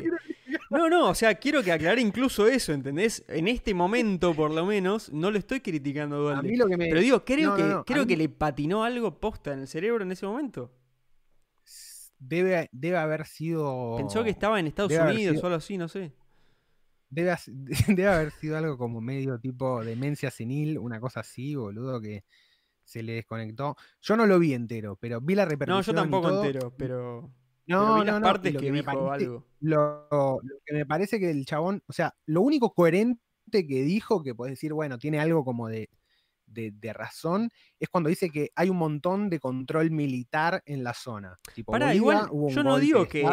No, 0.70 0.90
no, 0.90 1.10
o 1.10 1.16
sea, 1.16 1.36
quiero 1.36 1.64
que 1.64 1.72
aclare 1.72 2.02
incluso 2.02 2.48
eso, 2.48 2.74
¿entendés? 2.74 3.24
En 3.28 3.48
este 3.48 3.74
momento, 3.74 4.34
por 4.36 4.52
lo 4.52 4.66
menos, 4.66 5.12
no 5.14 5.32
lo 5.32 5.38
estoy 5.38 5.62
criticando 5.62 6.16
a 6.16 6.20
A 6.20 6.22
Dualde. 6.22 6.50
mí 6.50 6.58
lo 6.58 6.68
que 6.68 6.78
me. 6.78 6.88
Pero 6.90 7.00
digo, 7.00 7.24
creo, 7.26 7.56
que, 7.56 7.64
a 7.64 7.84
creo 7.86 8.02
mí- 8.04 8.08
que 8.08 8.18
le 8.18 8.30
patinó 8.30 8.84
algo 8.84 9.20
posta 9.20 9.54
en 9.54 9.60
el 9.62 9.68
cerebro 9.68 10.04
en 10.04 10.12
ese 10.12 10.26
momento. 10.26 10.72
Debe, 12.20 12.70
debe 12.72 12.98
haber 12.98 13.26
sido. 13.26 13.96
Pensó 13.98 14.24
que 14.24 14.30
estaba 14.30 14.60
en 14.60 14.68
Estados 14.68 14.90
debe 14.92 15.04
Unidos 15.12 15.36
sido- 15.36 15.44
o 15.44 15.46
algo 15.48 15.58
así, 15.58 15.78
no 15.78 15.88
sé. 15.88 16.12
Debe, 17.10 17.36
debe 17.88 18.08
haber 18.08 18.32
sido 18.32 18.58
algo 18.58 18.78
como 18.78 19.00
medio 19.02 19.40
tipo 19.40 19.84
demencia 19.84 20.32
senil, 20.32 20.78
una 20.80 21.00
cosa 21.00 21.22
así, 21.22 21.56
boludo, 21.56 22.02
que 22.02 22.24
se 22.86 23.04
le 23.04 23.14
desconectó. 23.16 23.76
Yo 24.02 24.16
no 24.16 24.26
lo 24.26 24.40
vi 24.40 24.54
entero, 24.54 24.96
pero 24.96 25.20
vi 25.20 25.36
la 25.36 25.44
No, 25.44 25.50
repercusión. 25.50 25.84
yo 25.84 25.92
y 25.92 25.96
tampoco 26.04 26.30
todo. 26.30 26.44
entero, 26.46 26.74
pero, 26.78 27.22
No, 27.68 27.80
pero 27.80 27.94
vi 27.96 28.00
no, 28.00 28.04
las 28.06 28.22
no, 28.22 28.26
partes 28.28 28.54
lo 28.54 28.60
que, 28.62 28.72
me 28.72 28.84
parece- 28.84 29.26
algo. 29.26 29.48
Lo, 29.60 30.08
lo 30.12 30.40
que 30.66 30.74
me 30.74 30.86
parece 30.86 31.20
que 31.20 31.30
el 31.32 31.46
chabón, 31.46 31.84
o 31.88 31.94
sea, 31.94 32.16
lo 32.28 32.42
único 32.42 32.74
coherente 32.74 33.20
que 33.52 33.82
dijo, 33.84 34.24
que 34.24 34.34
puedes 34.36 34.54
decir, 34.54 34.72
bueno, 34.74 34.98
tiene 34.98 35.20
algo 35.20 35.44
como 35.44 35.68
de, 35.68 35.90
de, 36.46 36.72
de 36.72 36.94
razón, 36.94 37.50
es 37.80 37.90
cuando 37.90 38.10
dice 38.10 38.30
que 38.30 38.52
hay 38.56 38.70
un 38.70 38.78
montón 38.78 39.30
de 39.30 39.40
control 39.40 39.90
militar 39.92 40.62
en 40.66 40.84
la 40.84 40.94
zona. 40.94 41.40
Tipo, 41.56 41.72
Pará, 41.72 41.88
Bolivia, 41.88 41.98
igual, 42.00 42.28
hubo 42.32 42.46
un 42.48 42.54
yo 42.54 42.64
no 42.64 42.78
digo 42.78 43.08
que. 43.08 43.26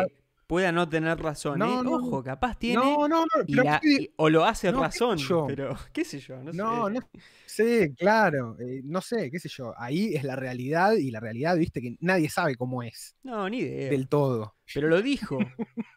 Pueda 0.53 0.71
no 0.71 0.87
tener 0.87 1.19
razón. 1.19 1.59
No, 1.61 1.81
¿eh? 1.81 1.83
no, 1.83 1.93
Ojo, 1.95 2.23
capaz 2.23 2.59
tiene. 2.59 2.77
No, 2.77 3.09
no, 3.09 3.21
no. 3.23 3.43
y 3.47 3.53
pero 3.53 3.65
la- 3.65 3.81
¿qué- 3.81 3.89
y- 4.03 4.11
o 4.17 4.29
lo 4.29 4.45
hace 4.45 4.71
qué 4.71 4.77
razón, 4.77 5.17
pero 5.47 5.75
qué 5.95 6.05
sé 6.05 6.21
yo, 6.21 6.37
no, 6.43 6.53
No, 6.53 6.89
sé. 6.89 6.93
no 6.93 7.01
sé, 7.47 7.95
claro, 7.97 8.59
eh, 8.61 8.83
no 8.85 9.01
sé, 9.01 9.31
qué 9.31 9.39
sé 9.39 9.49
yo. 9.49 9.73
Ahí 9.79 10.15
es 10.15 10.25
la 10.25 10.37
realidad 10.37 10.93
y 10.93 11.11
la 11.11 11.21
realidad, 11.21 11.57
viste, 11.57 11.81
que 11.81 11.97
nadie 12.01 12.29
sabe 12.29 12.55
cómo 12.57 12.83
es 12.83 13.17
No, 13.23 13.49
ni 13.49 13.61
idea. 13.61 13.89
del 13.91 14.11
todo. 14.11 14.55
Pero 14.75 14.89
lo 14.89 15.01
dijo. 15.01 15.39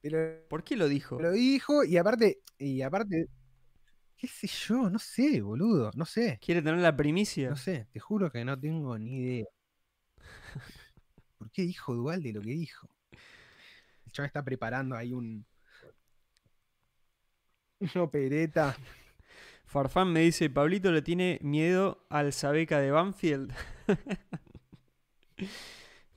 Pero 0.00 0.48
¿Por 0.48 0.64
qué 0.64 0.76
lo 0.76 0.88
dijo? 0.88 1.20
lo 1.20 1.30
dijo 1.30 1.84
y 1.84 1.98
aparte, 1.98 2.38
y 2.56 2.80
aparte, 2.80 3.26
qué 4.16 4.28
sé 4.28 4.46
yo, 4.46 4.88
no 4.88 4.98
sé, 4.98 5.42
boludo, 5.42 5.90
no 5.94 6.06
sé, 6.06 6.38
¿Quiere 6.40 6.62
tener 6.62 6.80
la 6.80 6.96
primicia? 6.96 7.50
no 7.50 7.56
sé, 7.56 7.86
te 7.92 8.00
juro 8.00 8.30
que 8.32 8.46
no 8.46 8.58
tengo 8.58 8.96
ni 8.98 9.16
idea. 9.18 9.44
¿Por 11.36 11.50
qué 11.50 11.62
dijo 11.62 11.94
Dualde 11.94 12.32
lo 12.32 12.40
que 12.40 12.50
dijo? 12.52 12.88
El 14.10 14.12
chaval 14.12 14.26
está 14.26 14.44
preparando 14.44 14.96
ahí 14.96 15.12
un. 15.12 15.46
Una 17.78 18.02
opereta. 18.02 18.76
Farfán 19.66 20.12
me 20.12 20.22
dice, 20.22 20.50
Pablito 20.50 20.90
le 20.90 21.00
tiene 21.00 21.38
miedo 21.42 22.04
al 22.10 22.32
Sabeca 22.32 22.80
de 22.80 22.90
Banfield. 22.90 23.54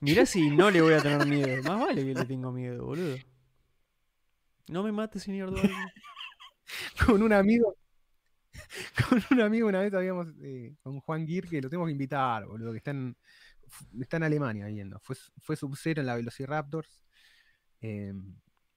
Mirá 0.00 0.26
si 0.26 0.50
no 0.50 0.72
le 0.72 0.82
voy 0.82 0.94
a 0.94 1.02
tener 1.02 1.24
miedo. 1.24 1.62
Más 1.62 1.78
vale 1.78 2.04
que 2.04 2.14
le 2.14 2.24
tengo 2.24 2.50
miedo, 2.50 2.84
boludo. 2.84 3.16
No 4.66 4.82
me 4.82 4.90
mate, 4.90 5.20
señor 5.20 5.52
Duarte. 5.52 5.70
con 7.06 7.22
un 7.22 7.32
amigo. 7.32 7.76
Con 9.08 9.22
un 9.30 9.40
amigo 9.40 9.68
una 9.68 9.82
vez 9.82 9.94
habíamos 9.94 10.26
eh, 10.42 10.74
con 10.82 10.98
Juan 10.98 11.28
Gir 11.28 11.48
que 11.48 11.62
lo 11.62 11.70
tenemos 11.70 11.86
que 11.86 11.92
invitar, 11.92 12.44
boludo, 12.44 12.72
que 12.72 12.78
está 12.78 12.90
en, 12.90 13.16
está 14.00 14.16
en 14.16 14.24
Alemania 14.24 14.66
viendo. 14.66 14.98
Fue, 14.98 15.14
fue 15.38 15.54
sub-zero 15.54 16.00
en 16.00 16.06
la 16.06 16.16
Velociraptors. 16.16 17.03
Eh, 17.86 18.14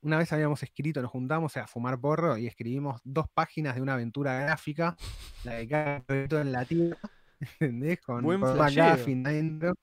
una 0.02 0.18
vez 0.18 0.34
habíamos 0.34 0.62
escrito, 0.64 1.02
nos 1.02 1.12
juntamos 1.12 1.56
a 1.56 1.66
fumar 1.66 1.98
porro 1.98 2.38
y 2.38 2.46
escribimos 2.46 3.00
dos 3.06 3.30
páginas 3.34 3.76
de 3.76 3.82
una 3.82 3.94
aventura 3.94 4.38
gráfica, 4.42 4.98
la 5.46 5.54
de 5.54 5.68
cada 5.70 6.04
en 6.10 6.52
la 6.52 6.66
tierra, 6.66 6.98
¿entendés? 7.62 8.02
Con. 8.02 8.26
McGuffin 8.26 9.26
adentro. 9.26 9.74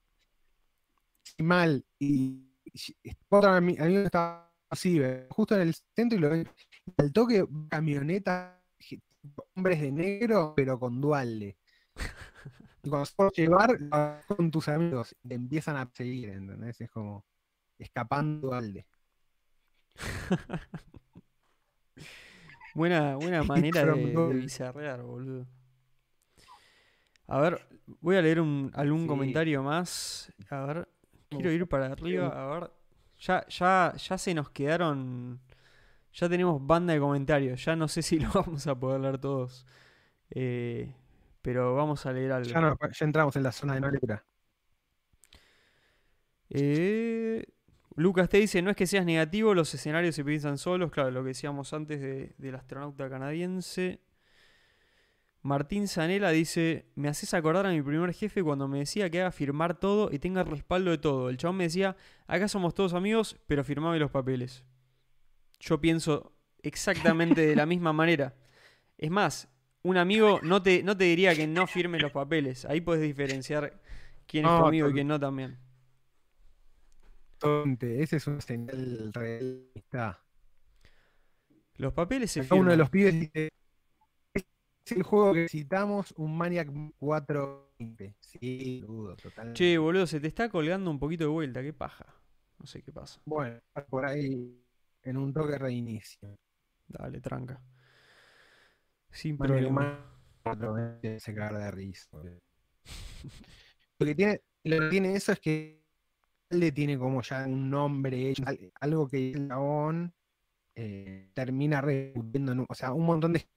Y 1.39 1.43
mal. 1.43 1.83
Y, 1.97 2.51
y 2.71 3.11
otro 3.29 3.49
ami- 3.49 3.81
amigo 3.81 4.01
estaba 4.01 4.53
así, 4.69 5.01
justo 5.29 5.55
en 5.55 5.61
el 5.61 5.73
centro 5.73 6.19
y 6.19 6.21
lo 6.21 6.29
Al 6.97 7.11
toque, 7.11 7.47
camioneta, 7.69 8.61
hombres 9.55 9.81
de 9.81 9.91
negro, 9.91 10.53
pero 10.55 10.79
con 10.79 11.01
dualde. 11.01 11.57
Y 12.83 12.89
cuando 12.89 13.05
se 13.07 13.41
llevar, 13.41 13.79
con 14.27 14.51
tus 14.51 14.67
amigos 14.67 15.15
te 15.27 15.33
empiezan 15.33 15.77
a 15.77 15.89
seguir, 15.91 16.29
¿entendés? 16.29 16.79
Es 16.79 16.91
como 16.91 17.25
escapando 17.79 18.49
dualde. 18.49 18.85
Buena, 22.73 23.15
buena 23.15 23.43
manera 23.43 23.85
de, 23.85 24.21
de 24.21 24.33
bizarrear, 24.35 25.01
boludo. 25.01 25.45
A 27.27 27.39
ver, 27.39 27.59
voy 28.01 28.17
a 28.17 28.21
leer 28.21 28.39
un, 28.39 28.71
algún 28.75 29.03
Sí. 29.03 29.07
comentario 29.07 29.63
más. 29.63 30.31
A 30.49 30.65
ver, 30.65 30.87
quiero 31.29 31.51
ir 31.51 31.67
para 31.67 31.87
arriba. 31.87 32.27
A 32.27 32.59
ver, 32.59 32.71
ya, 33.19 33.45
ya, 33.47 33.93
ya 33.97 34.17
se 34.17 34.33
nos 34.33 34.49
quedaron. 34.51 35.39
Ya 36.13 36.29
tenemos 36.29 36.65
banda 36.65 36.93
de 36.93 36.99
comentarios. 36.99 37.63
Ya 37.65 37.75
no 37.75 37.87
sé 37.87 38.01
si 38.01 38.19
lo 38.19 38.29
vamos 38.31 38.67
a 38.67 38.75
poder 38.79 39.01
leer 39.01 39.17
todos. 39.19 39.65
Eh, 40.31 40.93
pero 41.41 41.75
vamos 41.75 42.05
a 42.05 42.13
leer 42.13 42.31
algo. 42.33 42.49
Ya, 42.49 42.61
no- 42.61 42.77
ya 42.91 43.05
entramos 43.05 43.35
en 43.35 43.43
la 43.43 43.51
zona 43.51 43.73
de 43.75 43.81
no 43.81 43.89
lectura. 43.91 44.23
Eh, 46.49 47.43
Lucas 47.95 48.27
te 48.29 48.37
dice, 48.37 48.61
no 48.61 48.69
es 48.69 48.75
que 48.75 48.87
seas 48.87 49.05
negativo, 49.05 49.53
los 49.53 49.73
escenarios 49.73 50.15
se 50.15 50.23
piensan 50.25 50.57
solos, 50.57 50.91
claro, 50.91 51.11
lo 51.11 51.21
que 51.23 51.29
decíamos 51.29 51.71
antes 51.73 52.01
de- 52.01 52.33
del 52.37 52.55
astronauta 52.55 53.09
canadiense. 53.09 54.01
Martín 55.41 55.87
Zanela 55.87 56.31
dice, 56.31 56.87
me 56.95 57.07
haces 57.07 57.33
acordar 57.35 57.67
a 57.67 57.71
mi 57.71 57.81
primer 57.81 58.11
jefe 58.13 58.41
cuando 58.43 58.67
me 58.67 58.79
decía 58.79 59.09
que 59.11 59.21
haga 59.21 59.31
firmar 59.31 59.79
todo 59.79 60.09
y 60.11 60.17
tenga 60.17 60.43
respaldo 60.43 60.89
de 60.91 60.97
todo. 60.97 61.29
El 61.29 61.37
chabón 61.37 61.57
me 61.57 61.65
decía, 61.65 61.95
acá 62.25 62.47
somos 62.47 62.73
todos 62.73 62.93
amigos, 62.95 63.37
pero 63.45 63.63
firmame 63.63 63.99
los 63.99 64.09
papeles. 64.09 64.63
Yo 65.59 65.79
pienso 65.79 66.33
exactamente 66.63 67.45
de 67.45 67.55
la 67.55 67.65
misma 67.67 67.93
manera. 67.93 68.33
Es 68.97 69.11
más, 69.11 69.47
un 69.83 69.97
amigo 69.97 70.39
no 70.41 70.63
te, 70.63 70.81
no 70.81 70.97
te 70.97 71.03
diría 71.03 71.35
que 71.35 71.45
no 71.45 71.67
firmes 71.67 72.01
los 72.01 72.11
papeles. 72.11 72.65
Ahí 72.65 72.81
puedes 72.81 73.03
diferenciar 73.03 73.79
quién 74.25 74.45
es 74.45 74.51
No, 74.51 74.61
tu 74.61 74.65
amigo 74.65 74.89
y 74.89 74.93
quién 74.93 75.07
no 75.07 75.19
también. 75.19 75.59
Ese 77.81 78.17
es 78.17 78.27
un 78.27 78.41
señal 78.41 79.11
realista. 79.13 80.23
Los 81.77 81.93
papeles 81.93 82.31
se 82.31 82.47
uno 82.53 82.71
de 82.71 82.77
los 82.77 82.89
pibes 82.89 83.13
dice: 83.13 83.49
Es 84.33 84.91
el 84.91 85.03
juego 85.03 85.33
que 85.33 85.47
citamos, 85.49 86.13
un 86.17 86.37
Maniac 86.37 86.69
420. 86.97 88.15
Sí, 88.19 88.81
dudo, 88.81 89.15
total. 89.15 89.53
Che, 89.53 89.77
boludo, 89.77 90.07
se 90.07 90.19
te 90.19 90.27
está 90.27 90.49
colgando 90.49 90.89
un 90.89 90.99
poquito 90.99 91.25
de 91.25 91.29
vuelta, 91.29 91.61
qué 91.61 91.73
paja. 91.73 92.05
No 92.59 92.65
sé 92.65 92.81
qué 92.81 92.91
pasa. 92.91 93.21
Bueno, 93.25 93.59
por 93.89 94.05
ahí 94.05 94.63
en 95.03 95.17
un 95.17 95.33
toque 95.33 95.57
reinicio. 95.57 96.37
Dale, 96.87 97.19
tranca. 97.19 97.61
Sin 99.11 99.37
Maniac 99.37 99.57
problema. 99.57 100.11
420 100.43 101.19
se 101.19 101.33
caga 101.33 101.59
de 101.59 101.71
risa. 101.71 102.09
Lo 103.99 104.05
que 104.05 104.13
tiene, 104.13 104.41
lo 104.63 104.79
que 104.79 104.89
tiene 104.89 105.15
eso 105.15 105.31
es 105.31 105.39
que 105.39 105.84
tiene 106.73 106.97
como 106.97 107.21
ya 107.21 107.45
un 107.47 107.69
nombre 107.69 108.29
hecho, 108.29 108.43
algo 108.79 109.07
que 109.07 109.31
el 109.31 109.47
chabón 109.47 110.13
eh, 110.75 111.29
termina 111.33 111.81
repitiendo, 111.81 112.65
o 112.67 112.75
sea, 112.75 112.93
un 112.93 113.05
montón 113.05 113.33
de 113.33 113.39
gente 113.39 113.53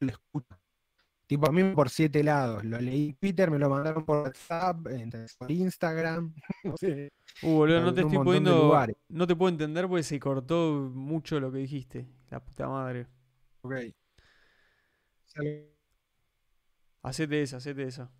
lo 0.00 0.10
escucha. 0.12 0.58
Tipo, 1.26 1.48
a 1.48 1.52
mí 1.52 1.62
por 1.74 1.90
siete 1.90 2.24
lados, 2.24 2.64
lo 2.64 2.80
leí 2.80 3.10
en 3.10 3.16
Twitter, 3.16 3.50
me 3.50 3.58
lo 3.58 3.70
mandaron 3.70 4.04
por 4.04 4.24
WhatsApp, 4.24 4.86
entonces, 4.88 5.36
por 5.36 5.50
Instagram, 5.50 6.34
no 6.64 6.76
sé. 6.76 7.12
Uh, 7.42 7.50
boludo, 7.54 7.80
no 7.82 7.94
te 7.94 8.00
estoy 8.02 8.18
pudiendo. 8.18 8.86
No 9.08 9.26
te 9.26 9.36
puedo 9.36 9.50
entender 9.50 9.86
porque 9.88 10.02
se 10.02 10.18
cortó 10.18 10.90
mucho 10.92 11.38
lo 11.40 11.52
que 11.52 11.58
dijiste. 11.58 12.08
La 12.30 12.40
puta 12.44 12.68
madre. 12.68 13.06
Ok. 13.62 13.74
Sale- 15.26 15.70
Hacete 17.02 17.42
esa, 17.42 17.58
hacete 17.58 17.84
esa. 17.84 18.10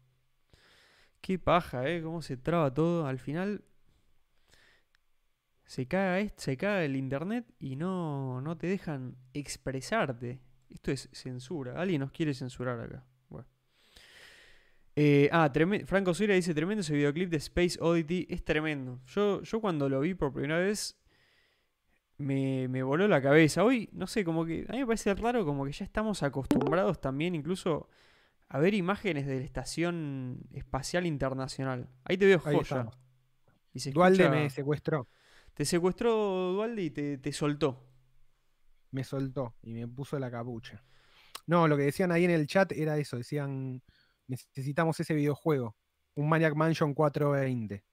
Qué 1.21 1.39
paja, 1.39 1.89
eh. 1.89 2.03
Cómo 2.03 2.23
se 2.23 2.37
traba 2.37 2.73
todo. 2.73 3.07
Al 3.07 3.19
final. 3.19 3.65
Se 5.71 5.87
caga, 5.87 6.29
se 6.37 6.57
caga 6.57 6.83
el 6.85 6.97
internet 6.97 7.47
y 7.61 7.77
no, 7.77 8.41
no 8.41 8.57
te 8.59 8.67
dejan 8.67 9.15
expresarte. 9.33 10.41
Esto 10.69 10.91
es 10.91 11.09
censura. 11.13 11.81
Alguien 11.81 12.01
nos 12.01 12.11
quiere 12.11 12.35
censurar 12.35 12.81
acá. 12.81 13.05
Bueno. 13.29 13.47
Eh, 14.97 15.29
ah, 15.31 15.49
Franco 15.87 16.13
Sura 16.13 16.35
dice: 16.35 16.55
Tremendo 16.55 16.81
ese 16.81 16.93
videoclip 16.93 17.31
de 17.31 17.37
Space 17.37 17.79
Oddity. 17.81 18.27
Es 18.29 18.45
tremendo. 18.45 19.01
Yo, 19.07 19.43
yo 19.43 19.61
cuando 19.61 19.89
lo 19.89 20.01
vi 20.01 20.15
por 20.15 20.33
primera 20.33 20.59
vez. 20.59 20.99
Me, 22.19 22.67
me 22.67 22.83
voló 22.83 23.07
la 23.07 23.23
cabeza. 23.23 23.63
Hoy, 23.63 23.89
no 23.93 24.09
sé, 24.09 24.25
como 24.25 24.45
que. 24.45 24.67
A 24.69 24.73
mí 24.73 24.81
me 24.81 24.87
parece 24.87 25.15
raro, 25.15 25.45
como 25.45 25.65
que 25.67 25.71
ya 25.71 25.85
estamos 25.85 26.25
acostumbrados 26.25 27.01
también, 27.01 27.37
incluso 27.37 27.89
a 28.49 28.59
ver 28.59 28.75
imágenes 28.75 29.25
de 29.25 29.39
la 29.39 29.45
Estación 29.45 30.41
Espacial 30.53 31.07
Internacional. 31.07 31.89
Ahí 32.03 32.17
te 32.17 32.27
veo 32.27 32.41
joya. 32.41 32.91
Y 33.73 33.79
se 33.79 33.93
Dualde 33.93 34.25
escucha- 34.25 34.37
me 34.37 34.51
secuestró, 34.51 35.07
Te 35.61 35.67
secuestró 35.67 36.53
Dualde 36.55 36.85
y 36.85 36.91
te, 36.91 37.19
te 37.19 37.33
soltó. 37.35 37.87
me 38.93 39.05
soltó 39.05 39.57
y 39.61 39.75
me 39.75 39.87
puso 39.87 40.19
la 40.19 40.31
capucha. 40.31 40.83
No, 41.47 41.69
lo 41.69 41.77
que 41.77 41.83
decían 41.83 42.11
ahí 42.13 42.25
en 42.25 42.31
el 42.31 42.47
chat 42.47 42.73
era 42.73 42.97
eso, 42.97 43.19
decían, 43.19 43.83
necesitamos 44.27 44.99
ese 45.01 45.13
videojuego, 45.13 45.77
un 46.15 46.31
Maniac 46.31 46.55
Mansion 46.55 46.95
420. 46.95 47.85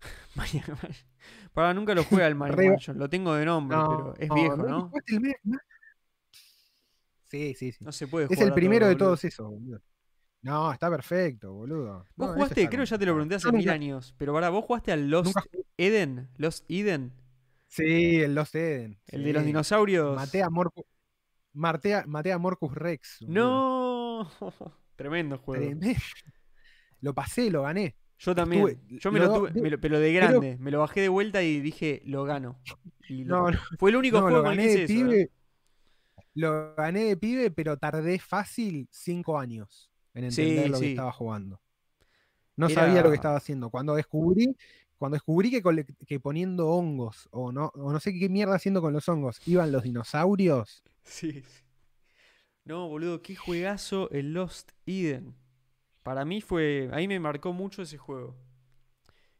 Maniac 0.34 0.68
Mansion. 0.82 1.08
Para 1.52 1.74
nunca 1.74 1.94
lo 1.94 2.02
juega 2.02 2.26
el 2.26 2.34
Maniac 2.34 2.58
Mansion, 2.58 2.98
lo 2.98 3.08
tengo 3.08 3.34
de 3.34 3.44
nombre, 3.44 3.78
pero 3.88 4.14
es 4.18 4.34
viejo, 4.34 4.56
¿no? 4.56 4.88
¿jugaste 4.88 5.14
el 5.14 5.20
Maniac 5.20 5.40
Man- 5.44 5.60
Sí, 7.30 7.54
sí, 7.54 7.70
sí. 7.70 7.84
No 7.84 7.92
se 7.92 8.08
puede 8.08 8.24
Es 8.24 8.30
jugar 8.30 8.46
el 8.48 8.52
a 8.52 8.54
primero 8.56 8.80
todo, 8.86 8.88
de 8.88 8.96
todos 8.96 9.24
esos, 9.24 9.48
boludo. 9.48 9.80
No, 10.44 10.70
está 10.70 10.90
perfecto, 10.90 11.54
boludo. 11.54 12.04
Vos 12.16 12.28
No, 12.28 12.34
jugaste, 12.34 12.68
creo 12.68 12.80
que 12.80 12.86
ya 12.86 12.98
te 12.98 13.06
lo 13.06 13.12
pregunté 13.14 13.36
hace 13.36 13.46
Yo 13.46 13.52
mil 13.52 13.68
años, 13.70 14.14
pero 14.18 14.34
para 14.34 14.50
vos 14.50 14.62
jugaste 14.66 14.92
al 14.92 15.08
Lost 15.08 15.34
Nunca. 15.34 15.44
Eden, 15.78 16.28
Lost 16.36 16.64
Eden, 16.68 17.12
Sí, 17.66 18.20
el 18.20 18.34
Lost 18.34 18.54
Eden. 18.54 19.00
el 19.06 19.24
de 19.24 19.32
los 19.32 19.44
dinosaurios. 19.44 20.14
Maté 20.14 20.42
a, 20.42 20.48
Morcu- 20.48 20.84
Maté 21.54 21.94
a- 21.94 22.04
maté 22.06 22.30
a 22.30 22.36
Morcus 22.38 22.74
Rex. 22.74 23.18
boludo. 23.22 23.34
No, 23.34 24.30
tremendo 24.96 25.38
juego. 25.38 25.64
Tremendo. 25.64 25.98
Lo 27.00 27.14
pasé, 27.14 27.50
lo 27.50 27.62
gané. 27.62 27.96
Yo 28.18 28.34
también. 28.34 28.68
Estuve- 28.68 28.98
Yo 29.00 29.12
me 29.12 29.18
lo, 29.20 29.26
lo- 29.26 29.34
tuve, 29.48 29.62
me 29.62 29.70
lo- 29.70 29.80
pero 29.80 29.98
de 29.98 30.12
grande. 30.12 30.56
Me 30.60 30.70
lo 30.70 30.80
bajé 30.80 31.00
de 31.00 31.08
vuelta 31.08 31.42
y 31.42 31.60
dije, 31.60 32.02
lo 32.04 32.24
gano. 32.24 32.60
Y 33.08 33.24
lo- 33.24 33.46
Fue 33.78 33.90
el 33.90 33.96
único 33.96 34.20
juego 34.20 34.36
lo 34.38 34.42
gané 34.42 34.62
que 34.62 34.68
de 34.68 34.84
eso, 34.84 34.92
¿eh? 34.92 34.96
pibe. 34.96 35.30
Lo 36.34 36.74
gané 36.74 37.04
de 37.04 37.16
pibe, 37.16 37.50
pero 37.50 37.78
tardé 37.78 38.18
fácil 38.18 38.88
cinco 38.90 39.38
años 39.38 39.90
en 40.14 40.30
Sí, 40.32 40.42
entender 40.42 40.70
lo 40.70 40.76
sí. 40.78 40.84
que 40.84 40.90
estaba 40.90 41.12
jugando. 41.12 41.60
No 42.56 42.66
Era- 42.66 42.74
sabía 42.82 43.02
lo 43.02 43.10
que 43.10 43.16
estaba 43.16 43.36
haciendo. 43.36 43.68
Cuando 43.70 43.94
descubrí, 43.94 44.56
cuando 44.96 45.16
descubrí 45.16 45.50
que, 46.06 46.20
poniendo 46.20 46.68
hongos, 46.68 47.28
o 47.32 47.50
no, 47.52 47.70
o 47.74 47.92
no 47.92 48.00
sé 48.00 48.16
qué 48.18 48.28
mierda 48.28 48.54
haciendo 48.54 48.80
con 48.80 48.92
los 48.92 49.08
hongos, 49.08 49.40
iban 49.46 49.72
los 49.72 49.82
dinosaurios. 49.82 50.82
Sí. 51.02 51.42
No, 52.64 52.88
boludo, 52.88 53.20
qué 53.20 53.36
juegazo 53.36 54.08
el 54.10 54.32
Lost 54.32 54.70
Eden. 54.86 55.34
Para 56.02 56.24
mí 56.24 56.40
fue. 56.40 56.88
Ahí 56.92 57.08
me 57.08 57.18
marcó 57.20 57.52
mucho 57.52 57.82
ese 57.82 57.98
juego. 57.98 58.36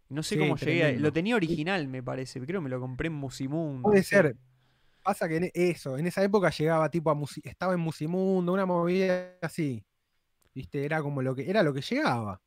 No 0.08 0.22
sé 0.22 0.34
Sí, 0.34 0.40
cómo 0.40 0.56
llegué 0.56 0.84
a. 0.84 0.92
Lo 0.92 1.12
tenía 1.12 1.36
original, 1.36 1.88
me 1.88 2.02
parece. 2.02 2.40
Creo 2.40 2.60
que 2.60 2.64
me 2.64 2.70
lo 2.70 2.80
compré 2.80 3.06
en 3.06 3.14
Musimundo. 3.14 3.82
Puede 3.88 4.02
ser. 4.02 4.36
Pasa 5.02 5.28
que 5.28 5.36
en 5.36 5.50
eso, 5.54 5.98
en 5.98 6.06
esa 6.06 6.22
época 6.22 6.50
llegaba 6.50 6.90
tipo 6.90 7.10
a 7.10 7.16
estaba 7.44 7.74
en 7.74 7.80
Musimundo, 7.80 8.52
una 8.52 8.66
movida 8.66 9.36
así. 9.42 9.84
Viste, 10.54 10.84
era 10.84 11.02
como 11.02 11.20
lo 11.20 11.34
que 11.34 11.50
era 11.50 11.62
lo 11.62 11.74
que 11.74 11.80
llegaba. 11.80 12.40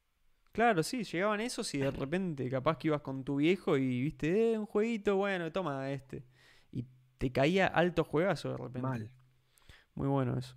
Claro, 0.52 0.82
sí, 0.82 1.04
llegaban 1.04 1.40
esos 1.42 1.72
y 1.76 1.80
de 1.80 1.92
repente 1.92 2.50
capaz 2.50 2.78
que 2.78 2.88
ibas 2.88 3.02
con 3.02 3.24
tu 3.24 3.36
viejo 3.36 3.78
y 3.78 4.02
viste, 4.02 4.54
eh, 4.54 4.58
un 4.58 4.66
jueguito, 4.66 5.18
bueno, 5.18 5.52
toma 5.52 5.92
este. 5.92 6.26
Y 6.72 6.86
te 7.18 7.32
caía 7.32 7.68
alto 7.68 8.04
juegazo 8.04 8.50
de 8.52 8.58
repente. 8.58 8.82
Mal. 8.82 9.12
Muy 9.94 10.08
bueno 10.08 10.38
eso. 10.38 10.56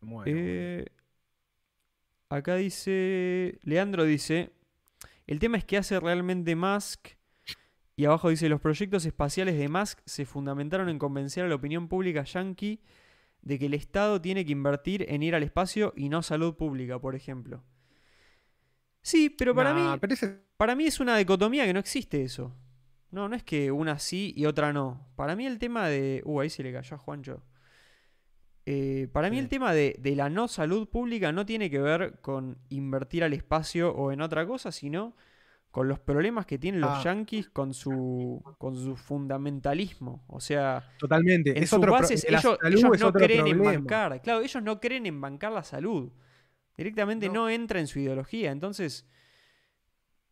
Muero, 0.00 0.30
Eh, 0.34 0.86
acá 2.28 2.56
dice. 2.56 3.58
Leandro 3.62 4.04
dice. 4.04 4.52
El 5.26 5.38
tema 5.38 5.58
es 5.58 5.64
que 5.64 5.76
hace 5.76 5.98
realmente 6.00 6.56
Musk. 6.56 7.08
Y 7.96 8.04
abajo 8.06 8.30
dice: 8.30 8.48
Los 8.48 8.60
proyectos 8.60 9.04
espaciales 9.04 9.58
de 9.58 9.68
Musk 9.68 10.00
se 10.06 10.24
fundamentaron 10.24 10.88
en 10.88 10.98
convencer 10.98 11.44
a 11.44 11.48
la 11.48 11.54
opinión 11.54 11.88
pública 11.88 12.24
yankee 12.24 12.80
de 13.42 13.58
que 13.58 13.66
el 13.66 13.74
Estado 13.74 14.20
tiene 14.20 14.44
que 14.44 14.52
invertir 14.52 15.06
en 15.08 15.22
ir 15.22 15.34
al 15.34 15.42
espacio 15.42 15.92
y 15.96 16.08
no 16.08 16.22
salud 16.22 16.54
pública, 16.56 16.98
por 17.00 17.14
ejemplo. 17.14 17.62
Sí, 19.02 19.30
pero 19.30 19.54
para 19.54 19.72
Nah, 19.74 19.92
mí. 19.94 19.98
pero 20.00 20.14
ese- 20.14 20.42
Para 20.56 20.76
mí 20.76 20.86
es 20.86 21.00
una 21.00 21.16
dicotomía 21.16 21.66
que 21.66 21.72
no 21.72 21.80
existe 21.80 22.22
eso. 22.22 22.54
No, 23.10 23.28
no 23.28 23.34
es 23.36 23.42
que 23.42 23.72
una 23.72 23.98
sí 23.98 24.32
y 24.36 24.46
otra 24.46 24.72
no. 24.72 25.08
Para 25.16 25.34
mí 25.36 25.44
el 25.46 25.58
tema 25.58 25.88
de. 25.88 26.22
Uh, 26.24 26.40
ahí 26.40 26.50
se 26.50 26.62
le 26.62 26.72
cayó 26.72 26.94
a 26.96 26.98
Juancho. 26.98 27.42
Eh, 28.64 29.08
para 29.12 29.28
mí 29.28 29.38
el 29.38 29.48
tema 29.48 29.72
de, 29.72 29.96
de 29.98 30.14
la 30.14 30.30
no 30.30 30.46
salud 30.46 30.88
pública 30.88 31.32
no 31.32 31.44
tiene 31.44 31.68
que 31.68 31.80
ver 31.80 32.20
con 32.20 32.58
invertir 32.68 33.24
al 33.24 33.32
espacio 33.32 33.92
o 33.92 34.12
en 34.12 34.20
otra 34.20 34.46
cosa, 34.46 34.70
sino 34.70 35.16
con 35.72 35.88
los 35.88 35.98
problemas 35.98 36.46
que 36.46 36.58
tienen 36.58 36.80
los 36.82 36.90
Ah. 36.90 37.02
yanquis 37.02 37.48
con 37.50 37.74
su, 37.74 38.40
con 38.58 38.76
su 38.76 38.94
fundamentalismo. 38.94 40.22
O 40.28 40.38
sea, 40.38 40.88
totalmente. 40.98 41.50
en 41.56 41.62
es 41.64 41.70
sus 41.70 41.78
otro 41.78 41.92
bases 41.92 42.24
ellos, 42.28 42.58
ellos 42.62 43.00
no 43.00 43.12
creen 43.12 43.46
en 43.48 43.62
bancar. 43.62 44.20
Claro, 44.22 44.42
ellos 44.42 44.62
no 44.62 44.78
creen 44.80 45.06
en 45.06 45.20
bancar 45.20 45.50
la 45.50 45.64
salud. 45.64 46.12
Directamente 46.76 47.26
no, 47.28 47.34
No. 47.34 47.48
entra 47.48 47.80
en 47.80 47.86
su 47.88 47.98
ideología. 47.98 48.52
Entonces, 48.52 49.06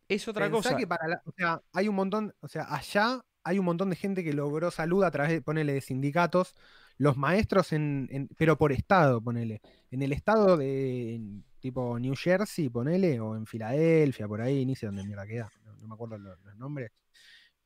es 0.07 0.27
otra 0.27 0.45
Pensá 0.45 0.69
cosa. 0.69 0.77
que 0.77 0.87
para 0.87 1.07
la- 1.07 1.21
o 1.25 1.31
sea, 1.35 1.61
hay 1.73 1.87
un 1.87 1.95
montón, 1.95 2.33
o 2.41 2.47
sea, 2.47 2.67
allá 2.73 3.21
hay 3.43 3.57
un 3.57 3.65
montón 3.65 3.89
de 3.89 3.95
gente 3.95 4.23
que 4.23 4.33
logró 4.33 4.69
salud 4.69 5.03
a 5.03 5.11
través 5.11 5.31
de, 5.31 5.41
ponele, 5.41 5.73
de 5.73 5.81
sindicatos, 5.81 6.53
los 6.97 7.17
maestros 7.17 7.73
en, 7.73 8.07
en- 8.11 8.29
pero 8.37 8.57
por 8.57 8.71
estado, 8.71 9.21
ponele. 9.21 9.61
En 9.89 10.03
el 10.03 10.13
estado 10.13 10.57
de 10.57 11.15
en 11.15 11.43
tipo 11.61 11.99
New 11.99 12.15
Jersey, 12.15 12.69
ponele, 12.69 13.19
o 13.19 13.35
en 13.35 13.45
Filadelfia, 13.45 14.27
por 14.27 14.41
ahí, 14.41 14.65
ni 14.65 14.75
sé 14.75 14.87
dónde 14.87 15.03
mierda 15.05 15.25
queda, 15.27 15.51
no, 15.65 15.75
no 15.77 15.87
me 15.87 15.93
acuerdo 15.93 16.17
lo- 16.17 16.35
los, 16.37 16.55
nombres. 16.57 16.91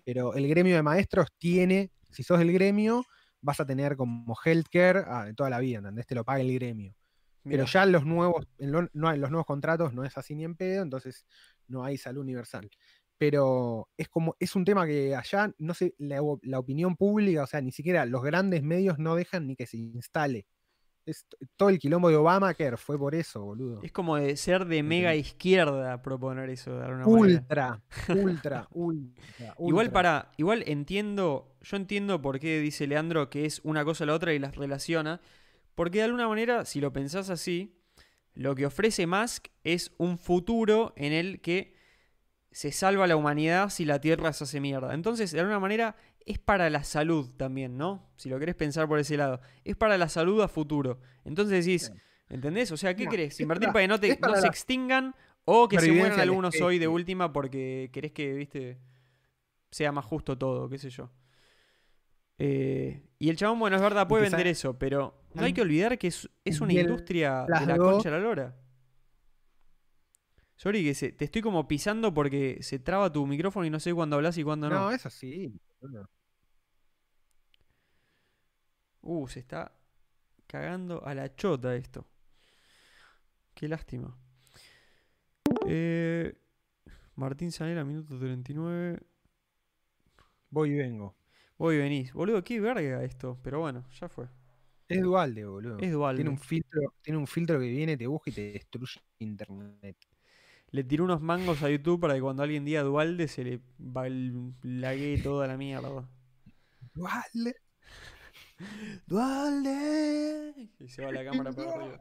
Pero 0.03 0.35
el 0.35 0.47
gremio 0.47 0.75
de 0.75 0.83
maestros 0.83 1.29
tiene, 1.37 1.91
si 2.11 2.23
sos 2.23 2.39
del 2.39 2.51
gremio, 2.53 3.05
vas 3.41 3.59
a 3.59 3.65
tener 3.65 3.95
como 3.97 4.35
healthcare 4.43 5.03
ah, 5.07 5.27
toda 5.35 5.49
la 5.49 5.59
vida, 5.59 5.79
¿entendés? 5.79 6.05
Te 6.07 6.15
lo 6.15 6.23
paga 6.23 6.41
el 6.41 6.53
gremio. 6.53 6.93
Pero 7.43 7.65
ya 7.65 7.83
en 7.83 7.91
los 7.91 8.05
nuevos, 8.05 8.47
en, 8.57 8.71
lo- 8.71 8.89
no, 8.93 9.13
en 9.13 9.21
los 9.21 9.29
nuevos 9.29 9.45
contratos 9.45 9.93
no 9.93 10.03
es 10.03 10.17
así 10.17 10.35
ni 10.35 10.43
en 10.45 10.55
pedo, 10.55 10.81
entonces 10.83 11.25
no 11.67 11.83
hay 11.83 11.97
salud 11.97 12.21
universal. 12.21 12.69
Pero 13.17 13.87
es 13.97 14.09
como, 14.09 14.35
es 14.39 14.55
un 14.55 14.65
tema 14.65 14.85
que 14.87 15.15
allá, 15.15 15.53
no 15.59 15.73
sé, 15.73 15.93
la, 15.99 16.21
la 16.41 16.59
opinión 16.59 16.95
pública, 16.97 17.43
o 17.43 17.47
sea, 17.47 17.61
ni 17.61 17.71
siquiera 17.71 18.05
los 18.05 18.23
grandes 18.23 18.63
medios 18.63 18.97
no 18.99 19.15
dejan 19.15 19.47
ni 19.47 19.55
que 19.55 19.67
se 19.67 19.77
instale. 19.77 20.47
Es 21.05 21.25
todo 21.55 21.69
el 21.69 21.77
quilombo 21.77 22.09
de 22.09 22.15
Obamacare 22.15 22.77
fue 22.77 22.97
por 22.97 23.13
eso, 23.13 23.43
boludo. 23.43 23.81
Es 23.83 23.91
como 23.91 24.15
de 24.15 24.35
ser 24.37 24.65
de 24.65 24.81
mega 24.81 25.13
izquierda 25.15 26.01
proponer 26.01 26.49
eso 26.49 26.77
de 26.77 26.85
alguna 26.85 27.05
manera. 27.05 27.39
Ultra, 27.39 27.83
ultra, 28.09 28.67
ultra, 28.71 29.55
Igual 29.59 29.87
ultra. 29.87 29.91
para, 29.93 30.31
igual 30.37 30.63
entiendo, 30.65 31.55
yo 31.61 31.77
entiendo 31.77 32.21
por 32.21 32.39
qué 32.39 32.59
dice 32.59 32.87
Leandro 32.87 33.29
que 33.29 33.45
es 33.45 33.61
una 33.63 33.85
cosa 33.85 34.03
a 34.03 34.07
la 34.07 34.13
otra 34.13 34.33
y 34.33 34.39
las 34.39 34.55
relaciona, 34.55 35.21
porque 35.75 35.99
de 35.99 36.05
alguna 36.05 36.27
manera, 36.27 36.65
si 36.65 36.81
lo 36.81 36.91
pensás 36.91 37.29
así, 37.29 37.77
lo 38.33 38.55
que 38.55 38.65
ofrece 38.65 39.05
Musk 39.05 39.47
es 39.63 39.91
un 39.97 40.17
futuro 40.17 40.93
en 40.95 41.13
el 41.13 41.39
que 41.39 41.75
se 42.51 42.71
salva 42.71 43.05
la 43.05 43.15
humanidad 43.15 43.69
si 43.69 43.85
la 43.85 43.99
Tierra 43.99 44.33
se 44.33 44.45
hace 44.45 44.59
mierda. 44.59 44.93
Entonces, 44.93 45.31
de 45.31 45.41
alguna 45.41 45.59
manera, 45.59 45.95
es 46.25 46.39
para 46.39 46.69
la 46.69 46.83
salud 46.83 47.31
también, 47.37 47.77
¿no? 47.77 48.09
Si 48.17 48.29
lo 48.29 48.39
querés 48.39 48.55
pensar 48.55 48.87
por 48.87 48.99
ese 48.99 49.15
lado. 49.17 49.41
Es 49.63 49.75
para 49.75 49.97
la 49.97 50.09
salud 50.09 50.41
a 50.41 50.47
futuro. 50.47 50.99
Entonces 51.23 51.65
decís. 51.65 51.91
¿entendés? 52.27 52.71
O 52.71 52.77
sea, 52.77 52.95
¿qué 52.95 53.05
No, 53.05 53.11
querés? 53.11 53.39
¿Invertir 53.39 53.67
para- 53.67 53.73
para 53.73 53.83
que 53.83 53.87
no, 53.87 53.99
te- 53.99 54.07
es 54.09 54.17
para 54.17 54.33
no 54.35 54.41
se 54.41 54.47
extingan 54.47 55.13
o 55.45 55.67
que 55.67 55.79
se 55.79 55.91
mueran 55.91 56.19
algunos 56.19 56.59
hoy 56.59 56.79
de 56.79 56.87
última 56.87 57.31
porque 57.31 57.91
querés 57.93 58.11
que, 58.13 58.33
viste, 58.33 58.79
sea 59.69 59.91
más 59.91 60.05
justo 60.05 60.35
todo, 60.35 60.67
qué 60.67 60.79
sé 60.79 60.89
yo? 60.89 61.11
Eh, 62.39 63.03
y 63.19 63.29
el 63.29 63.37
chabón, 63.37 63.59
bueno, 63.59 63.75
es 63.75 63.81
verdad, 63.83 64.07
puede 64.07 64.23
vender 64.23 64.47
eso, 64.47 64.77
pero 64.79 65.21
no 65.35 65.43
hay 65.43 65.53
que 65.53 65.61
olvidar 65.61 65.99
que 65.99 66.07
es, 66.07 66.27
es 66.43 66.59
una 66.61 66.73
el- 66.73 66.79
industria 66.79 67.45
de 67.47 67.65
la 67.67 67.77
concha 67.77 68.09
de 68.09 68.17
la 68.17 68.23
lora. 68.23 68.55
Sorry, 70.55 70.83
que 70.83 70.93
se- 70.95 71.11
te 71.11 71.25
estoy 71.25 71.41
como 71.43 71.67
pisando 71.67 72.13
porque 72.13 72.57
se 72.61 72.79
traba 72.79 73.11
tu 73.11 73.27
micrófono 73.27 73.65
y 73.65 73.69
no 73.69 73.79
sé 73.79 73.93
cuándo 73.93 74.15
hablas 74.15 74.37
y 74.37 74.43
cuándo 74.43 74.67
no. 74.69 74.79
No, 74.85 74.91
eso 74.91 75.09
sí. 75.09 75.53
boludo. 75.79 76.09
Uh, 79.05 79.27
se 79.27 79.39
está 79.39 79.71
cagando 80.47 81.05
a 81.05 81.13
la 81.13 81.33
chota 81.35 81.75
esto. 81.75 82.05
Qué 83.53 83.67
lástima. 83.67 84.17
Eh, 85.67 86.33
Martín 87.15 87.51
Sanela, 87.51 87.85
minuto 87.85 88.17
39. 88.17 88.99
Voy 90.49 90.71
y 90.71 90.75
vengo. 90.75 91.15
Voy 91.57 91.75
y 91.75 91.77
venís. 91.79 92.13
Boludo, 92.13 92.43
qué 92.43 92.59
verga 92.59 93.03
esto. 93.03 93.37
Pero 93.43 93.59
bueno, 93.59 93.85
ya 93.99 94.09
fue. 94.09 94.27
Es 94.87 95.01
Dualde, 95.01 95.45
boludo. 95.45 95.79
Es 95.79 95.91
dual. 95.91 96.15
Tiene 96.15 96.29
un 96.31 96.37
filtro, 96.37 96.81
tiene 97.01 97.17
un 97.17 97.27
filtro 97.27 97.59
que 97.59 97.67
viene, 97.67 97.97
te 97.97 98.07
busca 98.07 98.29
y 98.29 98.33
te 98.33 98.51
destruye 98.53 99.01
internet. 99.19 99.97
Le 100.71 100.83
tiré 100.83 101.03
unos 101.03 101.21
mangos 101.21 101.63
a 101.63 101.69
YouTube 101.69 102.01
para 102.01 102.15
que 102.15 102.21
cuando 102.21 102.43
alguien 102.43 102.65
diga 102.65 102.83
Dualde 102.83 103.27
se 103.27 103.43
le 103.43 103.61
laguee 104.63 105.21
toda 105.21 105.47
la 105.47 105.57
mierda. 105.57 106.09
Dualde. 106.93 107.55
¡Dualde! 109.05 110.69
Y 110.79 110.87
se 110.89 111.03
va 111.03 111.11
la 111.11 111.25
cámara 111.25 111.51
para 111.51 111.73
arriba. 111.73 111.99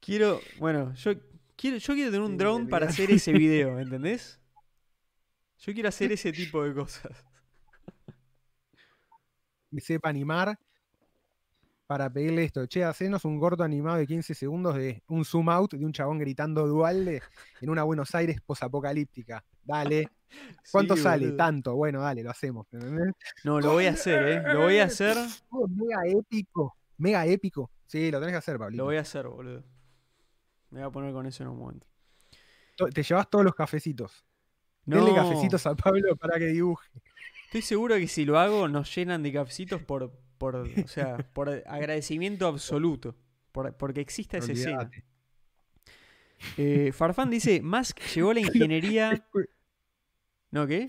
quiero, 0.00 0.40
bueno, 0.58 0.94
yo 0.94 1.12
quiero, 1.56 1.78
yo 1.78 1.94
quiero 1.94 2.10
tener 2.10 2.26
un 2.26 2.32
Sí, 2.32 2.36
drone 2.38 2.66
para 2.68 2.86
hacer 2.86 3.10
ese 3.10 3.32
video, 3.32 3.78
¿entendés? 3.78 4.40
Yo 5.58 5.72
quiero 5.72 5.88
hacer 5.88 6.12
ese 6.12 6.32
tipo 6.32 6.62
de 6.62 6.74
cosas. 6.74 7.24
que 9.70 9.80
sepa 9.80 10.08
animar 10.08 10.58
para 11.86 12.10
pedirle 12.10 12.44
esto. 12.44 12.66
Che, 12.66 12.84
hacenos 12.84 13.24
un 13.24 13.38
corto 13.38 13.62
animado 13.62 13.98
de 13.98 14.06
15 14.06 14.34
segundos 14.34 14.74
de 14.76 15.02
un 15.08 15.24
zoom 15.24 15.48
out 15.48 15.74
de 15.74 15.84
un 15.84 15.92
chabón 15.92 16.18
gritando 16.18 16.66
Dualde 16.66 17.22
en 17.60 17.70
una 17.70 17.82
Buenos 17.84 18.14
Aires 18.14 18.40
posapocalíptica. 18.40 19.44
Dale. 19.66 20.08
¿Cuánto 20.72 20.96
Sí, 20.96 21.02
sale? 21.02 21.24
boludo. 21.26 21.36
Tanto. 21.36 21.74
Bueno, 21.74 22.00
dale, 22.00 22.22
lo 22.22 22.30
hacemos. 22.30 22.66
No, 23.44 23.60
lo 23.60 23.72
voy 23.72 23.86
a 23.86 23.90
hacer, 23.90 24.26
¿eh? 24.28 24.42
Lo 24.52 24.62
voy 24.62 24.78
a 24.78 24.84
hacer. 24.86 25.16
Oh, 25.50 25.66
mega 25.68 26.00
épico. 26.06 26.76
Mega 26.98 27.26
épico. 27.26 27.70
Sí, 27.86 28.10
lo 28.10 28.18
tenés 28.18 28.32
que 28.32 28.38
hacer, 28.38 28.58
Pablito. 28.58 28.78
Lo 28.82 28.86
voy 28.86 28.96
a 28.96 29.00
hacer, 29.02 29.26
boludo. 29.28 29.62
Me 30.70 30.80
voy 30.80 30.88
a 30.88 30.90
poner 30.90 31.12
con 31.12 31.26
eso 31.26 31.42
en 31.44 31.50
un 31.50 31.58
momento. 31.58 31.86
To- 32.76 32.88
Te 32.88 33.02
llevas 33.02 33.30
todos 33.30 33.44
los 33.44 33.54
cafecitos. 33.54 34.24
No, 34.84 34.96
Denle 34.96 35.14
cafecitos 35.14 35.64
a 35.66 35.74
Pablo 35.74 36.16
para 36.16 36.38
que 36.38 36.46
dibuje. 36.46 36.88
estoy 37.46 37.62
seguro 37.62 37.96
que 37.96 38.06
si 38.08 38.24
lo 38.24 38.38
hago 38.38 38.68
nos 38.68 38.94
llenan 38.94 39.22
de 39.22 39.32
cafecitos 39.32 39.82
por, 39.82 40.12
por 40.38 40.56
o 40.56 40.88
sea, 40.88 41.16
por 41.32 41.48
agradecimiento 41.48 42.46
absoluto. 42.46 43.14
Por- 43.52 43.74
porque 43.76 44.00
exista 44.00 44.38
esa 44.38 44.52
escena. 44.52 44.90
Eh, 46.56 46.92
Farfán 46.92 47.30
dice, 47.30 47.62
Musk 47.62 48.00
llegó 48.14 48.30
a 48.30 48.34
la 48.34 48.40
ingeniería... 48.40 49.24
¿No 50.56 50.66
qué? 50.66 50.88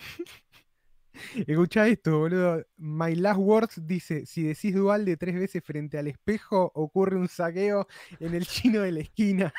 Escucha 1.45 1.89
esto, 1.89 2.19
boludo. 2.19 2.65
My 2.77 3.13
Last 3.15 3.39
Words 3.41 3.85
dice: 3.85 4.25
si 4.25 4.43
decís 4.43 4.73
Dualde 4.73 5.17
tres 5.17 5.35
veces 5.35 5.61
frente 5.61 5.97
al 5.97 6.07
espejo, 6.07 6.71
ocurre 6.73 7.17
un 7.17 7.27
saqueo 7.27 7.85
en 8.21 8.33
el 8.33 8.47
chino 8.47 8.79
de 8.79 8.93
la 8.93 9.01
esquina. 9.01 9.53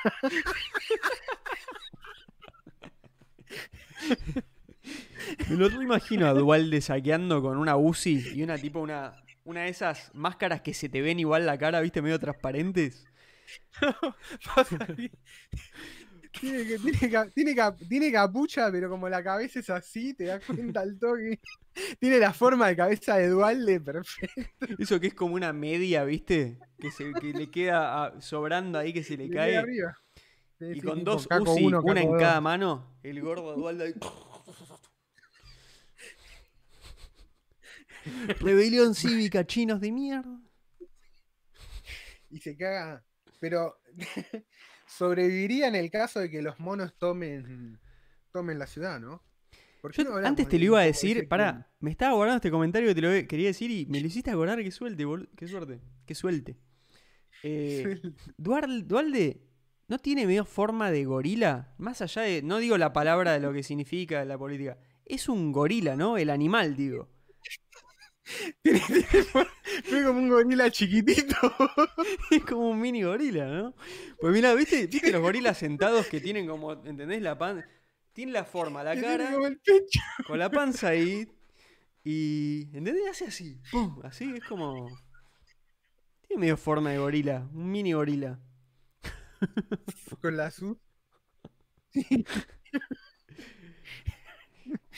Me 5.51 5.57
lo 5.57 5.83
imagino 5.83 6.27
a 6.27 6.33
Dualde 6.33 6.81
saqueando 6.81 7.43
con 7.43 7.59
una 7.59 7.77
Uzi 7.77 8.33
y 8.35 8.43
una 8.43 8.57
tipo 8.57 8.81
una, 8.81 9.13
una 9.45 9.65
de 9.65 9.69
esas 9.69 10.11
máscaras 10.15 10.63
que 10.63 10.73
se 10.73 10.89
te 10.89 11.03
ven 11.03 11.21
igual 11.21 11.45
la 11.45 11.59
cara, 11.59 11.83
viste, 11.83 12.01
medio 12.01 12.19
transparentes. 12.19 13.05
Ahí. 14.89 15.11
Tiene, 16.41 16.65
que- 16.67 16.79
tiene 16.79 17.11
ca- 17.11 17.31
tiene 17.31 17.55
ca- 17.55 17.77
tiene 17.77 18.13
capucha, 18.13 18.71
pero 18.71 18.89
como 18.91 19.09
la 19.09 19.23
cabeza 19.23 19.61
es 19.61 19.71
así, 19.71 20.15
te 20.15 20.25
das 20.25 20.45
cuenta 20.45 20.81
al 20.81 20.99
toque. 20.99 21.41
Tiene 21.99 22.19
la 22.19 22.33
forma 22.33 22.69
de 22.69 22.77
cabeza 22.77 23.17
de 23.17 23.29
Dualde, 23.29 23.81
perfecto. 23.81 24.43
Eso 24.79 25.01
que 25.01 25.09
es 25.09 25.15
como 25.15 25.35
una 25.35 25.53
media, 25.53 26.05
¿viste? 26.05 26.59
Que, 26.79 26.91
se, 26.91 27.13
que 27.15 27.33
le 27.33 27.51
queda 27.51 28.05
ah, 28.05 28.21
sobrando 28.21 28.79
ahí, 28.79 28.93
que 28.93 29.05
se 29.05 29.17
le 29.17 29.29
Le 29.29 29.35
cae. 29.35 29.57
arriba. 29.57 29.97
Y 30.61 30.75
sí, 30.75 30.81
con 30.81 31.05
dos 31.05 31.29
uno, 31.61 31.81
una 31.83 32.03
en 32.03 32.11
dos. 32.11 32.21
cada 32.21 32.41
mano, 32.41 32.99
el 33.05 33.21
gordo 33.21 33.55
Dualde 33.57 33.85
ahí. 33.85 33.95
Rebelión 38.41 38.95
cívica, 38.95 39.47
chinos 39.47 39.81
de 39.81 39.93
mierda. 39.93 40.41
Y 42.31 42.39
se 42.41 42.57
caga. 42.57 43.05
Pero 43.41 43.79
sobreviviría 44.89 45.69
en 45.69 45.75
el 45.75 45.91
caso 45.91 46.21
de 46.21 46.31
que 46.31 46.43
los 46.43 46.59
monos 46.59 46.95
tomen, 46.99 47.79
tomen 48.33 48.59
la 48.59 48.67
ciudad, 48.67 48.99
¿no? 49.01 49.23
¿Por 49.81 49.93
qué 49.93 49.99
Yo 50.03 50.05
no 50.09 50.11
hablamos 50.17 50.31
antes 50.31 50.49
te 50.49 50.59
lo 50.59 50.65
iba 50.65 50.81
a 50.81 50.85
decir, 50.85 51.29
pará, 51.29 51.71
me 51.79 51.91
estaba 51.91 52.15
guardando 52.15 52.37
este 52.39 52.51
comentario 52.51 52.89
que 52.89 52.95
te 52.97 53.01
lo 53.01 53.29
quería 53.29 53.47
decir 53.49 53.71
y 53.71 53.87
me 53.87 54.01
lo 54.01 54.07
hiciste 54.09 54.31
acordar, 54.31 54.61
qué 54.63 54.71
suerte, 54.73 55.05
boludo, 55.05 55.29
qué 55.37 55.47
suerte, 55.47 55.81
qué 56.07 56.15
suelte. 56.15 56.57
Eh, 57.45 58.01
Dualde 58.37 59.41
no 59.87 59.99
tiene 60.01 60.27
medio 60.27 60.45
forma 60.45 60.91
de 60.91 61.05
gorila, 61.05 61.73
más 61.79 62.03
allá 62.03 62.23
de, 62.23 62.43
no 62.43 62.59
digo 62.59 62.77
la 62.79 62.93
palabra 62.93 63.33
de 63.33 63.39
lo 63.39 63.53
que 63.53 63.63
significa 63.63 64.25
la 64.25 64.37
política, 64.37 64.77
es 65.05 65.29
un 65.29 65.53
gorila, 65.53 65.95
¿no? 65.95 66.19
El 66.19 66.31
animal, 66.31 66.75
digo. 66.75 67.09
Tiene- 68.63 68.81
tiene 68.81 69.25
for- 69.25 69.47
Fue 69.85 70.05
como 70.05 70.19
un 70.19 70.29
gorila 70.29 70.71
chiquitito. 70.71 71.37
Es 72.31 72.45
como 72.45 72.71
un 72.71 72.81
mini 72.81 73.03
gorila, 73.03 73.47
¿no? 73.47 73.75
Pues 74.21 74.33
mira, 74.33 74.55
¿viste, 74.55 74.87
¿viste 74.87 75.11
los 75.11 75.23
gorilas 75.23 75.59
sentados 75.59 76.07
que 76.07 76.21
tienen 76.21 76.47
como, 76.47 76.73
¿entendés? 76.73 77.23
La 77.23 77.37
pan... 77.39 77.65
Tiene 78.13 78.33
la 78.33 78.45
forma, 78.45 78.83
la 78.83 79.01
cara, 79.01 79.31
como 79.31 79.47
el 79.47 79.61
pecho. 79.61 80.01
con 80.27 80.41
la 80.41 80.51
panza 80.51 80.89
ahí. 80.89 81.29
Y. 82.03 82.63
¿Entendés? 82.73 83.09
Hace 83.09 83.27
así. 83.27 83.61
¡Pum! 83.71 84.01
Así 84.03 84.35
es 84.35 84.43
como. 84.43 84.89
Tiene 86.27 86.41
medio 86.41 86.57
forma 86.57 86.91
de 86.91 86.99
gorila. 86.99 87.49
Un 87.53 87.71
mini 87.71 87.93
gorila. 87.93 88.41
Con 90.21 90.37
la 90.37 90.47
azul. 90.47 90.81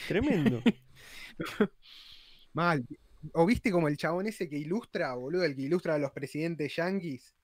Tremendo. 0.07 0.63
Mal. 2.53 2.85
¿O 3.33 3.45
viste 3.45 3.71
como 3.71 3.87
el 3.87 3.97
chabón 3.97 4.27
ese 4.27 4.49
que 4.49 4.57
ilustra, 4.57 5.13
boludo? 5.13 5.43
El 5.43 5.55
que 5.55 5.63
ilustra 5.63 5.95
a 5.95 5.99
los 5.99 6.11
presidentes 6.11 6.75
yanquis. 6.75 7.35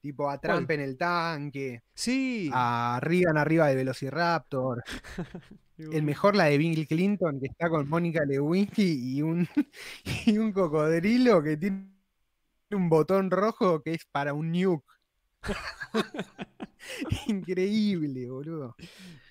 Tipo 0.00 0.28
a 0.28 0.40
Trump 0.40 0.66
¿Cuál? 0.66 0.80
en 0.80 0.84
el 0.84 0.96
tanque. 0.96 1.82
Sí. 1.94 2.50
A 2.52 2.98
Reagan 3.00 3.38
arriba 3.38 3.68
de 3.68 3.76
Velociraptor. 3.76 4.82
El 5.78 6.02
mejor 6.02 6.36
la 6.36 6.44
de 6.44 6.58
Bill 6.58 6.86
Clinton, 6.86 7.40
que 7.40 7.46
está 7.46 7.68
con 7.68 7.88
Mónica 7.88 8.24
Lewinsky 8.24 9.16
y 9.16 9.22
un, 9.22 9.48
y 10.26 10.38
un 10.38 10.52
cocodrilo 10.52 11.42
que 11.42 11.56
tiene 11.56 11.88
un 12.70 12.88
botón 12.88 13.30
rojo 13.30 13.82
que 13.82 13.94
es 13.94 14.04
para 14.04 14.32
un 14.34 14.52
nuke. 14.52 14.84
Increíble, 17.26 18.28
boludo. 18.30 18.76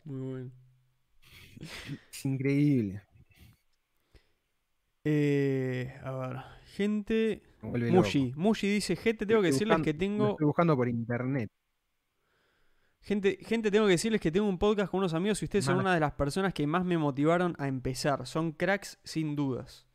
Muy 0.04 0.32
bueno. 0.32 0.52
Es 2.12 2.26
increíble. 2.26 3.02
Eh, 5.04 5.94
a 6.04 6.12
ver. 6.12 6.38
Gente. 6.76 7.42
Mushi. 7.62 8.34
Mushi 8.36 8.68
dice: 8.68 8.96
Gente, 8.96 9.26
tengo 9.26 9.42
que 9.42 9.48
decirles 9.48 9.78
buscando- 9.78 9.86
que 9.86 9.94
tengo. 9.94 10.30
estoy 10.32 10.46
buscando 10.46 10.76
por 10.76 10.88
internet. 10.88 11.50
Gente, 13.04 13.38
gente, 13.42 13.72
tengo 13.72 13.86
que 13.88 13.94
decirles 13.94 14.22
que 14.22 14.32
tengo 14.32 14.48
un 14.48 14.60
podcast 14.60 14.92
con 14.92 15.00
unos 15.00 15.16
amigos 15.16 15.42
y 15.42 15.46
ustedes 15.46 15.66
son 15.66 15.80
una 15.80 15.94
de 15.96 16.00
las 16.00 16.12
personas 16.14 16.54
que 16.54 16.68
más 16.68 16.86
me 16.86 17.00
motivaron 17.00 17.56
a 17.58 17.68
empezar. 17.68 18.28
Son 18.28 18.52
cracks 18.52 19.00
sin 19.04 19.36
dudas. 19.36 19.88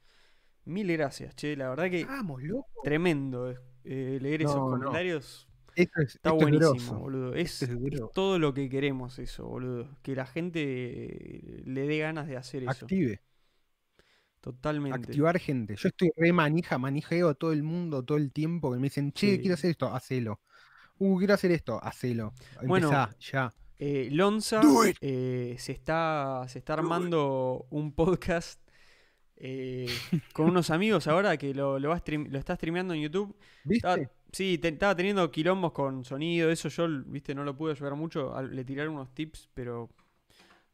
Mil 0.64 0.90
gracias, 0.92 1.36
che. 1.36 1.56
La 1.56 1.68
verdad 1.68 1.88
que 1.88 2.04
Vamos, 2.04 2.42
loco. 2.42 2.66
tremendo 2.82 3.48
eh, 3.52 3.56
eh, 3.84 4.18
leer 4.20 4.42
esos 4.42 4.56
No, 4.56 4.64
no. 4.70 4.70
comentarios. 4.78 5.48
Esto 5.76 6.00
es, 6.02 6.16
Está 6.16 6.30
esto 6.30 6.36
es 6.38 6.42
buenísimo, 6.42 6.72
grosso. 6.72 6.98
boludo. 6.98 7.34
Es, 7.34 7.62
es 7.62 7.68
es 7.70 8.00
todo 8.12 8.38
lo 8.40 8.52
que 8.54 8.68
queremos 8.68 9.20
eso, 9.20 9.46
boludo. 9.46 9.88
Que 10.02 10.16
la 10.16 10.26
gente 10.26 10.60
eh, 10.64 11.62
le 11.64 11.86
dé 11.86 11.98
ganas 11.98 12.26
de 12.26 12.36
hacer 12.36 12.64
eso. 12.64 12.86
Active, 12.86 13.20
Totalmente. 14.52 14.96
activar 15.10 15.38
gente. 15.40 15.74
Yo 15.76 15.88
estoy 15.88 16.10
re 16.16 16.32
manija, 16.32 16.78
manijeo 16.78 17.28
a 17.30 17.34
todo 17.34 17.52
el 17.52 17.62
mundo 17.64 18.04
todo 18.04 18.16
el 18.18 18.30
tiempo 18.32 18.70
que 18.72 18.78
me 18.78 18.84
dicen, 18.84 19.10
che, 19.12 19.32
Sí. 19.32 19.38
quiero 19.40 19.54
hacer 19.54 19.70
esto, 19.72 19.92
hacelo. 19.92 20.40
Uh, 20.98 21.18
quiero 21.18 21.34
hacer 21.34 21.50
esto, 21.50 21.82
hacelo. 21.82 22.32
Bueno, 22.64 22.90
ya. 23.18 23.52
Eh, 23.78 24.08
Lonza 24.12 24.60
eh, 25.00 25.56
se, 25.58 25.72
está, 25.72 26.44
se 26.48 26.60
está 26.60 26.74
armando 26.74 27.66
un 27.70 27.92
podcast 27.92 28.60
eh, 29.36 29.86
con 30.32 30.46
unos 30.48 30.70
amigos 30.70 31.06
ahora 31.08 31.36
que 31.36 31.52
lo, 31.52 31.78
lo, 31.78 31.90
va 31.90 31.98
stream- 31.98 32.28
lo 32.30 32.38
está 32.38 32.54
streameando 32.54 32.94
en 32.94 33.02
YouTube. 33.02 33.36
¿Viste? 33.64 33.76
Estaba- 33.88 34.10
sí, 34.32 34.58
te- 34.58 34.68
estaba 34.68 34.94
teniendo 34.96 35.28
quilombos 35.30 35.72
con 35.72 36.04
sonido, 36.04 36.50
eso 36.50 36.68
yo, 36.68 36.86
viste, 37.06 37.34
no 37.34 37.42
lo 37.44 37.56
pude 37.56 37.72
ayudar 37.72 37.96
mucho. 37.96 38.40
Le 38.42 38.64
tiré 38.64 38.88
unos 38.88 39.12
tips, 39.12 39.50
pero 39.52 39.90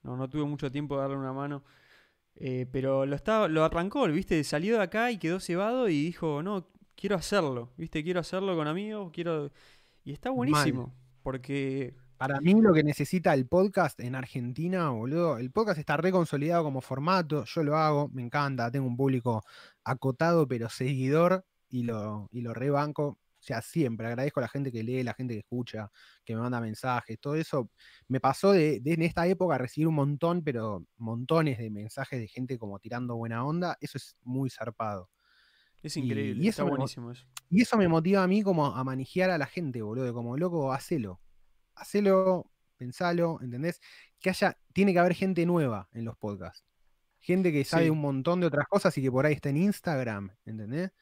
no, 0.02 0.16
no 0.16 0.28
tuve 0.28 0.44
mucho 0.44 0.70
tiempo 0.70 0.94
de 0.96 1.00
darle 1.02 1.16
una 1.16 1.32
mano. 1.32 1.64
Eh, 2.36 2.66
pero 2.72 3.06
lo, 3.06 3.14
estaba, 3.14 3.48
lo 3.48 3.64
arrancó, 3.64 4.06
viste, 4.08 4.42
salió 4.44 4.76
de 4.76 4.82
acá 4.82 5.10
y 5.10 5.18
quedó 5.18 5.38
cebado 5.38 5.88
y 5.88 6.02
dijo, 6.02 6.42
no, 6.42 6.68
quiero 6.94 7.16
hacerlo, 7.16 7.72
viste, 7.76 8.02
quiero 8.02 8.20
hacerlo 8.20 8.56
con 8.56 8.66
amigos, 8.68 9.10
quiero... 9.12 9.50
Y 10.04 10.12
está 10.12 10.30
buenísimo, 10.30 10.94
porque... 11.22 11.94
Para 12.16 12.40
mí 12.40 12.54
lo 12.60 12.72
que 12.72 12.84
necesita 12.84 13.34
el 13.34 13.48
podcast 13.48 13.98
en 13.98 14.14
Argentina, 14.14 14.90
boludo, 14.90 15.38
el 15.38 15.50
podcast 15.50 15.78
está 15.80 15.96
re 15.96 16.12
consolidado 16.12 16.62
como 16.62 16.80
formato, 16.80 17.44
yo 17.44 17.64
lo 17.64 17.76
hago, 17.76 18.08
me 18.10 18.22
encanta, 18.22 18.70
tengo 18.70 18.86
un 18.86 18.96
público 18.96 19.42
acotado 19.82 20.46
pero 20.46 20.68
seguidor 20.68 21.44
y 21.68 21.82
lo, 21.82 22.28
y 22.30 22.42
lo 22.42 22.54
rebanco. 22.54 23.18
O 23.42 23.44
sea, 23.44 23.60
siempre 23.60 24.06
agradezco 24.06 24.38
a 24.38 24.42
la 24.42 24.48
gente 24.48 24.70
que 24.70 24.84
lee, 24.84 25.02
la 25.02 25.14
gente 25.14 25.34
que 25.34 25.40
escucha, 25.40 25.90
que 26.24 26.36
me 26.36 26.40
manda 26.42 26.60
mensajes, 26.60 27.18
todo 27.18 27.34
eso. 27.34 27.70
Me 28.06 28.20
pasó 28.20 28.52
de, 28.52 28.78
de 28.80 28.92
en 28.92 29.02
esta 29.02 29.26
época 29.26 29.58
recibir 29.58 29.88
un 29.88 29.96
montón, 29.96 30.44
pero 30.44 30.86
montones 30.96 31.58
de 31.58 31.68
mensajes 31.68 32.20
de 32.20 32.28
gente 32.28 32.56
como 32.56 32.78
tirando 32.78 33.16
buena 33.16 33.44
onda. 33.44 33.76
Eso 33.80 33.98
es 33.98 34.16
muy 34.22 34.48
zarpado. 34.48 35.10
Es 35.82 35.96
increíble, 35.96 36.44
y 36.44 36.46
está 36.46 36.62
eso 36.62 36.68
buenísimo 36.70 37.10
eso. 37.10 37.26
Y 37.50 37.62
eso 37.62 37.76
me 37.76 37.88
motiva 37.88 38.22
a 38.22 38.28
mí 38.28 38.42
como 38.42 38.66
a 38.66 38.84
manejar 38.84 39.30
a 39.30 39.38
la 39.38 39.46
gente, 39.46 39.82
boludo, 39.82 40.04
de 40.04 40.12
como 40.12 40.36
loco, 40.36 40.72
hacelo. 40.72 41.20
Hacelo, 41.74 42.52
pensalo, 42.76 43.40
¿entendés? 43.42 43.80
Que 44.20 44.30
haya, 44.30 44.56
tiene 44.72 44.92
que 44.92 45.00
haber 45.00 45.14
gente 45.14 45.44
nueva 45.46 45.88
en 45.92 46.04
los 46.04 46.16
podcasts. 46.16 46.64
Gente 47.18 47.50
que 47.50 47.64
sabe 47.64 47.84
Sí. 47.84 47.90
un 47.90 48.00
montón 48.00 48.40
de 48.40 48.46
otras 48.46 48.68
cosas 48.68 48.96
y 48.98 49.02
que 49.02 49.10
por 49.10 49.26
ahí 49.26 49.34
está 49.34 49.48
en 49.48 49.56
Instagram, 49.56 50.30
¿entendés? 50.44 50.92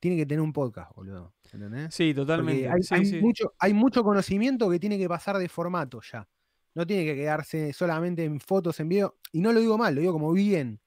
Tiene 0.00 0.16
que 0.16 0.24
tener 0.26 0.40
un 0.40 0.52
podcast, 0.52 0.94
boludo, 0.96 1.34
¿entendés? 1.52 1.94
Sí, 1.94 2.14
totalmente. 2.14 2.68
hay, 2.68 2.82
sí, 2.82 2.94
hay 2.94 3.04
sí. 3.06 3.20
mucho, 3.20 3.52
hay 3.58 3.74
mucho 3.74 4.02
conocimiento 4.02 4.68
que 4.70 4.80
tiene 4.80 4.96
que 4.98 5.08
pasar 5.08 5.36
de 5.36 5.48
formato 5.48 6.00
ya. 6.10 6.26
No 6.74 6.86
tiene 6.86 7.04
que 7.04 7.14
quedarse 7.16 7.72
solamente 7.72 8.24
en 8.24 8.40
fotos, 8.40 8.80
en 8.80 8.88
video. 8.88 9.18
Y 9.32 9.40
no 9.40 9.52
lo 9.52 9.60
digo 9.60 9.76
mal, 9.76 9.94
lo 9.94 10.00
digo 10.00 10.12
como 10.14 10.32
bien. 10.32 10.80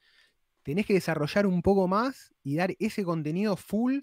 Tenés 0.63 0.85
que 0.87 0.93
desarrollar 0.93 1.45
un 1.45 1.61
poco 1.61 1.87
más 1.87 2.33
y 2.41 2.55
dar 2.55 2.73
ese 2.79 3.03
contenido 3.03 3.55
full, 3.55 3.99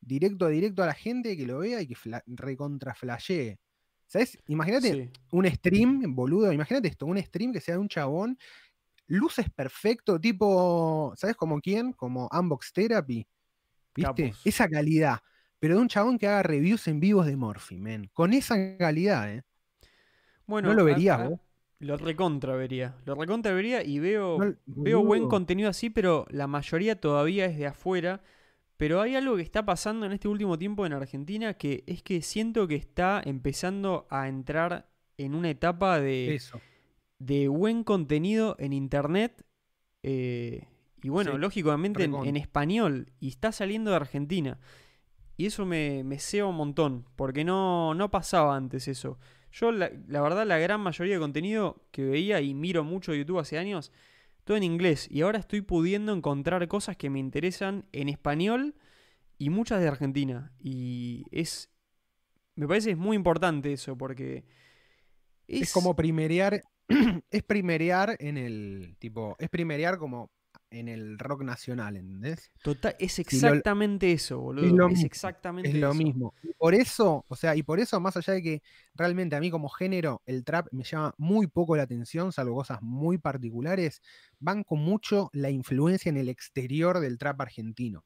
directo 0.00 0.46
a 0.46 0.48
directo 0.48 0.82
a 0.82 0.86
la 0.86 0.94
gente 0.94 1.36
que 1.36 1.44
lo 1.46 1.58
vea 1.58 1.82
y 1.82 1.86
que 1.88 1.94
fla- 1.96 2.22
recontra 2.26 2.94
flashee. 2.94 3.58
¿Sabes? 4.06 4.38
Imagínate 4.46 4.92
Sí. 4.92 5.10
un 5.32 5.44
stream, 5.50 6.14
boludo, 6.14 6.52
imagínate 6.52 6.88
esto, 6.88 7.04
un 7.06 7.18
stream 7.20 7.52
que 7.52 7.60
sea 7.60 7.74
de 7.74 7.80
un 7.80 7.88
chabón, 7.88 8.38
luces 9.08 9.50
perfecto, 9.50 10.20
tipo, 10.20 11.12
¿sabes 11.16 11.36
como 11.36 11.60
quién? 11.60 11.92
Como 11.92 12.28
Unbox 12.32 12.72
Therapy. 12.72 13.26
¿Viste? 13.94 14.28
Capos. 14.30 14.40
Esa 14.44 14.68
calidad. 14.68 15.18
Pero 15.60 15.76
de 15.76 15.80
un 15.82 15.88
chabón 15.88 16.18
que 16.18 16.26
haga 16.26 16.42
reviews 16.42 16.86
en 16.88 17.00
vivos 17.00 17.26
de 17.26 17.36
Morphy, 17.36 17.80
men. 17.80 18.10
Con 18.12 18.32
esa 18.32 18.76
calidad, 18.76 19.32
¿eh? 19.32 19.42
Bueno, 20.46 20.72
lo 20.74 20.82
a- 20.82 20.84
verías 20.84 21.20
a- 21.20 21.28
vos? 21.28 21.40
Lo 21.80 21.96
recontra 21.96 22.54
vería. 22.54 22.96
Lo 23.04 23.14
recontra 23.14 23.52
vería 23.52 23.82
y 23.82 23.98
veo, 23.98 24.38
No, 24.38 24.54
veo 24.66 25.04
buen 25.04 25.28
contenido 25.28 25.68
así, 25.68 25.90
pero 25.90 26.26
la 26.30 26.46
mayoría 26.46 26.98
todavía 27.00 27.46
es 27.46 27.58
de 27.58 27.66
afuera. 27.66 28.22
Pero 28.76 29.00
hay 29.00 29.14
algo 29.16 29.36
que 29.36 29.42
está 29.42 29.64
pasando 29.64 30.06
en 30.06 30.12
este 30.12 30.26
último 30.28 30.58
tiempo 30.58 30.84
en 30.86 30.92
Argentina 30.94 31.54
que 31.54 31.84
es 31.86 32.02
que 32.02 32.22
siento 32.22 32.66
que 32.66 32.74
está 32.76 33.22
empezando 33.24 34.06
a 34.10 34.28
entrar 34.28 34.88
en 35.18 35.34
una 35.34 35.50
etapa 35.50 36.00
de, 36.00 36.34
Eso. 36.34 36.60
de 37.18 37.48
buen 37.48 37.84
contenido 37.84 38.56
en 38.58 38.72
internet. 38.72 39.44
eh, 40.02 40.66
y 41.04 41.10
bueno, 41.10 41.32
Sí, 41.32 41.38
lógicamente 41.38 42.04
en, 42.04 42.36
español. 42.38 43.12
Y 43.20 43.28
está 43.28 43.52
saliendo 43.52 43.90
de 43.90 43.96
Argentina. 43.96 44.58
Y 45.36 45.44
eso 45.44 45.66
me, 45.66 46.02
me 46.02 46.18
ceba 46.18 46.48
un 46.48 46.56
montón. 46.56 47.04
Porque 47.14 47.44
no, 47.44 47.92
no 47.92 48.10
pasaba 48.10 48.56
antes 48.56 48.88
eso. 48.88 49.18
Yo, 49.52 49.70
la, 49.70 49.90
la 50.08 50.22
verdad, 50.22 50.46
la 50.46 50.56
gran 50.56 50.80
mayoría 50.80 51.16
de 51.16 51.20
contenido 51.20 51.84
que 51.90 52.06
veía 52.06 52.40
y 52.40 52.54
miro 52.54 52.84
mucho 52.84 53.14
YouTube 53.14 53.38
hace 53.38 53.58
años, 53.58 53.92
todo 54.44 54.56
en 54.56 54.62
inglés. 54.62 55.06
Y 55.10 55.20
ahora 55.20 55.40
estoy 55.40 55.60
pudiendo 55.60 56.10
encontrar 56.14 56.66
cosas 56.68 56.96
que 56.96 57.10
me 57.10 57.18
interesan 57.18 57.84
en 57.92 58.08
español 58.08 58.74
y 59.36 59.50
muchas 59.50 59.82
de 59.82 59.88
Argentina. 59.88 60.54
Y 60.58 61.26
es. 61.32 61.70
Me 62.54 62.66
parece 62.66 62.92
es 62.92 62.96
muy 62.96 63.14
importante 63.14 63.74
eso, 63.74 63.98
porque 63.98 64.46
Es, 65.48 65.70
como 65.70 65.94
primerear, 65.94 66.62
es 67.30 67.42
primerear 67.42 68.16
en 68.20 68.38
el, 68.38 68.96
tipo, 68.98 69.36
es 69.38 69.50
primerear 69.50 69.98
como 69.98 70.30
en 70.74 70.88
el 70.88 71.18
rock 71.18 71.42
nacional, 71.42 71.96
¿entendés? 71.96 72.50
Total, 72.62 72.96
es 72.98 73.18
exactamente 73.18 74.12
eso, 74.12 74.40
boludo. 74.40 74.88
Es, 74.88 75.04
exactamente 75.04 75.70
es 75.70 75.76
lo 75.76 75.94
mismo. 75.94 76.34
Y 76.42 76.52
por 76.54 76.74
eso, 76.74 77.24
o 77.28 77.36
sea, 77.36 77.54
y 77.54 77.62
por 77.62 77.78
eso, 77.78 78.00
más 78.00 78.16
allá 78.16 78.34
de 78.34 78.42
que 78.42 78.62
realmente 78.94 79.36
a 79.36 79.40
mí 79.40 79.50
como 79.50 79.68
género, 79.68 80.22
el 80.26 80.44
trap 80.44 80.66
me 80.72 80.82
llama 80.84 81.14
muy 81.16 81.46
poco 81.46 81.76
la 81.76 81.84
atención, 81.84 82.32
salvo 82.32 82.56
cosas 82.56 82.82
muy 82.82 83.18
particulares, 83.18 84.02
van 84.40 84.64
con 84.64 84.80
mucho 84.80 85.30
la 85.32 85.50
influencia 85.50 86.10
en 86.10 86.16
el 86.16 86.28
exterior 86.28 86.98
del 86.98 87.18
trap 87.18 87.40
argentino. 87.40 88.04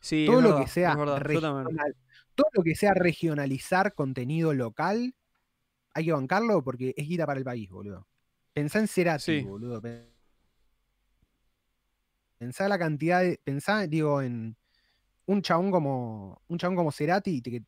Sí, 0.00 0.26
todo 0.26 0.40
lo 0.40 0.60
que 0.60 0.68
sea 0.68 0.94
todo 0.94 2.50
lo 2.52 2.62
que 2.62 2.76
sea 2.76 2.94
regionalizar 2.94 3.94
contenido 3.94 4.54
local, 4.54 5.16
hay 5.92 6.04
que 6.04 6.12
bancarlo 6.12 6.62
porque 6.62 6.94
es 6.96 7.08
guita 7.08 7.26
para 7.26 7.38
el 7.38 7.44
país, 7.44 7.68
boludo. 7.68 8.06
Pensá 8.52 8.78
en 8.78 8.86
Cerati, 8.86 9.42
boludo. 9.42 9.82
Pensá 9.82 10.17
la 12.40 12.78
cantidad 12.78 13.22
de. 13.22 13.40
Pensá, 13.42 13.86
digo, 13.86 14.22
en 14.22 14.56
un 15.26 15.42
chabón 15.42 15.70
como. 15.70 16.42
Un 16.48 16.58
chabón 16.58 16.76
como 16.76 16.92
Cerati 16.92 17.42
que 17.42 17.62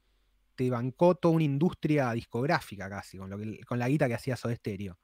te 0.54 0.70
bancó 0.70 1.14
toda 1.14 1.34
una 1.34 1.44
industria 1.44 2.12
discográfica 2.12 2.88
casi, 2.88 3.16
con, 3.16 3.30
lo 3.30 3.38
que, 3.38 3.60
con 3.66 3.78
la 3.78 3.88
guita 3.88 4.08
que 4.08 4.14
hacía 4.14 4.36
Soda 4.36 4.54
Stereo. 4.54 4.98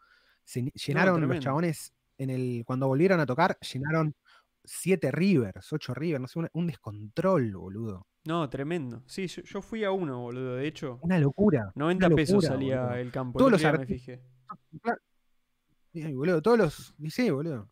Se 0.45 0.63
llenaron 0.63 1.27
los 1.27 1.41
chabones 1.41 1.95
en 2.19 2.31
el. 2.31 2.63
Cuando 2.67 2.87
volvieron 2.87 3.21
a 3.21 3.27
tocar, 3.27 3.59
llenaron 3.61 4.15
siete 4.67 5.11
rivers, 5.11 5.73
ocho 5.73 5.95
rivers, 5.95 6.21
no 6.21 6.29
sé, 6.29 6.51
un, 6.53 6.67
descontrol, 6.67 7.53
boludo. 7.53 8.07
No, 8.25 8.49
tremendo. 8.51 9.03
Sí, 9.07 9.29
yo, 9.29 9.63
fui 9.63 9.85
a 9.85 9.93
uno, 9.93 10.21
boludo, 10.21 10.57
de 10.57 10.67
hecho. 10.67 10.99
Una 11.03 11.19
locura. 11.19 11.73
90 11.75 12.11
pesos 12.11 12.45
salía 12.45 13.01
el 13.01 13.11
campo. 13.13 13.39
Todos 13.39 13.53
los 13.53 13.63
me 13.63 13.87
fijé. 13.87 14.23
boludo, 15.93 16.43
todos 16.43 16.59
los. 16.59 16.95
Sí, 17.09 17.31
boludo. 17.31 17.71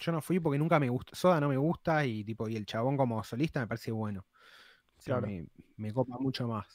Yo 0.00 0.12
no 0.12 0.20
fui 0.20 0.38
porque 0.40 0.58
nunca 0.58 0.78
me 0.78 0.88
gusta. 0.88 1.14
Soda 1.16 1.40
no 1.40 1.48
me 1.48 1.56
gusta 1.56 2.04
y 2.06 2.24
tipo, 2.24 2.48
y 2.48 2.56
el 2.56 2.66
chabón 2.66 2.96
como 2.96 3.22
solista 3.24 3.60
me 3.60 3.66
parece 3.66 3.90
bueno. 3.90 4.24
me, 5.76 5.92
copa 5.92 6.18
mucho 6.18 6.46
más. 6.46 6.66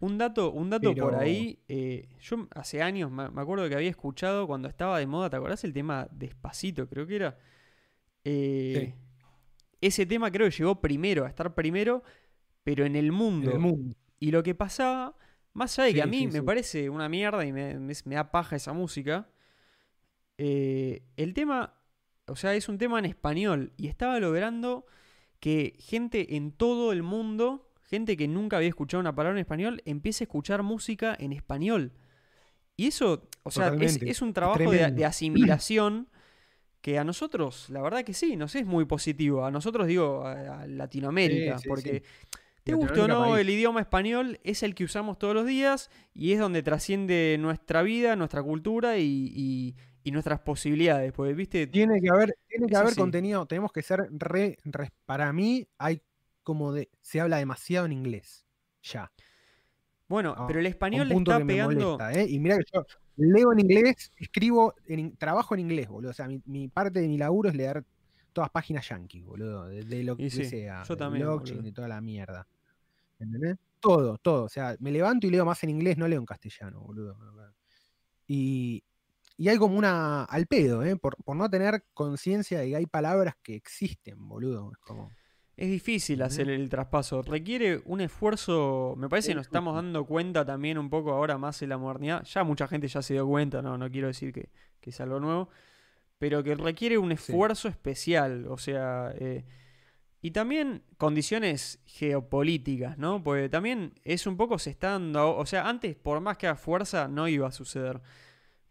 Un 0.00 0.18
dato, 0.18 0.50
un 0.50 0.70
dato 0.70 0.94
por 0.94 1.14
ahí, 1.14 1.58
eh, 1.68 2.08
yo 2.20 2.48
hace 2.54 2.82
años 2.82 3.10
me, 3.10 3.24
acuerdo 3.24 3.68
que 3.68 3.74
había 3.74 3.90
escuchado 3.90 4.46
cuando 4.46 4.68
estaba 4.68 4.98
de 4.98 5.06
moda, 5.06 5.30
¿te 5.30 5.36
acordás 5.36 5.64
el 5.64 5.72
tema 5.72 6.08
Despacito? 6.10 6.88
Creo 6.88 7.06
que 7.06 7.16
era. 7.16 7.38
Eh, 8.24 8.94
ese 9.80 10.06
tema 10.06 10.30
creo 10.30 10.48
que 10.48 10.56
llegó 10.56 10.80
primero, 10.80 11.24
a 11.24 11.28
estar 11.28 11.54
primero, 11.54 12.02
pero 12.62 12.84
en 12.84 12.96
el 12.96 13.12
mundo. 13.12 13.52
Y 14.18 14.30
lo 14.30 14.42
que 14.42 14.54
pasaba, 14.54 15.16
más 15.52 15.78
allá 15.78 15.86
de 15.86 15.94
que 15.94 16.02
a 16.02 16.06
mí 16.06 16.26
me 16.28 16.42
parece 16.42 16.88
una 16.88 17.08
mierda 17.08 17.44
y 17.44 17.52
me, 17.52 17.94
da 18.06 18.30
paja 18.30 18.56
esa 18.56 18.72
música, 18.72 19.28
eh, 20.38 21.02
el 21.16 21.34
tema 21.34 21.74
o 22.26 22.36
sea, 22.36 22.54
es 22.54 22.68
un 22.68 22.78
tema 22.78 22.98
en 22.98 23.04
español 23.04 23.72
y 23.76 23.88
estaba 23.88 24.18
logrando 24.18 24.86
que 25.40 25.76
gente 25.78 26.36
en 26.36 26.52
todo 26.52 26.92
el 26.92 27.02
mundo, 27.02 27.70
gente 27.84 28.16
que 28.16 28.28
nunca 28.28 28.56
había 28.56 28.68
escuchado 28.68 29.00
una 29.00 29.14
palabra 29.14 29.38
en 29.38 29.42
español, 29.42 29.82
empiece 29.84 30.24
a 30.24 30.26
escuchar 30.26 30.62
música 30.62 31.14
en 31.18 31.32
español. 31.32 31.92
Y 32.76 32.86
eso, 32.88 33.28
o 33.42 33.50
sea, 33.50 33.74
es, 33.78 34.22
un 34.22 34.32
trabajo 34.32 34.70
de, 34.70 35.04
asimilación 35.04 36.08
que 36.80 36.98
a 36.98 37.04
nosotros, 37.04 37.70
la 37.70 37.82
verdad 37.82 38.04
que 38.04 38.14
sí, 38.14 38.36
nos 38.36 38.54
es 38.54 38.66
muy 38.66 38.84
positivo. 38.84 39.44
A 39.44 39.50
nosotros, 39.50 39.86
digo, 39.86 40.26
a, 40.26 40.66
Latinoamérica, 40.66 41.58
porque 41.68 42.02
te 42.64 42.74
guste 42.74 43.00
o 43.00 43.08
no, 43.08 43.36
el 43.36 43.48
idioma 43.48 43.80
español 43.80 44.40
es 44.42 44.62
el 44.62 44.74
que 44.74 44.84
usamos 44.84 45.18
todos 45.18 45.34
los 45.34 45.46
días 45.46 45.90
y 46.14 46.32
es 46.32 46.40
donde 46.40 46.62
trasciende 46.62 47.36
nuestra 47.38 47.82
vida, 47.82 48.16
nuestra 48.16 48.42
cultura 48.42 48.98
y 48.98 49.30
y 49.36 49.76
nuestras 50.10 50.40
posibilidades, 50.40 51.12
pues, 51.12 51.34
¿viste? 51.34 51.66
Tiene 51.66 52.00
que 52.00 52.10
haber, 52.10 52.36
tiene 52.46 52.66
que 52.66 52.76
haber 52.76 52.94
contenido, 52.94 53.46
tenemos 53.46 53.72
que 53.72 53.82
ser 53.82 54.08
re, 54.10 54.58
Para 55.06 55.32
mí, 55.32 55.66
hay 55.78 56.02
como 56.42 56.72
de. 56.72 56.90
Se 57.00 57.20
habla 57.20 57.38
demasiado 57.38 57.86
en 57.86 57.92
inglés. 57.92 58.44
Ya. 58.82 59.10
Bueno, 60.08 60.34
ah, 60.36 60.46
pero 60.46 60.60
el 60.60 60.66
español 60.66 61.08
le 61.08 61.14
está 61.14 61.44
pegando. 61.44 61.98
¿eh? 62.10 62.26
Y 62.28 62.38
mira 62.38 62.58
que 62.58 62.64
yo 62.72 62.84
leo 63.16 63.52
en 63.52 63.60
inglés, 63.60 64.12
escribo, 64.16 64.74
en, 64.86 65.16
trabajo 65.16 65.54
en 65.54 65.60
inglés, 65.60 65.88
boludo. 65.88 66.10
O 66.10 66.14
sea, 66.14 66.28
mi, 66.44 66.68
parte 66.68 67.00
de 67.00 67.08
mi 67.08 67.16
laburo 67.16 67.48
es 67.48 67.54
leer 67.54 67.84
todas 68.32 68.50
páginas 68.50 68.88
yankees, 68.88 69.24
boludo. 69.24 69.66
De, 69.68 70.04
lo 70.04 70.16
que 70.16 70.28
sea. 70.30 70.82
Yo 70.84 70.96
también. 70.96 71.26
Blockchain, 71.26 71.62
de 71.62 71.72
toda 71.72 71.88
la 71.88 72.00
mierda. 72.00 72.46
¿Entendés? 73.18 73.56
Todo, 73.80 74.18
todo. 74.18 74.44
O 74.44 74.48
sea, 74.48 74.76
me 74.80 74.90
levanto 74.90 75.26
y 75.26 75.30
leo 75.30 75.44
más 75.44 75.62
en 75.64 75.70
inglés, 75.70 75.96
no 75.96 76.06
leo 76.06 76.20
en 76.20 76.26
castellano, 76.26 76.80
boludo. 76.80 77.16
Y, 78.26 78.82
y 79.36 79.48
hay 79.48 79.56
como 79.58 79.76
una. 79.76 80.24
al 80.24 80.46
pedo, 80.46 80.84
¿eh? 80.84 80.96
Por, 80.96 81.16
no 81.34 81.50
tener 81.50 81.84
conciencia 81.92 82.60
de 82.60 82.68
que 82.68 82.76
hay 82.76 82.86
palabras 82.86 83.34
que 83.42 83.56
existen, 83.56 84.28
boludo. 84.28 84.70
Es 84.72 84.78
como. 84.78 85.10
Es 85.56 85.68
difícil 85.68 86.20
hacer 86.22 86.50
el 86.50 86.68
traspaso. 86.68 87.22
Requiere 87.22 87.80
un 87.84 88.00
esfuerzo. 88.00 88.94
Me 88.96 89.08
parece 89.08 89.28
que 89.28 89.34
nos 89.36 89.46
estamos 89.46 89.76
dando 89.76 90.04
cuenta 90.04 90.44
también 90.44 90.78
un 90.78 90.90
poco 90.90 91.12
ahora 91.12 91.38
más 91.38 91.62
en 91.62 91.68
la 91.68 91.78
modernidad. 91.78 92.24
Ya 92.24 92.42
mucha 92.42 92.66
gente 92.66 92.88
ya 92.88 93.02
se 93.02 93.14
dio 93.14 93.26
cuenta, 93.26 93.62
no, 93.62 93.78
no 93.78 93.88
quiero 93.88 94.08
decir 94.08 94.32
que, 94.32 94.50
es 94.82 95.00
algo 95.00 95.20
nuevo. 95.20 95.48
Pero 96.18 96.42
que 96.42 96.56
requiere 96.56 96.98
un 96.98 97.12
esfuerzo 97.12 97.68
especial. 97.68 98.46
O 98.48 98.58
sea. 98.58 99.12
Eh, 99.16 99.44
y 100.20 100.30
también 100.30 100.82
condiciones 100.96 101.80
geopolíticas, 101.84 102.96
¿no? 102.96 103.22
Porque 103.22 103.48
también 103.48 103.92
es 104.04 104.26
un 104.26 104.36
poco 104.36 104.58
se 104.58 104.70
está 104.70 104.92
dando. 104.92 105.36
O 105.36 105.44
sea, 105.44 105.68
antes, 105.68 105.94
por 105.96 106.20
más 106.20 106.38
que 106.38 106.46
haga 106.46 106.56
fuerza, 106.56 107.08
no 107.08 107.28
iba 107.28 107.46
a 107.46 107.52
suceder. 107.52 108.00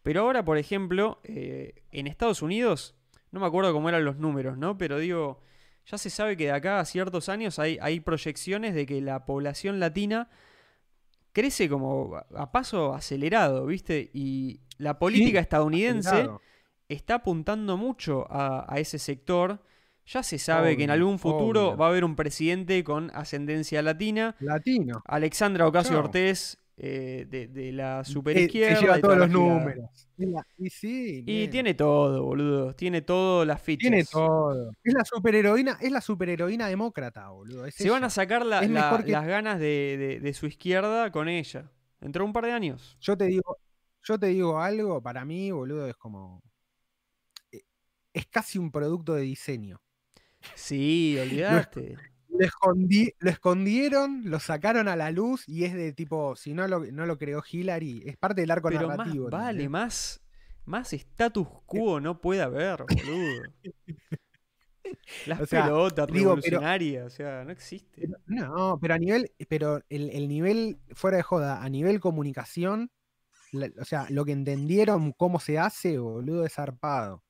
Pero 0.04 0.22
ahora, 0.22 0.46
por 0.46 0.58
ejemplo, 0.58 1.20
eh, 1.24 1.84
en 1.92 2.08
Estados 2.08 2.42
Unidos, 2.42 2.96
no 3.32 3.40
me 3.40 3.48
acuerdo 3.48 3.74
cómo 3.74 3.90
eran 3.90 4.06
los 4.06 4.18
números, 4.18 4.58
¿no? 4.58 4.78
Pero 4.78 5.00
digo, 5.00 5.40
ya 5.86 5.98
se 5.98 6.10
sabe 6.10 6.38
que 6.38 6.46
de 6.46 6.52
acá 6.52 6.80
a 6.80 6.86
ciertos 6.86 7.30
años 7.30 7.58
hay, 7.58 7.78
hay 7.82 8.02
proyecciones 8.02 8.76
de 8.76 8.86
que 8.86 9.02
la 9.02 9.26
población 9.26 9.80
latina 9.80 10.30
crece 11.32 11.68
como 11.68 12.22
a 12.36 12.52
paso 12.52 12.94
acelerado, 12.94 13.66
¿viste? 13.66 14.12
Y 14.14 14.62
la 14.78 15.00
política 15.00 15.40
estadounidense 15.40 16.30
está 16.88 17.16
apuntando 17.16 17.78
mucho 17.78 18.28
a, 18.30 18.76
ese 18.78 19.00
sector. 19.00 19.64
Ya 20.06 20.22
se 20.22 20.38
sabe 20.38 20.76
que 20.76 20.84
en 20.84 20.90
algún 20.90 21.18
futuro 21.18 21.78
va 21.78 21.86
a 21.86 21.90
haber 21.90 22.04
un 22.04 22.16
presidente 22.16 22.84
con 22.84 23.10
ascendencia 23.16 23.82
latina. 23.82 24.36
Latino. 24.40 25.02
Alexandra 25.06 25.66
Ocasio 25.66 26.02
Cortés 26.02 26.60
eh, 26.86 27.48
de, 27.50 27.72
la 27.72 28.04
superizquierda. 28.04 28.76
Se 28.76 28.82
lleva 28.82 29.00
todos 29.00 29.18
los 29.18 29.30
números. 29.30 29.90
Y, 30.18 31.48
tiene 31.48 31.76
todo, 31.76 32.24
boludo. 32.24 32.76
Tiene 32.76 33.02
todo 33.02 33.46
las 33.46 33.62
fichas. 33.62 33.90
Tiene 33.90 34.04
todo. 34.04 34.70
Es 34.84 34.94
la 34.94 35.06
superheroína, 35.06 35.78
es 35.80 35.94
la 35.94 36.02
superheroína 36.02 36.68
demócrata, 36.68 37.30
boludo. 37.30 37.72
Se 37.72 37.90
van 37.90 38.04
a 38.04 38.10
sacar 38.10 38.46
las 38.46 38.68
ganas 38.70 39.60
de, 39.60 40.32
su 40.36 40.46
izquierda 40.46 41.10
con 41.10 41.30
ella. 41.30 41.72
Entró 42.02 42.26
un 42.26 42.34
par 42.34 42.44
de 42.44 42.52
años. 42.52 42.98
Yo 43.00 43.16
te 43.16 43.28
digo, 43.28 43.60
yo 44.04 44.20
te 44.20 44.28
digo 44.28 44.60
algo, 44.60 45.02
para 45.02 45.24
mí, 45.24 45.52
boludo, 45.52 45.88
es 45.88 45.96
como. 45.96 46.44
Eh, 47.50 47.62
es 48.12 48.26
casi 48.26 48.60
un 48.60 48.72
producto 48.74 49.14
de 49.14 49.22
diseño. 49.22 49.82
Sí, 50.54 51.18
olvidaste 51.22 51.96
lo, 52.40 53.30
escondieron, 53.30 54.22
lo 54.26 54.40
sacaron 54.40 54.88
a 54.88 54.96
la 54.96 55.12
luz 55.12 55.48
y 55.48 55.66
es 55.66 55.74
de 55.74 55.94
tipo, 55.94 56.36
si 56.36 56.54
no 56.54 56.68
lo, 56.68 56.80
no 56.92 57.06
lo 57.06 57.18
creó 57.18 57.44
Hillary, 57.50 58.04
es 58.06 58.18
parte 58.18 58.42
del 58.42 58.52
arco 58.52 58.70
narrativo. 58.70 59.30
vale, 59.30 59.70
más, 59.70 60.22
más 60.66 60.94
status 60.94 61.48
quo 61.66 62.00
no 62.00 62.20
puede 62.20 62.42
haber, 62.42 62.84
boludo. 62.84 63.44
Las 65.26 65.50
pelotas 65.50 66.10
revolucionarias, 66.10 67.06
o 67.06 67.10
sea, 67.10 67.44
no 67.44 67.52
existe. 67.52 68.08
no, 68.28 68.78
pero 68.80 68.94
a 68.94 68.98
nivel, 68.98 69.32
pero 69.48 69.82
el, 69.90 70.28
nivel, 70.28 70.78
fuera 70.94 71.18
de 71.18 71.24
joda, 71.24 71.64
a 71.64 71.70
nivel 71.70 72.00
comunicación, 72.00 72.92
o 73.80 73.86
sea, 73.86 74.08
lo 74.10 74.26
que 74.26 74.34
entendieron 74.34 75.14
cómo 75.14 75.40
se 75.40 75.58
hace, 75.58 75.98
boludo, 75.98 76.46
es 76.46 76.54
zarpado. 76.54 77.24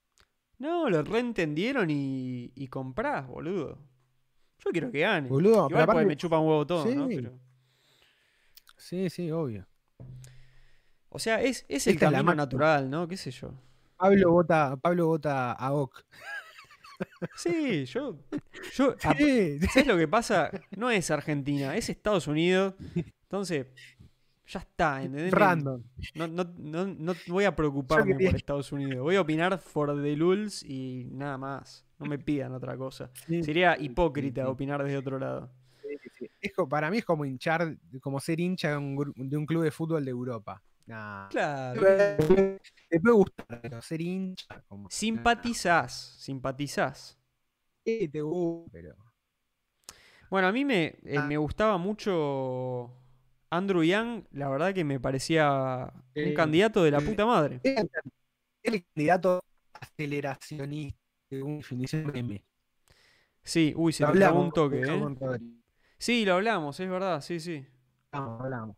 No, 0.57 0.89
lo 0.89 1.03
reentendieron 1.03 1.89
y, 1.89 2.51
y 2.55 2.67
comprás, 2.67 3.27
boludo. 3.27 3.79
Yo 4.65 4.71
quiero 4.71 4.91
que 4.91 4.99
gane. 4.99 5.27
Boludo, 5.27 5.67
Igual 5.69 5.85
porque 5.85 6.05
me 6.05 6.17
chupa 6.17 6.39
un 6.39 6.47
huevo 6.47 6.65
todo, 6.65 6.83
sí. 6.85 6.95
¿no? 6.95 7.07
Sí, 8.77 9.09
sí, 9.09 9.31
obvio. 9.31 9.65
O 11.09 11.19
sea, 11.19 11.41
es, 11.41 11.65
es 11.67 11.87
el 11.87 11.97
camino 11.97 12.33
natural, 12.33 12.89
¿no? 12.89 13.07
¿Qué 13.07 13.17
sé 13.17 13.31
yo? 13.31 13.53
Pablo 13.97 14.31
vota, 14.31 14.75
Pablo 14.77 15.07
vota 15.07 15.51
a 15.53 15.73
Oc. 15.73 16.05
Sí, 17.35 17.85
yo. 17.85 18.17
yo 18.75 18.95
¿Sabes 18.99 19.87
lo 19.87 19.97
que 19.97 20.07
pasa? 20.07 20.51
No 20.71 20.89
es 20.91 21.11
Argentina, 21.11 21.75
es 21.75 21.89
Estados 21.89 22.27
Unidos. 22.27 22.75
Entonces, 23.23 23.67
ya 24.53 24.59
está, 24.59 25.01
¿entendés? 25.01 25.31
Random. 25.31 25.81
No, 26.13 26.27
no, 26.27 26.43
no, 26.57 26.85
no 26.85 27.13
voy 27.27 27.45
a 27.45 27.55
preocuparme 27.55 28.13
por 28.13 28.35
Estados 28.35 28.71
Unidos. 28.71 29.01
Voy 29.01 29.15
a 29.15 29.21
opinar 29.21 29.57
for 29.57 29.99
the 30.01 30.15
lulz 30.15 30.63
y 30.63 31.09
nada 31.11 31.37
más. 31.37 31.85
No 31.97 32.05
me 32.05 32.19
pidan 32.19 32.53
otra 32.53 32.77
cosa. 32.77 33.09
Sería 33.41 33.77
hipócrita 33.79 34.47
opinar 34.47 34.83
desde 34.83 34.97
otro 34.97 35.17
lado. 35.17 35.51
para 36.69 36.91
mí 36.91 36.99
es 36.99 37.05
como 37.05 37.25
hinchar, 37.25 37.77
como 38.01 38.19
ser 38.19 38.39
hincha 38.39 38.71
de 38.71 38.77
un, 38.77 39.45
club 39.47 39.63
de 39.63 39.71
fútbol 39.71 40.05
de 40.05 40.11
Europa. 40.11 40.61
Nah. 40.85 41.29
Claro. 41.29 41.81
Te 41.81 42.99
puede 42.99 43.15
gustar, 43.15 43.61
pero 43.61 43.81
ser 43.81 44.01
hincha. 44.01 44.61
Como... 44.67 44.89
Simpatizás, 44.91 46.15
simpatizás. 46.19 47.17
Sí, 47.85 48.07
te 48.07 48.21
gusta, 48.21 48.69
pero. 48.71 48.95
Bueno, 50.29 50.47
a 50.47 50.51
mí 50.51 50.65
me, 50.65 50.85
eh, 51.05 51.17
Ah. 51.17 51.25
me 51.25 51.37
gustaba 51.37 51.77
mucho 51.77 53.02
Andrew 53.53 53.83
Young, 53.83 54.23
la 54.31 54.49
verdad 54.49 54.73
que 54.73 54.83
me 54.83 54.99
parecía 54.99 55.91
un 56.15 56.23
Sí. 56.23 56.33
candidato 56.33 56.83
de 56.83 56.91
la 56.91 56.99
Eh, 56.99 57.05
puta 57.05 57.25
madre. 57.25 57.59
El 58.63 58.83
candidato 58.85 59.41
aceleracionista, 59.73 60.99
según 61.29 61.57
definición 61.57 62.11
de 62.11 62.19
M. 62.19 62.45
Sí, 63.43 63.73
uy, 63.75 63.93
se 63.93 64.03
Lo 64.03 64.09
hablamos 64.09 64.45
un 64.45 64.51
toque, 64.51 64.81
¿eh? 64.81 65.39
Sí, 65.99 66.25
lo 66.25 66.35
hablamos, 66.35 66.79
es 66.79 66.89
verdad, 66.89 67.21
sí, 67.21 67.39
sí. 67.39 67.65
Hablamos, 68.11 68.41
hablamos. 68.41 68.77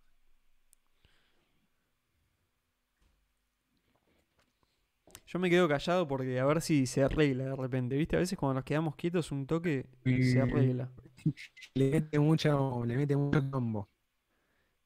Yo 5.28 5.40
me 5.40 5.50
quedo 5.50 5.68
callado 5.68 6.08
porque 6.08 6.40
a 6.40 6.46
ver 6.46 6.62
si 6.62 6.86
se 6.86 7.04
arregla 7.04 7.46
de 7.46 7.56
repente, 7.56 7.96
¿viste? 7.96 8.16
A 8.16 8.20
veces 8.20 8.38
cuando 8.38 8.56
nos 8.56 8.64
quedamos 8.64 8.96
quietos 8.96 9.32
un 9.32 9.48
toque 9.48 9.86
se 10.04 10.42
arregla. 10.42 10.92
Le 11.76 11.92
mete 11.92 12.20
mucho, 12.20 12.84
le 12.86 12.96
mete 12.96 13.16
mucho 13.16 13.50
combo. 13.52 13.90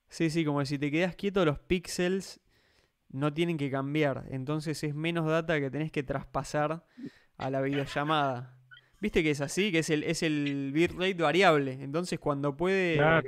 Sí, 0.09 0.29
sí, 0.29 0.43
como 0.45 0.59
que 0.59 0.65
si 0.65 0.79
te 0.79 0.91
quedas 0.91 1.15
quieto 1.15 1.45
los 1.45 1.59
píxeles 1.59 2.39
no 3.09 3.33
tienen 3.33 3.57
que 3.57 3.71
cambiar, 3.71 4.25
entonces 4.31 4.83
es 4.83 4.95
menos 4.95 5.27
data 5.27 5.59
que 5.59 5.71
tenés 5.71 5.91
que 5.91 6.03
traspasar 6.03 6.85
a 7.37 7.49
la 7.49 7.61
videollamada. 7.61 8.57
¿Viste 9.01 9.23
que 9.23 9.31
es 9.31 9.41
así? 9.41 9.71
Que 9.71 9.79
es 9.79 9.89
el, 9.89 10.03
es 10.03 10.23
el 10.23 10.71
bitrate 10.73 11.15
variable. 11.15 11.73
Entonces 11.81 12.19
cuando 12.19 12.57
puede, 12.57 13.23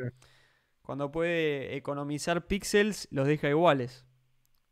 cuando 0.84 1.12
puede 1.12 1.76
economizar 1.78 2.48
píxeles, 2.48 3.08
los 3.12 3.28
deja 3.28 3.50
iguales. 3.50 4.06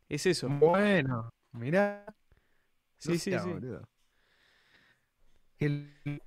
Es 0.09 0.25
eso. 0.25 0.55
Bueno, 0.59 1.29
mirá. 1.53 2.05
Sí, 2.97 3.19
sí, 3.19 3.39
sí. 3.39 3.61
El- 5.59 6.21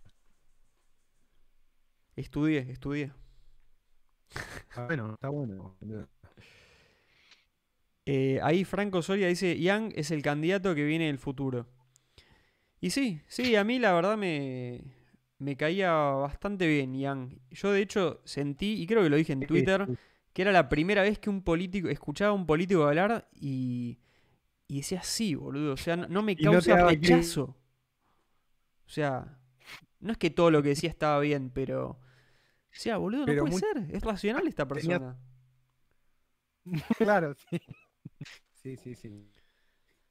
Estudié, 2.17 2.61
estudié. 2.71 3.13
Ah, 4.77 4.85
bueno, 4.87 5.15
está 5.15 5.29
bueno. 5.29 5.77
Eh, 8.05 8.41
ahí 8.43 8.65
Franco 8.65 9.03
Soria 9.03 9.29
dice, 9.29 9.61
Young 9.61 9.93
es 9.95 10.11
el 10.11 10.23
candidato 10.23 10.75
que 10.75 10.85
viene 10.85 11.07
del 11.07 11.19
futuro. 11.19 11.69
Y 12.81 12.91
sí, 12.91 13.21
sí, 13.29 13.55
a 13.55 13.63
mí 13.63 13.79
la 13.79 13.93
verdad 13.93 14.17
me, 14.17 14.83
me 15.39 15.57
caía 15.57 15.93
bastante 15.93 16.67
bien 16.67 16.99
Young. 16.99 17.39
Yo 17.51 17.71
de 17.73 17.83
hecho 17.83 18.21
sentí, 18.25 18.83
y 18.83 18.87
creo 18.87 19.03
que 19.03 19.11
lo 19.11 19.17
dije 19.17 19.33
en 19.33 19.47
Twitter, 19.47 19.87
que 20.33 20.43
era 20.43 20.51
la 20.51 20.69
primera 20.69 21.03
vez 21.03 21.19
que 21.19 21.31
un 21.31 21.43
político, 21.43 21.89
escuchaba 21.89 22.31
a 22.31 22.35
un 22.35 22.47
político 22.47 22.85
hablar 22.85 23.29
y, 23.33 24.01
y 24.67 24.79
decía 24.79 25.03
sí, 25.03 25.35
boludo. 25.37 25.75
O 25.75 25.77
sea, 25.77 25.97
no, 25.97 26.09
no 26.09 26.23
me 26.23 26.35
no 26.35 26.53
causa 26.53 26.89
rechazo. 26.89 27.57
O 28.85 28.91
sea, 28.91 29.39
no 30.01 30.13
es 30.13 30.19
que 30.19 30.31
todo 30.31 30.51
lo 30.51 30.63
que 30.63 30.71
decía 30.71 30.91
estaba 30.91 31.21
bien, 31.21 31.51
pero... 31.51 32.02
O 32.74 32.81
sea, 32.81 32.97
boludo, 32.97 33.20
no 33.20 33.27
puede 33.27 33.43
muy- 33.43 33.61
ser. 33.61 33.86
Es 33.90 34.03
racional 34.03 34.47
esta 34.49 34.66
tenía- 34.69 34.99
persona. 34.99 35.19
Claro, 36.99 37.35
sí. 37.51 37.61
Sí, 38.55 38.77
sí, 38.77 38.94
sí. 38.94 39.31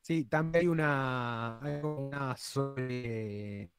Sí, 0.01 0.25
también 0.25 0.63
hay 0.63 0.67
una, 0.67 1.59
hay 1.61 1.79
una 1.83 2.35
sobre, 2.35 3.71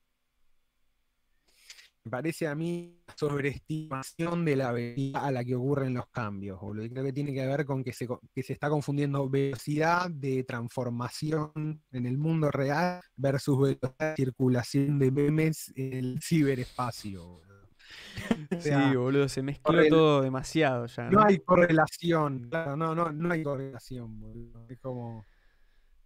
me 2.04 2.10
parece 2.10 2.46
a 2.46 2.54
mí, 2.54 3.02
sobreestimación 3.16 4.44
de 4.44 4.56
la 4.56 4.72
velocidad 4.72 5.24
a 5.26 5.30
la 5.32 5.44
que 5.44 5.54
ocurren 5.56 5.94
los 5.94 6.06
cambios, 6.10 6.60
boludo. 6.60 6.84
Y 6.86 6.90
creo 6.90 7.04
que 7.04 7.12
tiene 7.12 7.34
que 7.34 7.44
ver 7.46 7.64
con 7.66 7.84
que 7.84 7.92
se, 7.92 8.08
que 8.34 8.42
se 8.42 8.52
está 8.54 8.70
confundiendo 8.70 9.28
velocidad 9.28 10.10
de 10.10 10.44
transformación 10.44 11.82
en 11.90 12.06
el 12.06 12.16
mundo 12.18 12.50
real 12.50 13.00
versus 13.16 13.58
velocidad 13.60 13.94
de 13.98 14.16
circulación 14.16 14.98
de 14.98 15.10
memes 15.10 15.72
en 15.76 15.92
el 15.92 16.18
ciberespacio, 16.22 17.26
boludo. 17.26 17.51
O 18.58 18.60
sea, 18.60 18.90
sí, 18.90 18.96
boludo, 18.96 19.28
se 19.28 19.42
mezcló 19.42 19.72
correl- 19.72 19.88
todo 19.88 20.22
demasiado 20.22 20.86
ya. 20.86 21.04
No 21.10 21.20
¿no? 21.20 21.26
hay 21.26 21.38
correlación, 21.38 22.48
claro, 22.50 22.76
no, 22.76 22.94
no, 22.94 23.10
no 23.12 23.32
hay 23.32 23.42
correlación, 23.42 24.20
boludo. 24.20 24.66
Es 24.68 24.78
como. 24.80 25.24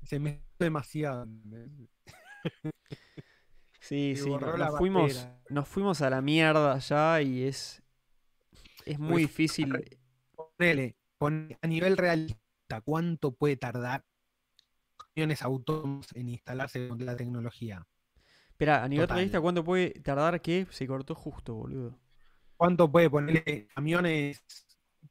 Se 0.03 0.19
mezcló 0.19 0.45
demasiado. 0.59 1.27
Sí, 3.81 4.15
sí, 4.17 4.31
nos, 4.31 4.59
la 4.59 4.73
fuimos, 4.73 5.29
nos 5.49 5.69
fuimos 5.69 6.03
a 6.03 6.11
la 6.11 6.21
mierda 6.21 6.77
ya 6.79 7.23
y 7.23 7.45
es, 7.45 7.81
es 8.85 8.99
muy 8.99 9.23
difícil. 9.23 9.73
Ponele, 10.35 10.97
pon- 11.19 11.57
a 11.63 11.67
nivel 11.69 11.97
realista, 11.97 12.81
¿cuánto 12.85 13.33
puede 13.33 13.57
tardar 13.57 14.05
camiones 15.15 15.41
autónomos 15.43 16.09
en 16.17 16.31
instalarse 16.31 16.89
con 16.89 17.07
la 17.07 17.15
tecnología? 17.17 17.87
Espera, 18.57 18.83
a 18.83 18.89
nivel 18.89 19.05
total. 19.05 19.17
realista, 19.19 19.39
¿cuánto 19.43 19.63
puede 19.63 19.91
tardar 20.01 20.41
que 20.41 20.67
se 20.71 20.87
cortó 20.87 21.15
justo, 21.15 21.55
boludo? 21.55 21.99
¿Cuánto 22.57 22.91
puede 22.91 23.11
ponerle 23.11 23.69
camiones, 23.75 24.43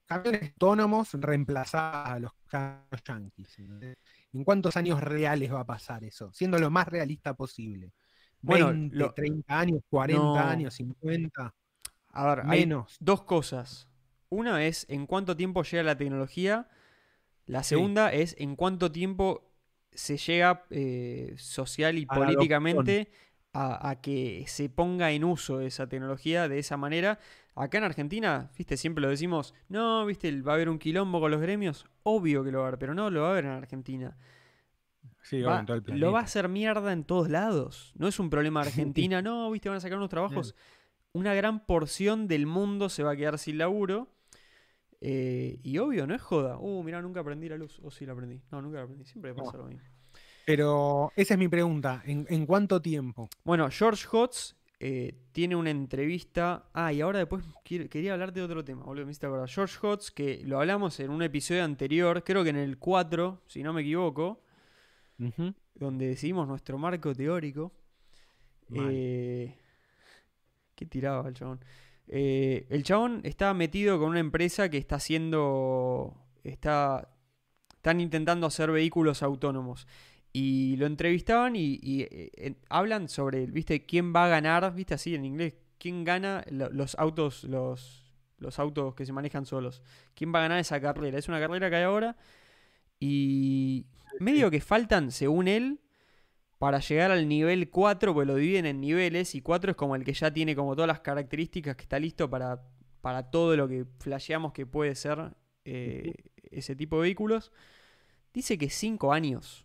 camiones 0.06 0.50
autónomos 0.54 1.14
reemplazar 1.14 2.08
a 2.12 2.18
los 2.20 2.32
carros 2.48 3.04
yanquis? 3.08 3.60
¿En 4.34 4.44
cuántos 4.44 4.76
años 4.78 5.00
reales 5.00 5.54
va 5.54 5.60
a 5.60 5.66
pasar 5.66 6.04
eso? 6.04 6.34
Siendo 6.34 6.58
lo 6.58 6.72
más 6.72 6.88
realista 6.88 7.36
posible. 7.36 7.94
Bueno, 8.42 8.70
20, 8.70 8.96
lo- 8.96 9.14
30 9.14 9.60
años, 9.60 9.82
40 9.90 10.24
No. 10.24 10.36
años, 10.50 10.74
50, 10.74 11.54
A 12.14 12.26
ver, 12.28 12.40
hay 12.48 12.62
menos. 12.62 12.98
dos 13.00 13.22
cosas. 13.26 13.88
Una 14.30 14.66
es 14.66 14.88
en 14.90 15.06
cuánto 15.06 15.36
tiempo 15.38 15.62
llega 15.62 15.84
la 15.84 15.96
tecnología. 15.98 16.68
La 17.46 17.62
Sí. 17.62 17.70
segunda 17.76 18.12
es 18.12 18.36
en 18.40 18.56
cuánto 18.56 18.92
tiempo 18.92 19.52
se 19.92 20.18
llega 20.18 20.66
eh, 20.72 21.36
social 21.38 21.98
y 21.98 22.06
A 22.10 22.16
políticamente 22.16 23.12
a, 23.56 23.90
a 23.90 24.02
que 24.02 24.44
se 24.48 24.70
ponga 24.70 25.12
en 25.12 25.24
uso 25.24 25.62
esa 25.62 25.88
tecnología 25.88 26.48
de 26.50 26.60
esa 26.60 26.78
manera. 26.78 27.20
Acá 27.56 27.78
en 27.78 27.86
Argentina, 27.86 28.52
viste, 28.58 28.76
siempre 28.78 29.02
lo 29.02 29.10
decimos, 29.10 29.54
no, 29.70 30.06
viste, 30.06 30.42
va 30.42 30.52
a 30.54 30.56
haber 30.56 30.68
un 30.70 30.78
quilombo 30.80 31.20
con 31.22 31.32
los 31.32 31.40
gremios. 31.42 31.86
Obvio 32.04 32.44
que 32.44 32.52
lo 32.52 32.60
va 32.60 32.66
a 32.66 32.68
haber, 32.68 32.80
pero 32.80 32.94
no 32.94 33.10
lo 33.10 33.22
va 33.22 33.28
a 33.28 33.32
haber 33.32 33.46
en 33.46 33.52
Argentina. 33.52 34.18
Sí, 35.22 35.42
Va- 35.42 35.60
en 35.60 35.66
todo 35.66 35.78
el 35.78 36.00
lo 36.00 36.12
va 36.12 36.20
a 36.20 36.24
hacer 36.24 36.50
mierda 36.50 36.92
en 36.94 37.04
todos 37.04 37.30
lados. 37.30 37.94
No 37.96 38.08
es 38.08 38.20
un 38.20 38.30
problema 38.30 38.62
Argentina, 38.62 39.22
no, 39.22 39.50
viste, 39.52 39.70
van 39.70 39.78
a 39.78 39.82
sacar 39.82 39.98
unos 39.98 40.10
trabajos. 40.10 40.54
Una 41.14 41.34
gran 41.34 41.66
porción 41.66 42.28
del 42.28 42.46
mundo 42.46 42.90
se 42.90 43.04
va 43.04 43.12
a 43.12 43.16
quedar 43.16 43.38
sin 43.40 43.58
laburo. 43.58 44.10
eh, 45.02 45.60
y 45.64 45.78
obvio, 45.78 46.08
no 46.08 46.14
es 46.16 46.22
joda. 46.22 46.58
Uh, 46.58 46.84
mirá, 46.84 47.02
nunca 47.02 47.22
aprendí 47.22 47.48
la 47.50 47.58
luz. 47.58 47.80
O 47.84 47.90
sí 47.92 48.06
la 48.06 48.14
aprendí. 48.14 48.42
No, 48.52 48.62
nunca 48.62 48.80
la 48.80 48.84
aprendí. 48.84 49.06
Siempre 49.06 49.34
pasa 49.34 49.58
lo 49.58 49.66
mismo. 49.66 49.84
Pero 50.46 51.12
esa 51.16 51.34
es 51.34 51.38
mi 51.40 51.48
pregunta. 51.48 52.04
¿En, 52.06 52.26
en 52.30 52.46
cuánto 52.46 52.82
tiempo? 52.82 53.28
Bueno, 53.44 53.68
George 53.72 54.06
Hotz 54.12 54.54
eh, 54.80 55.16
tiene 55.32 55.56
una 55.56 55.72
entrevista. 55.72 56.70
Ah, 56.74 56.94
y 56.94 57.02
ahora 57.02 57.20
después 57.20 57.44
quiero- 57.64 57.90
quería 57.90 58.14
hablarte 58.14 58.40
de 58.40 58.46
otro 58.46 58.64
tema, 58.64 58.84
boludo. 58.84 59.06
Me 59.06 59.12
hiciste 59.12 59.26
acordar. 59.26 59.50
George 59.50 59.78
Hotz, 59.82 60.12
que 60.12 60.42
lo 60.46 60.60
hablamos 60.60 61.00
en 61.00 61.10
un 61.10 61.24
episodio 61.24 61.64
anterior, 61.64 62.24
creo 62.24 62.44
que 62.44 62.52
en 62.52 62.58
el 62.58 62.78
4, 62.78 63.42
si 63.48 63.64
no 63.64 63.74
me 63.74 63.82
equivoco, 63.82 64.42
donde 65.74 66.08
decidimos 66.08 66.48
nuestro 66.48 66.78
marco 66.78 67.14
teórico. 67.16 67.72
Eh, 68.74 69.56
¿Qué 70.76 70.86
tiraba 70.86 71.28
el 71.28 71.34
chabón? 71.34 71.64
Eh, 72.08 72.68
el 72.70 72.84
chabón 72.84 73.22
está 73.24 73.54
metido 73.54 73.98
con 73.98 74.10
una 74.10 74.20
empresa 74.20 74.70
que 74.70 74.78
está 74.78 74.98
haciendo. 74.98 76.16
Está. 76.44 77.10
Están 77.76 78.02
intentando 78.02 78.46
hacer 78.48 78.72
vehículos 78.72 79.22
autónomos. 79.24 79.88
Y 80.38 80.76
lo 80.78 80.86
entrevistaban 80.86 81.56
y, 81.56 81.80
y, 81.82 82.02
eh, 82.12 82.56
hablan 82.70 83.08
sobre, 83.08 83.46
¿viste? 83.48 83.86
¿Quién 83.86 84.14
va 84.14 84.26
a 84.26 84.28
ganar? 84.30 84.74
¿Viste 84.76 84.94
así 84.96 85.16
en 85.16 85.24
inglés? 85.26 85.56
¿Quién 85.78 86.04
gana 86.04 86.44
lo- 86.52 86.70
los 86.72 86.96
autos, 87.00 87.46
los, 87.46 88.04
los 88.40 88.60
autos 88.60 88.96
que 88.96 89.06
se 89.06 89.14
manejan 89.14 89.46
solos? 89.46 89.82
¿Quién 90.14 90.34
va 90.34 90.40
a 90.40 90.42
ganar 90.44 90.60
esa 90.60 90.82
carrera? 90.82 91.18
Es 91.20 91.30
una 91.30 91.40
carrera 91.40 91.70
que 91.70 91.78
hay 91.78 91.84
ahora. 91.84 92.18
Y 93.00 93.86
medio 94.20 94.52
que 94.52 94.62
faltan, 94.62 95.12
según 95.12 95.48
él, 95.48 95.82
para 96.60 96.80
llegar 96.80 97.12
al 97.12 97.28
nivel 97.28 97.70
4, 97.70 98.14
pues 98.14 98.28
lo 98.28 98.36
dividen 98.36 98.66
en 98.66 98.82
niveles, 98.82 99.36
y 99.36 99.42
4 99.42 99.72
es 99.72 99.78
como 99.78 99.96
el 99.96 100.04
que 100.06 100.14
ya 100.14 100.32
tiene 100.34 100.56
como 100.56 100.76
todas 100.76 100.88
las 100.88 101.02
características 101.02 101.76
que 101.76 101.84
está 101.84 102.00
listo 102.00 102.30
para, 102.30 102.64
para 103.02 103.30
todo 103.32 103.56
lo 103.58 103.68
que 103.68 103.86
flasheamos 104.00 104.54
que 104.54 104.66
puede 104.66 104.96
ser 104.96 105.36
eh, 105.66 106.14
ese 106.52 106.76
tipo 106.76 106.98
de 106.98 107.04
vehículos. 107.04 107.52
Dice 108.34 108.58
que 108.58 108.70
5 108.70 109.14
años. 109.14 109.65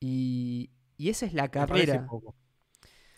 Y, 0.00 0.70
y 0.96 1.08
esa 1.08 1.26
es 1.26 1.32
la 1.34 1.50
carrera. 1.50 2.06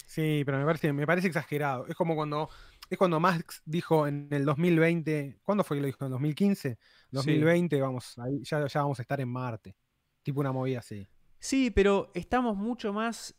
Sí, 0.06 0.42
pero 0.44 0.58
me 0.58 0.64
parece, 0.64 0.92
me 0.92 1.06
parece 1.06 1.28
exagerado. 1.28 1.86
Es 1.86 1.94
como 1.94 2.14
cuando, 2.16 2.48
es 2.88 2.96
cuando 2.98 3.20
Max 3.20 3.62
dijo 3.64 4.06
en 4.06 4.28
el 4.30 4.44
2020, 4.44 5.38
¿cuándo 5.42 5.64
fue 5.64 5.76
que 5.76 5.80
lo 5.82 5.86
dijo? 5.86 6.04
¿En 6.04 6.10
2015? 6.12 6.78
2020, 7.10 7.80
vamos, 7.80 8.18
ahí 8.18 8.40
ya, 8.42 8.66
ya 8.66 8.82
vamos 8.82 8.98
a 8.98 9.02
estar 9.02 9.20
en 9.20 9.28
Marte. 9.28 9.76
Tipo 10.22 10.40
una 10.40 10.52
movida 10.52 10.78
así. 10.80 11.06
Sí, 11.38 11.70
pero 11.70 12.10
estamos 12.14 12.56
mucho 12.56 12.92
más. 12.92 13.34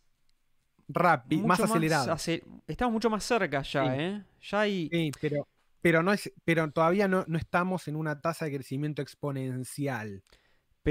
Rápido, 0.91 1.45
más 1.45 1.59
acelerado. 1.59 2.11
ace- 2.11 2.43
estamos 2.67 2.91
mucho 2.93 3.11
más 3.11 3.23
cerca 3.23 3.61
ya, 3.61 3.83
Sí. 3.83 3.89
¿eh? 4.01 4.23
Ya 4.49 4.59
hay. 4.61 4.89
Sí, 4.91 5.11
pero 5.21 5.47
pero, 5.81 6.03
no 6.03 6.11
es, 6.11 6.31
pero 6.43 6.69
todavía 6.71 7.07
no, 7.07 7.23
no 7.27 7.37
estamos 7.37 7.87
en 7.87 7.95
una 7.95 8.19
tasa 8.19 8.45
de 8.45 8.53
crecimiento 8.55 9.01
exponencial. 9.01 10.23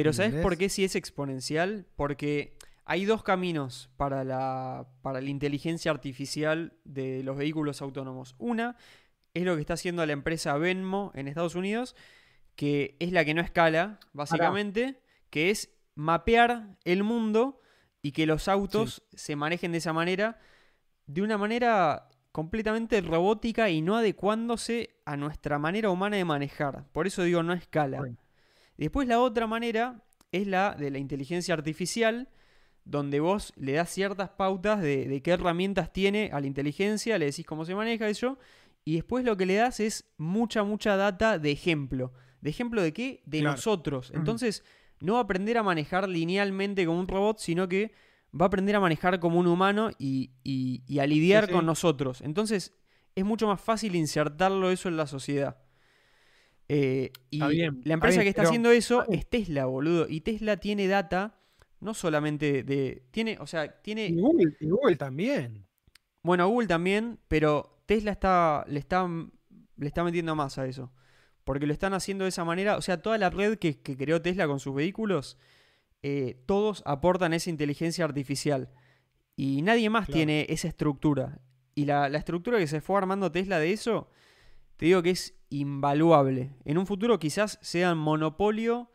Pero 0.02 0.12
¿sabes 0.12 0.42
por 0.42 0.56
qué 0.56 0.68
si 0.68 0.84
es 0.84 0.94
exponencial? 0.94 1.84
Porque 1.96 2.56
hay 2.84 3.04
dos 3.04 3.24
caminos 3.24 3.90
para 3.96 4.22
la, 4.22 4.86
para 5.02 5.20
la 5.20 5.28
inteligencia 5.28 5.90
artificial 5.90 6.72
de 6.84 7.24
los 7.24 7.36
vehículos 7.36 7.82
autónomos. 7.82 8.36
Una 8.38 8.76
es 9.34 9.42
lo 9.42 9.56
que 9.56 9.60
está 9.60 9.74
haciendo 9.74 10.06
la 10.06 10.12
empresa 10.12 10.56
Venmo 10.56 11.10
en 11.16 11.26
Estados 11.26 11.56
Unidos, 11.56 11.96
que 12.54 12.96
es 13.00 13.10
la 13.10 13.24
que 13.24 13.34
no 13.34 13.40
escala, 13.40 13.98
básicamente, 14.12 15.02
que 15.30 15.50
es 15.50 15.70
mapear 15.96 16.78
el 16.84 17.02
mundo 17.02 17.60
y 18.00 18.12
que 18.12 18.24
los 18.24 18.46
autos 18.46 19.02
se 19.12 19.34
manejen 19.34 19.72
de 19.72 19.78
esa 19.78 19.92
manera, 19.92 20.38
de 21.08 21.22
una 21.22 21.38
manera 21.38 22.08
completamente 22.30 23.00
robótica 23.00 23.68
y 23.68 23.82
no 23.82 23.96
adecuándose 23.96 24.90
a 25.04 25.16
nuestra 25.16 25.58
manera 25.58 25.90
humana 25.90 26.16
de 26.16 26.24
manejar. 26.24 26.84
Por 26.92 27.08
eso 27.08 27.24
digo 27.24 27.42
no 27.42 27.52
escala. 27.52 27.98
Bueno. 27.98 28.16
Después 28.78 29.06
la 29.08 29.20
otra 29.20 29.46
manera 29.46 30.02
es 30.32 30.46
la 30.46 30.74
de 30.74 30.90
la 30.90 30.98
inteligencia 30.98 31.52
artificial, 31.54 32.28
donde 32.84 33.20
vos 33.20 33.52
le 33.56 33.72
das 33.72 33.90
ciertas 33.90 34.30
pautas 34.30 34.80
de, 34.80 35.06
de 35.06 35.20
qué 35.22 35.32
herramientas 35.32 35.92
tiene 35.92 36.30
a 36.32 36.40
la 36.40 36.46
inteligencia, 36.46 37.18
le 37.18 37.26
decís 37.26 37.44
cómo 37.44 37.66
se 37.66 37.74
maneja 37.74 38.08
eso, 38.08 38.38
y 38.84 38.94
después 38.94 39.24
lo 39.24 39.36
que 39.36 39.44
le 39.44 39.56
das 39.56 39.80
es 39.80 40.10
mucha, 40.16 40.62
mucha 40.62 40.96
data 40.96 41.38
de 41.38 41.50
ejemplo. 41.50 42.12
¿De 42.40 42.48
ejemplo 42.50 42.80
de 42.80 42.92
qué? 42.94 43.22
De 43.26 43.40
Claro. 43.40 43.56
nosotros. 43.56 44.08
Ujú. 44.10 44.18
Entonces, 44.20 44.64
no 45.00 45.14
va 45.14 45.18
a 45.18 45.22
aprender 45.22 45.58
a 45.58 45.62
manejar 45.62 46.08
linealmente 46.08 46.86
como 46.86 46.98
un 47.00 47.08
robot, 47.08 47.38
sino 47.40 47.68
que 47.68 47.92
va 48.32 48.46
a 48.46 48.48
aprender 48.48 48.76
a 48.76 48.80
manejar 48.80 49.20
como 49.20 49.38
un 49.38 49.46
humano 49.46 49.90
y, 49.98 50.30
y- 50.44 50.82
y 50.86 51.00
a 51.00 51.06
lidiar 51.06 51.46
sí. 51.46 51.52
con 51.52 51.66
nosotros. 51.66 52.20
Entonces, 52.22 52.72
es 53.14 53.24
mucho 53.24 53.46
más 53.48 53.60
fácil 53.60 53.96
insertarlo 53.96 54.70
eso 54.70 54.88
en 54.88 54.96
la 54.96 55.06
sociedad. 55.06 55.58
Eh, 56.68 57.10
y 57.30 57.42
bien, 57.46 57.80
la 57.84 57.94
empresa 57.94 58.16
bien, 58.20 58.24
que 58.24 58.28
está 58.30 58.42
pero- 58.42 58.50
haciendo 58.50 58.70
eso 58.70 59.04
es 59.10 59.26
Tesla, 59.28 59.64
boludo. 59.66 60.06
Y 60.08 60.20
Tesla 60.20 60.58
tiene 60.58 60.86
data, 60.86 61.40
no 61.80 61.94
solamente 61.94 62.62
de. 62.62 63.04
Tiene, 63.10 63.38
o 63.40 63.46
sea, 63.46 63.64
Y 63.64 63.70
tiene. 63.82 64.12
Google, 64.12 64.54
y 64.60 64.68
Google 64.68 64.96
también. 64.96 65.66
Bueno, 66.22 66.46
Google 66.48 66.66
también, 66.68 67.18
pero 67.28 67.80
Tesla 67.86 68.12
está. 68.12 68.64
le 68.68 68.78
está. 68.80 69.06
le 69.76 69.86
está 69.86 70.04
metiendo 70.04 70.34
más 70.36 70.58
a 70.58 70.66
eso. 70.66 70.92
Porque 71.44 71.66
lo 71.66 71.72
están 71.72 71.94
haciendo 71.94 72.24
de 72.24 72.28
esa 72.28 72.44
manera. 72.44 72.76
O 72.76 72.82
sea, 72.82 73.00
toda 73.00 73.16
la 73.16 73.30
red 73.30 73.56
que, 73.58 73.80
que 73.80 73.96
creó 73.96 74.20
Tesla 74.20 74.46
con 74.46 74.60
sus 74.60 74.74
vehículos. 74.74 75.38
eh, 76.02 76.42
todos 76.46 76.82
aportan 76.86 77.32
esa 77.32 77.48
inteligencia 77.50 78.04
artificial. 78.04 78.70
Y 79.36 79.62
nadie 79.62 79.88
más 79.90 80.06
Claro. 80.06 80.16
tiene 80.16 80.46
esa 80.50 80.68
estructura. 80.68 81.40
Y 81.74 81.86
la, 81.86 82.08
la 82.08 82.18
estructura 82.18 82.58
que 82.58 82.66
se 82.66 82.80
fue 82.80 82.98
armando 82.98 83.32
Tesla 83.32 83.58
de 83.58 83.72
eso, 83.72 84.10
te 84.76 84.86
digo 84.86 85.02
que 85.02 85.10
es 85.10 85.34
invaluable. 85.50 86.54
En 86.64 86.78
un 86.78 86.86
futuro 86.86 87.18
quizás 87.18 87.58
sea 87.62 87.94
monopolio 87.94 88.90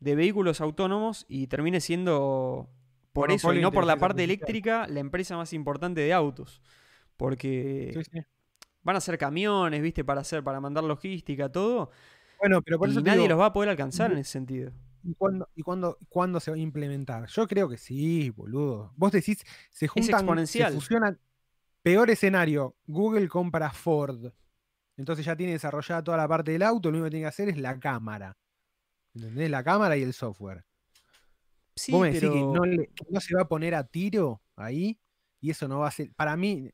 de 0.00 0.14
vehículos 0.14 0.60
autónomos 0.60 1.26
y 1.28 1.48
termine 1.48 1.80
siendo, 1.80 2.70
por 3.12 3.30
eso, 3.32 3.52
y 3.54 3.60
no 3.60 3.72
por 3.72 3.84
la 3.86 3.98
parte 3.98 4.22
artificial. 4.22 4.24
eléctrica, 4.24 4.86
la 4.88 5.00
empresa 5.00 5.36
más 5.36 5.52
importante 5.52 6.00
de 6.00 6.12
autos. 6.12 6.62
Porque 7.16 7.92
Sí, 7.92 8.02
sí. 8.04 8.20
van 8.82 8.96
a 8.96 9.00
ser 9.00 9.18
camiones, 9.18 9.82
¿viste? 9.82 10.04
Para 10.04 10.20
hacer, 10.22 10.42
para 10.44 10.60
mandar 10.60 10.84
logística, 10.84 11.50
todo. 11.50 11.90
Bueno, 12.38 12.62
pero 12.62 12.78
por 12.78 12.88
y 12.88 12.92
eso 12.92 13.00
nadie 13.00 13.22
digo, 13.22 13.28
los 13.28 13.38
va 13.40 13.46
a 13.46 13.52
poder 13.52 13.70
alcanzar 13.70 14.12
en 14.12 14.18
ese 14.18 14.32
sentido. 14.32 14.72
¿y 15.02 15.14
cuándo, 15.14 15.48
y 15.54 15.62
cuándo, 15.62 15.98
cuándo 16.08 16.40
se 16.40 16.50
va 16.50 16.56
a 16.56 16.60
implementar? 16.60 17.26
Yo 17.28 17.46
creo 17.48 17.68
que 17.68 17.76
sí, 17.78 18.30
boludo. 18.30 18.92
Vos 18.96 19.12
decís, 19.12 19.42
se 19.70 19.88
juntan, 19.88 20.24
se 20.52 20.66
exponencial. 20.66 20.72
fusionan. 20.72 21.18
Peor 21.82 22.10
escenario, 22.10 22.76
Google 22.86 23.28
compra 23.28 23.70
Ford. 23.72 24.32
Entonces 24.98 25.24
ya 25.24 25.34
tiene 25.36 25.52
desarrollada 25.52 26.04
toda 26.04 26.16
la 26.18 26.28
parte 26.28 26.50
del 26.52 26.62
auto, 26.62 26.90
lo 26.90 26.96
único 26.98 27.04
que 27.06 27.10
tiene 27.12 27.24
que 27.24 27.28
hacer 27.28 27.48
es 27.48 27.56
la 27.56 27.78
cámara. 27.80 28.36
¿Entendés? 29.14 29.48
La 29.50 29.64
cámara 29.64 29.96
y 29.96 30.02
el 30.02 30.12
software. 30.12 30.64
Sí, 31.74 31.92
Vos 31.92 32.02
me 32.02 32.08
decís 32.08 32.22
que 32.22 32.28
pero 32.28 32.52
no, 32.52 32.64
le- 32.66 32.88
que 32.88 33.04
no 33.08 33.20
se 33.20 33.34
va 33.34 33.42
a 33.42 33.48
poner 33.48 33.74
a 33.74 33.84
tiro 33.84 34.42
ahí 34.56 34.98
y 35.40 35.50
eso 35.50 35.66
no 35.68 35.78
va 35.78 35.88
a 35.88 35.92
ser. 35.92 36.12
Para 36.14 36.36
mí, 36.36 36.70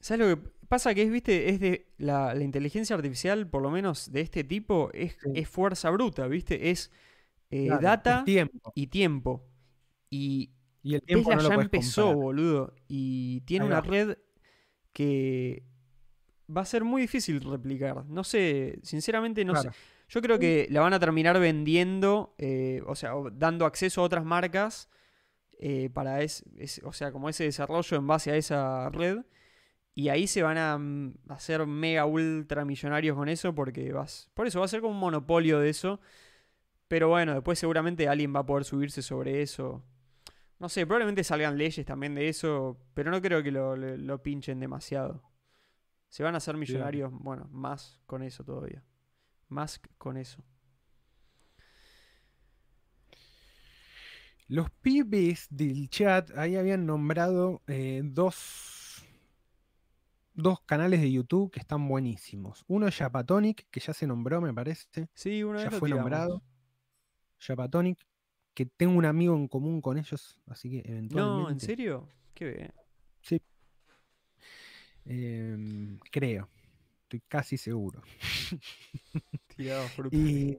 ¿sabes 0.00 0.26
lo 0.26 0.36
que 0.36 0.48
pasa? 0.68 0.94
Que 0.94 1.02
es, 1.02 1.10
viste, 1.10 1.50
es 1.50 1.60
de 1.60 1.92
la, 1.98 2.34
la 2.34 2.42
inteligencia 2.42 2.96
artificial, 2.96 3.46
por 3.48 3.60
lo 3.62 3.70
menos 3.70 4.10
de 4.10 4.22
este 4.22 4.42
tipo, 4.42 4.90
es, 4.94 5.12
Sí. 5.22 5.30
es 5.34 5.48
fuerza 5.48 5.90
bruta, 5.90 6.26
¿viste? 6.26 6.70
Es 6.70 6.90
eh, 7.50 7.66
claro, 7.66 7.76
es 7.80 7.82
data 7.84 8.24
tiempo. 8.24 8.72
y 8.74 8.86
tiempo. 8.86 9.46
Y 10.08 10.52
Y 10.82 10.94
el 10.94 11.02
tiempo 11.02 11.28
Tesla 11.28 11.42
no 11.42 11.48
lo 11.50 11.56
ya 11.56 11.62
empezó, 11.62 12.14
boludo. 12.14 12.74
Y 12.88 13.42
tiene 13.42 13.64
Ahí 13.66 13.70
una 13.72 13.80
va. 13.82 13.86
red 13.86 14.16
que 14.94 15.64
va 16.56 16.62
a 16.62 16.64
ser 16.64 16.84
muy 16.84 17.02
difícil 17.02 17.40
replicar. 17.40 18.04
No 18.06 18.24
sé, 18.24 18.78
sinceramente 18.82 19.44
no 19.44 19.52
sé. 19.62 19.68
Yo 20.08 20.20
creo 20.22 20.38
que 20.40 20.66
la 20.70 20.80
van 20.80 20.92
a 20.92 20.98
terminar 21.00 21.38
vendiendo, 21.38 22.34
eh, 22.38 22.82
o 22.86 22.94
sea, 22.96 23.12
dando 23.32 23.64
acceso 23.66 24.00
a 24.00 24.04
otras 24.04 24.24
marcas 24.24 24.88
eh, 25.58 25.90
para 25.92 26.22
es, 26.22 26.42
es- 26.58 26.80
o 26.84 26.92
sea, 26.92 27.12
como 27.12 27.28
ese 27.28 27.44
desarrollo 27.44 27.96
en 27.96 28.06
base 28.06 28.30
a 28.32 28.36
esa 28.36 28.88
red. 28.90 29.18
Y 29.94 30.08
ahí 30.08 30.26
se 30.26 30.42
van 30.42 30.56
a 30.58 30.78
mm, 30.78 31.14
hacer 31.28 31.66
mega 31.66 32.06
ultra 32.06 32.64
millonarios 32.64 33.16
con 33.16 33.28
eso 33.28 33.54
porque 33.54 33.92
vas, 33.92 34.30
por 34.34 34.46
eso 34.46 34.58
va 34.60 34.64
a 34.64 34.68
ser 34.68 34.80
como 34.80 34.94
un 34.94 35.00
monopolio 35.00 35.60
de 35.60 35.68
eso. 35.70 36.00
Pero 36.88 37.08
bueno, 37.08 37.34
después 37.34 37.58
seguramente 37.58 38.08
alguien 38.08 38.34
va 38.34 38.40
a 38.40 38.46
poder 38.46 38.64
subirse 38.64 39.02
sobre 39.02 39.42
eso. 39.42 39.84
No 40.58 40.68
sé, 40.68 40.86
probablemente 40.86 41.24
salgan 41.24 41.56
leyes 41.56 41.86
también 41.86 42.14
de 42.14 42.28
eso, 42.28 42.78
pero 42.94 43.10
no 43.10 43.20
creo 43.22 43.42
que 43.42 43.50
lo, 43.52 43.76
lo- 43.76 43.96
lo 43.96 44.22
pinchen 44.22 44.60
demasiado. 44.60 45.22
Se 46.10 46.22
van 46.24 46.34
a 46.34 46.38
hacer 46.38 46.56
millonarios, 46.56 47.10
bueno, 47.12 47.48
más 47.52 47.98
con 48.04 48.22
eso 48.22 48.44
todavía. 48.44 48.84
Más 49.48 49.80
con 49.96 50.16
eso. 50.16 50.44
Los 54.48 54.68
pibes 54.70 55.46
del 55.50 55.88
chat 55.88 56.36
ahí 56.36 56.56
habían 56.56 56.84
nombrado 56.84 57.62
eh, 57.68 58.02
dos, 58.04 59.04
dos 60.34 60.60
canales 60.62 61.00
de 61.00 61.12
YouTube 61.12 61.52
que 61.52 61.60
están 61.60 61.86
buenísimos. 61.86 62.64
Uno 62.66 62.88
es 62.88 62.96
Japatonic, 62.96 63.68
que 63.70 63.78
ya 63.78 63.94
se 63.94 64.08
nombró, 64.08 64.40
me 64.40 64.52
parece. 64.52 65.08
Sí, 65.14 65.44
una 65.44 65.62
Ya 65.62 65.70
fue 65.70 65.88
tiramos. 65.88 66.00
nombrado. 66.10 66.42
Japatonic, 67.38 68.04
que 68.52 68.66
tengo 68.66 68.98
un 68.98 69.04
amigo 69.04 69.36
en 69.36 69.46
común 69.46 69.80
con 69.80 69.96
ellos, 69.96 70.40
así 70.48 70.68
que 70.70 70.78
eventualmente. 70.90 71.42
No, 71.42 71.48
¿en 71.50 71.60
serio? 71.60 72.08
Qué 72.34 72.50
bien. 72.50 72.74
Sí. 73.22 73.40
Em, 75.10 75.98
creo. 76.10 76.48
Estoy 77.04 77.20
casi 77.28 77.58
seguro. 77.58 78.02
Tirado 79.56 79.90
fruta. 79.90 80.16
Y, 80.16 80.58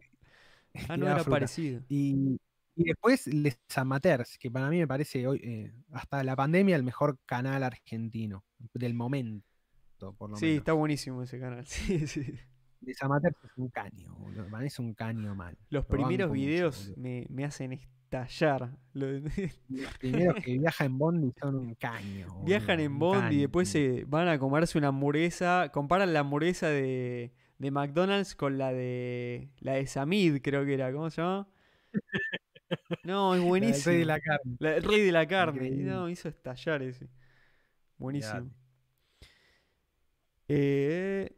ah, 0.87 0.97
no 0.97 1.07
tiraba 1.07 1.11
era 1.11 1.23
fruta. 1.23 1.29
parecido. 1.29 1.81
Y, 1.89 2.39
y 2.75 2.83
después 2.85 3.27
Les 3.27 3.59
Amateurs, 3.75 4.37
que 4.37 4.51
para 4.51 4.69
mí 4.69 4.77
me 4.79 4.87
parece 4.87 5.27
hoy, 5.27 5.39
eh, 5.43 5.73
hasta 5.91 6.23
la 6.23 6.35
pandemia, 6.35 6.75
el 6.75 6.83
mejor 6.83 7.19
canal 7.25 7.63
argentino 7.63 8.45
del 8.73 8.93
momento, 8.93 9.45
por 10.17 10.31
lo 10.31 10.37
Sí, 10.37 10.45
menos. 10.45 10.57
está 10.59 10.73
buenísimo 10.73 11.23
ese 11.23 11.39
canal. 11.39 11.65
Sí, 11.65 12.07
sí. 12.07 12.39
Les 12.81 13.01
Amateurs 13.03 13.35
es 13.43 13.51
un 13.57 13.69
caño, 13.69 14.13
boludo. 14.15 14.59
Es 14.61 14.79
un 14.79 14.93
caño 14.93 15.35
mal. 15.35 15.55
Los 15.69 15.83
Lo 15.83 15.87
primeros 15.87 16.29
mucho, 16.29 16.39
videos 16.39 16.93
me, 16.97 17.25
me 17.29 17.45
hacen 17.45 17.73
estallar. 17.73 18.75
Lo- 18.93 19.07
Los 19.69 19.97
primeros 19.99 20.35
que 20.43 20.57
viajan 20.57 20.87
en 20.87 20.97
Bondi 20.97 21.31
son 21.39 21.55
un 21.55 21.75
caño. 21.75 22.27
boludo, 22.33 22.45
Viajan 22.45 22.79
en 22.79 22.91
un 22.93 22.99
Bond 22.99 23.31
y 23.33 23.37
después 23.41 23.69
se 23.69 24.03
van 24.07 24.27
a 24.27 24.39
comerse 24.39 24.77
una 24.77 24.87
hamburguesa. 24.87 25.69
Comparan 25.71 26.11
la 26.11 26.21
hamburguesa 26.21 26.67
de, 26.69 27.31
de 27.59 27.71
McDonald's 27.71 28.35
con 28.35 28.57
la 28.57 28.73
de 28.73 29.49
la 29.59 29.73
de 29.73 29.85
Samid, 29.85 30.41
creo 30.41 30.65
que 30.65 30.73
era. 30.73 30.91
¿Cómo 30.91 31.09
se 31.09 31.21
llama? 31.21 31.47
No, 33.03 33.35
es 33.35 33.41
La 33.41 33.47
buenísimo. 33.47 33.85
rey 33.91 33.99
de 33.99 34.05
la 34.05 34.19
carne. 34.21 34.55
La 34.59 34.69
del 34.71 34.83
rey 34.83 35.01
de 35.01 35.11
la 35.11 35.27
carne. 35.27 35.67
Increíble. 35.67 35.91
No, 35.91 36.07
hizo 36.09 36.29
estallar 36.29 36.81
ese. 36.81 37.09
Buenísimo. 37.97 38.49
Eh, 40.47 41.35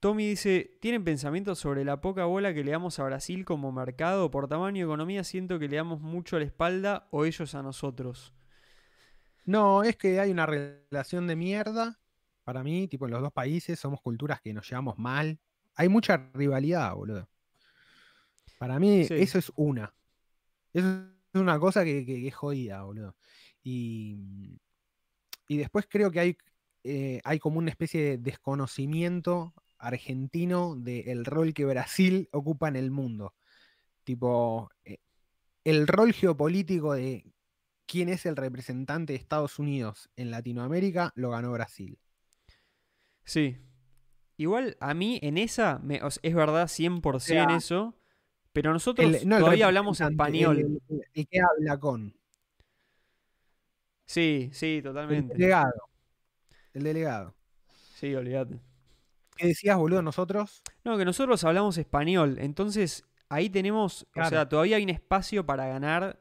Tommy 0.00 0.28
dice, 0.28 0.76
¿tienen 0.80 1.04
pensamientos 1.04 1.58
sobre 1.58 1.84
la 1.84 2.00
poca 2.00 2.26
bola 2.26 2.52
que 2.54 2.62
le 2.62 2.70
damos 2.72 2.98
a 2.98 3.04
Brasil 3.04 3.44
como 3.44 3.72
mercado? 3.72 4.30
Por 4.30 4.46
tamaño 4.48 4.80
y 4.80 4.84
economía 4.84 5.24
siento 5.24 5.58
que 5.58 5.68
le 5.68 5.76
damos 5.76 6.00
mucho 6.00 6.36
a 6.36 6.38
la 6.40 6.44
espalda 6.44 7.08
o 7.10 7.24
ellos 7.24 7.54
a 7.54 7.62
nosotros. 7.62 8.32
No, 9.44 9.82
es 9.84 9.96
que 9.96 10.20
hay 10.20 10.30
una 10.30 10.46
relación 10.46 11.26
de 11.26 11.36
mierda. 11.36 11.98
Para 12.44 12.62
mí, 12.62 12.86
tipo, 12.88 13.06
en 13.06 13.12
los 13.12 13.22
dos 13.22 13.32
países 13.32 13.78
somos 13.80 14.00
culturas 14.00 14.40
que 14.40 14.52
nos 14.52 14.68
llevamos 14.68 14.98
mal. 14.98 15.38
Hay 15.74 15.88
mucha 15.88 16.30
rivalidad, 16.34 16.94
boludo. 16.94 17.28
Para 18.58 18.78
mí, 18.78 19.04
Sí. 19.04 19.14
eso 19.14 19.38
es 19.38 19.50
una. 19.56 19.94
Eso 20.72 20.86
es 21.32 21.40
una 21.40 21.58
cosa 21.58 21.84
que, 21.84 22.04
que- 22.04 22.20
que 22.20 22.28
es 22.28 22.34
jodida, 22.34 22.82
boludo. 22.82 23.16
Y, 23.62 24.58
y 25.48 25.56
después 25.56 25.86
creo 25.88 26.10
que 26.10 26.20
hay, 26.20 26.36
eh, 26.84 27.20
hay 27.24 27.38
como 27.38 27.58
una 27.58 27.70
especie 27.70 28.00
de 28.02 28.18
desconocimiento 28.18 29.54
argentino 29.78 30.74
del 30.76 31.24
rol 31.24 31.54
que 31.54 31.64
Brasil 31.64 32.28
ocupa 32.32 32.68
en 32.68 32.76
el 32.76 32.90
mundo. 32.90 33.34
Tipo, 34.04 34.70
eh, 34.84 34.98
el 35.64 35.86
rol 35.86 36.12
geopolítico 36.12 36.94
de 36.94 37.24
quién 37.86 38.08
es 38.08 38.26
el 38.26 38.36
representante 38.36 39.12
de 39.12 39.18
Estados 39.18 39.58
Unidos 39.58 40.10
en 40.16 40.30
Latinoamérica 40.30 41.12
lo 41.14 41.30
ganó 41.30 41.52
Brasil. 41.52 41.98
Sí, 43.24 43.58
Igual 44.38 44.76
a 44.80 44.92
mí 44.92 45.18
en 45.22 45.38
esa, 45.38 45.78
me- 45.78 46.02
o 46.02 46.10
sea, 46.10 46.20
es 46.22 46.34
verdad 46.34 46.68
100% 46.68 47.14
en 47.42 47.48
sea, 47.48 47.56
eso, 47.56 47.94
pero 48.52 48.70
nosotros 48.72 49.06
El- 49.22 49.26
no 49.26 49.36
el 49.36 49.42
todavía 49.42 49.66
hablamos 49.66 49.98
español. 50.00 50.58
El, 50.58 50.82
el- 50.90 51.04
el 51.14 51.26
que 51.26 51.40
habla 51.40 51.78
con. 51.78 52.14
Sí, 54.04 54.50
sí, 54.52 54.76
El 54.76 54.82
totalmente. 54.82 55.32
delegado. 55.34 55.72
El 56.74 56.82
delegado. 56.82 57.34
Sí, 57.94 58.14
olvídate. 58.14 58.60
¿Qué 59.36 59.48
decías, 59.48 59.76
boludo, 59.76 60.02
nosotros? 60.02 60.62
No, 60.84 60.96
que 60.98 61.04
nosotros 61.04 61.42
hablamos 61.44 61.76
español, 61.78 62.36
entonces 62.40 63.04
ahí 63.28 63.50
tenemos, 63.50 64.06
o 64.14 64.24
sea, 64.28 64.48
todavía 64.48 64.76
hay 64.76 64.82
un 64.84 64.90
espacio 64.90 65.44
para 65.44 65.66
ganar 65.66 66.20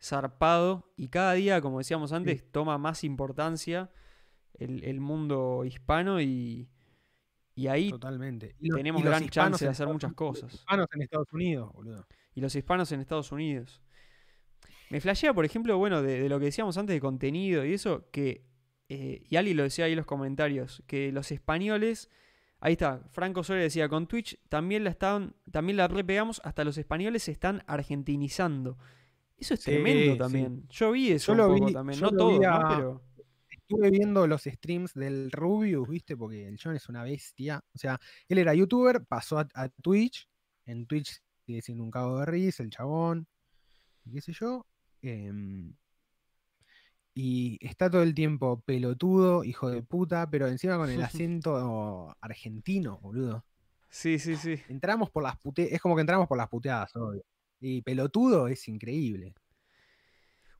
zarpado 0.00 0.92
y 0.96 1.08
cada 1.08 1.32
día, 1.34 1.60
como 1.60 1.78
decíamos 1.78 2.12
antes, 2.12 2.44
toma 2.52 2.78
más 2.78 3.02
importancia 3.04 3.90
el, 4.54 4.84
el 4.84 5.00
mundo 5.00 5.64
hispano 5.64 6.20
y, 6.20 6.68
y 7.54 7.66
ahí 7.68 7.90
Totalmente. 7.90 8.54
Y 8.60 8.68
los- 8.68 8.76
tenemos 8.76 9.00
y 9.02 9.04
gran 9.04 9.28
chance 9.28 9.64
de 9.64 9.70
hacer 9.70 9.86
muchas 9.88 10.10
Unidos- 10.10 10.16
cosas. 10.16 10.42
Los 10.52 10.54
hispanos 10.60 10.86
en 10.94 11.02
Estados 11.02 11.32
Unidos, 11.32 11.72
boludo. 11.72 12.06
y 12.34 12.40
los 12.40 12.54
hispanos 12.54 12.92
en 12.92 13.00
Estados 13.00 13.32
Unidos. 13.32 13.82
Me 14.90 15.00
flashea, 15.00 15.34
por 15.34 15.44
ejemplo, 15.44 15.76
bueno, 15.78 16.00
de, 16.02 16.20
de 16.22 16.28
lo 16.28 16.38
que 16.38 16.44
decíamos 16.46 16.76
antes 16.78 16.94
de 16.94 17.00
contenido 17.00 17.64
y 17.64 17.72
eso, 17.74 18.08
que, 18.12 18.44
eh, 18.88 19.24
y 19.28 19.36
Ali 19.36 19.52
lo 19.52 19.64
decía 19.64 19.86
ahí 19.86 19.92
en 19.92 19.96
los 19.96 20.06
comentarios, 20.06 20.82
que 20.86 21.10
los 21.10 21.32
españoles, 21.32 22.08
ahí 22.60 22.72
está, 22.72 23.00
Franco 23.10 23.42
Soler 23.44 23.62
decía, 23.62 23.88
con 23.88 24.06
Twitch 24.06 24.38
también 24.48 24.84
la 24.84 24.90
estaban, 24.90 25.34
también 25.50 25.76
la 25.76 25.88
repegamos, 25.88 26.40
hasta 26.44 26.64
los 26.64 26.78
españoles 26.78 27.22
se 27.24 27.32
están 27.32 27.62
argentinizando. 27.66 28.76
Eso 29.38 29.54
es 29.54 29.60
Sí, 29.60 29.70
tremendo 29.72 30.12
sí. 30.12 30.18
también. 30.18 30.66
Yo 30.70 30.92
vi 30.92 31.10
eso 31.12 31.26
Yo 31.26 31.32
un 31.32 31.38
lo 31.38 31.54
poco 31.54 31.66
vi- 31.66 31.72
también, 31.74 31.98
yo 32.00 32.10
no 32.10 32.16
todo, 32.16 32.38
Pero 32.40 33.02
Estuve 33.50 33.90
viendo 33.90 34.26
los 34.28 34.42
streams 34.44 34.94
del 34.94 35.30
Rubius, 35.32 35.88
¿viste? 35.88 36.16
Porque 36.16 36.46
el 36.46 36.56
John 36.62 36.76
es 36.76 36.88
una 36.88 37.02
bestia. 37.02 37.64
O 37.74 37.78
sea, 37.78 37.98
él 38.28 38.38
era 38.38 38.54
youtuber, 38.54 39.04
pasó 39.04 39.40
a, 39.40 39.48
a 39.54 39.68
Twitch. 39.68 40.28
En 40.66 40.86
Twitch 40.86 41.20
sigue 41.44 41.60
siendo 41.62 41.82
un 41.82 41.90
cago 41.90 42.20
de 42.20 42.26
risa, 42.26 42.62
el 42.62 42.70
chabón. 42.70 43.26
y 44.04 44.12
qué 44.12 44.20
sé 44.20 44.32
yo. 44.32 44.64
em, 45.02 45.74
y 47.18 47.56
está 47.66 47.88
todo 47.90 48.02
el 48.02 48.14
tiempo 48.14 48.60
pelotudo, 48.60 49.42
hijo 49.42 49.70
de 49.70 49.82
puta, 49.82 50.28
pero 50.28 50.48
encima 50.48 50.76
con 50.76 50.90
el 50.90 51.02
acento 51.02 52.14
argentino, 52.20 52.98
boludo. 52.98 53.42
sí, 53.88 54.18
sí, 54.18 54.36
sí. 54.36 54.60
Entramos 54.68 55.10
por 55.10 55.22
las 55.22 55.38
puteadas, 55.38 55.72
es 55.72 55.80
como 55.80 55.94
que 55.96 56.02
entramos 56.02 56.28
por 56.28 56.36
las 56.36 56.48
puteadas, 56.50 56.94
obvio. 56.94 57.22
Y 57.58 57.80
pelotudo 57.80 58.48
es 58.48 58.68
increíble. 58.68 59.34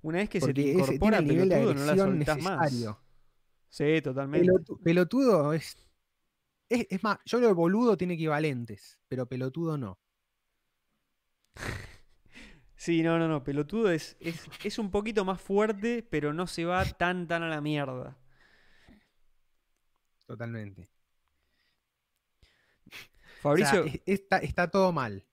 Una 0.00 0.18
vez 0.18 0.30
que 0.30 0.40
se 0.40 0.54
te 0.54 0.62
ese 0.62 0.70
incorpora 0.78 1.18
tiene 1.18 1.18
el 1.18 1.24
nivel 1.26 1.48
de 1.50 1.54
pelotudo, 1.56 1.74
no 1.74 1.84
la 1.84 1.96
soltás 1.96 2.42
más. 2.42 2.72
necesario. 2.72 2.98
Sí, 3.68 4.00
totalmente. 4.00 4.48
Pelotu- 4.50 4.82
pelotudo 4.82 5.52
es, 5.52 5.76
es. 6.70 6.86
es 6.88 7.02
más, 7.02 7.18
yo 7.26 7.38
lo 7.38 7.48
de 7.48 7.52
boludo 7.52 7.98
tiene 7.98 8.14
equivalentes, 8.14 8.98
pero 9.08 9.26
pelotudo 9.26 9.76
no. 9.76 9.98
Sí, 12.76 13.02
no, 13.02 13.18
no, 13.18 13.26
no. 13.26 13.42
Pelotudo 13.42 13.90
es, 13.90 14.16
es, 14.20 14.44
es 14.64 14.78
un 14.78 14.90
poquito 14.90 15.24
más 15.24 15.40
fuerte, 15.40 16.02
pero 16.08 16.32
no 16.32 16.46
se 16.46 16.64
va 16.64 16.84
tan, 16.84 17.26
tan 17.26 17.42
a 17.42 17.48
la 17.48 17.60
mierda. 17.60 18.16
Totalmente. 20.26 20.88
Fabricio, 23.40 23.80
O 23.80 23.84
sea, 23.84 23.92
es- 23.92 24.02
está, 24.06 24.38
está 24.38 24.70
todo 24.70 24.92
mal. 24.92 25.24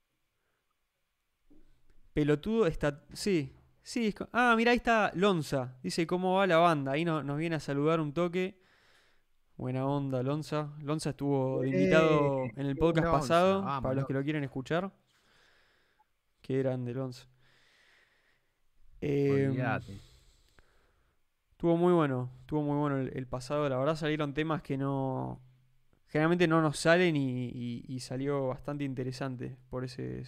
pelotudo 2.14 2.68
está. 2.68 3.04
Sí, 3.14 3.52
sí. 3.82 4.08
es 4.08 4.16
Ah, 4.32 4.54
mira, 4.56 4.72
ahí 4.72 4.78
está 4.78 5.12
Lonza. 5.16 5.78
Dice 5.82 6.06
cómo 6.06 6.36
va 6.36 6.46
la 6.48 6.58
banda. 6.58 6.92
Ahí 6.92 7.04
no- 7.06 7.24
nos 7.24 7.38
viene 7.38 7.56
a 7.56 7.60
saludar 7.60 8.00
un 8.00 8.14
toque. 8.14 8.62
Buena 9.58 9.86
onda, 9.86 10.22
Lonza. 10.24 10.74
Lonza 10.80 11.12
estuvo 11.12 11.64
invitado 11.66 12.44
Eh, 12.46 12.54
en 12.56 12.66
el 12.68 12.76
podcast 12.78 13.06
Lonza, 13.08 13.20
pasado, 13.20 13.62
vamos, 13.64 13.82
para 13.84 13.96
los 13.96 14.06
que 14.08 14.14
lo 14.14 14.24
quieren 14.24 14.44
escuchar. 14.44 14.92
Qué 16.42 16.60
grande, 16.60 16.94
Lonza. 16.94 17.26
Eh. 19.06 20.00
Estuvo 21.52 21.78
muy 21.78 21.94
bueno, 21.94 22.30
estuvo 22.42 22.62
muy 22.62 22.78
bueno 22.78 22.98
el, 22.98 23.16
el 23.18 23.28
pasado. 23.28 23.68
La 23.70 23.78
verdad 23.78 23.96
salieron 23.96 24.34
temas 24.34 24.62
que 24.62 24.78
no. 24.78 25.42
Generalmente 26.08 26.48
no 26.48 26.62
nos 26.62 26.78
salen 26.78 27.16
y, 27.16 27.50
y- 27.50 27.86
y 27.88 28.00
salió 28.00 28.48
bastante 28.48 28.84
interesante 28.84 29.58
por 29.70 29.84
ese, 29.84 30.24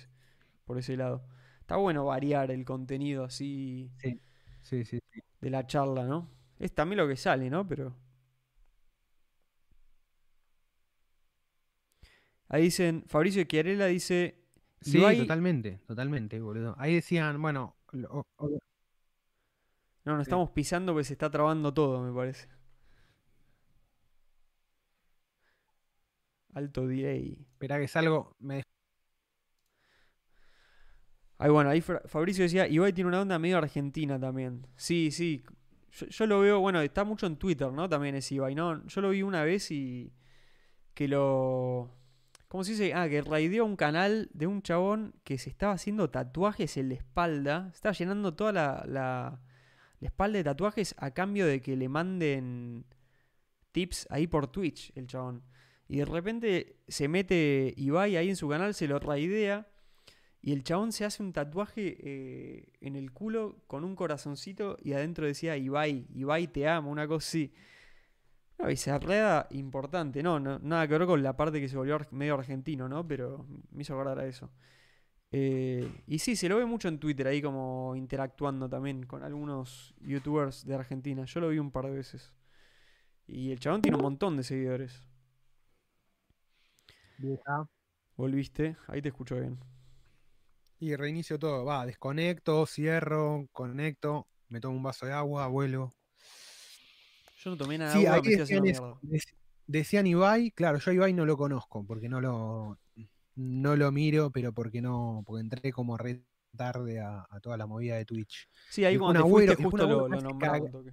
por 0.66 0.78
ese 0.80 0.98
lado. 0.98 1.28
Está 1.62 1.78
bueno 1.78 2.06
variar 2.06 2.52
el 2.52 2.66
contenido 2.66 3.24
así 3.24 3.92
Sí, 3.98 4.20
sí, 4.64 4.86
sí. 4.86 5.00
de 5.42 5.50
la 5.50 5.68
charla, 5.68 6.06
¿no? 6.06 6.30
Es 6.60 6.74
también 6.74 6.98
lo 7.00 7.08
que 7.08 7.18
sale, 7.18 7.50
¿no? 7.50 7.68
Pero. 7.68 7.96
Ahí 12.48 12.64
dicen, 12.64 13.04
Fabricio 13.08 13.44
Chiarella 13.44 13.86
dice. 13.88 14.40
Sí, 14.82 15.00
Ibai- 15.00 15.18
totalmente, 15.18 15.80
totalmente, 15.88 16.40
boludo. 16.40 16.76
Ahí 16.78 16.94
decían, 16.94 17.42
bueno, 17.42 17.76
lo- 17.96 18.26
o- 18.38 18.60
No, 20.06 20.14
nos 20.16 20.26
Sí. 20.26 20.30
estamos 20.30 20.52
pisando 20.52 20.94
porque 20.94 21.04
se 21.06 21.14
está 21.14 21.30
trabando 21.30 21.74
todo, 21.74 22.02
me 22.02 22.14
parece. 22.14 22.48
Alto 26.56 26.88
delay. 26.88 27.38
espera 27.52 27.80
que 27.80 27.88
salgo. 27.88 28.36
Me 28.40 28.64
Ahí 31.38 31.50
bueno, 31.52 31.70
ahí 31.70 31.82
Fabricio 31.82 32.44
decía, 32.44 32.68
Ibai 32.68 32.94
tiene 32.94 33.10
una 33.10 33.22
onda 33.22 33.38
medio 33.40 33.58
argentina 33.58 34.20
también. 34.20 34.66
Sí, 34.78 35.12
sí. 35.12 35.44
Yo, 35.92 36.08
yo 36.08 36.28
lo 36.28 36.40
veo, 36.40 36.60
bueno, 36.62 36.80
está 36.82 37.04
mucho 37.04 37.26
en 37.28 37.36
Twitter, 37.38 37.72
¿no? 37.72 37.90
También 37.90 38.16
es 38.16 38.32
Ibai, 38.32 38.56
¿no? 38.56 38.86
Yo 38.88 39.02
lo 39.02 39.10
vi 39.10 39.22
una 39.22 39.44
vez 39.44 39.70
y 39.72 40.14
que 40.94 41.08
lo... 41.08 41.92
¿Cómo 42.48 42.64
se 42.64 42.72
dice? 42.72 42.94
Ah, 42.94 43.10
que 43.10 43.22
raideó 43.22 43.66
un 43.66 43.76
canal 43.76 44.30
de 44.34 44.48
un 44.48 44.62
chabón 44.62 45.16
que 45.24 45.38
se 45.38 45.50
estaba 45.50 45.74
haciendo 45.74 46.10
tatuajes 46.10 46.78
en 46.78 46.90
la 46.90 46.96
espalda. 46.96 47.72
Estaba 47.74 47.94
llenando 47.94 48.36
toda 48.36 48.86
la, 48.86 49.42
espalda 50.00 50.38
de 50.38 50.44
tatuajes 50.44 50.94
a 51.00 51.12
cambio 51.12 51.48
de 51.48 51.62
que 51.62 51.76
le 51.76 51.90
manden 51.90 52.86
tips 53.72 54.08
ahí 54.12 54.28
por 54.28 54.48
Twitch, 54.48 54.92
el 54.96 55.08
chabón. 55.08 55.44
Y 55.88 55.98
de 55.98 56.06
repente 56.06 56.78
se 56.88 57.08
mete 57.08 57.74
Ibai 57.78 58.16
ahí 58.16 58.30
en 58.30 58.36
su 58.36 58.48
canal, 58.48 58.74
se 58.74 58.88
lo 58.88 59.00
raidea. 59.00 59.68
Y 60.42 60.52
el 60.52 60.64
chabón 60.64 60.92
se 60.92 61.06
hace 61.06 61.24
un 61.24 61.34
tatuaje 61.34 61.98
eh, 62.00 62.74
en 62.80 62.96
el 62.96 63.12
culo 63.12 63.64
con 63.66 63.84
un 63.84 63.96
corazoncito 63.96 64.78
y 64.84 64.94
adentro 64.94 65.26
decía 65.26 65.58
Ibai, 65.58 66.06
Ibai 66.14 66.48
te 66.48 66.68
amo, 66.68 66.92
una 66.92 67.08
cosa 67.08 67.28
así. 67.28 67.54
Una 68.58 68.70
bizarreada 68.70 69.48
importante, 69.52 70.24
no, 70.24 70.40
no, 70.40 70.60
nada 70.60 70.88
que 70.88 70.98
ver 70.98 71.08
con 71.08 71.22
la 71.22 71.36
parte 71.36 71.60
que 71.60 71.68
se 71.68 71.76
volvió 71.78 72.00
medio 72.12 72.36
argentino, 72.36 72.88
¿no? 72.88 73.06
Pero 73.08 73.46
me 73.72 73.82
hizo 73.82 73.94
acordar 73.94 74.20
a 74.20 74.26
eso. 74.28 74.50
Eh, 75.32 76.04
y 76.08 76.20
sí, 76.20 76.36
se 76.36 76.50
lo 76.50 76.58
ve 76.58 76.66
mucho 76.66 76.88
en 76.88 77.00
Twitter 77.00 77.28
ahí 77.28 77.42
como 77.42 77.96
interactuando 77.96 78.70
también 78.70 79.06
con 79.06 79.24
algunos 79.24 79.94
youtubers 80.02 80.66
de 80.66 80.76
Argentina. 80.76 81.26
Yo 81.26 81.42
lo 81.42 81.50
vi 81.50 81.60
un 81.60 81.72
par 81.72 81.86
de 81.88 81.92
veces. 81.92 82.34
Y 83.28 83.52
el 83.52 83.60
chabón 83.60 83.82
tiene 83.82 83.98
un 83.98 84.04
montón 84.04 84.38
de 84.38 84.44
seguidores. 84.44 85.08
vieja, 87.18 87.68
¿Volviste? 88.16 88.78
Ahí 88.88 89.02
te 89.02 89.10
escucho 89.10 89.36
bien. 89.36 89.60
Y 90.80 90.96
reinicio 90.96 91.38
todo. 91.38 91.66
Va, 91.66 91.86
desconecto, 91.86 92.66
cierro, 92.66 93.48
conecto, 93.52 94.28
me 94.48 94.62
tomo 94.62 94.78
un 94.78 94.84
vaso 94.84 95.06
de 95.06 95.12
agua, 95.12 95.48
vuelo. 95.48 95.94
Yo 97.46 97.52
no 97.52 97.58
tomé 97.58 97.78
nada 97.78 97.94
Sí, 97.94 98.00
de 98.00 98.08
agua, 98.08 98.16
ahí 98.16 98.22
me 98.24 98.30
estoy 98.30 98.42
decían, 98.42 98.66
eso, 98.66 100.08
Ibai, 100.08 100.50
claro, 100.50 100.80
yo 100.80 100.90
a 100.90 100.94
Ibai 100.96 101.14
no 101.14 101.26
lo 101.28 101.38
conozco, 101.38 101.86
porque 101.86 102.10
no 102.10 102.20
lo, 102.20 102.80
no 103.36 103.76
lo 103.76 103.92
miro, 103.92 104.32
pero 104.32 104.52
porque 104.52 104.82
no, 104.82 105.22
porque 105.28 105.42
entré 105.42 105.72
como 105.72 105.96
re 105.96 106.26
tarde 106.58 107.00
a, 107.00 107.24
a 107.30 107.40
toda 107.42 107.56
la 107.56 107.68
movida 107.68 107.98
de 107.98 108.06
Twitch. 108.06 108.50
Sí, 108.72 108.84
ahí 108.84 108.98
cuando 108.98 109.24
te 109.24 109.30
fuiste 109.30 109.56
justo 109.56 109.88
lo, 109.88 110.08
lo 110.08 110.22
nombraron 110.22 110.72
caga-. 110.72 110.92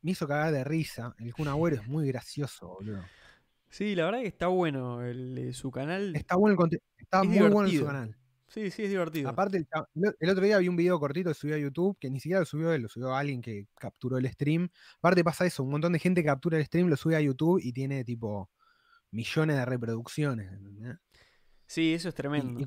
Me 0.00 0.12
hizo 0.12 0.26
cagar 0.26 0.50
de 0.50 0.64
risa. 0.64 1.14
El 1.18 1.34
Kun 1.34 1.48
Agüero 1.48 1.76
es 1.76 1.86
muy 1.86 2.06
gracioso, 2.08 2.68
boludo. 2.68 3.02
Sí, 3.68 3.94
la 3.94 4.06
verdad 4.06 4.20
que 4.20 4.28
está 4.28 4.46
bueno 4.46 5.02
el, 5.02 5.36
eh, 5.36 5.52
su 5.52 5.70
canal. 5.70 6.16
Está 6.16 6.36
bueno 6.36 6.52
el 6.52 6.56
conte- 6.58 6.80
está 6.96 7.20
Es 7.22 7.28
muy 7.28 7.50
bueno 7.50 7.68
en 7.68 7.78
su 7.78 7.84
canal. 7.84 8.16
Sí, 8.54 8.70
sí, 8.70 8.84
es 8.84 8.90
divertido. 8.90 9.28
Aparte, 9.28 9.66
el, 10.20 10.30
otro 10.30 10.44
día 10.44 10.58
vi 10.58 10.68
un 10.68 10.76
video 10.76 11.00
cortito 11.00 11.30
que 11.30 11.34
subió 11.34 11.56
a 11.56 11.58
YouTube, 11.58 11.98
que 11.98 12.08
ni 12.08 12.20
siquiera 12.20 12.38
lo 12.38 12.46
subió 12.46 12.72
él, 12.72 12.82
lo 12.82 12.88
subió 12.88 13.12
alguien 13.12 13.42
que 13.42 13.66
capturó 13.74 14.16
el 14.16 14.30
stream. 14.30 14.68
Aparte 14.98 15.24
pasa 15.24 15.44
eso, 15.44 15.64
un 15.64 15.70
montón 15.70 15.92
de 15.92 15.98
gente 15.98 16.22
captura 16.22 16.56
el 16.56 16.64
stream, 16.64 16.86
lo 16.86 16.96
sube 16.96 17.16
a 17.16 17.20
YouTube 17.20 17.60
y 17.60 17.72
tiene 17.72 18.04
tipo 18.04 18.48
millones 19.10 19.56
de 19.56 19.64
reproducciones. 19.64 20.52
Sí, 21.66 21.94
eso 21.94 22.08
es 22.10 22.14
tremendo. 22.14 22.60
y 22.60 22.66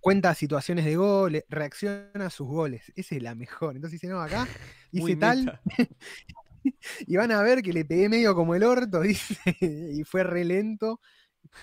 cuenta 0.00 0.34
situaciones 0.34 0.84
de 0.84 0.96
goles, 0.96 1.44
reacciona 1.48 2.26
a 2.26 2.30
sus 2.30 2.48
goles. 2.48 2.92
Esa 2.96 3.14
es 3.14 3.22
la 3.22 3.36
mejor. 3.36 3.76
Entonces 3.76 4.00
dice, 4.00 4.12
no, 4.12 4.20
acá 4.20 4.48
hice 4.90 5.14
tal, 5.14 5.60
y 7.06 7.16
van 7.16 7.30
a 7.30 7.40
ver 7.40 7.62
que 7.62 7.72
le 7.72 7.84
pegué 7.84 8.08
medio 8.08 8.34
como 8.34 8.56
el 8.56 8.64
orto, 8.64 9.00
dice, 9.02 9.36
y 9.60 10.02
fue 10.02 10.24
re 10.24 10.44
lento. 10.44 11.00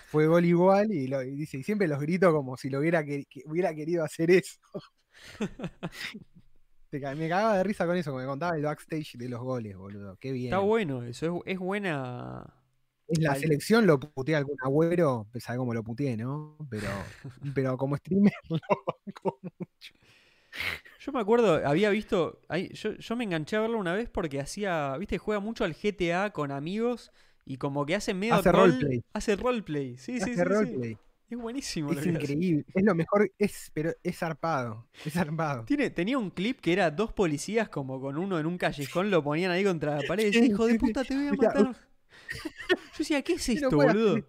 Fue 0.05 0.27
gol 0.27 0.45
igual 0.45 0.91
y, 0.91 1.07
lo, 1.07 1.23
y 1.23 1.35
dice, 1.35 1.57
y 1.57 1.63
siempre 1.63 1.87
los 1.87 1.99
grito 1.99 2.31
como 2.33 2.57
si 2.57 2.69
lo 2.69 2.79
hubiera, 2.79 3.03
que- 3.05 3.25
que 3.29 3.41
hubiera 3.45 3.73
querido 3.73 4.03
hacer 4.03 4.31
eso. 4.31 4.59
Me 6.91 6.99
cagaba 7.29 7.57
de 7.57 7.63
risa 7.63 7.85
con 7.85 7.95
eso, 7.95 8.11
como 8.11 8.21
me 8.21 8.27
contaba 8.27 8.55
el 8.57 8.63
backstage 8.63 9.13
de 9.17 9.29
los 9.29 9.39
goles, 9.39 9.77
boludo. 9.77 10.17
Qué 10.19 10.31
bien. 10.33 10.53
Está 10.53 10.59
bueno 10.59 11.03
eso, 11.03 11.41
es, 11.45 11.53
es 11.53 11.59
buena. 11.59 12.53
Es 13.07 13.19
la 13.19 13.31
Al- 13.31 13.39
selección, 13.39 13.85
lo 13.87 13.99
putea 13.99 14.37
algún 14.37 14.57
agüero, 14.61 15.27
sabe 15.39 15.57
cómo 15.57 15.73
lo 15.73 15.83
puteé, 15.83 16.17
¿no? 16.17 16.57
Pero, 16.69 16.87
pero 17.55 17.77
como 17.77 17.95
streamer 17.97 18.33
lo 18.49 18.59
banco 18.85 19.39
mucho. 19.41 19.93
Yo 20.99 21.11
me 21.11 21.19
acuerdo, 21.19 21.65
había 21.67 21.89
visto, 21.89 22.41
yo, 22.73 22.93
yo 22.93 23.15
me 23.15 23.23
enganché 23.23 23.55
a 23.55 23.61
verlo 23.61 23.79
una 23.79 23.93
vez 23.93 24.09
porque 24.09 24.39
hacía, 24.39 24.95
viste, 24.97 25.17
juega 25.17 25.39
mucho 25.39 25.63
al 25.63 25.73
GTA 25.73 26.31
con 26.31 26.51
amigos 26.51 27.11
y 27.45 27.57
como 27.57 27.85
que 27.85 27.95
hace 27.95 28.13
medio 28.13 28.35
Hace 28.35 28.51
rol- 28.51 28.71
roleplay. 28.71 29.03
Hace 29.13 29.35
roleplay, 29.35 29.97
sí, 29.97 30.13
sí, 30.17 30.21
Hace 30.21 30.33
sí, 30.33 30.37
sí. 30.37 30.43
roleplay. 30.43 30.97
Es 31.29 31.37
buenísimo. 31.37 31.93
lo 31.93 31.99
Es 31.99 32.03
que 32.05 32.09
increíble. 32.11 32.65
Es 32.73 32.83
lo 32.83 32.93
mejor, 32.93 33.31
es, 33.37 33.71
pero 33.73 33.93
es 34.03 34.17
zarpado. 34.17 34.87
Es 35.05 35.13
zarpado. 35.13 35.63
Tiene, 35.63 35.89
tenía 35.89 36.17
un 36.17 36.29
clip 36.29 36.59
que 36.59 36.73
era 36.73 36.91
dos 36.91 37.13
policías 37.13 37.69
como 37.69 38.01
con 38.01 38.17
uno 38.17 38.37
en 38.37 38.45
un 38.45 38.57
callejón, 38.57 39.09
lo 39.09 39.23
ponían 39.23 39.49
ahí 39.51 39.63
contra 39.63 39.95
la 39.95 40.01
pared 40.07 40.23
y 40.23 40.25
decía, 40.27 40.41
Sí, 40.41 40.47
hijo 40.49 40.65
de 40.65 40.73
sí, 40.73 40.79
sí. 40.79 40.85
puta, 40.85 41.03
te 41.05 41.15
voy 41.15 41.27
a 41.27 41.33
matar. 41.33 41.63
Yo 42.69 42.77
decía, 42.97 43.21
¿qué 43.21 43.33
es 43.33 43.49
esto, 43.49 43.69
boludo? 43.71 44.25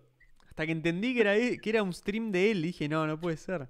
Hasta 0.48 0.66
que 0.66 0.72
entendí 0.72 1.14
que 1.14 1.20
era, 1.22 1.36
e- 1.36 1.58
que 1.58 1.70
era 1.70 1.82
un 1.82 1.92
stream 1.92 2.30
de 2.30 2.50
él, 2.52 2.62
dije, 2.62 2.88
no, 2.88 3.06
no 3.06 3.18
puede 3.18 3.36
ser. 3.36 3.68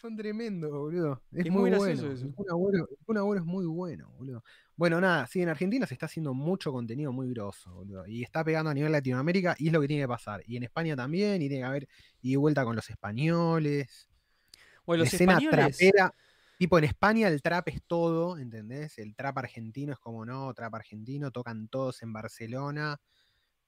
Son 0.00 0.16
tremendos, 0.16 0.70
boludo. 0.70 1.22
Es, 1.32 1.46
Es 1.46 1.52
muy 1.52 1.70
bueno. 1.70 1.86
eso. 1.86 2.26
El 2.26 2.34
Kun 2.34 2.50
Agüero, 2.50 2.88
el 2.88 3.04
Kun 3.04 3.18
Agüero 3.18 3.40
es 3.40 3.46
muy 3.46 3.66
bueno, 3.66 4.10
boludo. 4.16 4.44
Bueno, 4.76 5.00
nada, 5.00 5.26
sí, 5.26 5.42
en 5.42 5.48
Argentina 5.48 5.86
se 5.86 5.94
está 5.94 6.06
haciendo 6.06 6.34
mucho 6.34 6.72
contenido 6.72 7.12
muy 7.12 7.28
grosso, 7.30 7.72
boludo. 7.72 8.06
Y 8.06 8.22
está 8.22 8.44
pegando 8.44 8.70
a 8.70 8.74
nivel 8.74 8.92
Latinoamérica 8.92 9.56
y 9.58 9.68
es 9.68 9.72
lo 9.72 9.80
que 9.80 9.88
tiene 9.88 10.04
que 10.04 10.08
pasar. 10.08 10.42
Y 10.46 10.56
en 10.56 10.62
España 10.62 10.94
también, 10.94 11.42
y 11.42 11.48
tiene 11.48 11.62
que 11.62 11.66
haber 11.66 11.88
y 12.20 12.36
vuelta 12.36 12.64
con 12.64 12.76
los 12.76 12.88
españoles. 12.90 14.08
Bueno, 14.86 14.98
la 15.02 15.04
los 15.04 15.14
escena 15.14 15.32
españoles. 15.34 15.76
trapera. 15.78 16.14
Tipo, 16.58 16.78
en 16.78 16.84
España 16.84 17.26
el 17.26 17.42
trap 17.42 17.68
es 17.68 17.82
todo, 17.84 18.38
¿entendés? 18.38 18.96
El 18.98 19.16
trap 19.16 19.38
argentino 19.38 19.92
es 19.92 19.98
como 19.98 20.24
no, 20.24 20.54
trap 20.54 20.76
argentino, 20.76 21.32
tocan 21.32 21.66
todos 21.66 22.02
en 22.02 22.12
Barcelona. 22.12 23.00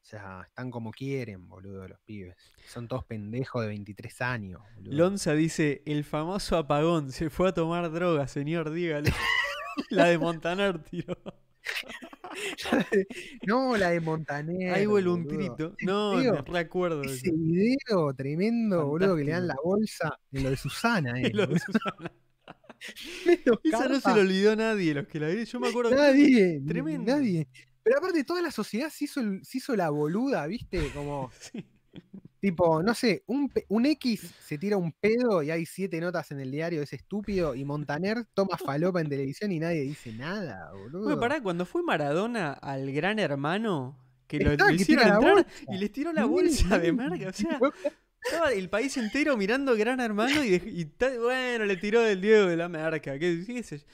O 0.05 0.07
sea, 0.07 0.43
están 0.47 0.71
como 0.71 0.91
quieren, 0.91 1.49
boludo, 1.49 1.89
los 1.89 1.99
pibes. 2.01 2.37
Son 2.69 2.87
todos 2.87 3.07
pendejos 3.07 3.63
de 3.63 3.69
23 3.69 4.21
años, 4.21 4.61
boludo. 4.77 4.95
Lonza 4.95 5.33
dice, 5.33 5.83
el 5.87 6.05
famoso 6.05 6.59
apagón, 6.59 7.11
se 7.11 7.31
fue 7.31 7.49
a 7.49 7.55
tomar 7.55 7.91
droga, 7.91 8.29
señor, 8.29 8.71
dígale. 8.71 9.11
la 9.89 10.05
de 10.05 10.19
Montaner, 10.19 10.79
tío. 10.85 11.07
no, 13.47 13.79
la 13.79 13.91
de 13.93 14.01
Montaner. 14.01 14.75
Ahí 14.75 14.85
vuelve 14.85 15.11
un 15.11 15.27
trito. 15.27 15.75
No, 15.81 16.17
me 16.17 16.43
recuerdo. 16.43 17.03
Ese 17.05 17.29
eso. 17.29 17.37
video 17.39 18.15
tremendo, 18.15 18.87
boludo, 18.87 19.17
que 19.17 19.25
le 19.25 19.33
dan 19.33 19.47
la 19.47 19.57
bolsa 19.65 20.19
en 20.33 20.43
lo 20.43 20.51
de 20.51 20.57
Susana, 20.59 21.19
eh. 21.23 21.31
Lo 21.33 21.47
de. 21.47 21.59
Susana. 21.59 22.13
Esa 23.65 23.89
no 23.89 23.99
se 23.99 24.11
lo 24.11 24.21
olvidó 24.21 24.55
nadie, 24.55 24.93
los 24.93 25.07
que 25.07 25.19
la 25.19 25.29
vieron. 25.29 25.47
Yo 25.47 25.61
me 25.61 25.69
acuerdo 25.69 25.91
que- 25.93 25.97
Nadie, 25.97 26.61
Tremendo. 26.67 27.11
nadie. 27.11 27.49
Pero 27.85 27.99
aparte 27.99 28.25
toda 28.25 28.43
la 28.43 28.51
sociedad 28.51 28.89
se 28.91 29.05
hizo, 29.05 29.21
el- 29.21 29.45
se 29.45 29.59
hizo 29.59 29.77
la 29.77 29.91
boluda, 29.91 30.47
¿viste? 30.47 30.91
Como, 30.93 31.31
Sí. 31.53 31.65
tipo, 32.41 32.83
no 32.83 32.95
sé, 32.95 33.23
un, 33.27 33.51
un 33.69 33.87
X 33.87 34.35
se 34.45 34.59
tira 34.59 34.77
un 34.77 34.91
pedo 34.93 35.43
y 35.43 35.51
hay 35.51 35.65
siete 35.67 36.01
notas 36.01 36.31
en 36.33 36.41
el 36.41 36.51
diario, 36.51 36.83
es 36.83 36.93
estúpido, 36.93 37.55
y 37.55 37.65
Montaner 37.65 38.25
toma 38.35 38.57
falopa 38.59 39.01
en 39.01 39.09
televisión 39.09 39.53
y 39.53 39.61
nadie 39.61 39.83
dice 39.83 40.13
nada, 40.13 40.73
boludo. 40.73 41.05
Bueno, 41.05 41.21
pará, 41.21 41.41
cuando 41.43 41.65
fue 41.67 41.83
Maradona 41.83 42.53
al 42.55 42.91
gran 42.93 43.19
hermano, 43.19 43.97
que 44.27 44.41
lo, 44.41 44.53
Estaba 44.53 44.71
lo 44.71 44.77
hicieron 44.77 45.07
entrar 45.09 45.35
bolsa. 45.35 45.49
y 45.73 45.79
les 45.79 45.93
tiró 45.93 46.13
la 46.13 46.25
bolsa 46.25 46.79
de 46.79 46.93
marca. 46.93 47.29
O 47.29 47.33
sea, 47.33 47.61
estaba 48.25 48.53
el 48.53 48.69
país 48.71 48.97
entero 48.97 49.37
mirando 49.37 49.77
gran 49.77 50.01
hermano 50.01 50.43
y, 50.43 50.49
dej- 50.59 50.73
y 50.73 50.85
ta- 50.87 51.17
bueno, 51.19 51.67
le 51.67 51.77
tiró 51.77 52.01
del 52.01 52.21
Diego 52.23 52.47
de 52.47 52.57
la 52.57 52.69
marca. 52.69 53.19
¿qué, 53.19 53.45
qué 53.47 53.63
sé 53.63 53.79
yo? 53.79 53.85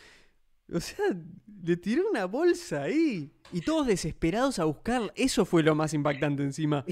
O 0.72 0.80
sea, 0.80 1.04
le 1.62 1.76
tiró 1.76 2.08
una 2.10 2.24
bolsa 2.26 2.82
ahí. 2.82 3.32
Y 3.52 3.60
todos 3.62 3.86
desesperados 3.86 4.58
a 4.58 4.64
buscarla. 4.64 5.12
Eso 5.16 5.44
fue 5.44 5.62
lo 5.62 5.74
más 5.74 5.92
impactante 5.94 6.42
encima. 6.42 6.84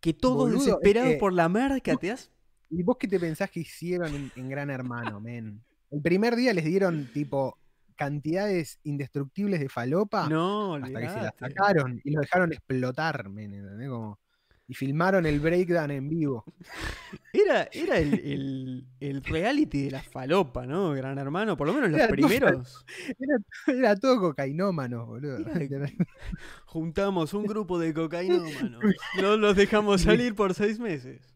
Que 0.00 0.12
todos 0.14 0.36
Boludo, 0.50 0.58
es 0.58 0.64
desesperados 0.66 1.12
que- 1.12 1.18
por 1.18 1.32
la 1.32 1.48
marca, 1.48 1.96
¿te 1.96 2.08
das? 2.08 2.30
¿Y 2.70 2.82
vos 2.82 2.96
qué 2.98 3.06
te 3.08 3.18
pensás 3.20 3.50
que 3.50 3.60
hicieron 3.60 4.14
en, 4.14 4.32
en 4.36 4.48
Gran 4.48 4.70
Hermano, 4.70 5.20
men? 5.20 5.62
El 5.90 6.00
primer 6.02 6.34
día 6.36 6.52
les 6.52 6.64
dieron, 6.64 7.08
tipo, 7.12 7.56
cantidades 7.96 8.78
indestructibles 8.82 9.60
de 9.60 9.68
falopa 9.68 10.28
No, 10.28 10.74
hasta 10.74 10.88
que 10.88 10.92
se 10.94 11.00
la 11.02 11.12
olvidate. 11.12 11.38
sacaron 11.38 12.00
y 12.02 12.10
lo 12.10 12.20
dejaron 12.20 12.52
explotar, 12.52 13.28
men, 13.28 13.54
¿entendés? 13.54 13.88
Como, 13.88 14.18
y 14.66 14.74
filmaron 14.74 15.26
el 15.26 15.40
breakdown 15.40 15.90
en 15.90 16.08
vivo. 16.08 16.44
Era, 17.32 17.68
era 17.72 17.98
el, 17.98 18.14
el- 18.14 18.86
el 19.00 19.22
reality 19.24 19.82
de 19.84 19.90
la 19.90 20.02
falopa, 20.02 20.66
¿no? 20.66 20.92
Gran 20.92 21.18
Hermano, 21.18 21.56
por 21.56 21.66
lo 21.66 21.74
menos 21.74 21.90
los 21.90 22.00
todo 22.00 22.08
primeros. 22.10 22.84
Era, 23.18 23.36
era 23.78 23.96
todo 23.96 24.20
cocainómanos, 24.20 25.06
boludo. 25.06 25.38
Era- 25.38 25.90
Juntamos 26.66 27.34
un 27.34 27.44
grupo 27.44 27.78
de 27.78 27.92
cocainómanos. 27.92 28.82
No 29.20 29.36
los 29.36 29.56
dejamos 29.56 30.02
salir 30.02 30.34
por 30.36 30.54
seis 30.54 30.78
meses. 30.78 31.34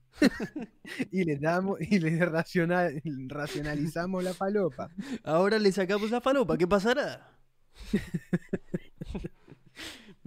y 1.10 1.24
les 1.24 1.40
damos, 1.40 1.80
y 1.80 1.98
les 1.98 2.18
raciona- 2.20 2.90
racionalizamos 3.28 4.22
la 4.24 4.34
falopa. 4.34 4.90
Ahora 5.24 5.59
le 5.59 5.72
sacamos 5.72 6.10
la 6.10 6.20
falopa, 6.20 6.56
¿qué 6.56 6.66
pasará? 6.68 7.28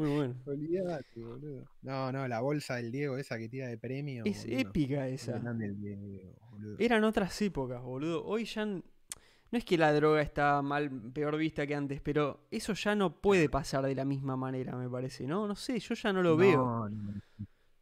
Muy 0.02 0.16
bueno. 0.16 0.36
Olvídate, 0.48 1.24
boludo. 1.24 1.64
No, 1.84 2.12
no, 2.12 2.28
la 2.28 2.42
bolsa 2.42 2.78
del 2.78 2.92
Diego, 2.92 3.18
esa 3.18 3.38
que 3.38 3.48
tira 3.48 3.68
de 3.68 3.78
premio. 3.78 4.24
Es 4.26 4.46
boludo. 4.46 4.60
épica 4.60 5.08
esa. 5.08 5.38
Diego. 5.38 6.34
Eran 6.80 7.04
otras 7.04 7.40
épocas, 7.44 7.84
boludo. 7.84 8.26
Hoy 8.26 8.46
ya... 8.46 8.66
No 8.66 9.58
es 9.58 9.64
que 9.64 9.78
la 9.78 9.94
droga 9.94 10.22
está 10.22 10.62
mal, 10.64 10.90
peor 11.14 11.38
vista 11.38 11.68
que 11.68 11.76
antes, 11.76 12.02
pero 12.02 12.48
eso 12.50 12.74
ya 12.74 12.96
no 12.96 13.22
puede 13.22 13.48
pasar 13.48 13.86
de 13.86 13.94
la 13.94 14.06
misma 14.06 14.36
manera, 14.36 14.76
me 14.76 14.90
parece, 14.90 15.28
¿no? 15.28 15.46
No 15.46 15.56
sé, 15.56 15.78
yo 15.78 15.94
ya 15.94 16.12
no 16.14 16.24
lo 16.24 16.36
veo. 16.36 16.88
No, 16.88 16.90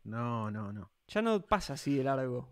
no, 0.04 0.52
no, 0.52 0.52
no, 0.52 0.74
no. 0.74 0.92
Ya 1.08 1.22
no 1.22 1.42
pasa 1.46 1.74
así 1.74 1.96
de 1.96 2.04
largo. 2.04 2.50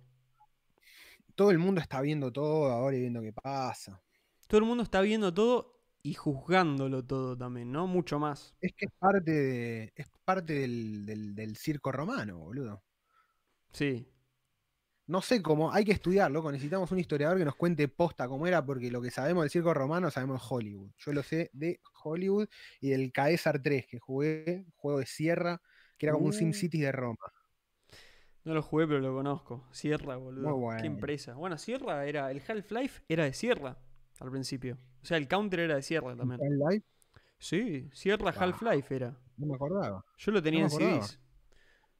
Todo 1.35 1.51
el 1.51 1.57
mundo 1.57 1.81
está 1.81 1.99
viendo 1.99 2.31
todo 2.31 2.71
ahora 2.71 2.95
y 2.95 3.01
viendo 3.01 3.21
qué 3.21 3.33
pasa. 3.33 4.01
Todo 4.47 4.59
el 4.59 4.65
mundo 4.65 4.83
está 4.83 5.01
viendo 5.01 5.33
todo 5.33 5.76
y 6.09 6.13
juzgándolo 6.13 7.03
todo 7.05 7.37
también, 7.37 7.71
¿no? 7.71 7.87
Mucho 7.87 8.19
más. 8.19 8.55
Es 8.61 8.73
que 8.75 8.85
es 8.85 8.91
parte 8.99 9.31
de, 9.31 9.93
es 9.95 10.07
parte 10.25 10.53
del, 10.53 11.05
del- 11.05 11.35
del 11.35 11.55
circo 11.57 11.91
romano, 11.91 12.37
boludo. 12.39 12.83
Sí. 13.73 14.07
No 15.07 15.21
sé 15.21 15.41
cómo, 15.41 15.71
hay 15.71 15.85
que 15.85 15.93
estudiar, 15.93 16.29
loco. 16.31 16.51
Necesitamos 16.51 16.91
un 16.91 16.99
historiador 16.99 17.37
que 17.37 17.45
nos 17.45 17.55
cuente 17.55 17.87
posta 17.87 18.27
cómo 18.27 18.45
era, 18.45 18.65
porque 18.65 18.91
lo 18.91 19.01
que 19.01 19.09
sabemos 19.11 19.43
del 19.43 19.49
circo 19.51 19.73
romano 19.73 20.11
sabemos 20.11 20.41
de 20.41 20.47
Hollywood. 20.49 20.91
Yo 20.97 21.13
lo 21.13 21.23
sé 21.23 21.49
de 21.53 21.79
Hollywood 22.03 22.49
y 22.81 22.89
del 22.89 23.11
Caesar 23.13 23.61
3, 23.61 23.87
que 23.87 23.99
jugué, 23.99 24.65
juego 24.75 24.99
de 24.99 25.05
sierra, 25.05 25.61
que 25.97 26.07
era 26.07 26.13
como 26.13 26.25
un 26.27 26.31
Uh. 26.31 26.33
SimCity 26.33 26.79
de 26.81 26.91
Roma. 26.91 27.17
No 28.43 28.53
lo 28.53 28.61
jugué, 28.63 28.87
pero 28.87 28.99
lo 28.99 29.13
conozco. 29.13 29.67
Sierra, 29.71 30.15
boludo. 30.15 30.49
Muy 30.49 30.59
bueno. 30.59 30.81
Qué 30.81 30.87
empresa. 30.87 31.35
Bueno, 31.35 31.57
Sierra 31.57 32.05
era. 32.05 32.31
El 32.31 32.41
Half-Life 32.47 33.03
era 33.07 33.25
de 33.25 33.33
Sierra 33.33 33.77
al 34.19 34.31
principio. 34.31 34.77
O 35.01 35.05
sea, 35.05 35.17
el 35.17 35.27
counter 35.27 35.61
era 35.61 35.75
de 35.75 35.81
Sierra 35.81 36.15
también. 36.15 36.39
Half-Life, 36.41 36.85
Sí, 37.39 37.89
Sierra 37.93 38.31
Ah. 38.35 38.39
Half-Life 38.43 38.95
era. 38.95 39.17
No 39.37 39.45
me 39.47 39.55
acordaba. 39.55 40.03
Yo 40.17 40.31
lo 40.31 40.41
tenía 40.41 40.63
en. 40.63 40.69
CDs. 40.69 41.19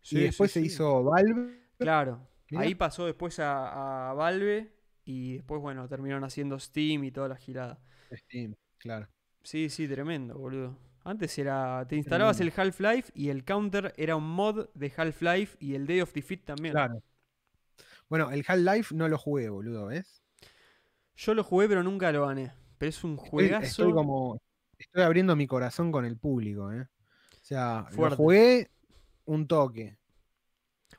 y 0.01 0.07
Sí, 0.07 0.19
después 0.21 0.51
sí, 0.51 0.59
se 0.61 0.65
sí. 0.67 0.73
hizo 0.73 1.03
Valve. 1.03 1.59
Claro. 1.77 2.27
Mirá. 2.49 2.63
Ahí 2.63 2.75
pasó 2.75 3.05
después 3.05 3.39
a, 3.39 4.09
a 4.09 4.13
Valve. 4.13 4.73
Y 5.05 5.35
después, 5.35 5.61
bueno, 5.61 5.87
terminaron 5.87 6.23
haciendo 6.23 6.59
Steam 6.59 7.03
y 7.03 7.11
toda 7.11 7.27
la 7.29 7.35
girada. 7.37 7.79
Steam, 8.11 8.55
claro. 8.77 9.07
Sí, 9.43 9.69
sí, 9.69 9.87
tremendo, 9.87 10.37
boludo. 10.37 10.77
Antes 11.03 11.37
era. 11.37 11.85
Te 11.87 11.95
instalabas 11.95 12.41
el 12.41 12.51
Half-Life 12.55 13.11
y 13.15 13.29
el 13.29 13.45
counter 13.45 13.93
era 13.95 14.15
un 14.17 14.27
mod 14.29 14.67
de 14.73 14.91
Half-Life 14.95 15.57
y 15.59 15.75
el 15.75 15.87
Day 15.87 16.01
of 16.01 16.11
Defeat 16.13 16.43
también. 16.45 16.73
Claro. 16.73 17.01
Bueno, 18.09 18.31
el 18.31 18.43
Half-Life 18.45 18.93
no 18.95 19.07
lo 19.07 19.17
jugué, 19.17 19.49
boludo, 19.49 19.87
¿ves? 19.87 20.21
Yo 21.17 21.33
lo 21.33 21.43
jugué, 21.43 21.67
pero 21.67 21.83
nunca 21.83 22.11
lo 22.11 22.25
gané. 22.27 22.53
Pero 22.77 22.89
es 22.89 23.03
un 23.03 23.17
juegazo. 23.17 23.65
estoy 23.65 23.91
como. 23.93 24.39
Estoy 24.77 25.01
abriendo 25.03 25.35
mi 25.35 25.47
corazón 25.47 25.91
con 25.91 26.05
el 26.05 26.17
público, 26.17 26.71
¿eh? 26.71 26.81
O 26.81 27.39
sea, 27.41 27.85
Fuerte. 27.89 28.09
lo 28.11 28.15
jugué 28.17 28.71
un 29.25 29.47
toque. 29.47 29.97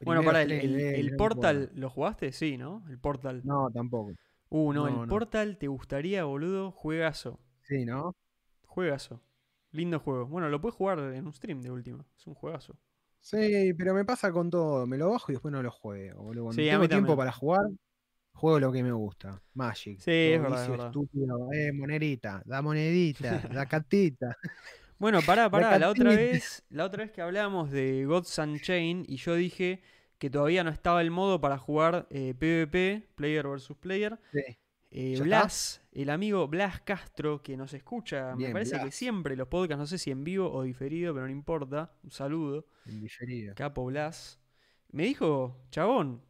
Bueno, 0.01 0.23
para 0.23 0.43
el, 0.43 0.53
el- 0.53 1.17
Portal. 1.17 1.71
¿lo 1.75 1.89
jugaste? 1.91 2.33
Sí, 2.33 2.57
¿no? 2.59 2.85
El 2.89 2.99
Portal. 2.99 3.43
No, 3.45 3.71
tampoco. 3.73 4.13
Uh, 4.51 4.73
no, 4.73 4.83
no, 4.83 4.89
el 4.89 4.95
no. 5.03 5.07
Portal 5.09 5.57
te 5.59 5.69
gustaría, 5.69 6.25
boludo. 6.25 6.71
Juegazo. 6.73 7.39
Sí, 7.63 7.85
¿no? 7.85 8.15
Juegazo. 8.67 9.21
Lindo 9.73 10.01
juego. 10.01 10.27
Bueno, 10.27 10.49
lo 10.49 10.61
puedes 10.61 10.75
jugar 10.77 10.99
en 10.99 11.27
un 11.27 11.33
stream 11.33 11.61
de 11.61 11.71
última. 11.71 12.05
Es 12.17 12.27
un 12.27 12.35
juegazo. 12.35 12.77
Sí, 13.21 13.73
pero 13.77 13.95
me 13.95 14.05
pasa 14.05 14.33
con 14.33 14.51
todo. 14.51 14.87
Me 14.87 14.97
lo 14.99 15.11
bajo 15.11 15.31
y 15.31 15.35
después 15.35 15.53
no 15.53 15.63
lo 15.63 15.71
juego, 15.71 16.23
boludo. 16.23 16.45
Cuando 16.45 16.63
Sí, 16.63 16.69
tengo 16.69 16.89
tiempo 16.89 17.09
también. 17.09 17.17
para 17.19 17.33
jugar, 17.33 17.67
juego 18.39 18.61
lo 18.61 18.73
que 18.73 18.83
me 18.83 18.93
gusta. 18.93 19.43
Magic. 19.55 19.99
Sí, 19.99 20.11
es 20.11 20.41
verdad, 20.41 20.63
es 20.63 20.71
verdad. 20.71 20.87
estúpido. 20.87 21.53
Eh, 21.53 21.73
monedita, 21.73 22.43
da 22.47 22.63
monedita, 22.63 23.39
da 23.53 23.67
catita. 23.67 24.37
Bueno, 24.99 25.21
pará, 25.23 25.51
pará. 25.51 25.79
La 25.79 25.91
otra 25.91 26.11
vez, 26.11 26.65
la 26.71 26.85
otra 26.85 27.05
vez 27.05 27.13
que 27.13 27.21
hablábamos 27.21 27.71
de 27.71 28.05
Gods 28.07 28.39
Unchained 28.39 29.05
y 29.09 29.17
yo 29.17 29.35
dije 29.35 29.83
que 30.19 30.31
todavía 30.31 30.65
no 30.65 30.71
estaba 30.71 31.03
el 31.03 31.11
modo 31.11 31.41
para 31.41 31.59
jugar 31.59 32.07
eh, 32.11 32.35
PvP, 32.39 33.09
player 33.15 33.47
versus 33.47 33.77
player. 33.77 34.19
Sí. 34.33 34.59
Eh, 34.91 35.17
¿Ya 35.17 35.23
Blas, 35.23 35.83
el 35.93 36.09
amigo 36.09 36.49
Blas 36.49 36.81
Castro, 36.81 37.43
que 37.43 37.57
nos 37.57 37.75
escucha, 37.75 38.35
me 38.37 38.51
parece 38.51 38.81
que 38.81 38.91
siempre 38.91 39.37
los 39.37 39.49
podcasts, 39.49 39.79
no 39.79 39.87
sé 39.87 39.99
si 39.99 40.11
en 40.11 40.25
vivo 40.25 40.51
o 40.51 40.63
diferido, 40.63 41.13
pero 41.13 41.27
no 41.27 41.33
importa. 41.33 41.93
Un 42.03 42.11
saludo. 42.11 42.67
En 42.87 43.01
diferido. 43.01 43.55
Capo 43.55 43.85
Blas. 43.85 44.41
Me 44.91 45.05
dijo, 45.05 45.61
chabón, 45.71 46.23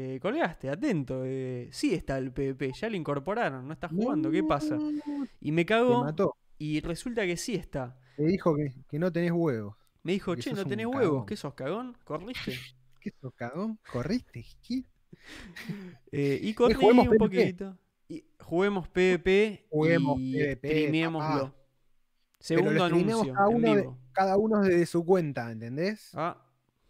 eh, 0.00 0.18
colgaste, 0.20 0.70
atento. 0.70 1.22
eh, 1.24 1.68
sí 1.72 1.94
está 1.94 2.18
el 2.18 2.32
PvP, 2.32 2.72
ya 2.72 2.88
lo 2.88 2.96
incorporaron, 2.96 3.66
no 3.66 3.72
está 3.72 3.88
jugando, 3.88 4.30
¿qué 4.30 4.42
pasa? 4.44 4.78
Y 5.40 5.52
me 5.52 5.64
Te 5.64 5.66
cagó 5.66 6.04
mató. 6.04 6.36
y 6.58 6.80
resulta 6.80 7.26
que 7.26 7.36
sí 7.36 7.54
está. 7.54 7.98
Te 8.16 8.24
dijo 8.24 8.54
que, 8.56 8.74
que 8.88 8.98
no 8.98 9.10
tenés 9.12 9.32
huevos. 9.32 9.76
Me 10.02 10.12
dijo, 10.12 10.34
Que 10.36 10.42
che, 10.42 10.52
no 10.52 10.64
tenés 10.64 10.86
cagón". 10.86 10.96
huevos, 11.00 11.24
¿qué 11.26 11.36
sos 11.36 11.54
cagón? 11.54 11.96
¿Corriste? 12.04 12.58
¿Qué 13.00 13.12
sos, 13.20 13.32
cagón? 13.34 13.78
¿Corriste? 13.92 14.44
¿Qué? 14.62 14.84
Eh, 16.12 16.38
y 16.42 16.54
corrí 16.54 16.74
juguemos 16.74 17.06
un 17.08 17.10
PvP. 17.16 17.18
poquito. 17.18 17.78
Y 18.08 18.24
juguemos 18.40 18.88
PvP 18.88 19.66
Juguemos 19.70 20.16
y 20.20 20.32
PvP, 20.34 21.10
papá. 21.12 21.54
Segundo 22.40 22.70
Pero 22.70 22.78
lo 22.80 22.86
streameamos 22.86 23.26
anuncio, 23.26 23.34
cada 23.34 23.48
en 23.50 23.56
uno, 23.56 23.74
de, 23.76 23.90
cada 24.12 24.36
uno 24.36 24.60
desde 24.62 24.86
su 24.86 25.04
cuenta, 25.04 25.50
¿entendés? 25.50 26.10
Ah, 26.14 26.40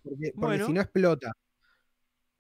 Porque, 0.03 0.33
porque 0.35 0.47
bueno. 0.47 0.67
si 0.67 0.73
no 0.73 0.81
explota, 0.83 1.33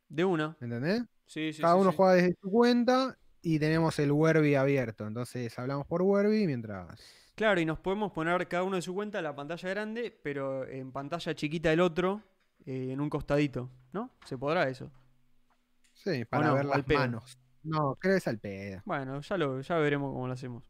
de 0.09 0.24
una. 0.24 0.56
¿entendés? 0.60 1.05
Sí, 1.26 1.52
sí, 1.52 1.60
cada 1.60 1.74
sí, 1.74 1.80
uno 1.80 1.90
sí. 1.90 1.97
juega 1.97 2.12
desde 2.14 2.36
su 2.40 2.51
cuenta 2.51 3.18
y 3.43 3.59
tenemos 3.59 3.98
el 3.98 4.12
Werby 4.12 4.55
abierto. 4.55 5.06
Entonces 5.06 5.56
hablamos 5.59 5.86
por 5.86 6.02
Werby 6.02 6.47
mientras. 6.47 7.01
Claro, 7.35 7.60
y 7.60 7.64
nos 7.64 7.78
podemos 7.78 8.12
poner 8.12 8.48
cada 8.48 8.64
uno 8.64 8.76
de 8.76 8.82
su 8.82 8.94
cuenta 8.94 9.22
la 9.22 9.35
pantalla 9.35 9.68
grande, 9.68 10.18
pero 10.22 10.66
en 10.66 10.90
pantalla 10.90 11.35
chiquita 11.35 11.72
el 11.72 11.80
otro, 11.80 12.22
eh, 12.66 12.89
en 12.90 13.01
un 13.01 13.09
costadito, 13.09 13.70
¿no? 13.93 14.10
¿Se 14.24 14.36
podrá 14.36 14.68
eso? 14.68 14.90
Sí, 15.94 16.24
para 16.24 16.48
no, 16.48 16.55
ver 16.55 16.64
las 16.64 16.89
manos. 16.89 17.39
No, 17.62 17.97
creo 17.97 18.14
que 18.14 18.18
es 18.18 18.28
al 18.28 18.39
pedo. 18.39 18.82
Bueno, 18.85 19.20
ya, 19.20 19.36
lo, 19.36 19.60
ya 19.60 19.76
veremos 19.78 20.12
cómo 20.12 20.26
lo 20.26 20.32
hacemos. 20.32 20.64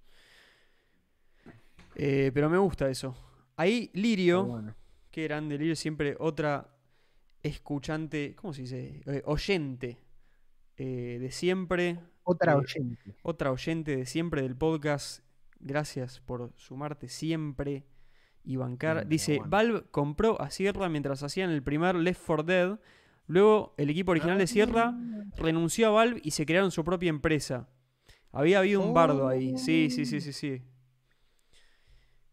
Eh, 1.94 2.30
pero 2.34 2.50
me 2.50 2.58
gusta 2.58 2.88
eso. 2.88 3.14
Ahí 3.56 3.90
Lirio, 3.94 4.44
bueno. 4.44 4.74
qué 5.10 5.24
grande 5.24 5.58
Lirio, 5.58 5.74
siempre 5.74 6.16
otra 6.18 6.68
escuchante, 7.42 8.34
¿cómo 8.36 8.52
se 8.52 8.62
dice? 8.62 9.02
Eh, 9.06 9.22
oyente 9.24 9.98
eh, 10.76 11.18
de 11.20 11.30
siempre. 11.30 11.98
Otra 12.24 12.52
eh, 12.52 12.56
oyente. 12.56 13.16
otra 13.22 13.52
oyente 13.52 13.96
de 13.96 14.06
siempre 14.06 14.42
del 14.42 14.56
podcast. 14.56 15.24
Gracias 15.60 16.20
por 16.20 16.52
sumarte 16.56 17.08
siempre 17.08 17.84
y 18.44 18.56
bancar. 18.56 19.06
Dice. 19.08 19.40
Valve 19.44 19.84
compró 19.90 20.40
a 20.40 20.50
Sierra 20.50 20.88
mientras 20.88 21.22
hacían 21.22 21.50
el 21.50 21.62
primer 21.62 21.96
Left 21.96 22.22
4 22.24 22.42
Dead. 22.44 22.78
Luego 23.26 23.74
el 23.76 23.90
equipo 23.90 24.12
original 24.12 24.38
de 24.38 24.46
Sierra 24.46 24.94
Ah. 24.94 25.24
renunció 25.36 25.88
a 25.88 25.90
Valve 25.90 26.20
y 26.24 26.30
se 26.30 26.46
crearon 26.46 26.70
su 26.70 26.84
propia 26.84 27.10
empresa. 27.10 27.68
Había 28.32 28.58
habido 28.60 28.80
un 28.80 28.94
bardo 28.94 29.26
ahí. 29.28 29.56
Sí, 29.58 29.90
sí, 29.90 30.06
sí, 30.06 30.20
sí, 30.20 30.32
sí. 30.32 30.62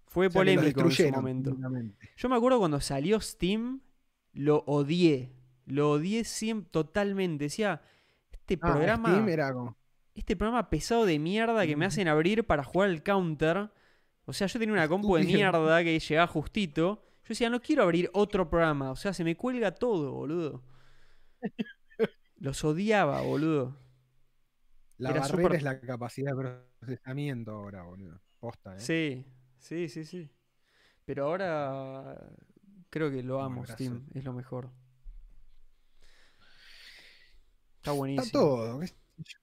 Fue 0.07 0.27
O 0.27 0.31
sea, 0.31 0.39
polémico 0.39 0.81
en 0.81 0.91
su 0.91 1.09
momento. 1.09 1.57
Yo 2.15 2.29
me 2.29 2.35
acuerdo 2.35 2.59
cuando 2.59 2.79
salió 2.79 3.19
Steam, 3.19 3.81
lo 4.35 4.63
odié. 4.67 5.31
Lo 5.65 5.89
odié 5.91 6.21
siem- 6.23 6.65
totalmente. 6.69 7.45
Decía, 7.45 7.81
este 8.31 8.55
Ah, 8.61 8.67
programa 8.71 9.09
Steam 9.09 9.29
era 9.29 9.51
como- 9.51 9.75
este 10.13 10.35
programa 10.35 10.69
pesado 10.69 11.05
de 11.05 11.17
mierda 11.17 11.65
que 11.65 11.75
me 11.75 11.85
hacen 11.85 12.07
abrir 12.07 12.45
para 12.45 12.63
jugar 12.63 12.89
el 12.91 13.01
counter. 13.01 13.71
O 14.25 14.33
sea, 14.33 14.47
yo 14.47 14.59
tenía 14.59 14.73
una 14.73 14.87
compu 14.87 15.15
de 15.17 15.23
mierda 15.23 15.83
que 15.83 15.99
llegaba 15.99 16.27
justito. 16.27 17.01
Yo 17.23 17.29
decía, 17.29 17.49
no 17.49 17.59
quiero 17.61 17.81
abrir 17.83 18.09
otro 18.13 18.47
programa. 18.49 18.91
O 18.91 18.95
sea, 18.95 19.11
se 19.13 19.23
me 19.23 19.35
cuelga 19.35 19.71
todo, 19.73 20.11
boludo. 20.13 20.63
Los 22.37 22.63
odiaba, 22.63 23.21
boludo. 23.21 23.77
La 24.97 25.09
Era 25.09 25.21
barrera 25.21 25.43
súper- 25.43 25.55
es 25.57 25.63
la 25.63 25.79
capacidad 25.81 26.31
de 26.35 26.57
procesamiento 26.79 27.51
ahora, 27.51 27.83
boludo. 27.83 28.21
Posta, 28.39 28.75
¿eh? 28.75 28.79
Sí, 28.79 29.25
sí, 29.57 29.89
sí, 29.89 30.05
sí. 30.05 30.29
Pero 31.05 31.25
ahora 31.25 32.15
creo 32.95 33.11
que 33.11 33.21
lo 33.23 33.41
amo. 33.41 33.65
Steam. 33.65 34.05
Es 34.13 34.23
lo 34.23 34.31
mejor. 34.31 34.69
Está 37.77 37.91
Está 37.91 37.91
buenísimo. 37.91 38.31
todo, 38.31 38.81
sé 38.85 38.93
yo. 39.17 39.37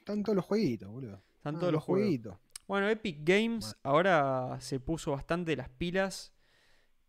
Están 0.00 0.22
todos 0.24 0.36
los 0.36 0.44
jueguitos, 0.44 0.88
boludo. 0.90 1.22
Están 1.36 1.56
Ah, 1.56 1.58
todos 1.60 1.72
los 1.72 1.84
jueguitos. 1.84 2.36
Bueno, 2.66 2.88
Epic 2.88 3.18
Games 3.22 3.76
ahora 3.84 4.56
se 4.60 4.80
puso 4.80 5.12
bastante 5.12 5.54
las 5.56 5.68
pilas 5.70 6.32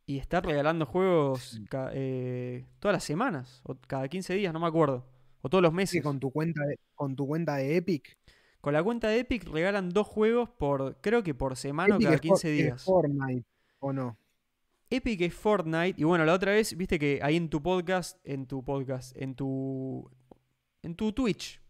y 0.06 0.18
está 0.20 0.40
regalando 0.40 0.86
juegos 0.86 1.60
eh, 1.94 2.66
todas 2.80 2.94
las 2.94 3.04
semanas, 3.04 3.62
o 3.64 3.76
cada 3.88 4.08
15 4.08 4.36
días, 4.36 4.54
no 4.54 4.60
me 4.60 4.68
acuerdo. 4.68 5.06
O 5.42 5.50
todos 5.50 5.62
los 5.64 5.74
meses. 5.74 6.02
con 6.04 6.20
tu 6.20 6.32
cuenta 6.32 6.64
de, 6.66 6.80
con 6.96 7.16
tu 7.16 7.26
cuenta 7.28 7.56
de 7.56 7.76
Epic. 7.78 8.18
Con 8.62 8.74
la 8.74 8.84
cuenta 8.84 9.08
de 9.08 9.20
Epic 9.20 9.46
regalan 9.50 9.90
dos 9.90 10.06
juegos 10.08 10.50
por, 10.50 10.98
creo 11.02 11.24
que 11.24 11.34
por 11.34 11.56
semana 11.56 11.96
o 11.96 12.00
cada 12.00 12.16
es 12.16 12.22
For- 12.22 12.22
15 12.22 12.50
es 12.52 12.58
días. 12.64 12.84
Fortnite, 12.84 13.46
¿o 13.80 13.92
no? 13.94 14.18
Epic 14.90 15.22
es 15.22 15.34
Fortnite. 15.34 15.96
Y 16.00 16.04
bueno, 16.04 16.26
la 16.26 16.34
otra 16.34 16.52
vez, 16.54 16.76
viste 16.76 16.98
que 16.98 17.20
ahí 17.22 17.36
en 17.36 17.50
tu 17.50 17.62
podcast, 17.62 18.18
en 18.24 18.48
tu 18.48 18.64
podcast, 18.64 19.16
en 19.16 19.36
tu. 19.36 20.10
En 20.82 20.96
tu 20.96 21.12
Twitch. 21.14 21.62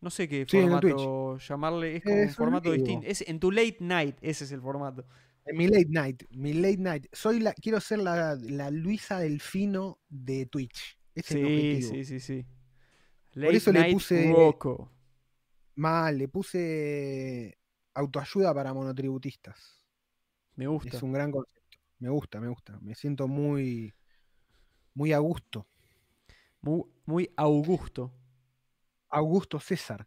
No 0.00 0.10
sé 0.10 0.28
qué 0.28 0.46
Sí, 0.48 0.58
el 0.58 0.64
formato 0.70 1.38
llamarle. 1.38 1.96
Es 1.96 2.02
como 2.04 2.14
un 2.16 2.22
Es 2.22 2.28
un 2.30 2.34
formato 2.36 2.72
distinto. 2.72 3.06
Es 3.06 3.24
en 3.26 3.40
tu 3.40 3.50
late 3.50 3.78
night, 3.80 4.16
ese 4.20 4.44
es 4.44 4.52
el 4.52 4.60
formato. 4.60 5.06
En 5.44 5.56
mi 5.56 5.68
late 5.68 5.86
night, 5.88 6.22
mi 6.30 6.52
late 6.54 6.76
night. 6.78 7.06
Soy 7.12 7.40
la, 7.40 7.52
quiero 7.54 7.80
ser 7.80 8.00
la, 8.00 8.34
la 8.36 8.70
Luisa 8.70 9.18
Delfino 9.20 9.98
de 10.08 10.46
Twitch. 10.46 10.98
Ese 11.14 11.34
es 11.38 11.40
mi 11.44 11.48
Sí, 11.48 11.56
objetivo. 11.56 11.90
sí, 11.94 12.04
sí, 12.04 12.20
sí. 12.20 12.46
Por 13.32 13.42
Late 13.44 13.56
eso 13.56 13.72
le 13.72 13.80
night 13.80 13.94
puse- 13.94 14.32
Rocco. 14.32 14.92
Mal, 15.76 16.18
le 16.18 16.28
puse 16.28 17.58
autoayuda 17.94 18.52
para 18.54 18.74
monotributistas. 18.74 19.82
Me 20.56 20.66
gusta. 20.66 20.96
Es 20.96 21.02
un 21.02 21.12
gran 21.12 21.30
concepto. 21.30 21.55
Me 21.98 22.08
gusta, 22.10 22.40
me 22.40 22.48
gusta. 22.48 22.78
Me 22.80 22.94
siento 22.94 23.26
muy, 23.28 23.94
muy 24.94 25.12
a 25.12 25.18
gusto. 25.18 25.66
Muy, 26.60 26.84
muy 27.06 27.30
Augusto. 27.36 28.12
Augusto 29.08 29.60
César. 29.60 30.06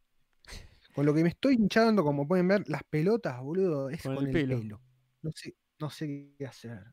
Con 0.94 1.06
lo 1.06 1.14
que 1.14 1.24
me 1.24 1.30
estoy 1.30 1.56
hinchando, 1.56 2.03
como 2.03 2.28
pueden 2.28 2.48
ver, 2.48 2.68
las 2.68 2.84
pelotas, 2.84 3.40
boludo, 3.41 3.90
es 3.90 4.03
Con 4.03 4.16
con, 4.16 4.28
el 4.28 4.36
el, 4.36 4.48
pelo. 4.49 4.82
No 5.22 5.32
sé, 5.32 5.56
no 5.80 5.90
sé 5.90 6.34
qué 6.38 6.45
hacer. 6.45 6.84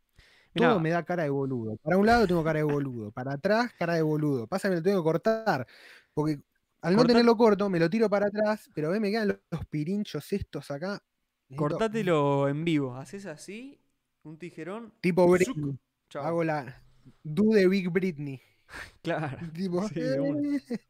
Mirá, 0.54 0.68
Todo 0.70 0.80
me 0.80 0.90
da 0.90 1.04
cara 1.04 1.24
de 1.24 1.30
boludo. 1.30 1.76
Para 1.78 1.98
un 1.98 2.06
lado 2.06 2.26
tengo 2.26 2.44
cara 2.44 2.58
de 2.58 2.62
boludo. 2.64 3.10
Para 3.10 3.34
atrás, 3.34 3.72
cara 3.78 3.94
de 3.94 4.02
boludo. 4.02 4.46
Pasa 4.46 4.68
que 4.68 4.70
me 4.70 4.76
lo 4.76 4.82
tengo 4.82 5.02
que 5.02 5.04
cortar. 5.04 5.66
Porque 6.14 6.40
al 6.80 6.94
no 6.96 7.04
tenerlo 7.04 7.36
corto, 7.36 7.68
me 7.68 7.80
lo 7.80 7.90
tiro 7.90 8.08
para 8.08 8.26
atrás, 8.26 8.70
pero 8.74 8.90
ve, 8.90 9.00
me 9.00 9.10
quedan 9.10 9.28
los, 9.28 9.38
los 9.50 9.66
pirinchos 9.66 10.32
estos 10.32 10.70
acá. 10.70 11.02
Necesito- 11.48 11.56
cortátelo 11.56 12.48
en 12.48 12.64
vivo. 12.64 12.96
Haces 12.96 13.26
así, 13.26 13.80
un 14.28 14.38
tijerón. 14.38 14.92
Tipo. 15.00 15.28
Britney. 15.28 15.78
Hago 16.14 16.44
la. 16.44 16.82
Do 17.22 17.50
de 17.54 17.68
Big 17.68 17.88
Britney. 17.90 18.40
Claro. 19.02 19.38
Tipo, 19.52 19.86
Sí. 19.88 20.00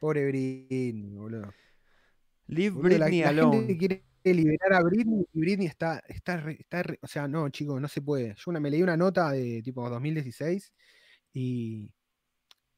Pobre 0.00 0.26
Britney, 0.26 1.16
boludo. 1.16 1.52
Leave 2.46 2.70
Boludo, 2.74 2.98
la- 2.98 3.06
Britney 3.06 3.22
la, 3.22 3.28
alone. 3.28 3.56
gente 3.58 3.76
quiere 3.78 4.04
liberar 4.24 4.72
a 4.74 4.82
Britney 4.82 5.26
y 5.32 5.40
Britney 5.40 5.66
está, 5.66 6.02
está, 6.08 6.36
re- 6.38 6.56
está 6.60 6.82
re- 6.82 6.98
o 7.02 7.06
sea, 7.06 7.26
no, 7.28 7.48
chicos, 7.50 7.80
no 7.80 7.88
se 7.88 8.02
puede. 8.02 8.34
Yo 8.36 8.50
una, 8.50 8.60
me 8.60 8.70
leí 8.70 8.82
una 8.82 8.96
nota 8.96 9.30
de 9.32 9.62
tipo 9.62 9.88
2016 9.88 10.72
y, 11.32 11.92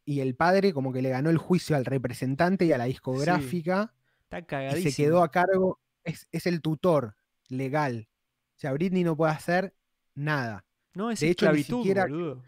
y 0.04 0.20
el 0.20 0.34
padre 0.36 0.72
como 0.72 0.92
que 0.92 1.02
le 1.02 1.10
ganó 1.10 1.30
el 1.30 1.38
juicio 1.38 1.74
al 1.76 1.84
representante 1.84 2.64
y 2.64 2.72
a 2.72 2.78
la 2.78 2.84
discográfica 2.84 3.92
Está 4.24 4.38
y 4.40 4.44
cagadísimo. 4.44 4.90
se 4.90 5.02
quedó 5.02 5.22
a 5.22 5.30
cargo, 5.30 5.80
es, 6.04 6.28
es 6.32 6.46
el 6.46 6.60
tutor 6.60 7.16
legal. 7.48 8.08
O 8.56 8.58
sea, 8.58 8.72
Britney 8.72 9.04
no 9.04 9.16
puede 9.16 9.32
hacer 9.32 9.74
nada. 10.14 10.64
No, 10.94 11.10
es 11.10 11.20
de 11.20 11.30
hecho, 11.30 11.44
ni 11.52 11.60
esclavitud, 11.60 11.78
siquiera- 11.82 12.02
boludo. 12.06 12.42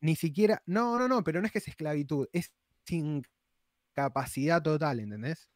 Ni 0.00 0.16
siquiera, 0.16 0.62
no, 0.66 0.98
no, 0.98 1.08
no, 1.08 1.22
pero 1.24 1.40
no 1.40 1.46
es 1.46 1.52
que 1.52 1.58
es 1.58 1.68
esclavitud, 1.68 2.28
es 2.32 2.52
incapacidad 3.94 4.62
total, 4.62 5.00
¿entendés? 5.00 5.48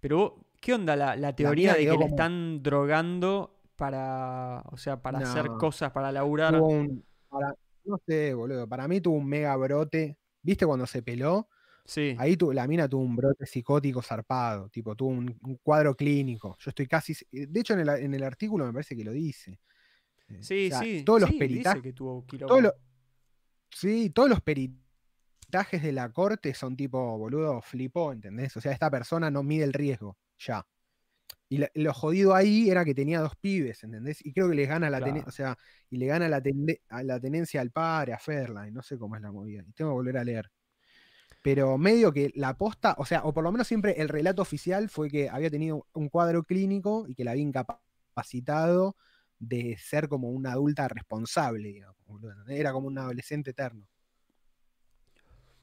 Pero, 0.00 0.46
¿qué 0.60 0.74
onda 0.74 0.96
la, 0.96 1.16
la 1.16 1.34
teoría 1.34 1.72
de 1.74 1.78
que 1.80 1.84
le 1.90 1.90
como- 1.96 2.06
están 2.06 2.62
drogando 2.62 3.60
para, 3.76 4.62
o 4.70 4.76
sea, 4.76 5.00
para 5.02 5.18
hacer 5.18 5.46
cosas, 5.58 5.90
para 5.92 6.12
laburar? 6.12 6.60
Un, 6.60 7.04
para- 7.28 7.54
no 7.84 7.98
sé, 8.06 8.32
boludo, 8.34 8.68
para 8.68 8.88
mí 8.88 9.00
tuvo 9.00 9.16
un 9.16 9.26
mega 9.28 9.54
brote. 9.56 10.18
¿Viste 10.42 10.66
cuando 10.66 10.86
se 10.86 11.02
peló? 11.02 11.48
Sí. 11.84 12.16
Ahí 12.18 12.36
tu- 12.36 12.52
la 12.52 12.66
mina 12.66 12.88
tuvo 12.88 13.02
un 13.02 13.14
brote 13.14 13.44
psicótico 13.46 14.00
zarpado, 14.00 14.68
tipo, 14.70 14.94
tuvo 14.96 15.10
un, 15.10 15.38
un 15.42 15.56
cuadro 15.62 15.94
clínico. 15.94 16.56
Yo 16.58 16.70
estoy 16.70 16.86
casi. 16.86 17.12
se- 17.14 17.26
De 17.30 17.60
hecho, 17.60 17.74
en 17.74 17.80
el, 17.80 17.88
en 17.90 18.14
el 18.14 18.22
artículo 18.24 18.64
me 18.66 18.72
parece 18.72 18.96
que 18.96 19.04
lo 19.04 19.12
dice. 19.12 19.60
Eh, 20.28 20.38
Sí, 20.42 20.66
o 20.66 20.70
sea, 20.70 20.80
sí. 20.80 21.02
Todos 21.04 21.20
los 21.22 21.30
sí, 21.30 21.36
peritajes. 21.38 21.82
que 21.82 21.92
tuvo 21.92 22.24
sí, 23.70 24.10
todos 24.10 24.30
los 24.30 24.40
peritajes 24.40 25.82
de 25.82 25.92
la 25.92 26.10
corte 26.12 26.54
son 26.54 26.76
tipo, 26.76 27.18
boludo, 27.18 27.60
flipó, 27.60 28.12
¿entendés? 28.12 28.56
O 28.56 28.60
sea, 28.60 28.72
esta 28.72 28.90
persona 28.90 29.30
no 29.30 29.42
mide 29.42 29.64
el 29.64 29.72
riesgo, 29.72 30.16
ya. 30.38 30.66
Y 31.48 31.58
la- 31.58 31.70
lo 31.74 31.92
jodido 31.92 32.34
ahí 32.34 32.70
era 32.70 32.84
que 32.84 32.94
tenía 32.94 33.20
dos 33.20 33.36
pibes, 33.36 33.84
¿entendés? 33.84 34.24
Y 34.24 34.32
creo 34.32 34.48
que 34.48 34.54
les 34.56 34.68
gana 34.68 34.88
la 34.90 34.98
tenencia, 35.00 35.22
Claro. 35.24 35.28
o 35.28 35.32
sea, 35.32 35.58
y 35.90 35.98
le 35.98 36.06
gana 36.06 36.28
la, 36.28 36.42
la 37.02 37.20
tenencia 37.20 37.60
al 37.60 37.70
padre, 37.70 38.12
a 38.14 38.18
Fairline, 38.18 38.72
no 38.72 38.82
sé 38.82 38.96
cómo 38.98 39.16
es 39.16 39.22
la 39.22 39.30
movida. 39.30 39.62
Y 39.68 39.72
tengo 39.72 39.90
que 39.90 39.94
volver 39.94 40.16
a 40.16 40.24
leer. 40.24 40.50
Pero 41.44 41.76
medio 41.76 42.10
que 42.10 42.32
la 42.34 42.56
posta, 42.56 42.94
o 42.96 43.04
sea, 43.04 43.22
o 43.24 43.34
por 43.34 43.44
lo 43.44 43.52
menos 43.52 43.68
siempre 43.68 44.00
el 44.00 44.08
relato 44.08 44.40
oficial 44.40 44.88
fue 44.88 45.10
que 45.10 45.28
había 45.28 45.50
tenido 45.50 45.86
un 45.92 46.08
cuadro 46.08 46.42
clínico 46.42 47.04
y 47.06 47.14
que 47.14 47.22
la 47.22 47.32
había 47.32 47.42
incapacitado 47.42 48.96
de 49.38 49.76
ser 49.76 50.08
como 50.08 50.30
una 50.30 50.52
adulta 50.52 50.88
responsable, 50.88 51.68
digamos. 51.68 51.98
Era 52.48 52.72
como 52.72 52.86
un 52.86 52.96
adolescente 52.96 53.50
eterno. 53.50 53.86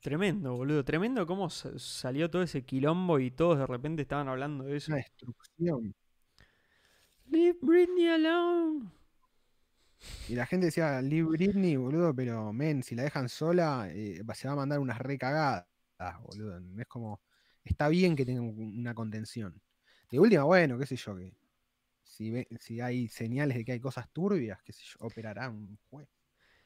Tremendo, 0.01 0.55
boludo. 0.55 0.85
Tremendo 0.85 1.25
cómo 1.25 1.49
salió 1.49 2.29
todo 2.29 2.43
ese 2.43 2.61
quilombo 2.63 3.17
y 3.17 3.31
todos 3.31 3.57
de 3.57 3.65
repente 3.65 4.03
estaban 4.03 4.27
hablando 4.27 4.65
de 4.65 4.77
eso. 4.77 4.91
Una 4.91 4.97
destrucción. 4.97 5.95
Leave 7.25 7.57
Britney 7.59 8.07
alone. 8.07 8.91
Y 10.27 10.35
la 10.35 10.45
gente 10.45 10.67
decía, 10.67 11.01
leave 11.01 11.29
Britney, 11.29 11.75
boludo, 11.75 12.13
pero 12.13 12.53
men, 12.53 12.83
si 12.83 12.93
la 12.93 13.01
dejan 13.01 13.29
sola, 13.29 13.87
eh, 13.89 14.21
se 14.35 14.47
va 14.47 14.53
a 14.53 14.57
mandar 14.57 14.79
unas 14.79 14.99
recagadas, 14.99 15.65
boludo. 16.23 16.59
Es 16.77 16.87
como, 16.87 17.21
está 17.63 17.89
bien 17.89 18.15
que 18.15 18.25
tenga 18.25 18.41
una 18.41 18.93
contención. 18.93 19.61
De 20.09 20.19
última, 20.19 20.43
bueno, 20.43 20.77
qué 20.77 20.85
sé 20.85 20.95
yo, 20.95 21.15
que 21.15 21.33
si, 22.03 22.45
si 22.59 22.81
hay 22.81 23.07
señales 23.07 23.57
de 23.57 23.65
que 23.65 23.71
hay 23.71 23.79
cosas 23.79 24.09
turbias, 24.11 24.61
qué 24.63 24.73
sé 24.73 24.83
yo, 24.83 25.05
operará 25.05 25.49
un 25.49 25.77
juez. 25.89 26.09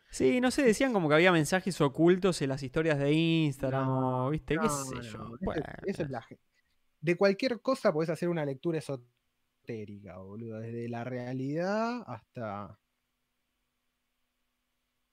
Sí, 0.09 0.39
no 0.39 0.49
sé, 0.49 0.63
decían 0.63 0.93
como 0.93 1.09
que 1.09 1.15
había 1.15 1.31
mensajes 1.31 1.79
ocultos 1.81 2.41
en 2.41 2.49
las 2.49 2.63
historias 2.63 2.97
de 2.97 3.11
Instagram 3.11 3.89
o, 3.89 4.29
viste, 4.29 4.57
qué 4.57 4.69
sé 4.69 5.01
yo. 5.01 5.37
Eso, 5.85 6.03
es 6.03 6.09
la 6.09 6.25
De 7.01 7.17
cualquier 7.17 7.61
cosa 7.61 7.91
podés 7.91 8.09
hacer 8.09 8.29
una 8.29 8.45
lectura 8.45 8.79
esotérica, 8.79 10.17
boludo. 10.17 10.59
Desde 10.59 10.87
la 10.87 11.03
realidad 11.03 12.03
hasta. 12.07 12.79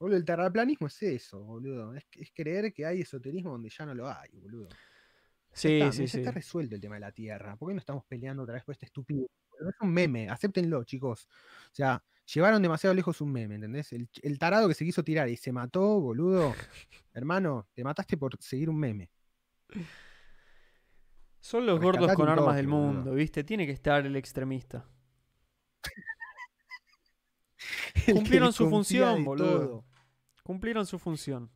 Boludo, 0.03 0.17
el 0.17 0.25
terraplanismo 0.25 0.89
es 0.89 1.01
eso, 1.03 1.41
boludo. 1.41 1.95
Es, 1.95 2.05
creer 2.35 2.73
que 2.73 2.85
hay 2.85 3.03
esoterismo 3.03 3.53
donde 3.53 3.71
ya 3.71 3.87
no 3.87 3.95
lo 3.95 4.09
hay, 4.09 4.31
boludo. 4.33 4.69
Sí, 5.53 5.75
está, 5.75 5.93
sí, 5.93 6.09
sí. 6.09 6.19
está 6.19 6.33
resuelto 6.33 6.75
el 6.75 6.81
tema 6.81 6.97
de 6.97 7.03
la 7.03 7.13
Tierra. 7.13 7.57
¿Por 7.57 7.69
qué 7.69 7.75
no 7.75 7.81
estamos 7.81 8.05
peleando 8.07 8.43
otra 8.43 8.55
vez 8.55 8.65
por 8.65 8.73
este 8.73 8.87
estúpido? 8.87 9.29
Es 9.61 9.81
un 9.81 9.93
meme, 9.93 10.29
acéptenlo, 10.29 10.83
chicos. 10.83 11.29
O 11.71 11.75
sea, 11.75 12.03
Llevaron 12.33 12.63
demasiado 12.63 12.95
lejos 12.95 13.21
un 13.21 13.33
meme, 13.33 13.57
¿entendés? 13.57 13.93
El, 13.93 14.39
tarado 14.39 14.69
que 14.69 14.75
se 14.75 14.85
quiso 14.85 15.03
tirar 15.03 15.29
y 15.29 15.37
se 15.37 15.53
mató, 15.53 16.01
boludo. 16.01 16.55
Hermano, 17.13 17.69
te 17.75 17.85
mataste 17.85 18.17
por 18.17 18.41
seguir 18.41 18.71
un 18.71 18.79
meme. 18.79 19.11
Son 21.41 21.67
los 21.67 21.81
gordos 21.81 22.15
con 22.15 22.29
armas 22.29 22.57
del 22.57 22.69
mundo, 22.69 23.13
¿viste? 23.13 23.43
Tiene 23.43 23.67
que 23.67 23.73
estar 23.73 24.07
el 24.07 24.17
extremista. 24.17 24.89
Cumplieron 28.07 28.53
su 28.53 28.71
función, 28.71 29.25
boludo. 29.25 29.85
Cumplieron 30.43 30.87
su 30.87 30.99
función. 30.99 31.51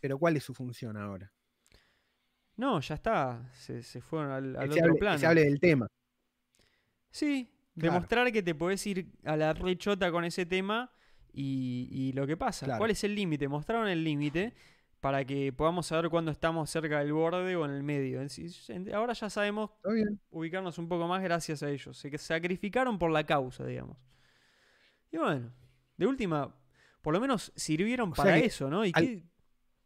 Pero 0.00 0.18
¿cuál 0.18 0.36
es 0.36 0.44
su 0.44 0.54
función 0.54 0.96
ahora? 0.96 1.32
No, 2.56 2.80
ya 2.80 2.94
está. 2.94 3.50
Se, 3.52 3.82
fueron 4.00 4.30
al, 4.30 4.70
otro 4.70 4.94
plano. 4.96 5.16
Que 5.16 5.20
se 5.20 5.26
hable 5.26 5.44
del 5.44 5.60
tema. 5.60 5.86
Sí, 7.10 7.54
Demostrar 7.74 8.30
que 8.32 8.42
te 8.42 8.54
podés 8.54 8.86
ir 8.86 9.08
a 9.24 9.36
la 9.36 9.52
rechota 9.52 10.10
con 10.12 10.24
ese 10.24 10.46
tema 10.46 10.92
y, 11.32 12.12
lo 12.14 12.26
que 12.26 12.36
pasa. 12.36 12.78
¿Cuál 12.78 12.92
es 12.92 13.02
el 13.04 13.14
límite? 13.14 13.48
Mostraron 13.48 13.88
el 13.88 14.04
límite 14.04 14.54
para 15.00 15.24
que 15.24 15.52
podamos 15.52 15.86
saber 15.86 16.08
cuándo 16.08 16.30
estamos 16.30 16.70
cerca 16.70 17.00
del 17.00 17.12
borde 17.12 17.56
o 17.56 17.64
en 17.64 17.72
el 17.72 17.82
medio. 17.82 18.20
Ahora 18.94 19.12
ya 19.12 19.28
sabemos 19.28 19.70
ubicarnos 20.30 20.78
un 20.78 20.88
poco 20.88 21.08
más 21.08 21.22
gracias 21.22 21.62
a 21.62 21.70
ellos. 21.70 21.98
Se 21.98 22.16
sacrificaron 22.16 22.98
por 22.98 23.10
la 23.10 23.24
causa, 23.24 23.66
digamos. 23.66 23.98
Y 25.10 25.16
bueno, 25.16 25.52
de 25.96 26.06
última, 26.06 26.54
por 27.04 27.12
lo 27.12 27.20
menos 27.20 27.52
sirvieron 27.54 28.12
para 28.12 28.38
eso, 28.38 28.68
¿no? 28.68 28.84
Y 28.84 28.92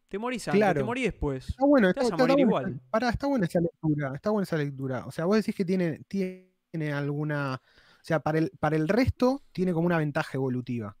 te 0.07 0.17
morís 0.17 0.47
antes, 0.47 0.73
te 0.73 0.83
morís 0.83 1.03
después. 1.03 1.49
Está 1.49 1.65
bueno, 1.65 1.89
está, 1.89 2.03
igual. 2.37 2.81
está 3.11 3.27
buena 3.27 3.45
esa 3.45 3.59
lectura, 3.59 4.11
está 4.15 4.29
buena 4.31 4.43
esa 4.43 4.57
lectura. 4.57 5.05
O 5.05 5.11
sea, 5.11 5.25
vos 5.25 5.35
decís 5.35 5.53
que 5.53 5.65
tiene, 5.65 5.99
tiene 6.07 6.49
tiene 6.71 6.93
alguna. 6.93 7.61
O 8.01 8.03
sea, 8.03 8.19
para 8.19 8.39
el, 8.39 8.51
para 8.59 8.75
el 8.75 8.87
resto 8.87 9.43
tiene 9.51 9.73
como 9.73 9.85
una 9.85 9.97
ventaja 9.97 10.31
evolutiva. 10.33 10.97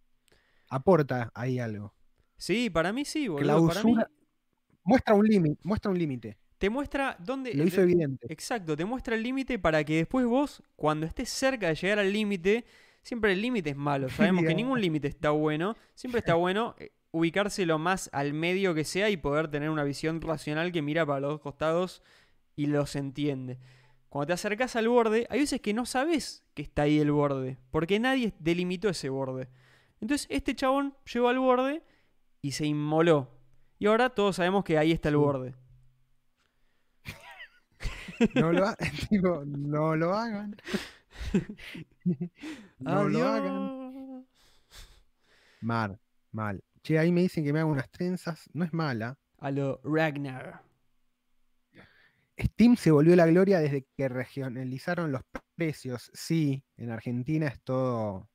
Aporta 0.69 1.31
ahí 1.33 1.59
algo. 1.59 1.93
Sí, 2.37 2.69
para 2.69 2.93
mí 2.93 3.05
sí, 3.05 3.27
boludo. 3.27 3.67
para 3.67 3.83
mí... 3.83 3.95
Muestra 4.83 5.13
un 5.13 5.27
límite, 5.27 5.59
muestra 5.63 5.91
un 5.91 5.97
límite. 5.97 6.37
Te 6.57 6.69
muestra 6.69 7.15
dónde. 7.19 7.53
Lo 7.53 7.63
hizo 7.63 7.81
evidente. 7.81 8.31
Exacto, 8.31 8.75
te 8.75 8.85
muestra 8.85 9.15
el 9.15 9.23
límite 9.23 9.59
para 9.59 9.83
que 9.83 9.97
después 9.97 10.25
vos, 10.25 10.63
cuando 10.75 11.05
estés 11.05 11.29
cerca 11.29 11.67
de 11.67 11.75
llegar 11.75 11.99
al 11.99 12.11
límite, 12.11 12.65
siempre 13.09 13.33
el 13.33 13.41
límite 13.41 13.71
es 13.71 13.75
malo. 13.75 14.07
Sabemos 14.09 14.45
que 14.45 14.53
ningún 14.53 14.79
límite 14.79 15.07
está 15.07 15.31
bueno. 15.31 15.75
Siempre 15.95 16.19
está 16.19 16.35
bueno 16.35 16.75
eh, 16.77 16.91
ubicarse 17.11 17.65
lo 17.65 17.79
más 17.79 18.09
al 18.13 18.33
medio 18.33 18.75
que 18.75 18.85
sea 18.85 19.09
y 19.09 19.17
poder 19.17 19.49
tener 19.49 19.71
una 19.71 19.83
visión 19.83 20.21
racional 20.21 20.71
que 20.71 20.83
mira 20.83 21.05
para 21.05 21.19
los 21.19 21.31
dos 21.31 21.41
costados 21.41 22.03
y 22.55 22.67
los 22.67 22.95
entiende. 22.95 23.57
Cuando 24.09 24.27
te 24.27 24.33
acercas 24.33 24.75
al 24.75 24.87
borde, 24.87 25.27
hay 25.29 25.39
veces 25.39 25.59
que 25.59 25.73
no 25.73 25.85
sabes 25.85 26.43
que 26.53 26.61
está 26.61 26.83
ahí 26.83 26.99
el 26.99 27.11
borde, 27.11 27.57
porque 27.71 27.99
nadie 27.99 28.33
delimitó 28.39 28.89
ese 28.89 29.09
borde. 29.09 29.49
Entonces 30.01 30.27
este 30.29 30.55
chabón 30.55 30.95
llegó 31.11 31.29
al 31.29 31.39
borde 31.39 31.83
y 32.41 32.51
se 32.51 32.65
inmoló. 32.65 33.31
Y 33.79 33.87
ahora 33.87 34.09
todos 34.09 34.35
sabemos 34.35 34.63
que 34.63 34.77
ahí 34.77 34.91
está 34.91 35.09
el 35.09 35.17
borde. 35.17 35.55
No 38.35 38.51
lo, 38.51 38.75
no 39.45 39.95
lo 39.95 40.13
hagan. 40.13 40.57
no 42.79 43.09
lo 43.09 43.27
hagan. 43.27 44.27
Mal, 45.61 45.99
mal. 46.31 46.63
Che, 46.81 46.97
ahí 46.97 47.11
me 47.11 47.21
dicen 47.21 47.43
que 47.43 47.53
me 47.53 47.59
hagan 47.59 47.71
unas 47.71 47.89
trenzas. 47.91 48.49
No 48.53 48.63
es 48.63 48.73
mala. 48.73 49.17
A 49.37 49.51
lo 49.51 49.81
Ragnar. 49.83 50.63
Steam 52.37 52.77
se 52.77 52.91
volvió 52.91 53.15
la 53.15 53.25
gloria 53.25 53.59
desde 53.59 53.85
que 53.97 54.07
regionalizaron 54.07 55.11
los 55.11 55.21
precios. 55.55 56.09
Sí, 56.13 56.63
en 56.77 56.89
Argentina 56.89 57.47
es 57.47 57.59
todo, 57.61 58.29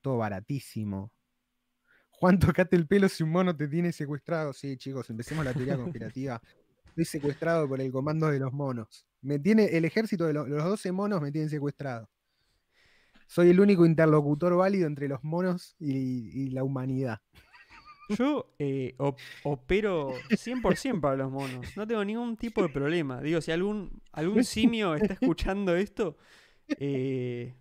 todo 0.00 0.18
baratísimo. 0.18 1.12
Juan, 2.10 2.38
tocate 2.38 2.76
el 2.76 2.86
pelo 2.86 3.08
si 3.08 3.22
un 3.22 3.30
mono 3.30 3.56
te 3.56 3.68
tiene 3.68 3.92
secuestrado. 3.92 4.52
Sí, 4.52 4.76
chicos, 4.76 5.08
empecemos 5.10 5.44
la 5.44 5.54
teoría 5.54 5.76
conspirativa. 5.76 6.40
Estoy 6.86 7.04
secuestrado 7.04 7.68
por 7.68 7.80
el 7.80 7.92
comando 7.92 8.28
de 8.28 8.38
los 8.38 8.52
monos. 8.52 9.06
Me 9.22 9.38
tiene, 9.38 9.66
el 9.76 9.84
ejército 9.84 10.26
de 10.26 10.32
los, 10.32 10.48
12 10.48 10.92
monos 10.92 11.20
me 11.20 11.30
tienen 11.30 11.50
secuestrado. 11.50 12.08
Soy 13.26 13.50
el 13.50 13.60
único 13.60 13.86
interlocutor 13.86 14.56
válido 14.56 14.86
entre 14.86 15.06
los 15.08 15.22
monos 15.22 15.76
y 15.78 16.50
la 16.50 16.64
humanidad. 16.64 17.20
Yo 18.16 18.52
eh, 18.58 18.94
opero 19.44 20.12
100% 20.30 21.00
para 21.00 21.16
los 21.16 21.30
monos. 21.30 21.76
No 21.76 21.86
tengo 21.86 22.04
ningún 22.04 22.36
tipo 22.36 22.62
de 22.62 22.68
problema. 22.68 23.20
Digo, 23.20 23.40
si 23.40 23.52
algún, 23.52 24.02
algún 24.12 24.44
simio 24.44 24.94
está 24.94 25.14
escuchando 25.14 25.76
esto, 25.76 26.16
eh, 26.78 27.54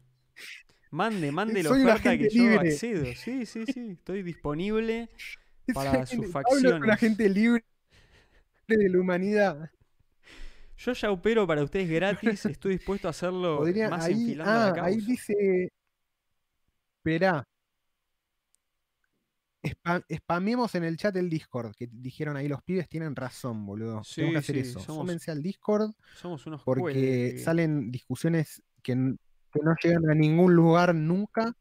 mande, 0.91 1.31
mande 1.31 1.63
la 1.63 1.71
oferta 1.71 2.17
que 2.17 2.29
yo 2.29 2.59
accedo. 2.59 3.05
Sí, 3.15 3.45
sí, 3.45 3.65
sí. 3.65 3.91
Estoy 3.91 4.23
disponible 4.23 5.09
para 5.73 6.05
sus 6.05 6.31
facciones. 6.31 6.81
la 6.81 6.97
gente 6.97 7.29
libre 7.29 7.63
de 8.67 8.89
la 8.89 8.99
humanidad. 8.99 9.71
Yo 10.79 10.93
ya 10.93 11.11
opero 11.11 11.45
para 11.45 11.61
ustedes 11.61 11.89
gratis. 11.89 12.45
Estoy 12.45 12.77
dispuesto 12.77 13.07
a 13.07 13.11
hacerlo 13.11 13.61
más 13.89 14.05
ahí, 14.05 14.13
enfilando 14.13 14.51
ah, 14.51 14.65
la 14.67 14.73
causa. 14.73 14.85
Ahí 14.85 14.97
dice. 15.01 15.73
Espera, 16.97 17.45
spamemos 20.15 20.75
en 20.75 20.85
el 20.85 20.95
chat 20.95 21.15
el 21.17 21.29
Discord, 21.29 21.73
que 21.75 21.89
dijeron 21.91 22.37
ahí 22.37 22.47
los 22.47 22.61
pibes 22.63 22.87
tienen 22.87 23.15
razón, 23.15 23.65
boludo. 23.65 24.01
Tengo 24.15 24.31
que 24.31 24.37
hacer 24.37 24.57
eso. 24.57 24.79
Súmense 24.79 25.31
al 25.31 25.41
Discord. 25.41 25.91
Somos 26.15 26.45
unos 26.45 26.63
Porque 26.63 27.37
salen 27.39 27.91
discusiones 27.91 28.61
que, 28.81 28.95
no 28.95 29.17
llegan 29.83 30.09
a 30.09 30.13
ningún 30.13 30.53
lugar 30.55 30.95
nunca. 30.95 31.51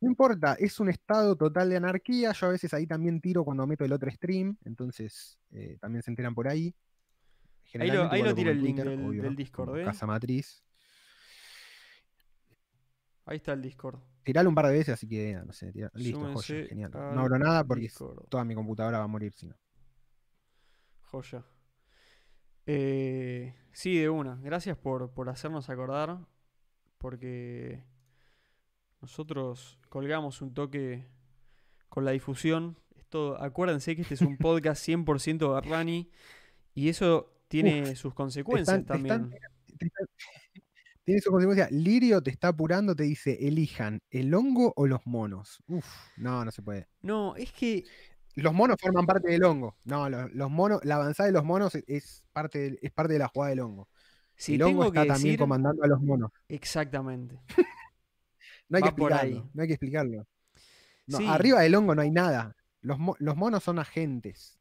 No 0.00 0.08
importa, 0.08 0.54
es 0.54 0.78
un 0.78 0.88
estado 0.88 1.36
total 1.36 1.68
de 1.68 1.76
anarquía. 1.76 2.32
Yo 2.32 2.46
a 2.46 2.50
veces 2.50 2.72
ahí 2.74 2.86
también 2.86 3.20
tiro 3.20 3.44
cuando 3.44 3.66
meto 3.66 3.84
el 3.84 3.92
otro 3.92 4.10
stream, 4.10 4.56
entonces 4.64 5.38
eh, 5.50 5.78
también 5.80 6.02
se 6.02 6.10
enteran 6.10 6.34
por 6.34 6.46
ahí. 6.48 6.74
Ahí 7.78 7.90
lo, 7.90 8.10
ahí 8.10 8.34
tira 8.34 8.50
el 8.50 8.62
link 8.62 8.78
del, 8.78 9.36
Discord, 9.36 9.78
¿eh? 9.78 9.84
Casa 9.84 10.06
Matriz. 10.06 10.64
Ahí 13.26 13.36
está 13.36 13.52
el 13.52 13.62
Discord. 13.62 14.00
Tiralo 14.24 14.48
un 14.48 14.54
par 14.54 14.66
de 14.66 14.72
veces, 14.72 14.94
así 14.94 15.08
que 15.08 15.34
no 15.46 15.52
sé, 15.52 15.72
listo, 15.94 16.32
joya, 16.34 16.66
genial. 16.66 16.90
No 16.92 17.20
abro 17.20 17.38
nada 17.38 17.64
porque 17.64 17.90
toda 18.28 18.44
mi 18.44 18.54
computadora 18.54 18.98
va 18.98 19.04
a 19.04 19.08
morir 19.08 19.32
si 19.32 19.46
no. 19.46 19.56
Joya. 21.02 21.44
Eh, 22.66 23.54
sí, 23.72 23.98
de 23.98 24.08
una. 24.08 24.36
Gracias 24.36 24.76
por, 24.76 25.10
hacernos 25.28 25.70
acordar. 25.70 26.18
Porque 26.98 27.82
nosotros 29.00 29.78
colgamos 29.88 30.42
un 30.42 30.52
toque 30.54 31.08
con 31.88 32.04
la 32.04 32.10
difusión. 32.10 32.76
Esto, 32.96 33.40
acuérdense 33.42 33.96
que 33.96 34.02
este 34.02 34.14
es 34.14 34.20
un 34.20 34.36
podcast 34.36 34.86
100% 34.86 35.50
Barrani. 35.50 36.10
Y 36.74 36.90
eso 36.90 37.32
tiene 37.50 37.96
sus 37.96 38.14
consecuencias 38.14 38.84
también 38.86 39.30
tiene 41.04 41.20
su 41.20 41.30
consecuencia. 41.30 41.68
Lirio 41.70 42.22
te 42.22 42.30
está 42.30 42.48
apurando, 42.48 42.94
te 42.94 43.02
dice, 43.04 43.36
elijan 43.46 44.00
el 44.10 44.32
hongo 44.34 44.72
o 44.76 44.86
los 44.86 45.00
monos. 45.06 45.62
Uf, 45.66 45.84
no, 46.16 46.44
no 46.44 46.50
se 46.50 46.62
puede. 46.62 46.86
No, 47.02 47.34
es 47.36 47.52
que... 47.52 47.84
los 48.36 48.52
monos 48.54 48.76
forman 48.80 49.06
parte 49.06 49.30
del 49.30 49.42
hongo. 49.44 49.74
No, 49.84 50.08
los, 50.08 50.32
los 50.32 50.50
monos, 50.50 50.80
la 50.84 50.96
avanzada 50.96 51.26
de 51.26 51.32
los 51.32 51.44
monos 51.44 51.74
es- 51.86 52.22
parte, 52.32 52.58
del- 52.60 52.78
es 52.82 52.92
parte 52.92 53.14
de 53.14 53.18
la 53.18 53.28
jugada 53.28 53.50
del 53.50 53.60
hongo. 53.60 53.88
Si 54.36 54.54
el 54.54 54.62
hongo 54.62 54.84
está 54.86 55.02
que 55.02 55.08
también 55.08 55.36
comandando 55.36 55.82
a 55.82 55.86
los 55.88 56.00
monos. 56.00 56.30
exactamente. 56.48 57.40
No 58.68 58.76
hay 58.76 58.82
que 58.84 58.92
por 58.92 59.12
ahí. 59.12 59.32
explicarlo. 59.32 59.50
No 59.52 59.62
hay 59.62 59.66
que 59.68 59.74
explicarlo. 59.74 60.26
No, 61.08 61.18
Sí. 61.18 61.26
Arriba 61.26 61.60
del 61.62 61.74
hongo 61.74 61.94
no 61.96 62.02
hay 62.02 62.10
nada. 62.12 62.54
Los, 62.82 62.98
los 63.18 63.36
monos 63.36 63.64
son 63.64 63.80
agentes. 63.80 64.59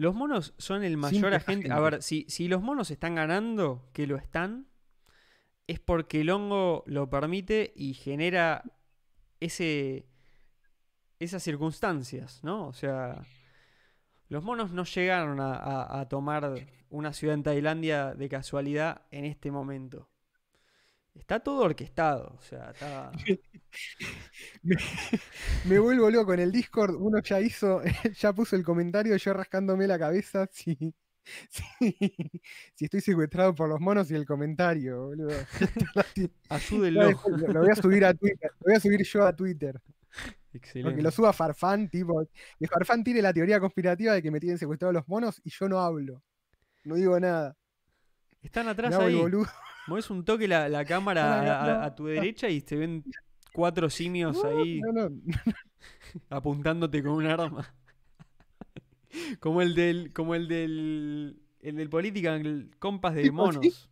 Los 0.00 0.14
monos 0.14 0.54
son 0.56 0.82
el 0.82 0.96
mayor 0.96 1.34
agente. 1.34 1.70
A 1.70 1.80
ver, 1.80 2.02
si, 2.02 2.24
si 2.28 2.48
los 2.48 2.62
monos 2.62 2.90
están 2.90 3.14
ganando, 3.16 3.90
que 3.92 4.06
lo 4.06 4.16
están, 4.16 4.66
es 5.66 5.78
porque 5.78 6.22
el 6.22 6.30
hongo 6.30 6.82
lo 6.86 7.10
permite 7.10 7.72
y 7.76 7.92
genera 7.94 8.62
ese, 9.40 10.06
esas 11.18 11.42
circunstancias, 11.42 12.42
¿no? 12.42 12.66
O 12.68 12.72
sea, 12.72 13.26
los 14.28 14.42
monos 14.42 14.72
no 14.72 14.84
llegaron 14.84 15.38
a, 15.38 15.54
a- 15.54 16.00
a 16.00 16.08
tomar 16.08 16.54
una 16.88 17.12
ciudad 17.12 17.34
en 17.34 17.42
Tailandia 17.42 18.14
de 18.14 18.28
casualidad 18.28 19.02
en 19.10 19.24
este 19.26 19.50
momento. 19.50 20.09
Está 21.14 21.40
todo 21.40 21.64
orquestado, 21.64 22.36
o 22.38 22.42
sea, 22.42 22.70
está... 22.70 23.12
Me, 24.62 24.76
me 25.64 25.78
vuelvo 25.78 26.10
loco. 26.10 26.34
En 26.34 26.40
el 26.40 26.50
Discord 26.50 26.96
uno 26.96 27.20
ya 27.22 27.40
hizo, 27.40 27.82
ya 28.18 28.32
puso 28.32 28.56
el 28.56 28.64
comentario 28.64 29.16
yo 29.16 29.32
rascándome 29.32 29.86
la 29.86 29.98
cabeza 29.98 30.48
si, 30.50 30.76
si, 31.48 31.64
si 32.74 32.84
estoy 32.84 33.00
secuestrado 33.00 33.54
por 33.54 33.68
los 33.68 33.80
monos 33.80 34.10
y 34.10 34.14
el 34.14 34.26
comentario, 34.26 35.06
boludo. 35.06 35.30
Ayúdenlo. 36.48 37.10
Lo 37.10 37.52
lo 37.52 37.60
voy 37.60 37.70
a 37.70 37.76
subir 37.76 38.04
a 38.04 38.14
Twitter. 38.14 38.50
Lo 38.60 38.64
voy 38.66 38.74
a 38.74 38.80
subir 38.80 39.02
yo 39.04 39.24
a 39.24 39.34
Twitter. 39.34 39.80
Porque 40.52 40.66
Excelente. 40.66 41.02
lo 41.02 41.10
suba 41.10 41.32
Farfán, 41.32 41.88
tipo. 41.88 42.26
Que 42.58 42.66
Farfán 42.66 43.04
tiene 43.04 43.22
la 43.22 43.32
teoría 43.32 43.60
conspirativa 43.60 44.14
de 44.14 44.22
que 44.22 44.30
me 44.30 44.40
tienen 44.40 44.58
secuestrados 44.58 44.94
los 44.94 45.08
monos 45.08 45.40
y 45.44 45.50
yo 45.50 45.68
no 45.68 45.78
hablo. 45.78 46.22
No 46.84 46.96
digo 46.96 47.18
nada. 47.20 47.56
Están 48.42 48.68
atrás 48.68 48.94
ahí. 48.94 49.14
boludo. 49.14 49.46
Mueves 49.86 50.10
un 50.10 50.24
toque 50.24 50.46
la, 50.46 50.68
la 50.68 50.84
cámara 50.84 51.42
No, 51.42 51.78
no, 51.78 51.82
a, 51.82 51.94
tu 51.94 52.06
derecha 52.06 52.48
y 52.48 52.60
te 52.60 52.76
ven 52.76 53.04
cuatro 53.52 53.90
simios 53.90 54.42
ahí 54.44 54.80
No, 54.80 54.92
no, 54.92 55.20
apuntándote 56.30 57.02
con 57.02 57.12
un 57.12 57.26
arma. 57.26 57.74
como 59.40 59.62
el 59.62 59.74
del. 59.74 60.12
Como 60.12 60.34
el 60.34 60.48
del. 60.48 61.42
El 61.60 61.76
del 61.76 61.90
Political 61.90 62.70
Compas 62.78 63.14
de 63.14 63.24
sí. 63.24 63.30
monos. 63.30 63.90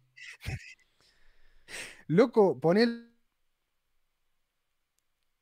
Loco, 2.06 2.58
poner 2.58 2.88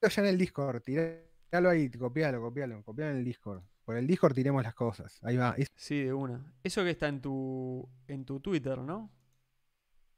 ya 0.02 0.22
en 0.22 0.26
el 0.26 0.38
Discord, 0.38 0.82
tiralo 0.82 1.70
ahí, 1.70 1.90
copialo, 1.90 2.40
copialo, 2.40 2.82
copialo 2.82 3.12
en 3.12 3.18
el 3.18 3.24
Discord. 3.24 3.62
Por 3.84 3.96
el 3.96 4.06
Discord 4.06 4.34
tiremos 4.34 4.64
las 4.64 4.74
cosas. 4.74 5.20
Ahí 5.22 5.36
va. 5.36 5.54
Sí, 5.76 6.02
de 6.02 6.12
una. 6.12 6.52
Eso 6.64 6.82
que 6.82 6.90
está 6.90 7.06
en 7.06 7.20
tu. 7.20 7.88
en 8.08 8.24
tu 8.24 8.40
Twitter, 8.40 8.78
¿no? 8.78 9.12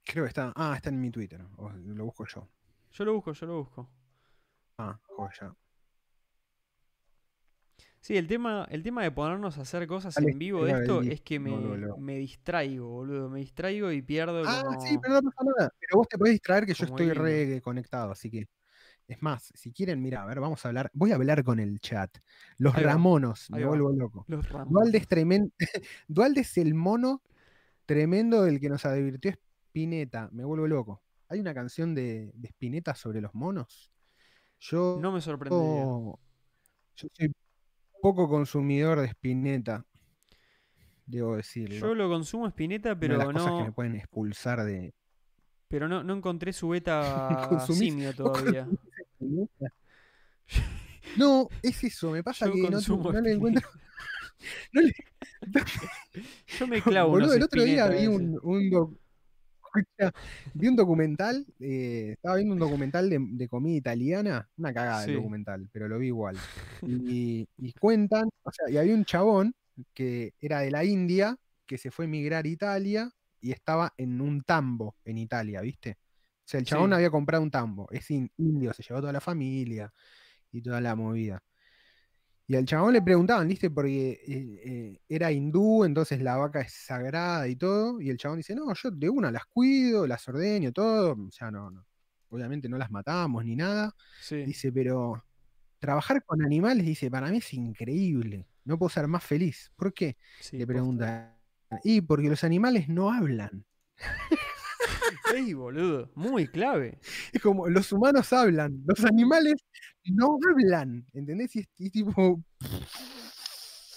Creo 0.09 0.25
que 0.25 0.29
está. 0.29 0.53
Ah, 0.57 0.75
está 0.75 0.89
en 0.89 1.01
mi 1.01 1.11
Twitter. 1.11 1.41
o 1.57 1.71
lo 1.71 2.05
busco 2.07 2.27
yo. 2.27 2.49
Yo 2.93 3.05
lo 3.05 3.15
busco, 3.15 3.33
yo 3.33 3.47
lo 3.47 3.59
busco. 3.59 3.89
Ah, 4.79 4.99
joya. 5.03 5.55
Sí, 8.01 8.17
el 8.17 8.27
tema, 8.27 8.67
el 8.71 8.83
tema 8.83 9.03
de 9.03 9.11
ponernos 9.11 9.59
a 9.59 9.63
hacer 9.63 9.87
cosas 9.87 10.15
Dale, 10.15 10.31
en 10.31 10.39
vivo 10.39 10.65
de 10.65 10.73
esto 10.73 11.03
es 11.03 11.21
que 11.21 11.39
me, 11.39 11.51
me 11.99 12.17
distraigo, 12.17 12.89
boludo. 12.89 13.29
Me 13.29 13.41
distraigo 13.41 13.91
y 13.93 14.01
pierdo 14.03 14.43
Ah, 14.47 14.63
como... 14.65 14.81
sí, 14.81 14.97
pero 15.03 15.21
no 15.21 15.31
pasa 15.31 15.51
nada. 15.59 15.73
Pero 15.79 15.99
vos 15.99 16.09
te 16.09 16.17
podés 16.17 16.33
distraer 16.35 16.65
que 16.65 16.75
yo 16.75 16.85
estoy 16.87 17.11
re 17.13 17.61
conectado, 17.61 18.11
así 18.13 18.31
que. 18.31 18.47
Es 19.09 19.23
más, 19.23 19.51
si 19.55 19.73
quieren, 19.73 20.03
mira, 20.03 20.23
a 20.23 20.27
ver, 20.27 20.39
vamos 20.39 20.65
a 20.65 20.69
hablar. 20.69 20.91
Voy 20.93 21.13
a 21.13 21.15
hablar 21.15 21.43
con 21.43 21.59
el 21.59 21.81
chat. 21.81 22.11
Los 22.59 22.75
Ahí 22.75 22.85
Ramonos, 22.85 23.51
me 23.51 23.63
va. 23.63 23.69
vuelvo 23.69 23.91
loco. 23.91 24.25
Los. 24.29 24.47
Dualde 24.69 24.99
es 24.99 25.09
tremendo. 25.09 25.51
Dualde 26.09 26.43
es 26.43 26.59
el 26.59 26.75
mono 26.75 27.23
tremendo 27.87 28.43
del 28.43 28.61
que 28.61 28.69
nos 28.69 28.85
advirtió 28.85 29.33
Spinetta. 29.83 30.29
Me 30.33 30.45
vuelvo 30.45 30.67
loco. 30.67 31.03
¿Hay 31.29 31.39
una 31.41 31.55
canción 31.55 31.95
de, 31.95 32.33
de 32.35 32.49
Spinetta 32.49 32.95
sobre 32.95 33.21
los 33.21 33.35
monos? 33.35 33.93
Yo, 34.61 34.99
No 35.01 35.13
me 35.13 35.21
sorprendería. 35.21 35.85
yo 35.85 36.19
soy 37.13 37.33
poco 38.03 38.29
consumidor 38.29 39.01
de 39.01 39.07
Spinetta, 39.07 39.85
debo 41.07 41.37
decirlo. 41.37 41.77
Yo 41.77 41.95
lo 41.95 42.09
consumo 42.09 42.47
Spinetta, 42.49 42.89
Una 42.91 42.95
de 42.95 43.01
pero 43.01 43.17
las 43.19 43.27
cosas 43.29 43.51
que 43.53 43.59
me 43.61 43.67
no, 43.67 43.73
pueden 43.73 43.95
expulsar 43.95 44.65
de. 44.65 44.95
pero 45.69 45.87
no, 45.87 46.03
no 46.03 46.15
encontré 46.17 46.53
su 46.53 46.69
beta 46.71 47.61
simio 47.69 48.09
¿Vos 48.19 48.33
todavía. 48.33 48.67
No, 51.17 51.49
es 51.63 51.85
eso, 51.85 52.11
me 52.11 52.23
pasa 52.25 52.47
Yo 52.47 52.53
que 52.55 52.63
no, 52.71 52.81
no 53.13 53.21
le 53.21 53.33
encuentro. 53.33 53.69
no 54.73 54.81
le- 54.83 54.95
Yo 56.59 56.67
me 56.67 56.83
clavo 56.83 57.11
Boludo, 57.11 57.35
el 57.35 57.43
otro 57.43 57.63
día 57.63 57.87
vi 57.89 58.07
un, 58.09 58.39
un 58.43 58.71
doc- 58.71 58.97
escucha, 59.81 60.13
vi 60.55 60.69
un 60.69 60.77
documental, 60.77 61.47
eh, 61.61 62.11
estaba 62.13 62.37
viendo 62.37 62.55
un 62.55 62.61
documental 62.61 63.09
de, 63.11 63.19
de 63.21 63.49
comida 63.49 63.77
italiana, 63.77 64.49
una 64.57 64.73
cagada 64.75 65.05
Sí. 65.05 65.11
el 65.11 65.17
documental, 65.17 65.69
pero 65.73 65.89
lo 65.89 65.99
vi 65.99 66.09
igual. 66.09 66.37
Y, 67.13 67.49
y 67.59 67.73
cuentan, 67.75 68.29
o 68.43 68.51
sea, 68.53 68.71
y 68.71 68.77
había 68.77 68.95
un 68.95 69.05
chabón 69.05 69.55
que 69.95 70.33
era 70.41 70.61
de 70.61 70.71
la 70.71 70.85
India, 70.85 71.37
que 71.67 71.79
se 71.79 71.91
fue 71.91 72.05
a 72.05 72.09
emigrar 72.09 72.45
a 72.45 72.49
Italia 72.49 73.11
y 73.41 73.53
estaba 73.53 73.93
en 73.97 74.21
un 74.21 74.43
tambo 74.43 74.97
en 75.05 75.19
Italia, 75.19 75.61
¿viste? 75.61 75.93
O 76.01 76.51
sea, 76.51 76.61
el 76.61 76.67
chabón 76.67 76.91
Sí. 76.91 76.95
había 76.95 77.11
comprado 77.11 77.43
un 77.43 77.51
tambo, 77.51 77.89
es 77.91 78.11
in- 78.11 78.31
indio, 78.39 78.73
se 78.73 78.83
llevó 78.83 79.01
toda 79.01 79.13
la 79.13 79.21
familia 79.21 79.93
y 80.51 80.63
toda 80.63 80.81
la 80.81 80.95
movida. 80.97 81.43
Y 82.51 82.57
al 82.57 82.65
chabón 82.65 82.95
le 82.95 83.03
preguntaban, 83.03 83.47
¿viste? 83.47 83.69
Porque 83.71 84.13
eh, 84.27 84.63
eh, 84.65 85.01
era 85.07 85.31
hindú, 85.31 85.85
entonces 85.85 86.23
la 86.23 86.39
vaca 86.39 86.63
es 86.63 86.73
sagrada 86.73 87.47
y 87.47 87.57
todo. 87.57 88.01
Y 88.01 88.09
el 88.09 88.17
chabón 88.17 88.39
dice, 88.39 88.55
no, 88.55 88.73
yo 88.73 88.91
de 88.91 89.11
una 89.11 89.31
las 89.31 89.45
cuido, 89.45 90.07
las 90.07 90.27
ordeño, 90.29 90.73
todo. 90.73 91.13
O 91.13 91.31
sea, 91.31 91.51
no, 91.51 91.71
no. 91.71 91.85
Obviamente 92.31 92.67
no 92.69 92.79
las 92.79 92.91
matamos 92.91 93.45
ni 93.45 93.55
nada. 93.55 93.95
Sí. 94.23 94.37
Dice, 94.45 94.73
pero 94.73 95.23
trabajar 95.79 96.25
con 96.25 96.43
animales, 96.43 96.87
dice, 96.87 97.11
para 97.11 97.31
mí 97.31 97.37
es 97.39 97.53
increíble. 97.53 98.49
No 98.65 98.79
puedo 98.79 98.89
ser 98.89 99.07
más 99.09 99.25
feliz. 99.25 99.71
¿Por 99.77 99.93
qué? 99.93 100.17
sí, 100.41 100.57
Le 100.57 100.67
posta. 100.67 100.73
pregunta. 100.73 101.39
Y 101.85 102.01
porque 102.01 102.31
los 102.31 102.45
animales 102.45 102.89
no 102.89 103.13
hablan. 103.13 103.67
Ey, 105.35 105.53
boludo, 105.55 106.11
muy 106.15 106.47
clave. 106.49 106.99
Es 107.33 107.41
como, 107.43 107.69
los 107.69 107.93
humanos 107.93 108.33
hablan, 108.33 108.83
los 108.87 109.05
animales 109.05 109.55
no 110.05 110.39
hablan. 110.51 111.07
¿Entendés? 111.13 111.55
Y 111.57 111.61
es, 111.61 111.69
y 111.79 111.87
es 111.87 111.93
tipo, 111.93 112.41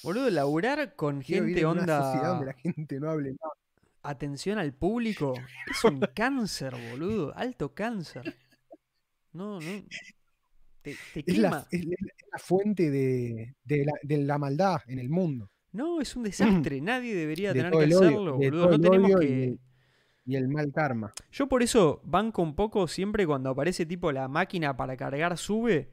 Boludo, 0.04 0.30
laburar 0.30 0.96
con 0.96 1.22
quiero 1.22 1.46
gente 1.46 1.62
en 1.62 1.68
una 1.68 1.82
sociedad 2.02 2.30
donde 2.30 2.46
la 2.48 2.52
onda 2.52 2.62
gente 2.62 3.00
no 3.00 3.10
hable 3.12 3.30
nada. 3.32 3.54
atención 4.04 4.58
al 4.58 4.74
público 4.74 5.34
es 5.70 5.84
un 5.84 6.00
cáncer, 6.16 6.74
boludo, 6.92 7.34
alto 7.38 7.74
cáncer. 7.74 8.36
No, 9.34 9.60
no. 9.60 9.84
Te, 10.82 10.96
te 11.14 11.24
Es 11.32 11.38
la, 11.38 11.50
quema. 11.50 11.68
es 11.72 11.86
la- 11.86 11.94
es 11.94 12.26
la 12.34 12.40
fuente 12.40 12.90
de, 12.90 13.56
de 13.64 13.86
la, 13.86 13.94
de 14.02 14.18
la 14.18 14.38
maldad 14.40 14.80
en 14.88 14.98
el 14.98 15.10
mundo. 15.10 15.52
No, 15.74 16.02
es 16.02 16.16
un 16.16 16.24
desastre. 16.70 16.82
Nadie 16.82 17.14
debería 17.16 17.54
De 17.54 17.60
tener 17.62 17.72
que 17.72 17.78
odio, 17.78 17.98
hacerlo, 18.00 18.38
boludo. 18.38 18.70
No 18.72 18.80
tenemos 18.80 19.20
que. 19.20 19.56
Y 20.26 20.36
el 20.36 20.48
mal 20.48 20.72
karma. 20.72 21.12
Yo 21.32 21.48
por 21.48 21.64
eso 21.64 22.02
banco 22.04 22.42
un 22.42 22.56
poco 22.56 22.88
siempre 22.88 23.26
cuando 23.26 23.50
aparece 23.50 23.86
tipo 23.86 24.12
la 24.12 24.28
máquina 24.28 24.78
para 24.78 24.96
cargar 24.96 25.38
sube. 25.38 25.90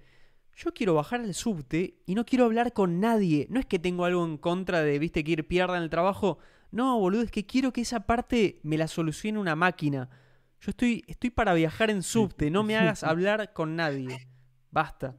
Yo 0.55 0.75
quiero 0.75 0.95
bajar 0.95 1.21
al 1.21 1.35
subte 1.35 2.03
y 2.05 2.15
no 2.15 2.25
quiero 2.25 2.45
hablar 2.45 2.73
con 2.73 3.01
nadie. 3.01 3.47
No 3.49 3.61
es 3.61 3.67
que 3.67 3.79
tengo 3.79 4.05
algo 4.05 4.25
en 4.25 4.39
contra 4.39 4.83
de, 4.83 4.99
viste, 4.99 5.23
que 5.25 5.33
ir 5.33 5.47
pierdan 5.47 5.83
el 5.83 5.91
trabajo. 5.91 6.39
No, 6.71 6.99
boludo, 6.99 7.23
es 7.23 7.31
que 7.31 7.47
quiero 7.47 7.73
que 7.73 7.81
esa 7.81 8.01
parte 8.01 8.61
me 8.63 8.77
la 8.77 8.89
solucione 8.89 9.39
una 9.39 9.57
máquina. 9.57 10.11
Yo 10.61 10.71
estoy, 10.71 11.05
estoy 11.07 11.31
para 11.31 11.55
viajar 11.55 11.91
en 11.91 12.03
subte, 12.03 12.51
no 12.51 12.65
me 12.65 12.77
hagas 12.77 13.03
hablar 13.05 13.53
con 13.53 13.77
nadie. 13.77 14.29
Basta. 14.71 15.17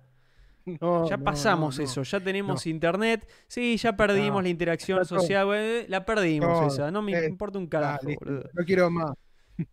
No, 0.82 1.10
Ya 1.10 1.18
pasamos 1.18 1.78
no, 1.78 1.84
no. 1.84 1.90
eso, 1.90 2.04
ya 2.04 2.20
tenemos 2.20 2.66
internet. 2.68 3.28
Sí, 3.48 3.78
ya 3.78 3.96
perdimos 3.96 4.44
la 4.44 4.50
interacción 4.50 5.04
social, 5.06 5.86
la 5.88 6.06
perdimos 6.06 6.50
No, 6.50 6.68
esa. 6.68 6.92
No 6.92 7.02
me 7.02 7.14
eh, 7.14 7.28
importa 7.28 7.58
un 7.58 7.66
Ah, 7.66 7.70
carajo, 7.70 8.08
boludo. 8.20 8.50
No 8.54 8.66
quiero 8.66 8.90
más. 8.90 9.12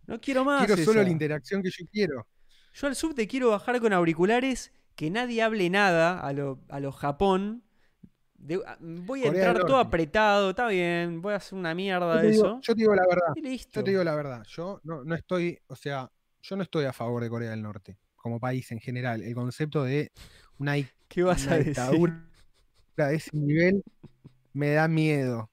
No 0.05 0.19
quiero 0.19 0.43
más. 0.43 0.65
quiero 0.65 0.83
solo 0.83 1.03
la 1.03 1.09
interacción 1.09 1.61
que 1.61 1.69
yo 1.69 1.85
quiero. 1.91 2.27
Yo 2.73 2.87
al 2.87 2.95
subte 2.95 3.27
quiero 3.27 3.49
bajar 3.49 3.79
con 3.79 3.93
auriculares, 3.93 4.71
que 4.95 5.09
nadie 5.09 5.41
hable 5.41 5.69
nada 5.69 6.19
a 6.19 6.33
lo, 6.33 6.59
a 6.69 6.79
lo 6.79 6.91
Japón. 6.91 7.63
De- 8.35 8.61
a- 8.65 8.77
voy 8.79 9.21
a 9.23 9.27
Corea 9.29 9.47
entrar 9.47 9.65
todo 9.65 9.77
apretado, 9.79 10.51
está 10.51 10.67
bien, 10.67 11.21
voy 11.21 11.33
a 11.33 11.37
hacer 11.37 11.57
una 11.57 11.73
mierda 11.73 12.07
Yo 12.07 12.21
de 12.21 12.21
te, 12.21 12.31
digo, 12.33 12.45
eso. 12.45 12.59
yo 12.61 12.75
te 12.75 12.81
digo 12.81 12.93
la 12.95 13.07
verdad. 13.07 13.33
Y 13.35 13.41
listo. 13.41 13.79
Yo 13.79 13.83
te 13.83 13.91
digo 13.91 14.03
la 14.03 14.15
verdad. 14.15 14.43
Yo 14.47 14.79
no, 14.83 15.03
no 15.03 15.15
estoy, 15.15 15.57
o 15.67 15.75
sea, 15.75 16.09
yo 16.41 16.55
no 16.55 16.63
estoy 16.63 16.85
a 16.85 16.93
favor 16.93 17.23
de 17.23 17.29
Corea 17.29 17.49
del 17.49 17.61
Norte 17.63 17.97
como 18.15 18.39
país 18.39 18.71
en 18.71 18.79
general. 18.79 19.23
El 19.23 19.33
concepto 19.33 19.83
de 19.83 20.11
una, 20.59 20.75
¿Qué 21.07 21.23
vas 21.23 21.45
una 21.45 21.53
a 21.53 21.57
decir? 21.57 21.73
dictadura 21.75 22.23
de 22.97 23.15
ese 23.15 23.29
nivel 23.33 23.83
me 24.53 24.71
da 24.71 24.87
miedo. 24.87 25.49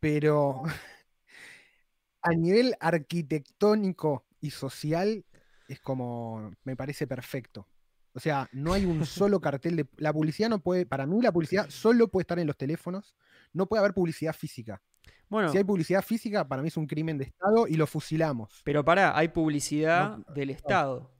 Pero 0.00 0.62
a 2.22 2.30
nivel 2.32 2.74
arquitectónico 2.80 4.24
y 4.40 4.50
social 4.50 5.24
es 5.68 5.80
como, 5.80 6.52
me 6.64 6.76
parece 6.76 7.06
perfecto. 7.06 7.68
O 8.12 8.20
sea, 8.20 8.48
no 8.52 8.72
hay 8.72 8.84
un 8.84 9.04
solo 9.06 9.40
cartel 9.40 9.76
de. 9.76 9.86
La 9.96 10.12
publicidad 10.12 10.48
no 10.48 10.60
puede. 10.60 10.86
Para 10.86 11.06
mí, 11.06 11.20
la 11.20 11.32
publicidad 11.32 11.68
solo 11.70 12.08
puede 12.08 12.22
estar 12.22 12.38
en 12.38 12.46
los 12.46 12.56
teléfonos. 12.56 13.16
No 13.52 13.66
puede 13.66 13.80
haber 13.80 13.94
publicidad 13.94 14.34
física. 14.34 14.82
Bueno, 15.28 15.48
Si 15.48 15.56
hay 15.58 15.64
publicidad 15.64 16.02
física, 16.02 16.46
para 16.46 16.62
mí 16.62 16.68
es 16.68 16.76
un 16.76 16.86
crimen 16.86 17.18
de 17.18 17.24
Estado 17.24 17.66
y 17.66 17.74
lo 17.74 17.86
fusilamos. 17.86 18.60
pero 18.62 18.84
pará, 18.84 19.16
hay 19.16 19.28
publicidad 19.28 20.18
No, 20.18 20.34
del 20.34 20.50
Estado. 20.50 21.13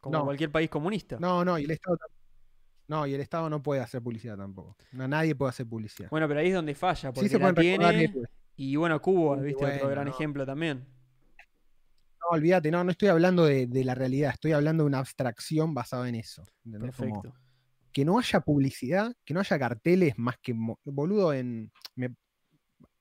Como 0.00 0.16
No. 0.18 0.24
cualquier 0.24 0.50
país 0.50 0.70
comunista. 0.70 1.18
No, 1.20 1.44
no, 1.44 1.58
y 1.58 1.64
el 1.64 1.70
Estado 1.72 1.98
No, 2.88 3.06
y 3.06 3.14
el 3.14 3.20
Estado 3.20 3.48
no 3.48 3.62
puede 3.62 3.80
hacer 3.80 4.02
publicidad 4.02 4.36
tampoco. 4.36 4.76
No, 4.92 5.06
nadie 5.06 5.34
puede 5.36 5.50
hacer 5.50 5.66
publicidad. 5.66 6.08
Bueno, 6.10 6.26
pero 6.26 6.40
ahí 6.40 6.48
es 6.48 6.54
donde 6.54 6.74
falla, 6.74 7.12
porque 7.12 7.28
sí 7.28 7.34
se 7.36 7.38
la 7.38 7.54
tiene. 7.54 8.12
Y 8.56 8.76
bueno, 8.76 9.00
Cuba, 9.00 9.36
Sí, 9.38 9.44
viste, 9.44 9.64
otro 9.64 9.76
bueno, 9.76 9.90
gran 9.90 10.06
no. 10.06 10.10
ejemplo 10.12 10.44
también. 10.46 10.78
No, 12.20 12.36
olvídate, 12.36 12.70
no, 12.70 12.82
no 12.84 12.90
estoy 12.90 13.08
hablando 13.08 13.44
de, 13.44 13.66
de 13.66 13.84
la 13.84 13.94
realidad, 13.94 14.32
estoy 14.34 14.52
hablando 14.52 14.82
de 14.84 14.88
una 14.88 14.98
abstracción 14.98 15.72
basada 15.72 16.08
en 16.08 16.16
eso. 16.16 16.42
¿entendés? 16.64 16.94
Como 16.96 17.22
Perfecto. 17.22 17.40
que 17.92 18.04
no 18.04 18.18
haya 18.18 18.40
publicidad, 18.40 19.14
que 19.24 19.34
no 19.34 19.40
haya 19.40 19.58
carteles 19.58 20.18
más 20.18 20.36
que 20.42 20.54
boludo 20.84 21.32
en. 21.32 21.70
me- 21.94 22.14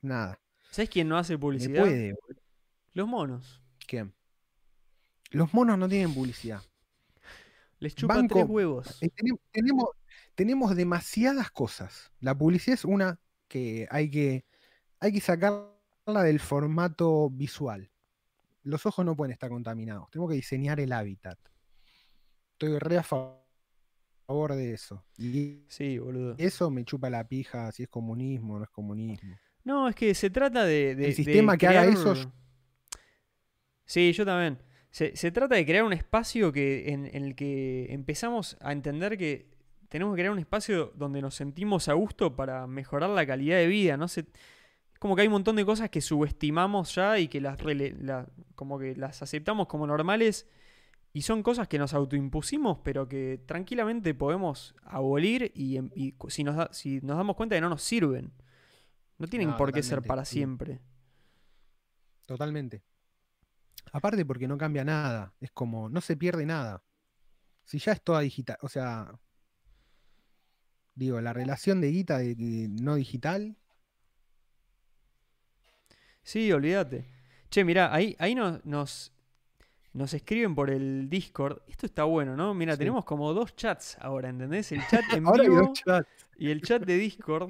nada. 0.02 0.40
¿Sabes 0.72 0.90
quién 0.90 1.10
no 1.10 1.18
hace 1.18 1.34
Me 1.34 1.40
publicidad? 1.40 1.82
puede, 1.82 2.14
boludo. 2.14 2.42
Los 2.94 3.08
monos. 3.08 3.62
¿Quién? 3.88 4.14
Los 5.32 5.54
monos 5.54 5.78
no 5.78 5.90
tienen 5.90 6.14
publicidad. 6.14 6.62
Les 7.80 7.96
chupan 7.96 8.18
Banco- 8.22 8.36
tres 8.36 8.46
huevos. 8.50 9.02
Eh, 9.02 9.10
tenem- 9.16 9.40
tenemos, 9.52 9.90
tenemos 10.36 10.76
demasiadas 10.76 11.50
cosas. 11.52 12.12
La 12.20 12.38
publicidad 12.38 12.74
es 12.76 12.86
una 12.86 13.20
que 13.48 13.88
hay 13.90 14.10
que, 14.10 14.46
hay 15.00 15.14
que 15.14 15.22
sacarla 15.22 16.24
del 16.24 16.40
formato 16.40 17.30
visual. 17.30 17.90
Los 18.64 18.86
ojos 18.86 19.06
no 19.06 19.16
pueden 19.16 19.32
estar 19.32 19.50
contaminados. 19.50 20.10
Tengo 20.12 20.28
que 20.28 20.36
diseñar 20.36 20.80
el 20.80 20.92
hábitat. 20.92 21.40
Estoy 22.54 22.78
re 22.80 22.98
a 22.98 23.04
fa- 23.04 23.36
favor 24.28 24.54
de 24.56 24.74
eso. 24.74 25.04
Y 25.18 25.64
Sí, 25.70 25.98
boludo. 25.98 26.36
eso 26.38 26.70
me 26.70 26.84
chupa 26.84 27.10
la 27.10 27.28
pija 27.28 27.72
si 27.72 27.84
es 27.84 27.90
comunismo 27.90 28.56
o 28.56 28.58
no 28.60 28.64
es 28.66 28.70
comunismo. 28.70 29.38
No, 29.64 29.88
es 29.88 29.96
que 29.96 30.14
se 30.14 30.30
trata 30.30 30.66
de. 30.66 30.96
de- 30.96 31.06
El 31.06 31.10
de 31.12 31.14
sistema 31.14 31.58
que 31.58 31.68
haga 31.68 31.82
crear- 31.84 31.94
eso, 31.98 32.14
yo- 32.14 32.32
Sí, 33.86 34.12
yo 34.14 34.26
también. 34.26 34.60
Se, 34.92 35.16
se 35.16 35.32
trata 35.32 35.56
de 35.56 35.66
crear 35.66 35.84
un 35.84 35.94
espacio 35.94 36.52
que, 36.52 36.92
en, 36.92 37.06
en 37.06 37.24
el 37.24 37.36
que 37.36 37.88
empezamos 37.94 38.58
a 38.60 38.72
entender 38.72 39.18
que 39.18 39.48
tenemos 39.88 40.16
que 40.16 40.22
crear 40.22 40.32
un 40.34 40.40
espacio 40.40 40.92
donde 40.96 41.22
nos 41.22 41.36
sentimos 41.36 41.88
a 41.90 41.94
gusto 41.94 42.36
para 42.36 42.66
mejorar 42.68 43.10
la 43.12 43.26
calidad 43.26 43.58
de 43.58 43.68
vida. 43.68 43.98
No 43.98 44.08
sé. 44.08 44.26
Es 44.94 45.00
como 45.00 45.16
que 45.16 45.22
hay 45.22 45.28
un 45.28 45.34
montón 45.34 45.56
de 45.56 45.66
cosas 45.66 45.90
que 45.90 46.02
subestimamos 46.02 46.94
ya 46.96 47.20
y 47.20 47.28
que 47.28 47.40
las 47.40 47.60
rele- 47.60 47.96
la- 48.02 48.28
como 48.56 48.78
que 48.80 48.96
las 48.96 49.22
aceptamos 49.22 49.68
como 49.68 49.86
normales. 49.88 50.48
Y 51.14 51.24
son 51.24 51.42
cosas 51.42 51.68
que 51.68 51.80
nos 51.80 51.94
autoimpusimos, 51.96 52.80
pero 52.84 53.08
que 53.08 53.40
tranquilamente 53.48 54.14
podemos 54.14 54.76
abolir 54.84 55.52
y, 55.56 55.78
em- 55.78 55.90
y 55.96 56.14
si, 56.28 56.44
nos 56.44 56.56
da- 56.56 56.70
si 56.72 57.00
nos 57.02 57.18
damos 57.18 57.36
cuenta 57.36 57.56
que 57.56 57.62
no 57.62 57.70
nos 57.70 57.82
sirven. 57.82 58.32
No 59.18 59.28
tienen 59.28 59.50
No, 59.50 59.58
por 59.58 59.72
qué 59.74 59.82
ser 59.84 60.02
para 60.04 60.24
sí. 60.26 60.36
siempre. 60.36 60.80
Totalmente. 62.26 62.84
Aparte 63.92 64.26
porque 64.26 64.48
no 64.48 64.58
cambia 64.58 64.84
nada. 64.84 65.34
Es 65.40 65.52
como, 65.52 65.90
no 65.90 66.02
se 66.02 66.16
pierde 66.18 66.46
nada. 66.46 66.84
Si 67.64 67.80
ya 67.80 67.92
es 67.94 68.02
toda 68.04 68.22
digital. 68.22 68.58
O 68.62 68.70
sea, 68.70 69.12
digo, 70.96 71.22
la 71.22 71.34
relación 71.34 71.82
de 71.82 71.92
guita 71.92 72.18
de, 72.18 72.36
de 72.36 72.68
no 72.70 72.96
digital. 72.96 73.56
Sí, 76.24 76.52
olvídate. 76.52 77.06
Che, 77.50 77.64
mirá, 77.64 77.94
ahí, 77.94 78.16
ahí 78.20 78.36
nos, 78.36 78.64
nos, 78.66 79.12
nos 79.94 80.14
escriben 80.14 80.54
por 80.56 80.70
el 80.70 81.10
Discord. 81.10 81.62
Esto 81.68 81.86
está 81.88 82.04
bueno, 82.04 82.36
¿no? 82.36 82.54
Mira, 82.54 82.74
Sí. 82.74 82.80
tenemos 82.80 83.06
como 83.06 83.34
dos 83.34 83.56
chats 83.56 83.98
ahora, 84.00 84.30
¿entendés? 84.30 84.72
El 84.72 84.86
chat 84.88 85.02
en 85.14 85.24
vivo 85.26 85.74
y 86.38 86.52
el 86.52 86.62
chat 86.62 86.84
de 86.86 86.98
Discord. 86.98 87.50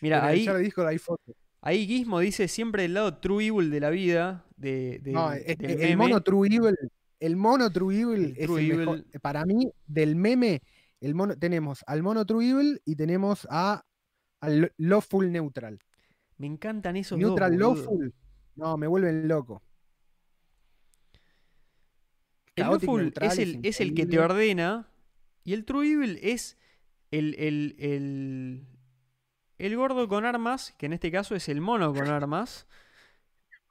Mira, 0.00 0.18
en 0.18 0.24
el 0.24 0.30
ahí, 0.30 0.44
chat 0.44 0.56
de 0.56 0.62
Discord 0.62 0.86
hay 0.88 0.98
fotos. 0.98 1.36
Ahí 1.66 1.86
Gizmo 1.86 2.20
dice 2.20 2.48
siempre 2.48 2.84
el 2.84 2.94
lado 2.94 3.18
true 3.18 3.46
evil 3.46 3.70
de 3.70 3.80
la 3.80 3.90
vida. 3.90 4.44
De, 4.56 5.00
de- 5.02 5.12
No, 5.12 5.32
es 5.32 5.44
del 5.46 5.56
que 5.58 5.72
el 5.72 5.78
meme. 5.78 5.96
mono 5.96 6.20
True 6.22 6.48
Evil. 6.48 6.76
El 7.20 7.36
mono 7.36 7.70
True 7.70 8.00
Evil 8.00 8.24
El 8.24 8.36
es 8.38 8.46
True 8.46 8.60
el 8.70 8.76
mejor. 8.78 8.98
Evil. 8.98 9.20
Para 9.20 9.44
mí, 9.44 9.70
del 9.86 10.16
meme, 10.16 10.62
el 11.00 11.14
mono, 11.14 11.36
tenemos 11.36 11.82
al 11.86 12.02
mono 12.02 12.24
True 12.24 12.48
Evil 12.50 12.80
y 12.84 12.96
tenemos 12.96 13.46
a 13.50 13.84
al 14.40 14.72
Lawful 14.78 15.30
Neutral. 15.32 15.78
Me 16.38 16.46
encantan 16.46 16.96
esos 16.96 17.18
Neutral 17.18 17.58
dos. 17.58 17.78
Lawful. 17.78 18.14
No, 18.54 18.76
me 18.78 18.86
vuelven 18.86 19.28
loco. 19.28 19.62
El 22.54 22.64
Chaotic 22.64 22.88
Lawful 22.88 23.12
es 23.22 23.38
el, 23.38 23.60
es 23.62 23.80
el 23.80 23.94
que 23.94 24.06
te 24.06 24.18
ordena. 24.18 24.88
Y 25.44 25.52
el 25.52 25.64
True 25.64 25.86
Evil 25.92 26.18
es 26.22 26.56
el, 27.10 27.34
el, 27.34 27.76
el, 27.78 28.66
el 29.58 29.76
gordo 29.76 30.08
con 30.08 30.24
armas, 30.24 30.74
que 30.78 30.86
en 30.86 30.92
este 30.92 31.10
caso 31.10 31.34
es 31.34 31.48
el 31.48 31.60
mono 31.60 31.92
con 31.94 32.08
armas, 32.08 32.66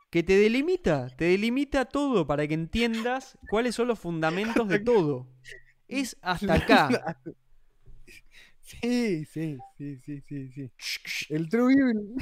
que 0.10 0.24
te 0.24 0.38
delimita, 0.38 1.10
te 1.10 1.26
delimita 1.26 1.86
todo 1.86 2.26
para 2.26 2.48
que 2.48 2.54
entiendas 2.54 3.38
cuáles 3.50 3.76
son 3.76 3.88
los 3.88 4.00
fundamentos 4.00 4.68
de 4.68 4.80
todo. 4.80 5.28
Es 5.88 6.18
hasta 6.22 6.54
acá. 6.56 7.20
Sí, 8.62 9.26
sí, 9.26 9.58
sí, 9.78 9.98
sí, 9.98 10.22
sí, 10.28 10.52
sí. 10.52 10.72
El 11.30 11.50
True 11.50 11.74
Evil. 11.74 12.16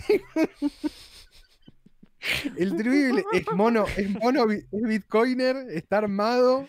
El 2.57 2.75
True 2.75 3.09
Evil 3.09 3.23
es 3.33 3.45
mono, 3.53 3.85
es 3.95 4.09
mono, 4.09 4.49
es 4.51 4.65
bitcoiner, 4.71 5.55
está 5.69 5.99
armado, 5.99 6.67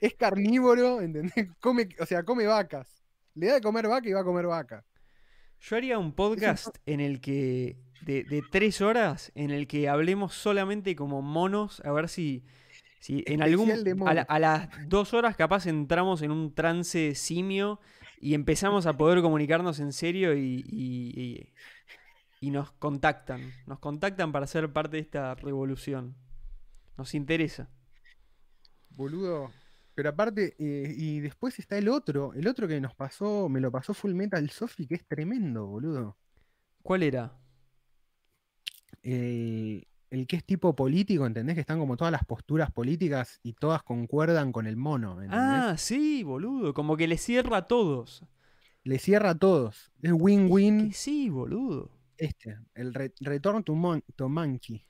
es 0.00 0.14
carnívoro, 0.14 1.00
¿entendés? 1.00 1.48
Come, 1.60 1.88
o 1.98 2.06
sea, 2.06 2.24
come 2.24 2.46
vacas. 2.46 2.88
Le 3.34 3.46
da 3.46 3.54
de 3.54 3.60
comer 3.60 3.88
vaca 3.88 4.08
y 4.08 4.12
va 4.12 4.20
a 4.20 4.24
comer 4.24 4.46
vaca. 4.46 4.84
Yo 5.62 5.76
haría 5.76 5.98
un 5.98 6.12
podcast 6.12 6.76
en 6.86 7.00
el 7.00 7.20
que. 7.20 7.76
De, 8.02 8.24
de 8.24 8.42
tres 8.50 8.80
horas, 8.80 9.30
en 9.36 9.52
el 9.52 9.68
que 9.68 9.88
hablemos 9.88 10.34
solamente 10.34 10.96
como 10.96 11.22
monos, 11.22 11.80
a 11.84 11.92
ver 11.92 12.08
si. 12.08 12.44
Si 13.00 13.22
en 13.26 13.42
algún. 13.52 13.68
A, 14.08 14.14
la- 14.14 14.22
a 14.22 14.38
las 14.38 14.68
dos 14.88 15.14
horas, 15.14 15.36
capaz 15.36 15.66
entramos 15.66 16.22
en 16.22 16.30
un 16.32 16.52
trance 16.54 17.14
simio 17.14 17.80
y 18.20 18.34
empezamos 18.34 18.86
a 18.86 18.96
poder 18.96 19.22
comunicarnos 19.22 19.78
en 19.80 19.92
serio 19.92 20.34
y, 20.36 20.64
y- 20.68 21.20
y- 21.20 21.52
y 22.40 22.50
nos 22.50 22.72
contactan. 22.72 23.52
Nos 23.66 23.78
contactan 23.78 24.32
para 24.32 24.46
ser 24.48 24.72
parte 24.72 24.96
de 24.96 25.02
esta 25.02 25.34
revolución. 25.36 26.16
Nos 26.96 27.14
interesa. 27.14 27.70
Boludo. 28.90 29.50
Pero 29.94 30.08
aparte, 30.08 30.54
eh, 30.58 30.94
y 30.96 31.20
después 31.20 31.58
está 31.58 31.76
el 31.76 31.88
otro, 31.88 32.32
el 32.34 32.46
otro 32.48 32.66
que 32.66 32.80
nos 32.80 32.94
pasó, 32.94 33.48
me 33.48 33.60
lo 33.60 33.70
pasó 33.70 33.92
Full 33.94 34.14
Metal 34.14 34.48
Sophie, 34.50 34.86
que 34.86 34.94
es 34.94 35.06
tremendo, 35.06 35.66
boludo. 35.66 36.16
¿Cuál 36.82 37.02
era? 37.02 37.38
el, 39.02 39.86
el 40.10 40.26
que 40.26 40.36
es 40.36 40.44
tipo 40.44 40.74
político, 40.76 41.26
¿entendés? 41.26 41.54
Que 41.54 41.60
están 41.62 41.78
como 41.78 41.96
todas 41.96 42.12
las 42.12 42.24
posturas 42.24 42.70
políticas 42.70 43.40
y 43.42 43.54
todas 43.54 43.82
concuerdan 43.82 44.52
con 44.52 44.66
el 44.66 44.76
mono, 44.76 45.14
¿entendés? 45.22 45.38
Ah, 45.40 45.74
sí, 45.78 46.22
boludo. 46.22 46.74
Como 46.74 46.96
que 46.96 47.06
le 47.08 47.16
cierra 47.18 47.58
a 47.58 47.66
todos. 47.68 48.24
Le 48.84 48.98
cierra 48.98 49.30
a 49.30 49.34
todos. 49.38 49.92
Es 50.02 50.12
win-win 50.12 50.88
Que 50.88 50.94
sí, 50.94 51.28
boludo. 51.30 51.90
este, 52.16 52.58
el 52.74 52.94
re- 52.94 53.14
Return 53.20 53.62
to, 53.64 53.74
Mon- 53.74 54.02
to 54.16 54.28
Monkey. 54.28 54.84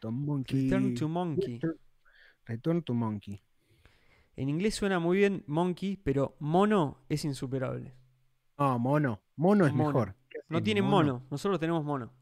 To 0.00 0.10
Monkey. 0.12 0.64
Return 0.70 0.94
to 0.94 1.08
Monkey. 1.08 1.60
Return 2.46 2.82
to 2.82 2.94
Monkey. 2.94 3.42
En 4.38 4.48
inglés 4.48 4.76
suena 4.76 5.00
muy 5.00 5.18
bien 5.18 5.42
monkey, 5.48 5.96
pero 5.96 6.36
mono 6.38 6.98
es 7.08 7.24
insuperable. 7.24 7.92
No, 8.56 8.78
mono. 8.78 9.20
Mono 9.36 9.66
es 9.66 9.72
Mono. 9.72 9.88
mejor. 9.88 10.14
¿Qué 10.30 10.38
No 10.48 10.62
tienen 10.62 10.84
mono, 10.84 11.24
nosotros 11.30 11.58
tenemos 11.58 11.84
mono. 11.84 12.12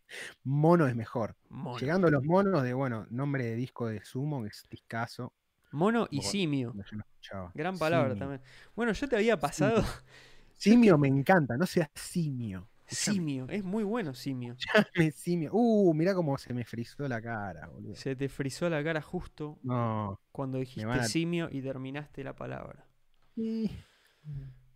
Mono 0.45 0.87
es 0.87 0.95
mejor. 0.97 1.37
Mono, 1.49 1.79
Llegando 1.79 2.09
a 2.09 2.11
los 2.11 2.25
monos 2.25 2.63
de, 2.63 2.75
bueno, 2.75 3.07
nombre 3.11 3.45
de 3.45 3.57
disco 3.57 3.87
de 3.89 4.05
Sumo, 4.05 4.43
que 4.43 4.49
es 4.49 4.65
discazo. 4.71 5.33
Mono 5.73 6.07
y 6.11 6.19
Bueno, 6.19 6.31
simio. 6.31 6.75
escuchaba. 6.79 7.51
Gran 7.55 7.77
palabra 7.79 8.11
Simio. 8.15 8.19
también. 8.19 8.41
Bueno, 8.75 8.93
yo 8.93 9.09
te 9.09 9.17
había 9.17 9.39
pasado 9.39 9.83
Simio 10.57 10.97
me 10.99 11.09
encanta, 11.09 11.57
no 11.57 11.67
seas 11.67 11.89
simio. 11.95 12.69
Simio. 12.89 13.47
Es 13.49 13.63
muy 13.65 13.85
bueno 13.85 14.15
simio. 14.15 14.57
Simio. 15.15 15.51
Uh, 15.53 15.93
mirá 15.95 16.15
cómo 16.15 16.37
se 16.39 16.53
me 16.55 16.65
frizó 16.65 17.07
la 17.09 17.21
cara, 17.21 17.67
boludo. 17.69 17.95
Se 17.95 18.17
te 18.17 18.29
frizó 18.29 18.69
la 18.69 18.83
cara 18.83 19.01
justo 19.03 19.59
No. 19.63 20.21
cuando 20.33 20.59
dijiste 20.59 20.89
a- 20.91 21.05
simio 21.05 21.49
y 21.53 21.61
terminaste 21.63 22.25
la 22.25 22.35
palabra. 22.35 22.87
Sí. 23.35 23.71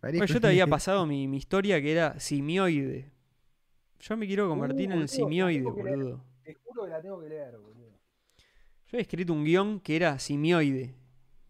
Bueno, 0.01 0.25
yo 0.25 0.41
te 0.41 0.47
había 0.47 0.67
pasado 0.67 1.05
mi, 1.05 1.27
mi 1.27 1.37
historia 1.37 1.81
que 1.81 1.91
era 1.91 2.19
simioide. 2.19 3.11
Yo 3.99 4.17
me 4.17 4.27
quiero 4.27 4.49
convertir 4.49 4.89
Uh, 4.89 4.93
en 4.99 5.07
simioide, 5.07 5.63
boludo. 5.63 6.23
Te 6.43 6.53
juro 6.55 6.83
que 6.85 6.89
la 6.89 7.01
tengo 7.01 7.21
que 7.21 7.29
leer, 7.29 7.57
boludo. 7.57 7.99
Yo 8.91 8.97
he 8.97 9.01
escrito 9.01 9.31
un 9.33 9.43
guion 9.45 9.79
que 9.79 9.95
era 9.95 10.19
simioide. 10.19 10.95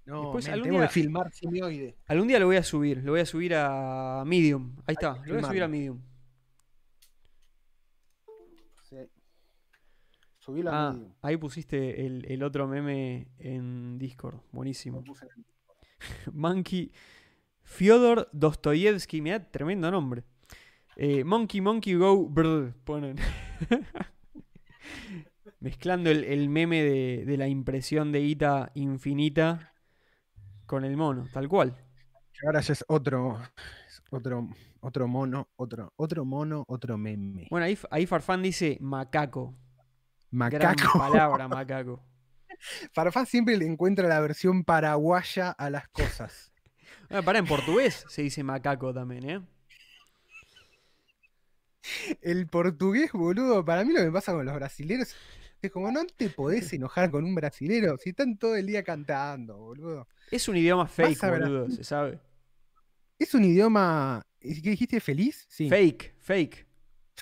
No, 0.06 0.22
Después, 0.23 0.45
men, 0.45 0.53
algún 0.53 0.64
tengo 0.68 0.77
día- 0.80 0.88
que 0.88 0.94
filmar 0.94 1.31
simioide. 1.31 1.95
Algún 2.07 2.27
día 2.27 2.40
lo 2.40 2.45
voy 2.48 2.57
a 2.57 2.64
subir, 2.64 3.02
lo 3.03 3.14
voy 3.14 3.22
a 3.22 3.26
subir 3.26 3.56
a 3.56 4.23
Medium. 4.26 4.76
Ahí 4.85 4.94
está, 4.94 5.15
lo 5.26 5.34
voy 5.35 5.44
a 5.44 5.48
subir 5.48 5.64
a. 5.64 5.68
Medium. 5.68 6.02
Subí 10.44 10.61
la 10.61 10.90
Ah, 10.90 10.99
ahí 11.22 11.38
pusiste 11.38 12.06
el, 12.06 12.26
el 12.28 12.44
otro 12.44 12.68
meme 12.68 13.30
en 13.38 13.98
Discord. 13.98 14.41
Buenísimo. 14.52 15.02
Monkey. 16.34 16.91
Fyodor 17.61 18.28
Dostoyevsky, 18.34 19.22
mira, 19.22 19.49
tremendo 19.49 19.90
nombre. 19.90 20.26
Eh, 20.98 21.24
monkey 21.24 21.61
Monkey 21.61 21.94
Go 21.94 22.28
brr, 22.28 22.74
ponen. 22.84 23.15
Mezclando 25.61 26.10
el, 26.10 26.26
el 26.26 26.49
meme 26.49 26.84
de, 26.84 27.24
de 27.26 27.38
la 27.38 27.48
impresión 27.48 28.11
de 28.11 28.20
Ita 28.20 28.70
infinita 28.76 29.74
con 30.65 30.84
el 30.84 30.98
mono, 30.98 31.26
tal 31.32 31.48
cual. 31.48 31.74
Ahora 32.45 32.60
ya 32.60 32.74
es 32.74 32.84
otro, 32.90 33.40
otro, 34.11 34.49
otro 34.82 35.07
mono, 35.07 35.48
otro, 35.56 35.94
otro 35.95 36.26
mono, 36.26 36.65
otro 36.68 36.98
meme. 36.98 37.48
Bueno, 37.49 37.65
ahí, 37.65 37.78
ahí 37.91 38.06
Farfán 38.06 38.41
dice 38.41 38.78
macaco. 38.82 39.56
Gran 40.34 40.76
Macaco. 40.76 40.97
palabra, 40.97 41.47
macaco. 41.47 42.03
Farfán 42.91 43.26
siempre 43.26 43.57
le 43.57 43.65
encuentra 43.65 44.07
la 44.07 44.19
versión 44.19 44.64
paraguaya 44.64 45.51
a 45.51 45.69
las 45.69 45.88
cosas. 45.89 46.51
Pará, 47.26 47.39
en 47.39 47.45
portugués 47.45 48.05
se 48.07 48.23
dice 48.23 48.43
macaco 48.43 48.93
también, 48.93 49.30
¿eh? 49.30 49.41
El 52.22 52.47
portugués, 52.47 53.11
boludo, 53.11 53.64
para 53.64 53.84
mí 53.84 53.93
lo 53.93 54.01
que 54.01 54.11
pasa 54.11 54.31
con 54.31 54.45
los 54.45 54.55
brasileros 54.55 55.15
es 55.61 55.72
como 55.72 55.91
no 55.91 56.05
te 56.05 56.30
podés 56.30 56.72
enojar 56.73 57.11
con 57.11 57.26
un 57.26 57.35
brasilero 57.35 57.97
si 57.97 58.10
están 58.10 58.38
todo 58.38 58.55
el 58.55 58.65
día 58.65 58.84
cantando, 58.84 59.57
boludo. 59.57 60.07
Es 60.31 60.47
un 60.47 60.57
idioma 60.57 60.88
fake, 60.88 61.22
boludo, 61.22 61.69
se 61.69 61.84
sabe. 61.84 62.19
Es 63.19 63.34
un 63.34 63.43
idioma. 63.43 64.26
¿Qué 64.39 64.49
dijiste? 64.49 64.99
¿Feliz? 64.99 65.45
Sí. 65.47 65.69
Fake, 65.69 66.15
fake. 66.19 66.68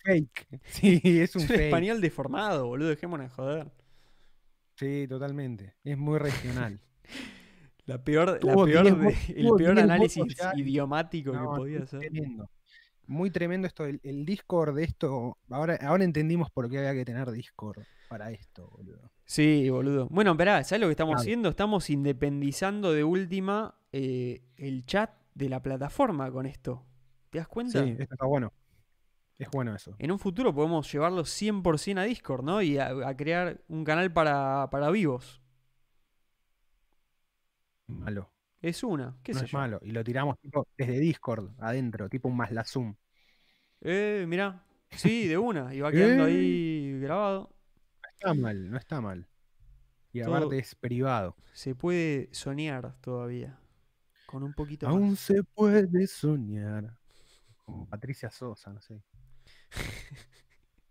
Fake. 0.04 0.48
Sí, 0.66 1.02
es 1.04 1.36
un 1.36 1.42
Es 1.44 1.50
un 1.50 1.56
fake. 1.56 1.62
español 1.62 2.02
deformado, 2.02 2.68
boludo, 2.68 2.90
dejémonos 2.90 3.30
de 3.30 3.36
joder. 3.36 3.72
Sí, 4.76 5.06
totalmente. 5.08 5.76
Es 5.84 5.98
muy 5.98 6.18
regional. 6.20 6.80
La 7.88 7.98
peor, 8.04 8.40
la 8.44 8.54
peor 8.54 8.68
de- 9.00 9.16
el 9.36 9.48
peor 9.58 9.58
10 9.58 9.78
análisis 9.84 10.24
idiomático 10.56 11.34
No, 11.34 11.40
que 11.54 11.58
podía 11.58 11.86
tremendo. 11.86 12.50
Muy 13.08 13.32
tremendo 13.32 13.68
esto. 13.68 13.86
El, 13.86 14.00
el 14.04 14.24
Discord 14.24 14.76
de 14.76 14.84
esto. 14.84 15.36
Ahora, 15.50 15.78
ahora 15.82 16.04
entendimos 16.04 16.52
por 16.52 16.70
qué 16.70 16.78
había 16.78 16.94
que 16.94 17.04
tener 17.04 17.30
Discord 17.32 17.80
para 18.08 18.32
esto, 18.32 18.70
boludo. 18.70 19.12
Sí, 19.26 19.68
boludo. 19.70 20.08
Bueno, 20.12 20.32
esperá, 20.32 20.64
¿sabes 20.64 20.80
lo 20.82 20.88
que 20.88 20.92
estamos 20.92 21.14
Claro. 21.14 21.22
haciendo? 21.22 21.50
Estamos 21.50 21.90
independizando 21.90 22.94
de 22.94 23.04
última 23.04 23.76
eh, 23.92 24.44
el 24.58 24.86
chat 24.86 25.12
de 25.34 25.50
la 25.50 25.62
plataforma 25.62 26.32
con 26.32 26.46
esto. 26.46 26.86
¿Te 27.32 27.40
das 27.40 27.48
cuenta? 27.48 27.84
Sí, 27.84 27.96
esto 27.98 28.14
está 28.14 28.26
bueno. 28.28 28.54
Es 29.42 29.50
bueno 29.50 29.74
eso. 29.76 29.96
En 29.98 30.12
un 30.12 30.20
futuro 30.20 30.54
podemos 30.54 30.92
llevarlo 30.92 31.24
100% 31.24 31.98
a 32.00 32.04
Discord, 32.04 32.44
¿no? 32.44 32.62
Y 32.62 32.78
a, 32.78 32.90
a 33.08 33.18
crear 33.18 33.60
un 33.70 33.84
canal 33.84 34.14
para, 34.14 34.70
para 34.70 34.92
vivos. 34.92 35.42
Malo. 37.88 38.32
Es 38.62 38.84
una, 38.84 39.18
qué 39.24 39.34
no 39.34 39.40
sé 39.40 39.46
es 39.46 39.52
yo. 39.52 39.58
malo. 39.58 39.80
Y 39.82 39.92
lo 39.92 40.04
tiramos 40.04 40.38
tipo, 40.40 40.68
desde 40.78 41.00
Discord, 41.00 41.50
adentro, 41.60 42.08
tipo 42.08 42.28
un 42.30 42.38
más 42.38 42.52
la 42.52 42.64
Zoom. 42.64 42.96
Eh, 43.82 44.26
mirá. 44.28 44.64
Sí, 44.92 45.28
de 45.28 45.38
una. 45.40 45.74
Y 45.74 45.82
va 45.82 45.92
quedando 45.92 46.28
Eh. 46.28 46.32
ahí 46.32 47.00
grabado. 47.00 47.50
No 48.04 48.10
está 48.12 48.34
mal, 48.36 48.70
no 48.70 48.78
está 48.78 49.02
mal. 49.02 49.28
Y 50.14 50.22
Todo- 50.22 50.36
aparte 50.36 50.60
es 50.60 50.76
privado. 50.76 51.36
Se 51.54 51.74
puede 51.74 52.30
soñar 52.32 52.96
todavía. 53.02 53.58
Con 54.28 54.44
un 54.44 54.54
poquito 54.54 54.86
más. 54.86 54.96
Aún 54.96 55.16
se 55.16 55.44
puede 55.44 56.06
soñar. 56.06 56.96
Como 57.66 57.88
Patricia 57.90 58.30
Sosa, 58.30 58.72
no 58.72 58.82
sé. 58.82 59.02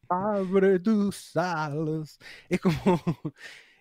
Abre 0.08 0.78
tus 0.80 1.36
alas. 1.36 2.18
Es 2.48 2.60
como. 2.60 2.74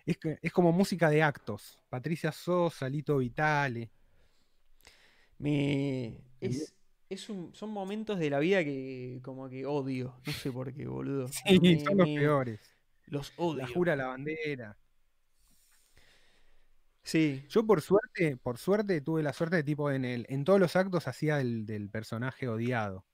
Es, 0.06 0.18
es 0.42 0.50
como 0.52 0.72
música 0.72 1.08
de 1.10 1.22
actos. 1.22 1.78
Patricia 1.88 2.32
Sosa, 2.32 2.88
Lito 2.88 3.18
Vitale. 3.18 3.90
Me. 5.38 6.18
Es, 6.40 6.74
es 7.08 7.28
un, 7.28 7.54
son 7.54 7.70
momentos 7.70 8.18
de 8.18 8.30
la 8.30 8.38
vida 8.40 8.64
que 8.64 9.20
como 9.22 9.48
que 9.48 9.66
odio. 9.66 10.16
No 10.26 10.32
sé 10.32 10.50
por 10.50 10.72
qué, 10.72 10.86
boludo. 10.88 11.28
Sí, 11.28 11.60
Me- 11.60 11.78
son 11.84 11.98
los 11.98 12.08
me- 12.08 12.18
peores. 12.18 12.60
Los 13.06 13.32
odio. 13.36 13.58
La 13.58 13.68
jura 13.68 13.94
la 13.94 14.06
bandera. 14.06 14.76
Sí. 17.02 17.44
Yo 17.48 17.64
por 17.66 17.80
suerte, 17.82 18.36
por 18.36 18.58
suerte 18.58 19.00
tuve 19.02 19.22
la 19.22 19.32
suerte 19.32 19.56
de 19.56 19.62
tipo 19.64 19.90
en 19.92 20.04
el, 20.04 20.26
en 20.28 20.44
todos 20.44 20.58
los 20.58 20.74
actos 20.76 21.06
hacía 21.08 21.40
el 21.40 21.66
del 21.66 21.88
personaje 21.90 22.48
odiado. 22.48 23.04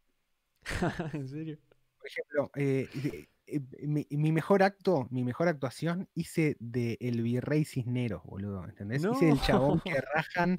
¿En 1.12 1.28
serio? 1.28 1.58
Por 2.06 2.10
ejemplo, 2.12 2.50
eh, 2.54 2.88
de- 2.94 3.28
eh, 3.48 3.86
mi, 3.88 4.06
mi 4.10 4.30
mejor 4.30 4.62
acto, 4.62 5.08
mi 5.10 5.24
mejor 5.24 5.48
actuación 5.48 6.08
hice 6.14 6.56
de 6.60 6.96
el 7.00 7.20
virrey 7.22 7.64
Cisneros, 7.64 8.22
boludo, 8.22 8.64
¿entendés? 8.64 9.02
Hice 9.10 9.28
el 9.30 9.40
chabón 9.40 9.80
que 9.80 10.00
rajan 10.14 10.56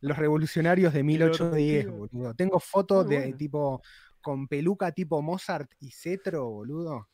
los 0.00 0.18
revolucionarios 0.18 0.92
de 0.92 1.04
1810, 1.04 1.86
divertido. 1.86 2.08
boludo. 2.08 2.34
Tengo 2.34 2.58
fotos 2.58 3.06
Muy 3.06 3.14
de 3.16 3.32
tipo 3.34 3.80
con 4.20 4.48
peluca 4.48 4.90
tipo 4.90 5.22
Mozart 5.22 5.70
y 5.78 5.92
cetro, 5.92 6.48
boludo. 6.50 7.08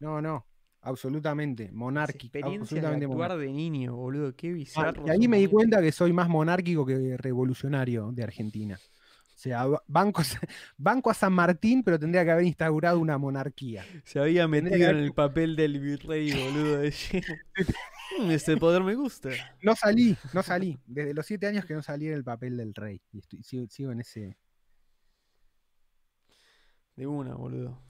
No, 0.00 0.20
no, 0.20 0.44
absolutamente, 0.80 1.70
monárquico, 1.70 2.26
experiencias 2.26 2.50
de 2.50 2.64
absolutamente 2.64 3.04
actuar 3.04 3.38
de 3.38 3.52
niño, 3.52 3.94
boludo. 3.94 4.34
Qué 4.34 4.48
Ah, 4.48 4.54
bizarro. 4.54 5.04
y 5.06 5.10
ahí 5.10 5.28
me 5.28 5.36
di 5.38 5.46
cuenta 5.46 5.80
que 5.80 5.92
soy 5.92 6.12
más 6.12 6.28
monárquico 6.28 6.84
que 6.84 7.16
revolucionario 7.16 8.10
de 8.10 8.24
Argentina. 8.24 8.76
O 9.42 9.44
sea, 9.44 9.66
ba- 9.66 9.82
banco, 9.88 10.22
banco 10.78 11.10
a 11.10 11.14
San 11.14 11.32
Martín, 11.32 11.82
pero 11.82 11.98
tendría 11.98 12.24
que 12.24 12.30
haber 12.30 12.44
instaurado 12.44 13.00
una 13.00 13.18
monarquía. 13.18 13.84
Se 14.04 14.20
había 14.20 14.46
metido 14.46 14.76
que 14.76 14.84
en 14.84 14.96
el 14.98 15.12
papel 15.12 15.56
del 15.56 15.80
virrey, 15.80 16.30
boludo. 16.32 16.78
de. 16.78 16.94
Mm, 18.20 18.30
Este 18.30 18.56
poder 18.58 18.82
me 18.84 18.94
gusta. 18.94 19.30
No 19.62 19.74
salí, 19.74 20.14
no 20.34 20.42
salí. 20.42 20.78
Desde 20.86 21.14
los 21.14 21.24
siete 21.26 21.46
años 21.46 21.64
que 21.64 21.72
no 21.74 21.82
salí 21.82 22.08
en 22.08 22.12
el 22.14 22.22
papel 22.22 22.58
del 22.58 22.74
rey. 22.74 23.00
Y 23.10 23.18
estoy- 23.20 23.42
sigo, 23.42 23.66
sigo 23.68 23.90
en 23.90 24.00
ese. 24.00 24.36
De 26.94 27.06
una, 27.06 27.34
boludo. 27.34 27.82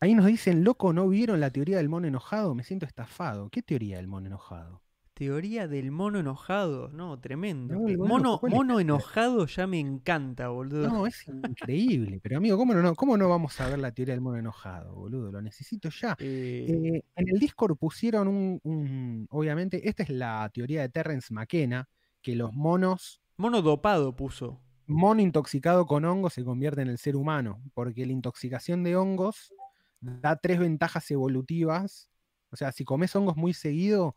Ahí 0.00 0.14
nos 0.14 0.26
dicen, 0.26 0.62
loco, 0.64 0.92
¿no 0.92 1.08
vieron 1.08 1.40
la 1.40 1.50
teoría 1.50 1.76
del 1.78 1.88
mono 1.88 2.06
enojado? 2.06 2.54
Me 2.54 2.62
siento 2.62 2.86
estafado. 2.86 3.50
¿Qué 3.50 3.62
teoría 3.62 3.96
del 3.96 4.06
mono 4.06 4.26
enojado? 4.28 4.80
Teoría 5.18 5.66
del 5.66 5.90
mono 5.90 6.20
enojado. 6.20 6.90
No, 6.90 7.18
tremendo. 7.18 7.74
No, 7.74 8.06
mono 8.06 8.38
mono 8.40 8.78
enojado 8.78 9.46
ya 9.46 9.66
me 9.66 9.80
encanta, 9.80 10.46
boludo. 10.48 10.88
No, 10.88 11.06
es 11.08 11.26
increíble. 11.26 12.20
Pero 12.22 12.36
amigo, 12.36 12.56
¿cómo 12.56 12.72
no, 12.72 12.94
cómo 12.94 13.16
no 13.16 13.28
vamos 13.28 13.60
a 13.60 13.68
ver 13.68 13.80
la 13.80 13.90
teoría 13.90 14.14
del 14.14 14.20
mono 14.20 14.38
enojado, 14.38 14.94
boludo? 14.94 15.32
Lo 15.32 15.42
necesito 15.42 15.88
ya. 15.90 16.16
Eh, 16.20 16.66
Eh, 16.68 17.02
en 17.16 17.28
el 17.28 17.38
Discord 17.40 17.76
pusieron 17.76 18.28
un, 18.28 18.60
un- 18.62 19.26
Obviamente, 19.30 19.88
esta 19.88 20.04
es 20.04 20.10
la 20.10 20.48
teoría 20.54 20.82
de 20.82 20.88
Terrence 20.88 21.34
McKenna, 21.34 21.88
que 22.22 22.36
los 22.36 22.52
monos, 22.54 23.20
mono 23.36 23.60
dopado 23.60 24.14
puso. 24.14 24.60
mono 24.86 25.20
intoxicado 25.20 25.86
con 25.86 26.04
hongos 26.04 26.34
se 26.34 26.44
convierte 26.44 26.82
en 26.82 26.88
el 26.88 26.98
ser 26.98 27.16
humano, 27.16 27.60
porque 27.74 28.06
la 28.06 28.12
intoxicación 28.12 28.84
de 28.84 28.94
hongos 28.96 29.52
da 30.00 30.36
tres 30.36 30.60
ventajas 30.60 31.10
evolutivas. 31.10 32.08
O 32.50 32.56
sea, 32.56 32.70
si 32.70 32.84
comes 32.84 33.14
hongos 33.16 33.36
muy 33.36 33.52
seguido, 33.52 34.14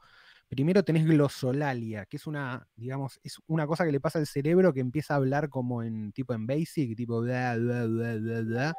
primero 0.51 0.83
tenés 0.83 1.05
glosolalia, 1.05 2.05
que 2.07 2.17
es 2.17 2.27
una, 2.27 2.67
digamos, 2.75 3.21
es 3.23 3.37
una 3.47 3.65
cosa 3.65 3.85
que 3.85 3.93
le 3.93 4.01
pasa 4.01 4.19
al 4.19 4.27
cerebro 4.27 4.73
que 4.73 4.81
empieza 4.81 5.13
a 5.13 5.17
hablar 5.17 5.47
como 5.47 5.81
en 5.81 6.11
tipo 6.11 6.33
en 6.33 6.45
basic, 6.45 6.93
tipo 6.97 7.21
bla, 7.21 7.55
bla, 7.55 7.85
bla, 7.85 8.15
bla, 8.17 8.41
bla, 8.41 8.75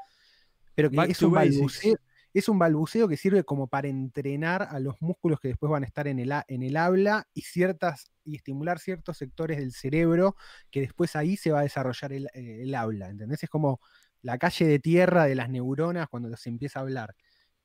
pero 0.74 0.90
que 0.90 0.96
Back 0.96 1.10
es 1.10 1.22
un 1.22 1.32
balbuceo, 1.32 1.96
es 2.34 2.48
un 2.50 2.58
balbuceo 2.58 3.08
que 3.08 3.16
sirve 3.16 3.42
como 3.44 3.68
para 3.68 3.88
entrenar 3.88 4.68
a 4.70 4.80
los 4.80 5.00
músculos 5.00 5.40
que 5.40 5.48
después 5.48 5.70
van 5.70 5.82
a 5.82 5.86
estar 5.86 6.06
en 6.08 6.18
el, 6.18 6.30
en 6.46 6.62
el 6.62 6.76
habla 6.76 7.26
y 7.32 7.40
ciertas 7.40 8.10
y 8.22 8.36
estimular 8.36 8.78
ciertos 8.78 9.16
sectores 9.16 9.56
del 9.56 9.72
cerebro 9.72 10.36
que 10.70 10.82
después 10.82 11.16
ahí 11.16 11.38
se 11.38 11.52
va 11.52 11.60
a 11.60 11.62
desarrollar 11.62 12.12
el, 12.12 12.26
eh, 12.34 12.64
el 12.64 12.74
habla, 12.74 13.08
¿entendés? 13.08 13.44
Es 13.44 13.48
como 13.48 13.80
la 14.20 14.36
calle 14.36 14.66
de 14.66 14.78
tierra 14.78 15.24
de 15.24 15.36
las 15.36 15.48
neuronas 15.48 16.06
cuando 16.10 16.36
se 16.36 16.50
empieza 16.50 16.80
a 16.80 16.82
hablar. 16.82 17.14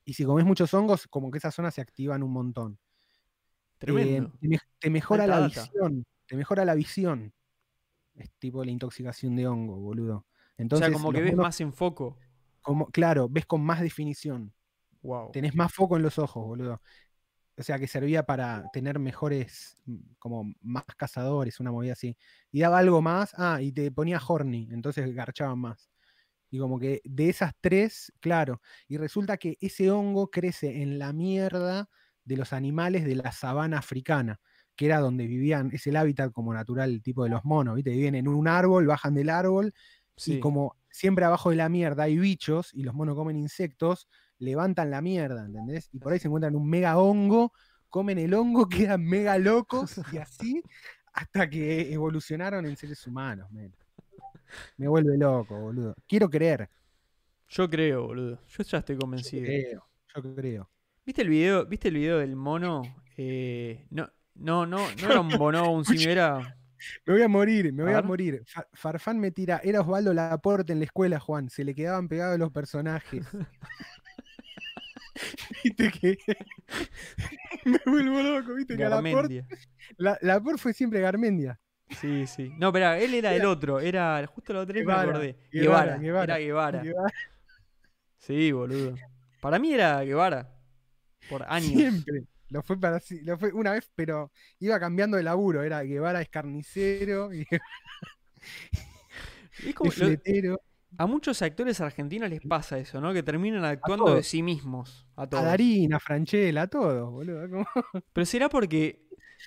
Y 0.06 0.14
si 0.14 0.24
comes 0.24 0.46
muchos 0.46 0.74
hongos, 0.74 1.08
como 1.08 1.30
que 1.30 1.40
esas 1.40 1.54
zonas 1.54 1.76
se 1.76 1.82
activan 1.82 2.24
un 2.24 2.32
montón. 2.32 2.80
Eh, 3.86 3.86
Tremendo. 3.86 4.32
te, 4.40 4.48
me- 4.48 4.60
te 4.80 4.90
mejora 4.90 5.24
Alta 5.24 5.28
la 5.28 5.40
data. 5.40 5.62
visión. 5.64 6.06
Te 6.28 6.36
mejora 6.36 6.66
la 6.66 6.76
visión. 6.76 7.34
Es 8.16 8.32
tipo 8.40 8.64
la 8.66 8.72
intoxicación 8.72 9.36
de 9.36 9.48
hongo, 9.48 9.78
boludo. 9.78 10.16
o 10.18 10.26
Entonces, 10.58 10.88
sea, 10.90 10.91
como 10.91 11.12
que 11.14 11.22
ves 11.22 11.32
monos, 11.34 11.44
más 11.44 11.62
en 11.62 11.74
foco. 11.74 12.18
como, 12.62 12.88
claro, 12.88 13.30
ves 13.30 13.45
con 13.45 13.62
más 13.64 13.82
definición. 13.82 14.54
Wow. 15.02 15.32
Tenés 15.32 15.56
más 15.56 15.74
foco 15.74 15.98
en 15.98 16.04
los 16.04 16.20
ojos, 16.20 16.45
boludo. 16.45 16.82
O 17.58 17.64
sea, 17.64 17.80
que 17.80 17.88
servía 17.88 18.24
para 18.26 18.70
tener 18.74 18.99
mejores, 18.99 19.82
mm, 19.86 19.98
como 20.20 20.54
más 20.62 20.86
cazadores, 20.98 21.60
una 21.60 21.72
movida 21.72 21.94
así. 21.94 22.18
Y 22.52 22.62
daba 22.62 22.80
algo 22.80 23.02
más, 23.02 23.34
ah, 23.38 23.62
y 23.62 23.72
te 23.74 23.91
ponía 23.91 24.22
horny, 24.26 24.70
entonces 24.72 25.14
garchaban 25.16 25.60
más. 25.60 25.90
Y 26.52 26.60
como 26.60 26.80
que 26.80 27.02
de 27.06 27.30
esas 27.30 27.54
tres, 27.62 28.14
claro. 28.22 28.62
Y 28.88 28.98
resulta 28.98 29.38
que 29.38 29.58
ese 29.62 29.91
hongo 29.91 30.32
crece 30.32 30.82
en 30.84 30.99
la 30.99 31.14
mierda 31.14 31.90
de 32.28 32.38
los 32.38 32.54
animales 32.54 33.06
de 33.06 33.16
la 33.16 33.32
sabana 33.32 33.80
africana, 33.80 34.40
que 34.76 34.86
era 34.86 34.99
donde 34.99 35.26
vivían, 35.28 35.70
es 35.74 35.88
el 35.88 35.95
hábitat 35.95 36.32
como 36.32 36.54
natural 36.54 37.02
tipo 37.02 37.24
de 37.24 37.30
los 37.32 37.44
monos, 37.45 37.76
¿viste? 37.76 37.91
Viven 37.91 38.16
en 38.16 38.28
un 38.28 38.48
árbol, 38.48 38.86
bajan 38.88 39.14
del 39.16 39.30
árbol, 39.30 39.74
Sí. 40.16 40.36
y 40.36 40.40
como 40.40 40.76
siempre 40.90 41.26
abajo 41.26 41.52
de 41.52 41.56
la 41.58 41.70
mierda 41.70 42.04
hay 42.04 42.18
bichos, 42.18 42.74
y 42.74 42.84
los 42.84 42.94
monos 42.94 43.16
comen 43.16 43.38
insectos, 43.38 44.08
levantan 44.40 44.90
la 44.91 45.02
mierda, 45.02 45.45
¿entendés? 45.45 45.90
Y 45.94 45.99
por 45.99 46.14
ahí 46.14 46.20
se 46.20 46.28
encuentran 46.28 46.56
un 46.56 46.70
mega 46.70 46.98
hongo, 46.98 47.54
comen 47.90 48.18
el 48.20 48.34
hongo, 48.34 48.68
quedan 48.91 49.04
mega 49.06 49.38
locos 49.38 49.99
y 50.12 50.18
así 50.18 50.62
hasta 51.14 51.49
que 51.49 51.91
evolucionaron 51.94 52.66
en 52.66 52.76
seres 52.78 53.06
humanos. 53.08 53.49
Me 54.78 54.88
vuelve 54.88 55.18
loco, 55.18 55.60
boludo. 55.60 55.95
Quiero 56.08 56.30
creer. 56.30 56.70
Yo 57.49 57.70
creo, 57.70 58.08
boludo. 58.08 58.40
Yo 58.48 58.64
ya 58.64 58.78
estoy 58.80 58.95
Yo 58.95 58.99
convencido. 59.02 59.44
creo. 59.45 59.88
Yo 60.16 60.36
creo. 60.36 60.70
¿Viste 61.08 61.22
el 61.22 61.30
video, 61.30 61.66
¿viste 61.66 61.88
el 61.88 61.94
video 61.94 62.20
del 62.20 62.36
mono? 62.36 62.82
Eh, 63.16 63.86
no, 63.92 64.10
no, 64.36 64.66
no, 64.66 64.80
no 65.02 65.10
era 65.10 65.22
un 65.22 65.30
bono, 65.30 65.72
un 65.72 65.86
simio, 65.86 66.10
era. 66.10 66.58
Me 67.06 67.14
voy 67.14 67.22
a 67.22 67.30
morir, 67.30 67.72
me 67.72 67.84
voy 67.84 67.94
A 67.94 68.02
morir. 68.02 68.44
Fa- 68.46 68.68
Farfán 68.74 69.18
me 69.18 69.32
tira, 69.32 69.62
era 69.64 69.80
Osvaldo 69.80 70.14
Laporte 70.14 70.74
en 70.74 70.80
la 70.80 70.86
escuela, 70.86 71.18
Juan. 71.18 71.50
Se 71.50 71.64
le 71.64 71.74
quedaban 71.74 72.10
pegados 72.10 72.38
los 72.38 72.52
personajes. 72.52 73.26
viste 75.64 75.92
que. 75.92 76.18
me 77.64 77.80
vuelvo 77.86 78.22
loco, 78.22 78.54
viste 78.56 78.76
que 78.76 78.84
a 78.84 78.90
Laporte. 78.90 79.12
Garmendia. 79.16 79.48
La, 79.96 80.18
Laporte 80.22 80.62
fue 80.62 80.74
siempre 80.74 81.00
Garmendia. 81.00 81.58
Sí, 82.02 82.28
sí. 82.28 82.52
No, 82.58 82.74
pero 82.74 82.92
él 82.92 83.14
era 83.14 83.34
el 83.34 83.46
otro, 83.46 83.80
era 83.80 84.28
justo 84.28 84.60
otra 84.60 84.74
vez 84.74 84.86
me 84.86 84.92
acordé. 84.92 85.38
Guevara, 85.54 85.98
Guevara, 85.98 86.00
Guevara. 86.00 86.24
era 86.34 86.38
Guevara. 86.40 86.82
Guevara 86.84 87.14
Sí, 88.18 88.52
boludo. 88.52 88.96
Para 89.40 89.58
mí 89.58 89.74
era 89.74 90.04
Guevara. 90.04 90.54
Por 91.30 91.44
años. 91.49 91.72
Siempre. 91.74 92.24
Lo 92.49 92.64
fue 92.64 92.80
para 92.80 92.99
sí- 93.02 93.22
lo 93.24 93.38
fue 93.38 93.52
una 93.52 93.74
vez, 93.74 93.91
pero 93.95 94.32
iba 94.60 94.80
cambiando 94.80 95.18
de 95.18 95.24
laburo. 95.24 95.64
Era 95.64 95.84
Guevara 95.84 96.22
es 96.22 96.30
carnicero 96.30 97.34
y 97.34 97.45
Es 99.66 99.76
como- 99.76 99.91
es 99.91 99.98
lo- 100.44 100.62
a 100.98 101.06
muchos 101.06 101.41
actores 101.41 101.82
argentinos 101.82 102.30
les 102.30 102.41
pasa 102.41 102.80
eso, 102.80 103.02
¿no? 103.02 103.14
Que 103.14 103.22
terminan 103.22 103.64
actuando 103.66 104.16
de 104.16 104.24
sí 104.24 104.41
mismos. 104.41 105.06
A 105.16 105.24
A 105.24 105.28
todos. 105.30 105.44
Darín, 105.44 105.94
a 105.94 105.99
Franchella, 105.99 106.64
a 106.64 106.68
todos, 106.68 107.12
boludo. 107.12 107.66
Pero 108.14 108.26
será 108.26 108.49
porque. 108.49 109.06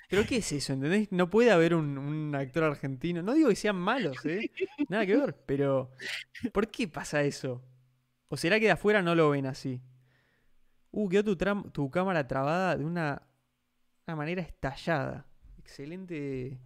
¿Pero 0.09 0.23
qué 0.25 0.37
es 0.37 0.51
eso? 0.51 0.73
¿Entendés? 0.73 1.11
No 1.11 1.29
puede 1.29 1.51
haber 1.51 1.73
un, 1.75 1.97
un 1.97 2.33
actor 2.35 2.63
argentino. 2.63 3.21
No 3.23 3.33
digo 3.33 3.49
que 3.49 3.55
sean 3.55 3.75
malos, 3.75 4.23
¿eh? 4.25 4.51
Nada 4.87 5.05
que 5.05 5.17
ver. 5.17 5.35
Pero. 5.45 5.91
¿Por 6.53 6.69
qué 6.69 6.87
pasa 6.87 7.23
eso? 7.23 7.61
¿O 8.29 8.37
será 8.37 8.59
que 8.59 8.65
de 8.65 8.71
afuera 8.71 9.01
no 9.01 9.15
lo 9.15 9.29
ven 9.31 9.47
así? 9.47 9.81
Uh, 10.91 11.09
quedó 11.09 11.35
tu, 11.35 11.69
tu 11.71 11.89
cámara 11.89 12.27
trabada 12.27 12.77
de 12.77 12.85
una, 12.85 13.21
una 14.07 14.15
manera 14.15 14.41
estallada. 14.41 15.25
Excelente. 15.57 16.59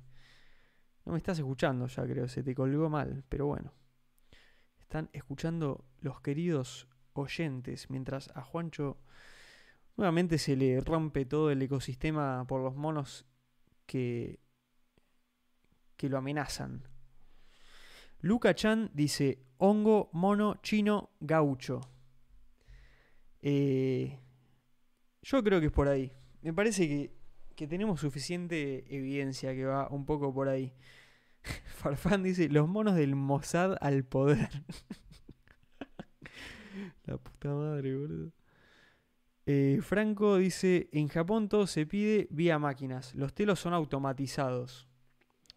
No 1.06 1.12
me 1.12 1.18
estás 1.18 1.38
escuchando 1.38 1.88
ya, 1.88 2.04
creo. 2.06 2.28
Se 2.28 2.44
te 2.44 2.56
colgó 2.56 2.90
mal. 2.90 3.24
Pero 3.30 3.48
bueno. 3.48 3.72
Están 4.80 5.10
escuchando 5.14 5.86
los 6.00 6.22
queridos 6.22 6.88
oyentes 7.14 7.90
mientras 7.90 8.30
a 8.36 8.42
Juancho 8.42 8.98
nuevamente 9.98 10.38
se 10.38 10.56
le 10.56 10.82
rompe 10.82 11.26
todo 11.26 11.52
el 11.52 11.62
ecosistema 11.62 12.46
por 12.48 12.62
los 12.62 12.76
monos 12.76 13.26
que, 13.86 14.40
que 15.98 16.10
lo 16.10 16.18
amenazan. 16.18 16.88
Luca 18.20 18.56
Chan 18.56 18.92
dice 18.94 19.44
hongo, 19.58 20.10
mono, 20.14 20.56
chino, 20.62 21.12
gaucho. 21.20 21.82
Eh, 23.48 24.20
yo 25.22 25.44
creo 25.44 25.60
que 25.60 25.68
es 25.68 25.72
por 25.72 25.88
ahí. 25.88 26.12
Me 26.42 26.52
parece 26.52 26.88
que, 26.88 27.12
que 27.56 27.68
tenemos 27.68 28.02
suficiente 28.02 28.86
evidencia 28.90 29.54
que 29.54 29.66
va 29.66 29.88
un 29.90 30.04
poco 30.04 30.34
por 30.34 30.50
ahí. 30.50 30.74
Farfán 31.78 32.24
dice, 32.24 32.50
los 32.50 32.68
monos 32.68 32.96
del 32.96 33.16
Mossad 33.16 33.78
al 33.82 34.04
poder. 34.04 34.50
La 37.06 37.18
puta 37.18 37.54
madre, 37.54 37.96
boludo. 37.96 38.32
Eh, 39.46 39.80
Franco 39.84 40.38
dice, 40.38 40.90
en 40.92 41.08
Japón 41.08 41.48
todo 41.48 41.68
se 41.68 41.86
pide 41.86 42.28
vía 42.32 42.58
máquinas. 42.58 43.14
Los 43.14 43.36
telos 43.36 43.60
son 43.60 43.76
automatizados. 43.76 44.88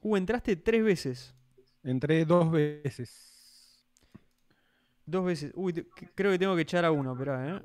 Uh, 0.03 0.19
entraste 0.19 0.57
tres 0.57 0.85
veces. 0.85 1.35
Entré 1.83 2.27
dos 2.27 2.51
veces. 2.51 3.87
Dos 5.07 5.25
veces. 5.25 5.53
Uy, 5.55 5.73
creo 6.15 6.33
que 6.33 6.39
tengo 6.39 6.55
que 6.55 6.63
echar 6.63 6.85
a 6.85 6.91
uno, 6.91 7.17
¿eh? 7.19 7.63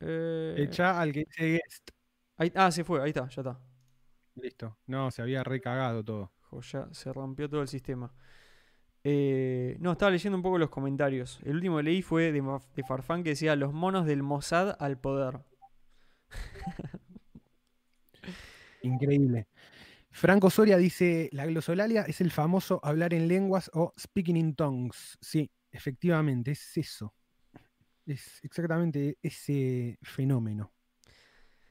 Eh, 0.00 0.54
Echa 0.58 1.00
al 1.00 1.12
que 1.12 1.20
dice 1.24 1.44
guest. 1.52 1.90
ahí- 2.36 2.52
ah, 2.54 2.70
se 2.70 2.84
fue, 2.84 3.02
ahí 3.02 3.08
está, 3.10 3.28
ya 3.28 3.42
está. 3.42 3.60
Listo. 4.36 4.78
No, 4.86 5.10
se 5.10 5.22
había 5.22 5.42
recagado 5.44 6.04
todo. 6.04 6.32
Jo, 6.50 6.60
ya 6.60 6.88
se 6.92 7.12
rompió 7.12 7.48
todo 7.48 7.62
el 7.62 7.68
sistema. 7.68 8.12
Eh, 9.04 9.76
no, 9.80 9.92
estaba 9.92 10.10
leyendo 10.10 10.36
un 10.36 10.42
poco 10.42 10.58
los 10.58 10.70
comentarios. 10.70 11.40
El 11.44 11.56
último 11.56 11.76
que 11.78 11.84
leí 11.84 12.02
fue 12.02 12.32
de, 12.32 12.42
de 12.74 12.82
Farfán 12.84 13.22
que 13.22 13.30
decía 13.30 13.56
los 13.56 13.72
monos 13.72 14.06
del 14.06 14.22
Mossad 14.22 14.76
al 14.80 14.98
poder. 14.98 15.40
Increíble. 18.82 19.48
Franco 20.10 20.50
Soria 20.50 20.76
dice, 20.78 21.28
la 21.32 21.46
glosolalia 21.46 22.02
es 22.02 22.20
el 22.20 22.30
famoso 22.30 22.80
hablar 22.82 23.12
en 23.14 23.28
lenguas 23.28 23.70
o 23.74 23.92
speaking 23.98 24.36
in 24.36 24.54
tongues. 24.54 25.18
Sí, 25.20 25.50
efectivamente, 25.70 26.52
es 26.52 26.76
eso. 26.76 27.14
Es 28.06 28.40
exactamente 28.44 29.18
ese 29.22 29.98
fenómeno. 30.02 30.72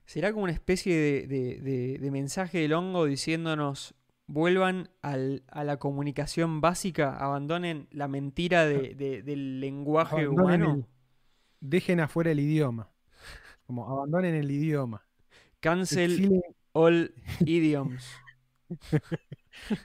¿Será 0.06 0.32
como 0.32 0.44
una 0.44 0.53
especie 0.53 0.95
de, 0.95 1.28
de- 1.28 1.62
de- 1.62 1.98
de 1.99 2.12
mensaje 2.12 2.60
del 2.60 2.74
hongo 2.74 3.06
diciéndonos 3.06 3.95
vuelvan 4.28 4.90
al- 5.02 5.44
a 5.48 5.64
la 5.64 5.78
comunicación 5.78 6.62
básica, 6.62 7.18
abandonen 7.18 7.88
la 7.91 8.07
mentira 8.07 8.66
de- 8.66 8.94
de- 8.95 9.24
del 9.24 9.60
lenguaje 9.62 10.24
Abandonen 10.26 10.62
humano? 10.64 10.76
el- 10.76 10.86
dejen 11.62 11.99
afuera 12.02 12.32
el 12.32 12.40
idioma. 12.40 12.91
Como 13.66 13.90
abandonen 13.90 14.36
el 14.36 14.52
idioma. 14.52 15.07
Cancel 15.60 16.20
Exilen- 16.20 16.44
all 16.74 17.14
idioms. 17.45 18.06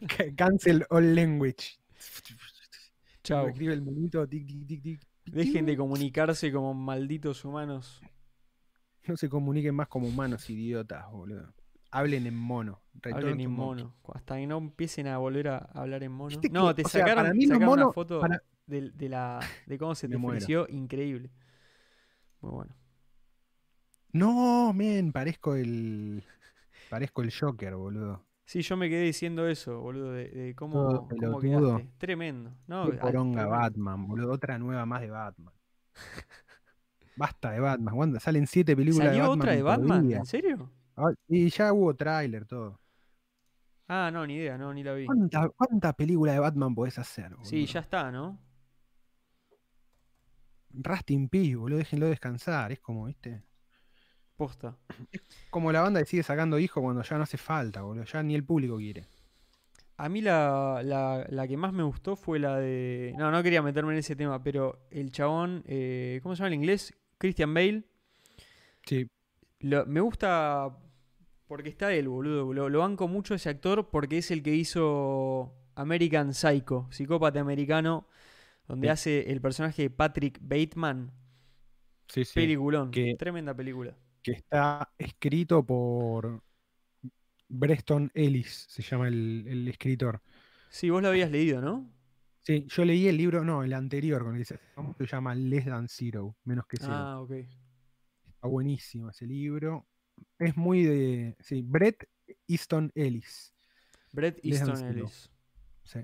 ca- 0.09 0.27
cancel 0.37 0.85
all 0.91 1.15
language. 1.15 1.79
Chau. 3.23 3.49
Escribe 3.49 3.73
el 3.73 3.83
monito, 3.83 4.27
tic, 4.29 4.47
tic, 4.47 4.67
tic, 4.67 4.83
tic. 4.83 5.01
Dejen 5.33 5.67
de 5.67 5.77
comunicarse 5.77 6.53
como 6.53 6.75
malditos 6.75 7.45
humanos. 7.45 8.01
No 9.07 9.17
se 9.17 9.29
comuniquen 9.29 9.75
más 9.75 9.89
como 9.89 10.07
humanos, 10.09 10.49
idiotas, 10.51 11.11
boludo. 11.11 11.53
Hablen 11.91 12.27
en 12.27 12.37
mono. 12.37 12.81
Hablen 13.13 13.41
en 13.41 13.51
mono. 13.51 13.97
Hasta 14.15 14.37
que 14.37 14.47
no 14.47 14.59
empiecen 14.59 15.07
a 15.09 15.19
volver 15.19 15.49
a 15.49 15.59
hablar 15.75 16.03
en 16.05 16.13
mono. 16.13 16.39
No, 16.53 16.75
te 16.75 16.83
sea, 16.85 17.01
sacaron, 17.01 17.25
para 17.25 17.35
mí 17.35 17.47
los 17.47 17.55
sacaron 17.59 17.75
una 17.81 17.93
foto 17.93 18.21
para- 18.21 18.43
de, 18.67 18.91
de 18.91 19.09
la, 19.09 19.41
de 19.67 19.79
cómo 19.79 19.95
se 19.95 20.09
te 20.09 20.17
ofreció. 20.17 20.67
Increíble. 20.69 21.31
Muy 22.41 22.53
bueno. 22.53 22.77
No, 24.13 24.73
men, 24.73 25.13
parezco 25.13 25.55
el. 25.55 26.25
Parezco 26.89 27.23
el 27.23 27.33
Joker, 27.33 27.75
boludo. 27.77 28.25
Sí, 28.51 28.63
yo 28.63 28.77
me 28.77 28.89
quedé 28.89 29.03
diciendo 29.03 29.47
eso, 29.47 29.79
boludo, 29.79 30.11
de, 30.11 30.29
de 30.29 30.55
cómo, 30.57 31.07
quedaste. 31.41 31.89
Tremendo. 31.99 32.51
No, 32.67 32.91
Qué 32.91 32.97
poronga. 32.97 33.47
Batman, 33.47 34.09
boludo. 34.09 34.33
Otra 34.33 34.59
nueva 34.59 34.85
más 34.85 35.03
de 35.03 35.09
Batman. 35.09 35.55
Basta 37.17 37.53
de 37.53 37.61
Batman. 37.61 37.95
Wanda, 37.95 38.19
Salen 38.19 38.49
siete 38.49 38.75
películas 38.75 39.05
de 39.07 39.11
¿Salió 39.11 39.29
Batman. 39.29 39.39
otra 39.41 39.53
de 39.53 39.63
Batman? 39.63 40.09
día. 40.09 40.17
¿En 40.17 40.27
serio? 40.27 40.69
Ah, 40.97 41.13
Y 41.29 41.49
ya 41.49 41.73
hubo 41.73 41.95
tráiler, 41.95 42.45
todo. 42.45 42.81
Ah, 43.87 44.11
no, 44.13 44.27
ni 44.27 44.35
idea, 44.35 44.59
no, 44.59 44.75
ni 44.75 44.83
la 44.83 44.95
vi. 44.95 45.07
¿Cuánta, 45.07 45.49
cuánta 45.51 45.93
película 45.93 46.33
de 46.33 46.41
Batman 46.41 46.75
podés 46.75 46.99
hacer? 46.99 47.31
Sí, 47.43 47.61
boludo? 47.61 47.73
ya 47.73 47.81
está, 47.81 48.11
¿no? 48.11 48.37
Rust 50.73 51.09
in 51.13 51.29
Peace, 51.29 51.55
boludo. 51.55 51.79
Déjenlo 51.79 52.07
descansar. 52.09 52.73
Es 52.73 52.81
como, 52.81 53.05
¿viste? 53.07 53.45
Posta. 54.41 54.75
Como 55.51 55.71
la 55.71 55.83
banda 55.83 56.01
que 56.01 56.07
sigue 56.07 56.23
sacando 56.23 56.59
hijos 56.59 56.83
cuando 56.83 57.03
ya 57.03 57.17
no 57.19 57.25
hace 57.25 57.37
falta, 57.37 57.83
boludo. 57.83 58.05
Ya 58.05 58.23
ni 58.23 58.35
el 58.35 58.43
público 58.43 58.79
quiere. 58.79 59.05
A 59.99 60.09
mí 60.09 60.23
la, 60.23 60.81
la- 60.83 61.27
la 61.29 61.47
que 61.47 61.59
más 61.59 61.75
me 61.75 61.83
gustó 61.83 62.17
fue 62.17 62.39
la 62.39 62.57
de... 62.57 63.13
No, 63.19 63.31
no 63.31 63.43
quería 63.43 63.61
meterme 63.61 63.93
en 63.93 63.99
ese 63.99 64.17
tema, 64.17 64.43
pero 64.43 64.87
el 64.91 65.13
chabón, 65.13 65.63
eh, 65.67 66.21
¿cómo 66.23 66.35
se 66.35 66.39
llama 66.43 66.55
en 66.55 66.61
inglés? 66.63 66.95
Christian 67.19 67.53
Bale. 67.53 67.85
Sí. 68.87 69.11
Lo- 69.59 69.85
me 69.85 70.01
gusta 70.01 70.75
porque 71.47 71.69
está 71.69 71.93
él, 71.93 72.09
boludo. 72.09 72.51
Lo, 72.55 72.71
lo 72.71 72.79
banco 72.79 73.09
mucho 73.09 73.35
ese 73.35 73.51
actor 73.51 73.91
porque 73.91 74.17
es 74.19 74.31
el 74.31 74.43
que 74.43 74.55
hizo 74.55 75.53
American 75.75 76.33
Psycho, 76.33 76.87
psicópata 76.91 77.41
americano, 77.41 78.07
donde 78.67 78.87
Sí. 78.89 78.91
hace 78.93 79.31
el 79.33 79.43
personaje 79.43 79.83
de 79.83 79.91
Patrick 79.91 80.39
Bateman. 80.41 81.13
Sí, 82.09 82.25
sí. 82.25 82.33
Peliculón. 82.35 82.91
que- 82.91 83.17
Tremenda 83.19 83.53
película. 83.55 83.95
Que 84.23 84.33
está 84.33 84.93
escrito 84.99 85.65
por 85.65 86.43
Breston 87.49 88.11
Ellis, 88.15 88.67
se 88.69 88.83
llama 88.83 89.09
el, 89.09 89.45
el 89.47 89.69
escritor. 89.69 90.21
Sí, 90.69 90.91
vos 90.91 91.03
lo 91.03 91.09
habías 91.09 91.31
leído, 91.31 91.61
¿no? 91.61 91.91
Sí, 92.41 92.67
yo 92.69 92.85
leí 92.85 93.07
el 93.07 93.17
libro, 93.17 93.45
no, 93.45 93.63
el 93.63 93.73
anterior 93.73 94.25
con 94.25 94.37
el 94.37 94.47
que 94.47 94.59
se 94.99 95.07
llama 95.07 95.35
Less 95.35 95.67
Than 95.67 95.89
Zero, 95.89 96.37
menos 96.45 96.67
que 96.67 96.79
cero. 96.79 96.93
Ah, 96.93 97.21
ok. 97.21 97.33
Está 97.33 98.49
buenísimo 98.49 99.11
ese 99.11 99.27
libro. 99.27 99.87
Es 100.39 100.57
muy 100.57 100.85
de. 100.85 101.37
Sí, 101.41 101.63
Brett 101.63 102.09
Easton 102.49 102.91
Ellis. 102.95 103.55
Brett 104.13 104.43
Less 104.43 104.61
Easton. 104.61 104.89
Ellis. 104.89 105.31
Sí. 105.85 105.99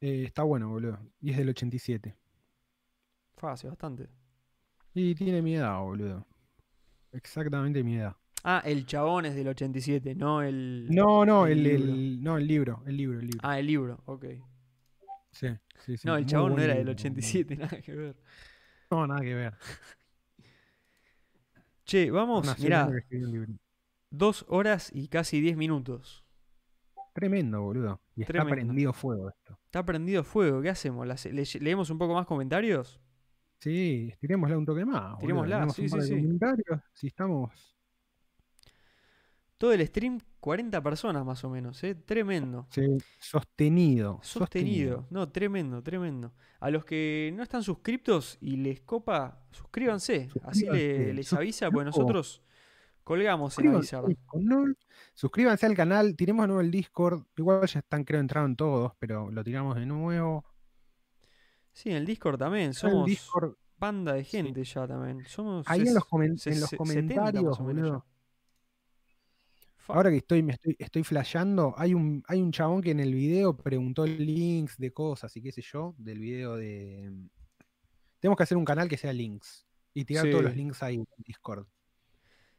Eh, 0.00 0.24
está 0.24 0.42
bueno, 0.42 0.68
boludo. 0.68 1.00
Y 1.20 1.30
es 1.30 1.38
del 1.38 1.48
87. 1.48 2.14
Fue 3.36 3.50
hace 3.50 3.66
bastante. 3.66 4.08
Y 4.92 5.14
tiene 5.14 5.40
mi 5.40 5.54
edad, 5.54 5.80
boludo. 5.80 6.26
Exactamente 7.14 7.82
mi 7.82 7.96
edad. 7.96 8.14
Ah, 8.42 8.62
el 8.66 8.84
chabón 8.84 9.24
es 9.24 9.34
del 9.34 9.48
87, 9.48 10.14
no 10.14 10.42
el. 10.42 10.86
No, 10.90 11.24
no, 11.24 11.46
el 11.46 11.66
el, 11.66 12.22
no, 12.22 12.36
el 12.36 12.46
libro, 12.46 12.82
el 12.86 12.96
libro, 12.96 13.18
el 13.20 13.26
libro. 13.26 13.40
Ah, 13.42 13.58
el 13.58 13.66
libro, 13.66 14.02
ok. 14.04 14.24
Sí, 15.30 15.48
sí, 15.80 15.96
sí. 15.96 16.06
no, 16.06 16.16
el 16.16 16.26
chabón 16.26 16.54
no 16.56 16.62
era 16.62 16.74
del 16.74 16.84
libro, 16.86 16.92
muy 16.92 17.00
87, 17.00 17.56
nada 17.56 17.80
que 17.80 17.94
ver. 17.94 18.16
No, 18.90 19.06
nada 19.06 19.20
que 19.22 19.34
ver. 19.34 19.54
Che, 21.86 22.10
vamos, 22.10 22.44
Una 22.46 22.56
mirá, 22.58 22.88
dos 24.10 24.44
horas 24.48 24.90
y 24.94 25.08
casi 25.08 25.40
diez 25.40 25.56
minutos. 25.56 26.24
Tremendo, 27.12 27.62
boludo. 27.62 28.00
Y 28.16 28.22
está 28.22 28.32
Tremendo. 28.32 28.54
prendido 28.54 28.92
fuego 28.92 29.28
esto. 29.28 29.58
Está 29.66 29.84
prendido 29.84 30.24
fuego, 30.24 30.60
¿qué 30.62 30.70
hacemos? 30.70 31.06
¿La- 31.06 31.16
le- 31.32 31.60
¿Leemos 31.60 31.90
un 31.90 31.98
poco 31.98 32.14
más 32.14 32.26
comentarios? 32.26 33.00
Sí, 33.64 34.12
tirémosla 34.20 34.58
un 34.58 34.66
toque 34.66 34.84
más. 34.84 35.18
Tirémosla, 35.18 35.70
sí, 35.70 35.88
sí. 35.88 36.28
Si 36.92 37.06
estamos. 37.06 37.50
Todo 39.56 39.72
el 39.72 39.86
stream, 39.86 40.20
40 40.38 40.82
personas 40.82 41.24
más 41.24 41.42
o 41.44 41.48
menos, 41.48 41.82
¿eh? 41.82 41.94
Tremendo. 41.94 42.66
sí, 42.68 42.82
sostenido. 43.18 44.20
Sostenido. 44.22 45.06
No, 45.08 45.30
tremendo, 45.30 45.82
tremendo. 45.82 46.34
A 46.60 46.68
los 46.68 46.84
que 46.84 47.32
no 47.34 47.42
están 47.42 47.62
suscriptos 47.62 48.36
y 48.42 48.56
les 48.56 48.82
copa, 48.82 49.46
suscríbanse. 49.50 50.28
Así 50.42 50.66
les 50.66 51.26
Sus- 51.26 51.38
avisa, 51.38 51.66
loco. 51.70 51.84
nosotros 51.84 52.42
colgamos 53.02 53.58
en 53.58 53.68
avisar. 53.68 54.04
no- 54.34 54.74
suscríbanse 55.14 55.64
al 55.64 55.74
canal, 55.74 56.14
tiremos 56.16 56.42
de 56.42 56.48
nuevo 56.48 56.60
el 56.60 56.70
Discord. 56.70 57.22
Igual 57.38 57.66
ya 57.66 57.78
están, 57.78 58.04
creo, 58.04 58.20
entraron 58.20 58.56
todos, 58.56 58.92
pero 58.98 59.30
lo 59.30 59.42
tiramos 59.42 59.76
de 59.76 59.86
nuevo. 59.86 60.44
Sí, 61.74 61.90
en 61.90 61.96
el 61.96 62.06
Discord 62.06 62.38
también. 62.38 62.72
Somos 62.72 63.04
Discord, 63.04 63.56
banda 63.76 64.14
de 64.14 64.24
Sí. 64.24 64.30
gente 64.38 64.64
ya 64.64 64.86
también. 64.86 65.22
Somos 65.26 65.66
ahí 65.68 65.80
en 65.82 65.92
los, 65.94 66.04
comen- 66.04 66.30
en 66.30 66.36
ses- 66.38 66.60
los 66.60 66.70
70 66.70 66.76
comentarios, 66.78 67.58
boludo. 67.58 68.06
Ahora 69.88 70.08
que 70.10 70.16
estoy, 70.16 70.42
me 70.42 70.52
estoy, 70.54 70.76
estoy 70.78 71.04
flasheando, 71.04 71.74
hay 71.76 71.92
un, 71.92 72.22
hay 72.26 72.40
un 72.40 72.50
chabón 72.52 72.80
que 72.80 72.92
en 72.92 73.00
el 73.00 73.12
video 73.12 73.54
preguntó 73.54 74.06
links 74.06 74.78
de 74.78 74.92
cosas 74.94 75.36
y 75.36 75.42
qué 75.42 75.52
sé 75.52 75.60
yo, 75.60 75.94
del 75.98 76.20
video 76.20 76.56
de. 76.56 77.12
Tenemos 78.18 78.38
que 78.38 78.44
hacer 78.44 78.56
un 78.56 78.64
canal 78.64 78.88
que 78.88 78.96
sea 78.96 79.12
links. 79.12 79.66
Y 79.92 80.04
tirar 80.06 80.28
todos 80.30 80.42
los 80.44 80.56
links 80.56 80.82
ahí 80.82 80.94
en 80.96 81.06
Discord. 81.18 81.66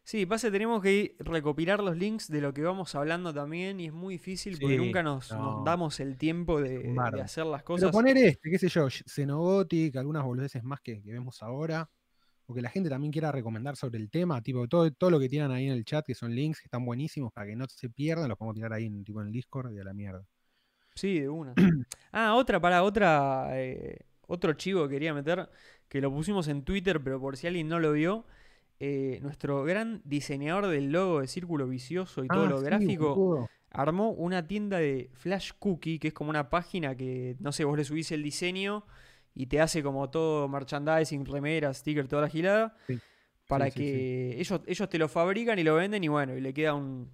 Sí, 0.05 0.25
pasa, 0.27 0.51
tenemos 0.51 0.81
que 0.83 0.91
ir- 0.91 1.15
recopilar 1.19 1.81
los 1.83 1.97
links 1.97 2.29
de 2.29 2.39
lo 2.39 2.53
que 2.53 2.61
vamos 2.61 2.93
hablando 2.93 3.33
también 3.33 3.79
y 3.79 3.87
es 3.87 3.93
muy 3.93 4.13
difícil 4.15 4.53
porque 4.59 4.75
Sí, 4.75 4.77
nunca 4.77 5.01
nos, 5.03 5.31
nos 5.31 5.39
no. 5.57 5.63
damos 5.65 5.99
el 5.99 6.15
tiempo 6.17 6.61
de, 6.61 6.95
hacer 7.21 7.45
las 7.45 7.63
Pero 7.63 7.65
cosas. 7.65 7.91
poner 7.91 8.17
este, 8.17 8.49
qué 8.51 8.59
sé 8.59 8.69
yo, 8.69 8.87
Xenogotic, 8.89 9.95
algunas 9.95 10.23
boludeces 10.23 10.63
más 10.63 10.79
que, 10.81 11.01
que 11.01 11.11
vemos 11.11 11.41
ahora. 11.41 11.89
O 12.47 12.53
que 12.53 12.61
la 12.61 12.69
gente 12.69 12.89
también 12.89 13.11
quiera 13.11 13.31
recomendar 13.31 13.75
sobre 13.75 13.97
el 13.99 14.09
tema, 14.11 14.41
tipo 14.41 14.67
todo, 14.67 14.91
todo 14.91 15.09
lo 15.09 15.19
que 15.19 15.27
tiran 15.29 15.51
ahí 15.51 15.65
en 15.65 15.73
el 15.73 15.83
chat, 15.83 16.05
que 16.05 16.13
son 16.13 16.35
links 16.35 16.59
que 16.61 16.67
están 16.67 16.85
buenísimos 16.85 17.33
para 17.33 17.47
que 17.47 17.55
no 17.55 17.65
se 17.67 17.89
pierdan, 17.89 18.29
los 18.29 18.37
podemos 18.37 18.55
tirar 18.55 18.73
ahí 18.73 18.85
en, 18.85 19.03
tipo, 19.03 19.19
en 19.21 19.27
el 19.27 19.33
Discord 19.33 19.73
y 19.73 19.79
a 19.79 19.83
la 19.83 19.93
mierda. 19.93 20.23
Sí, 20.95 21.19
de 21.19 21.29
una. 21.29 21.53
ah, 22.11 22.35
otra, 22.35 22.59
para 22.59 22.83
otra. 22.83 23.47
eh, 23.59 23.99
otro 24.27 24.53
chivo 24.53 24.87
que 24.87 24.95
quería 24.95 25.13
meter, 25.13 25.49
que 25.87 26.01
lo 26.01 26.11
pusimos 26.11 26.47
en 26.47 26.63
Twitter, 26.63 27.01
pero 27.03 27.19
por 27.19 27.37
si 27.37 27.47
alguien 27.47 27.67
no 27.67 27.79
lo 27.79 27.91
vio. 27.91 28.25
Eh, 28.79 29.19
nuestro 29.21 29.63
gran 29.63 30.01
diseñador 30.03 30.67
del 30.67 30.91
logo 30.91 31.21
de 31.21 31.27
Círculo 31.27 31.67
Vicioso 31.67 32.23
y 32.23 32.27
todo 32.27 32.43
Ah, 32.43 32.49
lo 32.49 32.59
sí, 32.59 32.65
gráfico 32.65 33.15
boludo. 33.15 33.49
armó 33.71 34.11
una 34.11 34.45
tienda 34.47 34.77
de 34.79 35.09
Flash 35.13 35.51
Cookie, 35.59 35.99
que 35.99 36.09
es 36.09 36.13
como 36.13 36.29
una 36.29 36.49
página 36.49 36.95
que, 36.95 37.35
no 37.39 37.51
sé, 37.51 37.63
vos 37.63 37.77
le 37.77 37.83
subís 37.85 38.11
el 38.11 38.21
diseño 38.23 38.85
y 39.33 39.45
te 39.47 39.59
hace 39.61 39.81
como 39.83 40.09
todo 40.09 40.47
merchandising, 40.47 41.25
remeras, 41.25 41.77
sticker, 41.77 42.07
toda 42.07 42.23
la 42.23 42.29
gilada, 42.29 42.75
Sí. 42.87 42.99
para 43.47 43.65
Sí, 43.69 43.79
que 43.79 44.39
Ellos, 44.39 44.61
ellos 44.65 44.89
te 44.89 44.97
lo 44.97 45.07
fabrican 45.07 45.57
y 45.59 45.63
lo 45.63 45.75
venden 45.75 46.03
y 46.03 46.07
bueno, 46.07 46.35
y 46.35 46.41
le 46.41 46.53
queda 46.53 46.73
un, 46.73 47.09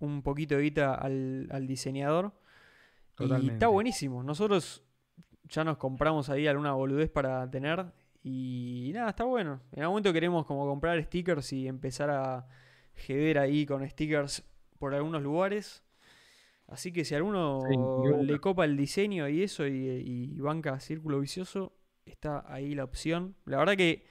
un 0.00 0.22
poquito 0.22 0.56
de 0.56 0.62
guita 0.62 0.94
al, 0.94 1.48
al 1.50 1.66
diseñador. 1.66 2.32
Y 3.20 3.48
está 3.50 3.66
buenísimo. 3.68 4.22
Nosotros 4.22 4.84
ya 5.48 5.64
nos 5.64 5.76
compramos 5.76 6.30
ahí 6.30 6.46
alguna 6.46 6.72
boludez 6.74 7.10
para 7.10 7.50
tener 7.50 7.86
y 8.22 8.90
nada, 8.94 9.10
está 9.10 9.24
bueno. 9.24 9.60
En 9.72 9.82
algún 9.82 9.94
momento 9.94 10.12
queremos 10.12 10.44
como 10.46 10.66
comprar 10.66 11.02
stickers 11.02 11.52
y 11.52 11.66
empezar 11.68 12.10
a 12.10 12.46
jeder 12.94 13.38
ahí 13.38 13.64
con 13.66 13.88
stickers 13.88 14.42
por 14.78 14.94
algunos 14.94 15.22
lugares. 15.22 15.82
Así 16.66 16.92
que 16.92 17.04
si 17.04 17.14
a 17.14 17.18
alguno 17.18 17.60
Sí, 17.68 18.24
le 18.26 18.38
copa 18.40 18.64
el 18.64 18.76
diseño 18.76 19.28
y 19.28 19.42
eso 19.42 19.66
y, 19.66 19.72
y 19.88 20.40
banca 20.40 20.78
Círculo 20.80 21.20
Vicioso, 21.20 21.72
está 22.04 22.44
ahí 22.52 22.74
la 22.74 22.84
opción. 22.84 23.34
La 23.46 23.58
verdad 23.58 23.76
que 23.76 24.04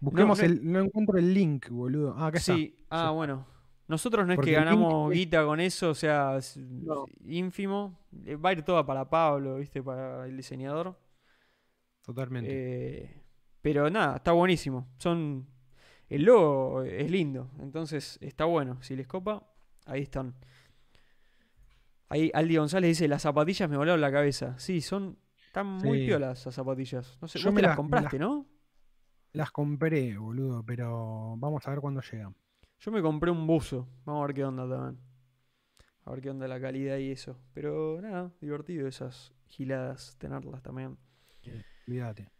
Busquemos 0.00 0.38
no- 0.40 0.44
el. 0.44 0.72
No 0.72 0.80
encuentro 0.80 1.16
el 1.18 1.32
link, 1.32 1.68
boludo. 1.70 2.14
Ah, 2.18 2.26
acá 2.26 2.40
sí, 2.40 2.76
ah, 2.90 2.96
está. 3.02 3.10
bueno. 3.10 3.46
Nosotros 3.88 4.26
no 4.26 4.32
es 4.32 4.38
que 4.40 4.46
link 4.46 4.56
ganamos 4.56 5.12
guita 5.12 5.44
con 5.44 5.60
eso, 5.60 5.90
o 5.90 5.94
sea, 5.94 6.36
es 6.38 6.56
No. 6.56 7.04
ínfimo. 7.24 7.96
Eh, 8.24 8.34
Va 8.34 8.50
a 8.50 8.52
ir 8.54 8.62
toda 8.62 8.84
para 8.84 9.08
Pablo, 9.08 9.56
¿viste? 9.56 9.80
Para 9.82 10.26
el 10.26 10.36
diseñador. 10.36 10.98
Totalmente. 12.04 12.50
Eh, 12.52 13.22
pero 13.66 13.90
nada, 13.90 14.18
está 14.18 14.30
buenísimo. 14.30 14.86
Son. 14.96 15.44
El 16.08 16.22
logo 16.22 16.82
es 16.84 17.10
lindo, 17.10 17.50
entonces 17.58 18.16
está 18.20 18.44
bueno. 18.44 18.80
Si 18.80 18.94
les 18.94 19.08
copa, 19.08 19.44
ahí 19.86 20.02
están. 20.02 20.36
Ahí 22.08 22.30
Aldi 22.32 22.58
González 22.58 22.90
dice: 22.90 23.08
Las 23.08 23.22
zapatillas 23.22 23.68
me 23.68 23.76
volaron 23.76 24.00
la 24.00 24.12
cabeza. 24.12 24.56
Sí, 24.56 24.80
son. 24.80 25.18
Están 25.46 25.66
muy 25.66 26.06
piolas 26.06 26.46
las 26.46 26.54
zapatillas. 26.54 27.18
No 27.20 27.26
sé, 27.26 27.40
Yo 27.40 27.46
vos 27.46 27.54
me 27.54 27.60
te 27.60 27.66
las 27.66 27.74
compraste, 27.74 28.20
¿no? 28.20 28.46
Las 29.32 29.50
compré, 29.50 30.16
boludo, 30.16 30.62
pero 30.64 31.34
vamos 31.36 31.66
a 31.66 31.70
ver 31.70 31.80
cuándo 31.80 32.00
llegan. 32.02 32.36
Yo 32.78 32.92
me 32.92 33.02
compré 33.02 33.32
un 33.32 33.48
buzo. 33.48 33.88
Vamos 34.04 34.22
a 34.22 34.26
ver 34.28 34.36
qué 34.36 34.44
onda 34.44 34.68
también. 34.68 35.02
A 36.04 36.12
ver 36.12 36.20
qué 36.20 36.30
onda 36.30 36.46
la 36.46 36.60
calidad 36.60 36.98
y 36.98 37.10
eso. 37.10 37.36
Pero 37.52 38.00
nada, 38.00 38.30
divertido 38.40 38.86
esas 38.86 39.34
giladas, 39.48 40.16
tenerlas 40.20 40.62
también. 40.62 40.96
Olvídate. 41.88 42.35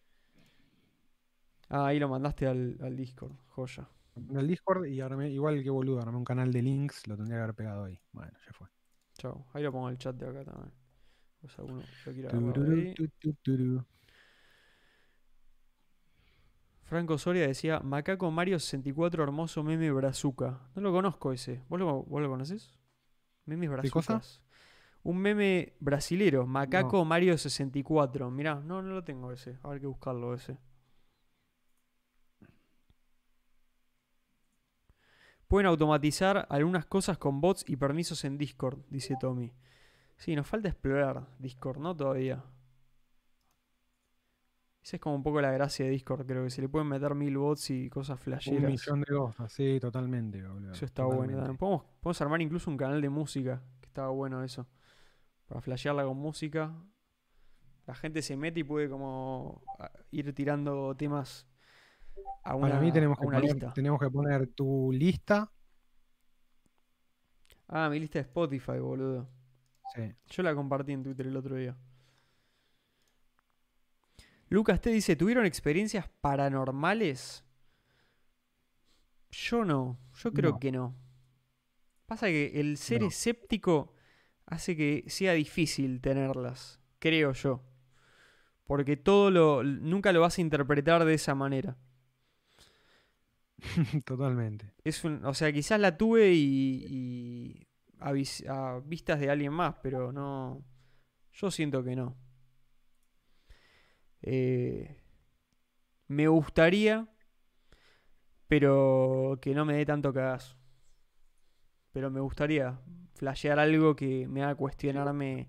Ah, 1.69 1.87
ahí 1.87 1.99
lo 1.99 2.09
mandaste 2.09 2.47
al, 2.47 2.79
al 2.81 2.97
Discord, 2.97 3.33
joya. 3.49 3.89
El 4.17 4.47
Discord 4.47 4.87
y 4.87 5.01
armé, 5.01 5.31
igual 5.31 5.63
que 5.63 5.71
boludo, 5.71 6.01
armé 6.01 6.17
un 6.17 6.25
canal 6.25 6.53
de 6.53 6.63
links, 6.63 7.07
lo 7.07 7.17
tendría 7.17 7.37
que 7.39 7.43
haber 7.43 7.55
pegado 7.55 7.85
ahí. 7.85 8.01
Bueno, 8.13 8.33
ya 8.47 8.53
fue. 8.53 8.69
Chao. 9.19 9.47
Ahí 9.53 9.63
lo 9.63 9.73
pongo 9.73 9.89
en 9.89 9.93
el 9.93 9.99
chat 9.99 10.17
de 10.17 10.27
acá 10.27 10.45
también. 10.45 10.73
Lo 11.43 12.29
Tururú, 12.29 12.73
ahí. 12.73 12.95
tu, 12.95 13.09
tu, 13.09 13.33
turú. 13.35 13.85
Franco 16.85 17.19
Soria 17.19 17.47
decía, 17.47 17.81
Macaco 17.81 18.31
Mario 18.31 18.59
64 18.59 19.23
hermoso 19.23 19.63
meme 19.63 19.91
brazuca. 19.91 20.61
No 20.75 20.83
lo 20.83 20.93
conozco 20.93 21.33
ese. 21.33 21.63
¿Vos 21.69 21.79
lo, 21.79 22.05
vos 22.05 22.23
lo 22.23 22.29
conocés? 22.29 22.79
Memes 23.45 23.69
¿Qué 23.81 23.91
cosa? 23.91 24.15
brazucas. 24.15 24.43
Un 25.03 25.19
meme 25.19 25.75
brasilero, 25.79 26.47
Macaco 26.47 27.05
Mario 27.05 27.37
64. 27.37 28.31
Mirá, 28.31 28.57
no, 28.57 28.83
no 28.83 28.95
lo 28.95 29.05
tengo 29.05 29.31
ese. 29.33 29.59
A 29.63 29.69
ver 29.69 29.81
que 29.81 29.87
buscarlo 29.87 30.35
ese. 30.35 30.59
Pueden 35.49 35.67
automatizar 35.67 36.47
algunas 36.51 36.87
cosas 36.87 37.19
con 37.19 37.41
bots 37.41 37.65
y 37.69 37.77
permisos 37.77 38.25
en 38.25 38.37
Discord, 38.37 38.79
dice 38.91 39.17
Tommy. 39.21 39.53
Sí, 40.17 40.35
nos 40.35 40.47
falta 40.47 40.69
explorar 40.69 41.27
Discord, 41.39 41.79
¿no? 41.79 41.95
Todavía. 41.95 42.43
Esa 44.83 44.97
es 44.97 45.01
como 45.03 45.17
un 45.17 45.23
poco 45.23 45.41
la 45.41 45.51
gracia 45.51 45.85
de 45.85 45.91
Discord, 45.91 46.27
creo 46.27 46.45
que 46.45 46.51
se 46.51 46.63
le 46.63 46.69
pueden 46.69 46.87
meter 46.89 47.15
mil 47.15 47.37
bots 47.39 47.71
y 47.71 47.91
cosas 47.91 48.19
Un 48.19 48.25
flasheras. 48.25 48.71
millón 48.71 49.01
de 49.01 49.07
cosas, 49.15 49.53
sí, 49.53 49.79
totalmente, 49.81 50.43
boludo. 50.47 50.73
Eso 50.73 50.85
está 50.85 51.05
bueno. 51.05 51.33
totalmente. 51.33 51.59
Podemos, 51.59 51.83
podemos 52.01 52.21
armar 52.21 52.41
incluso 52.43 52.71
un 52.71 52.77
canal 52.77 53.01
de 53.01 53.09
música, 53.09 53.63
que 53.81 53.87
estaba 53.87 54.09
bueno 54.11 54.45
eso. 54.45 54.67
Para 55.47 55.61
flashearla 55.61 56.05
con 56.05 56.17
música. 56.17 56.73
La 57.87 57.95
gente 57.95 58.23
se 58.23 58.37
mete 58.37 58.61
y 58.61 58.65
puede 58.65 58.89
como 58.89 59.63
ir 60.11 60.33
tirando 60.35 60.95
temas 60.97 61.47
a 62.45 62.55
una, 62.55 62.69
Para 62.69 62.81
mí 62.81 62.93
tenemos 62.93 63.19
que, 63.19 63.27
una 63.27 63.39
poner, 63.39 63.53
lista. 63.55 63.73
tenemos 63.73 64.01
que 64.01 64.11
poner 64.11 64.47
tu 64.49 64.91
lista. 64.93 65.51
Ah, 67.69 67.89
mi 67.91 67.99
lista 67.99 68.19
de 68.19 68.23
Spotify, 68.25 68.79
boludo. 68.79 69.29
Sí. 69.95 70.13
Yo 70.31 70.43
la 70.43 70.55
compartí 70.55 70.93
en 70.93 71.03
Twitter 71.03 71.27
el 71.27 71.37
otro 71.37 71.57
día. 71.57 71.77
Lucas 74.49 74.81
te 74.81 74.91
dice, 74.91 75.17
¿tuvieron 75.17 75.45
experiencias 75.45 76.09
paranormales? 76.21 77.43
Yo 79.31 79.65
no, 79.65 79.99
yo 80.15 80.33
creo 80.33 80.53
No. 80.53 80.59
que 80.61 80.71
no. 80.73 80.95
Pasa 82.07 82.27
que 82.29 82.61
el 82.61 82.77
ser 82.77 83.03
No. 83.03 83.09
escéptico 83.09 83.93
hace 84.47 84.77
que 84.77 85.05
sea 85.09 85.33
difícil 85.33 86.01
tenerlas, 86.01 86.81
creo 87.01 87.33
yo. 87.33 87.65
Porque 88.65 88.97
todo 88.97 89.31
lo 89.33 89.63
nunca 89.65 90.13
lo 90.13 90.21
vas 90.21 90.39
a 90.39 90.41
interpretar 90.41 91.05
de 91.05 91.15
esa 91.15 91.35
manera. 91.35 91.77
totalmente. 94.05 94.73
Es 94.85 95.03
un, 95.05 95.25
o 95.25 95.35
sea, 95.35 95.53
quizás 95.53 95.81
la 95.81 95.97
tuve 95.97 96.33
y, 96.33 96.87
y 96.89 97.67
a, 97.99 98.13
vis- 98.13 98.45
a 98.49 98.81
vistas 98.85 99.19
de 99.21 99.31
alguien 99.31 99.53
más, 99.53 99.77
pero 99.83 100.13
no. 100.13 100.63
Yo 101.33 101.51
siento 101.51 101.83
que 101.85 101.97
no. 101.97 102.17
Eh, 104.23 104.97
me 106.09 106.29
gustaría, 106.29 107.07
pero 108.49 109.39
que 109.41 109.55
no 109.55 109.65
me 109.65 109.75
dé 109.77 109.87
tanto 109.87 110.13
cagazo. 110.13 110.57
pero 111.93 112.11
me 112.11 112.21
gustaría 112.21 112.79
flashear 113.15 113.59
algo 113.59 113.97
que 113.97 114.29
me 114.29 114.43
haga 114.43 114.55
cuestionarme 114.55 115.49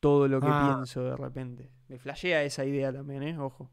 todo 0.00 0.26
lo 0.26 0.40
que 0.40 0.48
Ah. 0.50 0.72
pienso 0.74 1.04
de 1.04 1.16
repente. 1.16 1.70
Me 1.88 1.98
flashea 2.00 2.42
esa 2.42 2.64
idea 2.64 2.92
también, 2.92 3.22
¿eh? 3.22 3.38
Ojo. 3.38 3.70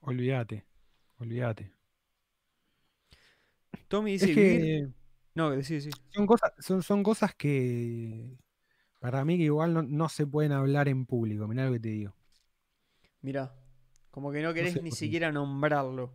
Olvídate. 0.00 0.64
Olvídate. 1.22 1.72
Tommy 3.88 4.12
dice 4.12 4.24
Es 4.30 4.36
vivir- 4.36 4.88
que 4.88 4.88
No, 5.34 5.62
sí, 5.62 5.80
sí. 5.80 5.90
son 6.10 6.26
cosas, 6.26 6.52
son, 6.58 6.82
son 6.82 7.02
cosas 7.02 7.34
que 7.34 8.36
para 9.00 9.24
mí 9.24 9.36
que 9.38 9.44
igual 9.44 9.72
no, 9.72 9.82
no 9.82 10.08
se 10.08 10.26
pueden 10.26 10.52
hablar 10.52 10.88
en 10.88 11.06
público. 11.06 11.46
Mirá 11.46 11.66
lo 11.66 11.72
que 11.72 11.80
te 11.80 11.88
digo. 11.88 12.14
Mira, 13.20 13.54
como 14.10 14.32
que 14.32 14.42
no 14.42 14.52
querés 14.52 14.74
sé 14.74 14.82
ni 14.82 14.90
qué. 14.90 14.96
siquiera 14.96 15.30
nombrarlo. 15.32 16.12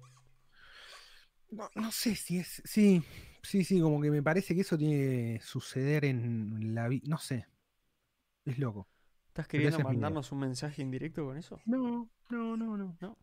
No, 1.50 1.70
no 1.76 1.92
sé 1.92 2.16
si 2.16 2.40
es. 2.40 2.62
Sí, 2.66 3.02
sí, 3.42 3.64
sí, 3.64 3.80
como 3.80 4.02
que 4.02 4.12
me 4.12 4.22
parece 4.22 4.54
que 4.54 4.62
eso 4.62 4.78
tiene 4.78 4.96
que 5.38 5.40
suceder 5.42 6.04
en 6.04 6.76
la 6.76 6.90
vida. 6.90 7.06
No 7.08 7.18
sé. 7.18 7.48
Es 8.44 8.60
loco. 8.60 8.90
¿Estás 9.28 9.48
queriendo 9.48 9.80
mandarnos 9.80 10.32
un 10.32 10.40
mensaje 10.40 10.82
en 10.82 10.92
directo 10.92 11.26
con 11.26 11.38
eso? 11.38 11.62
No, 11.66 12.10
no, 12.30 12.58
no, 12.58 12.76
no. 12.76 12.98
No. 13.00 13.18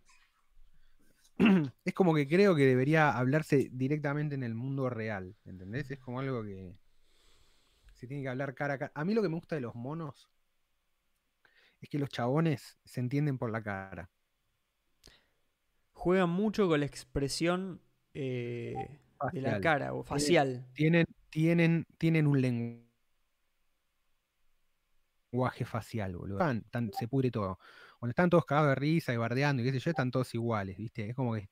Es 1.85 1.95
como 1.95 2.15
que 2.15 2.29
creo 2.29 2.55
que 2.55 2.67
debería 2.67 3.11
hablarse 3.11 3.69
directamente 3.73 4.35
en 4.35 4.43
el 4.43 4.55
mundo 4.55 4.89
real. 4.89 5.35
¿Entendés? 5.45 5.91
Es 5.91 5.99
como 5.99 6.21
algo 6.21 6.43
que 6.43 6.75
se 7.93 8.07
tiene 8.07 8.23
que 8.23 8.29
hablar 8.29 8.55
cara 8.55 8.75
a 8.75 8.79
cara. 8.79 8.93
A 8.95 9.05
mí 9.05 9.15
lo 9.15 9.23
que 9.23 9.29
me 9.29 9.37
gusta 9.37 9.55
de 9.55 9.61
los 9.63 9.75
monos 9.75 10.29
es 11.81 11.89
que 11.89 11.99
los 11.99 12.09
chabones 12.09 12.79
se 12.85 13.01
entienden 13.01 13.39
por 13.39 13.51
la 13.51 13.63
cara. 13.63 14.11
Juegan 15.93 16.31
mucho 16.31 16.69
con 16.69 16.81
la 16.81 16.87
expresión 16.87 17.81
eh, 18.15 18.75
de 19.33 19.41
la 19.41 19.61
cara 19.61 19.95
o 19.95 20.03
facial. 20.03 20.67
Tienen, 20.75 21.07
tienen, 21.31 21.87
tienen 21.99 22.27
un 22.27 22.41
lenguaje 25.33 25.65
facial, 25.65 26.17
boludo. 26.17 26.39
Tan- 26.39 26.63
tan- 26.71 26.93
se 26.93 27.09
pudre 27.09 27.31
todo. 27.31 27.59
Cuando 28.05 28.11
están 28.11 28.29
todos 28.29 28.45
cagados 28.45 28.69
de 28.73 28.75
risa 28.75 29.15
y 29.15 29.17
bardeando 29.17 29.63
y 29.63 29.65
qué 29.65 29.73
sé 29.73 29.79
yo, 29.79 29.89
están 29.93 30.11
todos 30.11 30.35
iguales, 30.35 30.77
¿viste? 30.77 31.09
Es 31.09 31.17
como 31.17 31.33
que 31.37 31.49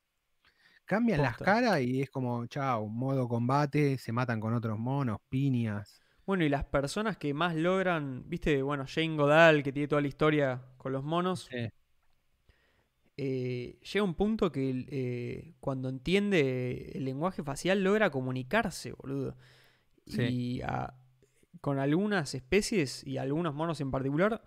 cambian 0.85 1.23
las 1.23 1.39
caras 1.39 1.81
y 1.81 2.03
es 2.03 2.11
como, 2.11 2.47
chao, 2.47 2.89
modo 2.89 3.27
combate, 3.27 3.97
se 3.97 4.13
matan 4.13 4.39
con 4.39 4.53
otros 4.53 4.79
monos, 4.79 5.17
piñas. 5.31 6.03
Bueno, 6.27 6.45
y 6.45 6.51
las 6.51 6.65
personas 6.65 7.17
que 7.17 7.33
más 7.33 7.55
logran, 7.57 8.25
viste, 8.29 8.61
bueno, 8.61 8.85
Jane 8.87 9.17
Goodall, 9.17 9.63
que 9.63 9.73
tiene 9.73 9.89
toda 9.89 10.03
la 10.03 10.09
historia 10.09 10.63
con 10.77 10.93
los 10.93 11.03
monos, 11.03 11.49
eh, 13.17 13.79
llega 13.93 14.05
un 14.05 14.15
punto 14.15 14.51
que 14.51 14.87
eh, 14.89 15.55
cuando 15.61 15.89
entiende 15.89 16.93
el 16.95 17.05
lenguaje 17.05 17.43
facial 17.43 17.83
logra 17.83 18.11
comunicarse, 18.11 18.93
boludo. 18.93 19.37
Sí. 20.07 20.23
Y 20.23 20.63
a- 20.63 20.95
con 21.61 21.79
algunas 21.79 22.35
especies 22.35 23.07
y 23.07 23.19
algunos 23.19 23.55
monos 23.55 23.81
en 23.81 23.91
particular, 23.91 24.45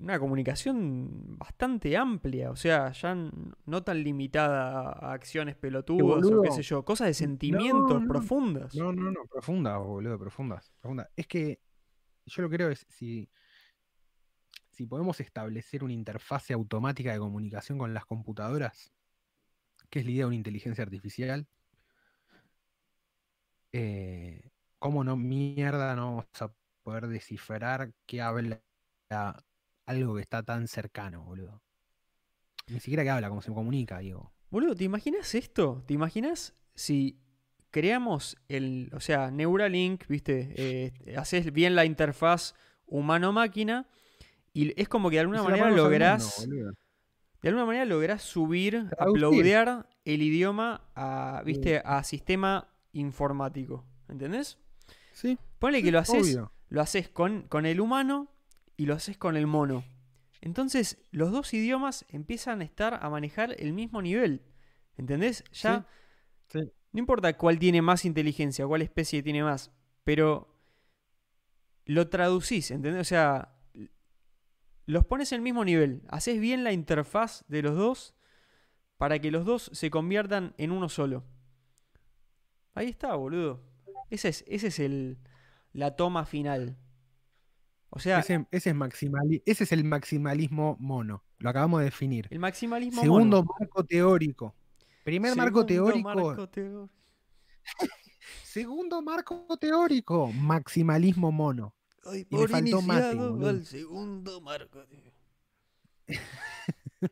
una 0.00 0.18
comunicación 0.18 1.38
bastante 1.38 1.96
amplia, 1.96 2.50
o 2.50 2.56
sea, 2.56 2.90
ya 2.92 3.14
no 3.14 3.82
tan 3.82 4.02
limitada 4.02 4.92
a 4.92 5.12
acciones 5.12 5.56
pelotudas 5.56 6.24
o 6.24 6.42
qué 6.42 6.50
sé 6.50 6.62
yo, 6.62 6.84
cosas 6.84 7.08
de 7.08 7.14
sentimientos 7.14 8.02
no. 8.02 8.08
profundas. 8.08 8.74
No, 8.74 8.92
no, 8.92 9.10
no, 9.10 9.26
profundas, 9.26 9.78
boludo, 9.78 10.18
profundas, 10.18 10.72
profundas. 10.80 11.08
Es 11.16 11.26
que 11.26 11.60
yo 12.24 12.42
lo 12.42 12.48
que 12.48 12.56
creo 12.56 12.70
es 12.70 12.86
si, 12.88 13.28
si 14.70 14.86
podemos 14.86 15.20
establecer 15.20 15.84
una 15.84 15.92
interfase 15.92 16.54
automática 16.54 17.12
de 17.12 17.18
comunicación 17.18 17.78
con 17.78 17.92
las 17.92 18.06
computadoras, 18.06 18.92
que 19.90 19.98
es 19.98 20.04
la 20.06 20.10
idea 20.12 20.22
de 20.22 20.28
una 20.28 20.36
inteligencia 20.36 20.82
artificial, 20.82 21.46
eh, 23.72 24.50
¿cómo 24.78 25.04
no 25.04 25.16
mierda 25.16 25.94
no 25.94 26.06
vamos 26.06 26.26
a 26.40 26.52
poder 26.82 27.06
descifrar 27.08 27.92
qué 28.06 28.22
habla 28.22 28.62
algo 29.90 30.14
que 30.14 30.22
está 30.22 30.42
tan 30.42 30.68
cercano, 30.68 31.24
boludo? 31.24 31.60
Ni 32.68 32.80
siquiera 32.80 33.02
que 33.02 33.10
habla, 33.10 33.28
cómo 33.28 33.42
se 33.42 33.52
comunica, 33.52 33.98
digo. 33.98 34.32
Boludo, 34.50 34.74
¿te 34.74 34.84
imaginas 34.84 35.34
esto? 35.34 35.82
¿Te 35.86 35.94
imaginas 35.94 36.54
si 36.74 37.20
creamos 37.70 38.36
el, 38.48 38.90
o 38.94 39.00
sea, 39.00 39.30
Neuralink, 39.30 40.06
viste, 40.08 40.54
Eh, 40.56 41.16
haces 41.16 41.52
bien 41.52 41.74
la 41.74 41.84
interfaz 41.84 42.54
humano-máquina 42.86 43.86
y 44.52 44.80
es 44.80 44.88
como 44.88 45.10
que 45.10 45.16
de 45.16 45.20
alguna 45.20 45.42
manera 45.42 45.66
mundo, 45.66 45.84
lográs, 45.84 46.48
de 46.48 47.48
alguna 47.48 47.66
manera 47.66 47.84
lográs 47.84 48.22
subir, 48.22 48.86
uploadear 48.98 49.88
el 50.04 50.22
idioma 50.22 50.88
a, 50.94 51.42
viste, 51.44 51.80
a 51.84 52.02
sistema 52.02 52.68
informático, 52.92 53.84
¿entendés? 54.08 54.58
Sí, 55.12 55.38
Ponle 55.58 55.82
que 55.82 55.92
lo 55.92 55.98
haces, 56.00 56.22
obvio. 56.22 56.52
lo 56.68 56.80
haces 56.80 57.08
con, 57.08 57.42
con 57.42 57.66
el 57.66 57.80
humano 57.80 58.28
y 58.80 58.86
lo 58.86 58.94
haces 58.94 59.18
con 59.18 59.36
el 59.36 59.46
mono. 59.46 59.84
Entonces, 60.40 60.96
los 61.10 61.32
dos 61.32 61.52
idiomas 61.52 62.06
empiezan 62.08 62.62
a 62.62 62.64
estar 62.64 62.98
a 63.04 63.10
manejar 63.10 63.54
el 63.58 63.74
mismo 63.74 64.00
nivel. 64.00 64.40
¿Entendés? 64.96 65.44
Ya 65.52 65.86
Sí, 66.48 66.60
sí. 66.60 66.72
no 66.92 66.98
importa 66.98 67.36
cuál 67.36 67.58
tiene 67.58 67.82
más 67.82 68.06
inteligencia, 68.06 68.66
cuál 68.66 68.80
especie 68.80 69.22
tiene 69.22 69.44
más, 69.44 69.70
pero 70.02 70.58
lo 71.84 72.08
traducís, 72.08 72.70
¿entendés? 72.70 73.02
O 73.02 73.04
sea, 73.04 73.54
los 74.86 75.04
pones 75.04 75.30
en 75.32 75.36
el 75.36 75.42
mismo 75.42 75.62
nivel. 75.62 76.00
Haces 76.08 76.40
bien 76.40 76.64
la 76.64 76.72
interfaz 76.72 77.44
de 77.48 77.60
los 77.60 77.76
dos 77.76 78.14
para 78.96 79.18
que 79.18 79.30
los 79.30 79.44
dos 79.44 79.68
se 79.74 79.90
conviertan 79.90 80.54
en 80.56 80.70
uno 80.70 80.88
solo. 80.88 81.26
Ahí 82.72 82.88
está, 82.88 83.14
boludo. 83.14 83.60
Ese 84.08 84.30
es, 84.30 84.42
ese 84.48 84.68
es 84.68 84.78
el, 84.78 85.18
la 85.74 85.96
toma 85.96 86.24
final. 86.24 86.78
O 87.90 87.98
sea, 87.98 88.20
Ese, 88.20 88.46
ese 88.52 88.70
es 88.70 88.76
maximali- 88.76 89.42
ese 89.46 89.64
es 89.64 89.72
el 89.72 89.84
maximalismo 89.84 90.76
mono. 90.78 91.24
Lo 91.38 91.50
acabamos 91.50 91.80
de 91.80 91.86
definir. 91.86 92.28
el 92.30 92.38
maximalismo 92.38 93.00
Segundo 93.02 93.42
mono. 93.42 93.54
marco 93.58 93.84
teórico. 93.84 94.54
Primer 95.04 95.36
marco 95.36 95.66
teórico. 95.66 96.08
marco 96.14 96.48
teórico. 96.48 96.90
Segundo 98.44 99.02
marco 99.02 99.46
teórico. 99.58 100.32
Maximalismo 100.32 101.32
mono. 101.32 101.74
Ay, 102.04 102.20
Y 102.30 102.36
le 102.36 102.40
por 102.42 102.48
faltó 102.50 102.80
mate, 102.82 103.18
al 103.48 103.64
segundo 103.66 104.40
marco. 104.40 104.84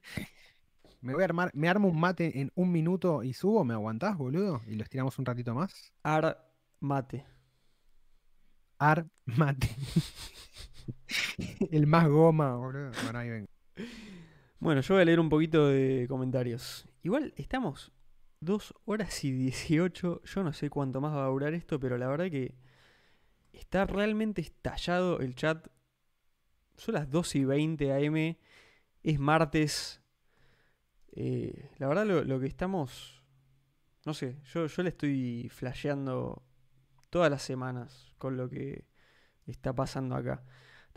Me 1.00 1.12
voy 1.14 1.22
a 1.22 1.26
armar, 1.26 1.50
me 1.54 1.68
armo 1.68 1.86
un 1.88 1.98
mate 2.00 2.40
en 2.40 2.50
un 2.56 2.72
minuto 2.72 3.22
y 3.22 3.32
subo, 3.32 3.64
¿me 3.64 3.72
aguantás, 3.72 4.16
boludo? 4.18 4.62
Y 4.66 4.74
lo 4.74 4.82
estiramos 4.82 5.16
un 5.18 5.24
ratito 5.26 5.54
más. 5.54 5.92
Ar 6.02 6.44
mate. 6.80 7.24
Ar 8.78 9.06
mate. 9.24 9.68
El 11.70 11.86
más 11.86 12.08
goma, 12.08 12.56
boludo. 12.56 12.90
Bueno, 13.04 13.18
ahí. 13.18 13.46
Bueno, 14.60 14.80
yo 14.80 14.94
voy 14.94 15.02
a 15.02 15.04
leer 15.04 15.20
un 15.20 15.28
poquito 15.28 15.68
de 15.68 16.06
comentarios. 16.08 16.86
Igual 17.02 17.32
estamos 17.36 17.92
dos 18.40 18.74
horas 18.84 19.24
y 19.24 19.32
18. 19.32 20.22
Yo 20.24 20.42
no 20.42 20.52
sé 20.52 20.70
cuánto 20.70 21.00
más 21.00 21.14
va 21.14 21.24
a 21.24 21.28
durar 21.28 21.54
esto, 21.54 21.78
pero 21.78 21.98
la 21.98 22.08
verdad 22.08 22.30
que 22.30 22.54
está 23.52 23.86
realmente 23.86 24.40
estallado 24.40 25.20
el 25.20 25.34
chat. 25.34 25.68
Son 26.76 26.94
las 26.94 27.10
2 27.10 27.34
y 27.36 27.44
20 27.44 28.06
am. 28.06 28.36
Es 29.02 29.18
martes. 29.18 30.00
Eh, 31.12 31.70
la 31.78 31.88
verdad 31.88 32.06
lo, 32.06 32.24
lo 32.24 32.40
que 32.40 32.46
estamos... 32.46 33.22
No 34.04 34.14
sé, 34.14 34.38
yo, 34.44 34.66
yo 34.66 34.82
le 34.82 34.90
estoy 34.90 35.48
flasheando 35.50 36.42
todas 37.10 37.30
las 37.30 37.42
semanas 37.42 38.14
con 38.18 38.36
lo 38.36 38.48
que 38.48 38.86
está 39.46 39.74
pasando 39.74 40.14
acá. 40.14 40.44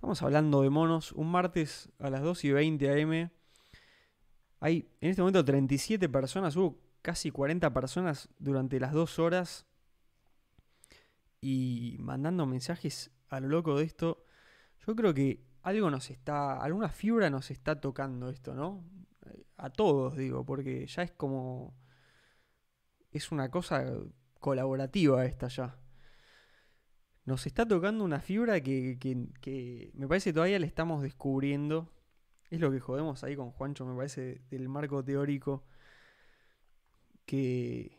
Estamos 0.01 0.23
hablando 0.23 0.63
de 0.63 0.71
monos. 0.71 1.11
Un 1.11 1.29
martes 1.29 1.91
a 1.99 2.09
las 2.09 2.23
2 2.23 2.45
y 2.45 2.51
20 2.51 3.03
am. 3.03 3.29
Hay 4.59 4.89
en 4.99 5.11
este 5.11 5.21
momento 5.21 5.45
37 5.45 6.09
personas. 6.09 6.55
Hubo 6.55 6.81
casi 7.03 7.29
40 7.29 7.71
personas 7.71 8.27
durante 8.39 8.79
las 8.79 8.93
dos 8.93 9.19
horas. 9.19 9.67
Y 11.39 11.97
mandando 11.99 12.47
mensajes 12.47 13.11
a 13.29 13.39
lo 13.41 13.49
loco 13.49 13.77
de 13.77 13.83
esto. 13.83 14.25
Yo 14.87 14.95
creo 14.95 15.13
que 15.13 15.45
algo 15.61 15.91
nos 15.91 16.09
está. 16.09 16.59
Alguna 16.59 16.89
fibra 16.89 17.29
nos 17.29 17.51
está 17.51 17.79
tocando 17.79 18.31
esto, 18.31 18.55
¿no? 18.55 18.83
A 19.57 19.69
todos, 19.69 20.17
digo, 20.17 20.43
porque 20.43 20.87
ya 20.87 21.03
es 21.03 21.11
como. 21.11 21.75
Es 23.11 23.31
una 23.31 23.51
cosa 23.51 23.85
colaborativa 24.39 25.23
esta 25.25 25.47
ya. 25.47 25.80
Nos 27.31 27.47
está 27.47 27.65
tocando 27.65 28.03
una 28.03 28.19
fibra 28.19 28.59
que, 28.59 28.97
que- 28.99 29.91
me 29.93 30.05
parece 30.05 30.33
todavía 30.33 30.59
le 30.59 30.67
estamos 30.67 31.01
descubriendo. 31.01 31.89
Es 32.49 32.59
lo 32.59 32.69
que 32.69 32.81
jodemos 32.81 33.23
ahí 33.23 33.37
con 33.37 33.51
Juancho, 33.51 33.85
me 33.85 33.95
parece, 33.95 34.41
del 34.49 34.67
marco 34.67 35.01
teórico. 35.01 35.63
Que. 37.25 37.97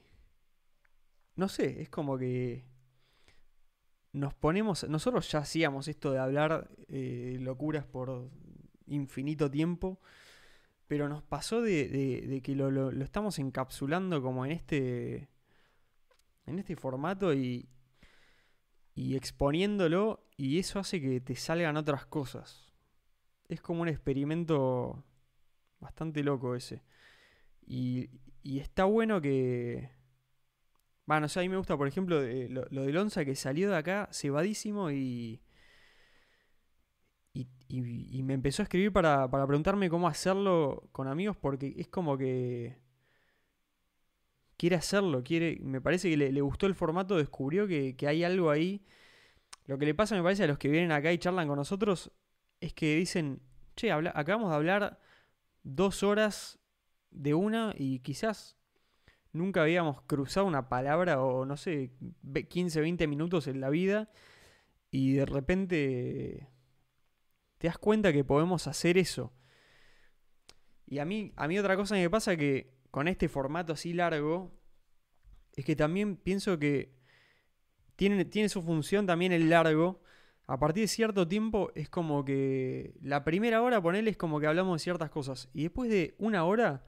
No 1.36 1.49
sé, 1.49 1.81
es 1.81 1.89
como 1.89 2.19
que. 2.19 2.67
Nos 4.12 4.35
ponemos. 4.35 4.86
Nosotros 4.91 5.31
ya 5.33 5.39
hacíamos 5.39 5.89
esto 5.89 6.12
de 6.12 6.19
hablar 6.19 6.69
eh, 6.89 7.39
locuras 7.41 7.86
por 7.86 8.28
infinito 8.86 9.51
tiempo. 9.51 9.99
Pero 10.89 11.09
nos 11.09 11.23
pasó 11.23 11.62
de 11.62 12.43
que 12.44 12.55
lo, 12.55 12.70
lo- 12.70 12.93
lo 12.93 13.02
estamos 13.02 13.39
encapsulando 13.39 14.20
como 14.20 14.44
en 14.44 14.52
este. 14.52 15.31
en 16.44 16.59
este 16.59 16.77
formato 16.77 17.33
y, 17.33 17.70
y 18.95 19.17
exponiéndolo 19.17 20.27
y 20.37 20.59
eso 20.59 20.79
hace 20.79 21.01
que 21.01 21.21
te 21.21 21.37
salgan 21.37 21.77
otras 21.77 22.07
cosas. 22.07 22.73
Es 23.49 23.61
como 23.61 23.83
un 23.83 23.89
experimento 23.89 25.05
bastante 25.81 26.23
loco 26.23 26.55
ese. 26.55 26.83
Y, 27.67 28.11
y 28.43 28.59
está 28.59 28.85
bueno 28.85 29.21
que... 29.21 29.91
Bueno, 31.07 31.27
o 31.27 31.29
sea, 31.29 31.41
a 31.41 31.45
mí 31.45 31.49
me 31.49 31.57
gusta, 31.57 31.77
por 31.77 31.89
ejemplo, 31.89 32.21
lo, 32.21 32.67
lo 32.71 32.83
de 32.85 32.93
Lonza 32.93 33.25
que 33.25 33.35
salió 33.35 33.71
de 33.71 33.77
acá 33.77 34.09
cebadísimo 34.12 34.91
y, 34.91 35.43
y, 37.35 37.49
y, 37.69 38.23
me 38.23 38.35
empezó 38.35 38.62
a 38.62 38.65
escribir 38.65 38.93
para, 38.93 39.29
para 39.31 39.47
preguntarme 39.47 39.89
cómo 39.89 40.07
hacerlo 40.07 40.89
con 40.93 41.09
amigos 41.09 41.37
porque 41.37 41.75
es 41.77 41.89
como 41.89 42.19
que 42.19 42.82
quiere 44.63 44.77
hacerlo, 44.77 45.25
quiere, 45.25 45.59
me 45.61 45.81
parece 45.81 46.09
que 46.09 46.17
le, 46.17 46.41
gustó 46.41 46.67
el 46.67 46.77
formato, 46.77 47.17
descubrió 47.17 47.67
que, 47.67 47.97
hay 48.07 48.23
algo 48.23 48.49
ahí. 48.49 48.87
Lo 49.67 49.77
que 49.77 49.87
le 49.87 49.93
pasa, 49.93 50.15
me 50.15 50.23
parece, 50.23 50.45
a 50.45 50.47
los 50.47 50.57
que 50.57 50.69
vienen 50.69 50.93
acá 50.93 51.13
y 51.13 51.19
charlan 51.19 51.49
con 51.49 51.57
nosotros, 51.57 52.13
es 52.61 52.73
que 52.73 52.95
dicen, 52.95 53.43
che, 53.75 53.91
acabamos 53.91 54.51
de 54.51 54.55
hablar 54.55 55.01
dos 55.65 56.05
horas 56.05 56.61
de 57.11 57.35
una 57.35 57.75
y 57.77 57.99
quizás 57.99 58.57
nunca 59.33 59.63
habíamos 59.63 60.01
cruzado 60.03 60.47
una 60.47 60.69
palabra 60.69 61.21
o 61.21 61.45
no 61.45 61.57
sé, 61.57 61.91
15, 62.49 62.83
20 62.83 63.09
minutos 63.09 63.49
en 63.49 63.61
la 63.61 63.69
vida 63.69 64.11
y 64.93 65.15
de 65.15 65.27
repente 65.27 66.51
te 67.59 67.67
das 67.67 67.79
cuenta 67.79 68.13
que 68.13 68.23
podemos 68.23 68.69
hacer 68.69 68.97
eso. 68.97 69.33
Y 70.87 71.01
a 71.01 71.05
mí, 71.05 71.33
a 71.35 71.49
mí 71.49 71.59
otra 71.59 71.75
cosa 71.75 71.97
que 71.97 72.03
me 72.03 72.11
pasa 72.11 72.37
que 72.37 72.81
con 72.93 73.09
este 73.09 73.29
formato 73.29 73.73
así 73.73 73.95
largo, 73.95 74.53
es 75.55 75.65
que 75.65 75.75
también 75.75 76.17
pienso 76.17 76.59
que 76.59 76.95
tiene, 77.97 78.25
tiene 78.27 78.51
su 78.51 78.62
función 78.62 79.07
también 79.07 79.33
el 79.33 79.49
largo. 79.49 80.03
A 80.47 80.59
partir 80.59 80.83
de 80.83 80.89
cierto 80.89 81.27
tiempo 81.27 81.73
es 81.75 81.89
como 81.89 82.23
que 82.23 82.95
la 83.01 83.25
primera 83.25 83.62
hora, 83.62 83.81
ponele, 83.81 84.11
es 84.11 84.19
como 84.19 84.39
que 84.39 84.47
hablamos 84.47 84.79
de 84.79 84.85
ciertas 84.85 85.09
cosas. 85.09 85.49
Y 85.55 85.62
después 85.62 85.91
de 85.91 86.15
una 86.19 86.45
hora, 86.45 86.85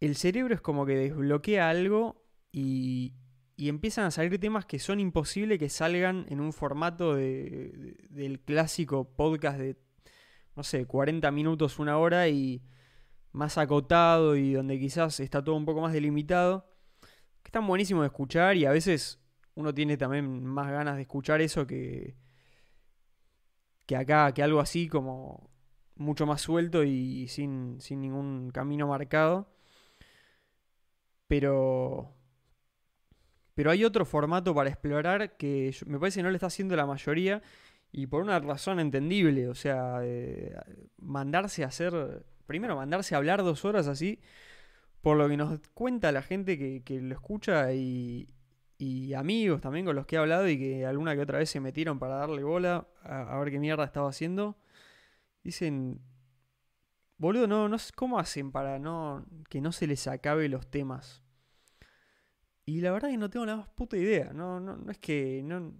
el 0.00 0.16
cerebro 0.16 0.52
es 0.52 0.60
como 0.60 0.84
que 0.84 0.96
desbloquea 0.96 1.70
algo 1.70 2.20
y, 2.50 3.14
y 3.56 3.68
empiezan 3.68 4.06
a 4.06 4.10
salir 4.10 4.36
temas 4.40 4.66
que 4.66 4.80
son 4.80 4.98
imposibles 4.98 5.60
que 5.60 5.68
salgan 5.68 6.26
en 6.28 6.40
un 6.40 6.52
formato 6.52 7.14
de, 7.14 7.96
del 8.10 8.40
clásico 8.40 9.14
podcast 9.14 9.58
de, 9.58 9.76
no 10.56 10.64
sé, 10.64 10.86
40 10.86 11.30
minutos, 11.30 11.78
una 11.78 11.98
hora 11.98 12.26
y 12.28 12.62
más 13.34 13.58
acotado 13.58 14.36
y 14.36 14.54
donde 14.54 14.78
quizás 14.78 15.20
está 15.20 15.42
todo 15.42 15.56
un 15.56 15.66
poco 15.66 15.80
más 15.80 15.92
delimitado, 15.92 16.66
que 17.42 17.48
están 17.48 17.66
buenísimos 17.66 18.02
de 18.02 18.06
escuchar 18.06 18.56
y 18.56 18.64
a 18.64 18.70
veces 18.70 19.20
uno 19.56 19.74
tiene 19.74 19.96
también 19.96 20.44
más 20.44 20.70
ganas 20.70 20.96
de 20.96 21.02
escuchar 21.02 21.40
eso 21.40 21.66
que, 21.66 22.16
que 23.86 23.96
acá, 23.96 24.32
que 24.32 24.42
algo 24.42 24.60
así 24.60 24.88
como 24.88 25.50
mucho 25.96 26.26
más 26.26 26.42
suelto 26.42 26.84
y 26.84 27.26
sin, 27.28 27.80
sin 27.80 28.00
ningún 28.00 28.50
camino 28.50 28.86
marcado. 28.86 29.48
Pero, 31.26 32.14
pero 33.54 33.70
hay 33.72 33.84
otro 33.84 34.04
formato 34.04 34.54
para 34.54 34.70
explorar 34.70 35.36
que 35.36 35.74
me 35.86 35.98
parece 35.98 36.20
que 36.20 36.22
no 36.22 36.30
le 36.30 36.36
está 36.36 36.46
haciendo 36.46 36.76
la 36.76 36.86
mayoría 36.86 37.42
y 37.90 38.06
por 38.06 38.22
una 38.22 38.38
razón 38.38 38.78
entendible. 38.78 39.48
O 39.48 39.54
sea, 39.56 40.00
mandarse 40.98 41.64
a 41.64 41.68
hacer 41.68 42.24
primero 42.46 42.76
mandarse 42.76 43.14
a 43.14 43.18
hablar 43.18 43.42
dos 43.42 43.64
horas 43.64 43.88
así, 43.88 44.20
por 45.00 45.16
lo 45.16 45.28
que 45.28 45.36
nos 45.36 45.60
cuenta 45.74 46.12
la 46.12 46.22
gente 46.22 46.82
que, 46.82 47.00
lo 47.00 47.14
escucha 47.14 47.72
y, 47.72 48.28
amigos 49.16 49.60
también 49.62 49.86
con 49.86 49.96
los 49.96 50.06
que 50.06 50.16
he 50.16 50.18
hablado 50.18 50.48
y 50.48 50.58
que 50.58 50.86
alguna 50.86 51.14
que 51.14 51.22
otra 51.22 51.38
vez 51.38 51.48
se 51.48 51.60
metieron 51.60 51.98
para 51.98 52.16
darle 52.16 52.42
bola 52.42 52.86
a, 53.02 53.38
ver 53.38 53.50
qué 53.50 53.58
mierda 53.58 53.84
estaba 53.84 54.08
haciendo. 54.08 54.58
Dicen, 55.42 56.00
boludo, 57.18 57.46
no, 57.46 57.68
no 57.68 57.76
cómo 57.94 58.18
hacen 58.18 58.52
para 58.52 58.78
no 58.78 59.26
que 59.48 59.60
no 59.60 59.72
se 59.72 59.86
les 59.86 60.06
acabe 60.06 60.48
los 60.48 60.70
temas. 60.70 61.22
Y 62.66 62.80
la 62.80 62.92
verdad 62.92 63.10
que 63.10 63.18
no 63.18 63.30
tengo 63.30 63.46
la 63.46 63.56
más 63.56 63.68
puta 63.68 63.96
idea. 63.96 64.32
No, 64.32 64.60
no, 64.60 64.76
no 64.76 64.90
es 64.90 64.98
que 64.98 65.42
no, 65.44 65.72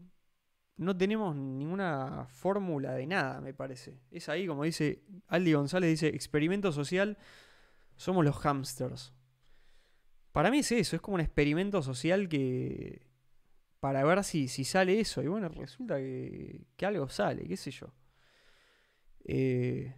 no 0.76 0.96
tenemos 0.96 1.36
ninguna 1.36 2.26
fórmula 2.28 2.94
de 2.94 3.06
nada, 3.06 3.40
me 3.40 3.54
parece. 3.54 3.98
Es 4.10 4.28
ahí, 4.28 4.46
como 4.46 4.64
dice 4.64 5.02
Aldi 5.28 5.52
González, 5.52 5.90
dice, 5.90 6.08
experimento 6.08 6.72
social, 6.72 7.16
somos 7.96 8.24
los 8.24 8.36
hamsters. 8.36 9.12
Para 10.32 10.50
mí 10.50 10.58
es 10.58 10.72
eso, 10.72 10.96
es 10.96 11.02
como 11.02 11.14
un 11.16 11.20
experimento 11.20 11.80
social 11.82 12.28
que... 12.28 13.06
para 13.78 14.04
ver 14.04 14.24
si, 14.24 14.48
si 14.48 14.64
sale 14.64 14.98
eso. 14.98 15.22
Y 15.22 15.28
bueno, 15.28 15.48
resulta 15.48 15.96
que, 15.98 16.66
que 16.76 16.86
algo 16.86 17.08
sale, 17.08 17.46
qué 17.46 17.56
sé 17.56 17.70
yo. 17.70 17.94
Eh, 19.24 19.94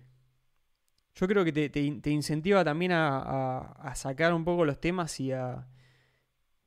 yo 1.14 1.26
creo 1.26 1.42
que 1.44 1.52
te, 1.70 2.10
incentiva 2.10 2.62
también 2.62 2.92
a, 2.92 3.58
a, 3.60 3.94
sacar 3.94 4.34
un 4.34 4.44
poco 4.44 4.66
los 4.66 4.78
temas 4.78 5.18
y 5.20 5.32
a, 5.32 5.66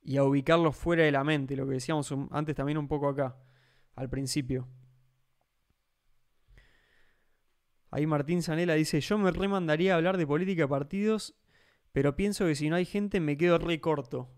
y 0.01 0.17
a 0.17 0.23
ubicarlos 0.23 0.75
fuera 0.75 1.03
de 1.03 1.11
la 1.11 1.23
mente, 1.23 1.55
lo 1.55 1.67
que 1.67 1.73
decíamos 1.73 2.11
antes 2.31 2.55
también 2.55 2.79
un 2.79 2.87
poco 2.87 3.07
acá 3.09 3.37
al 3.99 4.09
principio. 4.09 4.65
Ahí 7.91 8.07
Martín 8.07 8.41
Zanela 8.41 8.75
dice, 8.75 9.01
yo 9.01 9.17
me 9.17 9.29
remandaría 9.31 9.93
a 9.93 9.97
hablar 9.97 10.17
de 10.17 10.25
política 10.25 10.63
de 10.63 10.67
partidos, 10.69 11.35
pero 11.91 12.15
pienso 12.15 12.45
que 12.45 12.55
si 12.55 12.69
no 12.69 12.77
hay 12.77 12.85
gente 12.85 13.19
me 13.19 13.35
quedo 13.35 13.57
re 13.57 13.81
corto. 13.81 14.29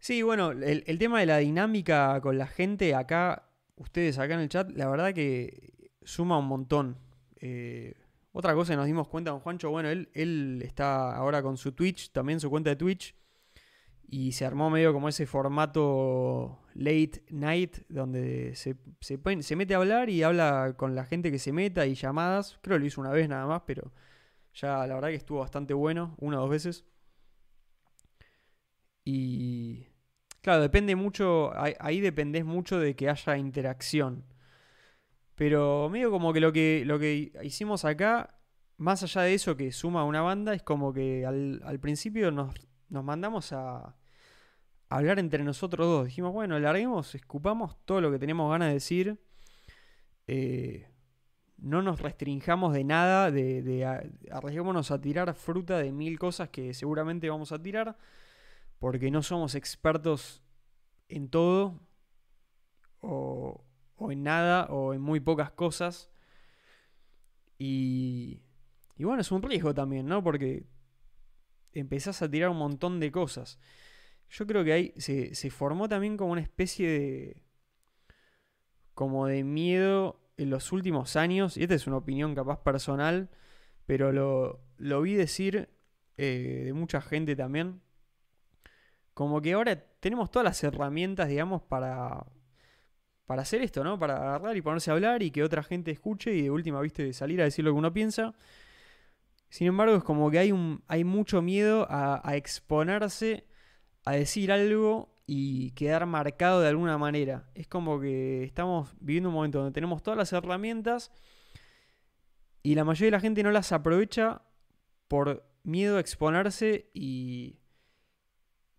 Sí, 0.00 0.20
bueno, 0.20 0.50
el, 0.50 0.98
tema 0.98 1.20
de 1.20 1.26
la 1.26 1.38
dinámica 1.38 2.20
con 2.20 2.36
la 2.36 2.46
gente 2.46 2.94
acá, 2.94 3.48
ustedes 3.76 4.18
acá 4.18 4.34
en 4.34 4.40
el 4.40 4.48
chat, 4.50 4.70
la 4.72 4.88
verdad 4.90 5.14
que 5.14 5.90
suma 6.02 6.36
un 6.36 6.46
montón. 6.46 6.98
Eh, 7.36 7.94
otra 8.32 8.52
cosa 8.54 8.74
que 8.74 8.76
nos 8.76 8.86
dimos 8.86 9.08
cuenta 9.08 9.30
con 9.30 9.40
Juancho, 9.40 9.70
bueno, 9.70 9.88
él, 9.88 10.10
él 10.12 10.60
está 10.62 11.16
ahora 11.16 11.42
con 11.42 11.56
su 11.56 11.72
Twitch, 11.72 12.10
también 12.10 12.38
su 12.38 12.50
cuenta 12.50 12.68
de 12.68 12.76
Twitch, 12.76 13.14
y 14.08 14.32
se 14.32 14.44
armó 14.44 14.70
medio 14.70 14.92
como 14.92 15.08
ese 15.08 15.26
formato 15.26 16.60
late 16.74 17.22
night 17.30 17.78
donde 17.88 18.54
se, 18.54 18.76
se, 19.00 19.56
mete 19.56 19.74
a 19.74 19.78
hablar 19.78 20.10
y 20.10 20.22
habla 20.22 20.74
con 20.76 20.94
la 20.94 21.04
gente 21.04 21.30
que 21.30 21.38
se 21.38 21.52
meta 21.52 21.86
y 21.86 21.94
llamadas. 21.94 22.58
Creo 22.62 22.76
que 22.76 22.80
lo 22.80 22.86
hizo 22.86 23.00
una 23.00 23.10
vez 23.10 23.28
nada 23.28 23.46
más, 23.46 23.62
pero 23.66 23.92
ya 24.54 24.86
la 24.86 24.94
verdad 24.94 25.08
que 25.08 25.16
estuvo 25.16 25.40
bastante 25.40 25.74
bueno, 25.74 26.14
una 26.18 26.38
o 26.38 26.42
dos 26.42 26.50
veces. 26.50 26.84
Y 29.04 29.86
claro, 30.40 30.62
depende 30.62 30.96
mucho, 30.96 31.52
ahí, 31.56 32.00
dependés 32.00 32.44
mucho 32.44 32.78
de 32.78 32.96
que 32.96 33.08
haya 33.10 33.36
interacción. 33.36 34.24
Pero 35.34 35.88
medio 35.90 36.10
como 36.10 36.32
que 36.32 36.40
lo 36.40 36.52
que, 36.52 36.84
lo 36.86 36.98
que 36.98 37.32
hicimos 37.42 37.84
acá, 37.84 38.38
más 38.76 39.02
allá 39.02 39.22
de 39.22 39.34
eso 39.34 39.56
que 39.56 39.72
suma 39.72 40.04
una 40.04 40.22
banda, 40.22 40.54
es 40.54 40.62
como 40.62 40.92
que 40.92 41.26
al, 41.26 41.60
al 41.64 41.80
principio 41.80 42.30
nos, 42.30 42.54
nos 42.88 43.04
mandamos 43.04 43.52
a, 43.52 43.96
hablar 44.88 45.18
entre 45.18 45.44
nosotros 45.44 45.86
dos. 45.86 46.06
Dijimos, 46.06 46.32
bueno, 46.32 46.58
larguemos, 46.58 47.14
escupamos 47.14 47.76
todo 47.84 48.00
lo 48.00 48.10
que 48.10 48.18
tenemos 48.18 48.50
ganas 48.50 48.68
de 48.68 48.74
decir. 48.74 49.18
Eh, 50.26 50.88
no 51.58 51.82
nos 51.82 52.00
restringamos 52.00 52.74
de 52.74 52.84
nada, 52.84 53.30
de, 53.30 53.62
de 53.62 53.84
arriesguémonos 54.30 54.90
a 54.90 55.00
tirar 55.00 55.34
fruta 55.34 55.78
de 55.78 55.92
mil 55.92 56.18
cosas 56.18 56.48
que 56.50 56.74
seguramente 56.74 57.30
vamos 57.30 57.52
a 57.52 57.62
tirar, 57.62 57.96
porque 58.78 59.10
no 59.10 59.22
somos 59.22 59.54
expertos 59.54 60.42
en 61.08 61.28
todo, 61.28 61.80
o, 63.00 63.64
o 63.96 64.12
en 64.12 64.22
nada, 64.22 64.66
o 64.66 64.94
en 64.94 65.00
muy 65.00 65.20
pocas 65.20 65.50
cosas. 65.50 66.10
Y, 67.58 68.42
y 68.96 69.04
bueno, 69.04 69.20
es 69.20 69.32
un 69.32 69.42
riesgo 69.42 69.74
también, 69.74 70.06
¿no? 70.06 70.22
Porque 70.22 70.66
empezás 71.74 72.22
a 72.22 72.30
tirar 72.30 72.50
un 72.50 72.58
montón 72.58 73.00
de 73.00 73.12
cosas. 73.12 73.58
Yo 74.30 74.46
creo 74.46 74.64
que 74.64 74.72
ahí 74.72 74.94
se, 74.96 75.50
formó 75.50 75.88
también 75.88 76.16
como 76.16 76.32
una 76.32 76.40
especie 76.40 76.88
de. 76.88 77.42
como 78.94 79.26
de 79.26 79.44
miedo 79.44 80.20
en 80.36 80.50
los 80.50 80.72
últimos 80.72 81.16
años, 81.16 81.56
y 81.56 81.62
esta 81.62 81.74
es 81.74 81.86
una 81.86 81.98
opinión 81.98 82.34
capaz 82.34 82.62
personal, 82.62 83.30
pero 83.86 84.12
lo, 84.12 84.60
lo 84.78 85.02
vi 85.02 85.14
decir 85.14 85.68
eh, 86.16 86.62
de 86.66 86.72
mucha 86.72 87.00
gente 87.00 87.36
también. 87.36 87.80
Como 89.14 89.40
que 89.40 89.52
ahora 89.52 89.76
tenemos 90.00 90.30
todas 90.30 90.44
las 90.44 90.62
herramientas, 90.64 91.28
digamos, 91.28 91.62
para, 91.62 92.26
para 93.26 93.42
hacer 93.42 93.62
esto, 93.62 93.84
¿no? 93.84 93.98
Para 93.98 94.16
agarrar 94.16 94.56
y 94.56 94.62
ponerse 94.62 94.90
a 94.90 94.94
hablar 94.94 95.22
y 95.22 95.30
que 95.30 95.42
otra 95.42 95.62
gente 95.62 95.90
escuche 95.90 96.34
y 96.34 96.42
de 96.42 96.50
última, 96.50 96.80
viste, 96.80 97.12
salir 97.12 97.40
a 97.40 97.44
decir 97.44 97.64
lo 97.64 97.72
que 97.72 97.78
uno 97.78 97.92
piensa. 97.92 98.34
Sin 99.54 99.68
embargo, 99.68 99.94
es 99.94 100.02
como 100.02 100.32
que 100.32 100.40
hay, 100.40 100.52
hay 100.88 101.04
mucho 101.04 101.40
miedo 101.40 101.86
a, 101.88 102.20
a 102.28 102.34
exponerse 102.34 103.46
a 104.04 104.10
decir 104.16 104.50
algo 104.50 105.16
y 105.28 105.70
quedar 105.76 106.06
marcado 106.06 106.60
de 106.60 106.66
alguna 106.66 106.98
manera. 106.98 107.48
Es 107.54 107.68
como 107.68 108.00
que 108.00 108.42
estamos 108.42 108.92
viviendo 108.98 109.28
un 109.28 109.36
momento 109.36 109.58
donde 109.58 109.72
tenemos 109.72 110.02
todas 110.02 110.18
las 110.18 110.32
herramientas 110.32 111.12
y 112.64 112.74
la 112.74 112.82
mayoría 112.82 113.06
de 113.06 113.10
la 113.12 113.20
gente 113.20 113.44
no 113.44 113.52
las 113.52 113.70
aprovecha 113.70 114.42
por 115.06 115.48
miedo 115.62 115.98
a 115.98 116.00
exponerse 116.00 116.90
y, 116.92 117.60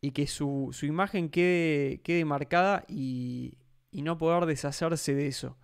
y 0.02 0.12
que 0.12 0.28
su, 0.28 0.72
su 0.74 0.86
imagen 0.86 1.30
quede, 1.30 2.02
quede 2.02 2.26
marcada 2.26 2.84
y, 2.90 3.60
y 3.92 4.02
no 4.02 4.18
poder 4.18 4.46
deshacerse 4.46 5.16
de 5.16 5.28
eso. 5.28 5.58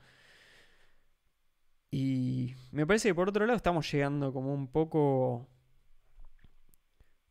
Y 1.91 2.55
me 2.71 2.87
parece 2.87 3.09
que 3.09 3.15
por 3.15 3.29
otro 3.29 3.45
lado 3.45 3.57
estamos 3.57 3.91
llegando 3.91 4.31
como 4.33 4.53
un 4.53 4.67
poco. 4.67 5.47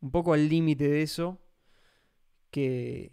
un 0.00 0.10
poco 0.10 0.32
al 0.34 0.48
límite 0.48 0.86
de 0.88 1.02
eso. 1.02 1.38
Que. 2.50 3.12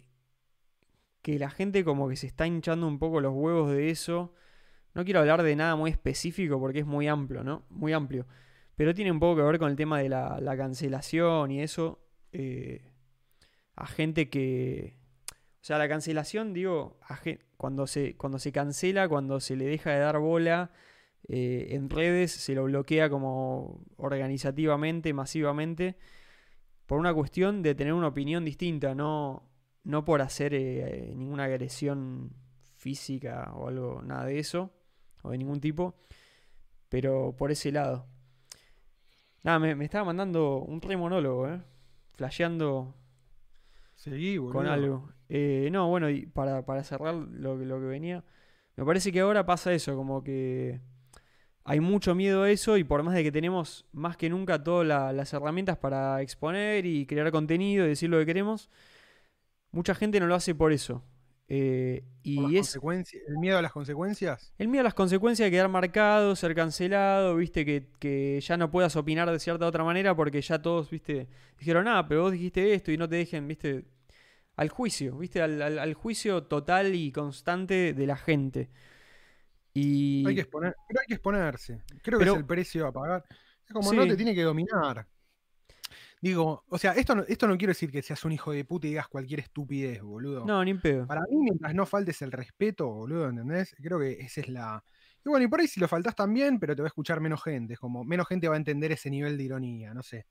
que 1.22 1.38
la 1.38 1.50
gente 1.50 1.84
como 1.84 2.08
que 2.08 2.16
se 2.16 2.26
está 2.26 2.46
hinchando 2.46 2.86
un 2.86 2.98
poco 2.98 3.20
los 3.20 3.32
huevos 3.34 3.70
de 3.72 3.90
eso. 3.90 4.34
No 4.94 5.04
quiero 5.04 5.20
hablar 5.20 5.42
de 5.42 5.54
nada 5.56 5.76
muy 5.76 5.90
específico 5.90 6.58
porque 6.58 6.80
es 6.80 6.86
muy 6.86 7.06
amplio, 7.08 7.44
¿no? 7.44 7.64
Muy 7.70 7.92
amplio. 7.92 8.26
Pero 8.74 8.94
tiene 8.94 9.10
un 9.12 9.20
poco 9.20 9.36
que 9.36 9.42
ver 9.42 9.58
con 9.58 9.70
el 9.70 9.76
tema 9.76 9.98
de 10.00 10.08
la, 10.08 10.40
la 10.40 10.56
cancelación 10.56 11.50
y 11.50 11.62
eso. 11.62 12.00
Eh, 12.32 12.90
a 13.76 13.86
gente 13.86 14.28
que. 14.28 14.96
O 15.60 15.64
sea, 15.68 15.78
la 15.78 15.88
cancelación, 15.88 16.52
digo, 16.54 16.98
a 17.02 17.16
gen- 17.16 17.40
cuando, 17.56 17.86
se, 17.86 18.16
cuando 18.16 18.38
se 18.38 18.52
cancela, 18.52 19.08
cuando 19.08 19.40
se 19.40 19.56
le 19.56 19.66
deja 19.66 19.90
de 19.90 19.98
dar 20.00 20.18
bola 20.18 20.70
eh, 21.28 21.68
en 21.70 21.90
redes, 21.90 22.32
se 22.32 22.54
lo 22.54 22.64
bloquea 22.64 23.10
como 23.10 23.84
organizativamente, 23.96 25.12
masivamente, 25.12 25.96
por 26.86 26.98
una 26.98 27.12
cuestión 27.12 27.62
de 27.62 27.74
tener 27.74 27.92
una 27.92 28.08
opinión 28.08 28.44
distinta, 28.44 28.94
no, 28.94 29.48
no 29.84 30.04
por 30.04 30.22
hacer 30.22 30.54
eh, 30.54 31.12
ninguna 31.14 31.44
agresión 31.44 32.32
física 32.76 33.52
o 33.54 33.68
algo, 33.68 34.02
nada 34.02 34.24
de 34.24 34.38
eso, 34.38 34.72
o 35.22 35.30
de 35.30 35.38
ningún 35.38 35.60
tipo, 35.60 35.96
pero 36.88 37.34
por 37.36 37.50
ese 37.50 37.72
lado. 37.72 38.06
Nada, 39.42 39.58
me, 39.58 39.74
me 39.74 39.84
estaba 39.84 40.06
mandando 40.06 40.58
un 40.58 40.80
re 40.80 40.96
monólogo, 40.96 41.48
¿eh? 41.48 41.60
Flasheando 42.14 42.94
Seguí, 43.94 44.38
boludo. 44.38 44.54
con 44.54 44.66
algo. 44.66 45.10
Eh, 45.28 45.68
no, 45.72 45.88
bueno, 45.88 46.08
y 46.08 46.26
para, 46.26 46.64
para 46.64 46.84
cerrar 46.84 47.14
lo, 47.14 47.56
lo 47.56 47.80
que 47.80 47.86
venía, 47.86 48.24
me 48.76 48.84
parece 48.84 49.12
que 49.12 49.20
ahora 49.20 49.44
pasa 49.44 49.72
eso, 49.72 49.96
como 49.96 50.22
que 50.22 50.80
hay 51.68 51.80
mucho 51.80 52.14
miedo 52.14 52.42
a 52.44 52.50
eso 52.50 52.76
y 52.78 52.84
por 52.84 53.02
más 53.02 53.14
de 53.14 53.22
que 53.24 53.32
tenemos 53.32 53.86
más 53.92 54.16
que 54.16 54.30
nunca 54.30 54.62
todas 54.62 54.86
la- 54.86 55.12
las 55.12 55.32
herramientas 55.34 55.76
para 55.78 56.22
exponer 56.22 56.86
y 56.86 57.06
crear 57.06 57.30
contenido 57.30 57.84
y 57.86 57.88
decir 57.90 58.10
lo 58.10 58.18
que 58.18 58.26
queremos, 58.26 58.70
mucha 59.70 59.94
gente 59.94 60.20
no 60.20 60.26
lo 60.26 60.34
hace 60.34 60.54
por 60.54 60.72
eso. 60.72 61.04
Eh, 61.50 62.04
y 62.22 62.56
es 62.58 62.74
el 63.26 63.38
miedo 63.38 63.56
a 63.58 63.62
las 63.62 63.72
consecuencias. 63.72 64.52
el 64.58 64.68
miedo 64.68 64.82
a 64.82 64.84
las 64.84 64.94
consecuencias 64.94 65.46
de 65.46 65.50
quedar 65.50 65.68
marcado, 65.70 66.36
ser 66.36 66.54
cancelado, 66.54 67.36
viste, 67.36 67.64
que, 67.64 67.86
que 67.98 68.38
ya 68.42 68.56
no 68.58 68.70
puedas 68.70 68.96
opinar 68.96 69.30
de 69.30 69.38
cierta 69.38 69.66
otra 69.66 69.82
manera 69.84 70.14
porque 70.14 70.42
ya 70.42 70.60
todos, 70.60 70.90
viste, 70.90 71.26
dijeron, 71.58 71.88
ah, 71.88 72.06
pero 72.06 72.22
vos 72.22 72.32
dijiste 72.32 72.74
esto 72.74 72.92
y 72.92 72.98
no 72.98 73.08
te 73.08 73.16
dejen, 73.16 73.48
viste, 73.48 73.84
al 74.56 74.68
juicio, 74.70 75.16
viste, 75.18 75.42
al, 75.42 75.62
al- 75.62 75.78
al 75.78 75.94
juicio 75.94 76.44
total 76.44 76.94
y 76.94 77.12
constante 77.12 77.94
de 77.94 78.06
la 78.06 78.16
gente. 78.16 78.70
Y 79.78 80.26
Hay 80.26 80.34
que 80.34 80.40
exponer, 80.42 80.74
pero 80.88 81.00
hay 81.00 81.06
que 81.06 81.14
exponerse. 81.14 81.82
Creo 82.02 82.18
que 82.18 82.24
es 82.24 82.34
el 82.34 82.46
precio 82.46 82.86
a 82.86 82.92
pagar. 82.92 83.24
Es 83.66 83.72
como 83.72 83.90
Sí. 83.90 83.96
no 83.96 84.06
te 84.06 84.16
tiene 84.16 84.34
que 84.34 84.42
dominar. 84.42 85.06
Digo, 86.20 86.64
o 86.68 86.78
sea, 86.78 86.92
esto 86.92 87.14
no, 87.14 87.22
esto 87.28 87.46
no 87.46 87.56
quiero 87.56 87.70
decir 87.70 87.92
que 87.92 88.02
seas 88.02 88.24
un 88.24 88.32
hijo 88.32 88.50
de 88.50 88.64
puta 88.64 88.86
y 88.86 88.90
digas 88.90 89.06
cualquier 89.06 89.38
estupidez, 89.40 90.02
boludo. 90.02 90.44
no, 90.44 90.64
ni 90.64 90.72
en 90.72 90.80
pedo. 90.80 91.06
Para 91.06 91.20
mí, 91.30 91.36
mientras 91.36 91.72
no 91.74 91.86
faltes 91.86 92.20
el 92.22 92.32
respeto, 92.32 92.88
boludo, 92.88 93.28
¿entendés? 93.28 93.74
Creo 93.80 94.00
que 94.00 94.12
esa 94.20 94.40
es 94.40 94.48
la. 94.48 94.82
Y 95.24 95.28
bueno, 95.28 95.44
y 95.44 95.48
por 95.48 95.60
ahí 95.60 95.68
si 95.68 95.78
lo 95.78 95.86
faltás 95.86 96.16
también, 96.16 96.58
pero 96.58 96.74
te 96.74 96.82
va 96.82 96.86
a 96.86 96.88
escuchar 96.88 97.20
menos 97.20 97.42
gente. 97.42 97.74
Es 97.74 97.78
como, 97.78 98.02
menos 98.04 98.26
gente 98.26 98.48
va 98.48 98.54
a 98.54 98.58
entender 98.58 98.90
ese 98.90 99.10
nivel 99.10 99.36
de 99.36 99.44
ironía, 99.44 99.94
no 99.94 100.02
sé. 100.02 100.26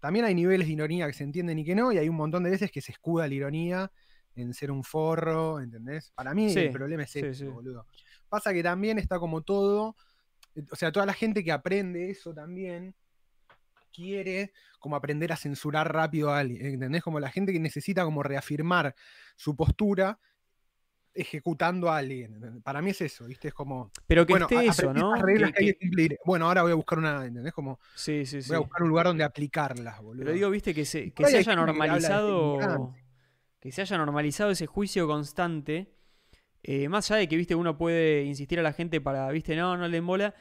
También 0.00 0.26
hay 0.26 0.34
niveles 0.34 0.66
de 0.66 0.74
ironía 0.74 1.06
que 1.06 1.14
se 1.14 1.24
entienden 1.24 1.58
y 1.58 1.64
que 1.64 1.74
no, 1.74 1.90
y 1.92 1.98
hay 1.98 2.08
un 2.10 2.16
montón 2.16 2.42
de 2.42 2.50
veces 2.50 2.70
que 2.70 2.82
se 2.82 2.92
escuda 2.92 3.26
la 3.26 3.34
ironía 3.34 3.90
en 4.34 4.52
ser 4.52 4.70
un 4.70 4.84
forro, 4.84 5.60
¿entendés? 5.60 6.12
Para 6.14 6.34
mí 6.34 6.50
Sí, 6.50 6.58
el 6.58 6.70
problema 6.70 7.04
es 7.04 7.10
sí. 7.10 7.44
boludo. 7.46 7.86
Pasa 8.36 8.52
que 8.52 8.62
también 8.62 8.98
está 8.98 9.18
como 9.18 9.40
todo, 9.40 9.96
eh, 10.54 10.62
o 10.70 10.76
sea, 10.76 10.92
toda 10.92 11.06
la 11.06 11.14
gente 11.14 11.42
que 11.42 11.52
aprende 11.52 12.10
eso 12.10 12.34
también 12.34 12.94
quiere 13.94 14.52
como 14.78 14.94
aprender 14.94 15.32
a 15.32 15.36
censurar 15.36 15.90
rápido 15.90 16.30
a 16.30 16.38
alguien, 16.40 16.66
¿entendés? 16.66 17.02
Como 17.02 17.18
la 17.18 17.30
gente 17.30 17.50
que 17.50 17.58
necesita 17.58 18.04
como 18.04 18.22
reafirmar 18.22 18.94
su 19.36 19.56
postura 19.56 20.18
ejecutando 21.14 21.90
a 21.90 21.96
alguien. 21.96 22.60
Para 22.62 22.82
mí 22.82 22.90
es 22.90 23.00
eso, 23.00 23.24
¿viste? 23.24 23.48
Es 23.48 23.54
como, 23.54 23.90
Pero 24.06 24.26
que 24.26 24.34
bueno, 24.34 24.48
esté 24.50 24.66
eso, 24.66 24.92
¿no? 24.92 25.14
reglas 25.16 25.52
Que- 25.52 25.56
que 25.56 25.64
hay 25.64 25.72
que- 25.72 25.78
cumplir. 25.78 26.18
Bueno, 26.26 26.46
ahora 26.46 26.60
voy 26.60 26.72
a 26.72 26.74
buscar 26.74 26.98
una, 26.98 27.24
¿entendés? 27.24 27.54
Como 27.54 27.80
Sí, 27.94 28.26
sí, 28.26 28.42
sí. 28.42 28.48
voy 28.48 28.56
a 28.56 28.60
buscar 28.60 28.82
un 28.82 28.90
lugar 28.90 29.06
donde 29.06 29.24
aplicarlas, 29.24 29.98
boludo. 30.02 30.24
Pero 30.26 30.32
digo, 30.34 30.50
viste, 30.50 30.74
que 30.74 30.84
se, 30.84 31.10
se 31.16 31.24
hay 31.24 31.34
haya 31.36 31.56
normalizado. 31.56 32.92
Que 33.60 33.72
se 33.72 33.80
haya 33.80 33.96
normalizado 33.96 34.50
ese 34.50 34.66
juicio 34.66 35.06
constante. 35.06 35.95
Eh, 36.68 36.88
más 36.88 37.08
allá 37.10 37.20
de 37.20 37.28
que, 37.28 37.36
viste, 37.36 37.54
uno 37.54 37.78
puede 37.78 38.24
insistir 38.24 38.58
a 38.58 38.62
la 38.62 38.72
gente 38.72 39.00
para, 39.00 39.30
viste, 39.30 39.54
no, 39.56 39.76
no 39.76 39.86
le 39.88 39.96
embola. 39.98 40.34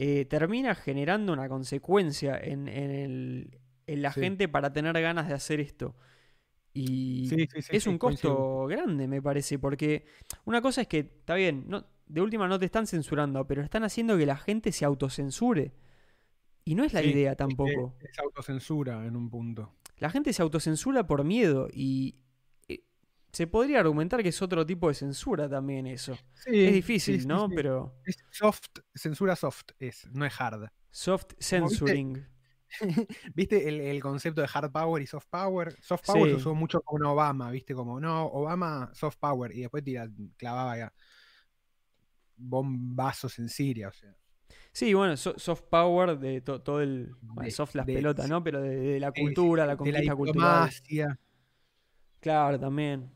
eh, 0.00 0.26
termina 0.26 0.74
generando 0.76 1.32
una 1.32 1.48
consecuencia 1.48 2.38
en, 2.38 2.68
en 2.68 2.90
el- 2.92 3.58
en 3.88 4.02
la 4.02 4.12
Sí. 4.12 4.20
gente 4.20 4.46
para 4.48 4.72
tener 4.72 4.92
ganas 5.00 5.26
de 5.26 5.34
hacer 5.34 5.58
esto. 5.60 5.96
Y 6.72 7.26
Sí, 7.28 7.48
sí, 7.52 7.62
sí, 7.62 7.76
es 7.76 7.86
un 7.88 7.98
coincido. 7.98 8.34
costo 8.36 8.66
grande, 8.68 9.08
me 9.08 9.20
parece, 9.20 9.58
porque 9.58 10.04
una 10.44 10.60
cosa 10.62 10.82
es 10.82 10.86
que, 10.86 10.98
está 11.00 11.34
bien, 11.34 11.64
no, 11.66 11.84
de 12.06 12.20
última 12.20 12.46
no 12.46 12.58
te 12.60 12.66
están 12.66 12.86
censurando, 12.86 13.44
pero 13.48 13.60
están 13.62 13.82
haciendo 13.82 14.16
que 14.16 14.24
la 14.26 14.36
gente 14.36 14.70
se 14.70 14.84
autocensure. 14.84 15.72
Y 16.64 16.74
no 16.76 16.84
es 16.84 16.92
la 16.92 17.02
idea 17.02 17.32
es 17.32 17.36
tampoco. 17.36 17.96
Es 18.00 18.18
autocensura 18.20 19.04
en 19.04 19.16
un 19.16 19.28
punto. 19.30 19.72
La 19.98 20.10
gente 20.10 20.32
se 20.32 20.42
autocensura 20.42 21.06
por 21.08 21.24
miedo 21.24 21.68
y 21.72 22.14
se 23.38 23.46
podría 23.46 23.78
argumentar 23.78 24.20
que 24.20 24.30
es 24.30 24.42
otro 24.42 24.66
tipo 24.66 24.88
de 24.88 24.94
censura 24.94 25.48
también 25.48 25.86
eso. 25.86 26.16
Sí, 26.34 26.64
es 26.64 26.72
difícil, 26.72 27.20
sí, 27.20 27.26
¿no? 27.28 27.46
sí. 27.48 27.54
Pero 27.54 27.94
Es 28.04 28.16
soft, 28.32 28.66
censura 28.92 29.36
soft 29.36 29.66
es, 29.78 30.08
no 30.12 30.24
es 30.26 30.34
hard. 30.40 30.68
soft 30.90 31.34
censoring. 31.38 32.26
¿Viste 33.34 33.68
el, 33.68 33.80
el 33.80 34.02
concepto 34.02 34.40
de 34.40 34.48
hard 34.52 34.72
power 34.72 35.00
y 35.02 35.06
soft 35.06 35.26
power? 35.30 35.72
Soft 35.80 36.02
power 36.06 36.30
se 36.30 36.34
usó 36.34 36.52
mucho 36.56 36.80
con 36.80 37.04
Obama, 37.04 37.52
¿viste? 37.52 37.74
Como, 37.74 38.00
no, 38.00 38.26
Obama, 38.26 38.90
soft 38.92 39.18
power. 39.20 39.54
Y 39.54 39.60
después 39.60 39.84
tira, 39.84 40.08
clavaba 40.36 40.76
ya 40.76 40.92
bombazos 42.36 43.38
en 43.38 43.48
Siria, 43.48 43.88
o 43.88 43.92
sea. 43.92 44.16
Sí, 44.72 44.94
bueno, 44.94 45.16
so- 45.16 45.38
soft 45.38 45.62
power 45.70 46.18
de 46.18 46.40
to- 46.40 46.60
todo 46.60 46.80
el... 46.80 47.14
bueno, 47.22 47.50
soft 47.52 47.74
las 47.76 47.86
de- 47.86 47.94
pelotas. 47.94 48.28
¿no? 48.28 48.42
Pero 48.42 48.60
de, 48.60 48.76
de 48.76 49.00
la 49.00 49.12
cultura, 49.12 49.64
la 49.64 49.76
conquista 49.76 50.14
cultural. 50.16 50.68
diplomacia. 50.68 51.18
Claro, 52.20 52.58
también. 52.58 53.12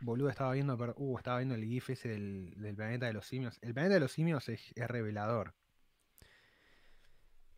Boludo, 0.00 0.30
estaba 0.30 0.52
viendo, 0.52 0.76
pero, 0.78 0.94
uh, 0.96 1.18
estaba 1.18 1.38
viendo 1.38 1.54
el 1.54 1.64
GIF 1.64 1.90
ese 1.90 2.08
del, 2.08 2.54
del 2.56 2.74
planeta 2.74 3.06
de 3.06 3.12
los 3.12 3.26
simios. 3.26 3.58
El 3.62 3.74
planeta 3.74 3.94
de 3.94 4.00
los 4.00 4.12
simios 4.12 4.48
es, 4.48 4.72
es 4.74 4.88
revelador. 4.88 5.54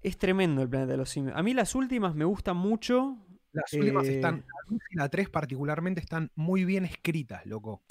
Es 0.00 0.18
tremendo 0.18 0.62
el 0.62 0.68
planeta 0.68 0.92
de 0.92 0.98
los 0.98 1.10
simios. 1.10 1.36
A 1.36 1.42
mí 1.42 1.54
las 1.54 1.74
últimas 1.74 2.14
me 2.14 2.24
gustan 2.24 2.56
mucho. 2.56 3.16
Las 3.52 3.72
últimas 3.74 4.08
Eh, 4.08 4.16
están, 4.16 4.38
la 4.38 4.70
2 4.70 4.80
y 4.90 4.96
la 4.96 5.08
3 5.08 5.28
particularmente 5.28 6.00
están 6.00 6.30
muy 6.34 6.64
bien 6.64 6.84
escritas, 6.84 7.46
loco. 7.46 7.84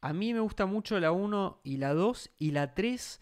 A 0.00 0.12
mí 0.12 0.32
me 0.32 0.40
gusta 0.40 0.66
mucho 0.66 1.00
la 1.00 1.10
1 1.10 1.60
y 1.64 1.78
la 1.78 1.94
2 1.94 2.30
y 2.38 2.52
la 2.52 2.74
3 2.74 3.20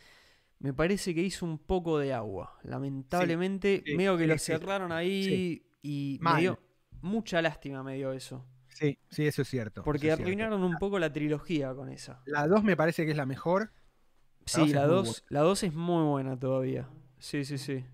me 0.58 0.74
parece 0.74 1.14
que 1.14 1.22
hizo 1.22 1.46
un 1.46 1.58
poco 1.58 1.98
de 1.98 2.12
agua. 2.12 2.58
Lamentablemente, 2.62 3.82
sí, 3.86 3.94
medio 3.94 4.16
que 4.18 4.24
sí, 4.24 4.28
lo 4.28 4.38
sí, 4.38 4.44
cerraron 4.52 4.92
ahí 4.92 5.66
y 5.80 6.18
me 6.20 6.40
dio 6.40 6.58
mucha 7.02 7.40
lástima 7.40 7.82
me 7.82 7.94
dio 7.94 8.12
eso. 8.12 8.44
Sí, 8.76 8.98
sí, 9.08 9.26
eso 9.26 9.40
es 9.40 9.48
cierto. 9.48 9.82
Porque 9.82 10.00
cierto. 10.08 10.24
arruinaron 10.24 10.62
un 10.62 10.76
poco 10.76 10.98
la 10.98 11.10
trilogía 11.10 11.74
con 11.74 11.88
esa. 11.88 12.20
La 12.26 12.46
2 12.46 12.62
me 12.62 12.76
parece 12.76 13.06
que 13.06 13.12
es 13.12 13.16
la 13.16 13.24
mejor. 13.24 13.70
Sí, 14.44 14.68
la 14.68 14.82
muy 14.82 14.96
2 14.96 15.24
la 15.30 15.40
2 15.40 15.62
es 15.62 15.72
muy 15.72 16.05
buena 16.05 16.38
todavía. 16.38 16.86
Sí, 17.18 17.44
sí, 17.46 17.56
sí. 17.56 17.84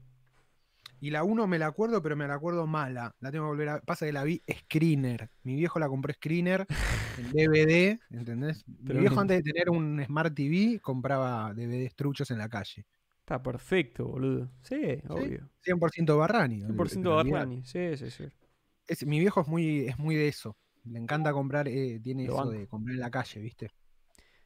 Y 1.01 1.11
la 1.11 1.23
1 1.23 1.47
me 1.47 1.59
la 1.61 1.67
acuerdo, 1.67 2.03
pero 2.03 2.17
me 2.17 2.27
la 2.27 2.35
acuerdo 2.35 2.67
mala. 2.67 3.15
La 3.21 3.31
tengo 3.31 3.45
que 3.45 3.51
volver 3.51 3.69
a. 3.69 3.81
Pasa 3.81 4.07
que 4.07 4.13
la 4.13 4.25
vi 4.25 4.43
screener. 4.51 5.31
Mi 5.45 5.55
viejo 5.55 5.79
la 5.79 5.89
compró 5.89 6.13
screener 6.13 6.67
en 7.19 7.31
DVD, 7.31 8.01
¿entendés? 8.11 8.65
Mi 8.67 8.99
viejo 8.99 9.21
antes 9.21 9.43
de 9.43 9.53
tener 9.53 9.71
un 9.71 10.05
Smart 10.05 10.35
TV 10.35 10.81
compraba 10.81 11.55
DVDs 11.55 11.95
truchos 11.95 12.31
en 12.33 12.39
la 12.39 12.49
calle. 12.49 12.87
Está 13.21 13.41
perfecto, 13.41 14.07
boludo. 14.07 14.51
Sí, 14.63 15.01
obvio. 15.09 15.49
100% 15.65 16.19
Barrani. 16.19 16.61
100% 16.61 17.03
pero 17.03 17.17
olvidate. 17.19 17.31
Barrani. 17.31 17.65
Sí, 17.65 17.97
sí, 17.97 18.11
sí. 18.11 18.25
Es- 18.89 19.07
mi 19.07 19.21
viejo 19.21 19.43
es 19.43 19.47
muy, 19.47 19.87
es 19.87 19.97
muy 19.97 20.17
de 20.17 20.27
eso. 20.27 20.57
Le 20.85 20.99
encanta 21.01 21.33
comprar, 21.33 21.67
eh, 21.67 21.99
tiene 22.01 22.27
Lo 22.27 22.35
eso 22.35 22.47
banco. 22.47 22.51
de 22.51 22.67
comprar 22.69 22.95
en 22.95 23.01
la 23.01 23.11
calle, 23.11 23.41
¿viste? 23.41 23.71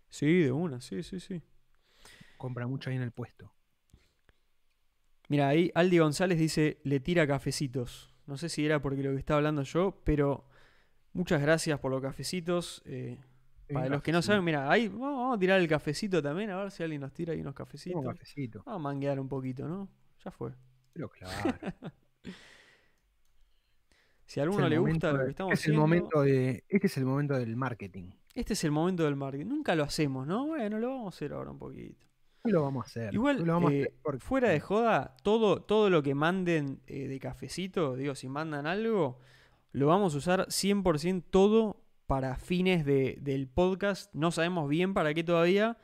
Sí, 0.08 0.42
de 0.42 0.52
una, 0.52 0.81
sí, 0.81 1.02
sí, 1.02 1.20
sí. 1.20 1.42
Compra 2.39 2.66
mucho 2.66 2.89
ahí 2.89 2.97
en 2.97 3.02
el 3.02 3.12
puesto. 3.12 3.52
Mira, 5.28 5.48
ahí 5.48 5.70
Aldi 5.74 5.98
González 5.98 6.39
dice, 6.39 6.78
le 6.84 7.00
tira 7.00 7.26
cafecitos. 7.26 8.15
No 8.26 8.36
sé 8.36 8.48
si 8.48 8.65
era 8.65 8.81
porque 8.81 9.02
lo 9.02 9.12
que 9.12 9.18
estaba 9.18 9.39
hablando 9.39 9.62
yo, 9.62 10.00
pero 10.05 10.44
muchas 11.12 11.40
gracias 11.42 11.78
por 11.81 11.90
los 11.90 12.02
cafecitos. 12.02 12.82
eh, 12.86 13.18
para 13.73 13.89
los 13.89 14.02
que 14.02 14.12
no 14.12 14.23
saben, 14.23 14.44
mira, 14.44 14.70
ahí 14.70 14.89
vamos 14.89 15.36
a 15.36 15.39
tirar 15.39 15.60
el 15.60 15.68
cafecito 15.68 16.23
también, 16.23 16.50
a 16.50 16.58
ver 16.62 16.70
si 16.70 16.82
alguien 16.84 17.00
nos 17.00 17.12
tira 17.12 17.32
ahí 17.32 17.40
unos 17.40 17.55
Un 17.55 17.58
cafecitos. 17.65 18.05
cafecito. 18.05 18.62
Vamos 18.65 18.81
a 18.81 18.82
manguear 18.82 19.18
un 19.20 19.28
poquito, 19.28 19.66
¿no? 19.68 19.89
Ya 20.24 20.31
fue. 20.31 20.52
Pero 20.92 21.08
claro. 21.08 21.60
Si 24.27 24.41
a 24.41 24.43
alguno 24.43 24.65
el 24.65 24.71
le 24.71 24.79
gusta 24.79 25.13
lo 25.13 25.25
que 25.25 25.31
estamos 25.31 25.53
es 25.55 25.61
el 25.61 25.63
haciendo, 25.63 25.81
momento 25.81 26.23
de, 26.23 26.65
este 26.69 26.87
es 26.89 26.97
el 26.97 27.05
momento 27.05 27.35
del 27.35 27.57
marketing. 27.57 28.11
este 28.35 28.53
es 28.55 28.65
el 28.65 28.73
momento 28.73 29.05
del 29.05 29.17
marketing. 29.17 29.47
Nunca 29.47 29.75
lo 29.75 29.85
hacemos, 29.85 30.27
¿no? 30.27 30.47
Bueno, 30.49 30.79
lo 30.79 30.89
vamos 30.89 31.15
a 31.15 31.17
hacer 31.17 31.33
ahora 31.33 31.51
un 31.53 31.59
poquito. 31.59 32.05
Lo 32.45 32.63
vamos 32.63 32.85
a 32.85 32.87
hacer. 32.89 33.15
Igual, 33.15 33.39
hoy 33.41 33.45
lo 33.45 33.53
vamos 33.55 33.71
a 33.71 33.75
eh, 33.75 33.81
hacer 33.83 33.95
porque- 34.03 34.19
fuera 34.21 34.49
de 34.51 34.61
joda, 34.61 35.17
todo, 35.23 35.63
todo 35.63 35.91
lo 35.91 36.03
que 36.03 36.15
manden 36.15 36.81
eh, 36.87 37.09
de 37.09 37.19
cafecito, 37.21 37.97
digo, 37.97 38.15
si 38.15 38.29
mandan 38.29 38.67
algo, 38.67 39.19
lo 39.73 39.87
vamos 39.89 40.15
a 40.15 40.19
usar 40.19 40.47
100% 40.49 41.25
todo 41.31 41.83
para 42.07 42.37
fines 42.37 42.85
de- 42.85 43.19
del 43.21 43.49
podcast. 43.49 44.13
No 44.15 44.31
sabemos 44.31 44.69
bien 44.69 44.93
para 44.95 45.13
qué 45.15 45.25
todavía, 45.25 45.77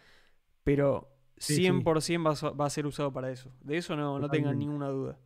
pero 0.64 1.08
Sí, 1.36 1.56
sí. 1.56 1.62
100% 1.62 2.24
va, 2.24 2.48
a 2.48 2.52
va 2.52 2.66
a 2.66 2.70
ser 2.70 2.86
usado 2.86 3.12
para 3.12 3.30
eso. 3.32 3.52
De 3.60 3.76
eso 3.76 3.96
no, 3.96 4.18
no 4.20 4.28
tengan 4.28 4.58
ninguna 4.58 4.88
duda. 4.88 5.18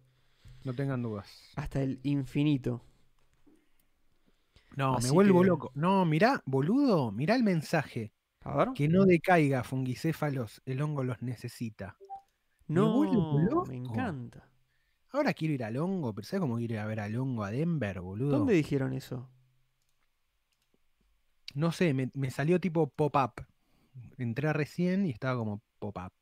No 0.65 0.73
tengan 0.73 1.03
dudas. 1.03 1.53
Hasta 1.57 1.83
el 1.83 2.01
infinito. 2.03 2.83
No, 4.76 4.94
Así 4.94 5.08
me 5.08 5.12
vuelvo 5.14 5.40
que- 5.40 5.46
loco. 5.48 5.72
No, 5.74 6.05
mirá, 6.05 6.40
boludo, 6.46 7.10
mirá 7.10 7.34
el 7.34 7.42
mensaje. 7.42 8.12
A 8.42 8.56
ver. 8.56 8.68
Que 8.74 8.86
no 8.88 9.05
decaiga 9.06 9.64
fungicéfalos, 9.64 10.62
el 10.66 10.80
hongo 10.82 11.02
los 11.02 11.20
necesita. 11.22 11.96
me 12.68 12.76
No, 12.76 12.92
vuelvo 12.94 13.40
loco. 13.40 13.66
me 13.66 13.76
encanta. 13.76 14.48
Ahora 15.10 15.32
quiero 15.34 15.55
ir 15.55 15.64
al 15.64 15.76
hongo, 15.78 16.12
pero 16.14 16.26
¿sabes 16.26 16.40
cómo 16.42 16.56
quiero 16.58 16.74
ir 16.74 16.80
a 16.80 16.86
ver 16.86 17.00
al 17.00 17.16
hongo 17.16 17.42
a 17.44 17.50
Denver, 17.50 18.00
boludo? 18.00 18.38
¿Dónde 18.38 18.55
dijeron 18.55 18.92
eso? 18.92 19.28
No 21.55 21.72
sé, 21.72 21.94
me, 21.94 22.10
me 22.14 22.30
salió 22.30 22.60
tipo 22.60 22.86
pop-up. 22.88 23.46
Entré 24.18 24.52
recién 24.52 25.06
y 25.06 25.10
estaba 25.10 25.38
como 25.38 25.62
pop-up. 25.78 26.12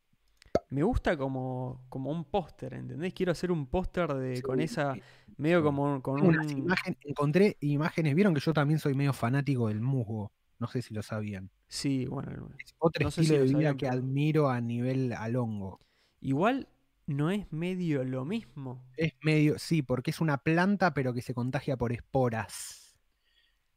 Me 0.75 0.83
gusta 0.83 1.17
como, 1.17 1.85
como 1.89 2.11
un 2.11 2.25
póster, 2.25 2.75
¿entendés? 2.75 3.15
Quiero 3.15 3.31
hacer 3.33 3.53
un 3.53 3.67
póster 3.67 4.13
de 4.15 4.43
con 4.43 4.59
esa 4.61 4.95
medio 5.37 5.59
sí. 5.61 5.63
como 5.65 6.03
con 6.03 6.21
unas 6.21 6.47
un 6.53 6.59
imágenes- 6.59 6.99
encontré 7.05 7.57
imágenes, 7.61 8.15
vieron 8.17 8.35
que 8.35 8.41
yo 8.41 8.53
también 8.53 8.81
soy 8.81 8.95
medio 8.95 9.13
fanático 9.13 9.69
del 9.69 9.81
musgo. 9.81 10.33
No 10.59 10.67
sé 10.67 10.83
si 10.83 10.93
lo 10.93 11.03
sabían. 11.03 11.51
sí, 11.69 12.07
bueno, 12.07 12.49
Es 12.59 12.75
otro 12.79 13.05
No 13.05 13.11
sé 13.11 13.23
si 13.23 13.27
estilo 13.27 13.39
lo 13.39 13.45
de 13.45 13.49
vida 13.51 13.57
sabían, 13.71 13.77
que 13.77 13.87
pero- 13.87 13.99
admiro 13.99 14.51
a 14.51 14.61
nivel 14.61 15.13
al 15.13 15.37
hongo. 15.37 15.81
igual 16.21 16.69
no 17.07 17.31
es 17.31 17.53
medio 17.53 18.03
lo 18.03 18.25
mismo. 18.25 18.83
Es 18.97 19.13
medio, 19.23 19.59
sí, 19.59 19.83
porque 19.83 20.11
es 20.11 20.21
una 20.21 20.39
planta, 20.39 20.93
pero 20.95 21.13
que 21.15 21.23
se 21.23 21.35
contagia 21.35 21.77
por 21.77 21.93
esporas. 21.93 22.97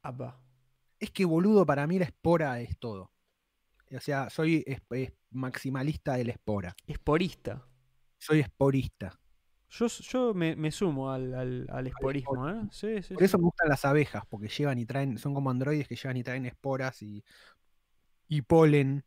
Apa. 0.02 0.40
Es 0.98 1.10
que, 1.10 1.24
boludo, 1.26 1.64
para 1.66 1.86
mí 1.86 1.98
la 1.98 2.06
espora 2.06 2.60
es 2.60 2.76
todo. 2.78 3.12
O 3.96 4.00
sea, 4.00 4.30
soy 4.30 4.64
es- 4.66 4.80
es 4.90 5.12
maximalista 5.30 6.14
de 6.14 6.24
la 6.24 6.32
espora. 6.32 6.74
Esporista. 6.86 7.66
Soy 8.18 8.40
esporista. 8.40 9.18
Yo, 9.70 9.86
yo 9.86 10.32
me, 10.34 10.56
me 10.56 10.72
sumo 10.72 11.10
al, 11.10 11.34
al, 11.34 11.66
al 11.70 11.86
esporismo, 11.86 12.48
¿eh? 12.48 12.62
Sí, 12.70 13.02
sí, 13.02 13.14
Por 13.14 13.22
eso 13.22 13.36
sí. 13.36 13.42
me 13.42 13.44
gustan 13.44 13.68
las 13.68 13.84
abejas, 13.84 14.24
porque 14.28 14.48
llevan 14.48 14.78
y 14.78 14.86
traen, 14.86 15.18
son 15.18 15.34
como 15.34 15.50
androides 15.50 15.86
que 15.86 15.94
llevan 15.96 16.16
y 16.16 16.22
traen 16.24 16.46
esporas 16.46 17.02
y, 17.02 17.22
y 18.28 18.42
polen 18.42 19.04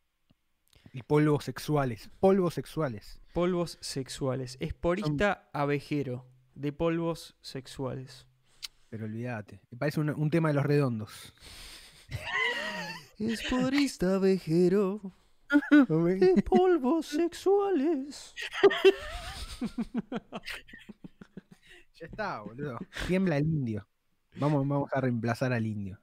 y 0.94 1.04
polvos 1.04 1.46
sexuales. 1.46 2.12
Polvos 2.20 2.54
sexuales. 2.54 3.20
Polvos 3.34 3.78
sexuales. 3.82 4.58
Esporista 4.60 5.50
abejero. 5.54 6.28
De 6.54 6.74
polvos 6.74 7.36
sexuales. 7.42 8.28
Pero 8.90 9.06
olvídate. 9.06 9.62
Me 9.72 9.78
parece 9.78 10.00
un, 10.02 10.10
un 10.10 10.30
tema 10.30 10.50
de 10.50 10.56
los 10.56 10.66
redondos. 10.66 11.34
Esporista 13.20 14.16
abejero. 14.16 15.14
De 15.70 16.44
polvos 16.44 17.08
sexuales. 17.08 18.34
Ya 22.02 22.08
está, 22.08 22.42
boludo. 22.42 22.80
Tiembla 23.08 23.38
el 23.38 23.46
indio. 23.46 23.88
Vamos, 24.38 24.68
vamos 24.68 24.90
a 24.92 25.02
reemplazar 25.02 25.54
al 25.54 25.68
indio. 25.68 26.02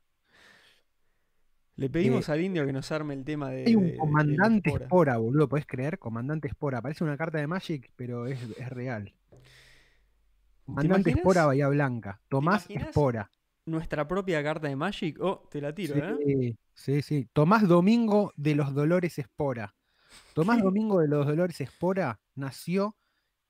Le 1.75 1.91
pedimos 1.91 2.29
al 2.29 2.41
indio 2.41 2.65
que 2.67 2.73
nos 2.73 2.93
arme 2.93 3.15
el 3.15 3.25
tema 3.25 3.51
de. 3.51 3.65
Hay 3.67 3.75
un 3.75 3.87
de 3.87 3.97
comandante 3.97 4.69
espora. 4.71 4.85
espora, 4.85 5.17
boludo, 5.17 5.49
¿podés 5.49 5.67
creer? 5.67 5.99
Comandante 5.99 6.47
espora. 6.47 6.81
Parece 6.81 7.03
una 7.03 7.17
carta 7.17 7.39
de 7.39 7.49
Magic, 7.49 7.91
pero 7.97 8.27
es, 8.27 8.39
es 8.59 8.69
real. 8.69 9.13
Comandante 10.67 11.11
espora 11.11 11.47
Bahía 11.47 11.67
Blanca. 11.69 12.21
Tomás? 12.29 12.69
Espora. 12.69 13.31
Nuestra 13.69 14.09
propia 14.09 14.43
carta 14.43 14.69
de 14.69 14.77
Magic. 14.77 15.19
Oh, 15.21 15.47
te 15.51 15.61
la 15.61 15.75
tiro, 15.75 15.95
¿eh? 15.97 16.17
Sí, 16.25 16.59
sí, 16.75 17.03
sí. 17.03 17.29
Tomás 17.33 17.69
Domingo 17.69 18.33
de 18.37 18.55
los 18.55 18.75
Dolores 18.75 19.19
Espora. 19.19 19.75
Tomás 20.35 20.57
¿Qué? 20.59 20.63
Domingo 20.65 21.01
de 21.01 21.09
los 21.09 21.27
Dolores 21.27 21.61
Espora 21.61 22.21
nació 22.35 22.97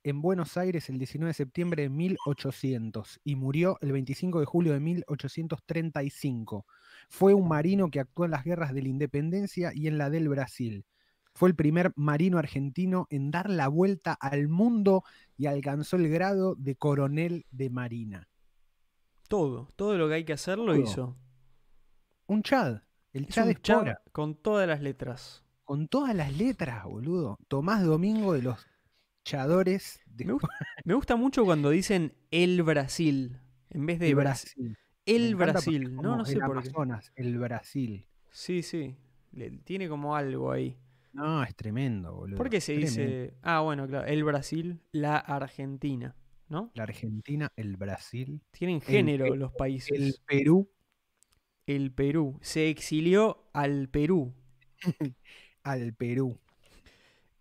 en 0.03 0.23
Buenos 0.23 0.57
Aires 0.57 0.89
el 0.89 0.99
19 0.99 1.29
de 1.29 1.35
septiembre 1.35 1.83
de 1.83 1.89
1800 1.91 3.21
y 3.25 3.37
murió 3.37 3.79
el 3.81 3.93
25 3.93 4.41
de 4.41 4.47
julio 4.47 4.73
de 4.73 4.81
1835. 4.81 6.67
Fue 7.09 7.35
un 7.35 7.49
marino 7.49 7.91
que 7.91 8.01
actuó 8.01 8.25
en 8.25 8.31
las 8.33 8.45
guerras 8.45 8.73
de 8.73 8.83
la 8.83 8.89
independencia 8.89 9.73
y 9.75 9.87
en 9.87 9.99
la 9.99 10.11
del 10.11 10.29
Brasil. 10.29 10.85
Fue 11.35 11.49
el 11.49 11.55
primer 11.55 11.93
marino 11.95 12.39
argentino 12.39 13.07
en 13.11 13.31
dar 13.31 13.49
la 13.49 13.69
vuelta 13.69 14.13
al 14.15 14.49
mundo 14.49 15.05
y 15.37 15.47
alcanzó 15.47 15.97
el 15.97 16.09
grado 16.09 16.55
de 16.57 16.75
coronel 16.75 17.47
de 17.51 17.71
marina. 17.71 18.29
Todo. 19.29 19.69
Todo 19.77 19.97
lo 19.99 20.09
que 20.09 20.15
hay 20.15 20.25
que 20.25 20.33
hacer 20.33 20.59
lo 20.59 20.73
Todo. 20.75 20.77
hizo. 20.83 21.17
Un 22.27 22.43
Chad, 22.43 22.83
el 23.13 23.25
Es 23.25 23.35
Chad 23.35 23.47
un 23.49 23.55
chat 23.57 23.77
Espora. 23.79 24.03
con 24.13 24.35
todas 24.35 24.67
las 24.69 24.81
letras. 24.83 25.45
con 25.65 25.87
todas 25.89 26.15
las 26.15 26.37
letras, 26.37 26.85
boludo. 26.85 27.37
Tomás 27.49 27.85
Domingo 27.85 28.33
de 28.33 28.43
los 28.43 28.67
Chadores 29.25 30.01
de, 30.07 30.25
Me 30.25 30.33
gusta, 30.33 30.49
me 30.85 30.95
gusta 30.95 31.17
mucho 31.17 31.45
cuando 31.45 31.69
dicen 31.71 32.15
el 32.31 32.63
Brasil. 32.63 33.39
En 33.71 33.85
vez 33.85 33.99
de 33.99 34.07
de 34.07 34.15
Brasil. 34.15 34.53
Brasil. 34.57 34.79
El 35.05 35.37
Brasil. 35.37 35.83
es 35.85 35.91
No, 35.93 36.17
no 36.17 36.25
sé 36.25 36.33
el 36.35 36.41
por 36.41 36.63
qué. 36.63 36.71
El 37.17 37.39
Brasil. 37.39 38.07
Sí, 38.31 38.63
sí. 38.63 38.97
Le- 39.33 39.51
tiene 39.59 39.89
como 39.89 40.17
algo 40.17 40.51
ahí. 40.51 40.79
No, 41.13 41.43
es 41.43 41.55
tremendo, 41.55 42.15
boludo. 42.15 42.37
¿Por 42.39 42.49
qué 42.49 42.61
se 42.63 42.75
tremendo. 42.75 43.01
dice.? 43.01 43.35
Ah, 43.43 43.61
bueno, 43.61 43.87
claro. 43.87 44.07
El 44.07 44.25
Brasil, 44.25 44.81
la 44.93 45.19
Argentina. 45.19 46.15
¿No? 46.49 46.71
La 46.75 46.85
Argentina, 46.85 47.53
el 47.57 47.77
Brasil, 47.77 48.41
Tienen 48.53 48.81
género 48.81 49.35
los 49.37 49.53
países. 49.53 49.91
el 49.99 50.15
Perú, 50.27 50.71
El 51.67 51.93
Perú. 51.93 52.39
Se 52.41 52.71
exilió 52.71 53.51
al 53.53 53.89
Perú. 53.91 54.35
al 55.63 55.93
Perú. 55.95 56.39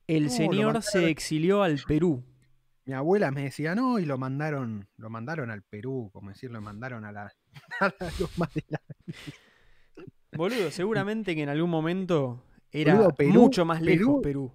El 0.07 0.29
señor 0.29 0.81
se 0.83 1.09
exilió 1.09 1.63
al 1.63 1.79
Perú. 1.87 2.23
Mi 2.85 2.93
abuela 2.93 3.31
me 3.31 3.43
decía, 3.43 3.75
no, 3.75 3.99
y 3.99 4.05
lo 4.05 4.17
mandaron, 4.17 4.87
lo 4.97 5.09
mandaron 5.09 5.51
al 5.51 5.61
Perú, 5.63 6.09
como 6.13 6.29
decir, 6.29 6.49
lo 6.51 6.61
mandaron 6.61 7.03
a 7.05 7.11
la, 7.11 7.23
a 7.81 7.85
la 7.99 8.11
loma 8.19 8.49
de 8.53 8.63
la- 8.69 8.81
Boludo, 10.37 10.71
seguramente 10.71 11.35
que 11.35 11.43
en 11.43 11.49
algún 11.49 11.69
momento 11.69 12.43
era 12.71 12.93
Boludo, 12.95 13.15
Perú- 13.15 13.33
mucho 13.33 13.65
más 13.65 13.81
lejos 13.81 14.05
Perú- 14.07 14.21
Perú. 14.21 14.51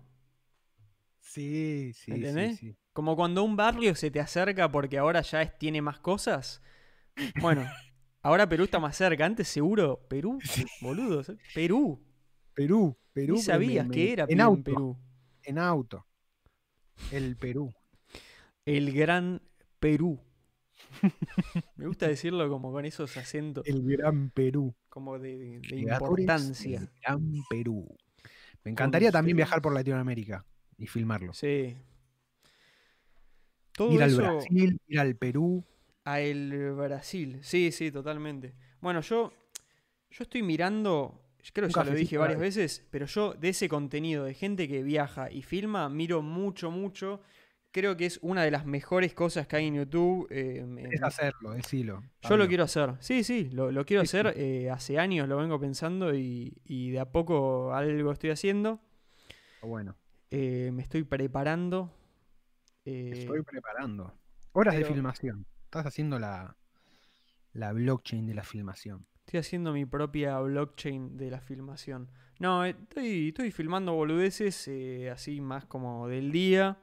Sí, 1.21 1.93
sí, 1.95 2.05
sí, 2.05 2.13
¿Entendés? 2.13 2.59
sí. 2.59 2.77
Como 2.93 3.17
cuando 3.17 3.43
un 3.43 3.57
barrio 3.57 3.95
se 3.95 4.11
te 4.11 4.21
acerca 4.21 4.71
porque 4.71 4.99
ahora 4.99 5.23
ya 5.23 5.43
es- 5.43 5.57
tiene 5.59 5.81
más 5.81 5.99
cosas. 6.01 6.63
Bueno, 7.41 7.65
ahora 8.23 8.49
Perú 8.49 8.65
está 8.65 8.79
más 8.79 8.97
cerca. 8.97 9.25
Antes 9.25 9.49
seguro 9.49 10.07
Perú, 10.09 10.39
Sí. 10.43 10.65
boludo. 10.81 11.23
Perú. 11.55 12.03
Perú, 12.55 12.97
Perú. 13.13 13.35
Me- 13.37 13.43
sabías 13.43 13.87
me- 13.87 13.95
que 13.95 14.13
era 14.13 14.27
en 14.29 14.41
auto, 14.41 14.63
Perú. 14.65 14.99
En 15.43 15.59
auto. 15.59 16.07
El 17.11 17.37
Perú. 17.37 17.73
El 18.67 18.93
gran 18.93 19.41
Perú. 19.81 20.21
Me 21.77 21.87
gusta 21.87 22.07
decirlo 22.09 22.49
como 22.51 22.71
con 22.73 22.85
esos 22.85 23.17
acentos, 23.17 23.67
El 23.67 23.83
Gran 23.97 24.31
Perú. 24.31 24.75
como 24.89 25.19
de, 25.19 25.61
de 25.61 25.77
importancia. 25.79 26.81
del 26.81 26.91
Gran 27.01 27.33
Perú. 27.49 27.89
Me 28.65 28.71
encantaría 28.73 29.11
también 29.11 29.37
viajar 29.37 29.63
por 29.63 29.73
Latinoamérica 29.75 30.45
y 30.77 30.87
filmarlo. 30.87 31.33
Sí. 31.33 31.77
Todo 33.77 33.93
ir 33.95 34.03
al 34.03 34.11
eso 34.11 34.17
Brasil, 34.17 34.81
ir 34.89 34.99
al 34.99 35.15
Perú. 35.17 35.65
a 36.05 36.21
el 36.21 36.73
Brasil. 36.73 37.39
Sí, 37.43 37.73
sí, 37.73 37.91
totalmente. 37.93 38.55
Bueno, 38.81 39.01
yo, 39.01 39.33
yo 40.11 40.23
estoy 40.25 40.43
mirando, 40.43 41.21
creo 41.53 41.69
que 41.69 41.75
ya 41.75 41.85
lo 41.85 41.95
dije 41.95 42.19
varias 42.19 42.41
veces, 42.41 42.85
pero 42.91 43.07
yo 43.07 43.35
de 43.35 43.51
ese 43.51 43.69
contenido 43.69 44.25
de 44.25 44.35
gente 44.35 44.69
que 44.69 44.83
viaja 44.83 45.31
y 45.31 45.43
filma, 45.43 45.89
miro 45.89 46.23
mucho, 46.23 46.71
mucho. 46.71 47.21
Creo 47.73 47.97
que 47.97 48.07
es 48.07 48.19
una 48.23 48.45
de 48.45 48.51
las 48.51 48.67
mejores 48.67 49.15
cosas 49.15 49.47
que 49.47 49.57
hay 49.57 49.67
en 49.69 49.77
YouTube. 49.77 50.27
eh, 50.31 50.65
Es 50.91 51.03
hacerlo, 51.03 51.53
decilo. 51.53 52.03
Yo 52.23 52.37
lo 52.37 52.47
quiero 52.49 52.65
hacer, 52.65 52.95
sí, 53.01 53.25
sí, 53.25 53.49
lo, 53.51 53.71
lo 53.73 53.85
quiero 53.87 54.03
Sí, 54.03 54.09
sí. 54.09 54.17
hacer. 54.19 54.35
eh, 54.37 54.71
hace 54.71 54.99
años 54.99 55.29
lo 55.29 55.39
vengo 55.39 55.59
pensando 55.59 56.15
y, 56.15 56.55
y 56.65 56.91
de 56.91 57.01
a 57.01 57.11
poco 57.11 57.73
algo 57.75 58.13
estoy 58.13 58.31
haciendo. 58.31 58.81
Bueno, 59.63 59.97
eh, 60.31 60.71
me 60.73 60.83
estoy 60.83 61.05
preparando. 61.05 61.91
Eh, 62.85 63.11
estoy 63.15 63.43
preparando. 63.43 64.13
Horas 64.53 64.75
pero- 64.75 64.89
de 64.89 64.95
filmación. 64.95 65.47
Estás 65.65 65.87
haciendo 65.87 66.19
la, 66.19 66.57
la 67.53 67.73
blockchain 67.73 68.27
de 68.27 68.35
la 68.35 68.43
filmación. 68.45 69.07
Estoy 69.27 69.41
haciendo 69.41 69.73
mi 69.73 69.87
propia 69.87 70.39
blockchain 70.41 71.17
de 71.17 71.31
la 71.31 71.41
filmación. 71.41 72.11
No, 72.39 72.65
eh, 72.65 72.77
estoy, 72.79 73.29
estoy 73.29 73.51
filmando 73.53 73.95
boludeces 73.95 74.67
eh, 74.69 75.11
así 75.11 75.41
más 75.41 75.65
como 75.65 76.09
del 76.09 76.33
día. 76.33 76.79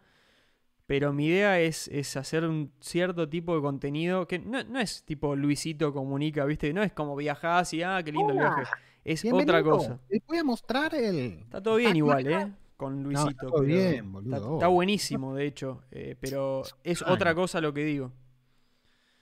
Pero 0.88 1.14
mi 1.14 1.28
idea 1.28 1.60
es, 1.60 1.88
es 1.90 2.18
hacer 2.18 2.44
un 2.46 2.72
cierto 2.80 3.30
tipo 3.30 3.56
de 3.56 3.62
contenido 3.62 4.28
que 4.28 4.40
no, 4.40 4.64
no 4.64 4.80
es 4.80 5.04
tipo 5.04 5.36
Luisito 5.36 5.94
comunica, 5.94 6.46
¿viste? 6.46 6.74
No 6.74 6.82
es 6.82 6.94
como 6.94 7.16
viajás 7.16 7.74
y, 7.76 7.84
ah, 7.84 8.02
qué 8.04 8.12
lindo 8.12 8.32
el 8.32 8.40
viaje. 8.40 8.64
Es 9.04 9.24
otra 9.32 9.62
cosa. 9.62 10.00
Les 10.10 10.26
voy 10.26 10.38
a 10.40 10.44
mostrar 10.44 10.96
el. 10.96 11.42
Está 11.44 11.62
todo 11.62 11.76
bien 11.76 11.92
Ah, 11.94 11.98
igual, 11.98 12.28
¿eh? 12.28 12.52
Con 12.80 13.04
No, 13.04 13.10
Luisito. 13.10 13.48
está 13.48 13.62
bien, 13.62 14.10
boludo. 14.10 14.54
Está, 14.54 14.68
buenísimo, 14.68 15.36
de 15.36 15.46
hecho. 15.46 15.84
eh, 15.92 16.16
pero 16.18 16.64
es 16.82 17.02
otra 17.02 17.36
cosa 17.36 17.60
lo 17.60 17.74
que 17.74 17.84
digo. 17.84 18.14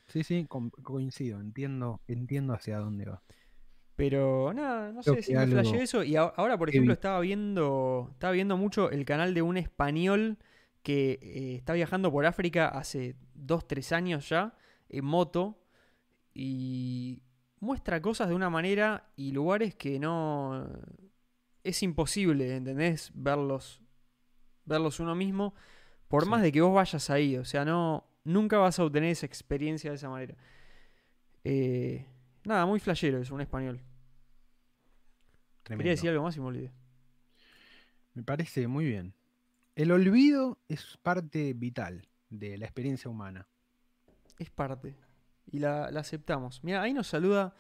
Sí, 0.06 0.24
sí, 0.24 0.46
coincido. 0.84 1.40
Entiendo, 1.42 2.00
entiendo 2.08 2.54
hacia 2.54 2.78
dónde 2.78 3.06
va. 3.06 3.24
Pero 3.96 4.54
nada, 4.54 4.92
no 4.92 5.02
Creo 5.02 5.16
sé 5.16 5.24
si 5.24 5.34
me 5.34 5.40
algo 5.40 5.54
flasheé 5.54 5.82
eso. 5.82 6.04
Y 6.04 6.16
ahora, 6.16 6.56
por 6.56 6.70
ejemplo, 6.70 6.92
vi. 6.92 6.94
estaba 6.94 7.20
viendo, 7.20 8.10
estaba 8.12 8.32
viendo 8.32 8.58
mucho 8.58 8.92
el 8.92 9.06
canal 9.06 9.34
de 9.34 9.42
un 9.42 9.58
español 9.58 10.38
que 10.84 11.18
eh, 11.20 11.56
está 11.56 11.74
viajando 11.74 12.12
por 12.12 12.28
África 12.28 12.68
hace 12.68 13.16
dos, 13.34 13.68
tres 13.68 13.92
años 13.92 14.30
ya, 14.30 14.54
en 14.88 15.04
moto. 15.04 15.58
Y 16.32 17.24
muestra 17.60 18.04
cosas 18.04 18.30
de 18.30 18.36
una 18.36 18.52
manera 18.52 19.10
y 19.16 19.32
lugares 19.32 19.74
que 19.74 19.98
no. 19.98 20.64
Es 21.68 21.84
imposible, 21.84 22.56
¿entendés? 22.56 23.12
Verlos. 23.14 23.82
Verlos 24.64 25.02
uno 25.02 25.16
mismo. 25.16 25.54
Por 26.08 26.24
Sí. 26.24 26.30
más 26.30 26.42
de 26.42 26.52
que 26.54 26.62
vos 26.62 26.74
vayas 26.74 27.10
ahí. 27.10 27.36
O 27.36 27.44
sea, 27.44 27.66
no. 27.66 28.06
Nunca 28.24 28.58
vas 28.58 28.80
a 28.80 28.86
obtener 28.86 29.12
esa 29.12 29.26
experiencia 29.26 29.90
de 29.90 29.98
esa 29.98 30.10
manera. 30.10 30.36
Eh, 31.44 32.06
nada, 32.46 32.66
muy 32.66 32.80
flashero 32.80 33.20
es 33.20 33.32
un 33.32 33.42
español. 33.42 33.82
Tremendo. 35.64 35.82
Quería 35.84 35.92
decir 35.92 36.10
algo 36.10 36.24
más 36.24 36.38
y 36.38 36.40
me 36.40 36.46
olvidé. 36.46 36.72
Me 38.14 38.24
parece 38.24 38.68
muy 38.68 38.86
bien. 38.86 39.14
El 39.76 39.92
olvido 39.92 40.60
es 40.70 40.98
parte 41.04 41.54
vital 41.54 42.08
de 42.30 42.58
la 42.58 42.66
experiencia 42.66 43.10
humana. 43.12 43.46
Es 44.40 44.50
parte. 44.50 44.96
Y 45.52 45.60
la, 45.60 45.92
la 45.92 46.00
aceptamos. 46.00 46.64
Mira, 46.64 46.82
ahí 46.82 46.94
nos 46.94 47.08
saluda 47.08 47.56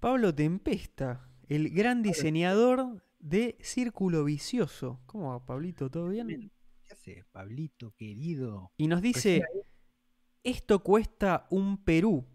Pablo 0.00 0.34
Tempesta, 0.34 1.26
el 1.48 1.70
gran 1.70 2.02
diseñador 2.02 3.02
de 3.22 3.56
Círculo 3.60 4.24
Vicioso. 4.24 5.00
¿Cómo 5.06 5.30
va, 5.30 5.44
Pablito? 5.46 5.88
¿Todo 5.88 6.08
bien? 6.08 6.50
¿Qué 6.84 6.92
hace, 6.92 7.24
Pablito, 7.32 7.92
querido? 7.92 8.72
Y 8.76 8.88
nos 8.88 9.00
dice, 9.00 9.42
esto 10.42 10.82
cuesta 10.82 11.46
un 11.50 11.82
Perú. 11.82 12.26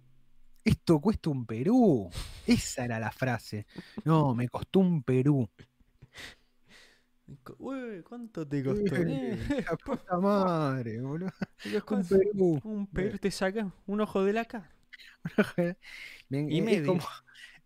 Esto 0.64 1.00
cuesta 1.00 1.30
un 1.30 1.46
Perú. 1.46 2.10
Esa 2.48 2.86
era 2.86 3.00
la 3.00 3.12
frase. 3.12 3.68
No, 4.06 4.34
me 4.34 4.48
costó 4.50 4.80
un 4.80 5.04
Perú. 5.04 5.48
Uy, 7.60 8.02
¿cuánto 8.08 8.48
te 8.48 8.64
costó? 8.64 8.96
Eh, 8.96 9.38
la 9.70 9.76
puta 9.86 10.18
madre, 10.18 11.02
boludo. 11.02 11.32
Un. 11.92 12.04
Perú. 12.08 12.62
Un 12.64 12.88
Perú 12.88 13.18
te 13.18 13.32
saca 13.32 13.70
un 13.86 14.02
ojo 14.02 14.24
de 14.24 14.34
la 14.34 14.46
cara. 14.46 14.74
Y 16.30 16.62
medio. 16.62 16.88
como- 16.88 17.02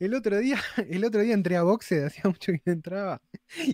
el 0.05 0.15
otro 0.15 0.39
día, 0.39 0.59
el 0.89 1.05
otro 1.05 1.21
día 1.21 1.33
entré 1.33 1.55
a 1.55 1.63
Boxed, 1.63 2.03
hacía 2.05 2.23
mucho 2.25 2.51
que 2.51 2.61
no 2.65 2.73
entraba. 2.73 3.21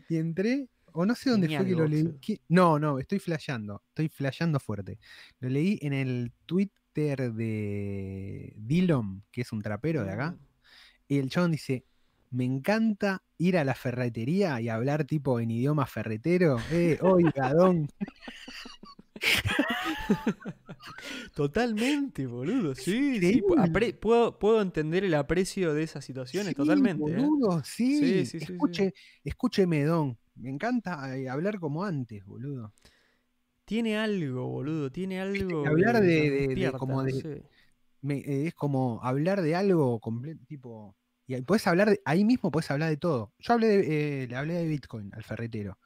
Y 0.10 0.18
entré, 0.18 0.68
o 0.92 1.06
no 1.06 1.16
sé 1.16 1.30
dónde 1.30 1.48
fue 1.48 1.66
que 1.66 1.72
lo 1.72 1.88
leí. 1.88 2.18
¿Qué? 2.22 2.42
No, 2.50 2.80
no, 2.80 3.00
estoy 3.00 3.20
flasheando. 3.20 3.84
Estoy 3.90 4.10
flasheando 4.10 4.60
fuerte. 4.60 5.00
Lo 5.40 5.50
leí 5.50 5.80
en 5.82 5.94
el 5.94 6.34
Twitter 6.46 7.32
de 7.32 8.54
Dillon, 8.58 9.24
que 9.32 9.42
es 9.42 9.52
un 9.52 9.62
trapero 9.62 10.04
de 10.04 10.12
acá. 10.12 10.38
Y 11.08 11.20
el 11.20 11.30
chabón 11.30 11.52
dice: 11.52 11.86
Me 12.32 12.44
encanta 12.44 13.24
ir 13.38 13.58
a 13.58 13.64
la 13.64 13.76
ferretería 13.76 14.60
y 14.60 14.70
hablar 14.70 15.06
tipo 15.06 15.40
en 15.40 15.52
idioma 15.52 15.86
ferretero. 15.86 16.58
Eh, 16.72 16.98
oiga, 17.02 17.54
don. 17.54 17.88
Totalmente, 21.36 22.26
boludo. 22.28 22.76
Sí, 22.76 23.20
sí. 23.20 23.42
puedo, 24.00 24.40
puedo 24.40 24.62
entender 24.62 25.04
el 25.04 25.14
aprecio 25.14 25.74
de 25.74 25.84
esas 25.84 26.06
situaciones, 26.06 26.50
Sí, 26.50 26.56
totalmente. 26.56 27.12
¿eh? 27.12 27.16
Boludo, 27.16 27.64
sí. 27.64 28.24
Escuche, 28.34 28.94
escúcheme, 29.24 29.84
don. 29.84 30.18
Me 30.36 30.50
encanta 30.50 31.18
eh, 31.18 31.30
hablar 31.30 31.60
como 31.60 31.84
antes, 31.84 32.24
boludo. 32.26 32.74
Tiene 33.66 33.98
algo, 33.98 34.48
boludo. 34.48 34.92
Tiene 34.92 35.20
algo. 35.20 35.66
hablar 35.68 36.00
de- 36.02 36.02
nos 36.02 36.08
de- 36.08 36.30
de 36.32 36.38
despierta, 36.48 36.78
como 36.78 36.98
no 37.02 37.04
de- 37.04 37.12
sé. 37.14 37.44
me- 38.02 38.20
eh, 38.20 38.48
es 38.48 38.54
como 38.54 39.00
hablar 39.04 39.42
de 39.42 39.56
algo 39.56 40.00
completo, 40.00 40.44
tipo. 40.48 40.96
Y 41.30 41.42
podés 41.42 41.68
hablar 41.68 41.90
de, 41.90 42.00
ahí 42.06 42.24
mismo 42.24 42.52
podés 42.52 42.72
hablar 42.72 42.90
de 42.90 42.96
todo. 42.98 43.34
Yo 43.40 43.54
hablé 43.54 43.68
de, 43.68 44.24
eh, 44.24 44.28
le 44.28 44.36
hablé 44.38 44.54
de 44.54 44.66
Bitcoin 44.68 45.10
al 45.14 45.24
ferretero. 45.24 45.78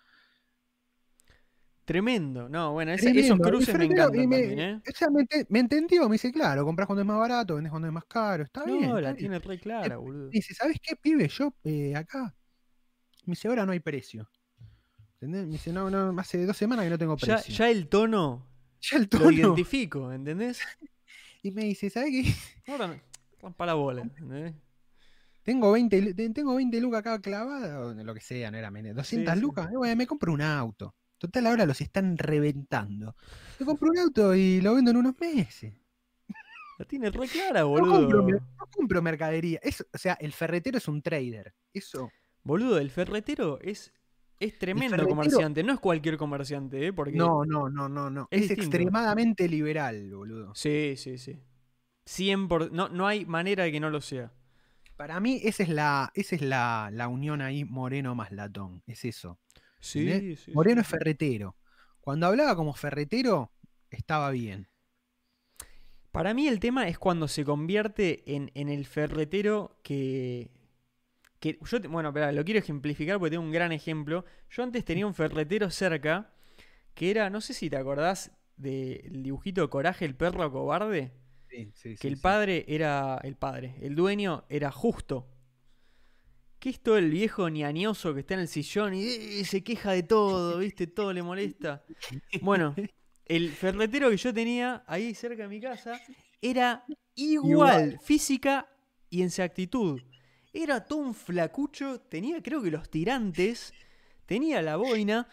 Tremendo. 1.92 2.48
No, 2.48 2.72
bueno, 2.74 2.92
ese- 2.94 3.11
Tremendo, 3.11 3.34
esos 3.36 3.48
cruces 3.48 3.78
me 3.78 3.86
encantan 3.86 4.30
me, 4.30 4.38
también, 4.40 4.60
¿eh? 4.60 4.82
sea, 4.95 5.10
me, 5.10 5.22
ente- 5.24 5.45
me 5.50 5.60
entendió, 5.60 6.08
me 6.08 6.14
dice, 6.16 6.32
claro, 6.32 6.64
compras 6.64 6.88
cuando 6.88 7.02
es 7.02 7.08
más 7.08 7.20
barato, 7.20 7.56
vendés 7.56 7.70
cuando 7.70 7.88
es 7.88 7.94
más 7.94 8.06
caro, 8.06 8.44
está 8.44 8.64
bien. 8.64 8.88
No, 8.90 9.02
la 9.02 9.10
bien". 9.14 9.18
tiene 9.18 9.40
re 9.40 9.60
clara, 9.60 9.98
boludo. 9.98 10.26
Me 10.28 10.32
dice, 10.32 10.53
¿sabes 10.53 10.78
qué, 10.82 10.95
pibe? 10.95 11.28
Yo 11.28 11.53
eh, 11.66 11.95
acá. 11.95 12.34
Me 13.26 13.32
dice, 13.34 13.48
ahora 13.50 13.66
no 13.66 13.74
hay 13.74 13.80
precio. 13.82 14.30
¿Entendés? 15.16 15.45
Me 15.45 15.52
dice, 15.53 15.72
no, 15.74 15.90
no, 15.90 16.20
hace 16.20 16.45
dos 16.45 16.56
semanas 16.58 16.86
que 16.86 16.90
no 16.92 16.98
tengo 16.98 17.18
precio. 17.18 17.53
ya 17.53 17.70
el 17.70 17.88
tono 17.90 18.48
Ya 18.82 18.98
el 18.98 19.03
lo 19.03 19.10
tono. 19.10 19.32
identifico, 19.32 20.11
¿entendés? 20.11 20.60
Y 21.44 21.52
me 21.52 21.64
dice, 21.64 21.90
¿sabes 21.90 22.11
qué? 22.11 22.24
Ahora 22.72 22.88
no- 22.88 23.00
rompa 23.42 23.66
la 23.66 23.74
bola, 23.74 24.02
¿entendés? 24.03 24.53
Tengo 25.44 25.72
20, 25.72 26.00
lu- 26.02 26.14
te- 26.14 26.30
tengo 26.30 26.56
20 26.56 26.80
lucas 26.80 27.00
acá 27.00 27.20
clavadas, 27.20 27.72
o 27.78 27.94
lo 27.95 28.14
que 28.14 28.22
sea, 28.22 28.52
no 28.52 28.58
era 28.58 28.70
menos. 28.70 28.95
200 28.95 29.34
sí. 29.34 29.40
lucas, 29.42 29.72
eh, 29.72 29.76
bueno, 29.76 29.95
me 29.95 30.06
compro 30.06 30.32
un 30.34 30.42
auto. 30.42 30.95
Total, 31.22 31.45
ahora 31.45 31.67
los 31.67 31.80
están 31.82 32.17
reventando. 32.17 33.16
Me 33.59 33.66
compro 33.67 33.91
un 33.91 34.00
auto 34.00 34.33
y 34.33 34.59
lo 34.59 34.74
vendo 34.74 34.90
en 34.90 34.98
unos 34.98 35.14
meses. 35.19 35.72
La 36.80 36.85
tiene 36.85 37.11
re 37.11 37.27
clara, 37.27 37.59
No 37.61 37.75
compro, 37.75 38.24
boludo. 38.24 38.40
no 38.59 38.66
compro 38.72 39.03
mercadería. 39.03 39.59
Es, 39.61 39.85
o 39.93 39.98
sea, 40.00 40.14
el 40.19 40.33
ferretero 40.33 40.80
es 40.80 40.88
un 40.88 41.03
trader. 41.03 41.53
Eso. 41.72 42.09
Boludo, 42.43 42.80
el 42.80 42.90
ferretero 42.90 43.59
es, 43.61 43.93
es 44.40 44.58
tremendo 44.58 44.98
ferretero- 44.98 45.09
comerciante. 45.09 45.64
No 45.64 45.74
es 45.74 45.80
cualquier 45.80 46.17
comerciante, 46.17 46.88
¿eh? 46.88 46.91
Porque 46.91 47.16
No, 47.16 47.45
no, 47.45 47.69
no, 47.69 47.88
no, 47.88 48.09
no. 48.09 48.27
Es 48.32 48.45
Es, 48.50 48.58
extremadamente 48.58 49.48
liberal, 49.48 50.09
boludo. 50.16 50.56
Sí, 50.56 50.95
sí, 50.98 51.19
sí. 51.19 51.40
100 52.08 52.48
por... 52.48 52.72
no, 52.72 52.90
no 52.90 53.06
hay 53.06 53.27
manera 53.27 53.64
de 53.66 53.72
que 53.72 53.80
no 53.80 53.91
lo 53.91 54.01
sea. 54.01 54.32
Para 54.98 55.19
mí, 55.19 55.40
esa 55.43 55.61
es 55.61 55.69
la, 55.69 56.11
esa 56.16 56.35
es 56.35 56.41
la, 56.41 56.90
la 56.91 57.08
unión 57.09 57.41
ahí, 57.43 57.64
Moreno 57.64 58.16
más 58.16 58.32
Latón. 58.32 58.82
Es 58.88 59.06
eso. 59.06 59.38
Sí, 59.82 60.35
sí, 60.38 60.38
Moreno 60.53 60.82
sí, 60.82 60.82
es 60.82 60.88
ferretero. 60.88 61.58
Cuando 62.01 62.27
hablaba 62.27 62.56
como 62.56 62.74
ferretero, 62.74 63.51
estaba 63.90 64.32
bien. 64.32 64.69
Para 66.11 66.34
mí 66.34 66.48
el 66.48 66.60
tema 66.60 66.88
es 66.88 66.98
cuando 67.00 67.27
se 67.27 67.45
convierte 67.45 68.24
en, 68.35 68.51
en 68.53 68.69
el 68.69 68.85
ferretero 68.85 69.77
que... 69.84 70.51
que 71.40 71.60
yo 71.66 71.82
te- 71.82 71.88
bueno, 71.90 72.10
espera, 72.10 72.32
lo 72.34 72.45
quiero 72.45 72.60
ejemplificar 72.60 73.19
porque 73.19 73.32
tengo 73.32 73.43
un 73.45 73.51
gran 73.53 73.72
ejemplo. 73.74 74.26
Yo 74.50 74.64
antes 74.64 74.85
tenía 74.85 75.08
un 75.08 75.16
ferretero 75.16 75.72
cerca 75.72 76.34
que 76.95 77.11
era, 77.11 77.30
no 77.30 77.42
sé 77.42 77.53
si 77.56 77.69
te 77.69 77.77
acordás 77.77 78.32
del 78.58 79.24
dibujito 79.24 79.69
Coraje, 79.69 80.06
el 80.06 80.16
perro 80.16 80.51
cobarde. 80.51 81.14
Sí, 81.50 81.72
sí, 81.76 81.98
que 82.00 82.08
el 82.10 82.19
padre 82.19 82.66
era 82.69 83.19
el 83.24 83.35
padre, 83.38 83.76
el 83.82 83.95
dueño 83.95 84.45
era 84.50 84.72
justo. 84.72 85.27
Que 86.62 86.70
es 86.70 86.80
todo 86.80 86.98
el 86.98 87.10
viejo 87.10 87.50
ñañoso 87.50 88.14
que 88.14 88.20
está 88.20 88.36
en 88.36 88.42
el 88.42 88.48
sillón 88.48 88.94
y 88.94 89.44
se 89.46 89.64
queja 89.64 89.94
de 89.94 90.04
todo, 90.04 90.60
¿viste? 90.60 90.86
Todo 90.86 91.12
le 91.12 91.24
molesta. 91.24 91.84
Bueno, 92.42 92.76
el 93.26 93.50
ferretero 93.52 94.12
que 94.12 94.18
yo 94.18 94.32
tenía 94.32 94.84
ahí 94.86 95.16
cerca 95.16 95.42
de 95.44 95.50
mi 95.50 95.60
casa 95.60 96.00
era 96.40 96.86
igual, 97.16 97.50
Igual. 97.96 98.00
física 98.04 98.70
y 99.10 99.24
en 99.24 99.32
su 99.32 99.42
actitud. 99.42 100.00
Era 100.54 100.86
todo 100.86 101.00
un 101.00 101.16
flacucho, 101.16 102.00
tenía 102.02 102.44
creo 102.44 102.62
que 102.62 102.70
los 102.70 102.90
tirantes, 102.92 103.74
tenía 104.28 104.62
la 104.62 104.76
boina. 104.76 105.28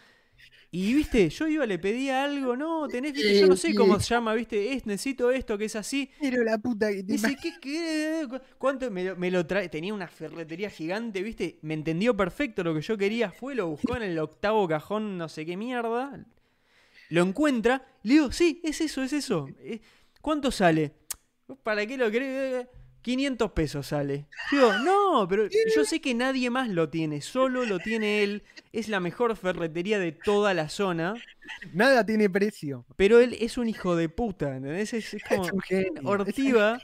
Y 0.71 0.93
viste, 0.93 1.29
yo 1.29 1.47
iba, 1.47 1.65
le 1.65 1.79
pedía 1.79 2.23
algo, 2.23 2.55
no, 2.55 2.87
tenés, 2.87 3.13
viste, 3.13 3.39
yo 3.41 3.47
no 3.47 3.55
sé 3.55 3.73
cómo 3.73 3.99
se 3.99 4.07
llama, 4.13 4.33
viste, 4.35 4.73
es, 4.73 4.85
necesito 4.85 5.31
esto, 5.31 5.57
que 5.57 5.65
es 5.65 5.75
así. 5.75 6.11
Pero 6.21 6.43
la 6.43 6.59
puta 6.59 6.89
que 6.89 7.03
te 7.03 7.13
Dice, 7.13 7.35
¿qué? 7.61 8.25
¿Cu- 8.29 8.39
¿Cuánto 8.59 8.91
me 8.91 9.03
lo, 9.03 9.15
me 9.15 9.31
lo 9.31 9.45
trae? 9.47 9.67
Tenía 9.69 9.93
una 9.93 10.07
ferretería 10.07 10.69
gigante, 10.69 11.23
¿viste? 11.23 11.57
Me 11.63 11.73
entendió 11.73 12.15
perfecto 12.15 12.63
lo 12.63 12.75
que 12.75 12.81
yo 12.81 12.97
quería. 12.97 13.31
Fue, 13.31 13.55
lo 13.55 13.67
buscó 13.67 13.95
en 13.95 14.03
el 14.03 14.19
octavo 14.19 14.67
cajón, 14.67 15.17
no 15.17 15.27
sé 15.27 15.45
qué 15.45 15.57
mierda. 15.57 16.23
Lo 17.09 17.23
encuentra. 17.23 17.85
Le 18.03 18.13
digo, 18.13 18.31
sí, 18.31 18.61
es 18.63 18.81
eso, 18.81 19.01
es 19.01 19.13
eso. 19.13 19.47
Eh, 19.59 19.81
¿Cuánto 20.21 20.51
sale? 20.51 20.93
¿Para 21.63 21.85
qué 21.87 21.97
lo 21.97 22.11
querés? 22.11 22.67
500 23.01 23.51
pesos 23.51 23.87
sale. 23.87 24.27
Digo, 24.51 24.71
no, 24.83 25.25
pero 25.29 25.47
yo 25.75 25.85
sé 25.85 26.01
que 26.01 26.13
nadie 26.13 26.49
más 26.49 26.69
lo 26.69 26.89
tiene. 26.89 27.21
Solo 27.21 27.65
lo 27.65 27.79
tiene 27.79 28.23
él. 28.23 28.43
Es 28.73 28.87
la 28.89 28.99
mejor 28.99 29.35
ferretería 29.35 29.99
de 29.99 30.11
toda 30.11 30.53
la 30.53 30.69
zona. 30.69 31.15
Nada 31.73 32.05
tiene 32.05 32.29
precio. 32.29 32.85
Pero 32.95 33.19
él 33.19 33.37
es 33.39 33.57
un 33.57 33.67
hijo 33.69 33.95
de 33.95 34.09
puta, 34.09 34.55
¿entendés? 34.57 34.93
Es, 34.93 35.13
es 35.13 35.23
como 35.23 35.45
Es 35.45 35.51
un 35.51 35.61
genio. 35.61 36.01
Ortiva. 36.03 36.81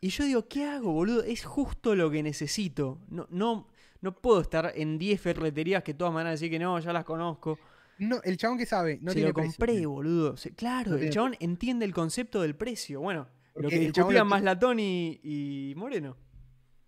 Y 0.00 0.10
yo 0.10 0.24
digo, 0.24 0.46
¿qué 0.48 0.64
hago, 0.64 0.92
boludo? 0.92 1.24
Es 1.24 1.44
justo 1.44 1.94
lo 1.96 2.10
que 2.10 2.22
necesito. 2.22 3.00
No, 3.08 3.26
no, 3.30 3.68
no 4.00 4.12
puedo 4.14 4.40
estar 4.40 4.72
en 4.76 4.98
10 4.98 5.20
ferreterías 5.20 5.82
que 5.82 5.94
todas 5.94 6.12
me 6.12 6.16
van 6.18 6.28
a 6.28 6.30
decir 6.30 6.50
que 6.50 6.58
no, 6.58 6.78
ya 6.78 6.92
las 6.92 7.04
conozco. 7.04 7.58
No, 7.98 8.20
el 8.22 8.36
chabón 8.36 8.58
que 8.58 8.66
sabe, 8.66 9.00
no 9.02 9.10
Se 9.10 9.16
tiene 9.16 9.30
lo 9.30 9.34
compré, 9.34 9.72
precio. 9.72 9.90
boludo. 9.90 10.36
Claro, 10.54 10.92
No 10.92 10.96
el 10.98 11.10
chabón 11.10 11.36
entiende 11.40 11.84
el 11.84 11.92
concepto 11.92 12.40
del 12.42 12.54
precio. 12.54 13.00
Bueno, 13.00 13.26
lo 13.62 13.68
que 13.68 13.78
discutían 13.78 14.08
tiene- 14.08 14.24
Maslatón 14.24 14.80
y, 14.80 15.20
y 15.22 15.74
Moreno. 15.76 16.16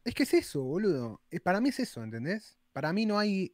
Es 0.04 0.14
que 0.14 0.22
es 0.22 0.34
eso, 0.34 0.62
boludo. 0.62 1.20
Eh, 1.30 1.40
Para 1.40 1.60
mí 1.60 1.68
es 1.68 1.80
eso, 1.80 2.02
¿entendés? 2.02 2.58
Para 2.72 2.92
mí 2.92 3.04
no 3.06 3.18
hay. 3.18 3.52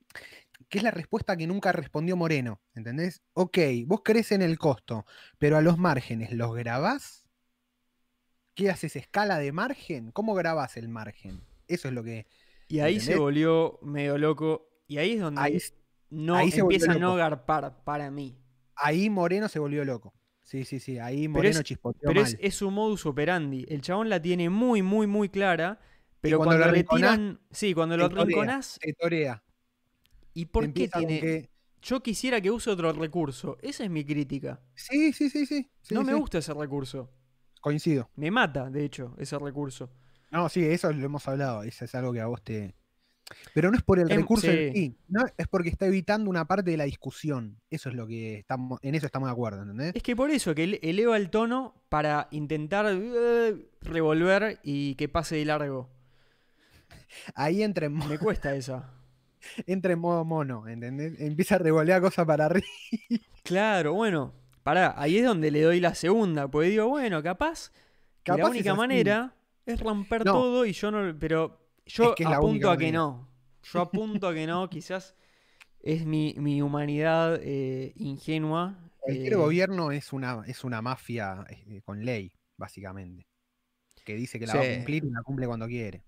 que 0.68 0.78
es 0.78 0.84
la 0.84 0.90
respuesta 0.90 1.36
que 1.36 1.46
nunca 1.46 1.72
respondió 1.72 2.16
Moreno, 2.16 2.60
¿entendés? 2.74 3.22
Ok, 3.34 3.58
vos 3.86 4.00
crees 4.04 4.32
en 4.32 4.42
el 4.42 4.58
costo, 4.58 5.04
pero 5.38 5.56
a 5.56 5.62
los 5.62 5.76
márgenes, 5.78 6.32
¿los 6.32 6.54
grabás? 6.54 7.24
¿Qué 8.54 8.70
haces? 8.70 8.96
¿Escala 8.96 9.38
de 9.38 9.52
margen? 9.52 10.12
¿Cómo 10.12 10.34
grabás 10.34 10.76
el 10.76 10.88
margen? 10.88 11.42
Eso 11.68 11.88
es 11.88 11.94
lo 11.94 12.02
que. 12.02 12.26
Y 12.68 12.80
ahí 12.80 13.00
se 13.00 13.16
volvió 13.16 13.78
medio 13.82 14.16
loco. 14.18 14.68
Y 14.88 14.98
ahí 14.98 15.12
es 15.14 15.20
donde 15.20 15.40
Ahí, 15.40 15.58
no 16.10 16.36
ahí 16.36 16.50
empieza 16.54 16.92
a 16.92 16.98
no 16.98 17.16
garpar 17.16 17.82
para 17.84 18.10
mí. 18.10 18.38
ahí 18.76 19.10
Moreno 19.10 19.48
se 19.48 19.58
volvió 19.58 19.84
loco. 19.84 20.14
Sí, 20.46 20.64
sí, 20.64 20.78
sí. 20.78 21.00
Ahí 21.00 21.26
Moreno 21.26 21.60
chispoteó 21.62 22.08
Pero 22.08 22.22
mal. 22.22 22.30
es, 22.32 22.38
es 22.40 22.54
su 22.54 22.70
modus 22.70 23.04
operandi. 23.04 23.66
El 23.68 23.80
chabón 23.80 24.08
la 24.08 24.22
tiene 24.22 24.48
muy, 24.48 24.80
muy, 24.80 25.08
muy 25.08 25.28
clara. 25.28 25.80
Pero 26.20 26.38
cuando 26.38 26.54
cuando, 26.54 26.66
lo 26.68 26.72
le 26.72 26.84
tiran. 26.84 27.40
Sí, 27.50 27.74
cuando 27.74 27.96
lo 27.96 28.08
rinconás. 28.08 28.78
Te 28.80 28.92
torea. 28.92 29.42
¿Y 30.34 30.46
por 30.46 30.72
qué 30.72 30.86
tiene.? 30.86 31.20
que- 31.20 31.50
Yo 31.82 32.00
quisiera 32.00 32.40
que 32.40 32.52
use 32.52 32.70
otro 32.70 32.92
recurso. 32.92 33.58
Esa 33.60 33.82
es 33.82 33.90
mi 33.90 34.04
crítica. 34.04 34.60
Sí, 34.76 35.12
sí, 35.12 35.28
sí, 35.30 35.46
sí. 35.46 35.68
sí, 35.82 35.94
no 35.94 36.04
me 36.04 36.14
gusta 36.14 36.38
ese 36.38 36.54
recurso. 36.54 37.10
Coincido. 37.60 38.08
Me 38.14 38.30
mata, 38.30 38.70
de 38.70 38.84
hecho, 38.84 39.16
ese 39.18 39.36
recurso. 39.40 39.90
No, 40.30 40.48
sí, 40.48 40.64
eso 40.64 40.92
lo 40.92 41.04
hemos 41.04 41.26
hablado. 41.26 41.64
Eso 41.64 41.84
es 41.84 41.94
algo 41.96 42.12
que 42.12 42.20
a 42.20 42.26
vos 42.26 42.40
te. 42.42 42.75
Pero 43.54 43.70
no 43.70 43.76
es 43.76 43.82
por 43.82 43.98
el 43.98 44.10
Em, 44.10 44.18
recurso 44.20 44.48
en 44.50 44.72
sí. 44.72 44.78
sí, 44.80 44.96
no, 45.08 45.24
es 45.36 45.48
porque 45.48 45.68
está 45.68 45.86
evitando 45.86 46.30
una 46.30 46.44
parte 46.46 46.70
de 46.70 46.76
la 46.76 46.84
discusión. 46.84 47.58
Eso 47.70 47.88
es 47.88 47.94
lo 47.96 48.06
que 48.06 48.38
estamos, 48.38 48.78
en 48.82 48.94
eso 48.94 49.06
estamos 49.06 49.28
de 49.28 49.32
acuerdo, 49.32 49.62
¿entendés? 49.62 49.92
Es 49.96 50.02
que 50.02 50.14
por 50.14 50.30
eso, 50.30 50.54
que 50.54 50.64
ele- 50.64 50.80
eleva 50.82 51.16
el 51.16 51.28
tono 51.30 51.74
para 51.88 52.28
intentar 52.30 52.86
eh, 52.88 53.66
revolver 53.80 54.60
y 54.62 54.94
que 54.94 55.08
pase 55.08 55.36
de 55.36 55.44
largo. 55.44 55.90
Ahí 57.34 57.62
entra 57.62 57.86
en, 57.86 57.94
mo- 57.94 58.06
Me 58.06 58.18
cuesta 58.18 58.54
esa. 58.54 58.90
entra 59.66 59.92
en 59.92 59.98
modo 59.98 60.24
mono, 60.24 60.66
¿entendés? 60.68 61.20
Empieza 61.20 61.56
a 61.56 61.58
revolear 61.58 62.00
cosas 62.00 62.26
para 62.26 62.46
arriba. 62.46 62.66
Claro, 63.42 63.92
bueno, 63.94 64.32
pará, 64.64 64.92
ahí 64.96 65.18
es 65.18 65.24
donde 65.24 65.52
le 65.52 65.62
doy 65.62 65.78
la 65.78 65.94
segunda, 65.94 66.48
porque 66.48 66.68
digo, 66.70 66.88
bueno, 66.88 67.22
capaz, 67.22 67.70
que 68.24 68.32
la 68.32 68.48
única 68.48 68.74
manera 68.74 69.36
es 69.64 69.78
romper 69.78 70.24
No. 70.26 70.32
todo 70.32 70.66
y 70.66 70.72
yo 70.72 70.90
no, 70.90 71.16
pero 71.16 71.56
yo 71.86 72.10
Es 72.10 72.14
que 72.16 72.24
es 72.24 72.30
la 72.30 72.36
apunto 72.36 72.70
a 72.70 72.76
que 72.76 72.84
manera. 72.86 72.98
no, 72.98 73.28
yo 73.62 73.80
apunto 73.80 74.28
a 74.28 74.34
que 74.34 74.46
no, 74.46 74.68
quizás 74.68 75.14
es 75.80 76.04
mi, 76.04 76.34
mi 76.38 76.60
humanidad 76.62 77.38
eh, 77.42 77.92
ingenua. 77.96 78.78
Cualquier 78.98 79.32
eh, 79.34 79.36
gobierno 79.36 79.92
es 79.92 80.12
una, 80.12 80.42
es 80.46 80.64
una 80.64 80.82
mafia 80.82 81.44
eh, 81.48 81.80
con 81.84 82.04
ley, 82.04 82.32
básicamente. 82.56 83.26
Que 84.04 84.14
dice 84.14 84.38
que 84.38 84.46
la 84.46 84.54
va 84.54 84.62
a 84.62 84.74
cumplir 84.74 85.04
y 85.04 85.10
la 85.10 85.22
cumple 85.22 85.46
cuando 85.46 85.66
quiere. 85.66 86.04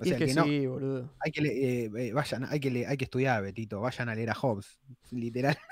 O 0.00 0.04
y 0.04 0.08
sea, 0.10 0.16
es 0.16 0.18
que, 0.18 0.26
que 0.26 0.34
no, 0.34 0.44
sí, 0.44 0.66
boludo. 0.66 1.14
hay 1.20 1.32
que, 1.32 1.40
le- 1.42 1.84
eh, 1.84 1.90
eh, 1.96 2.12
vayan, 2.12 2.44
hay 2.44 2.60
que, 2.60 2.70
le- 2.70 2.86
hay 2.86 2.96
que 2.96 3.04
estudiar, 3.04 3.42
Betito. 3.42 3.80
Vayan 3.80 4.08
a 4.08 4.14
leer 4.14 4.30
a 4.30 4.34
Hobbes. 4.34 4.78
Literal. 5.10 5.56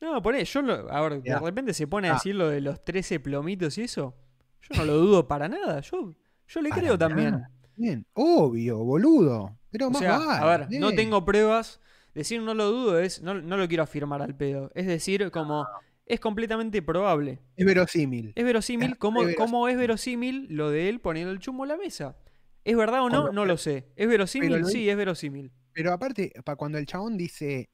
No, 0.00 0.22
poné, 0.22 0.44
yo 0.44 0.62
lo, 0.62 0.88
a 0.92 1.00
ver, 1.08 1.20
de 1.20 1.38
repente 1.40 1.74
se 1.74 1.88
pone 1.88 2.06
a 2.06 2.12
Ah. 2.12 2.14
decir 2.14 2.32
lo 2.36 2.48
de 2.48 2.60
los 2.60 2.84
13 2.84 3.18
plomitos 3.18 3.76
y 3.78 3.82
eso. 3.82 4.14
Yo 4.62 4.76
no 4.78 4.84
lo 4.84 4.94
dudo 4.96 5.26
para 5.26 5.48
nada, 5.48 5.80
yo, 5.80 6.14
yo 6.46 6.62
le 6.62 6.68
Para 6.68 6.80
creo 6.82 6.96
también. 6.96 7.42
Bien, 7.78 8.04
obvio, 8.14 8.78
boludo. 8.78 9.56
Pero 9.70 9.86
O 9.86 9.90
más 9.90 10.00
sea, 10.00 10.18
vale, 10.18 10.42
a 10.44 10.56
ver, 10.58 10.80
no 10.80 10.94
tengo 10.94 11.24
pruebas. 11.24 11.80
Decir 12.14 12.42
no 12.42 12.52
lo 12.54 12.66
dudo 12.72 12.98
es, 12.98 13.22
no, 13.22 13.34
no 13.34 13.56
lo 13.56 13.68
quiero 13.68 13.84
afirmar 13.84 14.20
al 14.22 14.34
pedo. 14.34 14.72
Es 14.74 14.86
decir, 14.86 15.30
como 15.30 15.66
es 16.06 16.18
completamente 16.18 16.82
probable. 16.82 17.38
Es 17.54 17.64
verosímil. 17.64 18.32
Es 18.34 18.44
verosímil, 18.44 18.90
Es 18.92 19.36
como, 19.36 19.68
es 19.68 19.76
verosímil 19.76 20.46
lo 20.50 20.70
de 20.70 20.88
él 20.88 21.00
poniendo 21.00 21.30
el 21.30 21.38
chumbo 21.38 21.64
en 21.64 21.68
la 21.68 21.76
mesa. 21.76 22.16
¿Es 22.64 22.76
verdad 22.76 23.02
o 23.02 23.10
no? 23.10 23.30
No 23.32 23.44
lo 23.44 23.56
sé. 23.56 23.86
¿Es 23.94 24.08
verosímil? 24.08 24.52
Lo 24.58 24.66
Sí, 24.66 24.88
es 24.88 24.96
verosímil. 24.96 25.52
Pero 25.72 25.92
aparte, 25.92 26.32
pa- 26.44 26.56
cuando 26.56 26.78
el 26.78 26.86
chabón 26.86 27.16
dice 27.16 27.70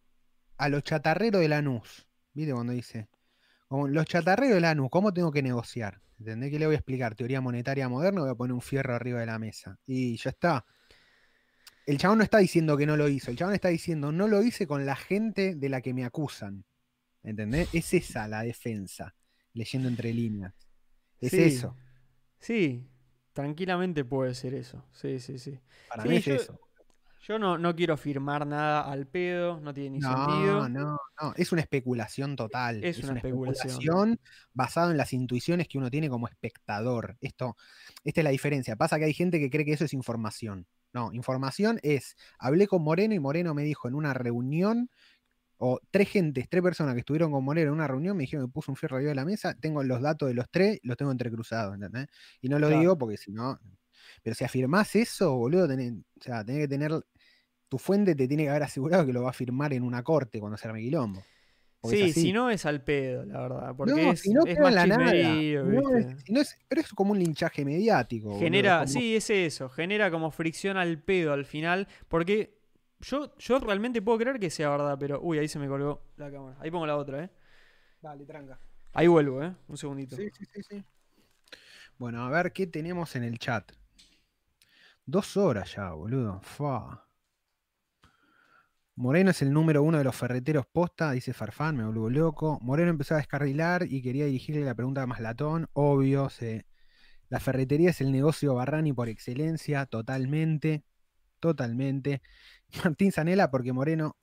a 0.58 0.68
los 0.68 0.82
chatarreros 0.84 1.40
de 1.40 1.48
Lanús, 1.48 2.06
¿viste? 2.34 2.52
Cuando 2.52 2.74
dice, 2.74 3.08
los 3.88 4.06
chatarreros 4.06 4.54
de 4.54 4.60
Lanús, 4.60 4.88
¿cómo 4.90 5.12
tengo 5.12 5.30
que 5.32 5.42
negociar? 5.42 6.00
¿Entendés? 6.18 6.50
¿Qué 6.50 6.58
le 6.58 6.66
voy 6.66 6.74
a 6.74 6.78
explicar? 6.78 7.14
Teoría 7.14 7.40
monetaria 7.40 7.88
moderna, 7.88 8.22
voy 8.22 8.30
a 8.30 8.34
poner 8.34 8.54
un 8.54 8.60
fierro 8.60 8.94
arriba 8.94 9.20
de 9.20 9.26
la 9.26 9.38
mesa. 9.38 9.78
Y 9.86 10.16
ya 10.16 10.30
está. 10.30 10.64
El 11.86 11.98
chabón 11.98 12.18
no 12.18 12.24
está 12.24 12.38
diciendo 12.38 12.76
que 12.76 12.86
no 12.86 12.96
lo 12.96 13.08
hizo, 13.08 13.30
el 13.30 13.36
chabón 13.36 13.54
está 13.54 13.68
diciendo, 13.68 14.10
no 14.10 14.26
lo 14.26 14.42
hice 14.42 14.66
con 14.66 14.86
la 14.86 14.96
gente 14.96 15.54
de 15.54 15.68
la 15.68 15.80
que 15.82 15.92
me 15.92 16.04
acusan. 16.04 16.64
¿Entendés? 17.22 17.68
Es 17.74 17.92
esa 17.94 18.28
la 18.28 18.42
defensa, 18.42 19.14
leyendo 19.54 19.88
entre 19.88 20.12
líneas. 20.12 20.54
Es 21.20 21.30
Sí. 21.32 21.42
eso. 21.42 21.76
Sí, 22.38 22.86
tranquilamente 23.32 24.04
puede 24.04 24.34
ser 24.34 24.54
eso. 24.54 24.84
Sí, 24.92 25.18
sí, 25.20 25.38
sí. 25.38 25.58
Para 25.88 26.02
Sí, 26.02 26.08
mí 26.08 26.16
es 26.16 26.24
yo- 26.24 26.34
eso. 26.34 26.60
Yo 27.26 27.38
no, 27.38 27.56
no 27.56 27.74
quiero 27.74 27.94
afirmar 27.94 28.46
nada 28.46 28.82
al 28.90 29.06
pedo, 29.06 29.58
no 29.60 29.72
tiene 29.72 29.90
ni 29.90 29.98
No, 30.00 30.08
sentido. 30.08 30.68
no, 30.68 30.98
no. 31.20 31.34
Es 31.36 31.52
una 31.52 31.62
especulación 31.62 32.36
total. 32.36 32.84
Es 32.84 32.98
una 32.98 33.14
especulación. 33.16 33.70
especulación 33.70 34.20
basada 34.52 34.90
en 34.90 34.98
las 34.98 35.12
intuiciones 35.14 35.66
que 35.68 35.78
uno 35.78 35.90
tiene 35.90 36.10
como 36.10 36.28
espectador. 36.28 37.16
Esto, 37.22 37.56
esta 38.04 38.20
es 38.20 38.24
la 38.24 38.30
diferencia. 38.30 38.76
Pasa 38.76 38.98
que 38.98 39.06
hay 39.06 39.14
gente 39.14 39.40
que 39.40 39.48
cree 39.48 39.64
que 39.64 39.72
eso 39.72 39.86
es 39.86 39.94
información. 39.94 40.66
No, 40.92 41.12
información 41.12 41.80
es, 41.82 42.14
hablé 42.38 42.66
con 42.68 42.82
Moreno 42.82 43.14
y 43.14 43.18
Moreno 43.20 43.54
me 43.54 43.62
dijo 43.64 43.88
en 43.88 43.94
una 43.94 44.12
reunión, 44.14 44.90
o 45.56 45.80
tres 45.90 46.10
gentes, 46.10 46.46
tres 46.48 46.62
personas 46.62 46.92
que 46.94 47.00
estuvieron 47.00 47.32
con 47.32 47.42
Moreno 47.42 47.68
en 47.68 47.74
una 47.74 47.88
reunión, 47.88 48.16
me 48.16 48.24
dijeron 48.24 48.46
que 48.46 48.52
puso 48.52 48.70
un 48.70 48.76
fierro 48.76 48.96
arriba 48.96 49.10
de 49.10 49.14
la 49.14 49.24
mesa, 49.24 49.54
tengo 49.54 49.82
los 49.82 50.02
datos 50.02 50.28
de 50.28 50.34
los 50.34 50.50
tres, 50.50 50.78
los 50.82 50.96
tengo 50.96 51.10
entrecruzados, 51.10 51.74
¿entendés? 51.74 52.08
Y 52.42 52.48
no 52.48 52.58
lo 52.58 52.66
Claro. 52.66 52.80
digo 52.80 52.98
porque 52.98 53.16
si 53.16 53.32
no... 53.32 53.58
Pero 54.22 54.34
si 54.36 54.44
afirmás 54.44 54.94
eso, 54.96 55.34
boludo, 55.34 55.66
tenés, 55.66 55.92
o 55.94 56.22
sea, 56.22 56.44
tenés 56.44 56.62
que 56.62 56.68
tener 56.68 56.92
tu 57.68 57.78
fuente 57.78 58.14
te 58.14 58.28
tiene 58.28 58.44
que 58.44 58.50
haber 58.50 58.62
asegurado 58.64 59.04
que 59.06 59.12
lo 59.12 59.22
va 59.22 59.30
a 59.30 59.32
firmar 59.34 59.72
en 59.72 59.82
una 59.82 60.02
corte 60.02 60.40
cuando 60.40 60.56
se 60.56 60.68
arme 60.68 60.80
quilombo. 60.80 61.22
Sí, 61.82 62.12
si 62.14 62.32
no 62.32 62.48
es 62.48 62.64
al 62.64 62.82
pedo, 62.82 63.26
la 63.26 63.40
verdad. 63.42 63.74
Porque 63.76 63.92
no, 63.92 64.12
es, 64.12 64.20
si 64.20 64.32
no 64.32 64.46
es 64.46 64.58
más 64.58 64.74
la 64.74 64.86
nada. 64.86 65.12
No 65.12 65.98
es- 65.98 66.06
¿viste? 66.06 66.22
si 66.24 66.32
no 66.32 66.40
es- 66.40 66.58
pero 66.66 66.80
es 66.80 66.88
como 66.94 67.12
un 67.12 67.18
linchaje 67.18 67.62
mediático. 67.64 68.38
Genera, 68.38 68.78
como- 68.78 68.88
sí, 68.88 69.16
es 69.16 69.28
eso, 69.28 69.68
genera 69.68 70.10
como 70.10 70.30
fricción 70.30 70.78
al 70.78 70.98
pedo 70.98 71.32
al 71.34 71.44
final, 71.44 71.86
porque 72.08 72.56
yo, 73.00 73.36
yo 73.36 73.58
realmente 73.58 74.00
puedo 74.00 74.16
creer 74.18 74.40
que 74.40 74.48
sea 74.48 74.70
verdad, 74.70 74.96
pero 74.98 75.20
uy, 75.20 75.38
ahí 75.38 75.48
se 75.48 75.58
me 75.58 75.68
colgó 75.68 76.00
la 76.16 76.30
cámara. 76.30 76.56
Ahí 76.60 76.70
pongo 76.70 76.86
la 76.86 76.96
otra, 76.96 77.24
¿eh? 77.24 77.30
Dale, 78.00 78.24
tranca. 78.24 78.58
Ahí 78.94 79.06
vuelvo, 79.06 79.42
¿eh? 79.42 79.52
Un 79.68 79.76
segundito. 79.76 80.16
Sí, 80.16 80.30
sí, 80.38 80.44
sí, 80.54 80.62
sí. 80.62 80.84
Bueno, 81.98 82.24
a 82.24 82.30
ver 82.30 82.52
qué 82.52 82.66
tenemos 82.66 83.14
en 83.14 83.24
el 83.24 83.38
chat. 83.38 83.72
Dos 85.04 85.36
horas 85.36 85.74
ya, 85.74 85.90
boludo. 85.92 86.40
Fa. 86.40 87.04
Moreno 88.96 89.30
es 89.30 89.42
el 89.42 89.52
número 89.52 89.82
uno 89.82 89.98
de 89.98 90.04
los 90.04 90.14
ferreteros 90.14 90.66
posta, 90.66 91.10
dice 91.12 91.32
Farfán, 91.32 91.76
me 91.76 91.84
volvió 91.84 92.08
loco. 92.10 92.58
Moreno 92.62 92.90
empezó 92.90 93.14
a 93.14 93.18
descarrilar 93.18 93.86
y 93.90 94.02
quería 94.02 94.26
dirigirle 94.26 94.62
la 94.64 94.74
pregunta 94.74 95.02
a 95.02 95.06
Maslatón, 95.06 95.68
obvio. 95.72 96.28
se- 96.30 96.66
La 97.30 97.40
ferretería 97.40 97.90
es 97.90 98.00
el 98.00 98.12
negocio 98.12 98.54
Barrani 98.54 98.92
por 98.92 99.08
excelencia, 99.08 99.86
totalmente, 99.86 100.84
totalmente. 101.40 102.22
Martín 102.96 103.12
Zanela, 103.12 103.50
porque 103.50 103.72
Moreno 103.72 104.16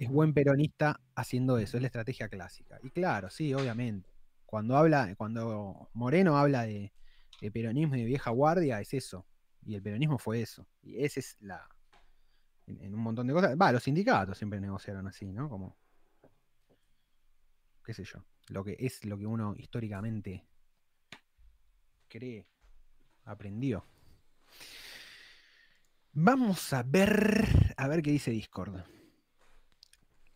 es 0.00 0.08
buen 0.10 0.34
peronista 0.34 1.00
haciendo 1.14 1.58
eso, 1.58 1.76
es 1.76 1.82
la 1.82 1.88
estrategia 1.88 2.28
clásica. 2.28 2.78
Y 2.82 2.90
claro, 2.90 3.30
sí, 3.30 3.54
obviamente. 3.54 4.10
Cuando 4.46 4.76
habla, 4.76 5.14
cuando 5.16 5.90
Moreno 5.94 6.36
habla 6.38 6.62
de, 6.66 6.92
de 7.40 7.50
peronismo 7.52 7.94
y 7.96 8.00
de 8.00 8.06
vieja 8.06 8.30
guardia, 8.30 8.80
es 8.80 8.92
eso. 8.94 9.26
Y 9.64 9.74
el 9.76 9.82
peronismo 9.82 10.18
fue 10.18 10.42
eso. 10.42 10.66
Y 10.82 11.04
esa 11.04 11.20
es 11.20 11.36
la. 11.40 11.68
En, 12.80 12.94
un 12.94 13.00
montón 13.00 13.26
de 13.26 13.32
cosas. 13.32 13.56
Va, 13.60 13.72
los 13.72 13.82
sindicatos 13.82 14.38
siempre 14.38 14.60
negociaron 14.60 15.06
así, 15.06 15.32
¿no? 15.32 15.48
Como. 15.48 15.76
qué 17.84 17.94
sé 17.94 18.04
yo. 18.04 18.24
Lo 18.48 18.64
que 18.64 18.76
es 18.78 19.04
lo 19.04 19.16
que 19.16 19.26
uno 19.26 19.54
históricamente 19.56 20.44
cree, 22.08 22.46
aprendió. 23.24 23.84
Vamos 26.12 26.72
a 26.72 26.82
ver. 26.82 27.74
A 27.76 27.88
ver 27.88 28.02
qué 28.02 28.10
dice 28.10 28.30
Discord. 28.30 28.82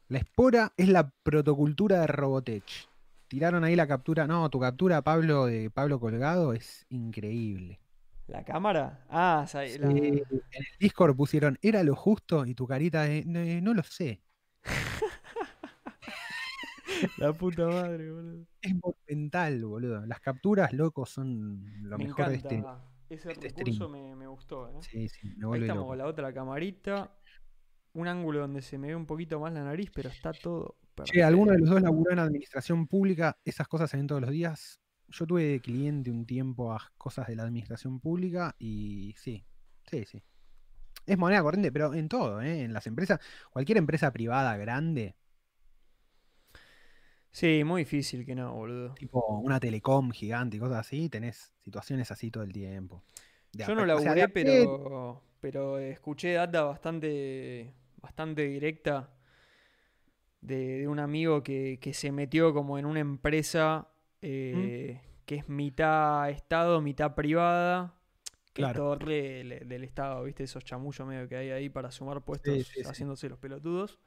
La 0.08 0.18
espora 0.18 0.72
es 0.76 0.88
la 0.88 1.10
protocultura 1.10 2.00
de 2.00 2.06
Robotech. 2.06 2.88
Tiraron 3.28 3.64
ahí 3.64 3.74
la 3.74 3.88
captura. 3.88 4.26
No, 4.26 4.48
tu 4.50 4.60
captura, 4.60 5.02
Pablo, 5.02 5.46
de 5.46 5.70
Pablo 5.70 5.98
Colgado 5.98 6.52
es 6.52 6.86
increíble. 6.90 7.80
¿La 8.26 8.42
cámara? 8.44 9.04
Ah, 9.10 9.42
o 9.44 9.46
sea, 9.46 9.60
la- 9.62 9.90
Eh, 9.90 10.08
en 10.08 10.14
el 10.52 10.66
Discord 10.80 11.14
pusieron, 11.14 11.58
era 11.62 11.82
lo 11.82 11.94
justo, 11.94 12.46
y 12.46 12.54
tu 12.54 12.66
carita 12.66 13.02
de, 13.02 13.22
"No, 13.26 13.40
no 13.62 13.74
lo 13.74 13.82
sé. 13.82 14.22
la 17.18 17.32
puta 17.32 17.66
madre, 17.66 18.10
boludo. 18.12 18.46
Es 18.62 18.72
monumental, 18.82 19.64
boludo. 19.64 20.06
Las 20.06 20.20
capturas, 20.20 20.72
locos, 20.72 21.10
son 21.10 21.64
lo 21.82 21.98
me 21.98 22.04
mejor 22.04 22.32
encanta. 22.32 22.48
de 22.48 22.56
este. 22.56 22.64
Ese 23.10 23.32
este 23.32 23.48
recurso 23.48 23.88
stream. 23.88 23.92
me, 23.92 24.16
me 24.16 24.26
gustó, 24.26 24.68
¿eh? 24.70 24.78
Sí, 24.80 25.08
sí, 25.08 25.28
me 25.36 25.46
Ahí 25.54 25.60
estamos 25.62 25.82
loco. 25.82 25.88
con 25.88 25.98
la 25.98 26.06
otra 26.06 26.32
camarita. 26.32 27.14
Un 27.92 28.08
ángulo 28.08 28.40
donde 28.40 28.62
se 28.62 28.78
me 28.78 28.88
ve 28.88 28.96
un 28.96 29.06
poquito 29.06 29.38
más 29.38 29.52
la 29.52 29.62
nariz, 29.62 29.90
pero 29.94 30.08
está 30.08 30.32
todo 30.32 30.76
Che, 31.04 31.22
alguno 31.22 31.52
de 31.52 31.58
los 31.58 31.68
dos 31.70 31.82
laburó 31.82 32.12
en 32.12 32.18
administración 32.20 32.86
pública, 32.86 33.36
esas 33.44 33.68
cosas 33.68 33.90
se 33.90 33.96
ven 33.98 34.06
todos 34.06 34.22
los 34.22 34.30
días. 34.30 34.80
Yo 35.14 35.26
tuve 35.26 35.44
de 35.44 35.60
cliente 35.60 36.10
un 36.10 36.26
tiempo 36.26 36.72
a 36.72 36.92
cosas 36.98 37.28
de 37.28 37.36
la 37.36 37.44
administración 37.44 38.00
pública 38.00 38.56
y 38.58 39.14
sí, 39.16 39.44
sí, 39.88 40.04
sí. 40.04 40.22
Es 41.06 41.16
moneda 41.16 41.42
corriente, 41.42 41.70
pero 41.70 41.94
en 41.94 42.08
todo, 42.08 42.42
¿eh? 42.42 42.62
en 42.62 42.72
las 42.72 42.86
empresas, 42.88 43.20
cualquier 43.50 43.78
empresa 43.78 44.12
privada 44.12 44.56
grande. 44.56 45.14
Sí, 47.30 47.62
muy 47.64 47.82
difícil 47.82 48.26
que 48.26 48.34
no, 48.34 48.54
boludo. 48.54 48.94
Tipo 48.94 49.38
una 49.38 49.60
telecom 49.60 50.10
gigante 50.10 50.56
y 50.56 50.60
cosas 50.60 50.78
así, 50.78 51.08
tenés 51.08 51.52
situaciones 51.62 52.10
así 52.10 52.30
todo 52.30 52.42
el 52.42 52.52
tiempo. 52.52 53.04
Yo 53.52 53.74
no 53.74 53.86
laburé, 53.86 54.28
pero, 54.28 55.22
pero 55.40 55.78
escuché 55.78 56.32
data 56.32 56.64
bastante, 56.64 57.72
bastante 58.00 58.48
directa 58.48 59.10
de, 60.40 60.88
un 60.88 60.98
amigo 60.98 61.42
que, 61.42 61.78
se 61.92 62.10
metió 62.10 62.52
como 62.52 62.78
en 62.78 62.86
una 62.86 63.00
empresa 63.00 63.88
eh, 64.24 65.00
que 65.26 65.36
es 65.36 65.48
mitad 65.48 66.28
Estado, 66.30 66.80
mitad 66.80 67.14
privada. 67.14 67.94
Que 68.52 68.62
claro. 68.62 68.96
del 68.96 69.84
Estado, 69.84 70.22
¿viste? 70.24 70.44
Esos 70.44 70.64
chamullos 70.64 71.06
medio 71.06 71.28
que 71.28 71.36
hay 71.36 71.50
ahí 71.50 71.68
para 71.68 71.90
sumar 71.90 72.22
puestos 72.22 72.70
haciéndose 72.86 73.28
los 73.28 73.38
pelotudos. 73.38 73.98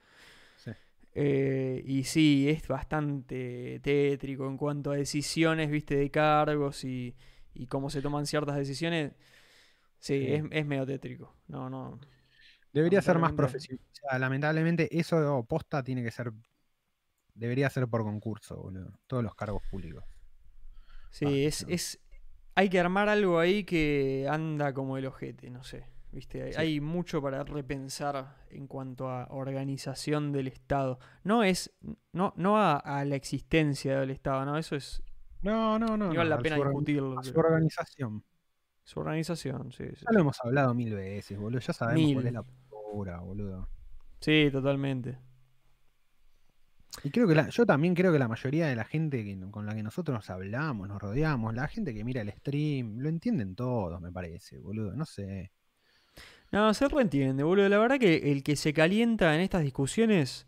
Eh, 1.19 1.81
y 1.83 2.03
sí, 2.03 2.47
es 2.47 2.67
bastante 2.67 3.79
tétrico 3.81 4.47
en 4.47 4.55
cuanto 4.55 4.91
a 4.91 4.95
decisiones, 4.95 5.69
¿viste? 5.69 5.95
De 5.95 6.11
cargos 6.11 6.83
y, 6.83 7.15
cómo 7.67 7.89
se 7.89 8.01
toman 8.01 8.25
ciertas 8.25 8.55
decisiones. 8.55 9.13
Sí, 9.99 10.25
Es, 10.27 10.43
es 10.51 10.65
medio 10.65 10.85
tétrico. 10.85 11.35
No, 11.47 11.69
no. 11.69 11.99
Debería 12.71 13.01
ser 13.01 13.17
más 13.17 13.33
profesional. 13.33 13.81
lamentablemente, 14.19 14.97
eso 14.97 15.45
posta 15.49 15.83
tiene 15.83 16.03
que 16.03 16.11
ser. 16.11 16.31
Debería 17.37 17.69
ser 17.69 17.87
por 17.87 18.03
concurso, 18.03 18.57
boludo. 18.57 18.99
Todos 19.05 19.23
los 19.23 19.35
cargos 19.35 19.61
públicos. 19.69 20.03
Sí, 21.11 21.45
es, 21.45 21.65
es. 21.69 21.99
Hay 22.55 22.69
que 22.69 22.79
armar 22.79 23.09
algo 23.09 23.39
ahí 23.39 23.63
que 23.63 24.27
anda 24.29 24.73
como 24.73 24.97
el 24.97 25.05
ojete, 25.05 25.49
no 25.51 25.63
sé. 25.63 25.85
¿Viste? 26.11 26.57
Hay 26.57 26.79
mucho 26.79 27.21
para 27.21 27.43
repensar 27.43 28.37
en 28.49 28.65
cuanto 28.65 29.09
a 29.09 29.27
organización 29.29 30.31
del 30.31 30.47
Estado. 30.47 30.97
No 31.23 31.43
es. 31.43 31.71
No, 32.11 32.33
no 32.37 32.57
a, 32.57 33.05
la 33.05 33.15
existencia 33.15 33.99
del 33.99 34.09
Estado, 34.09 34.43
¿no? 34.45 34.57
Eso 34.57 34.75
es. 34.75 35.03
No, 35.43 35.77
no, 35.77 35.95
no. 35.95 36.07
No 36.09 36.15
vale 36.15 36.29
la 36.29 36.39
pena 36.39 36.55
discutirlo. 36.55 37.21
su 37.21 37.37
organización. 37.37 38.23
Su 38.83 38.99
organización, 39.01 39.71
sí. 39.71 39.83
Ya 39.83 40.11
lo 40.11 40.21
hemos 40.21 40.39
hablado 40.41 40.73
mil 40.73 40.95
veces, 40.95 41.37
boludo. 41.37 41.59
Ya 41.59 41.73
sabemos 41.73 42.13
cuál 42.13 42.27
es 42.27 42.33
la 42.33 42.41
postura, 42.41 43.19
boludo. 43.19 43.69
Sí, 44.21 44.49
totalmente. 44.51 45.19
Y 47.03 47.11
creo 47.11 47.27
que 47.27 47.51
yo 47.51 47.65
también 47.65 47.93
creo 47.93 48.11
que 48.11 48.19
la 48.19 48.27
mayoría 48.27 48.67
de 48.67 48.75
la 48.75 48.83
gente 48.83 49.39
con 49.51 49.65
la 49.65 49.75
que 49.75 49.83
nosotros 49.83 50.15
nos 50.15 50.29
hablamos, 50.29 50.87
nos 50.87 51.01
rodeamos, 51.01 51.53
la 51.53 51.67
gente 51.67 51.93
que 51.93 52.03
mira 52.03 52.21
el 52.21 52.31
stream, 52.31 52.97
lo 52.99 53.09
entienden 53.09 53.55
todos, 53.55 54.01
me 54.01 54.11
parece, 54.11 54.59
boludo. 54.59 54.93
No 54.95 55.05
sé. 55.05 55.51
No, 56.51 56.73
se 56.73 56.87
reentiende, 56.87 57.43
boludo. 57.43 57.69
La 57.69 57.77
verdad 57.77 57.99
que 57.99 58.31
el 58.31 58.41
que 58.43 58.55
se 58.55 58.73
calienta 58.73 59.35
en 59.35 59.41
estas 59.41 59.61
discusiones. 59.61 60.47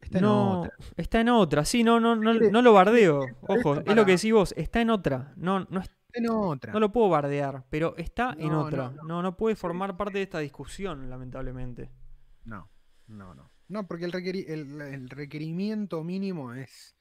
Está 0.00 0.18
en 0.18 0.24
otra. 0.24 0.72
Está 0.96 1.20
en 1.20 1.28
otra, 1.28 1.64
sí, 1.64 1.84
no, 1.84 2.00
no, 2.00 2.16
no, 2.16 2.34
no 2.34 2.62
lo 2.62 2.72
bardeo. 2.72 3.24
Ojo, 3.42 3.76
es 3.80 3.94
lo 3.94 4.04
que 4.04 4.12
decís 4.12 4.32
vos, 4.32 4.52
está 4.56 4.80
en 4.80 4.90
otra. 4.90 5.32
No, 5.36 5.60
no, 5.70 5.80
está 5.80 5.94
en 6.14 6.28
otra. 6.28 6.72
No 6.72 6.80
lo 6.80 6.92
puedo 6.92 7.08
bardear, 7.08 7.64
pero 7.70 7.96
está 7.96 8.34
en 8.36 8.52
otra. 8.52 8.92
No 9.06 9.22
no, 9.22 9.36
puede 9.36 9.54
formar 9.54 9.96
parte 9.96 10.18
de 10.18 10.24
esta 10.24 10.40
discusión, 10.40 11.08
lamentablemente. 11.08 11.92
No, 12.44 12.68
no, 13.06 13.34
no. 13.34 13.51
No, 13.72 13.86
porque 13.86 14.04
el, 14.04 14.14
el, 14.14 15.08
requerimiento 15.08 16.04
mínimo 16.04 16.52
es 16.52 16.94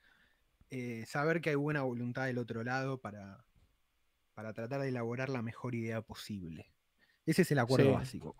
eh, 0.69 1.03
saber 1.05 1.41
que 1.41 1.49
hay 1.49 1.57
buena 1.57 1.81
voluntad 1.81 2.27
del 2.27 2.37
otro 2.37 2.63
lado 2.63 3.01
para, 3.01 3.43
para 4.33 4.53
tratar 4.53 4.79
de 4.79 4.87
elaborar 4.87 5.27
la 5.27 5.41
mejor 5.41 5.75
idea 5.75 6.01
posible. 6.01 6.71
Ese 7.25 7.41
es 7.41 7.51
el 7.51 7.59
acuerdo 7.59 7.91
básico. 7.91 8.37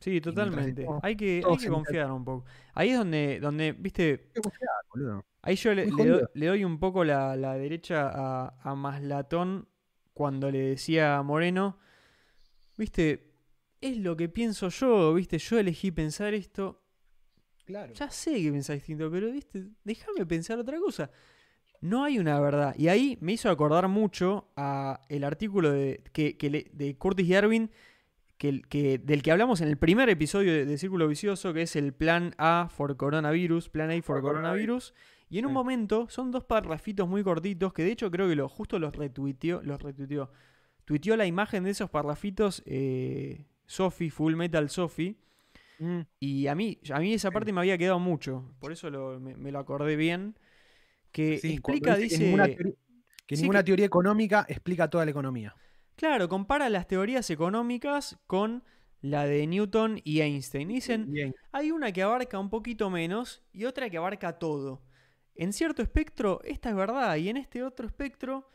Sí, 0.00 0.22
totalmente. 0.22 0.86
Hay 1.02 1.16
que, 1.16 1.42
hay 1.46 1.56
que 1.58 1.68
confiar 1.68 2.10
un 2.10 2.24
poco. 2.24 2.46
Ahí 2.72 2.88
es 2.88 2.96
donde, 2.96 3.38
donde 3.40 3.72
viste. 3.72 4.32
Ahí 5.42 5.56
yo 5.56 5.74
le, 5.74 5.86
doy, 6.46 6.64
un 6.64 6.80
poco 6.80 7.04
la, 7.04 7.36
derecha 7.58 8.08
a, 8.08 8.58
a, 8.62 8.74
Maslatón 8.74 9.68
cuando 10.14 10.50
le 10.50 10.60
decía 10.60 11.18
a 11.18 11.22
Moreno, 11.22 11.78
viste, 12.78 13.29
es 13.80 13.96
lo 13.96 14.16
que 14.16 14.28
pienso 14.28 14.68
yo, 14.68 15.14
viste, 15.14 15.38
yo 15.38 15.58
elegí 15.58 15.90
pensar 15.90 16.34
esto. 16.34 16.82
Claro. 17.64 17.92
Ya 17.94 18.10
sé 18.10 18.42
que 18.42 18.50
pensás 18.50 18.76
distinto, 18.76 19.10
pero 19.10 19.30
viste, 19.30 19.68
déjame 19.84 20.26
pensar 20.26 20.58
otra 20.58 20.78
cosa. 20.78 21.10
No 21.80 22.04
hay 22.04 22.18
una 22.18 22.38
verdad. 22.40 22.74
Y 22.76 22.88
ahí 22.88 23.16
me 23.20 23.32
hizo 23.32 23.48
acordar 23.48 23.88
mucho 23.88 24.50
a 24.56 25.00
el 25.08 25.24
artículo 25.24 25.70
de, 25.72 26.02
que, 26.12 26.36
de 26.72 26.96
Curtis 26.96 27.26
Yarvin 27.26 27.70
que, 28.36 28.62
que, 28.62 28.98
del 28.98 29.22
que 29.22 29.32
hablamos 29.32 29.60
en 29.60 29.68
el 29.68 29.76
primer 29.76 30.08
episodio 30.08 30.66
de, 30.66 30.78
Círculo 30.78 31.08
Vicioso, 31.08 31.52
que 31.52 31.62
es 31.62 31.76
el 31.76 31.92
plan 31.92 32.34
A 32.38 32.68
for 32.70 32.96
coronavirus, 32.96 33.68
plan 33.68 33.90
A 33.90 34.02
for, 34.02 34.20
coronavirus. 34.20 34.94
Y 35.28 35.38
en 35.38 35.46
un 35.46 35.52
momento 35.52 36.08
son 36.08 36.30
dos 36.30 36.44
parrafitos 36.44 37.08
muy 37.08 37.22
cortitos 37.22 37.72
que 37.72 37.84
de 37.84 37.92
hecho 37.92 38.10
creo 38.10 38.28
que 38.28 38.34
lo, 38.34 38.48
justo 38.48 38.78
los 38.78 38.94
retuiteó, 38.94 39.62
los 39.62 39.80
retuiteó. 39.80 40.30
Tuiteó 40.84 41.16
la 41.16 41.26
imagen 41.26 41.64
de 41.64 41.70
esos 41.70 41.88
parrafitos 41.88 42.62
eh, 42.66 43.46
Sophie, 43.70 44.10
Full 44.10 44.34
Metal 44.34 44.68
Sophie. 44.68 45.16
Mm. 45.78 46.00
Y 46.18 46.46
a 46.46 46.54
mí, 46.54 46.78
a 46.92 46.98
mí 46.98 47.14
esa 47.14 47.30
parte 47.30 47.52
me 47.52 47.60
había 47.60 47.78
quedado 47.78 47.98
mucho. 47.98 48.54
Por 48.58 48.72
eso 48.72 48.90
me, 49.20 49.52
lo 49.52 49.58
acordé 49.58 49.96
bien. 49.96 50.36
Que 51.12 51.34
explica, 51.34 51.96
dice. 51.96 52.18
Que 53.26 53.36
ninguna, 53.36 53.64
teoría 53.64 53.86
económica 53.86 54.44
explica 54.48 54.90
toda 54.90 55.04
la 55.04 55.12
economía. 55.12 55.54
Claro, 55.94 56.28
compara 56.28 56.68
las 56.68 56.88
teorías 56.88 57.30
económicas 57.30 58.18
con 58.26 58.64
la 59.02 59.24
de 59.26 59.46
Newton 59.46 60.00
y 60.02 60.20
Einstein. 60.20 60.68
Dicen, 60.68 61.34
hay 61.52 61.70
una 61.70 61.92
que 61.92 62.02
abarca 62.02 62.38
un 62.38 62.50
poquito 62.50 62.90
menos 62.90 63.42
y 63.52 63.66
otra 63.66 63.88
que 63.88 63.98
abarca 63.98 64.38
todo 64.38 64.82
en 65.40 65.54
cierto 65.54 65.80
espectro 65.80 66.40
esta 66.44 66.68
es 66.68 66.76
verdad 66.76 67.16
y 67.16 67.30
en 67.30 67.38
este 67.38 67.62
otro 67.62 67.86
espectro 67.86 68.46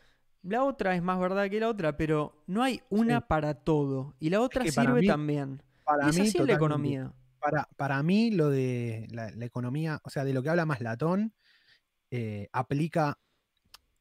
la 0.46 0.64
otra 0.64 0.94
es 0.94 1.02
más 1.02 1.18
verdad 1.18 1.50
que 1.50 1.60
la 1.60 1.68
otra, 1.68 1.96
pero 1.96 2.42
no 2.46 2.62
hay 2.62 2.82
una 2.88 3.26
para 3.26 3.54
todo 3.54 4.14
y 4.20 4.30
la 4.30 4.40
otra 4.40 4.64
sirve 4.64 5.06
también. 5.06 5.62
Para 5.84 6.08
mí, 6.08 6.32
la 6.32 6.52
economía. 6.52 7.12
Para, 7.38 7.68
para, 7.76 8.02
mí 8.02 8.30
lo 8.32 8.50
de 8.50 9.06
la, 9.10 9.28
economía, 9.44 10.00
o 10.02 10.10
sea, 10.10 10.24
de 10.24 10.32
lo 10.32 10.42
que 10.42 10.50
habla 10.50 10.66
más 10.66 10.80
Latón, 10.80 11.32
eh, 12.10 12.48
aplica, 12.52 13.18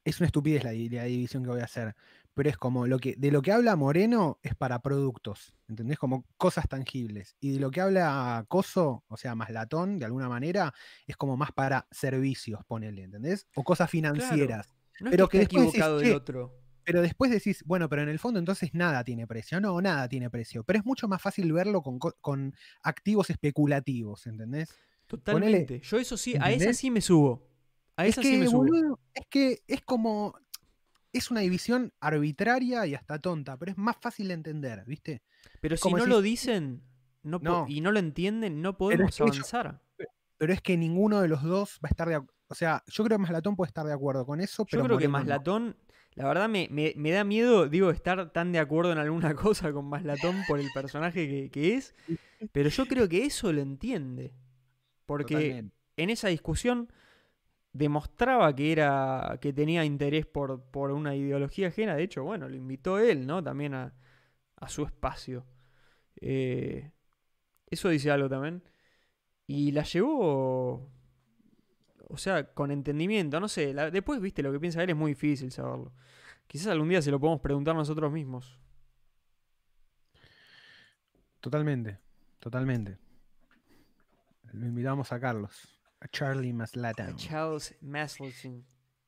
es 0.04 0.20
una 0.20 0.28
estupidez 0.28 0.64
la, 0.64 0.72
la 0.72 1.04
división 1.04 1.44
que 1.44 1.50
voy 1.50 1.62
a 1.62 1.66
hacer, 1.66 1.96
pero 2.34 2.50
es 2.50 2.58
como 2.58 2.86
lo 2.88 3.00
que 3.00 3.16
de 3.18 3.32
lo 3.32 3.42
que 3.42 3.52
habla 3.52 3.76
Moreno 3.76 4.40
es 4.44 4.56
para 4.56 4.80
productos, 4.80 5.54
¿entendés? 5.68 5.98
Como 5.98 6.26
cosas 6.38 6.68
tangibles. 6.68 7.36
Y 7.40 7.54
de 7.54 7.60
lo 7.60 7.72
que 7.72 7.82
habla 7.82 8.46
Coso, 8.48 9.04
o 9.08 9.18
sea, 9.18 9.36
más 9.36 9.52
latón, 9.52 10.00
de 10.00 10.06
alguna 10.06 10.28
manera, 10.28 10.74
es 11.08 11.16
como 11.18 11.38
más 11.38 11.52
para 11.52 11.88
servicios, 11.92 12.64
ponele, 12.66 13.04
¿entendés? 13.04 13.48
O 13.56 13.64
cosas 13.64 13.90
financieras. 13.90 14.76
Pero 15.00 15.28
que, 15.28 15.42
equivocado 15.42 16.00
del 16.00 16.14
otro. 16.14 16.54
Pero 16.84 17.02
después 17.02 17.32
decís, 17.32 17.64
bueno, 17.66 17.90
pero 17.90 18.04
en 18.04 18.10
el 18.10 18.20
fondo 18.20 18.40
entonces 18.40 18.74
nada 18.74 19.04
tiene 19.04 19.26
precio. 19.26 19.60
No, 19.60 19.82
nada 19.82 20.08
tiene 20.08 20.30
precio. 20.30 20.64
Pero 20.64 20.80
es 20.80 20.86
mucho 20.86 21.08
más 21.08 21.22
fácil 21.22 21.52
verlo 21.52 21.82
con, 21.82 22.56
activos 22.84 23.30
especulativos, 23.32 24.28
¿entendés? 24.28 24.70
Totalmente. 25.08 25.82
Yo 25.82 25.98
eso 25.98 26.16
sí, 26.16 26.36
a 26.40 26.52
esa 26.52 26.74
sí 26.74 26.92
me 26.92 27.02
subo. 27.02 27.48
A 27.96 28.06
esa 28.06 28.22
sí 28.22 28.38
me 28.38 28.48
subo. 28.48 29.00
es 29.14 29.26
que 29.28 29.64
es 29.68 29.82
como, 29.82 30.36
es 31.12 31.32
una 31.32 31.42
división 31.42 31.92
arbitraria 32.00 32.86
y 32.86 32.94
hasta 32.94 33.20
tonta, 33.20 33.58
pero 33.58 33.72
es 33.72 33.78
más 33.78 33.98
fácil 34.00 34.28
de 34.28 34.36
entender, 34.36 34.84
¿viste? 34.86 35.24
Pero 35.62 35.78
si 35.78 35.92
no 35.92 36.06
lo 36.06 36.22
dicen 36.22 36.84
no, 37.24 37.66
y 37.68 37.82
no 37.82 37.92
lo 37.92 38.00
entienden, 38.00 38.62
no 38.62 38.78
podemos 38.78 39.20
avanzar. 39.20 39.82
pero 40.38 40.54
es 40.54 40.62
que 40.62 40.78
ninguno 40.78 41.22
de 41.22 41.30
los 41.30 41.42
dos 41.42 41.80
va 41.84 41.88
a 41.88 41.90
estar 41.90 42.08
de 42.08 42.16
acuerdo. 42.16 42.35
O 42.48 42.56
sea, 42.56 42.84
yo 42.88 43.04
creo 43.04 43.18
que 43.18 43.22
Maslatón 43.22 43.56
puede 43.56 43.70
estar 43.70 43.86
de 43.86 43.94
acuerdo 43.94 44.26
con 44.26 44.40
eso, 44.40 44.66
pero. 44.66 44.84
Yo 44.84 44.88
creo 44.88 44.98
que 44.98 45.08
Maslatón, 45.08 45.76
la 46.14 46.28
verdad 46.28 46.50
me, 46.50 47.12
da 47.12 47.24
miedo, 47.24 47.68
digo, 47.68 47.90
estar 47.92 48.32
tan 48.32 48.52
de 48.52 48.60
acuerdo 48.60 48.92
en 48.92 49.00
alguna 49.00 49.34
cosa 49.36 49.72
con 49.72 49.86
Maslatón 49.86 50.44
por 50.48 50.60
el 50.60 50.68
personaje 50.74 51.50
que, 51.50 51.74
es, 51.76 51.96
pero 52.52 52.70
yo 52.70 52.86
creo 52.86 53.10
que 53.10 53.26
eso 53.26 53.52
lo 53.52 53.62
entiende. 53.62 54.34
Porque 55.06 55.66
en 55.98 56.10
esa 56.10 56.30
discusión 56.30 56.92
demostraba 57.72 58.56
que 58.56 58.72
era 58.72 59.38
que 59.42 59.54
tenía 59.54 59.86
interés 59.86 60.26
por, 60.26 60.64
por, 60.72 60.92
una 60.92 61.16
ideología 61.16 61.68
ajena. 61.68 61.96
De 61.96 62.04
hecho, 62.04 62.24
bueno, 62.24 62.50
lo 62.50 62.56
invitó 62.56 62.98
él, 62.98 63.28
¿no? 63.28 63.44
También 63.44 63.76
a, 63.76 63.94
a 64.56 64.70
su 64.70 64.84
espacio. 64.84 65.46
Eh, 66.22 66.92
eso 67.68 67.90
dice 67.90 68.12
algo 68.12 68.30
también. 68.30 68.64
Y 69.48 69.72
la 69.72 69.84
llevó, 69.84 70.90
o 72.10 72.18
sea, 72.18 72.54
con 72.54 72.72
entendimiento. 72.72 73.40
No 73.40 73.48
sé, 73.48 73.74
después, 73.92 74.20
viste, 74.22 74.42
lo 74.42 74.52
que 74.52 74.60
piensa 74.60 74.84
él 74.84 74.90
es 74.90 74.96
muy 74.96 75.12
difícil 75.12 75.52
saberlo. 75.52 75.94
Quizás 76.48 76.68
algún 76.68 76.90
día 76.90 77.02
se 77.02 77.12
lo 77.12 77.20
podemos 77.20 77.42
preguntar 77.42 77.76
nosotros 77.76 78.12
mismos. 78.12 78.60
Totalmente, 81.40 82.00
totalmente. 82.40 82.98
Lo 84.54 84.66
invitamos 84.66 85.12
a 85.12 85.20
Carlos. 85.20 85.68
A 86.00 86.08
Charlie 86.08 86.54
Maslatan. 86.54 87.16
Charles 87.18 87.76
Maslachon. 87.82 88.66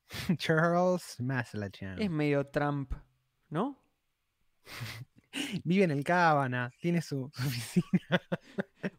Charles 0.36 1.16
Maslatan. 1.20 2.00
Es 2.00 2.10
medio 2.10 2.46
Trump, 2.46 2.92
¿no? 3.48 3.80
Vive 5.64 5.84
en 5.84 5.90
el 5.90 6.04
Cábana, 6.04 6.72
tiene 6.80 7.00
su, 7.02 7.30
su 7.34 7.42
oficina. 7.46 8.20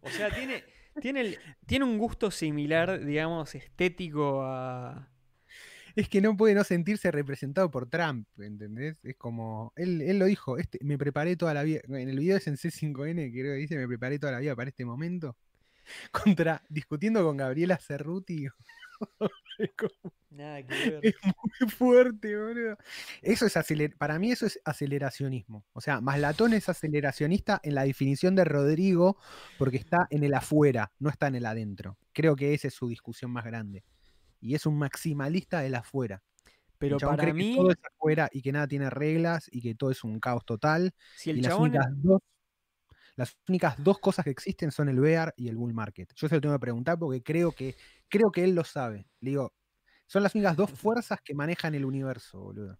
O 0.01 0.09
sea, 0.09 0.33
tiene, 0.33 0.63
tiene, 0.99 1.21
el- 1.21 1.37
tiene 1.65 1.85
un 1.85 1.97
gusto 1.97 2.31
similar, 2.31 3.03
digamos, 3.05 3.55
estético 3.55 4.43
a. 4.43 5.09
Es 5.95 6.07
que 6.09 6.21
no 6.21 6.37
puede 6.37 6.55
no 6.55 6.63
sentirse 6.63 7.11
representado 7.11 7.71
por 7.71 7.89
Trump, 7.89 8.27
¿entendés? 8.39 8.99
Es 9.03 9.15
como, 9.17 9.73
él, 9.75 10.01
él 10.01 10.19
lo 10.19 10.25
dijo, 10.25 10.57
este, 10.57 10.79
me 10.83 10.97
preparé 10.97 11.35
toda 11.35 11.53
la 11.53 11.63
vida, 11.63 11.81
en 11.87 12.09
el 12.09 12.19
video 12.19 12.37
es 12.37 12.47
en 12.47 12.57
C5N, 12.57 13.31
creo 13.31 13.53
que 13.53 13.59
dice, 13.59 13.77
me 13.77 13.87
preparé 13.87 14.19
toda 14.19 14.33
la 14.33 14.39
vida 14.39 14.55
para 14.55 14.69
este 14.69 14.85
momento, 14.85 15.35
contra, 16.11 16.63
discutiendo 16.69 17.23
con 17.23 17.37
Gabriela 17.37 17.77
Cerruti, 17.77 18.47
Nada 20.29 20.63
que 20.63 20.89
ver. 20.89 21.05
es 21.05 21.15
muy 21.23 21.69
fuerte, 21.69 22.37
boludo. 22.37 22.77
Eso 23.21 23.45
es 23.45 23.55
aceler- 23.57 23.97
para 23.97 24.19
mí 24.19 24.31
eso 24.31 24.45
es 24.45 24.59
aceleracionismo, 24.63 25.65
o 25.73 25.81
sea, 25.81 26.01
Maslatón 26.01 26.53
es 26.53 26.69
aceleracionista 26.69 27.59
en 27.63 27.75
la 27.75 27.83
definición 27.83 28.35
de 28.35 28.45
Rodrigo, 28.45 29.17
porque 29.57 29.77
está 29.77 30.07
en 30.11 30.23
el 30.23 30.33
afuera, 30.33 30.91
no 30.99 31.09
está 31.09 31.27
en 31.27 31.35
el 31.35 31.45
adentro. 31.45 31.97
Creo 32.13 32.35
que 32.35 32.53
esa 32.53 32.67
es 32.67 32.73
su 32.73 32.87
discusión 32.89 33.31
más 33.31 33.43
grande. 33.45 33.83
Y 34.41 34.55
es 34.55 34.65
un 34.65 34.77
maximalista 34.77 35.59
del 35.61 35.75
afuera. 35.75 36.21
Pero 36.77 36.95
El 36.95 37.01
para 37.01 37.23
cree 37.23 37.27
que 37.33 37.33
mí, 37.33 37.55
todo 37.57 37.71
es 37.71 37.77
afuera 37.83 38.29
y 38.31 38.41
que 38.41 38.51
nada 38.53 38.67
tiene 38.67 38.89
reglas 38.89 39.49
y 39.51 39.61
que 39.61 39.75
todo 39.75 39.91
es 39.91 40.03
un 40.05 40.19
caos 40.21 40.45
total. 40.45 40.93
si 41.15 41.31
y 41.31 41.33
el 41.33 41.41
las 41.41 41.49
chabón. 41.51 41.69
únicas, 41.71 41.85
dos, 41.97 42.21
las 43.19 43.37
únicas 43.47 43.75
dos 43.83 43.99
cosas 43.99 44.25
que 44.25 44.31
existen 44.31 44.71
son 44.71 44.89
el 44.89 44.99
bear 44.99 45.33
y 45.37 45.49
el 45.49 45.57
bull 45.57 45.73
market. 45.73 46.11
Yo 46.15 46.27
se 46.29 46.35
lo 46.35 46.41
tengo 46.41 46.55
que 46.55 46.59
preguntar 46.61 46.97
porque 46.99 47.23
creo 47.23 47.53
que, 47.53 47.75
creo 48.09 48.31
que 48.31 48.43
él 48.43 48.55
lo 48.55 48.63
sabe. 48.63 49.07
Le 49.21 49.31
digo, 49.31 49.53
son 50.07 50.23
las 50.23 50.35
únicas 50.35 50.57
dos 50.57 50.71
fuerzas 50.71 51.19
que 51.23 51.35
manejan 51.35 51.75
el 51.75 51.85
universo, 51.85 52.39
boludo. 52.41 52.79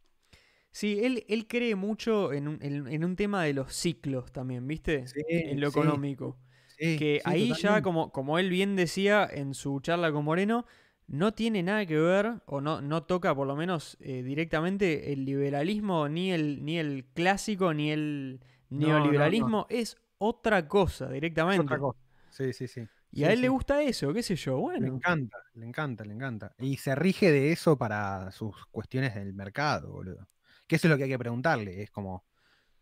Sí, 0.71 0.99
él, 1.03 1.25
él 1.27 1.47
cree 1.47 1.75
mucho 1.75 2.31
en 2.33 2.47
un, 2.47 2.59
en- 2.61 2.87
en 2.87 3.03
un 3.03 3.15
tema 3.15 3.43
de 3.43 3.53
los 3.53 3.73
ciclos 3.73 4.31
también, 4.31 4.67
¿viste? 4.67 5.11
Sí, 5.13 5.21
en 5.43 5.59
lo 5.59 5.67
sí, 5.67 5.69
económico. 5.69 6.37
sí, 6.67 6.97
que 6.97 7.21
ahí 7.25 7.53
ya, 7.55 7.81
como, 7.83 8.11
como 8.13 8.39
él 8.39 8.49
bien 8.51 8.75
decía 8.77 9.27
en 9.31 9.55
su 9.55 9.79
charla 9.81 10.11
con 10.13 10.25
Moreno, 10.25 10.67
no 11.07 11.33
tiene 11.33 11.63
nada 11.63 11.85
que 11.87 11.97
ver, 11.99 12.43
o 12.47 12.61
no, 12.61 12.81
no 12.81 13.03
toca 13.05 13.35
por 13.35 13.47
lo 13.47 13.55
menos 13.57 13.97
eh, 14.01 14.23
directamente 14.23 15.13
el 15.13 15.25
liberalismo, 15.25 16.09
ni 16.09 16.31
el, 16.33 16.65
ni 16.65 16.79
el 16.79 17.05
clásico, 17.15 17.73
ni 17.75 17.91
el 17.91 18.41
No, 18.77 19.11
no, 19.13 19.31
no. 19.31 19.49
neoliberalismo, 19.49 19.67
es 19.69 19.97
otra 20.19 20.67
cosa 20.67 21.09
directamente. 21.09 21.61
otra 21.63 21.79
cosa. 21.79 21.99
Sí, 22.29 22.53
sí, 22.53 22.67
sí. 22.67 22.81
Y 23.11 23.17
Sí, 23.19 23.23
a 23.25 23.31
él 23.31 23.37
sí. 23.37 23.41
le 23.41 23.49
gusta 23.49 23.81
eso, 23.81 24.13
qué 24.13 24.21
sé 24.21 24.35
yo, 24.35 24.55
Le 24.55 24.61
bueno. 24.61 24.87
encanta, 24.87 25.37
le 25.55 25.65
encanta, 25.65 26.05
le 26.05 26.13
encanta. 26.13 26.53
Y 26.59 26.77
se 26.77 26.93
rige 26.95 27.31
de 27.31 27.51
eso 27.51 27.77
para 27.77 28.31
sus 28.31 28.65
cuestiones 28.67 29.15
del 29.15 29.33
mercado, 29.33 29.91
boludo. 29.91 30.27
Que 30.67 30.75
eso 30.75 30.87
es 30.87 30.91
lo 30.91 30.97
que 30.97 31.03
hay 31.05 31.09
que 31.09 31.17
preguntarle. 31.17 31.81
Es 31.81 31.89
como, 31.89 32.15
o 32.17 32.23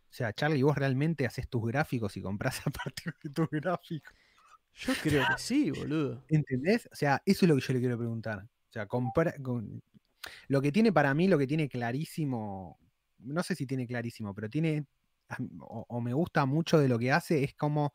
sea, 0.09 0.33
Charlie, 0.33 0.63
¿vos 0.63 0.77
realmente 0.77 1.25
haces 1.25 1.47
tus 1.49 1.65
gráficos 1.65 2.17
y 2.17 2.21
compras 2.21 2.61
a 2.67 2.71
partir 2.71 3.13
de 3.23 3.29
tus 3.29 3.49
gráficos? 3.49 4.13
Yo 4.75 4.93
creo 5.01 5.25
que 5.27 5.41
sí, 5.41 5.71
boludo. 5.71 6.23
¿Entendés? 6.29 6.87
O 6.91 6.95
sea, 6.95 7.21
eso 7.25 7.45
es 7.45 7.49
lo 7.49 7.55
que 7.55 7.61
yo 7.61 7.73
le 7.73 7.79
quiero 7.79 7.97
preguntar. 7.97 8.39
O 8.43 8.71
sea, 8.73 8.85
compra, 8.85 9.33
con- 9.41 9.81
lo 10.49 10.61
que 10.61 10.71
tiene 10.73 10.91
para 10.91 11.13
mí, 11.13 11.27
lo 11.29 11.37
que 11.37 11.47
tiene 11.47 11.69
clarísimo, 11.69 12.77
no 13.19 13.43
sé 13.43 13.55
si 13.55 13.65
tiene 13.65 13.87
clarísimo, 13.87 14.35
pero 14.35 14.49
tiene, 14.49 14.85
o, 15.61 15.85
o 15.87 16.01
me 16.01 16.13
gusta 16.13 16.45
mucho 16.45 16.79
de 16.79 16.87
lo 16.89 16.99
que 16.99 17.11
hace, 17.11 17.43
es 17.43 17.55
como 17.55 17.93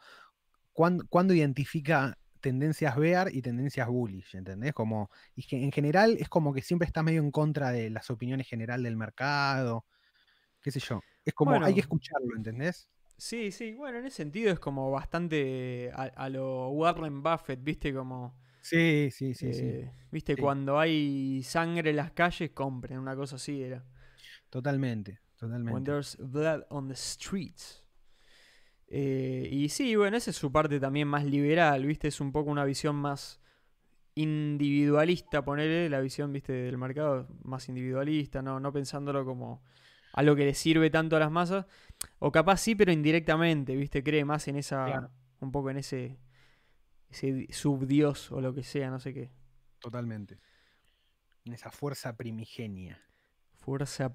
cuando, 0.72 1.04
cuando 1.08 1.34
identifica 1.34 2.18
tendencias 2.40 2.96
bear 2.96 3.34
y 3.34 3.42
tendencias 3.42 3.88
bullish, 3.88 4.34
¿entendés? 4.36 4.72
Como, 4.74 5.10
y 5.34 5.44
que 5.44 5.62
en 5.62 5.72
general 5.72 6.16
es 6.18 6.28
como 6.28 6.52
que 6.54 6.62
siempre 6.62 6.86
está 6.86 7.02
medio 7.02 7.20
en 7.22 7.30
contra 7.30 7.70
de 7.70 7.90
las 7.90 8.10
opiniones 8.10 8.48
general 8.48 8.82
del 8.82 8.96
mercado, 8.96 9.86
qué 10.62 10.70
sé 10.72 10.80
yo. 10.80 11.00
Es 11.24 11.34
como, 11.34 11.62
hay 11.62 11.74
que 11.74 11.80
escucharlo, 11.80 12.36
¿entendés? 12.36 12.90
Sí, 13.16 13.52
sí, 13.52 13.74
bueno, 13.74 13.98
en 13.98 14.06
ese 14.06 14.16
sentido 14.16 14.52
es 14.52 14.58
como 14.58 14.90
bastante 14.90 15.90
a, 15.94 16.02
a 16.04 16.28
lo 16.28 16.70
Warren 16.70 17.22
Buffett, 17.22 17.62
¿viste? 17.62 17.94
Como, 17.94 18.34
Sí, 18.60 19.10
sí, 19.10 19.34
sí, 19.34 19.52
sí. 19.52 19.66
eh, 19.66 19.92
¿viste? 20.10 20.36
Sí. 20.36 20.42
Cuando 20.42 20.78
hay 20.78 21.42
sangre 21.44 21.90
en 21.90 21.96
las 21.96 22.12
calles, 22.12 22.50
compren, 22.52 22.98
una 22.98 23.16
cosa 23.16 23.36
así 23.36 23.62
era. 23.62 23.84
Totalmente, 24.50 25.20
When 25.42 25.50
totalmente. 25.84 25.90
there's 25.90 26.16
blood 26.18 26.62
on 26.70 26.88
the 26.88 26.94
streets. 26.96 27.82
Eh, 28.88 29.48
y 29.50 29.68
sí, 29.70 29.96
bueno, 29.96 30.16
esa 30.16 30.30
es 30.30 30.36
su 30.36 30.52
parte 30.52 30.78
también 30.78 31.08
más 31.08 31.24
liberal, 31.24 31.84
¿viste? 31.86 32.08
Es 32.08 32.20
un 32.20 32.30
poco 32.32 32.50
una 32.50 32.64
visión 32.64 32.94
más 32.96 33.40
individualista, 34.14 35.44
ponerle 35.44 35.88
la 35.88 36.00
visión, 36.00 36.32
¿viste? 36.32 36.52
Del 36.52 36.78
mercado 36.78 37.26
más 37.42 37.68
individualista, 37.68 38.42
no, 38.42 38.60
no 38.60 38.72
pensándolo 38.72 39.24
como 39.24 39.62
algo 40.12 40.36
que 40.36 40.44
le 40.44 40.54
sirve 40.54 40.90
tanto 40.90 41.16
a 41.16 41.20
las 41.20 41.30
masas. 41.30 41.66
O 42.18 42.30
capaz 42.30 42.58
sí, 42.58 42.74
pero 42.74 42.92
indirectamente, 42.92 43.74
¿viste? 43.76 44.02
Cree 44.02 44.24
más 44.24 44.46
en 44.48 44.56
esa, 44.56 44.84
Claro. 44.84 45.10
un 45.40 45.50
poco 45.52 45.70
en 45.70 45.78
ese, 45.78 46.18
ese 47.08 47.32
di- 47.32 47.46
subdios 47.52 48.30
o 48.30 48.40
lo 48.40 48.52
que 48.54 48.62
sea, 48.62 48.90
no 48.90 49.00
sé 49.00 49.14
qué. 49.14 49.30
Totalmente. 49.78 50.38
En 51.44 51.54
esa 51.54 51.70
fuerza 51.70 52.14
primigenia. 52.16 53.00
Fuerza, 53.62 54.12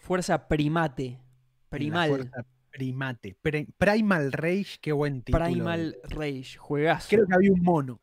fuerza 0.00 0.48
primate. 0.48 1.20
Primal. 1.68 2.08
fuerza 2.08 2.46
primate. 2.70 3.36
Pre- 3.40 3.66
Primal 3.76 4.32
Rage, 4.32 4.78
qué 4.80 4.92
buen 4.92 5.22
título. 5.22 5.44
Primal 5.44 5.96
Rage, 6.04 6.56
juegazo. 6.58 7.08
Creo 7.10 7.26
que 7.26 7.34
había 7.34 7.52
un 7.52 7.62
mono. 7.62 8.00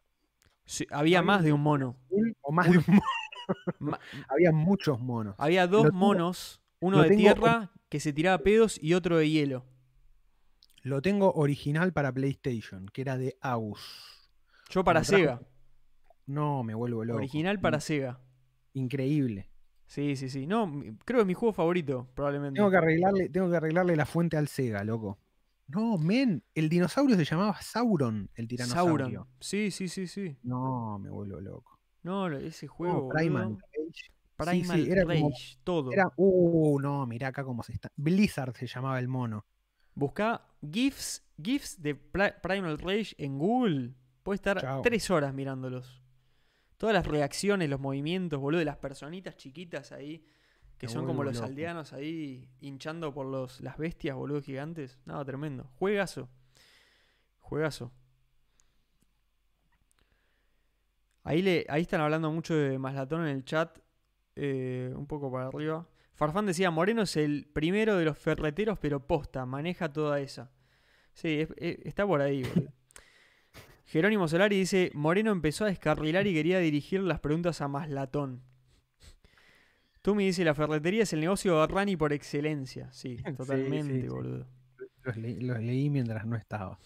Sí, 0.66 0.86
había 0.90 1.20
había 1.20 1.22
más 1.24 1.44
de 1.44 1.54
un 1.54 1.62
mono. 1.62 1.98
Un- 2.10 2.36
o 2.42 2.52
más 2.52 2.70
de 2.72 2.78
un 2.78 2.84
mono. 2.88 3.02
Había 4.30 4.52
muchos 4.54 5.02
monos. 5.02 5.36
había 5.38 5.68
dos 5.68 5.84
tengo- 5.88 5.98
monos, 5.98 6.62
uno 6.80 7.02
de 7.02 7.16
tierra 7.16 7.72
que 7.90 8.00
se 8.00 8.14
tiraba 8.14 8.38
pedos 8.44 8.82
y 8.82 8.94
otro 8.94 9.18
de 9.18 9.30
hielo. 9.30 9.66
Lo 10.84 11.02
tengo 11.02 11.34
original 11.34 11.92
para 11.92 12.14
PlayStation, 12.14 12.88
que 12.94 13.02
era 13.02 13.18
de 13.18 13.38
Aus. 13.42 14.32
Yo 14.70 14.84
para 14.86 15.04
Sega. 15.04 15.42
No, 16.26 16.64
me 16.64 16.74
vuelvo 16.74 17.04
loco. 17.04 17.18
Original 17.18 17.60
para 17.60 17.82
Sega. 17.82 18.22
Increíble. 18.74 19.50
Sí, 19.92 20.16
sí, 20.16 20.30
sí. 20.30 20.48
No, 20.48 20.72
creo 21.04 21.18
que 21.18 21.22
es 21.22 21.28
mi 21.28 21.34
juego 21.34 21.52
favorito, 21.52 22.08
probablemente. 22.16 22.58
Tengo 22.58 22.72
que 22.72 22.78
arreglarle, 22.78 23.28
tengo 23.28 23.50
que 23.50 23.58
arreglarle 23.58 23.98
la 23.98 24.06
fuente 24.06 24.38
al 24.38 24.48
Sega, 24.48 24.86
loco. 24.86 25.20
No, 25.68 25.98
men, 25.98 26.42
el 26.56 26.70
dinosaurio 26.70 27.18
se 27.18 27.26
llamaba 27.26 27.62
Sauron, 27.62 28.30
el 28.36 28.48
tiranosaurio. 28.48 29.06
Sauron. 29.06 29.28
Sí, 29.42 29.70
sí, 29.70 29.90
sí, 29.90 30.08
sí. 30.08 30.38
No, 30.44 30.98
me 30.98 31.10
vuelvo 31.10 31.42
loco. 31.42 31.78
No, 32.04 32.30
ese 32.38 32.68
No, 32.68 32.72
juego. 32.74 33.10
Primal. 33.10 33.58
Rage. 34.38 34.62
sí, 34.62 34.62
Primal 34.62 34.88
era 34.88 35.02
como- 35.04 35.30
Rage, 35.30 35.58
todo. 35.66 35.92
Era, 35.92 36.10
uh, 36.16 36.80
no, 36.80 37.06
mirá 37.06 37.28
acá 37.28 37.44
cómo 37.44 37.62
se 37.62 37.74
está. 37.74 37.90
Blizzard 37.98 38.56
se 38.56 38.68
llamaba 38.68 38.98
el 38.98 39.10
mono. 39.10 39.46
Buscá 39.94 40.48
GIFs, 40.72 41.22
GIFs 41.42 41.82
de 41.82 41.96
Pri- 41.96 42.34
Primal 42.42 42.78
Rage 42.80 43.14
en 43.18 43.38
Google. 43.38 43.94
Puedes 44.24 44.40
estar 44.40 44.62
Chao. 44.62 44.82
tres 44.84 45.12
horas 45.12 45.34
mirándolos. 45.34 46.02
Todas 46.82 46.96
las 46.96 47.06
reacciones, 47.06 47.70
los 47.70 47.80
movimientos, 47.80 48.40
boludo, 48.40 48.58
de 48.58 48.66
las 48.66 48.78
personitas 48.78 49.38
chiquitas 49.38 49.92
ahí, 49.92 50.26
que 50.80 50.88
Me 50.88 50.94
son 50.94 51.06
como 51.06 51.24
los 51.24 51.36
loco. 51.36 51.46
aldeanos 51.46 51.94
ahí 51.94 52.50
hinchando 52.60 53.14
por 53.14 53.28
los, 53.28 53.62
las 53.62 53.78
bestias, 53.78 54.16
boludo, 54.16 54.42
gigantes. 54.42 54.98
No, 55.06 55.24
tremendo. 55.24 55.70
Juegazo. 55.78 56.28
Juegazo. 57.40 57.92
Ahí, 61.24 61.44
le, 61.44 61.66
ahí 61.70 61.84
están 61.84 62.02
hablando 62.02 62.32
mucho 62.32 62.56
de 62.56 62.80
Maslatón 62.80 63.22
en 63.28 63.28
el 63.36 63.46
chat. 63.46 63.78
eh, 64.36 64.92
un 64.96 65.06
poco 65.06 65.32
para 65.32 65.48
arriba. 65.48 65.88
Farfán 66.16 66.46
decía, 66.48 66.72
Moreno 66.72 67.02
es 67.04 67.16
el 67.18 67.48
primero 67.54 67.98
de 67.98 68.06
los 68.06 68.18
ferreteros, 68.18 68.80
pero 68.80 69.06
posta, 69.06 69.46
maneja 69.46 69.92
toda 69.94 70.20
esa. 70.20 70.50
Sí, 71.14 71.42
es- 71.42 71.50
es- 71.58 71.80
está 71.86 72.08
por 72.08 72.22
ahí, 72.22 72.42
boludo. 72.44 72.72
Jerónimo 73.92 74.30
Solari 74.30 74.58
dice, 74.58 74.90
Moreno 74.94 75.32
empezó 75.34 75.66
a 75.66 75.68
descarrilar 75.68 76.26
y 76.26 76.34
quería 76.34 76.60
dirigir 76.60 77.02
las 77.02 77.20
preguntas 77.20 77.60
a 77.60 77.68
Maslatón. 77.68 78.42
Tumi 80.02 80.28
dice, 80.28 80.46
la 80.46 80.56
ferretería 80.56 81.04
es 81.04 81.12
el 81.12 81.20
negocio 81.20 81.60
de 81.60 81.68
Rani 81.68 81.98
por 81.98 82.14
excelencia. 82.14 82.90
Sí, 82.94 83.18
totalmente, 83.38 83.94
sí, 83.96 84.02
sí. 84.04 84.08
boludo. 84.08 84.48
Los, 85.04 85.18
le- 85.18 85.42
los 85.42 85.60
leí 85.60 85.90
mientras 85.90 86.26
no 86.26 86.38
estaba. 86.38 86.80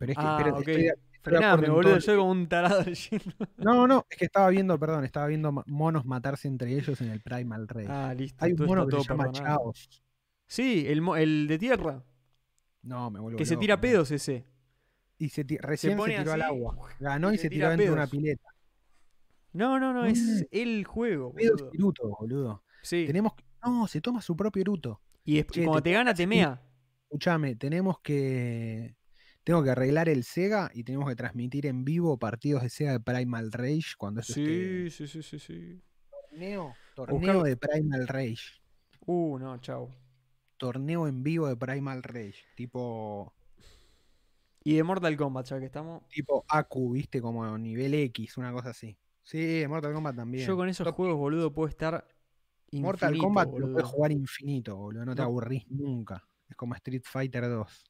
Pero 0.00 0.10
es 0.12 0.18
que 0.18 0.24
Ah, 0.24 0.40
pero 0.42 0.58
estoy 0.58 0.90
Frename, 1.20 1.68
boludo, 1.68 1.98
yo 1.98 2.16
como 2.16 2.32
un 2.32 2.48
tarado 2.48 2.82
leyendo. 2.86 3.34
No, 3.58 3.86
no, 3.86 4.04
es 4.10 4.16
que 4.18 4.24
estaba 4.24 4.48
viendo, 4.48 4.76
perdón, 4.80 5.04
estaba 5.04 5.28
viendo 5.28 5.52
monos 5.66 6.04
matarse 6.04 6.48
entre 6.48 6.72
ellos 6.76 7.00
en 7.02 7.10
el 7.10 7.20
Primal 7.20 7.68
Rage. 7.68 7.86
Ah, 7.88 8.12
listo. 8.14 8.44
Hay 8.44 8.54
un 8.54 8.66
mono 8.66 8.88
que 8.88 9.00
se 9.00 9.08
llama. 9.08 9.30
Chaos. 9.30 10.02
Sí, 10.48 10.86
el, 10.88 11.46
de 11.46 11.58
tierra, 11.58 12.02
No, 12.82 13.12
me 13.12 13.20
vuelvo 13.20 13.38
que 13.38 13.46
se 13.46 13.56
tira 13.56 13.80
pedos 13.80 14.10
ese. 14.10 14.44
Y 15.22 15.28
se 15.28 15.44
recién 15.60 15.98
se, 16.00 16.16
tiró 16.16 16.32
al 16.32 16.42
agua. 16.42 16.76
Ganó 16.98 17.32
y 17.32 17.38
se 17.38 17.48
tiró 17.48 17.68
dentro 17.68 17.86
de 17.86 17.92
una 17.92 18.06
pileta. 18.08 18.48
No, 19.52 19.78
no, 19.78 19.92
no, 19.92 20.04
es 20.06 20.18
Mm. 20.18 20.44
el 20.50 20.84
juego, 20.84 21.30
boludo. 21.32 21.70
eruto, 21.72 22.08
boludo. 22.18 22.64
Sí. 22.82 23.04
Tenemos 23.06 23.34
que- 23.34 23.44
No, 23.64 23.86
se 23.86 24.00
toma 24.00 24.20
su 24.20 24.34
propio 24.34 24.62
eruto. 24.62 25.00
Y, 25.24 25.38
es- 25.38 25.46
Che, 25.46 25.62
cuando 25.64 25.80
te 25.82 25.90
te 25.90 25.94
gana, 25.94 26.12
te 26.14 26.26
mea. 26.26 26.60
Escuchame, 27.04 27.54
tenemos 27.54 28.00
que. 28.00 28.96
Tengo 29.44 29.62
que 29.62 29.70
arreglar 29.70 30.08
el 30.08 30.24
Sega 30.24 30.70
y 30.74 30.82
tenemos 30.84 31.08
que 31.08 31.14
transmitir 31.16 31.66
en 31.66 31.84
vivo 31.84 32.18
partidos 32.18 32.62
de 32.62 32.68
Sega 32.70 32.92
de 32.92 33.00
Primal 33.00 33.52
Rage 33.52 33.94
cuando 33.98 34.20
eso 34.22 34.32
esté- 34.32 34.90
Sí, 34.90 35.06
sí, 35.06 35.06
sí, 35.06 35.22
sí, 35.22 35.38
sí. 35.38 35.82
Torneo, 36.30 36.74
torneo 36.96 37.42
de 37.44 37.56
Primal 37.56 38.08
Rage. 38.08 38.60
Uh, 39.06 39.38
no, 39.38 39.58
chao. 39.58 39.90
Torneo 40.56 41.06
en 41.06 41.22
vivo 41.22 41.46
de 41.48 41.56
Primal 41.56 42.02
Rage. 42.02 42.44
Tipo, 42.56 43.32
Y 44.64 44.76
de 44.76 44.82
Mortal 44.82 45.16
Kombat, 45.16 45.46
ya 45.46 45.58
que 45.58 45.66
estamos. 45.66 46.06
tipo 46.08 46.44
Aku, 46.48 46.92
viste, 46.92 47.20
como 47.20 47.56
nivel 47.58 47.94
X, 47.94 48.36
una 48.38 48.52
cosa 48.52 48.70
así. 48.70 48.96
Sí, 49.22 49.64
Mortal 49.68 49.92
Kombat 49.92 50.16
también. 50.16 50.46
Yo 50.46 50.56
con 50.56 50.68
esos 50.68 50.84
Top- 50.86 50.96
juegos, 50.96 51.16
boludo, 51.18 51.52
puedo 51.52 51.68
estar. 51.68 52.06
Mortal 52.72 53.10
infinito, 53.10 53.24
Kombat 53.26 53.46
lo 53.46 53.52
boludo. 53.52 53.72
puedes 53.74 53.88
jugar 53.88 54.12
infinito, 54.12 54.76
boludo. 54.76 55.04
No 55.04 55.14
te 55.14 55.22
No. 55.22 55.26
aburrís 55.28 55.68
nunca. 55.70 56.24
Es 56.48 56.56
como 56.56 56.74
Street 56.74 57.02
Fighter 57.04 57.48
2. 57.48 57.84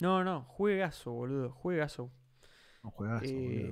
No, 0.00 0.22
no, 0.24 0.42
juegazo, 0.42 1.12
boludo, 1.12 1.50
juegazo. 1.52 2.10
Un 2.82 2.90
juegazo, 2.90 3.24
Eh, 3.26 3.66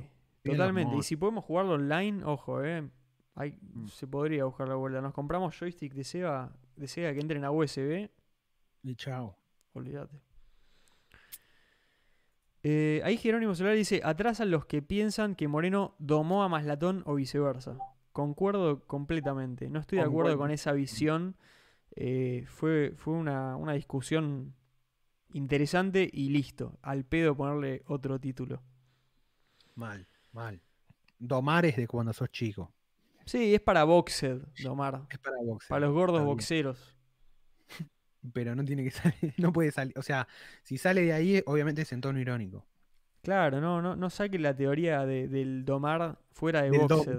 boludo. 0.45 0.57
Totalmente. 0.57 0.97
Y 0.97 1.03
si 1.03 1.17
podemos 1.17 1.45
jugarlo 1.45 1.75
online, 1.75 2.25
ojo, 2.25 2.63
eh. 2.65 2.89
Hay, 3.35 3.59
Mm. 3.61 3.87
Se 3.89 4.07
podría 4.07 4.45
buscar 4.45 4.69
la 4.69 4.75
vuelta. 4.77 5.01
Nos 5.01 5.15
compramos 5.15 5.57
joystick 5.59 5.95
de 5.95 6.05
Sega, 6.05 6.53
de 6.77 6.87
Sega 6.89 7.13
que 7.15 7.21
entren 7.21 7.45
a 7.45 7.51
USB. 7.51 8.11
Y 8.83 8.95
chao. 8.97 9.37
Olvídate. 9.73 10.21
Eh, 12.63 13.01
ahí 13.05 13.17
Jerónimo 13.17 13.55
Solar 13.55 13.75
dice: 13.75 14.01
atrasan 14.05 14.51
los 14.51 14.67
que 14.67 14.83
piensan 14.83 15.35
que 15.35 15.49
Moreno 15.49 15.95
domó 15.99 16.43
a 16.43 16.49
Maslatón 16.49 17.03
o 17.07 17.15
viceversa. 17.15 17.79
Concuerdo 18.13 18.85
completamente. 18.87 19.71
No 19.71 19.81
estoy 19.81 19.99
de 19.99 20.05
acuerdo 20.05 20.37
con 20.37 20.51
esa 20.51 20.73
visión. 20.73 21.37
Eh, 21.97 22.45
fue 22.47 22.93
fue 22.97 23.15
una, 23.15 23.57
una 23.57 23.73
discusión 23.73 24.55
interesante 25.33 26.09
y 26.13 26.29
listo. 26.29 26.79
Al 26.83 27.05
pedo 27.05 27.37
ponerle 27.37 27.83
otro 27.87 28.19
título. 28.19 28.63
Mal, 29.75 30.07
mal. 30.33 30.61
Domar 31.19 31.65
es 31.67 31.77
de 31.77 31.87
cuando 31.87 32.13
sos 32.13 32.31
chico. 32.31 32.73
Sí, 33.25 33.55
es 33.55 33.61
para 33.61 33.85
Boxed, 33.85 34.43
domar. 34.63 35.03
Es 35.09 35.19
para 35.19 35.37
boxeo. 35.43 35.69
Para 35.69 35.87
los 35.87 35.95
gordos 35.95 36.25
boxeros. 36.25 36.97
Pero 38.33 38.55
no 38.55 38.65
tiene 38.65 38.85
que 38.85 38.91
salir, 38.91 39.35
no 39.39 39.53
puede 39.53 39.71
salir. 39.73 39.99
O 39.99 40.03
sea, 40.03 40.27
si 40.63 40.79
sale 40.79 41.03
de 41.03 41.13
ahí, 41.13 41.43
obviamente 41.47 41.83
es 41.83 41.93
en 41.93 42.01
tono 42.01 42.19
irónico. 42.21 42.67
Claro, 43.23 43.61
no, 43.61 43.83
no, 43.83 43.97
no 43.97 44.11
saque 44.11 44.39
la 44.39 44.55
teoría 44.57 45.05
de- 45.05 45.29
del 45.29 45.65
domar 45.65 46.19
fuera 46.33 46.63
de 46.63 46.71
Del 46.71 46.87
dom. 46.87 46.99
Boxed. 46.99 47.19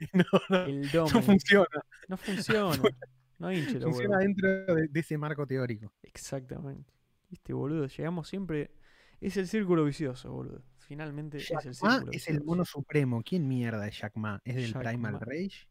no, 0.14 0.24
no, 0.48 0.64
El 0.64 0.90
dom. 0.90 1.08
no 1.12 1.22
funciona. 1.22 1.82
No 2.08 2.16
funciona. 2.16 2.82
No 3.40 3.52
hinche 3.52 3.78
Funciona 3.78 4.18
dentro 4.18 4.48
de, 4.74 4.88
de 4.88 4.98
ese 4.98 5.16
marco 5.16 5.46
teórico. 5.46 5.92
Exactamente. 6.02 6.92
Viste, 7.30 7.52
boludo, 7.52 7.86
llegamos 7.86 8.26
siempre. 8.28 8.72
Es 9.20 9.36
el 9.36 9.46
círculo 9.46 9.84
vicioso, 9.84 10.32
boludo. 10.32 10.64
Finalmente 10.78 11.36
es 11.38 11.48
el 11.52 11.56
Jack 11.56 11.64
Ma 11.66 11.72
círculo 11.92 12.10
es 12.12 12.26
el 12.26 12.34
vicioso. 12.34 12.44
mono 12.44 12.64
supremo. 12.64 13.22
¿Quién 13.22 13.46
mierda 13.46 13.86
es 13.86 13.96
Jack 13.96 14.16
Ma? 14.16 14.40
¿Es 14.44 14.56
del 14.56 14.72
Jack 14.72 14.82
Primal 14.88 15.12
Ma. 15.12 15.18
Rage? 15.20 15.68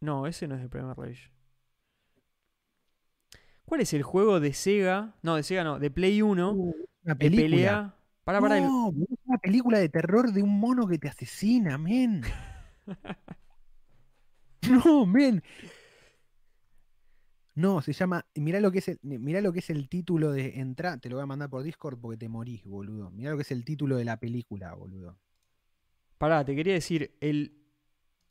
No, 0.00 0.26
ese 0.26 0.48
no 0.48 0.56
es 0.56 0.62
el 0.62 0.70
primer 0.70 0.96
Rage. 0.96 1.30
¿Cuál 3.72 3.80
es 3.80 3.94
el 3.94 4.02
juego 4.02 4.38
de 4.38 4.52
Sega? 4.52 5.14
No, 5.22 5.36
de 5.36 5.42
Sega 5.42 5.64
no, 5.64 5.78
de 5.78 5.90
Play 5.90 6.20
1. 6.20 6.52
Uh, 6.52 6.74
una 7.04 7.14
de 7.14 7.16
película. 7.16 7.48
pelea. 7.48 7.96
Para, 8.22 8.38
para. 8.38 8.58
el- 8.58 8.64
No, 8.64 8.92
boludo, 8.92 9.16
una 9.24 9.38
película 9.38 9.78
de 9.78 9.88
terror 9.88 10.30
de 10.30 10.42
un 10.42 10.60
mono 10.60 10.86
que 10.86 10.98
te 10.98 11.08
asesina, 11.08 11.78
men. 11.78 12.20
no, 14.70 15.06
men. 15.06 15.42
No, 17.54 17.80
se 17.80 17.94
llama. 17.94 18.26
Mirá 18.34 18.60
lo 18.60 18.70
que 18.70 18.80
es 18.80 18.88
el, 18.88 18.98
mirá 19.00 19.40
lo 19.40 19.54
que 19.54 19.60
es 19.60 19.70
el 19.70 19.88
título 19.88 20.32
de 20.32 20.60
entrada. 20.60 20.98
Te 20.98 21.08
lo 21.08 21.16
voy 21.16 21.22
a 21.22 21.26
mandar 21.26 21.48
por 21.48 21.62
Discord 21.62 21.98
porque 21.98 22.18
te 22.18 22.28
morís, 22.28 22.66
boludo. 22.66 23.10
Mirá 23.10 23.30
lo 23.30 23.38
que 23.38 23.42
es 23.44 23.52
el 23.52 23.64
título 23.64 23.96
de 23.96 24.04
la 24.04 24.20
película, 24.20 24.74
boludo. 24.74 25.16
Pará, 26.18 26.44
te 26.44 26.54
quería 26.54 26.74
decir, 26.74 27.16
el. 27.22 27.56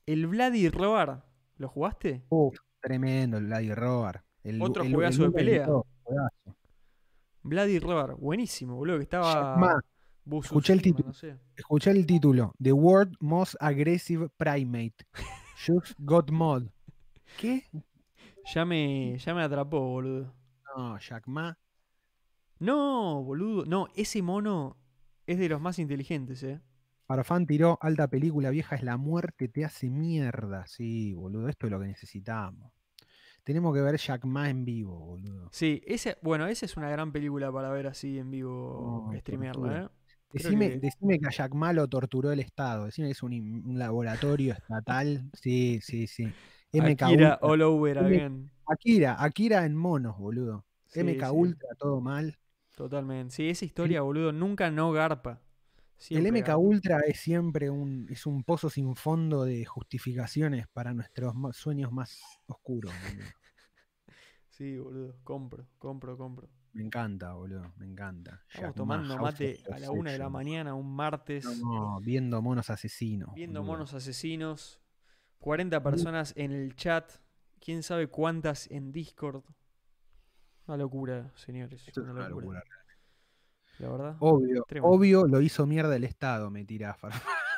El 0.06 0.28
Bloody 0.28 0.70
Roar. 0.70 1.26
¿Lo 1.58 1.68
jugaste? 1.68 2.26
Uf, 2.30 2.60
tremendo 2.80 3.40
el 3.40 3.48
Bloody 3.48 3.74
Roar. 3.74 4.24
El, 4.44 4.62
Otro 4.62 4.84
el- 4.84 4.94
juegazo 4.94 5.22
de 5.24 5.28
el- 5.28 5.48
el- 5.50 5.62
pelea. 5.62 5.68
Bloody 7.44 7.80
Roar, 7.80 8.16
buenísimo, 8.16 8.76
boludo, 8.76 8.98
que 8.98 9.04
estaba. 9.04 9.58
Ma. 9.58 9.80
Escuché 10.44 10.74
el 10.74 10.82
título. 10.82 11.08
No 11.08 11.14
sé. 11.14 11.36
Escuché 11.56 11.90
el 11.92 12.06
título. 12.06 12.54
The 12.62 12.72
World 12.72 13.16
Most 13.20 13.56
Aggressive 13.60 14.30
Primate. 14.38 14.96
Just 15.66 15.94
Got 15.98 16.30
Mod. 16.32 16.68
¿Qué? 17.40 17.66
Ya 18.54 18.66
me, 18.66 19.18
ya 19.18 19.34
me 19.34 19.42
atrapó, 19.42 19.80
boludo. 19.80 20.34
No, 20.78 20.98
Jack 21.00 21.28
Ma. 21.28 21.58
No, 22.60 23.24
boludo. 23.24 23.66
No, 23.66 23.88
ese 23.96 24.22
mono 24.22 24.78
es 25.26 25.40
de 25.40 25.50
los 25.50 25.60
más 25.60 25.80
inteligentes, 25.80 26.44
eh. 26.44 26.62
Farfán 27.08 27.46
tiró 27.48 27.78
alta 27.82 28.08
película 28.08 28.52
vieja, 28.52 28.76
es 28.76 28.84
la 28.84 28.98
muerte, 28.98 29.48
te 29.48 29.66
hace 29.66 29.90
mierda. 29.90 30.66
Sí, 30.68 31.14
boludo, 31.14 31.50
esto 31.50 31.66
es 31.66 31.72
lo 31.72 31.80
que 31.80 31.88
necesitamos. 31.88 32.72
Tenemos 33.44 33.74
que 33.74 33.82
ver 33.82 33.98
Jack 33.98 34.26
Ma 34.26 34.50
en 34.50 34.66
vivo, 34.66 34.98
boludo. 35.00 35.50
Sí, 35.52 35.82
ese, 35.86 36.18
bueno, 36.22 36.48
esa 36.48 36.66
es 36.66 36.78
una 36.78 36.90
gran 36.90 37.12
película 37.12 37.52
para 37.52 37.70
ver 37.72 37.88
así 37.88 38.20
en 38.20 38.30
vivo, 38.30 39.10
No, 39.12 39.20
streamearla. 39.20 39.84
¿eh? 39.84 39.90
Decime, 40.34 40.70
que- 40.70 40.80
decime 40.80 41.20
que 41.20 41.28
a 41.28 41.32
Jack 41.32 41.54
Ma 41.54 41.74
lo 41.74 41.88
torturó 41.88 42.32
el 42.32 42.40
Estado. 42.40 42.86
Decime 42.86 43.08
que 43.08 43.14
es 43.14 43.24
un, 43.24 43.78
laboratorio 43.78 44.54
estatal. 44.54 45.30
Sí, 45.34 45.80
sí, 45.82 46.08
sí. 46.08 46.26
MK 46.72 46.74
Akira 47.04 47.34
Ultra. 47.34 47.40
all 47.42 47.62
over 47.64 47.98
again. 48.00 48.52
Akira, 48.66 49.22
Akira 49.22 49.66
en 49.66 49.76
monos, 49.76 50.18
boludo. 50.18 50.66
Sí, 50.88 51.02
MK 51.02 51.26
sí, 51.30 51.36
Ultra, 51.36 51.70
todo 51.78 52.00
mal. 52.00 52.38
totalmente. 52.76 53.34
Sí, 53.34 53.50
esa 53.50 53.66
historia, 53.66 54.02
boludo, 54.02 54.32
nunca 54.32 54.70
no 54.72 54.92
garpa. 54.92 55.42
Siempre 56.02 56.30
el 56.40 56.44
MK. 56.44 56.58
Ultra 56.58 57.00
es 57.02 57.20
siempre 57.20 57.70
un, 57.70 58.08
es 58.10 58.26
un 58.26 58.44
pozo 58.44 58.70
sin 58.72 58.96
fondo 58.96 59.44
de 59.44 59.64
justificaciones 59.66 60.68
para 60.68 60.94
nuestros 60.96 61.36
sueños 61.56 61.92
más 61.92 62.20
oscuros. 62.48 62.92
boludo. 63.04 63.26
Sí, 64.50 64.78
boludo, 64.78 65.16
compro, 65.24 65.66
compro, 65.80 66.18
compro. 66.18 66.50
Me 66.74 66.84
encanta, 66.84 67.34
boludo, 67.34 67.74
me 67.78 67.86
encanta. 67.86 68.44
Estamos 68.48 68.68
Jack 68.70 68.76
tomando 68.76 69.18
mate 69.18 69.64
a 69.72 69.80
la 69.80 69.92
una 69.92 70.12
de 70.12 70.18
la 70.20 70.30
mañana, 70.30 70.74
un 70.76 70.94
martes, 70.94 71.46
No, 71.64 72.00
viendo 72.02 72.42
monos 72.42 72.70
asesinos. 72.70 73.34
viendo 73.34 73.62
boludo. 73.62 73.74
monos 73.74 73.94
asesinos, 73.94 74.80
40 75.40 75.82
personas 75.82 76.34
en 76.36 76.52
el 76.52 76.76
chat, 76.76 77.12
quién 77.60 77.82
sabe 77.82 78.08
cuántas 78.08 78.70
en 78.70 78.92
Discord. 78.92 79.44
Una 80.68 80.78
locura, 80.78 81.32
señores. 81.36 81.88
Esto 81.88 82.02
es 82.02 82.06
una 82.06 82.14
una 82.14 82.30
locura. 82.30 82.60
locura. 82.60 82.81
La 83.80 83.90
verdad. 83.90 84.18
Obvio, 84.20 84.64
Tremendo. 84.68 84.96
obvio 84.96 85.28
lo 85.28 85.42
hizo 85.42 85.66
mierda 85.66 85.96
el 85.96 86.04
Estado, 86.04 86.50
me. 86.50 86.66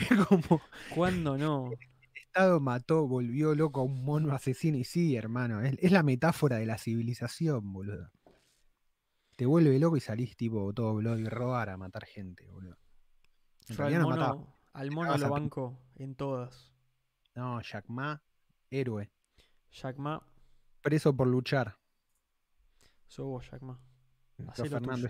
Es 0.00 0.26
como, 0.26 0.60
¿Cuándo 0.94 1.38
no? 1.38 1.70
el 1.72 2.22
Estado 2.22 2.58
mató, 2.60 3.06
volvió 3.06 3.54
loco 3.54 3.80
a 3.80 3.84
un 3.84 4.04
mono 4.04 4.32
asesino. 4.34 4.76
Y 4.76 4.84
sí, 4.84 5.16
hermano, 5.16 5.60
es, 5.62 5.76
es 5.80 5.92
la 5.92 6.02
metáfora 6.02 6.56
de 6.56 6.66
la 6.66 6.78
civilización, 6.78 7.72
boludo. 7.72 8.10
Te 9.36 9.46
vuelve 9.46 9.78
loco 9.78 9.96
y 9.96 10.00
salís 10.00 10.36
tipo 10.36 10.72
todo 10.72 10.96
blood 10.96 11.18
y 11.18 11.24
robar 11.26 11.70
a 11.70 11.76
matar 11.76 12.04
gente, 12.06 12.46
boludo. 12.48 12.76
En 13.68 13.76
Yo 13.76 13.84
al 13.84 13.98
no 13.98 14.08
mono, 14.08 14.56
al 14.72 14.90
mono 14.90 15.16
lo 15.16 15.28
banco 15.30 15.78
en 15.94 16.16
todas. 16.16 16.72
No, 17.36 17.60
Jack 17.62 17.84
Ma, 17.88 18.20
héroe. 18.70 19.12
Jack 19.70 19.96
Ma, 19.98 20.20
Preso 20.80 21.14
por 21.14 21.28
luchar. 21.28 21.76
sos 23.06 23.26
vos, 23.26 23.48
Jack 23.48 23.62
Ma. 23.62 23.78
Hacé 24.46 24.68
lo 24.68 24.80
tuyo. 24.80 25.08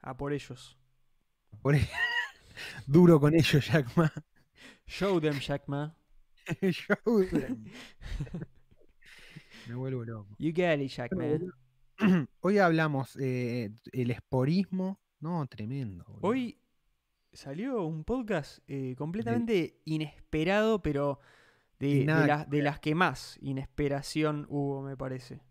A 0.00 0.16
por 0.16 0.32
ellos. 0.32 0.76
Por 1.60 1.74
e- 1.76 1.88
Duro 2.86 3.20
con 3.20 3.34
ellos, 3.34 3.66
Jack 3.66 3.96
Ma. 3.96 4.12
Show 4.86 5.20
them, 5.20 5.38
Jack 5.38 5.68
Ma. 5.68 5.94
Show 6.70 7.24
them. 7.30 7.64
Me 9.68 9.74
vuelvo 9.76 10.04
loco. 10.04 10.34
You 10.38 10.52
get 10.54 10.80
it, 10.80 10.90
Jack. 10.90 11.12
Hoy 12.40 12.58
hablamos 12.58 13.16
eh, 13.20 13.70
el 13.92 14.10
esporismo. 14.10 15.00
No, 15.20 15.46
tremendo. 15.46 16.04
boludo. 16.04 16.20
Hoy 16.28 16.58
salió 17.32 17.84
un 17.84 18.02
podcast 18.02 18.58
eh, 18.66 18.96
completamente 18.98 19.80
inesperado, 19.84 20.82
pero 20.82 21.20
de, 21.78 22.00
de 22.00 22.04
las- 22.06 22.50
de 22.50 22.62
las 22.62 22.80
que 22.80 22.96
más 22.96 23.38
inesperación 23.40 24.46
hubo, 24.48 24.82
me 24.82 24.96
parece. 24.96 25.42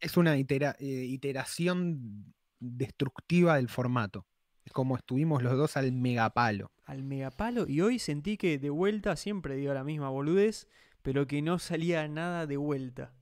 Es 0.00 0.16
una 0.16 0.36
itera- 0.36 0.76
eh, 0.78 0.84
iteración 0.84 2.34
destructiva 2.58 3.56
del 3.56 3.68
formato. 3.68 4.26
Es 4.64 4.72
como 4.72 4.96
estuvimos 4.96 5.42
los 5.42 5.56
dos 5.56 5.76
al 5.76 5.92
megapalo. 5.92 6.70
Al 6.84 7.02
megapalo. 7.02 7.66
Y 7.66 7.80
hoy 7.80 7.98
sentí 7.98 8.36
que 8.36 8.58
de 8.58 8.70
vuelta, 8.70 9.16
siempre 9.16 9.56
digo 9.56 9.72
la 9.74 9.84
misma 9.84 10.08
boludez, 10.10 10.68
pero 11.02 11.26
que 11.26 11.40
no 11.42 11.58
salía 11.58 12.06
nada 12.08 12.46
de 12.46 12.56
vuelta. 12.56 13.12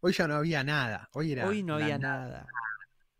Hoy 0.00 0.12
ya 0.12 0.28
no 0.28 0.34
había 0.34 0.62
nada. 0.62 1.08
Hoy 1.12 1.32
era. 1.32 1.48
Hoy 1.48 1.62
no 1.62 1.74
había 1.74 1.98
na- 1.98 2.08
nada. 2.18 2.46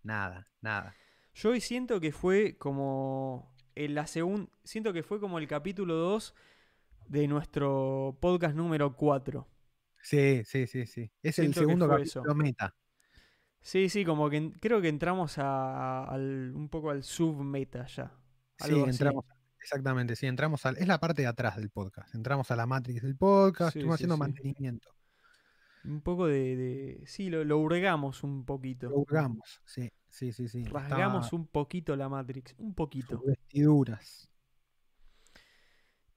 Nada, 0.04 0.46
nada. 0.60 0.94
Yo 1.34 1.50
hoy 1.50 1.60
siento 1.60 2.00
que 2.00 2.12
fue 2.12 2.56
como 2.56 3.52
en 3.74 3.94
la 3.94 4.06
segunda, 4.06 4.50
siento 4.64 4.92
que 4.92 5.02
fue 5.02 5.20
como 5.20 5.38
el 5.38 5.46
capítulo 5.48 5.94
2 5.94 6.34
de 7.08 7.26
nuestro 7.28 8.16
podcast 8.20 8.54
número 8.54 8.94
4. 8.96 9.46
Sí, 10.02 10.42
sí, 10.44 10.66
sí, 10.66 10.86
sí. 10.86 11.10
Es 11.22 11.38
el 11.38 11.46
Siento 11.52 11.60
segundo 11.60 11.88
capítulo 11.88 12.34
meta. 12.34 12.74
Sí, 13.60 13.88
sí, 13.88 14.04
como 14.04 14.30
que 14.30 14.52
creo 14.60 14.80
que 14.80 14.88
entramos 14.88 15.36
a, 15.38 16.04
al, 16.04 16.52
un 16.54 16.68
poco 16.68 16.90
al 16.90 17.02
submeta 17.02 17.86
ya. 17.86 18.12
Sí, 18.58 18.72
así. 18.72 18.90
entramos. 18.90 19.24
Exactamente, 19.60 20.16
sí, 20.16 20.26
entramos 20.26 20.64
al. 20.64 20.76
Es 20.78 20.86
la 20.86 20.98
parte 21.00 21.22
de 21.22 21.28
atrás 21.28 21.56
del 21.56 21.70
podcast. 21.70 22.14
Entramos 22.14 22.50
a 22.50 22.56
la 22.56 22.66
Matrix 22.66 23.02
del 23.02 23.16
podcast, 23.16 23.72
Sí, 23.72 23.80
estuvimos 23.80 23.98
sí, 23.98 24.04
haciendo 24.04 24.14
sí. 24.14 24.20
mantenimiento. 24.20 24.88
Un 25.84 26.00
poco 26.00 26.26
de, 26.26 26.56
de- 26.56 27.02
Sí, 27.06 27.28
lo, 27.30 27.44
lo 27.44 27.58
hurgamos 27.58 28.22
un 28.22 28.44
poquito. 28.44 28.88
Lo 28.90 28.98
hurgamos, 28.98 29.60
sí, 29.64 29.90
sí, 30.08 30.32
sí, 30.32 30.48
sí. 30.48 30.64
Rasgamos 30.64 31.32
un 31.32 31.46
poquito 31.48 31.96
la 31.96 32.08
Matrix. 32.08 32.54
Un 32.58 32.74
poquito. 32.74 33.16
sus 33.18 33.26
vestiduras. 33.26 34.30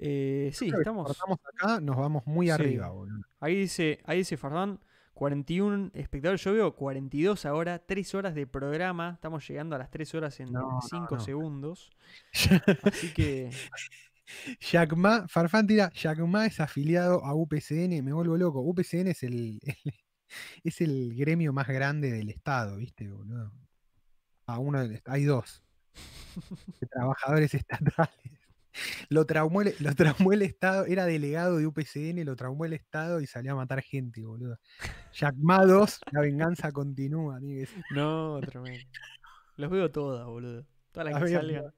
Eh, 0.04 0.50
sí, 0.54 0.72
estamos. 0.76 1.16
acá, 1.56 1.80
nos 1.80 1.96
vamos 1.96 2.26
muy 2.26 2.48
Sí. 2.48 2.52
arriba, 2.52 2.90
boludo. 2.90 3.22
Ahí 3.40 3.56
dice, 3.56 4.00
ahí 4.06 4.18
dice 4.20 4.36
Fardán, 4.36 4.80
41 5.14 5.92
espectadores. 5.94 6.44
Yo 6.44 6.54
veo 6.54 6.76
42 6.76 7.46
ahora, 7.46 7.78
3 7.80 8.16
horas 8.16 8.34
de 8.34 8.48
programa. 8.48 9.12
Estamos 9.14 9.48
llegando 9.48 9.76
a 9.76 9.80
las 9.80 9.92
3 9.92 10.14
horas 10.16 10.40
en 10.40 10.52
No, 10.52 10.62
no, 10.62 10.82
5 10.82 11.16
no. 11.18 11.20
segundos. 11.22 11.92
Así 12.84 13.14
que. 13.14 13.52
Jack 14.60 14.94
Ma, 14.96 15.28
Farfán 15.28 15.68
tira, 15.68 15.92
Jack 15.94 16.18
Ma 16.20 16.46
es 16.46 16.60
afiliado 16.60 17.24
a 17.26 17.36
UPCN, 17.36 18.02
me 18.02 18.14
vuelvo 18.14 18.38
loco. 18.38 18.62
UPCN 18.62 19.10
es 19.12 19.24
el, 19.24 19.60
es 20.64 20.82
el 20.82 21.14
gremio 21.16 21.52
más 21.54 21.68
grande 21.68 22.12
del 22.12 22.30
Estado, 22.30 22.78
¿viste, 22.78 23.10
boludo? 23.12 23.52
A 24.48 24.58
uno 24.58 24.80
del- 24.80 25.02
hay 25.06 25.26
dos. 25.26 25.62
de 26.80 26.88
trabajadores 26.88 27.54
estatales. 27.54 28.10
Lo 29.10 29.26
traumó, 29.26 29.62
el, 29.62 29.76
lo 29.80 29.94
traumó 29.96 30.34
el 30.34 30.42
Estado, 30.42 30.86
era 30.86 31.06
delegado 31.06 31.58
de 31.58 31.68
UPCN, 31.68 32.24
lo 32.26 32.36
traumó 32.36 32.66
el 32.66 32.74
Estado 32.74 33.20
y 33.22 33.28
salió 33.28 33.54
a 33.54 33.56
matar 33.56 33.82
gente, 33.82 34.24
boludo. 34.26 34.58
Jack 35.14 35.36
Ma 35.38 35.66
2, 35.66 36.00
la 36.12 36.22
venganza 36.22 36.72
continúa, 36.72 37.38
amigues. 37.38 37.70
No, 37.90 38.40
tremendo. 38.42 38.86
Los 39.58 39.70
veo 39.70 39.92
todas, 39.92 40.26
boludo. 40.26 40.66
Todas 40.92 41.12
las 41.12 41.24
que 41.24 41.30
salgan. 41.30 41.74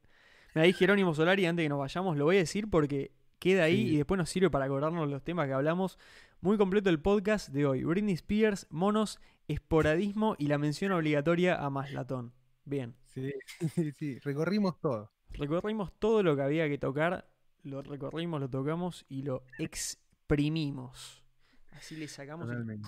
Me 0.54 0.62
ahí 0.62 0.74
Jerónimo 0.74 1.16
Solari, 1.16 1.46
antes 1.46 1.66
que 1.66 1.70
nos 1.70 1.80
vayamos, 1.80 2.16
lo 2.18 2.26
voy 2.26 2.36
a 2.36 2.40
decir 2.40 2.70
porque 2.70 3.12
queda 3.40 3.64
ahí 3.64 3.88
Sí. 3.88 3.94
y 3.96 3.98
después 3.98 4.18
nos 4.18 4.30
sirve 4.30 4.50
para 4.50 4.66
acordarnos 4.66 5.10
los 5.10 5.24
temas 5.24 5.48
que 5.48 5.54
hablamos. 5.54 5.98
Muy 6.42 6.58
completo 6.58 6.90
el 6.90 7.00
podcast 7.00 7.50
de 7.50 7.66
hoy. 7.66 7.84
Britney 7.84 8.14
Spears, 8.16 8.68
monos, 8.70 9.20
esporadismo 9.48 10.36
y 10.38 10.48
la 10.48 10.58
mención 10.58 10.92
obligatoria 10.92 11.56
a 11.56 11.70
Maslatón. 11.70 12.34
Bien. 12.66 12.96
Sí, 13.06 13.32
sí, 13.76 13.92
sí, 13.94 14.20
recorrimos 14.20 14.80
todo. 14.80 15.13
Recorrimos 15.34 15.92
todo 16.00 16.24
lo 16.24 16.36
que 16.36 16.42
había 16.44 16.68
que 16.70 16.78
tocar, 16.78 17.28
lo 17.64 17.82
recorrimos, 17.82 18.40
lo 18.40 18.50
tocamos 18.50 19.06
y 19.10 19.24
lo 19.24 19.44
exprimimos. 19.58 21.24
Así 21.72 21.96
le 21.96 22.08
sacamos 22.08 22.50
el. 22.50 22.82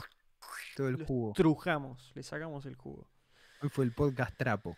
Todo 0.76 0.90
el 0.90 1.04
jugo. 1.06 1.32
estrujamos, 1.32 2.12
le 2.16 2.24
sacamos 2.24 2.66
el 2.66 2.76
jugo. 2.76 3.10
Hoy 3.62 3.70
fue 3.70 3.86
el 3.86 3.94
podcast 3.94 4.38
trapo. 4.38 4.78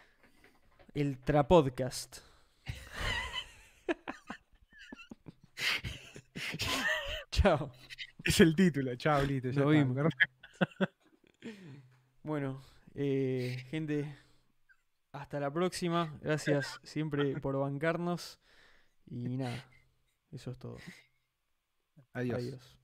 El 0.93 1.17
Trapodcast. 1.19 2.19
Chao. 7.31 7.71
Es 8.23 8.39
el 8.39 8.55
título, 8.55 8.95
chao, 8.95 9.23
listo. 9.23 9.49
ya 9.51 9.61
Lo 9.61 9.69
vimos. 9.69 9.97
Bueno, 12.23 12.61
eh, 12.93 13.63
gente, 13.69 14.17
hasta 15.21 15.39
la 15.39 15.51
próxima. 15.51 16.17
Gracias 16.21 16.79
siempre 16.83 17.39
por 17.39 17.57
bancarnos. 17.57 18.39
Y 19.05 19.37
nada, 19.37 19.65
eso 20.31 20.51
es 20.51 20.57
todo. 20.57 20.77
Adiós. 22.13 22.39
Adiós. 22.39 22.76